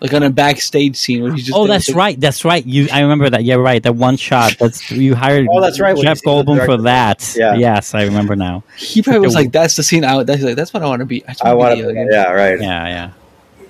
like 0.00 0.12
on 0.12 0.22
a 0.22 0.30
backstage 0.30 0.96
scene 0.96 1.22
where 1.22 1.32
he's 1.32 1.46
just 1.46 1.56
oh, 1.56 1.66
that's 1.66 1.92
right. 1.92 2.20
That's 2.20 2.44
right. 2.44 2.64
You, 2.64 2.88
I 2.92 3.00
remember 3.00 3.30
that. 3.30 3.44
Yeah, 3.44 3.54
right. 3.54 3.82
That 3.82 3.94
one 3.94 4.16
shot. 4.16 4.56
That's 4.58 4.90
you 4.90 5.14
hired. 5.14 5.46
Oh, 5.50 5.60
that's 5.60 5.80
right, 5.80 5.94
when 5.94 6.04
Jeff 6.04 6.20
you 6.24 6.30
Goldblum 6.30 6.64
for 6.66 6.76
that. 6.82 7.34
Yeah. 7.36 7.54
Yes, 7.54 7.94
I 7.94 8.04
remember 8.04 8.36
now. 8.36 8.62
He 8.76 9.00
probably 9.02 9.20
was 9.20 9.34
like, 9.34 9.52
"That's 9.52 9.76
the 9.76 9.82
scene 9.82 10.04
out." 10.04 10.26
That's 10.26 10.42
like, 10.42 10.56
"That's 10.56 10.72
what 10.74 10.82
I 10.82 10.86
want 10.86 11.00
to 11.00 11.06
be." 11.06 11.24
I, 11.26 11.54
wanna 11.54 11.56
want 11.56 11.74
be 11.76 11.80
to. 11.80 11.86
the 11.86 11.92
alien." 11.92 12.08
Yeah, 12.12 12.30
right. 12.32 12.60
Yeah, 12.60 12.88
yeah. 12.88 13.12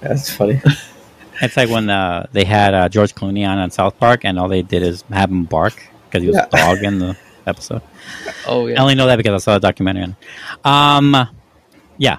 That's 0.01 0.31
funny. 0.31 0.61
It's 1.43 1.55
like 1.55 1.69
when 1.69 1.91
uh, 1.91 2.27
they 2.33 2.45
had 2.45 2.73
uh, 2.73 2.89
George 2.89 3.15
Clooney 3.15 3.47
on 3.47 3.59
on 3.59 3.71
South 3.71 3.99
Park, 3.99 4.25
and 4.25 4.39
all 4.39 4.49
they 4.49 4.63
did 4.63 4.83
is 4.83 5.03
have 5.11 5.31
him 5.31 5.45
bark 5.45 5.75
because 6.09 6.23
he 6.23 6.29
was 6.29 6.37
Yeah. 6.37 6.47
a 6.51 6.57
dog 6.57 6.83
in 6.83 6.99
the 6.99 7.15
episode. 7.47 7.83
Oh 8.47 8.67
yeah. 8.67 8.79
I 8.79 8.83
only 8.83 8.95
know 8.95 9.07
that 9.07 9.17
because 9.17 9.35
I 9.43 9.45
saw 9.45 9.57
a 9.57 9.61
documentary 9.61 10.05
on. 10.05 10.11
it. 10.11 10.67
Um, 10.67 11.29
yeah. 11.99 12.19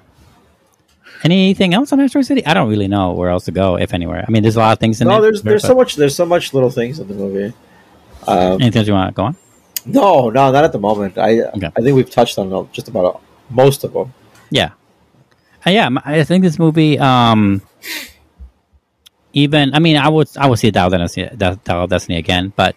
Anything 1.23 1.73
else 1.73 1.91
on 1.91 1.99
Asteroid 1.99 2.25
City? 2.25 2.45
I 2.45 2.53
don't 2.53 2.69
really 2.69 2.87
know 2.87 3.13
where 3.13 3.29
else 3.29 3.45
to 3.45 3.51
go, 3.51 3.75
if 3.77 3.93
anywhere. 3.93 4.23
I 4.27 4.29
mean, 4.31 4.43
there's 4.43 4.55
a 4.55 4.59
lot 4.59 4.73
of 4.73 4.79
things 4.79 5.01
in 5.01 5.07
no, 5.07 5.17
it. 5.17 5.21
there's 5.21 5.41
there's 5.41 5.61
but- 5.63 5.67
so 5.67 5.75
much 5.75 5.95
there's 5.95 6.15
so 6.15 6.25
much 6.25 6.53
little 6.53 6.69
things 6.69 6.99
in 6.99 7.07
the 7.07 7.13
movie. 7.15 7.53
Um, 8.27 8.61
Anything 8.61 8.79
else 8.79 8.87
you 8.87 8.93
want 8.93 9.09
to 9.09 9.15
go 9.15 9.23
on? 9.23 9.35
no, 9.85 10.29
no, 10.29 10.51
not 10.51 10.63
at 10.63 10.71
the 10.73 10.79
moment. 10.79 11.17
I 11.17 11.41
Okay. 11.41 11.71
I 11.75 11.81
think 11.81 11.95
we've 11.95 12.09
touched 12.09 12.37
on 12.37 12.69
just 12.73 12.87
about 12.89 13.21
most 13.49 13.83
of 13.83 13.93
them. 13.93 14.13
Yeah, 14.51 14.71
Uh, 15.65 15.69
yeah. 15.71 15.85
m- 15.87 15.99
I 16.05 16.23
think 16.23 16.43
this 16.43 16.59
movie, 16.59 16.99
um, 16.99 17.61
even 19.33 19.73
I 19.73 19.79
mean, 19.79 19.97
I 19.97 20.09
would 20.09 20.27
I 20.37 20.47
would 20.47 20.59
see 20.59 20.71
Dial 20.71 20.87
of 20.93 20.99
Destiny, 20.99 21.29
Dial 21.37 21.59
of 21.83 21.89
Destiny 21.89 22.17
again, 22.17 22.53
but 22.55 22.75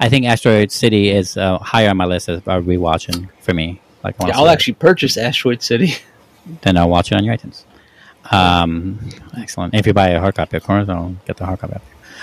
I 0.00 0.08
think 0.08 0.24
Asteroid 0.24 0.72
City 0.72 1.10
is 1.10 1.36
uh, 1.36 1.58
higher 1.58 1.90
on 1.90 1.96
my 1.98 2.06
list 2.06 2.28
as 2.30 2.38
a 2.38 2.60
rewatching 2.60 3.28
for 3.40 3.52
me. 3.52 3.80
Like, 4.02 4.16
Yeah, 4.18 4.38
I'll 4.38 4.48
actually 4.48 4.72
purchase 4.74 5.18
Asteroid 5.18 5.62
City. 5.62 5.94
then 6.62 6.78
I'll 6.78 6.88
watch 6.88 7.12
it 7.12 7.16
on 7.16 7.24
your 7.24 7.36
iTunes. 7.36 7.64
Um, 8.30 8.98
excellent. 9.36 9.74
If 9.74 9.86
you 9.86 9.92
buy 9.92 10.08
a 10.08 10.20
hard 10.20 10.34
copy, 10.34 10.56
of 10.56 10.64
course, 10.64 10.88
I'll 10.88 11.14
get 11.26 11.36
the 11.36 11.44
hard 11.44 11.58
copy. 11.58 11.74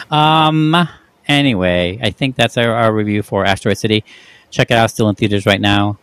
Um, 0.10 0.88
anyway, 1.28 2.00
I 2.02 2.10
think 2.10 2.36
that's 2.36 2.58
our, 2.58 2.72
our 2.72 2.92
review 2.92 3.22
for 3.22 3.46
Asteroid 3.46 3.78
City. 3.78 4.04
Check 4.50 4.72
it 4.72 4.78
out, 4.78 4.90
still 4.90 5.10
in 5.10 5.16
theaters 5.16 5.46
right 5.46 5.62
now. 5.62 6.00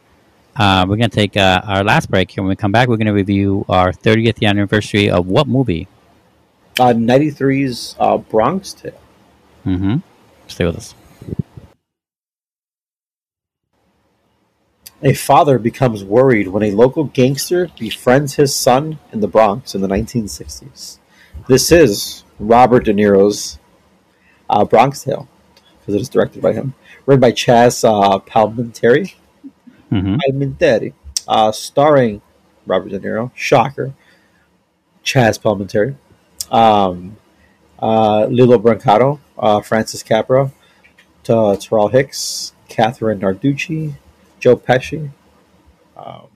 Uh, 0.57 0.87
we're 0.89 0.97
going 0.97 1.11
to 1.11 1.17
take 1.17 1.37
uh, 1.37 1.61
our 1.65 1.83
last 1.83 2.09
break 2.09 2.31
here. 2.31 2.45
When 2.45 2.51
we 2.51 2.57
come 2.57 2.71
back, 2.71 2.89
we're 2.89 2.97
going 2.97 3.09
to 3.09 3.13
review 3.13 3.65
our 3.69 3.91
30th 3.91 4.47
anniversary 4.47 5.11
of 5.11 5.27
what 5.27 5.49
movie? 5.49 5.89
Uh, 6.79 6.93
93's 6.93 7.97
uh, 7.99 8.19
Bronx 8.19 8.73
Tale. 8.73 8.93
Mm-hmm. 9.67 9.97
Stay 10.47 10.65
with 10.65 10.77
us. 10.77 10.95
A 15.07 15.13
father 15.13 15.59
becomes 15.59 16.03
worried 16.03 16.49
when 16.49 16.63
a 16.63 16.71
local 16.71 17.05
gangster 17.05 17.69
befriends 17.79 18.37
his 18.37 18.57
son 18.57 18.99
in 19.13 19.21
the 19.21 19.29
Bronx 19.29 19.75
in 19.75 19.83
the 19.83 19.89
1960s. 19.89 20.99
This 21.47 21.71
is 21.71 22.25
Robert 22.39 22.87
De 22.87 22.95
Niro's 22.95 23.59
uh, 24.49 24.65
Bronx 24.65 25.05
Tale 25.05 25.29
because 25.79 25.95
it 25.95 26.01
is 26.01 26.09
directed 26.09 26.41
by 26.41 26.55
him. 26.55 26.73
Written 27.05 27.21
by 27.21 27.33
Chazz 27.33 27.85
uh, 27.85 28.19
Palminteri. 28.21 29.15
Mm-hmm. 29.93 30.17
Palminteri. 30.17 30.95
Uh, 31.29 31.53
starring 31.53 32.23
Robert 32.67 32.89
De 32.89 32.99
Niro. 32.99 33.31
Shocker. 33.35 33.93
Chazz 35.05 35.39
Palminteri. 35.39 35.97
Um, 36.51 37.19
uh, 37.79 38.25
Lillo 38.25 38.59
Brancato. 38.59 39.21
Uh, 39.39 39.61
Francis 39.61 40.03
Capra. 40.03 40.51
T- 41.25 41.33
Taral 41.33 41.93
Hicks. 41.93 42.55
Kathrine 42.71 43.21
Narducci. 43.21 43.97
Joe 44.45 44.59
Pesci. 44.59 45.09
Um, 45.97 46.27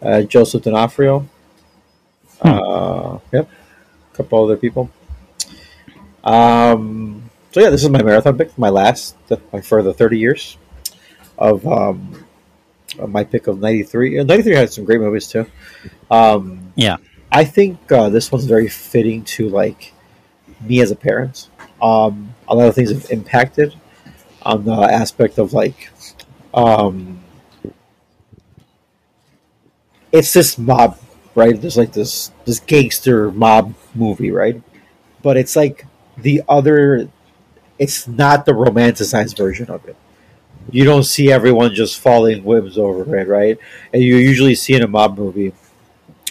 uh, 0.00 0.22
Joseph 0.22 0.62
D'Onofrio. 0.62 1.28
Uh, 2.40 3.18
yep. 3.30 3.46
A 4.12 4.16
couple 4.16 4.42
other 4.42 4.56
people. 4.56 4.90
Um, 6.24 7.28
so 7.52 7.60
yeah, 7.60 7.68
this 7.68 7.82
is 7.82 7.90
my 7.90 8.02
marathon 8.02 8.38
pick, 8.38 8.56
my 8.56 8.70
last, 8.70 9.16
my 9.52 9.60
for 9.60 9.82
the 9.82 9.92
thirty 9.92 10.18
years 10.18 10.56
of 11.36 11.66
um, 11.66 12.24
of 12.98 13.10
my 13.10 13.22
pick 13.22 13.48
of 13.48 13.60
'93. 13.60 14.24
'93 14.24 14.54
had 14.54 14.72
some 14.72 14.86
great 14.86 15.00
movies 15.00 15.28
too. 15.28 15.44
Um, 16.10 16.72
Yeah. 16.74 16.96
I 17.30 17.44
think 17.44 17.92
uh, 17.92 18.08
this 18.08 18.32
one's 18.32 18.46
very 18.46 18.68
fitting 18.68 19.24
to 19.36 19.50
like 19.50 19.92
me 20.62 20.80
as 20.80 20.90
a 20.90 20.96
parent. 20.96 21.50
Um, 21.82 22.34
a 22.48 22.54
lot 22.54 22.68
of 22.68 22.74
things 22.74 22.90
have 22.90 23.10
impacted 23.10 23.74
on 24.40 24.64
the 24.64 24.72
aspect 24.72 25.36
of 25.36 25.52
like, 25.52 25.90
um, 26.54 27.20
it's 30.12 30.32
this 30.32 30.56
mob, 30.56 30.98
right? 31.34 31.60
There's 31.60 31.76
like 31.76 31.92
this 31.92 32.30
this 32.44 32.60
gangster 32.60 33.30
mob 33.30 33.74
movie, 33.94 34.30
right? 34.30 34.62
But 35.22 35.36
it's 35.36 35.56
like 35.56 35.86
the 36.16 36.42
other. 36.48 37.08
It's 37.78 38.06
not 38.06 38.46
the 38.46 38.52
romanticized 38.52 39.36
version 39.36 39.68
of 39.68 39.84
it. 39.86 39.96
You 40.70 40.84
don't 40.84 41.02
see 41.02 41.32
everyone 41.32 41.74
just 41.74 41.98
falling 41.98 42.44
whims 42.44 42.78
over 42.78 43.16
it, 43.16 43.26
right? 43.26 43.58
And 43.92 44.02
you 44.02 44.16
usually 44.16 44.54
see 44.54 44.74
in 44.74 44.82
a 44.82 44.88
mob 44.88 45.18
movie 45.18 45.52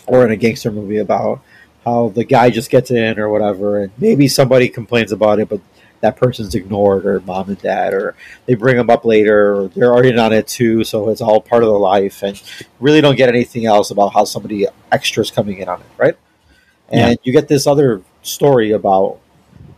or 0.07 0.25
in 0.25 0.31
a 0.31 0.37
gangster 0.37 0.71
movie 0.71 0.97
about 0.97 1.41
how 1.83 2.09
the 2.09 2.23
guy 2.23 2.49
just 2.49 2.69
gets 2.69 2.91
in 2.91 3.19
or 3.19 3.29
whatever, 3.29 3.83
and 3.83 3.91
maybe 3.97 4.27
somebody 4.29 4.69
complains 4.69 5.11
about 5.11 5.39
it, 5.39 5.49
but 5.49 5.59
that 6.03 6.17
person's 6.17 6.53
ignored, 6.53 7.05
or 7.05 7.21
mom 7.21 7.47
and 7.47 7.61
dad, 7.61 7.93
or 7.93 8.13
they 8.45 8.55
bring 8.55 8.75
them 8.75 8.89
up 8.89 9.05
later, 9.05 9.55
or 9.55 9.67
they're 9.69 9.93
already 9.93 10.15
on 10.17 10.33
it 10.33 10.45
too, 10.47 10.83
so 10.83 11.09
it's 11.09 11.21
all 11.21 11.39
part 11.41 11.63
of 11.63 11.69
their 11.69 11.79
life, 11.79 12.21
and 12.21 12.41
really 12.81 12.99
don't 12.99 13.15
get 13.15 13.29
anything 13.29 13.65
else 13.65 13.89
about 13.89 14.09
how 14.13 14.25
somebody 14.25 14.67
extra 14.91 15.21
is 15.21 15.31
coming 15.31 15.57
in 15.59 15.69
on 15.69 15.79
it, 15.79 15.87
right? 15.97 16.17
And 16.89 17.11
Yeah. 17.11 17.15
you 17.23 17.31
get 17.31 17.47
this 17.47 17.65
other 17.65 18.01
story 18.21 18.71
about 18.71 19.19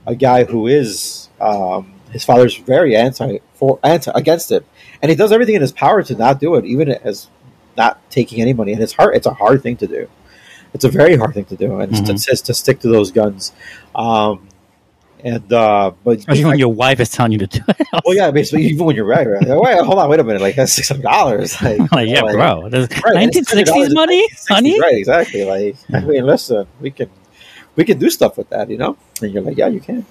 a 0.08 0.16
guy 0.16 0.46
who 0.46 0.66
is 0.68 1.30
um, 1.40 1.94
his 2.12 2.26
father's 2.26 2.56
very 2.58 2.96
anti 2.96 3.38
for 3.54 3.80
anti 3.84 4.12
against 4.16 4.52
it, 4.52 4.66
and 5.02 5.12
he 5.12 5.16
does 5.16 5.32
everything 5.32 5.56
in 5.56 5.62
his 5.62 5.72
power 5.72 6.02
to 6.04 6.16
not 6.16 6.40
do 6.40 6.56
it, 6.56 6.66
even 6.66 6.90
as 6.90 7.28
not 7.78 8.00
taking 8.10 8.42
any 8.42 8.54
money. 8.54 8.74
And 8.74 8.82
it's 8.82 8.94
hard. 8.94 9.16
It's 9.16 9.28
a 9.28 9.34
hard 9.34 9.62
thing 9.62 9.78
to 9.78 9.88
do. 9.88 10.10
It's 10.74 10.86
a 10.86 10.90
very 10.90 11.16
hard 11.18 11.36
thing 11.36 11.46
to 11.46 11.56
do, 11.56 11.80
and 11.80 11.94
Mhm. 11.94 12.10
it's, 12.10 12.28
it's 12.28 12.42
to 12.42 12.54
stick 12.56 12.80
to 12.80 12.88
those 12.88 13.12
guns. 13.12 13.52
Um, 13.94 14.48
and 15.26 15.52
uh, 15.52 15.92
but 16.06 16.20
Especially 16.20 16.46
when 16.46 16.58
your 16.60 16.72
wife 16.72 17.00
is 17.02 17.10
telling 17.10 17.34
you 17.34 17.40
to 17.40 17.48
do 17.48 17.60
it. 17.68 17.88
well, 18.06 18.16
yeah, 18.16 18.32
basically, 18.32 18.66
even 18.68 18.86
when 18.86 18.96
you're 18.96 19.04
right, 19.06 19.28
right? 19.28 19.42
Like, 19.46 19.60
Wait, 19.60 19.84
hold 19.84 20.00
on, 20.00 20.10
wait 20.10 20.20
a 20.22 20.24
minute, 20.24 20.42
like 20.42 20.56
that's 20.56 20.72
six 20.72 20.88
hundred 20.88 21.04
dollars. 21.04 21.60
Like, 21.62 21.92
like, 21.92 22.08
yeah, 22.08 22.22
like, 22.22 22.36
bro. 22.36 22.70
1960s 22.70 23.66
$600 23.66 23.94
money, 23.94 24.28
1960s, 24.30 24.48
honey. 24.48 24.80
Right, 24.80 24.96
exactly. 24.96 25.44
Like, 25.44 25.76
I 25.94 26.00
mean, 26.06 26.26
listen, 26.26 26.66
we 26.80 26.92
can 26.92 27.10
we 27.76 27.84
can 27.84 27.98
do 28.00 28.10
stuff 28.10 28.38
with 28.38 28.50
that, 28.52 28.70
you 28.70 28.78
know. 28.78 28.96
And 29.22 29.34
you're 29.34 29.42
like, 29.44 29.58
yeah, 29.58 29.68
you 29.68 29.82
can. 29.82 30.06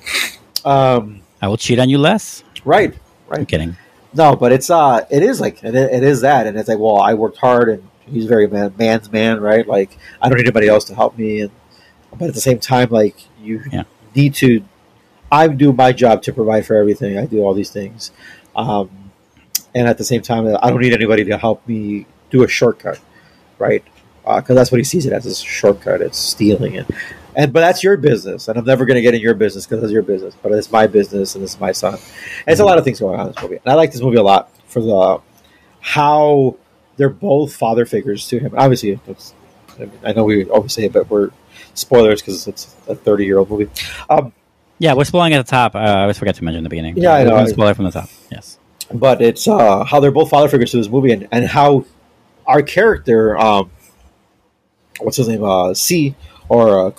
Um, 0.65 1.23
I 1.41 1.49
will 1.49 1.57
cheat 1.57 1.79
on 1.79 1.89
you 1.89 1.99
less. 1.99 2.43
right, 2.65 2.93
right. 3.29 3.41
I'm 3.41 3.47
kidding. 3.47 3.77
No, 4.13 4.37
but 4.37 4.53
it's 4.53 4.71
uh, 4.71 5.05
it 5.11 5.23
is 5.23 5.41
like 5.41 5.63
it, 5.65 5.75
it 5.75 6.03
is 6.03 6.21
that, 6.23 6.47
and 6.47 6.59
it's 6.59 6.69
like, 6.69 6.79
well, 6.79 6.99
I 6.99 7.15
worked 7.15 7.39
hard, 7.39 7.69
and 7.69 7.89
he's 8.07 8.27
very 8.27 8.47
man, 8.47 8.73
man's 8.79 9.11
man, 9.11 9.41
right? 9.41 9.67
Like, 9.67 9.97
I 10.23 10.29
don't 10.29 10.39
need 10.39 10.45
anybody 10.47 10.69
else 10.69 10.85
to 10.87 10.95
help 10.95 11.19
me, 11.19 11.41
and 11.41 11.51
but 12.17 12.29
at 12.29 12.35
the 12.35 12.41
same 12.41 12.61
time, 12.61 12.91
like, 12.91 13.17
you 13.43 13.63
Yeah. 13.73 13.85
need 14.15 14.35
to. 14.37 14.63
I 15.35 15.49
do 15.49 15.73
my 15.73 15.93
job 15.93 16.23
to 16.23 16.33
provide 16.33 16.65
for 16.65 16.77
everything. 16.77 17.19
I 17.19 17.27
do 17.27 17.41
all 17.41 17.55
these 17.55 17.71
things, 17.71 18.13
um, 18.55 18.91
and 19.75 19.89
at 19.89 19.99
the 19.99 20.05
same 20.05 20.23
time, 20.23 20.47
I 20.63 20.71
don't 20.71 20.81
need 20.81 20.93
anybody 20.93 21.25
to 21.25 21.37
help 21.37 21.67
me 21.67 22.07
do 22.31 22.45
a 22.45 22.49
shortcut, 22.49 23.01
right? 23.59 23.83
Because 24.25 24.55
that's 24.55 24.71
what 24.71 24.79
he 24.79 24.85
sees 24.85 25.07
it 25.07 25.13
as—a 25.13 25.35
shortcut. 25.35 26.01
It's 26.01 26.19
stealing 26.19 26.75
it, 26.75 26.87
and 27.35 27.53
but 27.53 27.61
that's 27.61 27.83
your 27.83 27.97
business, 27.97 28.47
and 28.49 28.57
I'm 28.57 28.65
never 28.65 28.85
going 28.87 28.95
to 28.95 29.03
get 29.03 29.15
in 29.15 29.21
your 29.21 29.35
business 29.35 29.67
because 29.67 29.83
it's 29.83 29.93
your 29.93 30.03
business. 30.03 30.37
But 30.41 30.53
it's 30.53 30.71
my 30.71 30.87
business, 30.87 31.35
and 31.35 31.43
it's 31.43 31.59
my 31.59 31.73
son. 31.73 31.95
And 31.95 32.53
it's 32.53 32.61
a 32.61 32.65
lot 32.65 32.79
of 32.79 32.85
things 32.85 33.01
going 33.01 33.19
on 33.19 33.27
in 33.27 33.33
this 33.33 33.43
movie, 33.43 33.57
and 33.57 33.73
I 33.73 33.75
like 33.75 33.91
this 33.91 34.01
movie 34.01 34.17
a 34.19 34.23
lot 34.23 34.51
for 34.67 34.81
the 34.81 35.21
how 35.81 36.57
they're 36.97 37.09
both 37.09 37.55
father 37.55 37.85
figures 37.87 38.29
to 38.29 38.39
him. 38.39 38.55
Obviously, 38.57 38.99
it's, 39.07 39.35
I, 39.77 39.81
mean, 39.81 40.01
I 40.05 40.13
know 40.13 40.25
we 40.25 40.45
always 40.45 40.73
say 40.73 40.85
it, 40.85 40.93
but 40.93 41.11
we're 41.11 41.31
spoilers 41.75 42.23
because 42.23 42.47
it's 42.47 42.75
a 42.89 42.95
30 42.95 43.27
year 43.27 43.39
old 43.39 43.51
movie. 43.51 43.69
Um, 44.09 44.33
Yeah, 44.79 44.95
we're 44.95 45.05
spoiling 45.05 45.33
at 45.35 45.45
the 45.47 45.51
top. 45.51 45.75
Uh, 45.75 45.79
I 45.79 46.01
always 46.03 46.19
forget 46.19 46.35
to 46.37 46.45
mention 46.45 46.59
in 46.59 46.65
the 46.65 46.71
beginning. 46.71 46.97
Yeah, 46.97 47.13
I 47.13 47.19
We're 47.25 47.31
know. 47.31 47.31
gonna 47.37 47.75
from 47.75 47.85
the 47.87 47.91
top. 47.93 48.09
Yes. 48.31 48.59
but 48.93 49.23
it's 49.23 49.47
uh, 49.49 49.85
how 49.85 50.01
they're 50.01 50.11
both 50.11 50.31
father 50.31 50.49
figures 50.49 50.71
to 50.73 50.77
this 50.77 50.89
movie, 50.89 51.13
and, 51.13 51.29
and 51.33 51.47
how 51.47 51.85
our 52.47 52.63
character, 52.63 53.37
um, 53.39 53.71
what's 55.01 55.17
his 55.17 55.29
name, 55.29 55.43
uh, 55.45 55.75
C 55.75 56.15
or 56.49 56.87
uh, 56.87 56.91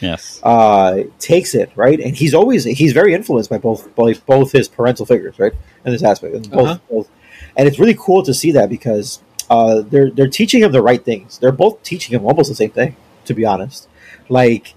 Yes. 0.00 0.40
uh, 0.42 1.04
takes 1.18 1.54
it 1.54 1.70
right, 1.76 1.98
and 1.98 2.14
he's 2.14 2.34
always 2.34 2.64
he's 2.64 2.92
very 2.92 3.14
influenced 3.14 3.48
by 3.50 3.58
both 3.58 3.92
both, 3.94 4.24
both 4.26 4.52
his 4.52 4.68
parental 4.68 5.06
figures, 5.06 5.38
right, 5.38 5.52
in 5.84 5.92
this 5.92 6.02
aspect, 6.02 6.34
and 6.34 6.50
both, 6.50 6.66
Uh-huh. 6.68 6.78
both, 6.90 7.08
and 7.56 7.66
it's 7.66 7.78
really 7.78 7.96
cool 7.98 8.22
to 8.24 8.34
see 8.34 8.52
that 8.52 8.68
because 8.68 9.20
uh, 9.50 9.80
they're 9.82 10.10
they're 10.10 10.28
teaching 10.28 10.62
him 10.62 10.72
the 10.72 10.82
right 10.82 11.02
things. 11.04 11.38
They're 11.38 11.52
both 11.52 11.82
teaching 11.82 12.14
him 12.14 12.26
almost 12.26 12.48
the 12.50 12.54
same 12.54 12.70
thing, 12.70 12.96
to 13.24 13.34
be 13.34 13.44
honest. 13.44 13.88
Like 14.28 14.74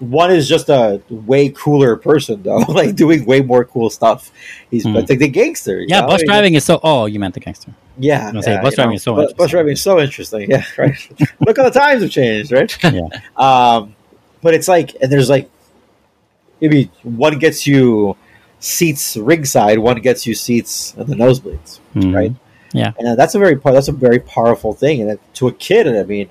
one 0.00 0.30
is 0.30 0.48
just 0.48 0.68
a 0.68 1.00
way 1.10 1.48
cooler 1.48 1.96
person 1.96 2.42
though, 2.42 2.56
like 2.68 2.94
doing 2.94 3.24
way 3.24 3.40
more 3.40 3.64
cool 3.64 3.90
stuff. 3.90 4.30
He's 4.70 4.84
Hmm. 4.84 4.94
like 4.94 5.06
the 5.06 5.28
gangster. 5.28 5.80
Yeah, 5.86 6.00
know? 6.02 6.08
bus 6.08 6.22
driving 6.24 6.54
is 6.54 6.64
so. 6.64 6.78
Oh, 6.82 7.06
you 7.06 7.18
meant 7.18 7.34
the 7.34 7.40
gangster. 7.40 7.72
Yeah, 7.98 8.28
I 8.28 8.32
was 8.32 8.44
say, 8.44 8.52
yeah, 8.52 8.62
bus 8.62 8.74
driving 8.76 8.90
know, 8.90 8.96
is 8.96 9.02
so 9.02 9.14
bu- 9.14 9.22
Bus 9.22 9.30
interesting. 9.30 9.50
driving 9.50 9.72
is 9.72 9.82
so 9.82 9.98
interesting. 10.00 10.50
Yeah, 10.50 10.64
right. 10.78 10.96
Look 11.44 11.56
how 11.56 11.64
the 11.64 11.70
times 11.70 12.02
have 12.02 12.10
changed, 12.12 12.52
right? 12.52 12.76
Yeah. 12.92 13.08
Um, 13.36 13.96
but 14.40 14.54
it's 14.54 14.68
like, 14.68 14.94
and 15.02 15.10
there's 15.10 15.28
like, 15.28 15.50
maybe 16.60 16.90
one 17.02 17.38
gets 17.38 17.66
you 17.66 18.16
seats 18.60 19.16
ringside, 19.16 19.78
one 19.78 20.00
gets 20.00 20.26
you 20.26 20.34
seats 20.34 20.94
in 20.96 21.06
the 21.08 21.16
nosebleeds, 21.16 21.80
Mhm. 21.94 22.14
right? 22.14 22.32
Yeah. 22.72 22.92
and 22.98 23.18
that's 23.18 23.34
a 23.34 23.38
very 23.38 23.54
that's 23.54 23.88
a 23.88 23.92
very 23.92 24.18
powerful 24.20 24.74
thing, 24.74 25.00
and 25.00 25.18
to 25.34 25.48
a 25.48 25.52
kid, 25.52 25.88
I 25.88 26.02
mean, 26.04 26.28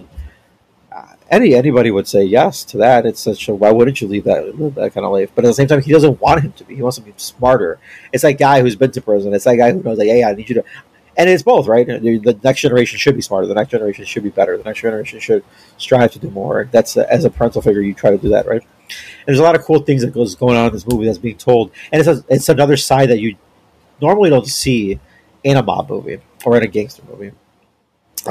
any 1.30 1.56
anybody 1.56 1.92
would 1.92 2.08
say 2.08 2.24
yes 2.24 2.64
to 2.66 2.78
that. 2.78 3.06
It's 3.06 3.22
such 3.22 3.48
a 3.50 3.56
why 3.56 3.72
wouldn't 3.72 4.02
you 4.02 4.08
leave 4.08 4.24
that 4.26 4.46
that 4.76 4.94
kind 4.94 5.06
of 5.06 5.12
life? 5.12 5.32
But 5.36 5.46
at 5.46 5.50
the 5.50 5.54
same 5.54 5.68
time, 5.68 5.82
he 5.82 5.92
doesn't 5.92 6.22
want 6.22 6.42
him 6.42 6.52
to 6.54 6.64
be. 6.64 6.76
He 6.76 6.82
wants 6.82 6.98
him 6.98 7.06
to 7.06 7.12
be 7.12 7.18
smarter. 7.18 7.80
It's 8.14 8.24
that 8.24 8.34
guy 8.34 8.62
who's 8.62 8.76
been 8.76 8.92
to 8.92 9.02
prison. 9.02 9.34
It's 9.34 9.46
that 9.46 9.56
guy 9.56 9.72
who 9.72 9.82
knows 9.82 9.98
like, 9.98 10.08
hey, 10.08 10.24
I 10.24 10.34
need 10.34 10.50
you 10.50 10.56
to. 10.56 10.64
And 11.18 11.28
it's 11.30 11.42
both, 11.42 11.68
right? 11.68 11.88
The 11.88 12.40
next 12.44 12.62
generation 12.62 13.00
should 13.00 13.16
be 13.16 13.24
smarter. 13.24 13.48
The 13.48 13.56
next 13.56 13.72
generation 13.72 14.06
should 14.06 14.22
be 14.22 14.30
better. 14.30 14.56
The 14.56 14.64
next 14.64 14.82
generation 14.82 15.20
should 15.20 15.44
strive 15.78 16.12
to 16.12 16.20
do 16.20 16.30
more. 16.30 16.70
That's 16.72 16.96
as 16.96 17.26
a 17.26 17.32
parental 17.32 17.64
figure, 17.64 17.82
you 17.82 17.96
try 17.96 18.12
to 18.12 18.20
do 18.20 18.30
that, 18.30 18.46
right? 18.46 18.62
And 18.62 19.26
there's 19.26 19.40
a 19.40 19.44
lot 19.44 19.56
of 19.56 19.64
cool 19.64 19.80
things 19.80 20.04
that 20.04 20.14
goes 20.14 20.36
going 20.36 20.56
on 20.56 20.68
in 20.68 20.74
this 20.74 20.88
movie 20.88 21.08
that's 21.08 21.18
being 21.18 21.38
told, 21.38 21.72
and 21.92 22.00
it's 22.00 22.08
a, 22.08 22.24
it's 22.30 22.50
another 22.50 22.78
side 22.78 23.10
that 23.10 23.20
you 23.20 23.36
normally 24.00 24.30
don't 24.30 24.48
see 24.48 25.00
in 25.44 25.58
a 25.58 25.64
mob 25.64 25.90
movie 25.90 26.20
or 26.46 26.56
in 26.56 26.64
a 26.64 26.68
gangster 26.68 27.02
movie. 27.10 27.32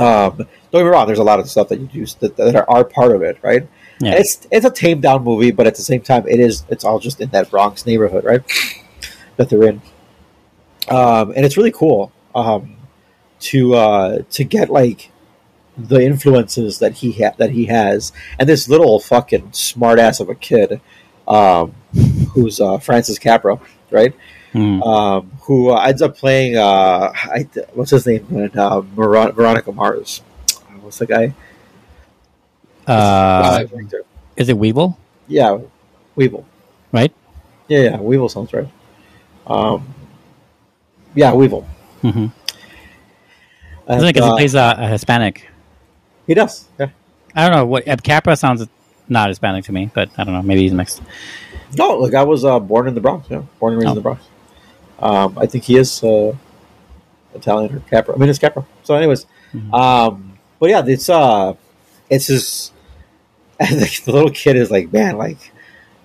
Um, 0.01 0.37
don't 0.37 0.49
get 0.73 0.85
me 0.85 0.91
wrong. 0.91 1.07
There's 1.07 1.19
a 1.19 1.25
lot 1.25 1.41
of 1.41 1.49
stuff 1.49 1.69
that 1.69 1.81
you 1.81 1.87
do 1.87 2.07
that, 2.21 2.37
that 2.37 2.57
are, 2.57 2.69
are 2.69 2.85
part 2.85 3.15
of 3.15 3.23
it, 3.23 3.39
right? 3.43 3.67
Yeah. 4.01 4.15
It's 4.15 4.47
it's 4.51 4.67
a 4.67 4.71
tamed 4.71 5.03
down 5.03 5.25
movie, 5.25 5.51
but 5.51 5.67
at 5.67 5.75
the 5.75 5.83
same 5.83 6.03
time, 6.03 6.27
it 6.29 6.41
is 6.41 6.65
it's 6.69 6.85
all 6.85 6.99
just 6.99 7.21
in 7.21 7.31
that 7.31 7.51
Bronx 7.51 7.87
neighborhood, 7.87 8.25
right? 8.25 8.43
That 9.37 9.49
they're 9.49 9.65
in, 9.65 9.83
um, 10.89 11.33
and 11.35 11.45
it's 11.45 11.57
really 11.57 11.73
cool 11.73 12.13
um, 12.35 12.77
to 13.41 13.75
uh, 13.75 14.19
to 14.31 14.45
get 14.45 14.69
like 14.71 15.11
the 15.77 16.01
influences 16.01 16.79
that 16.79 16.95
he 16.95 17.13
ha- 17.13 17.35
that 17.39 17.51
he 17.51 17.67
has, 17.67 18.13
and 18.39 18.49
this 18.49 18.69
little 18.69 19.01
fucking 19.01 19.51
smartass 19.51 20.21
of 20.21 20.29
a 20.29 20.35
kid, 20.35 20.81
um, 21.27 21.75
who's 22.33 22.61
uh, 22.61 22.79
Francis 22.79 23.19
Capra, 23.19 23.59
right? 23.91 24.15
Mhm. 24.57 24.83
um, 24.87 25.31
who 25.43 25.71
uh, 25.71 25.81
ends 25.85 26.01
up 26.01 26.17
playing 26.17 26.57
uh, 26.57 27.13
I, 27.15 27.47
what's 27.75 27.91
his 27.91 28.07
name? 28.07 28.51
Uh, 28.57 28.81
Ver- 28.81 29.31
Veronica 29.33 29.71
Mars. 29.73 30.23
Uh, 30.51 30.73
What's 30.81 30.99
the 30.99 31.07
guy? 31.07 31.35
Uh, 32.87 33.59
What's 33.59 33.71
the 33.73 33.79
actor? 33.79 34.03
is 34.37 34.49
it 34.49 34.57
Weevil? 34.57 34.97
yeah, 35.29 35.59
Weevil. 36.15 36.47
Right? 36.93 37.13
Yeah, 37.69 37.81
yeah, 37.81 38.01
Weevil 38.01 38.29
sounds 38.31 38.53
right. 38.53 38.69
Um, 39.47 39.93
yeah, 41.15 41.35
Weevil. 41.35 41.67
Mm-hmm. 42.03 42.27
And, 43.89 44.01
Because 44.01 44.15
he 44.15 44.21
uh, 44.21 44.35
plays 44.37 44.55
a, 44.55 44.89
Hispanic. 44.89 45.49
he 46.27 46.35
does. 46.35 46.67
Yeah. 46.79 46.89
I 47.35 47.49
don't 47.49 47.57
know 47.57 47.67
what 47.67 47.87
uh, 47.87 47.97
Capra 47.97 48.37
sounds 48.37 48.67
not 49.09 49.29
Hispanic 49.29 49.65
to 49.67 49.73
me, 49.73 49.91
but 49.93 50.09
I 50.17 50.25
don't 50.25 50.33
know. 50.35 50.43
Maybe 50.43 50.63
he's 50.63 50.73
mixed. 50.73 51.03
No, 51.77 52.07
the 52.07 52.17
I 52.17 52.23
was 52.23 52.45
uh, 52.45 52.59
born 52.59 52.89
in 52.89 52.95
the 52.95 53.01
Bronx. 53.01 53.29
Yeah, 53.31 53.43
born 53.61 53.75
and 53.75 53.83
raised 53.83 53.89
Oh. 53.89 53.91
in 53.93 53.95
the 53.97 54.01
Bronx. 54.03 54.23
Um, 54.99 55.37
I 55.39 55.47
think 55.47 55.65
he 55.65 55.77
is 55.77 56.03
uh, 56.03 56.35
Italian 57.35 57.75
or 57.77 57.81
Capra. 57.91 58.15
I 58.15 58.19
mean, 58.19 58.29
it's 58.29 58.39
Capra. 58.39 58.65
So, 58.83 58.95
anyways, 58.95 59.27
Mhm. 59.55 59.73
um, 59.75 60.39
but 60.59 60.71
yeah, 60.71 60.83
it's 60.87 61.09
uh, 61.09 61.55
it's 62.09 62.27
just 62.27 62.73
and 63.61 63.81
the, 63.81 64.03
little 64.07 64.31
kid 64.31 64.57
is 64.57 64.71
like, 64.71 64.93
man, 64.93 65.17
like 65.19 65.39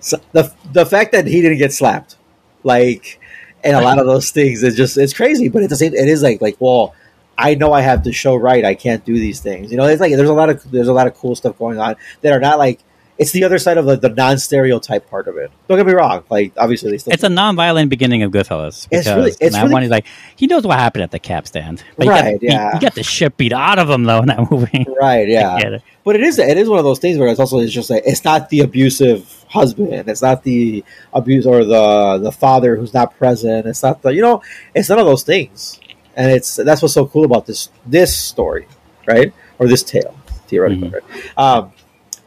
so 0.00 0.18
the 0.32 0.52
the 0.72 0.86
fact 0.86 1.12
that 1.12 1.26
he 1.26 1.40
didn't 1.40 1.58
get 1.58 1.72
slapped, 1.72 2.16
like, 2.64 3.20
and 3.64 3.76
a 3.76 3.80
lot 3.80 3.98
of 3.98 4.06
those 4.06 4.30
things 4.30 4.62
is 4.62 4.76
just 4.76 4.96
it's 4.98 5.12
crazy. 5.14 5.48
But 5.48 5.62
at 5.62 5.70
the 5.70 5.76
same, 5.76 5.94
it 5.94 6.08
is 6.08 6.22
like 6.22 6.40
like 6.40 6.56
well. 6.58 6.94
I 7.38 7.54
know 7.54 7.72
I 7.72 7.80
have 7.80 8.02
to 8.02 8.12
show 8.12 8.36
right. 8.36 8.62
I 8.62 8.74
can't 8.74 9.02
do 9.06 9.14
these 9.14 9.40
things. 9.40 9.70
You 9.70 9.78
know, 9.78 9.86
it's 9.86 10.00
like 10.02 10.14
there's 10.14 10.28
a 10.28 10.34
lot 10.34 10.50
of 10.50 10.70
there's 10.70 10.86
a 10.88 10.92
lot 10.92 11.06
of 11.06 11.14
cool 11.14 11.34
stuff 11.34 11.58
going 11.58 11.78
on 11.80 11.96
that 12.20 12.30
are 12.32 12.38
not 12.38 12.58
like 12.58 12.80
it's 13.18 13.30
the 13.32 13.44
other 13.44 13.58
side 13.58 13.76
of 13.78 13.84
the, 13.86 13.96
the 13.96 14.08
non 14.08 14.38
stereotype 14.38 15.08
part 15.10 15.28
of 15.28 15.36
it. 15.36 15.50
Don't 15.68 15.76
get 15.78 15.86
me 15.86 15.92
wrong. 15.92 16.24
Like 16.30 16.52
obviously 16.56 16.90
they 16.90 16.98
still 16.98 17.12
It's 17.12 17.22
a 17.22 17.28
non-violent 17.28 17.90
beginning 17.90 18.22
of 18.22 18.32
Goodfellas. 18.32 18.88
It's 18.90 19.04
Because 19.04 19.06
really- 19.16 19.30
it's 19.40 19.54
that 19.54 19.62
really- 19.62 19.72
one 19.72 19.82
is 19.84 19.90
like 19.90 20.06
he 20.36 20.46
knows 20.46 20.64
what 20.66 20.78
happened 20.78 21.02
at 21.04 21.10
the 21.10 21.18
cab 21.18 21.46
stand, 21.46 21.84
but 21.96 22.06
Right, 22.08 22.40
got, 22.40 22.42
yeah. 22.42 22.72
he, 22.72 22.78
he 22.78 22.82
got 22.84 22.94
the 22.94 23.02
shit 23.02 23.36
beat 23.36 23.52
out 23.52 23.78
of 23.78 23.88
him 23.90 24.04
though 24.04 24.20
in 24.20 24.26
that 24.26 24.50
movie. 24.50 24.86
right. 25.00 25.28
Yeah, 25.28 25.56
it. 25.58 25.82
but 26.04 26.16
it 26.16 26.22
is 26.22 26.38
it 26.38 26.56
is 26.56 26.68
one 26.68 26.78
of 26.78 26.84
those 26.84 26.98
things 26.98 27.18
where 27.18 27.28
it's 27.28 27.38
also 27.40 27.58
it's 27.60 27.72
just 27.72 27.90
like 27.90 28.02
it's 28.06 28.24
not 28.24 28.48
the 28.48 28.60
abusive 28.60 29.44
husband. 29.48 30.08
It's 30.08 30.22
not 30.22 30.42
the 30.42 30.82
abuse 31.12 31.46
or 31.46 31.64
the 31.64 32.18
the 32.18 32.32
father 32.32 32.76
who's 32.76 32.94
not 32.94 33.16
present. 33.18 33.66
It's 33.66 33.82
not 33.82 34.02
the 34.02 34.14
you 34.14 34.22
know 34.22 34.42
it's 34.74 34.88
none 34.88 34.98
of 34.98 35.06
those 35.06 35.22
things. 35.22 35.78
And 36.16 36.30
it's 36.30 36.56
that's 36.56 36.82
what's 36.82 36.94
so 36.94 37.06
cool 37.06 37.24
about 37.24 37.46
this 37.46 37.68
this 37.86 38.16
story, 38.16 38.66
right? 39.06 39.32
Or 39.58 39.66
this 39.68 39.82
tale, 39.82 40.14
theoretically, 40.48 40.88
Mhm. 40.88 40.94
right? 40.94 41.38
Um, 41.38 41.72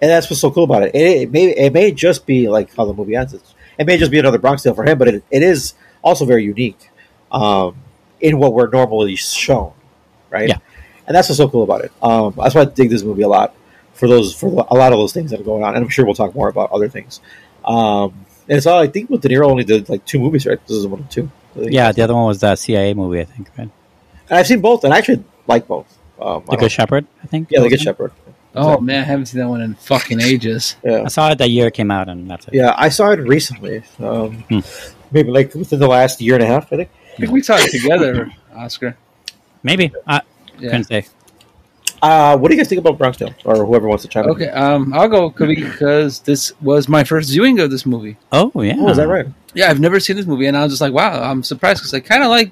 and 0.01 0.11
that's 0.11 0.29
what's 0.29 0.41
so 0.41 0.51
cool 0.51 0.63
about 0.63 0.83
it. 0.83 0.95
It, 0.95 1.23
it 1.23 1.31
may 1.31 1.45
it 1.45 1.73
may 1.73 1.91
just 1.91 2.25
be 2.25 2.49
like 2.49 2.75
how 2.75 2.85
the 2.85 2.93
movie 2.93 3.15
ends. 3.15 3.33
It's, 3.33 3.53
it 3.77 3.85
may 3.87 3.97
just 3.97 4.11
be 4.11 4.19
another 4.19 4.37
Bronx 4.37 4.63
tale 4.63 4.73
for 4.73 4.85
him, 4.85 4.97
but 4.97 5.07
it, 5.07 5.23
it 5.31 5.43
is 5.43 5.73
also 6.01 6.25
very 6.25 6.43
unique 6.43 6.89
um, 7.31 7.75
in 8.19 8.37
what 8.37 8.53
we're 8.53 8.69
normally 8.69 9.15
shown, 9.15 9.73
right? 10.29 10.49
Yeah. 10.49 10.57
And 11.07 11.15
that's 11.15 11.29
what's 11.29 11.37
so 11.37 11.49
cool 11.49 11.63
about 11.63 11.81
it. 11.81 11.91
Um, 12.01 12.33
that's 12.37 12.55
why 12.55 12.61
I 12.61 12.65
dig 12.65 12.89
this 12.89 13.03
movie 13.03 13.21
a 13.21 13.27
lot 13.27 13.53
for 13.93 14.07
those 14.07 14.35
for 14.35 14.47
a 14.47 14.75
lot 14.75 14.91
of 14.91 14.99
those 14.99 15.13
things 15.13 15.31
that 15.31 15.39
are 15.39 15.43
going 15.43 15.63
on. 15.63 15.75
And 15.75 15.83
I'm 15.83 15.89
sure 15.89 16.05
we'll 16.05 16.15
talk 16.15 16.33
more 16.35 16.49
about 16.49 16.71
other 16.71 16.89
things. 16.89 17.21
Um, 17.63 18.25
and 18.47 18.61
so 18.61 18.77
I 18.77 18.87
think 18.87 19.09
with 19.09 19.21
De 19.21 19.29
Niro 19.29 19.49
only 19.49 19.63
did 19.63 19.89
like 19.89 20.05
two 20.05 20.19
movies, 20.19 20.45
right? 20.45 20.59
This 20.67 20.77
is 20.77 20.87
one 20.87 21.01
of 21.01 21.09
two. 21.09 21.31
Yeah, 21.55 21.91
the 21.91 22.01
other 22.01 22.13
one 22.13 22.25
was 22.25 22.41
that 22.41 22.59
CIA 22.59 22.93
movie, 22.93 23.21
I 23.21 23.25
think. 23.25 23.49
Right? 23.57 23.69
And 24.29 24.39
I've 24.39 24.47
seen 24.47 24.61
both, 24.61 24.83
and 24.83 24.93
I 24.93 24.97
actually 24.97 25.23
like 25.47 25.67
both. 25.67 25.87
Um, 26.19 26.43
The 26.49 26.57
Good 26.57 26.71
Shepherd, 26.71 27.07
I 27.23 27.27
think. 27.27 27.49
yeah, 27.51 27.61
The 27.61 27.69
Good 27.69 27.81
Shepherd. 27.81 28.11
Oh 28.55 28.79
man, 28.79 29.01
I 29.01 29.05
haven't 29.05 29.25
seen 29.27 29.41
that 29.41 29.47
one 29.49 29.61
in 29.61 29.75
fucking 29.75 30.21
ages. 30.21 30.75
Yeah, 30.83 31.03
I 31.03 31.07
saw 31.09 31.31
it 31.31 31.37
that 31.39 31.49
year 31.49 31.67
it 31.67 31.73
came 31.73 31.91
out, 31.91 32.07
and 32.09 32.29
that's 32.29 32.47
it. 32.47 32.53
yeah, 32.53 32.73
I 32.77 32.89
saw 32.89 33.11
it 33.11 33.19
recently. 33.19 33.83
Um, 33.99 34.43
Hmm. 34.49 34.59
Maybe 35.11 35.29
like 35.31 35.53
within 35.53 35.79
the 35.79 35.87
last 35.87 36.19
year 36.21 36.33
and 36.35 36.43
a 36.43 36.47
half, 36.47 36.71
I 36.73 36.77
think. 36.77 36.89
I 37.13 37.17
think 37.21 37.31
we 37.31 37.41
saw 37.41 37.55
it 37.57 37.71
together, 37.71 38.31
Oscar. 38.55 38.97
Maybe. 39.63 39.91
I 40.07 40.21
Yeah. 40.59 40.69
couldn't 40.71 40.85
say. 40.85 41.05
Uh, 42.01 42.37
what 42.37 42.49
do 42.49 42.55
you 42.55 42.59
guys 42.61 42.67
think 42.67 42.79
about 42.79 42.97
Bronx 42.97 43.17
Tale, 43.17 43.33
or 43.45 43.65
whoever 43.65 43.87
wants 43.87 44.03
to 44.03 44.09
chime 44.09 44.25
in? 44.25 44.29
Okay, 44.31 44.49
um, 44.49 44.93
I'll 44.93 45.07
go 45.07 45.29
because 45.29 46.19
this 46.19 46.51
was 46.61 46.87
my 46.89 47.03
first 47.03 47.29
viewing 47.31 47.59
of 47.59 47.71
this 47.71 47.85
movie. 47.85 48.17
Oh, 48.31 48.51
yeah. 48.61 48.75
Oh, 48.77 48.89
is 48.89 48.97
that 48.97 49.07
right? 49.07 49.25
Yeah, 49.53 49.69
I've 49.69 49.79
never 49.79 49.99
seen 49.99 50.15
this 50.17 50.25
movie, 50.25 50.45
and 50.45 50.57
I 50.57 50.63
was 50.63 50.73
just 50.73 50.81
like, 50.81 50.93
wow, 50.93 51.21
I'm 51.23 51.41
surprised 51.41 51.79
because 51.79 51.93
I 51.93 52.01
kind 52.01 52.21
of 52.23 52.29
like. 52.29 52.51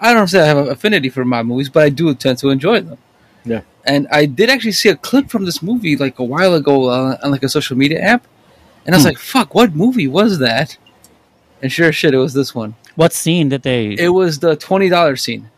I 0.00 0.12
don't 0.12 0.26
say 0.28 0.40
I 0.40 0.46
have 0.46 0.56
an 0.58 0.68
affinity 0.68 1.08
for 1.10 1.24
mob 1.24 1.46
movies, 1.46 1.68
but 1.68 1.82
I 1.84 1.88
do 1.90 2.12
tend 2.14 2.38
to 2.38 2.48
enjoy 2.50 2.80
them. 2.80 2.98
Yeah. 3.44 3.60
And 3.84 4.06
I 4.12 4.26
did 4.26 4.50
actually 4.50 4.72
see 4.72 4.88
a 4.90 4.96
clip 4.96 5.30
from 5.30 5.44
this 5.46 5.62
movie 5.62 5.96
like 5.96 6.18
a 6.18 6.24
while 6.24 6.54
ago 6.54 6.88
uh, 6.88 7.16
on 7.22 7.30
like 7.30 7.42
a 7.42 7.48
social 7.48 7.76
media 7.76 8.00
app, 8.00 8.26
and 8.84 8.94
I 8.94 8.98
was 8.98 9.04
Hmm. 9.04 9.08
like, 9.08 9.18
"Fuck, 9.18 9.54
what 9.54 9.74
movie 9.74 10.06
was 10.08 10.38
that?" 10.38 10.76
And 11.62 11.70
sure 11.72 11.88
as 11.88 11.96
shit, 11.96 12.12
it 12.14 12.18
was 12.18 12.34
this 12.34 12.54
one. 12.54 12.74
What 12.96 13.12
scene 13.12 13.48
did 13.48 13.62
they. 13.62 13.94
It 13.98 14.10
was 14.10 14.38
the 14.40 14.56
twenty 14.56 14.88
dollars 14.88 15.22
scene. 15.22 15.48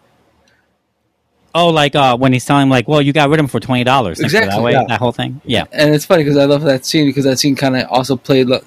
oh, 1.55 1.69
like 1.69 1.95
uh, 1.95 2.17
when 2.17 2.33
he's 2.33 2.45
telling 2.45 2.63
him, 2.65 2.71
like, 2.71 2.89
well, 2.89 3.03
you 3.03 3.13
got 3.13 3.29
rid 3.29 3.39
of 3.39 3.45
him 3.45 3.49
for 3.49 3.61
$20. 3.61 3.85
Think 3.85 3.87
of 3.87 4.19
it 4.21 4.25
Exactly, 4.25 4.49
That, 4.49 4.63
way, 4.63 4.73
yeah. 4.73 4.85
that 4.89 4.99
whole 5.01 5.13
thing? 5.13 5.39
Yeah. 5.45 5.65
And 5.73 5.95
it's 5.95 6.07
funny 6.07 6.25
because 6.25 6.39
I 6.39 6.45
love 6.47 6.63
that 6.63 6.87
scene 6.87 7.07
because 7.07 7.25
that 7.25 7.39
scene 7.39 7.55
kind 7.57 7.77
of 7.77 7.87
also 7.91 8.17
played 8.17 8.47
lo- 8.47 8.65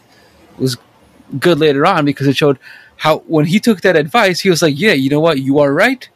was 0.60 0.78
good 1.40 1.60
later 1.60 1.84
on 1.88 2.06
because 2.06 2.28
it 2.28 2.38
showed 2.38 2.60
how 2.98 3.20
when 3.26 3.46
he 3.48 3.60
took 3.60 3.82
that 3.82 3.96
advice, 3.96 4.40
he 4.42 4.50
was 4.52 4.62
like, 4.62 4.80
"Yeah, 4.80 4.94
you 4.94 5.10
know 5.10 5.20
what? 5.20 5.40
You 5.40 5.58
are 5.60 5.74
right. 5.74 6.08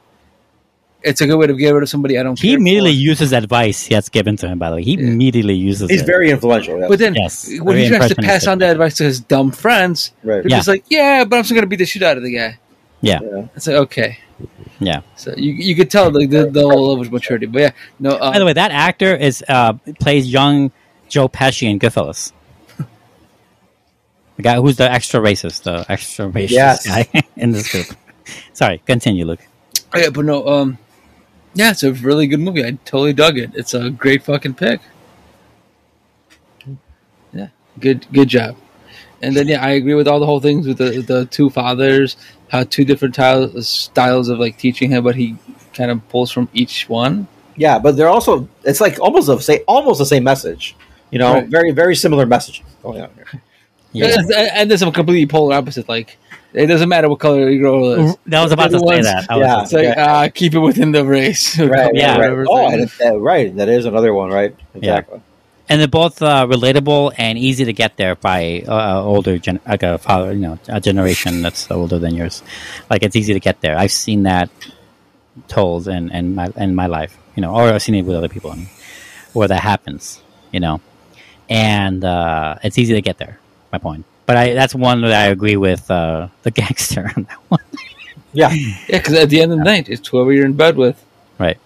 It's 1.01 1.21
a 1.21 1.27
good 1.27 1.37
way 1.37 1.47
to 1.47 1.53
get 1.53 1.71
rid 1.71 1.83
of 1.83 1.89
somebody 1.89 2.17
I 2.17 2.23
don't." 2.23 2.37
He 2.39 2.49
care 2.49 2.57
immediately 2.57 2.91
for." 2.91 2.97
uses 2.99 3.31
advice 3.33 3.87
that's 3.87 4.09
given 4.09 4.35
to 4.37 4.47
him, 4.47 4.59
by 4.59 4.69
the 4.69 4.75
way. 4.77 4.83
He 4.83 4.93
Yeah. 4.95 5.07
immediately 5.07 5.55
uses 5.55 5.83
it. 5.83 5.91
He's 5.91 6.01
it. 6.01 6.05
very 6.05 6.29
influential. 6.31 6.79
Yeah. 6.79 6.87
But 6.89 6.99
then 6.99 7.15
Yes, 7.15 7.49
when 7.61 7.77
he 7.77 7.87
tries 7.87 8.09
to 8.09 8.15
pass 8.15 8.47
on 8.47 8.59
that 8.59 8.71
advice 8.71 8.95
to 8.97 9.03
his 9.05 9.19
dumb 9.19 9.51
friends, 9.51 10.11
right. 10.23 10.41
they're 10.43 10.49
Yeah. 10.51 10.57
just 10.57 10.67
like, 10.67 10.83
"Yeah, 10.89 11.23
but 11.23 11.37
I'm 11.37 11.43
still 11.45 11.55
gonna 11.55 11.67
beat 11.67 11.77
the 11.79 11.85
shit 11.85 12.03
out 12.03 12.17
of 12.17 12.23
the 12.23 12.33
guy." 12.35 12.57
yeah. 13.01 13.19
Yeah. 13.23 13.45
It's 13.55 13.65
like 13.67 13.77
okay, 13.77 14.17
Yeah. 14.81 15.01
so 15.15 15.33
you 15.37 15.53
you 15.53 15.75
could 15.75 15.89
tell 15.89 16.11
like 16.11 16.29
the 16.29 16.45
the 16.51 16.61
whole 16.61 16.89
level 16.89 17.01
of 17.01 17.11
maturity. 17.11 17.45
But 17.45 17.61
yeah, 17.61 17.71
no. 17.99 18.11
Uh, 18.11 18.31
By 18.33 18.39
the 18.39 18.45
way, 18.45 18.53
that 18.53 18.71
actor 18.71 19.15
is 19.15 19.43
uh, 19.47 19.73
plays 20.01 20.27
young 20.27 20.71
Joe 21.07 21.29
Pesci 21.29 21.69
in 21.69 21.79
Goodfellas. 21.79 22.33
The 24.35 24.43
guy 24.43 24.55
who's 24.55 24.77
the 24.77 24.89
extra 24.89 25.19
racist, 25.19 25.63
the 25.63 25.85
extra 25.89 26.27
racist 26.29 26.49
Yes. 26.51 26.87
guy 26.87 27.07
in 27.35 27.51
this 27.51 27.71
group. 27.71 27.87
Sorry, 28.53 28.81
continue, 28.85 29.25
Luke. 29.25 29.41
yeah, 29.95 30.09
but 30.11 30.23
no. 30.25 30.47
Um, 30.47 30.77
yeah, 31.53 31.71
it's 31.71 31.83
a 31.83 31.93
really 31.93 32.27
good 32.27 32.39
movie. 32.39 32.63
I 32.63 32.71
totally 32.85 33.13
dug 33.13 33.37
it. 33.37 33.51
It's 33.55 33.73
a 33.73 33.89
great 33.89 34.23
fucking 34.23 34.55
pick. 34.55 34.81
Yeah, 37.33 37.47
good 37.79 38.05
good 38.11 38.27
job. 38.27 38.55
And 39.21 39.35
then 39.35 39.47
yeah, 39.47 39.63
I 39.63 39.71
agree 39.71 39.95
with 39.95 40.07
all 40.07 40.19
the 40.19 40.25
whole 40.25 40.39
things 40.39 40.67
with 40.67 40.77
the 40.77 41.01
the 41.01 41.25
two 41.25 41.49
fathers, 41.49 42.15
how 42.49 42.63
two 42.63 42.85
different 42.85 43.15
styles 43.15 43.67
styles 43.67 44.29
of 44.29 44.39
like 44.39 44.57
teaching 44.57 44.91
him, 44.91 45.03
but 45.03 45.15
he 45.15 45.35
kind 45.73 45.91
of 45.91 46.07
pulls 46.09 46.31
from 46.31 46.49
each 46.53 46.87
one. 46.89 47.27
Yeah, 47.55 47.77
but 47.79 47.97
they're 47.97 48.07
also 48.09 48.47
it's 48.63 48.81
like 48.81 48.99
almost 48.99 49.27
the 49.27 49.37
same 49.39 49.59
almost 49.67 49.99
the 49.99 50.05
same 50.05 50.23
message. 50.23 50.75
You 51.11 51.19
know, 51.19 51.33
Right. 51.33 51.47
very 51.47 51.71
very 51.71 51.95
similar 51.95 52.25
message 52.25 52.63
going 52.81 53.01
on 53.01 53.09
here. 53.15 53.41
Yeah. 53.91 54.15
And, 54.17 54.31
and 54.33 54.69
there's 54.69 54.83
a 54.83 54.91
completely 54.91 55.25
polar 55.25 55.55
opposite. 55.55 55.89
Like 55.89 56.17
it 56.53 56.65
doesn't 56.67 56.89
matter 56.89 57.09
what 57.09 57.19
color 57.19 57.49
your 57.49 57.61
girl 57.61 57.91
is. 58.09 58.15
That 58.25 58.41
was 58.43 58.51
about 58.51 58.71
to 58.71 58.79
say 58.79 59.01
that. 59.01 59.27
I 59.29 59.37
was 59.37 59.45
Yeah. 59.47 59.61
It's 59.63 59.73
like 59.73 59.85
Okay. 59.87 60.01
uh, 60.01 60.29
keep 60.29 60.53
it 60.55 60.59
within 60.59 60.91
the 60.91 61.05
race. 61.05 61.57
Right, 61.75 61.91
Yeah. 61.93 62.17
right, 62.17 62.45
Oh, 62.49 62.69
thing. 62.69 62.73
and 62.73 62.81
it, 62.83 63.01
uh, 63.05 63.17
right. 63.19 63.55
That 63.55 63.69
is 63.69 63.85
another 63.85 64.13
one, 64.13 64.29
right? 64.31 64.55
Exactly. 64.75 65.21
and 65.71 65.79
they're 65.79 65.87
both 65.87 66.19
uh, 66.23 66.47
relatable 66.47 67.13
and 67.19 67.37
easy 67.37 67.63
to 67.65 67.73
get 67.73 67.95
there 67.97 68.15
by 68.15 68.63
uh, 68.67 69.03
older 69.03 69.37
gen- 69.37 69.59
like 69.67 69.83
a 69.83 69.99
father, 69.99 70.33
you 70.33 70.39
know, 70.39 70.57
a 70.67 70.81
generation 70.81 71.43
that's 71.43 71.69
older 71.69 71.99
than 71.99 72.15
yours. 72.15 72.41
Like 72.89 73.03
it's 73.03 73.15
easy 73.15 73.33
to 73.33 73.39
get 73.39 73.61
there. 73.61 73.77
I've 73.77 73.91
seen 73.91 74.23
that 74.23 74.49
told 75.47 75.87
in, 75.87 76.09
in 76.11 76.33
my 76.35 76.49
in 76.57 76.73
my 76.73 76.87
life, 76.87 77.15
you 77.35 77.41
know, 77.41 77.53
or 77.53 77.69
I've 77.69 77.83
seen 77.83 77.93
it 77.95 78.01
with 78.01 78.15
other 78.17 78.29
people, 78.29 78.55
where 79.33 79.47
that 79.47 79.61
happens, 79.61 80.19
you 80.51 80.59
know, 80.59 80.81
and 81.49 82.03
uh, 82.03 82.55
it's 82.63 82.77
easy 82.79 82.93
to 82.95 83.01
get 83.01 83.17
there. 83.19 83.37
My 83.71 83.77
point, 83.77 84.05
but 84.29 84.37
I 84.37 84.53
that's 84.53 84.75
one 84.75 85.01
that 85.01 85.11
I 85.11 85.25
agree 85.27 85.57
with 85.57 85.89
uh, 85.89 86.27
the 86.43 86.51
gangster 86.61 87.11
on 87.17 87.23
that 87.23 87.39
one. 87.49 87.65
Yeah. 88.31 88.51
Yeah, 88.53 88.75
because 88.99 89.15
at 89.15 89.29
the 89.29 89.41
end 89.41 89.51
of 89.53 89.57
the 89.57 89.63
night, 89.63 89.89
it's 89.89 90.07
whoever 90.07 90.31
you're 90.31 90.45
in 90.45 90.53
bed 90.53 90.75
with. 90.77 90.97
Right. 91.39 91.57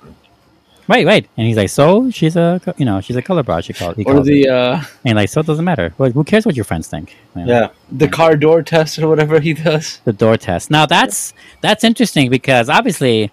Right, 0.88 1.06
right, 1.06 1.26
and 1.38 1.48
he's 1.48 1.56
like, 1.56 1.70
"So 1.70 2.12
she's 2.12 2.36
a, 2.36 2.60
you 2.78 2.84
know, 2.86 3.00
she's 3.00 3.16
a 3.16 3.22
color 3.22 3.42
bar." 3.44 3.62
She 3.62 3.72
called, 3.72 3.96
he 3.96 4.04
Or 4.04 4.16
calls 4.16 4.28
the 4.28 4.42
it. 4.44 4.50
uh, 4.50 4.82
and 5.06 5.16
like, 5.16 5.30
so 5.30 5.40
it 5.40 5.46
doesn't 5.48 5.64
matter. 5.64 5.94
Well, 5.98 6.12
who 6.12 6.24
cares 6.26 6.46
what 6.46 6.56
your 6.58 6.66
friends 6.66 6.88
think? 6.90 7.16
You 7.36 7.46
know? 7.46 7.48
Yeah. 7.54 7.68
the 7.90 8.10
car 8.10 8.36
door 8.36 8.62
test 8.64 9.00
or 9.00 9.08
whatever 9.08 9.40
he 9.40 9.54
does. 9.54 10.00
the 10.04 10.12
door 10.12 10.36
test. 10.38 10.70
Now 10.72 10.86
that's 10.86 11.34
that's 11.62 11.84
interesting 11.86 12.30
because 12.30 12.68
obviously 12.70 13.32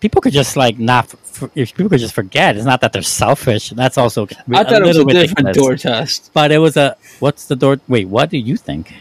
people 0.00 0.20
could 0.20 0.32
just 0.32 0.56
like 0.56 0.78
not 0.78 1.12
if 1.54 1.74
people 1.74 1.88
could 1.90 2.00
just 2.00 2.14
forget. 2.14 2.56
It's 2.56 2.64
not 2.66 2.80
that 2.82 2.92
they're 2.92 3.02
selfish. 3.02 3.70
That's 3.70 3.98
also 3.98 4.26
I 4.52 4.64
thought 4.64 4.72
it 4.82 4.86
was 4.86 4.96
a 4.96 5.04
little 5.04 5.22
different 5.22 5.54
door 5.54 5.76
test. 5.76 6.30
But 6.32 6.52
it 6.52 6.58
was 6.58 6.76
a 6.76 6.96
what's 7.20 7.46
the 7.46 7.56
door? 7.56 7.80
Wait, 7.88 8.08
what 8.08 8.30
do 8.30 8.38
you 8.38 8.56
think? 8.56 8.94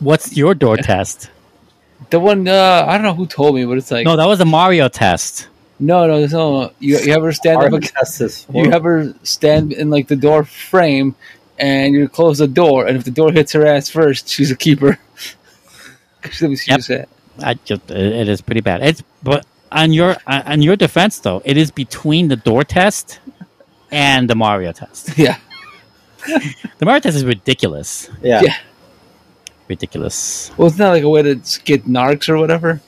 What's 0.00 0.36
your 0.36 0.54
door 0.54 0.76
test? 0.92 1.30
The 2.10 2.20
one 2.20 2.46
uh, 2.48 2.84
I 2.86 2.94
don't 2.94 3.02
know 3.02 3.14
who 3.14 3.26
told 3.26 3.54
me, 3.54 3.64
but 3.64 3.78
it's 3.78 3.90
like 3.90 4.04
No, 4.04 4.16
that 4.16 4.26
was 4.26 4.40
a 4.40 4.44
Mario 4.44 4.88
test. 4.88 5.48
no, 5.78 6.06
no, 6.06 6.18
there's 6.18 6.32
no. 6.32 6.72
You, 6.78 6.98
you 6.98 7.12
ever 7.14 7.32
stand 7.32 7.62
up? 7.62 7.72
ag- 7.72 7.82
test 7.92 8.20
is 8.20 8.46
You 8.52 8.70
ever 8.72 9.14
stand 9.22 9.72
in 9.72 9.90
like 9.90 10.08
the 10.08 10.16
door 10.16 10.44
frame, 10.44 11.14
and 11.58 11.94
you 11.94 12.08
close 12.08 12.38
the 12.38 12.48
door, 12.48 12.86
and 12.86 12.96
if 12.96 13.04
the 13.04 13.10
door 13.10 13.32
hits 13.32 13.52
her 13.52 13.64
ass 13.66 13.88
first, 13.88 14.28
she's 14.28 14.50
a 14.50 14.56
keeper. 14.56 14.98
Let 16.40 16.50
me 16.50 16.56
see 16.56 16.72
Yep. 16.72 17.08
You 17.38 17.42
say 17.42 17.50
it. 17.50 17.50
I 17.50 17.54
just 17.64 17.90
it 17.90 18.12
it 18.12 18.28
is 18.28 18.40
pretty 18.40 18.60
bad. 18.60 18.82
It's 18.82 19.02
but 19.22 19.44
on 19.72 19.92
your 19.92 20.16
on 20.26 20.62
your 20.62 20.76
defense 20.76 21.18
though, 21.20 21.42
it 21.44 21.56
is 21.56 21.70
between 21.70 22.28
the 22.28 22.36
door 22.36 22.64
test 22.64 23.20
and 23.90 24.28
the 24.28 24.34
Mario 24.34 24.72
test. 24.72 25.16
Yeah, 25.18 25.36
The 26.78 26.84
Mario 26.86 27.00
test 27.00 27.16
is 27.16 27.24
ridiculous. 27.24 28.10
yeah. 28.22 28.40
yeah. 28.42 28.56
Ridiculous. 29.68 30.50
Well, 30.58 30.68
it's 30.68 30.76
not 30.78 30.90
like 30.90 31.02
a 31.04 31.08
way 31.08 31.22
to 31.22 31.36
get 31.64 31.86
narcs 31.86 32.28
or 32.28 32.36
whatever. 32.36 32.80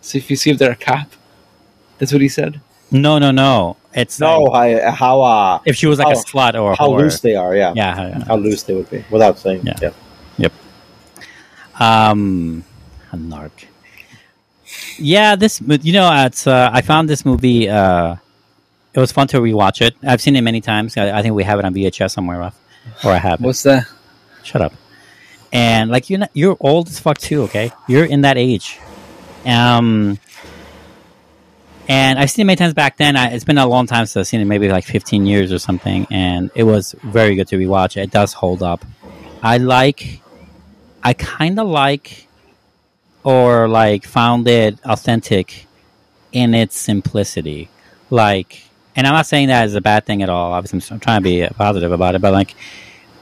So 0.00 0.18
if 0.18 0.30
you 0.30 0.36
see 0.36 0.50
if 0.50 0.58
they're 0.58 0.72
a 0.72 0.76
cop, 0.76 1.06
that's 1.98 2.12
what 2.12 2.20
he 2.20 2.28
said. 2.28 2.60
No, 2.90 3.18
no, 3.20 3.30
no. 3.30 3.76
It's 3.94 4.18
No, 4.18 4.40
like, 4.42 4.82
I, 4.82 4.90
how 4.90 5.20
uh, 5.22 5.60
if 5.64 5.76
she 5.76 5.86
was 5.86 6.00
like 6.00 6.08
a 6.12 6.18
slut 6.18 6.60
or 6.60 6.72
a 6.72 6.76
how 6.76 6.88
whore. 6.90 6.98
loose 6.98 7.20
they 7.20 7.36
are. 7.36 7.54
Yeah. 7.54 7.72
Yeah. 7.76 7.94
how- 7.94 8.24
How 8.24 8.36
loose 8.36 8.64
they 8.64 8.74
would 8.74 8.90
be 8.90 9.04
without 9.10 9.38
saying. 9.38 9.62
Yeah. 9.64 9.78
Yeah. 9.80 9.90
Yep. 10.38 10.52
Um, 11.80 12.64
a 13.12 13.16
narc. 13.16 13.50
Yeah, 14.98 15.36
this 15.36 15.60
you 15.60 15.92
know, 15.92 16.10
it's 16.26 16.46
uh, 16.46 16.70
I 16.72 16.80
found 16.80 17.08
this 17.08 17.24
movie. 17.24 17.68
Uh, 17.68 18.16
it 18.94 19.00
was 19.00 19.12
fun 19.12 19.26
to 19.28 19.38
rewatch 19.38 19.80
it. 19.80 19.94
I've 20.02 20.20
seen 20.20 20.36
it 20.36 20.42
many 20.42 20.60
times. 20.60 20.96
I, 20.96 21.18
I 21.18 21.22
think 21.22 21.34
we 21.34 21.44
have 21.44 21.58
it 21.58 21.64
on 21.64 21.74
VHS 21.74 22.10
somewhere, 22.10 22.38
Ralf, 22.38 22.58
or 23.04 23.12
I 23.12 23.18
have 23.18 23.40
it. 23.40 23.44
What's 23.44 23.62
that? 23.62 23.86
Shut 24.42 24.62
up. 24.62 24.72
And 25.52 25.90
like 25.90 26.08
you're 26.08 26.20
not, 26.20 26.30
you're 26.32 26.56
old 26.60 26.88
as 26.88 26.98
fuck 26.98 27.18
too. 27.18 27.42
Okay, 27.42 27.72
you're 27.86 28.04
in 28.04 28.22
that 28.22 28.38
age. 28.38 28.80
Um, 29.44 30.18
and 31.88 32.18
I've 32.18 32.30
seen 32.30 32.44
it 32.44 32.46
many 32.46 32.56
times 32.56 32.74
back 32.74 32.96
then. 32.96 33.16
I, 33.16 33.30
it's 33.32 33.44
been 33.44 33.58
a 33.58 33.66
long 33.66 33.86
time 33.86 34.06
since 34.06 34.16
I've 34.16 34.26
seen 34.26 34.40
it, 34.40 34.44
maybe 34.44 34.68
like 34.68 34.84
15 34.84 35.26
years 35.26 35.52
or 35.52 35.58
something. 35.58 36.06
And 36.10 36.50
it 36.54 36.62
was 36.62 36.94
very 37.02 37.34
good 37.34 37.48
to 37.48 37.56
rewatch. 37.56 38.00
It 38.00 38.10
does 38.10 38.32
hold 38.32 38.62
up. 38.62 38.84
I 39.42 39.58
like, 39.58 40.22
I 41.02 41.12
kind 41.14 41.58
of 41.58 41.66
like, 41.66 42.28
or 43.24 43.68
like 43.68 44.04
found 44.04 44.46
it 44.48 44.78
authentic 44.84 45.66
in 46.32 46.54
its 46.54 46.76
simplicity. 46.76 47.68
Like, 48.10 48.62
and 48.96 49.06
I'm 49.06 49.14
not 49.14 49.26
saying 49.26 49.48
that 49.48 49.66
is 49.66 49.74
a 49.74 49.80
bad 49.80 50.04
thing 50.04 50.22
at 50.22 50.28
all. 50.28 50.52
Obviously, 50.52 50.80
I'm, 50.94 51.00
trying 51.00 51.20
to 51.20 51.24
be 51.24 51.46
positive 51.54 51.92
about 51.92 52.14
it, 52.14 52.20
but 52.20 52.32
like, 52.32 52.54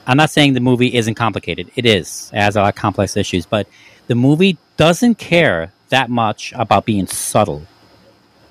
I'm 0.07 0.17
not 0.17 0.29
saying 0.29 0.53
the 0.53 0.59
movie 0.59 0.93
isn't 0.95 1.15
complicated. 1.15 1.71
It 1.75 1.85
is. 1.85 2.31
It 2.33 2.39
has 2.39 2.55
a 2.55 2.61
lot 2.61 2.69
of 2.69 2.75
complex 2.75 3.15
issues, 3.15 3.45
but 3.45 3.67
the 4.07 4.15
movie 4.15 4.57
doesn't 4.77 5.15
care 5.15 5.71
that 5.89 6.09
much 6.09 6.53
about 6.55 6.85
being 6.85 7.05
subtle 7.07 7.63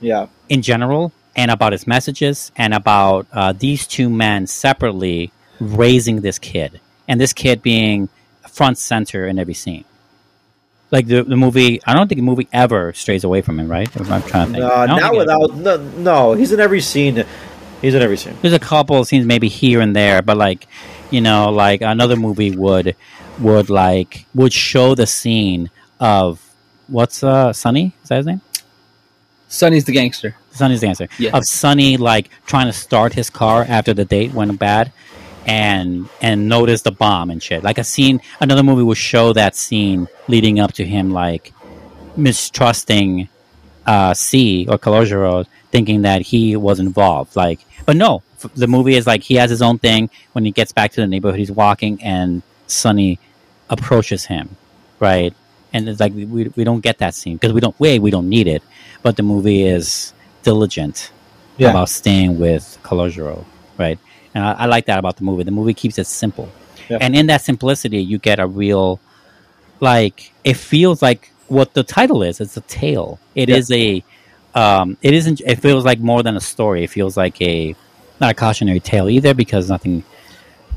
Yeah. 0.00 0.26
in 0.48 0.62
general 0.62 1.12
and 1.36 1.50
about 1.50 1.72
its 1.72 1.86
messages 1.86 2.52
and 2.56 2.72
about 2.74 3.26
uh, 3.32 3.52
these 3.52 3.86
two 3.86 4.08
men 4.08 4.46
separately 4.46 5.32
raising 5.58 6.20
this 6.20 6.38
kid 6.38 6.80
and 7.08 7.20
this 7.20 7.32
kid 7.32 7.62
being 7.62 8.08
front 8.48 8.78
center 8.78 9.26
in 9.26 9.38
every 9.38 9.54
scene. 9.54 9.84
Like 10.90 11.06
the, 11.06 11.22
the 11.22 11.36
movie, 11.36 11.80
I 11.86 11.94
don't 11.94 12.08
think 12.08 12.18
the 12.18 12.24
movie 12.24 12.48
ever 12.52 12.92
strays 12.94 13.22
away 13.22 13.42
from 13.42 13.60
him, 13.60 13.68
right? 13.70 13.88
I'm 13.96 14.22
trying 14.22 14.46
to 14.46 14.52
think. 14.52 14.58
No, 14.58 14.86
don't 14.86 15.00
think 15.00 15.14
without. 15.14 15.54
No, 15.54 15.76
no, 15.76 16.32
he's 16.34 16.50
in 16.52 16.58
every 16.60 16.80
scene. 16.80 17.24
He's 17.80 17.94
in 17.94 18.02
every 18.02 18.16
scene. 18.16 18.36
There's 18.42 18.54
a 18.54 18.58
couple 18.58 18.98
of 18.98 19.06
scenes 19.06 19.24
maybe 19.24 19.48
here 19.48 19.80
and 19.80 19.94
there, 19.94 20.20
but 20.20 20.36
like, 20.36 20.66
you 21.10 21.20
know, 21.20 21.50
like 21.50 21.80
another 21.80 22.16
movie 22.16 22.50
would 22.56 22.96
would 23.38 23.70
like 23.70 24.26
would 24.34 24.52
show 24.52 24.94
the 24.94 25.06
scene 25.06 25.70
of 26.00 26.40
what's 26.88 27.22
uh 27.22 27.52
Sonny? 27.52 27.92
Is 28.02 28.08
that 28.08 28.16
his 28.16 28.26
name? 28.26 28.40
Sonny's 29.48 29.84
the 29.84 29.92
gangster. 29.92 30.36
Sonny's 30.52 30.80
the 30.80 30.86
gangster 30.86 31.08
Yes. 31.18 31.34
Of 31.34 31.44
Sonny 31.44 31.96
like 31.96 32.30
trying 32.46 32.66
to 32.66 32.72
start 32.72 33.14
his 33.14 33.30
car 33.30 33.64
after 33.68 33.94
the 33.94 34.04
date 34.04 34.32
went 34.32 34.58
bad 34.58 34.92
and 35.50 36.08
and 36.22 36.48
notice 36.48 36.82
the 36.82 36.92
bomb 36.92 37.28
and 37.30 37.42
shit. 37.42 37.60
Like 37.64 37.78
a 37.78 37.84
scene 37.84 38.20
another 38.40 38.62
movie 38.62 38.82
will 38.84 38.94
show 39.12 39.32
that 39.32 39.56
scene 39.56 40.06
leading 40.28 40.60
up 40.60 40.72
to 40.74 40.84
him 40.84 41.10
like 41.10 41.52
mistrusting 42.16 43.28
uh 43.86 44.14
C 44.14 44.66
or 44.68 44.78
Calogero 44.78 45.46
thinking 45.72 46.02
that 46.02 46.20
he 46.22 46.56
was 46.56 46.78
involved. 46.80 47.34
Like 47.36 47.60
but 47.86 47.96
no, 47.96 48.22
f- 48.44 48.52
the 48.54 48.66
movie 48.68 48.94
is 48.94 49.06
like 49.06 49.22
he 49.22 49.34
has 49.36 49.50
his 49.50 49.62
own 49.62 49.78
thing 49.78 50.10
when 50.32 50.44
he 50.44 50.52
gets 50.52 50.72
back 50.72 50.92
to 50.92 51.00
the 51.00 51.06
neighborhood 51.06 51.38
he's 51.38 51.50
walking 51.64 52.02
and 52.02 52.42
Sonny 52.66 53.18
approaches 53.68 54.24
him, 54.26 54.56
right? 55.00 55.34
And 55.72 55.88
it's 55.88 56.00
like 56.00 56.12
we, 56.14 56.24
we 56.58 56.64
don't 56.64 56.80
get 56.80 56.98
that 56.98 57.14
scene 57.14 57.36
because 57.36 57.52
we 57.52 57.60
don't 57.60 57.78
wait, 57.80 58.00
we 58.00 58.10
don't 58.10 58.28
need 58.28 58.46
it, 58.46 58.62
but 59.02 59.16
the 59.16 59.22
movie 59.22 59.62
is 59.64 60.12
diligent 60.42 61.10
Yeah. 61.58 61.70
about 61.70 61.88
staying 61.88 62.38
with 62.38 62.64
Calogero, 62.82 63.44
right? 63.78 63.98
And 64.34 64.44
I, 64.44 64.52
I 64.52 64.67
like 64.67 64.86
that 64.86 64.99
about 64.99 65.17
the 65.17 65.25
movie. 65.25 65.42
The 65.42 65.50
movie 65.50 65.75
keeps 65.75 65.99
it 65.99 66.07
simple, 66.07 66.49
Yeah. 66.89 66.99
and 67.00 67.17
in 67.17 67.26
that 67.26 67.42
simplicity, 67.42 68.00
you 68.02 68.18
get 68.18 68.39
a 68.39 68.47
real, 68.47 69.00
like, 69.81 70.33
it 70.44 70.57
feels 70.57 71.02
like 71.02 71.31
what 71.49 71.75
the 71.75 71.83
title 71.83 72.23
is. 72.23 72.41
It's 72.41 72.57
a 72.57 72.60
tale. 72.62 73.18
It 73.34 73.49
Yeah. 73.49 73.57
is 73.57 73.70
a, 73.73 74.05
um, 74.55 74.97
it 75.02 75.15
isn't. 75.15 75.41
It 75.41 75.57
feels 75.57 75.84
like 75.84 75.99
more 76.00 76.23
than 76.23 76.36
a 76.36 76.41
story. 76.41 76.84
It 76.84 76.91
feels 76.91 77.17
like 77.17 77.41
a 77.42 77.75
not 78.20 78.31
a 78.31 78.34
cautionary 78.34 78.81
tale 78.81 79.09
either 79.09 79.33
because 79.34 79.68
nothing 79.70 80.05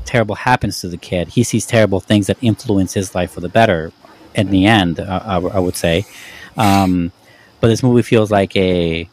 terrible 0.04 0.34
happens 0.34 0.80
to 0.80 0.88
the 0.88 0.96
kid. 0.96 1.28
He 1.28 1.42
sees 1.44 1.66
terrible 1.66 2.00
things 2.00 2.26
that 2.28 2.38
influence 2.40 2.94
his 2.94 3.14
life 3.14 3.32
for 3.32 3.40
the 3.40 3.48
better. 3.48 3.92
In 4.34 4.50
the 4.50 4.66
end, 4.66 4.98
I, 4.98 5.18
I, 5.18 5.36
I 5.36 5.58
would 5.60 5.76
say, 5.76 6.04
um, 6.56 7.12
but 7.60 7.68
this 7.68 7.82
movie 7.84 8.02
feels 8.02 8.30
like 8.32 8.56
a 8.56 9.08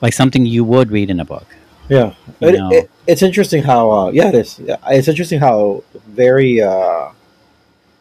like 0.00 0.12
something 0.12 0.44
you 0.46 0.64
would 0.64 0.90
read 0.90 1.10
in 1.10 1.20
a 1.20 1.24
book. 1.24 1.46
Yeah, 1.88 2.14
It- 2.40 2.54
it- 2.72 2.90
it's 3.06 3.22
interesting 3.22 3.62
how 3.62 3.90
uh, 3.90 4.10
yeah, 4.10 4.28
it 4.28 4.34
is. 4.34 4.60
It's 4.88 5.08
interesting 5.08 5.38
how 5.40 5.82
very 6.08 6.60
uh, 6.60 7.10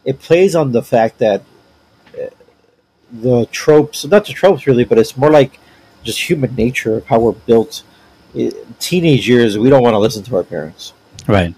it 0.04 0.20
plays 0.20 0.56
on 0.56 0.72
the 0.72 0.82
fact 0.82 1.20
that 1.20 1.42
uh, 2.18 2.28
the 3.12 3.46
tropes, 3.52 4.06
not 4.06 4.26
the 4.26 4.34
tropes 4.34 4.66
really, 4.68 4.86
but 4.86 4.98
it's 4.98 5.16
more 5.16 5.30
like 5.30 5.60
just 6.04 6.20
human 6.30 6.56
nature 6.56 6.96
of 6.98 7.06
how 7.06 7.20
we're 7.20 7.32
built. 7.52 7.84
Teenage 8.80 9.30
years, 9.30 9.58
we 9.58 9.70
don't 9.70 9.82
want 9.84 9.94
to 9.94 10.00
listen 10.00 10.24
to 10.24 10.36
our 10.36 10.44
parents. 10.44 10.94
Right. 11.28 11.54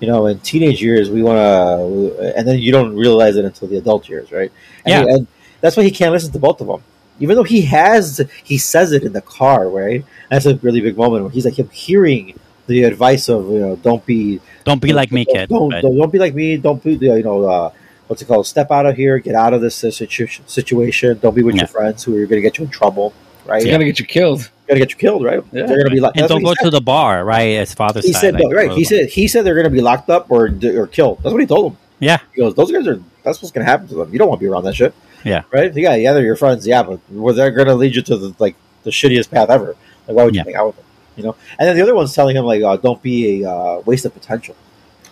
You 0.00 0.08
know, 0.08 0.26
in 0.26 0.38
teenage 0.40 0.82
years, 0.82 1.10
we 1.10 1.22
want 1.22 1.36
to, 1.38 2.32
and 2.36 2.46
then 2.48 2.58
you 2.58 2.72
don't 2.72 2.96
realize 2.96 3.36
it 3.36 3.44
until 3.44 3.68
the 3.68 3.76
adult 3.76 4.08
years, 4.08 4.32
right? 4.32 4.50
And, 4.84 5.06
Yeah. 5.08 5.14
and 5.14 5.26
that's 5.60 5.76
why 5.76 5.82
he 5.82 5.90
can't 5.90 6.12
listen 6.12 6.32
to 6.32 6.38
both 6.38 6.60
of 6.60 6.66
them. 6.68 6.82
Even 7.20 7.36
though 7.36 7.42
he 7.44 7.62
has, 7.62 8.20
he 8.42 8.58
says 8.58 8.92
it 8.92 9.02
in 9.04 9.12
the 9.12 9.20
car, 9.20 9.68
right? 9.68 10.04
That's 10.30 10.46
a 10.46 10.56
really 10.56 10.80
big 10.80 10.96
moment 10.96 11.22
where 11.24 11.30
he's 11.30 11.44
like, 11.44 11.58
him 11.58 11.68
hearing 11.70 12.38
the 12.66 12.84
advice 12.84 13.28
of, 13.28 13.48
you 13.50 13.58
know, 13.60 13.76
don't 13.76 14.04
be, 14.06 14.40
Don't 14.64 14.80
be 14.80 14.92
like 14.92 15.12
me, 15.12 15.24
kid. 15.24 15.48
Don't, 15.48 15.70
Right. 15.70 15.82
don't, 15.82 15.96
don't 15.96 16.12
be 16.12 16.18
like 16.18 16.34
me. 16.34 16.56
Don't 16.56 16.82
be, 16.82 16.94
you 16.94 17.22
know, 17.22 17.44
uh, 17.44 17.70
what's 18.08 18.22
it 18.22 18.26
called? 18.26 18.46
Step 18.46 18.70
out 18.70 18.86
of 18.86 18.96
here. 18.96 19.18
Get 19.18 19.34
out 19.34 19.52
of 19.54 19.60
this 19.60 19.82
uh, 19.84 19.90
situ- 19.90 20.26
situation. 20.46 21.18
Don't 21.20 21.34
be 21.34 21.42
with 21.42 21.54
Yeah. 21.54 21.62
your 21.62 21.68
friends 21.68 22.02
who 22.04 22.12
are 22.14 22.26
going 22.26 22.40
to 22.40 22.40
get 22.40 22.58
you 22.58 22.64
in 22.64 22.70
trouble, 22.70 23.12
right? 23.46 23.62
He's 23.62 23.70
gonna 23.70 23.84
get 23.84 23.98
you 23.98 24.06
killed. 24.06 24.48
Going 24.68 24.78
to 24.80 24.86
get 24.86 24.90
you 24.92 24.96
killed, 24.98 25.24
right? 25.24 25.42
Yeah. 25.52 25.66
They're 25.66 25.76
going 25.76 25.84
to 25.86 25.90
be 25.90 26.00
like, 26.00 26.16
And 26.16 26.28
don't 26.28 26.42
go 26.42 26.50
he 26.50 26.64
to 26.64 26.70
the 26.70 26.80
bar, 26.80 27.24
right? 27.24 27.58
His 27.58 27.74
father's 27.74 28.04
he 28.06 28.12
said, 28.12 28.34
like, 28.34 28.44
no, 28.44 28.50
right. 28.50 28.70
He 28.70 28.84
said 28.84 29.08
he 29.10 29.26
said 29.28 29.44
they're 29.44 29.54
going 29.54 29.64
to 29.64 29.70
be 29.70 29.80
locked 29.80 30.08
up 30.08 30.30
or 30.30 30.46
or 30.64 30.86
killed. 30.86 31.18
That's 31.22 31.32
what 31.32 31.40
he 31.40 31.46
told 31.46 31.72
them. 31.72 31.78
yeah, 31.98 32.18
He 32.34 32.40
goes, 32.40 32.54
those 32.54 32.70
guys 32.72 32.86
are. 32.86 33.00
That's 33.24 33.42
what's 33.42 33.50
going 33.52 33.64
to 33.66 33.70
happen 33.70 33.86
to 33.88 33.94
them. 33.96 34.12
You 34.12 34.18
don't 34.18 34.28
want 34.28 34.40
to 34.40 34.44
be 34.46 34.48
around 34.50 34.64
that 34.64 34.74
shit. 34.74 34.94
Yeah. 35.24 35.42
Right. 35.50 35.74
Yeah. 35.74 35.94
Yeah. 35.94 36.12
They're 36.12 36.24
your 36.24 36.36
friends. 36.36 36.66
Yeah, 36.66 36.82
but 36.82 37.00
well, 37.10 37.34
they're 37.34 37.50
going 37.50 37.68
to 37.68 37.74
lead 37.74 37.94
you 37.94 38.02
to 38.02 38.16
the 38.16 38.34
like 38.38 38.54
the 38.84 38.90
shittiest 38.90 39.30
path 39.30 39.50
ever. 39.50 39.76
Like, 40.08 40.16
why 40.16 40.24
would 40.24 40.34
you 40.34 40.38
Yeah. 40.40 40.44
hang 40.44 40.56
out 40.56 40.66
with 40.68 40.76
them? 40.76 40.84
You 41.16 41.22
know. 41.24 41.36
And 41.58 41.68
then 41.68 41.76
the 41.76 41.82
other 41.82 41.94
one's 41.94 42.14
telling 42.14 42.36
him 42.36 42.44
like, 42.44 42.62
uh, 42.62 42.76
don't 42.76 43.02
be 43.02 43.42
a 43.42 43.50
uh, 43.50 43.80
waste 43.80 44.04
of 44.04 44.12
potential. 44.14 44.56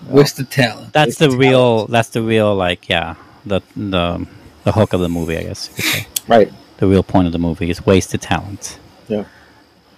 You 0.02 0.08
know? 0.08 0.14
Wasted 0.16 0.50
talent. 0.50 0.92
that's 0.92 1.10
It's 1.10 1.18
the 1.18 1.26
talent. 1.26 1.40
real. 1.40 1.86
That's 1.86 2.08
the 2.10 2.22
real, 2.22 2.54
like, 2.54 2.88
yeah, 2.88 3.14
the 3.46 3.60
the 3.76 4.26
the 4.64 4.72
hook 4.72 4.92
of 4.92 5.00
the 5.00 5.08
movie, 5.08 5.36
I 5.38 5.42
guess. 5.44 5.68
You 5.68 5.74
could 5.76 5.84
say. 5.84 6.06
Right. 6.26 6.52
The 6.78 6.86
real 6.86 7.02
point 7.02 7.26
of 7.26 7.32
the 7.32 7.38
movie 7.38 7.68
is 7.70 7.84
wasted 7.84 8.22
talent. 8.22 8.78
Yeah. 9.08 9.24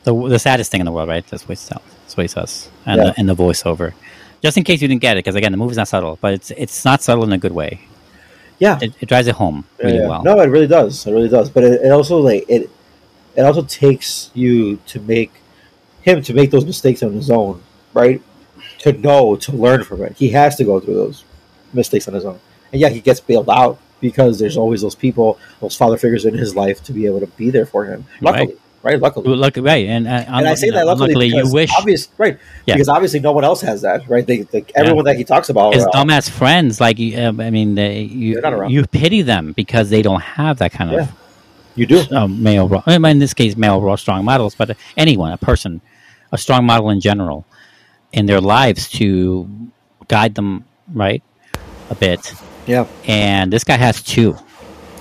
The 0.04 0.12
the 0.28 0.38
saddest 0.40 0.70
thing 0.72 0.80
in 0.80 0.86
the 0.86 0.92
world, 0.92 1.08
right? 1.08 1.24
That's 1.28 1.46
wasted 1.48 1.68
talent. 1.76 1.88
That's 2.02 2.16
what 2.16 2.22
he 2.24 2.28
says, 2.28 2.68
and 2.84 2.98
Yeah. 2.98 3.04
the, 3.10 3.14
and 3.20 3.28
the 3.28 3.36
voiceover. 3.36 3.92
Just 4.42 4.56
in 4.56 4.64
case 4.64 4.82
you 4.82 4.88
didn't 4.88 5.02
get 5.02 5.16
it, 5.16 5.20
because 5.24 5.36
again, 5.36 5.52
the 5.52 5.56
movie's 5.58 5.76
not 5.76 5.86
subtle, 5.86 6.18
but 6.20 6.34
it's 6.34 6.50
it's 6.50 6.84
not 6.84 7.00
subtle 7.00 7.22
in 7.22 7.32
a 7.32 7.38
good 7.38 7.52
way. 7.52 7.80
Yeah. 8.62 8.78
It, 8.80 8.94
it 9.00 9.06
drives 9.06 9.26
it 9.26 9.34
home 9.34 9.64
really 9.82 9.98
Yeah. 9.98 10.08
well. 10.08 10.22
No, 10.22 10.38
it 10.40 10.46
really 10.46 10.68
does. 10.68 11.04
It 11.06 11.12
really 11.12 11.28
does. 11.28 11.50
But 11.50 11.64
it, 11.64 11.80
it 11.86 11.90
also 11.90 12.18
like 12.18 12.44
it. 12.48 12.70
It 13.34 13.40
also 13.42 13.62
takes 13.62 14.30
you 14.34 14.76
to 14.92 15.00
make 15.00 15.32
him 16.02 16.22
to 16.22 16.32
make 16.32 16.50
those 16.52 16.64
mistakes 16.64 17.02
on 17.02 17.12
his 17.12 17.28
own, 17.30 17.62
right? 17.92 18.22
To 18.84 18.92
know, 18.92 19.34
to 19.36 19.50
learn 19.52 19.82
from 19.82 20.02
it. 20.02 20.12
He 20.16 20.28
has 20.30 20.54
to 20.56 20.64
go 20.64 20.78
through 20.78 20.94
those 20.94 21.24
mistakes 21.72 22.06
on 22.06 22.14
his 22.14 22.24
own. 22.24 22.38
And 22.72 22.80
yeah, 22.80 22.88
he 22.90 23.00
gets 23.00 23.20
bailed 23.20 23.50
out 23.50 23.78
because 24.00 24.38
there's 24.38 24.56
always 24.56 24.80
those 24.82 24.94
people, 24.94 25.38
those 25.60 25.76
father 25.76 25.96
figures 25.96 26.24
in 26.24 26.34
his 26.34 26.54
life 26.54 26.82
to 26.84 26.92
be 26.92 27.06
able 27.06 27.20
to 27.20 27.26
be 27.26 27.50
there 27.50 27.66
for 27.66 27.84
him. 27.86 28.04
Luckily, 28.20 28.46
right? 28.46 28.58
Luckily. 28.84 29.36
Look, 29.36 29.56
right, 29.58 29.86
and, 29.86 30.06
uh, 30.08 30.10
and 30.26 30.48
I 30.48 30.54
say 30.54 30.70
that 30.70 30.84
luckily, 30.86 31.26
you 31.26 31.36
because 31.36 31.52
wish 31.52 31.70
obvious, 31.76 32.08
right? 32.18 32.38
Yeah. 32.66 32.74
Because 32.74 32.88
obviously 32.88 33.20
no 33.20 33.32
one 33.32 33.44
else 33.44 33.60
has 33.60 33.82
that, 33.82 34.08
right? 34.08 34.26
They, 34.26 34.40
they 34.42 34.64
everyone 34.74 35.04
that 35.04 35.16
he 35.16 35.24
talks 35.24 35.48
about, 35.50 35.74
his 35.74 35.84
uh, 35.84 35.90
dumbass 35.90 36.28
friends, 36.28 36.80
like 36.80 36.98
you- 36.98 37.16
uh, 37.18 37.28
I 37.38 37.50
mean, 37.50 37.74
they, 37.76 38.00
you 38.02 38.34
They're 38.34 38.42
not 38.42 38.52
around. 38.54 38.70
you 38.70 38.84
pity 38.86 39.22
them 39.22 39.52
because 39.52 39.88
they 39.90 40.02
don't 40.02 40.20
have 40.22 40.58
that 40.58 40.72
kind 40.72 40.90
Yeah. 40.92 41.02
of 41.02 41.12
you 41.76 41.86
do, 41.86 42.02
uh, 42.10 42.26
male. 42.28 42.82
I 42.86 42.98
mean, 42.98 43.12
in 43.12 43.18
this 43.18 43.32
case, 43.34 43.56
male 43.56 43.80
raw 43.80 43.94
strong 43.96 44.24
models, 44.24 44.54
but 44.54 44.76
anyone, 44.96 45.32
a 45.32 45.38
person, 45.38 45.80
a 46.32 46.36
strong 46.38 46.66
model 46.66 46.90
in 46.90 47.00
general, 47.00 47.46
in 48.12 48.26
their 48.26 48.40
lives 48.40 48.88
to 48.90 49.48
guide 50.08 50.34
them 50.34 50.64
right 50.92 51.22
a 51.88 51.94
bit. 51.94 52.34
yeah, 52.66 52.86
And 53.06 53.52
this 53.52 53.64
guy 53.64 53.76
has 53.76 54.02
two, 54.02 54.36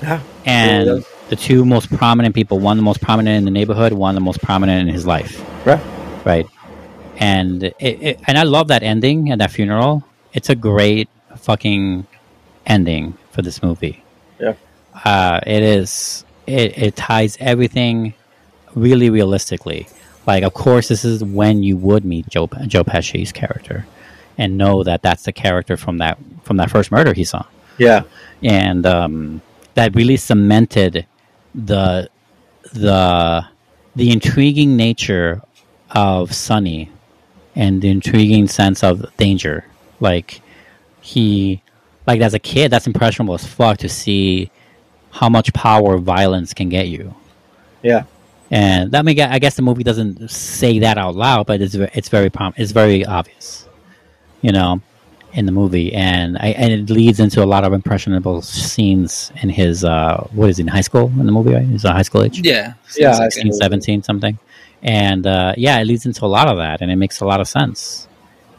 yeah, 0.02 0.22
and 0.46 0.88
Yeah. 0.88 1.00
The 1.32 1.38
two 1.38 1.64
most 1.64 1.90
prominent 1.90 2.36
people, 2.36 2.60
one 2.60 2.76
the 2.76 2.84
most 2.84 3.00
prominent 3.02 3.38
in 3.38 3.46
the 3.46 3.52
neighborhood, 3.52 3.94
one 3.94 4.16
the 4.16 4.22
most 4.22 4.42
prominent 4.42 4.88
in 4.88 4.94
his 4.94 5.06
life. 5.06 5.42
right, 5.66 5.82
right? 6.26 6.46
And 7.16 7.64
it, 7.64 7.74
it, 7.80 8.20
and 8.28 8.38
I 8.38 8.44
love 8.44 8.68
that 8.68 8.84
ending 8.84 9.32
at 9.32 9.40
that 9.40 9.50
funeral. 9.50 10.04
It's 10.34 10.50
a 10.50 10.56
great 10.56 11.08
fucking 11.38 12.06
ending 12.66 13.18
for 13.32 13.42
this 13.42 13.64
movie. 13.64 14.04
Yeah. 14.40 14.56
uh, 15.06 15.40
it 15.48 15.64
is. 15.64 16.26
It, 16.48 16.78
it 16.78 16.96
ties 16.98 17.38
everything 17.40 18.14
really 18.76 19.10
realistically. 19.10 19.88
Like, 20.28 20.44
of 20.44 20.54
course, 20.54 20.90
this 20.90 21.06
is 21.06 21.24
when 21.24 21.64
you 21.64 21.78
would 21.78 22.04
meet 22.04 22.28
Joe 22.28 22.50
Joe 22.68 22.84
Pesci's 22.84 23.32
character, 23.32 23.86
and 24.38 24.58
know 24.58 24.84
that 24.84 25.02
that's 25.02 25.24
the 25.24 25.32
character 25.32 25.78
from 25.78 26.00
that 26.00 26.18
from 26.44 26.58
that 26.58 26.70
first 26.70 26.92
murder 26.92 27.14
he 27.14 27.24
saw 27.24 27.46
yeah, 27.78 28.04
and 28.44 28.86
um, 28.86 29.42
that 29.74 29.96
really 29.96 30.18
cemented 30.18 31.08
the 31.56 32.10
the 32.74 33.46
the 33.96 34.12
intriguing 34.12 34.78
nature 34.78 35.42
of 35.92 36.34
Sonny 36.34 36.90
and 37.56 37.82
the 37.82 37.90
intriguing 37.90 38.48
sense 38.48 38.84
of 38.84 39.06
danger. 39.18 39.66
Like 40.00 40.42
he, 41.02 41.62
like 42.08 42.22
as 42.22 42.34
a 42.34 42.40
kid, 42.40 42.72
that's 42.72 42.88
impressionable 42.88 43.34
as 43.34 43.46
fuck 43.46 43.78
to 43.80 43.90
see 43.90 44.50
how 45.12 45.28
much 45.28 45.54
power 45.54 45.98
violence 45.98 46.54
can 46.54 46.70
get 46.70 46.88
you. 46.88 47.14
yeah, 47.84 48.04
And 48.50 48.92
that 48.92 49.04
may, 49.04 49.14
get, 49.14 49.32
I 49.32 49.40
guess 49.40 49.56
the 49.56 49.62
movie 49.62 49.84
doesn't 49.84 50.30
say 50.32 50.80
that 50.80 50.98
out 50.98 51.16
loud, 51.16 51.48
but 51.48 51.62
it's 51.62 51.76
it's 51.76 52.08
very 52.08 52.30
prom- 52.30 52.54
it's 52.56 52.72
very 52.72 53.06
obvious, 53.06 53.68
you 54.42 54.54
know, 54.54 54.82
in 55.34 55.46
the 55.46 55.52
movie, 55.52 55.94
and 55.94 56.38
I, 56.38 56.48
and 56.50 56.72
it 56.74 56.90
leads 56.90 57.20
into 57.20 57.44
a 57.44 57.46
lot 57.46 57.64
of 57.64 57.74
impressionable 57.74 58.42
scenes 58.42 59.32
in 59.42 59.50
his 59.50 59.84
uh, 59.84 60.28
what 60.34 60.50
is 60.50 60.58
he 60.58 60.62
in 60.62 60.68
high 60.68 60.82
school 60.82 61.08
in 61.20 61.26
the 61.26 61.32
movie? 61.32 61.54
Right? 61.54 61.66
He's 61.66 61.86
a 61.86 61.94
high 61.94 62.02
school 62.02 62.24
age, 62.24 62.40
Yeah. 62.40 62.74
Yeah, 62.98 63.14
Seems 63.14 63.36
16, 63.36 63.54
17, 63.54 64.04
something, 64.04 64.38
and 64.84 65.26
uh, 65.26 65.54
yeah, 65.58 65.80
it 65.80 65.86
leads 65.86 66.06
into 66.06 66.26
a 66.26 66.28
lot 66.28 66.48
of 66.48 66.58
that, 66.58 66.82
and 66.82 66.92
it 66.92 66.98
makes 66.98 67.22
a 67.22 67.26
lot 67.26 67.40
of 67.40 67.48
sense, 67.48 68.08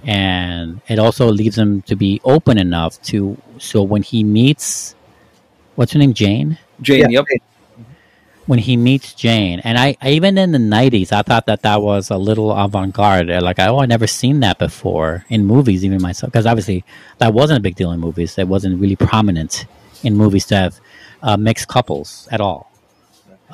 and 0.05 0.81
it 0.89 0.99
also 0.99 1.29
leaves 1.29 1.59
him 1.59 1.83
to 1.83 1.97
be 1.97 2.21
open 2.25 2.59
enough 2.59 3.01
to 3.03 3.37
so 3.59 3.83
when 3.83 4.03
he 4.03 4.25
meets, 4.25 4.95
what's 5.77 5.93
her 5.93 5.99
name, 5.99 6.15
Jane 6.15 6.59
Jane, 6.81 7.11
Yeah. 7.11 7.21
yep. 7.21 7.27
When 8.47 8.59
he 8.59 8.77
meets 8.77 9.15
Jane, 9.15 9.61
and 9.61 9.79
I, 9.79 9.97
even 10.05 10.37
in 10.37 10.53
the 10.53 10.59
'90s, 10.59 11.13
I 11.13 11.23
thought 11.23 11.47
that 11.47 11.63
that 11.63 11.81
was 11.81 12.11
a 12.11 12.17
little 12.17 12.51
avant-garde. 12.53 13.29
Like, 13.43 13.59
oh, 13.61 13.81
I 13.81 13.87
never 13.87 14.07
seen 14.07 14.41
that 14.41 14.59
before 14.59 15.25
in 15.29 15.47
movies, 15.47 15.85
even 15.85 16.03
myself, 16.03 16.33
because 16.33 16.47
obviously 16.47 16.85
that 17.19 17.33
wasn't 17.35 17.59
a 17.59 17.63
big 17.63 17.77
deal 17.77 17.93
in 17.93 18.01
movies. 18.01 18.37
It 18.39 18.49
wasn't 18.49 18.81
really 18.81 18.97
prominent 18.97 19.67
in 20.03 20.17
movies 20.17 20.47
to 20.47 20.57
have 20.57 20.81
uh, 21.23 21.37
mixed 21.37 21.69
couples 21.69 22.29
at 22.33 22.41
all. 22.41 22.69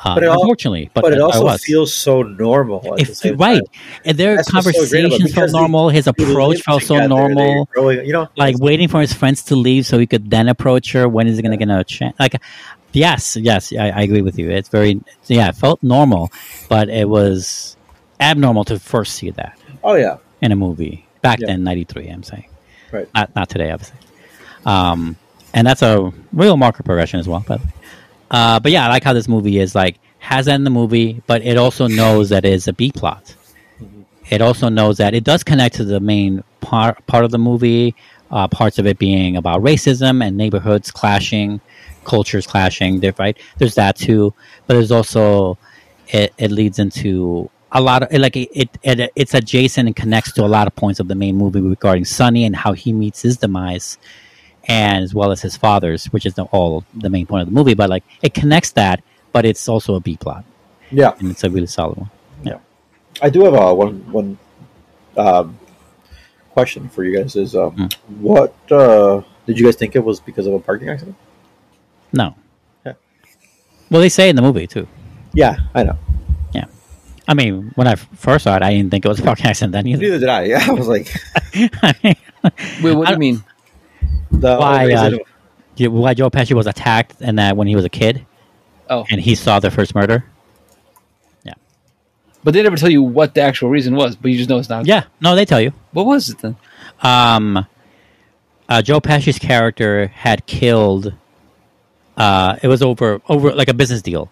Uh, 0.03 0.15
But 0.15 0.25
unfortunately, 0.25 0.91
but, 0.95 1.03
but, 1.03 1.13
it 1.13 1.21
also 1.21 1.57
feels 1.59 1.93
so 1.93 2.23
normal. 2.23 2.95
At 3.01 3.09
the 3.09 3.35
right, 3.35 3.61
and 4.05 4.17
their 4.17 4.37
That's 4.37 4.55
what's 4.55 4.67
so 4.67 4.73
great 4.89 5.05
about 5.07 5.15
it, 5.15 5.19
conversations 5.19 5.35
felt 5.35 5.35
because 5.35 5.53
they- 5.53 5.59
normal. 5.59 5.89
His 5.89 6.07
approach 6.07 6.63
felt 6.63 6.83
so 6.85 7.05
normal. 7.07 7.65
growing- 7.67 8.07
you 8.07 8.13
know, 8.13 8.29
like 8.37 8.57
waiting 8.61 8.87
for 8.87 9.01
his 9.01 9.13
friends 9.13 9.43
to 9.45 9.57
leave 9.57 9.87
so 9.87 9.99
he 9.99 10.07
could 10.07 10.31
then 10.31 10.49
approach 10.49 10.93
her. 10.93 11.09
When 11.09 11.27
is 11.27 11.37
he 11.37 11.43
going 11.43 11.59
to 11.59 11.65
get 11.65 11.69
a 11.69 11.83
chance? 11.83 12.15
Like, 12.19 12.41
yes, 12.93 13.37
yes, 13.37 13.73
I, 13.73 13.91
I 13.91 14.03
agree 14.03 14.23
with 14.23 14.39
you. 14.39 14.51
It's 14.51 14.69
very, 14.69 15.01
yeah, 15.27 15.49
it 15.49 15.57
felt 15.57 15.83
normal, 15.83 16.31
but 16.69 16.89
it 16.89 17.09
was 17.09 17.77
abnormal 18.21 18.65
to 18.65 18.79
first 18.79 19.15
see 19.15 19.31
that 19.31 19.57
oh 19.85 19.95
yeah, 19.95 20.17
in 20.43 20.51
a 20.53 20.57
movie 20.57 21.07
back 21.23 21.39
Yeah. 21.41 21.49
then, 21.49 21.65
'93. 21.65 22.09
I'm 22.09 22.23
saying, 22.23 22.47
right. 22.93 23.09
not 23.15 23.35
not 23.37 23.49
today, 23.49 23.71
obviously. 23.71 23.99
Um, 24.67 25.17
and 25.55 25.67
that's 25.67 25.83
a 25.83 26.13
real 26.33 26.57
marker 26.57 26.83
progression 26.83 27.21
as 27.21 27.29
well. 27.29 27.45
But, 27.47 27.61
uh, 28.31 28.61
but 28.61 28.71
yeah, 28.73 28.87
I 28.87 28.89
like 28.89 29.05
how 29.05 29.13
this 29.13 29.29
movie 29.29 29.59
is 29.59 29.75
like 29.75 29.99
has 30.19 30.47
that 30.47 30.57
in 30.57 30.65
the 30.65 30.71
movie, 30.71 31.23
but 31.27 31.43
it 31.43 31.57
also 31.57 31.87
knows 31.87 32.29
that 32.31 32.45
it's 32.45 32.67
a 32.67 32.73
B 32.73 32.93
plot. 32.93 33.35
It 34.31 34.43
also 34.43 34.69
knows 34.69 34.99
that 34.99 35.15
it 35.15 35.25
does 35.25 35.43
connect 35.43 35.77
to 35.77 35.85
the 35.85 36.01
main 36.01 36.45
part 36.61 37.07
part 37.07 37.25
of 37.25 37.31
the 37.31 37.39
movie. 37.39 37.95
Uh, 38.31 38.47
parts 38.47 38.79
of 38.79 38.87
it 38.87 38.99
being 38.99 39.39
about 39.39 39.63
racism 39.63 40.23
and 40.23 40.37
neighborhoods 40.37 40.91
clashing, 40.91 41.63
cultures 42.09 42.47
clashing. 42.47 43.01
There, 43.01 43.15
right? 43.19 43.37
There's 43.59 43.75
that 43.77 43.95
too, 43.97 44.35
but 44.67 44.75
there's 44.75 44.91
also 44.99 45.59
it, 46.09 46.33
it 46.39 46.51
leads 46.51 46.79
into 46.79 47.51
a 47.71 47.81
lot 47.81 48.03
of 48.03 48.09
like 48.19 48.37
it, 48.37 48.49
it, 48.63 48.71
it 48.83 49.13
it's 49.15 49.35
adjacent 49.35 49.87
and 49.89 49.95
connects 49.95 50.33
to 50.33 50.45
a 50.45 50.51
lot 50.57 50.67
of 50.67 50.75
points 50.75 50.99
of 51.01 51.07
the 51.09 51.15
main 51.15 51.37
movie 51.37 51.61
regarding 51.61 52.05
Sonny 52.07 52.45
and 52.49 52.57
how 52.57 52.73
he 52.73 52.93
meets 52.93 53.21
his 53.23 53.37
demise 53.37 53.99
and 54.67 55.05
as 55.05 55.15
well 55.15 55.31
as 55.33 55.41
his 55.43 55.57
father's, 55.57 56.07
which 56.07 56.27
is 56.27 56.35
the, 56.35 56.45
all 56.57 56.85
the 56.95 57.11
main 57.11 57.27
point 57.27 57.43
of 57.43 57.49
the 57.49 57.55
movie. 57.55 57.75
But 57.75 57.89
like 57.91 58.05
it 58.23 58.33
connects 58.35 58.71
that, 58.73 59.03
but 59.33 59.45
it's 59.45 59.69
also 59.69 59.95
a 59.95 60.01
B 60.01 60.17
plot, 60.17 60.45
Yeah, 60.91 61.13
and 61.19 61.31
it's 61.31 61.45
a 61.45 61.51
really 61.51 61.67
solid 61.79 61.97
one. 61.99 62.11
Yeah. 62.43 62.59
I 63.21 63.29
do 63.31 63.45
have 63.45 63.55
a 63.55 63.75
one 63.75 63.95
one 64.13 64.39
um, 65.17 65.59
question 66.57 66.89
for 66.89 67.05
you 67.05 67.13
guys. 67.19 67.37
Is 67.37 67.55
um, 67.55 67.73
Mm. 67.77 67.93
what 68.31 68.55
uh, 68.73 69.23
did 69.47 69.59
you 69.59 69.65
guys 69.67 69.77
think 69.77 69.95
it 69.97 70.05
was 70.05 70.21
because 70.21 70.47
of 70.47 70.55
a 70.55 70.61
parking 70.61 70.89
accident? 70.89 71.17
No. 72.13 72.35
Yeah. 72.87 72.95
Well, 73.91 74.01
they 74.01 74.09
say 74.09 74.29
in 74.29 74.37
the 74.37 74.43
movie 74.43 74.67
too. 74.67 74.87
Yeah, 75.35 75.57
I 75.75 75.83
know. 75.85 75.99
Yeah, 76.53 76.65
I 77.29 77.35
mean, 77.35 77.73
when 77.75 77.87
I 77.87 77.95
first 77.97 78.45
saw 78.45 78.57
it, 78.57 78.63
I 78.63 78.73
didn't 78.73 78.91
think 78.91 79.05
it 79.05 79.09
was 79.09 79.21
a 79.21 79.23
fucking 79.23 79.45
accident 79.47 79.73
then 79.73 79.87
either. 79.87 80.01
Neither 80.03 80.19
did 80.19 80.29
I. 80.29 80.43
Yeah, 80.45 80.65
I 80.69 80.73
was 80.73 80.89
like, 80.89 81.09
I 81.55 81.95
mean, 82.03 82.17
Wait, 82.83 82.95
what 82.95 83.07
do 83.09 83.13
you 83.13 83.19
mean? 83.19 83.45
the 84.31 84.57
Why, 84.57 84.93
uh, 84.93 85.11
yeah, 85.77 85.89
why 85.89 86.15
Joe 86.15 86.31
Pesci 86.31 86.55
was 86.55 86.67
attacked 86.67 87.17
and 87.21 87.39
that 87.39 87.57
when 87.57 87.67
he 87.69 87.77
was 87.77 87.85
a 87.85 87.89
kid 87.89 88.25
Oh, 88.91 89.05
and 89.11 89.21
he 89.21 89.35
saw 89.35 89.61
the 89.61 89.71
first 89.71 89.95
murder. 89.95 90.25
Yeah, 91.45 91.53
but 92.43 92.55
they 92.55 92.63
never 92.63 92.77
tell 92.77 92.89
you 92.91 93.03
what 93.03 93.35
the 93.35 93.43
actual 93.43 93.69
reason 93.69 93.95
was. 93.95 94.17
But 94.17 94.31
you 94.31 94.39
just 94.39 94.49
know 94.49 94.59
it's 94.59 94.71
not. 94.71 94.87
Yeah, 94.87 95.05
no, 95.21 95.35
they 95.37 95.45
tell 95.45 95.61
you. 95.61 95.73
What 95.93 96.07
was 96.07 96.31
it 96.31 96.39
then? 96.39 96.57
um, 97.03 97.67
uh, 98.69 98.81
Joe 98.83 99.01
Pesci's 99.01 99.39
character 99.39 100.07
had 100.09 100.47
killed. 100.47 101.13
Uh, 102.19 102.57
it 102.63 102.69
was 102.69 102.83
over 102.83 103.23
over 103.29 103.55
like 103.55 103.69
a 103.69 103.75
business 103.75 104.03
deal, 104.03 104.31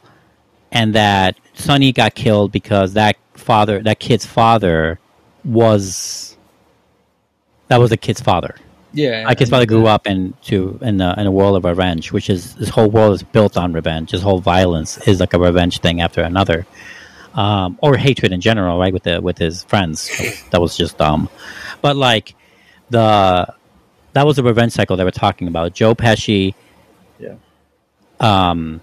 and 0.73 0.95
that 0.95 1.39
Sonny 1.55 1.93
got 1.93 2.15
killed 2.15 2.51
because 2.51 2.95
that 2.95 3.17
father, 3.35 3.81
that 3.85 4.01
kid's 4.01 4.27
father, 4.27 4.99
was 5.45 6.37
that 7.69 7.79
was 7.79 7.91
the 7.91 7.97
kid's 7.97 8.21
father. 8.21 8.57
Yeah, 8.93 9.25
Like 9.27 9.39
his 9.39 9.51
father 9.51 9.67
grew 9.67 9.87
up 9.87 10.07
into 10.07 10.79
in 10.81 11.01
a, 11.01 11.15
in 11.19 11.27
a 11.27 11.31
world 11.31 11.57
of 11.57 11.65
revenge, 11.65 12.13
which 12.13 12.31
is 12.31 12.55
this 12.55 12.71
whole 12.71 12.89
world 12.89 13.15
is 13.15 13.23
built 13.23 13.57
on 13.57 13.73
revenge. 13.73 14.13
This 14.13 14.23
whole 14.23 14.41
violence 14.41 14.97
is 15.07 15.21
like 15.21 15.35
a 15.35 15.39
revenge 15.39 15.81
thing 15.81 16.01
after 16.01 16.23
another, 16.23 16.67
um, 17.35 17.79
or 17.83 17.97
hatred 17.97 18.33
in 18.33 18.41
general, 18.41 18.79
right? 18.79 18.93
With 18.93 19.03
the 19.03 19.21
with 19.21 19.39
his 19.39 19.65
friends, 19.65 20.11
that 20.51 20.61
was 20.61 20.77
just 20.77 20.99
dumb. 20.99 21.29
But 21.83 21.97
like 21.97 22.35
the 22.91 23.55
that 24.15 24.27
was 24.27 24.37
the 24.37 24.43
revenge 24.43 24.73
cycle 24.73 24.97
they 24.97 25.05
were 25.05 25.11
talking 25.11 25.47
about. 25.47 25.75
Joe 25.75 25.95
Pesci. 25.95 26.55
Um, 28.21 28.81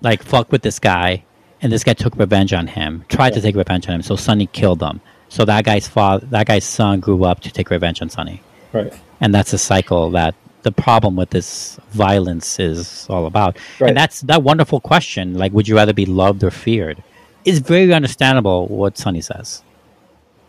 like 0.00 0.22
fuck 0.22 0.50
with 0.52 0.62
this 0.62 0.78
guy, 0.78 1.24
and 1.62 1.70
this 1.72 1.84
guy 1.84 1.92
took 1.94 2.16
revenge 2.16 2.52
on 2.52 2.66
him. 2.66 3.04
Tried 3.08 3.34
to 3.34 3.40
take 3.40 3.54
revenge 3.56 3.86
on 3.88 3.94
him, 3.96 4.02
so 4.02 4.16
Sonny 4.16 4.46
killed 4.46 4.82
him. 4.82 5.00
So 5.28 5.44
that 5.44 5.64
guy's 5.64 5.86
father, 5.86 6.26
that 6.26 6.46
guy's 6.46 6.64
son, 6.64 7.00
grew 7.00 7.24
up 7.24 7.40
to 7.40 7.50
take 7.52 7.70
revenge 7.70 8.02
on 8.02 8.08
Sonny 8.10 8.42
Right. 8.72 8.92
and 9.20 9.32
that's 9.34 9.52
a 9.52 9.58
cycle 9.58 10.10
that 10.10 10.34
the 10.62 10.72
problem 10.72 11.16
with 11.16 11.30
this 11.30 11.78
violence 11.90 12.58
is 12.60 13.06
all 13.08 13.26
about 13.26 13.56
Right. 13.78 13.88
and 13.88 13.96
that's 13.96 14.20
that 14.22 14.42
wonderful 14.42 14.78
question 14.80 15.34
like 15.34 15.52
would 15.52 15.66
you 15.68 15.74
rather 15.76 15.92
be 15.92 16.04
loved 16.06 16.44
or 16.44 16.50
feared 16.50 17.02
is 17.44 17.58
very 17.60 17.92
understandable 17.94 18.66
what 18.68 18.96
sonny 18.98 19.22
says 19.22 19.62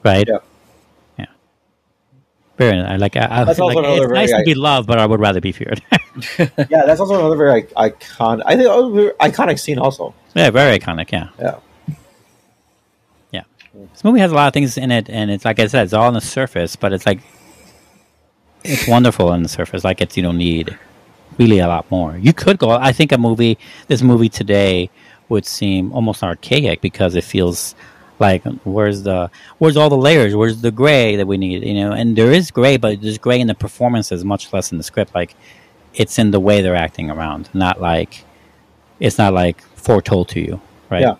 right 0.03 0.27
Yeah. 0.27 0.35
yeah 0.35 0.39
very 2.57 2.77
like 2.97 3.15
I, 3.15 3.27
I 3.41 3.43
That's 3.45 3.57
feel 3.57 3.65
also 3.67 3.79
like 3.79 3.85
another 3.85 4.03
it's 4.05 4.13
nice 4.13 4.31
to 4.31 4.43
be 4.45 4.53
loved 4.55 4.87
but 4.87 4.99
i 4.99 5.05
would 5.05 5.19
rather 5.19 5.41
be 5.41 5.51
feared 5.51 5.81
Yeah, 6.37 6.83
that's 6.85 6.99
also 6.99 7.15
another 7.17 7.35
very 7.37 7.63
iconic. 7.63 8.43
I 8.45 8.55
think 8.55 8.67
oh, 8.69 9.11
iconic 9.19 9.59
scene 9.59 9.79
also. 9.79 10.13
yeah 10.35 10.49
very 10.51 10.77
iconic 10.77 11.11
yeah 11.11 11.29
Yeah. 11.39 11.55
yeah 13.31 13.43
this 13.93 14.03
movie 14.03 14.19
has 14.19 14.31
a 14.31 14.35
lot 14.35 14.47
of 14.47 14.53
things 14.53 14.77
in 14.77 14.91
it 14.91 15.09
and 15.09 15.31
it's 15.31 15.45
like 15.45 15.59
i 15.59 15.67
said 15.67 15.85
it's 15.85 15.93
all 15.93 16.07
on 16.07 16.13
the 16.13 16.21
surface 16.21 16.75
but 16.75 16.93
it's 16.93 17.05
like 17.05 17.21
it's 18.63 18.87
wonderful 18.87 19.29
on 19.29 19.41
the 19.43 19.49
surface 19.49 19.83
like 19.83 20.01
it's 20.01 20.15
you 20.17 20.23
don't 20.23 20.37
need 20.37 20.77
really 21.39 21.59
a 21.59 21.67
lot 21.67 21.89
more 21.89 22.17
you 22.17 22.33
could 22.33 22.59
go 22.59 22.69
i 22.71 22.91
think 22.91 23.11
a 23.11 23.17
movie 23.17 23.57
this 23.87 24.01
movie 24.03 24.29
today 24.29 24.89
would 25.29 25.45
seem 25.45 25.91
almost 25.93 26.21
archaic 26.23 26.81
because 26.81 27.15
it 27.15 27.23
feels 27.23 27.73
like 28.21 28.43
where's 28.63 29.03
the 29.03 29.29
where's 29.57 29.75
all 29.75 29.89
the 29.89 29.97
layers 29.97 30.35
where's 30.35 30.61
the 30.61 30.71
gray 30.71 31.15
that 31.17 31.27
we 31.27 31.37
need 31.37 31.63
you 31.63 31.73
know 31.73 31.91
and 31.91 32.15
there 32.15 32.31
is 32.31 32.51
gray 32.51 32.77
but 32.77 33.01
there's 33.01 33.17
gray 33.17 33.39
in 33.41 33.47
the 33.47 33.53
performances 33.55 34.23
much 34.23 34.53
less 34.53 34.71
in 34.71 34.77
the 34.77 34.83
script 34.83 35.13
like 35.13 35.35
it's 35.93 36.17
in 36.17 36.31
the 36.31 36.39
way 36.39 36.61
they're 36.61 36.75
acting 36.87 37.09
around 37.11 37.49
not 37.53 37.81
like 37.81 38.23
it's 38.99 39.17
not 39.17 39.33
like 39.33 39.61
foretold 39.75 40.29
to 40.29 40.39
you 40.39 40.61
right 40.89 41.01
Yeah. 41.01 41.15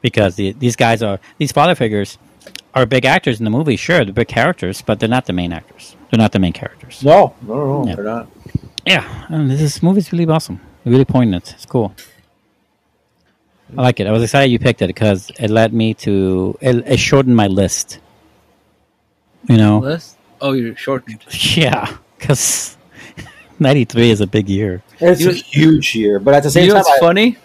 because 0.00 0.36
the, 0.36 0.52
these 0.52 0.76
guys 0.76 1.02
are 1.02 1.18
these 1.38 1.52
father 1.52 1.74
figures 1.74 2.18
are 2.74 2.86
big 2.86 3.04
actors 3.04 3.40
in 3.40 3.44
the 3.44 3.50
movie. 3.50 3.74
Sure, 3.76 4.04
they're 4.04 4.14
big 4.14 4.28
characters, 4.28 4.80
but 4.80 5.00
they're 5.00 5.08
not 5.08 5.26
the 5.26 5.32
main 5.32 5.52
actors. 5.52 5.96
They're 6.08 6.18
not 6.18 6.30
the 6.30 6.38
main 6.38 6.52
characters. 6.52 7.02
No, 7.02 7.34
no, 7.42 7.82
no, 7.82 7.88
Yeah. 7.88 7.94
they're 7.96 8.04
not. 8.04 8.28
Yeah, 8.86 9.26
and 9.28 9.50
this 9.50 9.60
is, 9.60 9.82
movie's 9.82 10.12
really 10.12 10.26
awesome. 10.28 10.60
Really 10.84 11.04
poignant. 11.04 11.52
It's 11.52 11.66
cool. 11.66 11.92
I 13.76 13.82
like 13.82 14.00
it. 14.00 14.06
I 14.06 14.12
was 14.12 14.22
excited 14.22 14.50
you 14.50 14.58
picked 14.58 14.82
it 14.82 14.88
because 14.88 15.30
it 15.38 15.50
led 15.50 15.72
me 15.72 15.94
to 15.94 16.56
it, 16.60 16.76
it 16.86 16.98
shortened 16.98 17.36
my 17.36 17.46
list. 17.46 17.98
You 19.48 19.56
know, 19.56 19.78
List? 19.78 20.16
Oh, 20.40 20.52
you're 20.52 20.76
shortened. 20.76 21.24
yeah, 21.56 21.96
because 22.18 22.76
ninety 23.58 23.84
three 23.84 24.10
is 24.10 24.20
a 24.20 24.26
big 24.26 24.48
year. 24.48 24.82
It's 25.00 25.20
You 25.20 25.30
a 25.30 25.32
know- 25.32 25.38
huge 25.38 25.94
year, 25.94 26.18
but 26.18 26.34
at 26.34 26.42
the 26.42 26.50
same 26.50 26.64
you 26.64 26.68
know 26.68 26.74
time, 26.74 26.84
what's 26.84 26.90
I- 27.02 27.06
funny? 27.06 27.38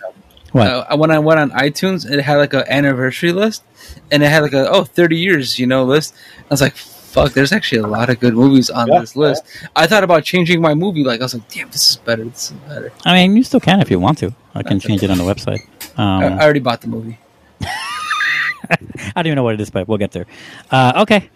What? 0.51 0.67
Uh, 0.67 0.95
when 0.97 1.11
I 1.11 1.19
went 1.19 1.39
on 1.41 1.51
iTunes, 1.51 2.09
it 2.09 2.21
had 2.21 2.37
like 2.37 2.53
an 2.53 2.63
anniversary 2.69 3.33
list, 3.33 3.63
and 4.09 4.23
it 4.23 4.27
had 4.29 4.41
like 4.41 4.53
a 4.53 4.69
oh 4.69 4.85
30 4.85 5.17
years, 5.17 5.59
you 5.59 5.67
know, 5.67 5.83
list. 5.83 6.15
I 6.39 6.43
was 6.49 6.61
like, 6.61 6.75
fuck, 7.15 7.31
there's 7.33 7.53
actually 7.53 7.79
a 7.79 7.87
lot 7.87 8.09
of 8.09 8.19
good 8.19 8.33
movies 8.33 8.69
on 8.69 8.87
Yeah, 8.87 8.99
this 8.99 9.15
list. 9.15 9.43
I 9.75 9.87
thought 9.87 10.03
about 10.03 10.23
changing 10.25 10.59
my 10.61 10.73
movie. 10.73 11.03
Like 11.03 11.21
I 11.21 11.23
was 11.23 11.33
like, 11.33 11.47
damn, 11.49 11.69
this 11.69 11.89
is 11.91 11.95
better. 11.95 12.25
This 12.25 12.51
is 12.51 12.57
better. 12.67 12.91
I 13.05 13.13
mean, 13.15 13.35
you 13.37 13.43
still 13.43 13.61
can 13.61 13.79
if 13.79 13.89
you 13.89 13.99
want 13.99 14.17
to. 14.19 14.35
I 14.53 14.61
can 14.63 14.79
change 14.79 15.01
it 15.01 15.09
on 15.09 15.17
the 15.17 15.23
website. 15.23 15.61
Um, 15.97 16.23
I, 16.23 16.27
I 16.39 16.43
already 16.43 16.59
bought 16.59 16.81
the 16.81 16.87
movie. 16.87 17.17
I 17.61 18.77
don't 19.15 19.27
even 19.27 19.35
know 19.37 19.43
what 19.43 19.53
it 19.55 19.61
is, 19.61 19.69
but 19.69 19.87
we'll 19.87 19.97
get 19.97 20.11
there. 20.11 20.25
Uh, 20.69 21.03
okay. 21.03 21.29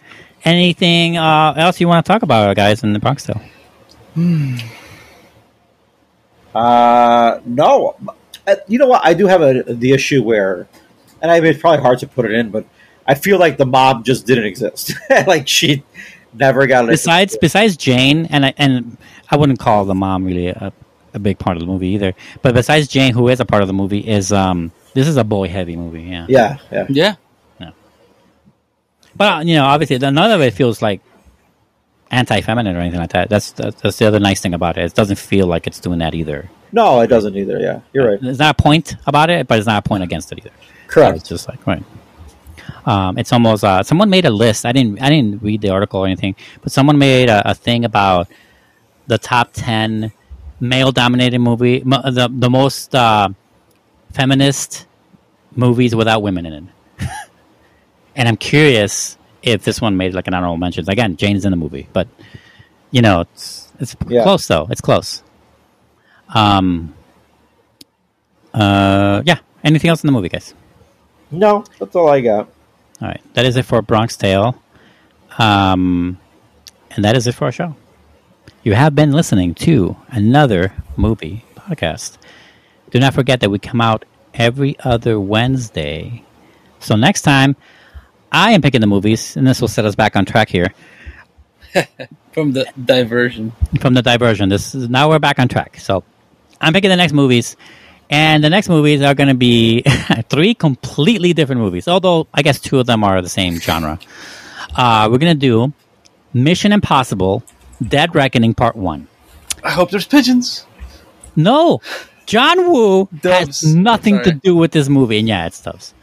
Anything 0.44 1.16
uh, 1.16 1.54
else 1.56 1.80
you 1.80 1.88
want 1.88 2.04
to 2.04 2.12
talk 2.12 2.22
about, 2.22 2.54
guys, 2.56 2.82
in 2.82 2.92
the 2.92 2.98
Bronx 2.98 3.24
Tale? 3.24 3.40
Uh, 6.54 7.40
no. 7.44 7.96
Uh, 8.46 8.56
You 8.68 8.78
know 8.78 8.86
what? 8.88 9.02
I 9.04 9.14
do 9.14 9.26
have 9.26 9.42
a 9.42 9.62
the 9.62 9.92
issue 9.92 10.22
where, 10.22 10.66
and 11.22 11.30
I 11.30 11.40
mean, 11.40 11.50
it's 11.52 11.60
probably 11.60 11.80
hard 11.82 11.98
to 12.00 12.06
put 12.06 12.24
it 12.24 12.32
in, 12.32 12.50
but 12.50 12.64
I 13.10 13.14
feel 13.14 13.40
like 13.40 13.56
the 13.56 13.66
mom 13.66 14.04
just 14.04 14.24
didn't 14.24 14.44
exist. 14.44 14.92
like 15.26 15.48
she 15.48 15.82
never 16.32 16.68
got. 16.68 16.86
Besides, 16.86 17.36
besides 17.40 17.76
Jane, 17.76 18.26
and 18.26 18.46
I, 18.46 18.54
and 18.56 18.96
I 19.28 19.36
wouldn't 19.36 19.58
call 19.58 19.84
the 19.84 19.96
mom 19.96 20.24
really 20.24 20.46
a, 20.46 20.72
a 21.12 21.18
big 21.18 21.36
part 21.36 21.56
of 21.56 21.60
the 21.60 21.66
movie 21.66 21.88
either. 21.88 22.14
But 22.40 22.54
besides 22.54 22.86
Jane, 22.86 23.12
who 23.12 23.26
is 23.26 23.40
a 23.40 23.44
part 23.44 23.62
of 23.62 23.66
the 23.66 23.74
movie, 23.74 23.98
is 23.98 24.32
um, 24.32 24.70
this 24.94 25.08
is 25.08 25.16
a 25.16 25.24
boy 25.24 25.48
heavy 25.48 25.74
movie, 25.74 26.02
yeah. 26.02 26.26
yeah, 26.28 26.58
yeah, 26.70 27.16
Yeah, 27.58 27.70
But 29.16 29.38
uh, 29.38 29.40
you 29.40 29.56
know, 29.56 29.64
obviously, 29.64 29.98
none 29.98 30.30
of 30.30 30.40
it 30.40 30.54
feels 30.54 30.80
like 30.80 31.00
anti-feminine 32.12 32.76
or 32.76 32.78
anything 32.78 33.00
like 33.00 33.10
that. 33.10 33.28
That's 33.28 33.50
that's, 33.50 33.82
that's 33.82 33.98
the 33.98 34.06
other 34.06 34.20
nice 34.20 34.40
thing 34.40 34.54
about 34.54 34.78
it. 34.78 34.84
It 34.84 34.94
doesn't 34.94 35.18
feel 35.18 35.48
like 35.48 35.66
it's 35.66 35.80
doing 35.80 35.98
that 35.98 36.14
either. 36.14 36.48
No, 36.70 37.00
it 37.00 37.08
doesn't 37.08 37.36
either. 37.36 37.58
Yeah, 37.58 37.80
you're 37.92 38.08
right. 38.08 38.20
There's 38.20 38.38
not 38.38 38.56
a 38.56 38.62
point 38.62 38.94
about 39.08 39.30
it, 39.30 39.48
but 39.48 39.58
it's 39.58 39.66
not 39.66 39.84
a 39.84 39.88
point 39.88 40.04
against 40.04 40.30
it 40.30 40.38
either. 40.38 40.52
correct 40.86 41.16
It's 41.16 41.24
Correct. 41.24 41.26
just 41.26 41.48
like 41.48 41.66
right. 41.66 41.82
Um, 42.86 43.18
it's 43.18 43.32
almost 43.32 43.64
uh, 43.64 43.82
someone 43.82 44.10
made 44.10 44.24
a 44.24 44.30
list. 44.30 44.64
I 44.66 44.72
didn't 44.72 45.00
I 45.02 45.08
didn't 45.10 45.42
read 45.42 45.60
the 45.60 45.70
article 45.70 46.00
or 46.00 46.06
anything, 46.06 46.34
but 46.62 46.72
someone 46.72 46.98
made 46.98 47.28
a, 47.28 47.50
a 47.50 47.54
thing 47.54 47.84
about 47.84 48.28
the 49.06 49.18
top 49.18 49.50
ten 49.52 50.12
male 50.60 50.92
dominated 50.92 51.38
movie, 51.38 51.82
mo- 51.84 52.02
the 52.10 52.28
the 52.32 52.50
most 52.50 52.94
uh, 52.94 53.28
feminist 54.12 54.86
movies 55.56 55.94
without 55.94 56.22
women 56.22 56.46
in 56.46 56.52
it. 57.00 57.08
and 58.16 58.28
I'm 58.28 58.36
curious 58.36 59.16
if 59.42 59.64
this 59.64 59.80
one 59.80 59.96
made 59.96 60.14
like 60.14 60.26
an 60.28 60.34
honorable 60.34 60.56
mention. 60.58 60.88
Again, 60.88 61.16
Jane's 61.16 61.44
in 61.44 61.50
the 61.50 61.56
movie, 61.56 61.88
but 61.92 62.08
you 62.90 63.02
know, 63.02 63.20
it's 63.22 63.72
it's 63.80 63.96
Yeah. 64.08 64.22
close 64.22 64.46
though. 64.46 64.66
It's 64.70 64.80
close. 64.80 65.22
Um. 66.34 66.94
Uh. 68.52 69.22
Yeah. 69.24 69.38
Anything 69.62 69.90
else 69.90 70.02
in 70.02 70.06
the 70.08 70.12
movie, 70.12 70.28
guys? 70.28 70.54
No, 71.30 71.64
that's 71.78 71.94
all 71.94 72.08
I 72.08 72.20
got. 72.20 72.48
All 73.00 73.08
right. 73.08 73.20
That 73.34 73.46
is 73.46 73.56
it 73.56 73.64
for 73.64 73.82
Bronx 73.82 74.16
Tale. 74.16 74.60
Um, 75.38 76.18
and 76.90 77.04
that 77.04 77.16
is 77.16 77.26
it 77.26 77.34
for 77.34 77.46
our 77.46 77.52
show. 77.52 77.76
You 78.62 78.74
have 78.74 78.94
been 78.94 79.12
listening 79.12 79.54
to 79.56 79.96
another 80.08 80.72
movie 80.96 81.44
podcast. 81.56 82.18
Do 82.90 82.98
not 82.98 83.14
forget 83.14 83.40
that 83.40 83.50
we 83.50 83.58
come 83.58 83.80
out 83.80 84.04
every 84.34 84.76
other 84.80 85.18
Wednesday. 85.18 86.24
So 86.80 86.96
next 86.96 87.22
time, 87.22 87.56
I 88.32 88.52
am 88.52 88.60
picking 88.62 88.80
the 88.80 88.86
movies, 88.86 89.36
and 89.36 89.46
this 89.46 89.60
will 89.60 89.68
set 89.68 89.84
us 89.84 89.94
back 89.94 90.14
on 90.16 90.24
track 90.24 90.48
here 90.48 90.72
From 92.32 92.52
the 92.52 92.66
diversion. 92.84 93.52
from 93.80 93.94
the 93.94 94.02
diversion. 94.02 94.48
This 94.48 94.74
is 94.74 94.88
now 94.88 95.08
we're 95.08 95.18
back 95.18 95.38
on 95.38 95.48
track. 95.48 95.78
So 95.78 96.04
I'm 96.60 96.72
picking 96.72 96.90
the 96.90 96.96
next 96.96 97.12
movies, 97.12 97.56
and 98.10 98.42
the 98.44 98.50
next 98.50 98.68
movies 98.68 99.00
are 99.02 99.14
going 99.14 99.28
to 99.28 99.34
be 99.34 99.82
three 100.28 100.52
completely 100.54 101.32
different 101.32 101.60
movies. 101.62 101.88
Although 101.88 102.26
I 102.34 102.42
guess 102.42 102.60
two 102.60 102.78
of 102.80 102.86
them 102.86 103.04
are 103.04 103.22
the 103.22 103.28
same 103.28 103.58
genre. 103.58 103.98
Uh, 104.76 105.08
we're 105.10 105.18
going 105.18 105.32
to 105.34 105.38
do 105.40 105.72
Mission 106.34 106.72
Impossible: 106.72 107.42
Dead 107.86 108.14
Reckoning 108.14 108.52
Part 108.54 108.76
One. 108.76 109.06
I 109.64 109.70
hope 109.70 109.90
there's 109.90 110.06
pigeons. 110.06 110.66
No, 111.36 111.80
John 112.26 112.70
Woo 112.72 113.08
Doves. 113.20 113.62
has 113.62 113.74
nothing 113.74 114.22
to 114.22 114.32
do 114.32 114.56
with 114.56 114.72
this 114.72 114.88
movie, 114.88 115.18
and 115.18 115.28
yeah, 115.28 115.46
it's 115.46 115.62
doves. 115.62 115.94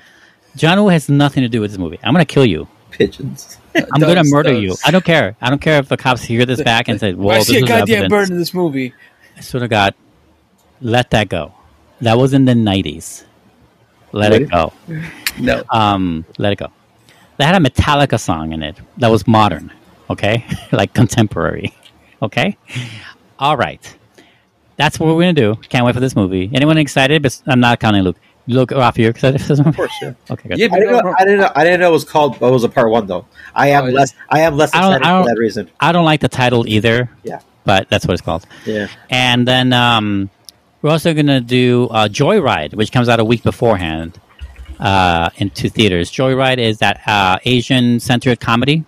John 0.55 0.81
Woo 0.81 0.89
has 0.89 1.09
nothing 1.09 1.43
to 1.43 1.49
do 1.49 1.61
with 1.61 1.71
this 1.71 1.77
movie. 1.77 1.99
I'm 2.03 2.13
going 2.13 2.25
to 2.25 2.33
kill 2.33 2.45
you. 2.45 2.67
Pigeons. 2.91 3.57
I'm 3.75 3.99
going 4.01 4.15
to 4.15 4.23
murder 4.23 4.51
doves. 4.51 4.63
you. 4.63 4.75
I 4.85 4.91
don't 4.91 5.05
care. 5.05 5.35
I 5.41 5.49
don't 5.49 5.61
care 5.61 5.77
if 5.79 5.87
the 5.87 5.97
cops 5.97 6.23
hear 6.23 6.45
this 6.45 6.61
back 6.63 6.87
and 6.87 6.99
say, 6.99 7.13
"Well, 7.13 7.31
I 7.35 7.39
this 7.39 7.47
see 7.47 7.55
a 7.57 7.63
is 7.63 7.67
goddamn 7.67 7.95
evidence." 7.95 8.09
bird 8.09 8.29
in 8.29 8.37
this 8.37 8.53
movie. 8.53 8.93
I 9.35 9.41
swear 9.41 9.61
to 9.61 9.67
God, 9.67 9.93
let 10.81 11.11
that 11.11 11.29
go. 11.29 11.53
That 12.01 12.17
was 12.17 12.33
in 12.33 12.45
the 12.45 12.55
nineties. 12.55 13.25
Let 14.11 14.31
it 14.33 14.49
go. 14.49 14.73
No. 15.39 15.63
Um, 15.69 16.25
let 16.39 16.51
it 16.53 16.55
go. 16.57 16.69
They 17.37 17.45
had 17.45 17.53
a 17.53 17.59
Metallica 17.59 18.19
song 18.19 18.53
in 18.53 18.63
it 18.63 18.75
that 18.97 19.09
was 19.11 19.27
modern. 19.27 19.71
Okay, 20.09 20.43
like 20.71 20.95
contemporary. 20.95 21.75
Okay, 22.23 22.57
all 23.37 23.55
right. 23.55 23.95
That's 24.77 24.99
what 24.99 25.15
we're 25.15 25.21
gonna 25.21 25.33
do. 25.33 25.53
Can't 25.69 25.85
wait 25.85 25.93
for 25.93 25.99
this 26.01 26.15
movie. 26.15 26.49
Anyone 26.53 26.79
excited? 26.79 27.21
But 27.21 27.39
I'm 27.45 27.59
not 27.59 27.79
counting 27.79 28.01
Luke. 28.01 28.17
Luke, 28.47 28.71
Rafa, 28.71 28.99
you're 29.01 29.11
excited 29.11 29.41
for 29.41 29.49
this 29.49 29.59
movie? 29.59 29.69
Of 29.69 29.75
course, 29.75 29.91
yeah. 30.01 30.13
Okay, 30.31 30.49
good. 30.49 30.57
Yeah, 30.57 30.65
I 30.65 30.69
but 30.69 30.79
didn't, 30.79 30.91
know, 31.05 31.15
I 31.19 31.23
didn't 31.25 31.39
know. 31.41 31.51
I 31.55 31.63
didn't 31.63 31.79
know 31.81 31.89
it 31.89 31.91
was 31.91 32.03
called. 32.05 32.35
It 32.37 32.41
was 32.41 32.63
a 32.63 32.69
part 32.69 32.89
one 32.89 33.05
though. 33.05 33.27
I 33.53 33.67
am 33.69 33.85
Oh, 33.85 33.89
less. 33.89 34.15
I 34.29 34.39
am 34.39 34.55
less 34.57 34.73
I 34.73 34.81
don't- 34.81 34.93
excited 34.93 35.05
I 35.05 35.09
don't- 35.11 35.23
for 35.25 35.29
that 35.35 35.39
reason. 35.39 35.69
I 35.79 35.91
don't 35.91 36.05
like 36.05 36.21
the 36.21 36.29
title 36.29 36.67
either. 36.67 37.11
Yeah. 37.23 37.41
but 37.63 37.89
that's 37.89 38.07
what 38.07 38.13
it's 38.13 38.21
called. 38.23 38.47
Yeah. 38.65 38.87
And 39.11 39.47
then 39.47 39.71
um, 39.73 40.31
we're 40.81 40.91
also 40.91 41.13
going 41.13 41.27
to 41.27 41.41
do 41.41 41.87
uh, 41.91 42.07
Joy 42.07 42.39
Ride, 42.39 42.73
which 42.73 42.91
comes 42.91 43.09
out 43.09 43.19
a 43.19 43.25
week 43.25 43.43
beforehand 43.43 44.19
uh, 44.79 45.29
into 45.37 45.69
theaters. 45.69 46.11
Joy 46.11 46.35
Ride 46.35 46.59
is 46.59 46.79
that 46.79 47.01
uh, 47.07 47.39
Asian 47.45 47.99
centered 47.99 48.39
comedy 48.39 48.85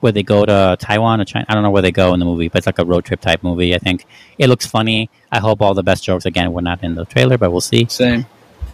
where 0.00 0.12
they 0.12 0.22
go 0.22 0.44
to 0.44 0.76
Taiwan 0.80 1.20
or 1.20 1.24
China. 1.24 1.44
I 1.48 1.54
don't 1.54 1.62
know 1.62 1.70
where 1.70 1.82
they 1.82 1.92
go 1.92 2.14
in 2.14 2.20
the 2.20 2.26
movie, 2.26 2.48
but 2.48 2.58
it's 2.58 2.66
like 2.66 2.78
a 2.78 2.84
road 2.84 3.04
trip 3.04 3.20
type 3.20 3.42
movie, 3.42 3.74
I 3.74 3.78
think. 3.78 4.06
It 4.38 4.48
looks 4.48 4.66
funny. 4.66 5.10
I 5.30 5.38
hope 5.38 5.60
all 5.60 5.74
the 5.74 5.82
best 5.82 6.04
jokes, 6.04 6.24
again, 6.24 6.52
were 6.52 6.62
not 6.62 6.82
in 6.82 6.94
the 6.94 7.04
trailer, 7.04 7.36
but 7.36 7.50
we'll 7.50 7.60
see. 7.60 7.86
Same. 7.88 8.26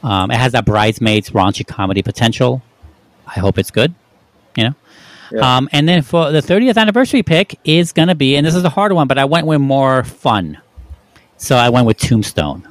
Um, 0.02 0.30
it 0.30 0.36
has 0.36 0.52
that 0.52 0.64
Bridesmaids 0.64 1.30
raunchy 1.30 1.66
comedy 1.66 2.02
potential. 2.02 2.62
I 3.26 3.40
hope 3.40 3.58
it's 3.58 3.72
good. 3.72 3.94
You 4.56 4.64
know? 4.64 4.74
Yeah. 5.32 5.56
Um, 5.56 5.68
and 5.72 5.88
then 5.88 6.02
for 6.02 6.30
the 6.30 6.40
30th 6.40 6.76
anniversary 6.76 7.24
pick 7.24 7.58
is 7.64 7.92
going 7.92 8.08
to 8.08 8.14
be, 8.14 8.36
and 8.36 8.46
this 8.46 8.54
is 8.54 8.62
a 8.62 8.68
hard 8.68 8.92
one, 8.92 9.08
but 9.08 9.18
I 9.18 9.24
went 9.24 9.46
with 9.46 9.60
more 9.60 10.04
fun. 10.04 10.58
So 11.38 11.56
I 11.56 11.68
went 11.68 11.86
with 11.86 11.98
Tombstone. 11.98 12.66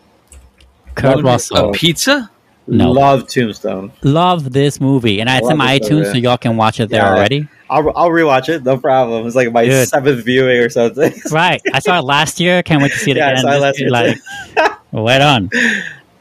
Kurt 0.95 1.17
Love 1.17 1.25
Russell. 1.25 1.69
A 1.69 1.73
pizza? 1.73 2.29
No. 2.67 2.91
Love 2.91 3.27
Tombstone. 3.27 3.91
Love 4.03 4.51
this 4.51 4.81
movie. 4.81 5.19
And 5.19 5.29
I 5.29 5.37
it's 5.37 5.49
in 5.49 5.57
my 5.57 5.73
it 5.73 5.83
so, 5.85 5.91
iTunes, 5.91 6.03
yeah. 6.05 6.11
so 6.11 6.17
y'all 6.17 6.37
can 6.37 6.57
watch 6.57 6.79
it 6.79 6.89
there 6.89 7.01
Yeah. 7.03 7.11
already. 7.13 7.47
I'll 7.69 7.91
I'll 7.95 8.09
rewatch 8.09 8.49
it. 8.49 8.63
No 8.63 8.77
problem. 8.77 9.25
It's 9.27 9.35
like 9.35 9.51
my 9.51 9.65
Good. 9.65 9.87
seventh 9.87 10.23
viewing 10.25 10.57
or 10.59 10.69
something. 10.69 11.13
Right. 11.31 11.61
I 11.73 11.79
saw 11.79 11.99
it 11.99 12.03
last 12.03 12.39
year. 12.39 12.63
Can't 12.63 12.81
wait 12.81 12.91
to 12.91 12.97
see 12.97 13.11
it 13.11 13.17
Yeah, 13.17 13.27
I 13.27 13.31
again. 13.31 13.41
saw 13.43 13.51
it 13.53 13.59
last 13.61 13.79
year, 13.79 13.89
year, 13.89 14.15
Like, 14.55 14.77
right 14.93 15.21
on. 15.21 15.49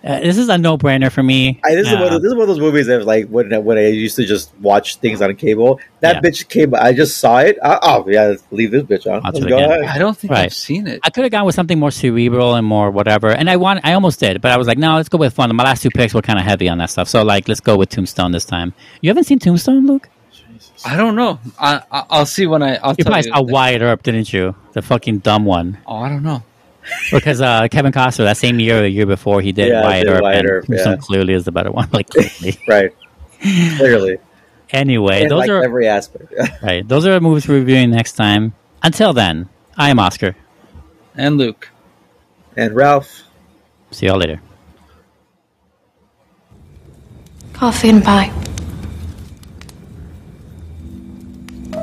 Uh, 0.05 0.21
this 0.21 0.37
is 0.37 0.51
a 0.51 0.59
no 0.59 0.77
brainer 0.77 1.11
for 1.11 1.23
me. 1.23 1.59
I, 1.65 1.75
this, 1.75 1.87
is 1.89 1.95
one 1.95 2.03
Uh, 2.03 2.17
of, 2.17 2.23
this 2.23 2.29
is 2.31 2.35
one 2.35 2.43
of 2.43 2.49
those 2.49 2.61
movies 2.61 2.87
that 2.89 3.07
like 3.07 3.27
when 3.29 3.51
when 3.65 3.79
I 3.79 3.87
used 3.87 4.17
to 4.17 4.27
just 4.27 4.53
watch 4.61 4.97
things 4.97 5.23
on 5.23 5.35
cable. 5.37 5.81
That 6.01 6.17
Yeah. 6.17 6.21
bitch 6.31 6.47
came. 6.49 6.75
I 6.75 6.93
just 6.93 7.17
saw 7.19 7.39
it. 7.39 7.59
I, 7.63 7.79
oh 7.81 8.05
yeah, 8.07 8.35
leave 8.51 8.71
this 8.71 8.83
bitch 8.83 9.07
on. 9.07 9.23
Watch 9.23 9.35
Let's 9.35 9.47
it 9.47 9.49
go 9.49 9.57
again. 9.57 9.71
ahead. 9.83 9.85
I 9.97 9.99
don't 9.99 10.15
think 10.17 10.31
Right. 10.33 10.45
I've 10.45 10.53
seen 10.55 10.87
it. 10.87 11.01
I 11.03 11.09
could 11.09 11.25
have 11.25 11.31
gone 11.33 11.47
with 11.47 11.55
something 11.55 11.79
more 11.79 11.91
cerebral 11.91 12.55
and 12.55 12.67
more 12.67 12.91
whatever. 12.91 13.31
And 13.31 13.49
I 13.49 13.57
want, 13.57 13.81
I 13.83 13.95
almost 13.95 14.21
did, 14.21 14.43
but 14.43 14.51
I 14.53 14.59
was 14.59 14.67
like, 14.67 14.77
no, 14.77 14.97
let's 14.97 15.09
go 15.09 15.17
with 15.17 15.33
fun. 15.33 15.55
My 15.57 15.65
last 15.65 15.83
two 15.83 15.89
picks 15.91 16.13
were 16.13 16.21
kind 16.23 16.39
of 16.39 16.45
heavy 16.45 16.69
on 16.69 16.77
that 16.79 16.91
stuff. 16.91 17.09
So 17.09 17.23
like, 17.23 17.49
let's 17.49 17.61
go 17.61 17.75
with 17.77 17.89
Tombstone 17.89 18.33
this 18.33 18.45
time. 18.45 18.75
You 19.01 19.09
haven't 19.09 19.25
seen 19.25 19.39
Tombstone, 19.39 19.87
Luke? 19.87 20.11
I 20.85 20.97
don't 20.97 21.17
know. 21.17 21.39
I, 21.59 21.81
I 21.91 22.05
I'll 22.11 22.27
see 22.27 22.47
when 22.47 22.63
I. 22.63 22.77
I'll 22.77 22.91
You 22.99 23.05
tell 23.05 23.13
probably 23.13 23.29
you. 23.31 23.35
saw 23.35 23.41
Wyatt 23.43 23.81
Earp, 23.81 24.03
didn't 24.03 24.31
you? 24.35 24.55
The 24.75 24.83
fucking 24.83 25.21
dumb 25.21 25.47
one. 25.47 25.79
Oh, 25.87 25.97
I 25.97 26.11
don't 26.11 26.23
know. 26.23 26.43
Because 27.11 27.41
uh, 27.41 27.69
Kevin 27.71 27.93
Costner, 27.93 28.25
that 28.25 28.37
same 28.37 28.59
year 28.61 28.79
or 28.79 28.83
the 28.83 28.91
year 28.91 29.07
before, 29.07 29.41
he 29.41 29.53
did 29.53 29.69
Yeah, 29.69 29.81
I 29.81 29.85
Wyatt 29.85 30.07
did 30.07 30.13
Earp. 30.13 30.23
Wyatt 30.23 30.39
and 30.41 30.51
Earp, 30.51 30.65
yeah. 30.69 30.97
clearly 30.97 31.33
is 31.35 31.45
the 31.45 31.53
better 31.53 31.71
one. 31.71 31.89
Like 31.93 32.09
clearly. 32.11 32.59
Right. 32.69 32.93
Clearly. 33.41 34.19
anyway, 34.71 35.23
In, 35.23 35.29
those 35.29 35.41
like, 35.41 35.51
are 35.51 35.63
every 35.65 35.87
aspect. 35.89 36.33
right. 36.63 36.87
Those 36.87 37.07
are 37.07 37.19
movies 37.21 37.47
we're 37.49 37.57
reviewing 37.57 37.91
next 37.91 38.13
time. 38.13 38.55
Until 38.83 39.13
then, 39.13 39.49
I 39.77 39.91
am 39.91 39.99
Oscar. 39.99 40.35
And 41.17 41.39
Luke. 41.39 41.69
and 42.57 42.75
Ralf. 42.75 43.23
See 43.91 44.07
y'all 44.07 44.19
later. 44.19 44.41
Coffee 47.53 47.89
and 47.91 48.03
pie. 48.03 48.33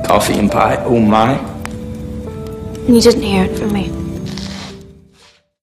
Coffee 0.05 0.37
and 0.39 0.51
pie, 0.51 0.75
oh 0.83 0.99
my. 0.99 1.39
You 2.87 2.99
didn't 2.99 3.21
hear 3.21 3.45
it 3.45 3.57
from 3.57 3.71
me. 3.73 3.89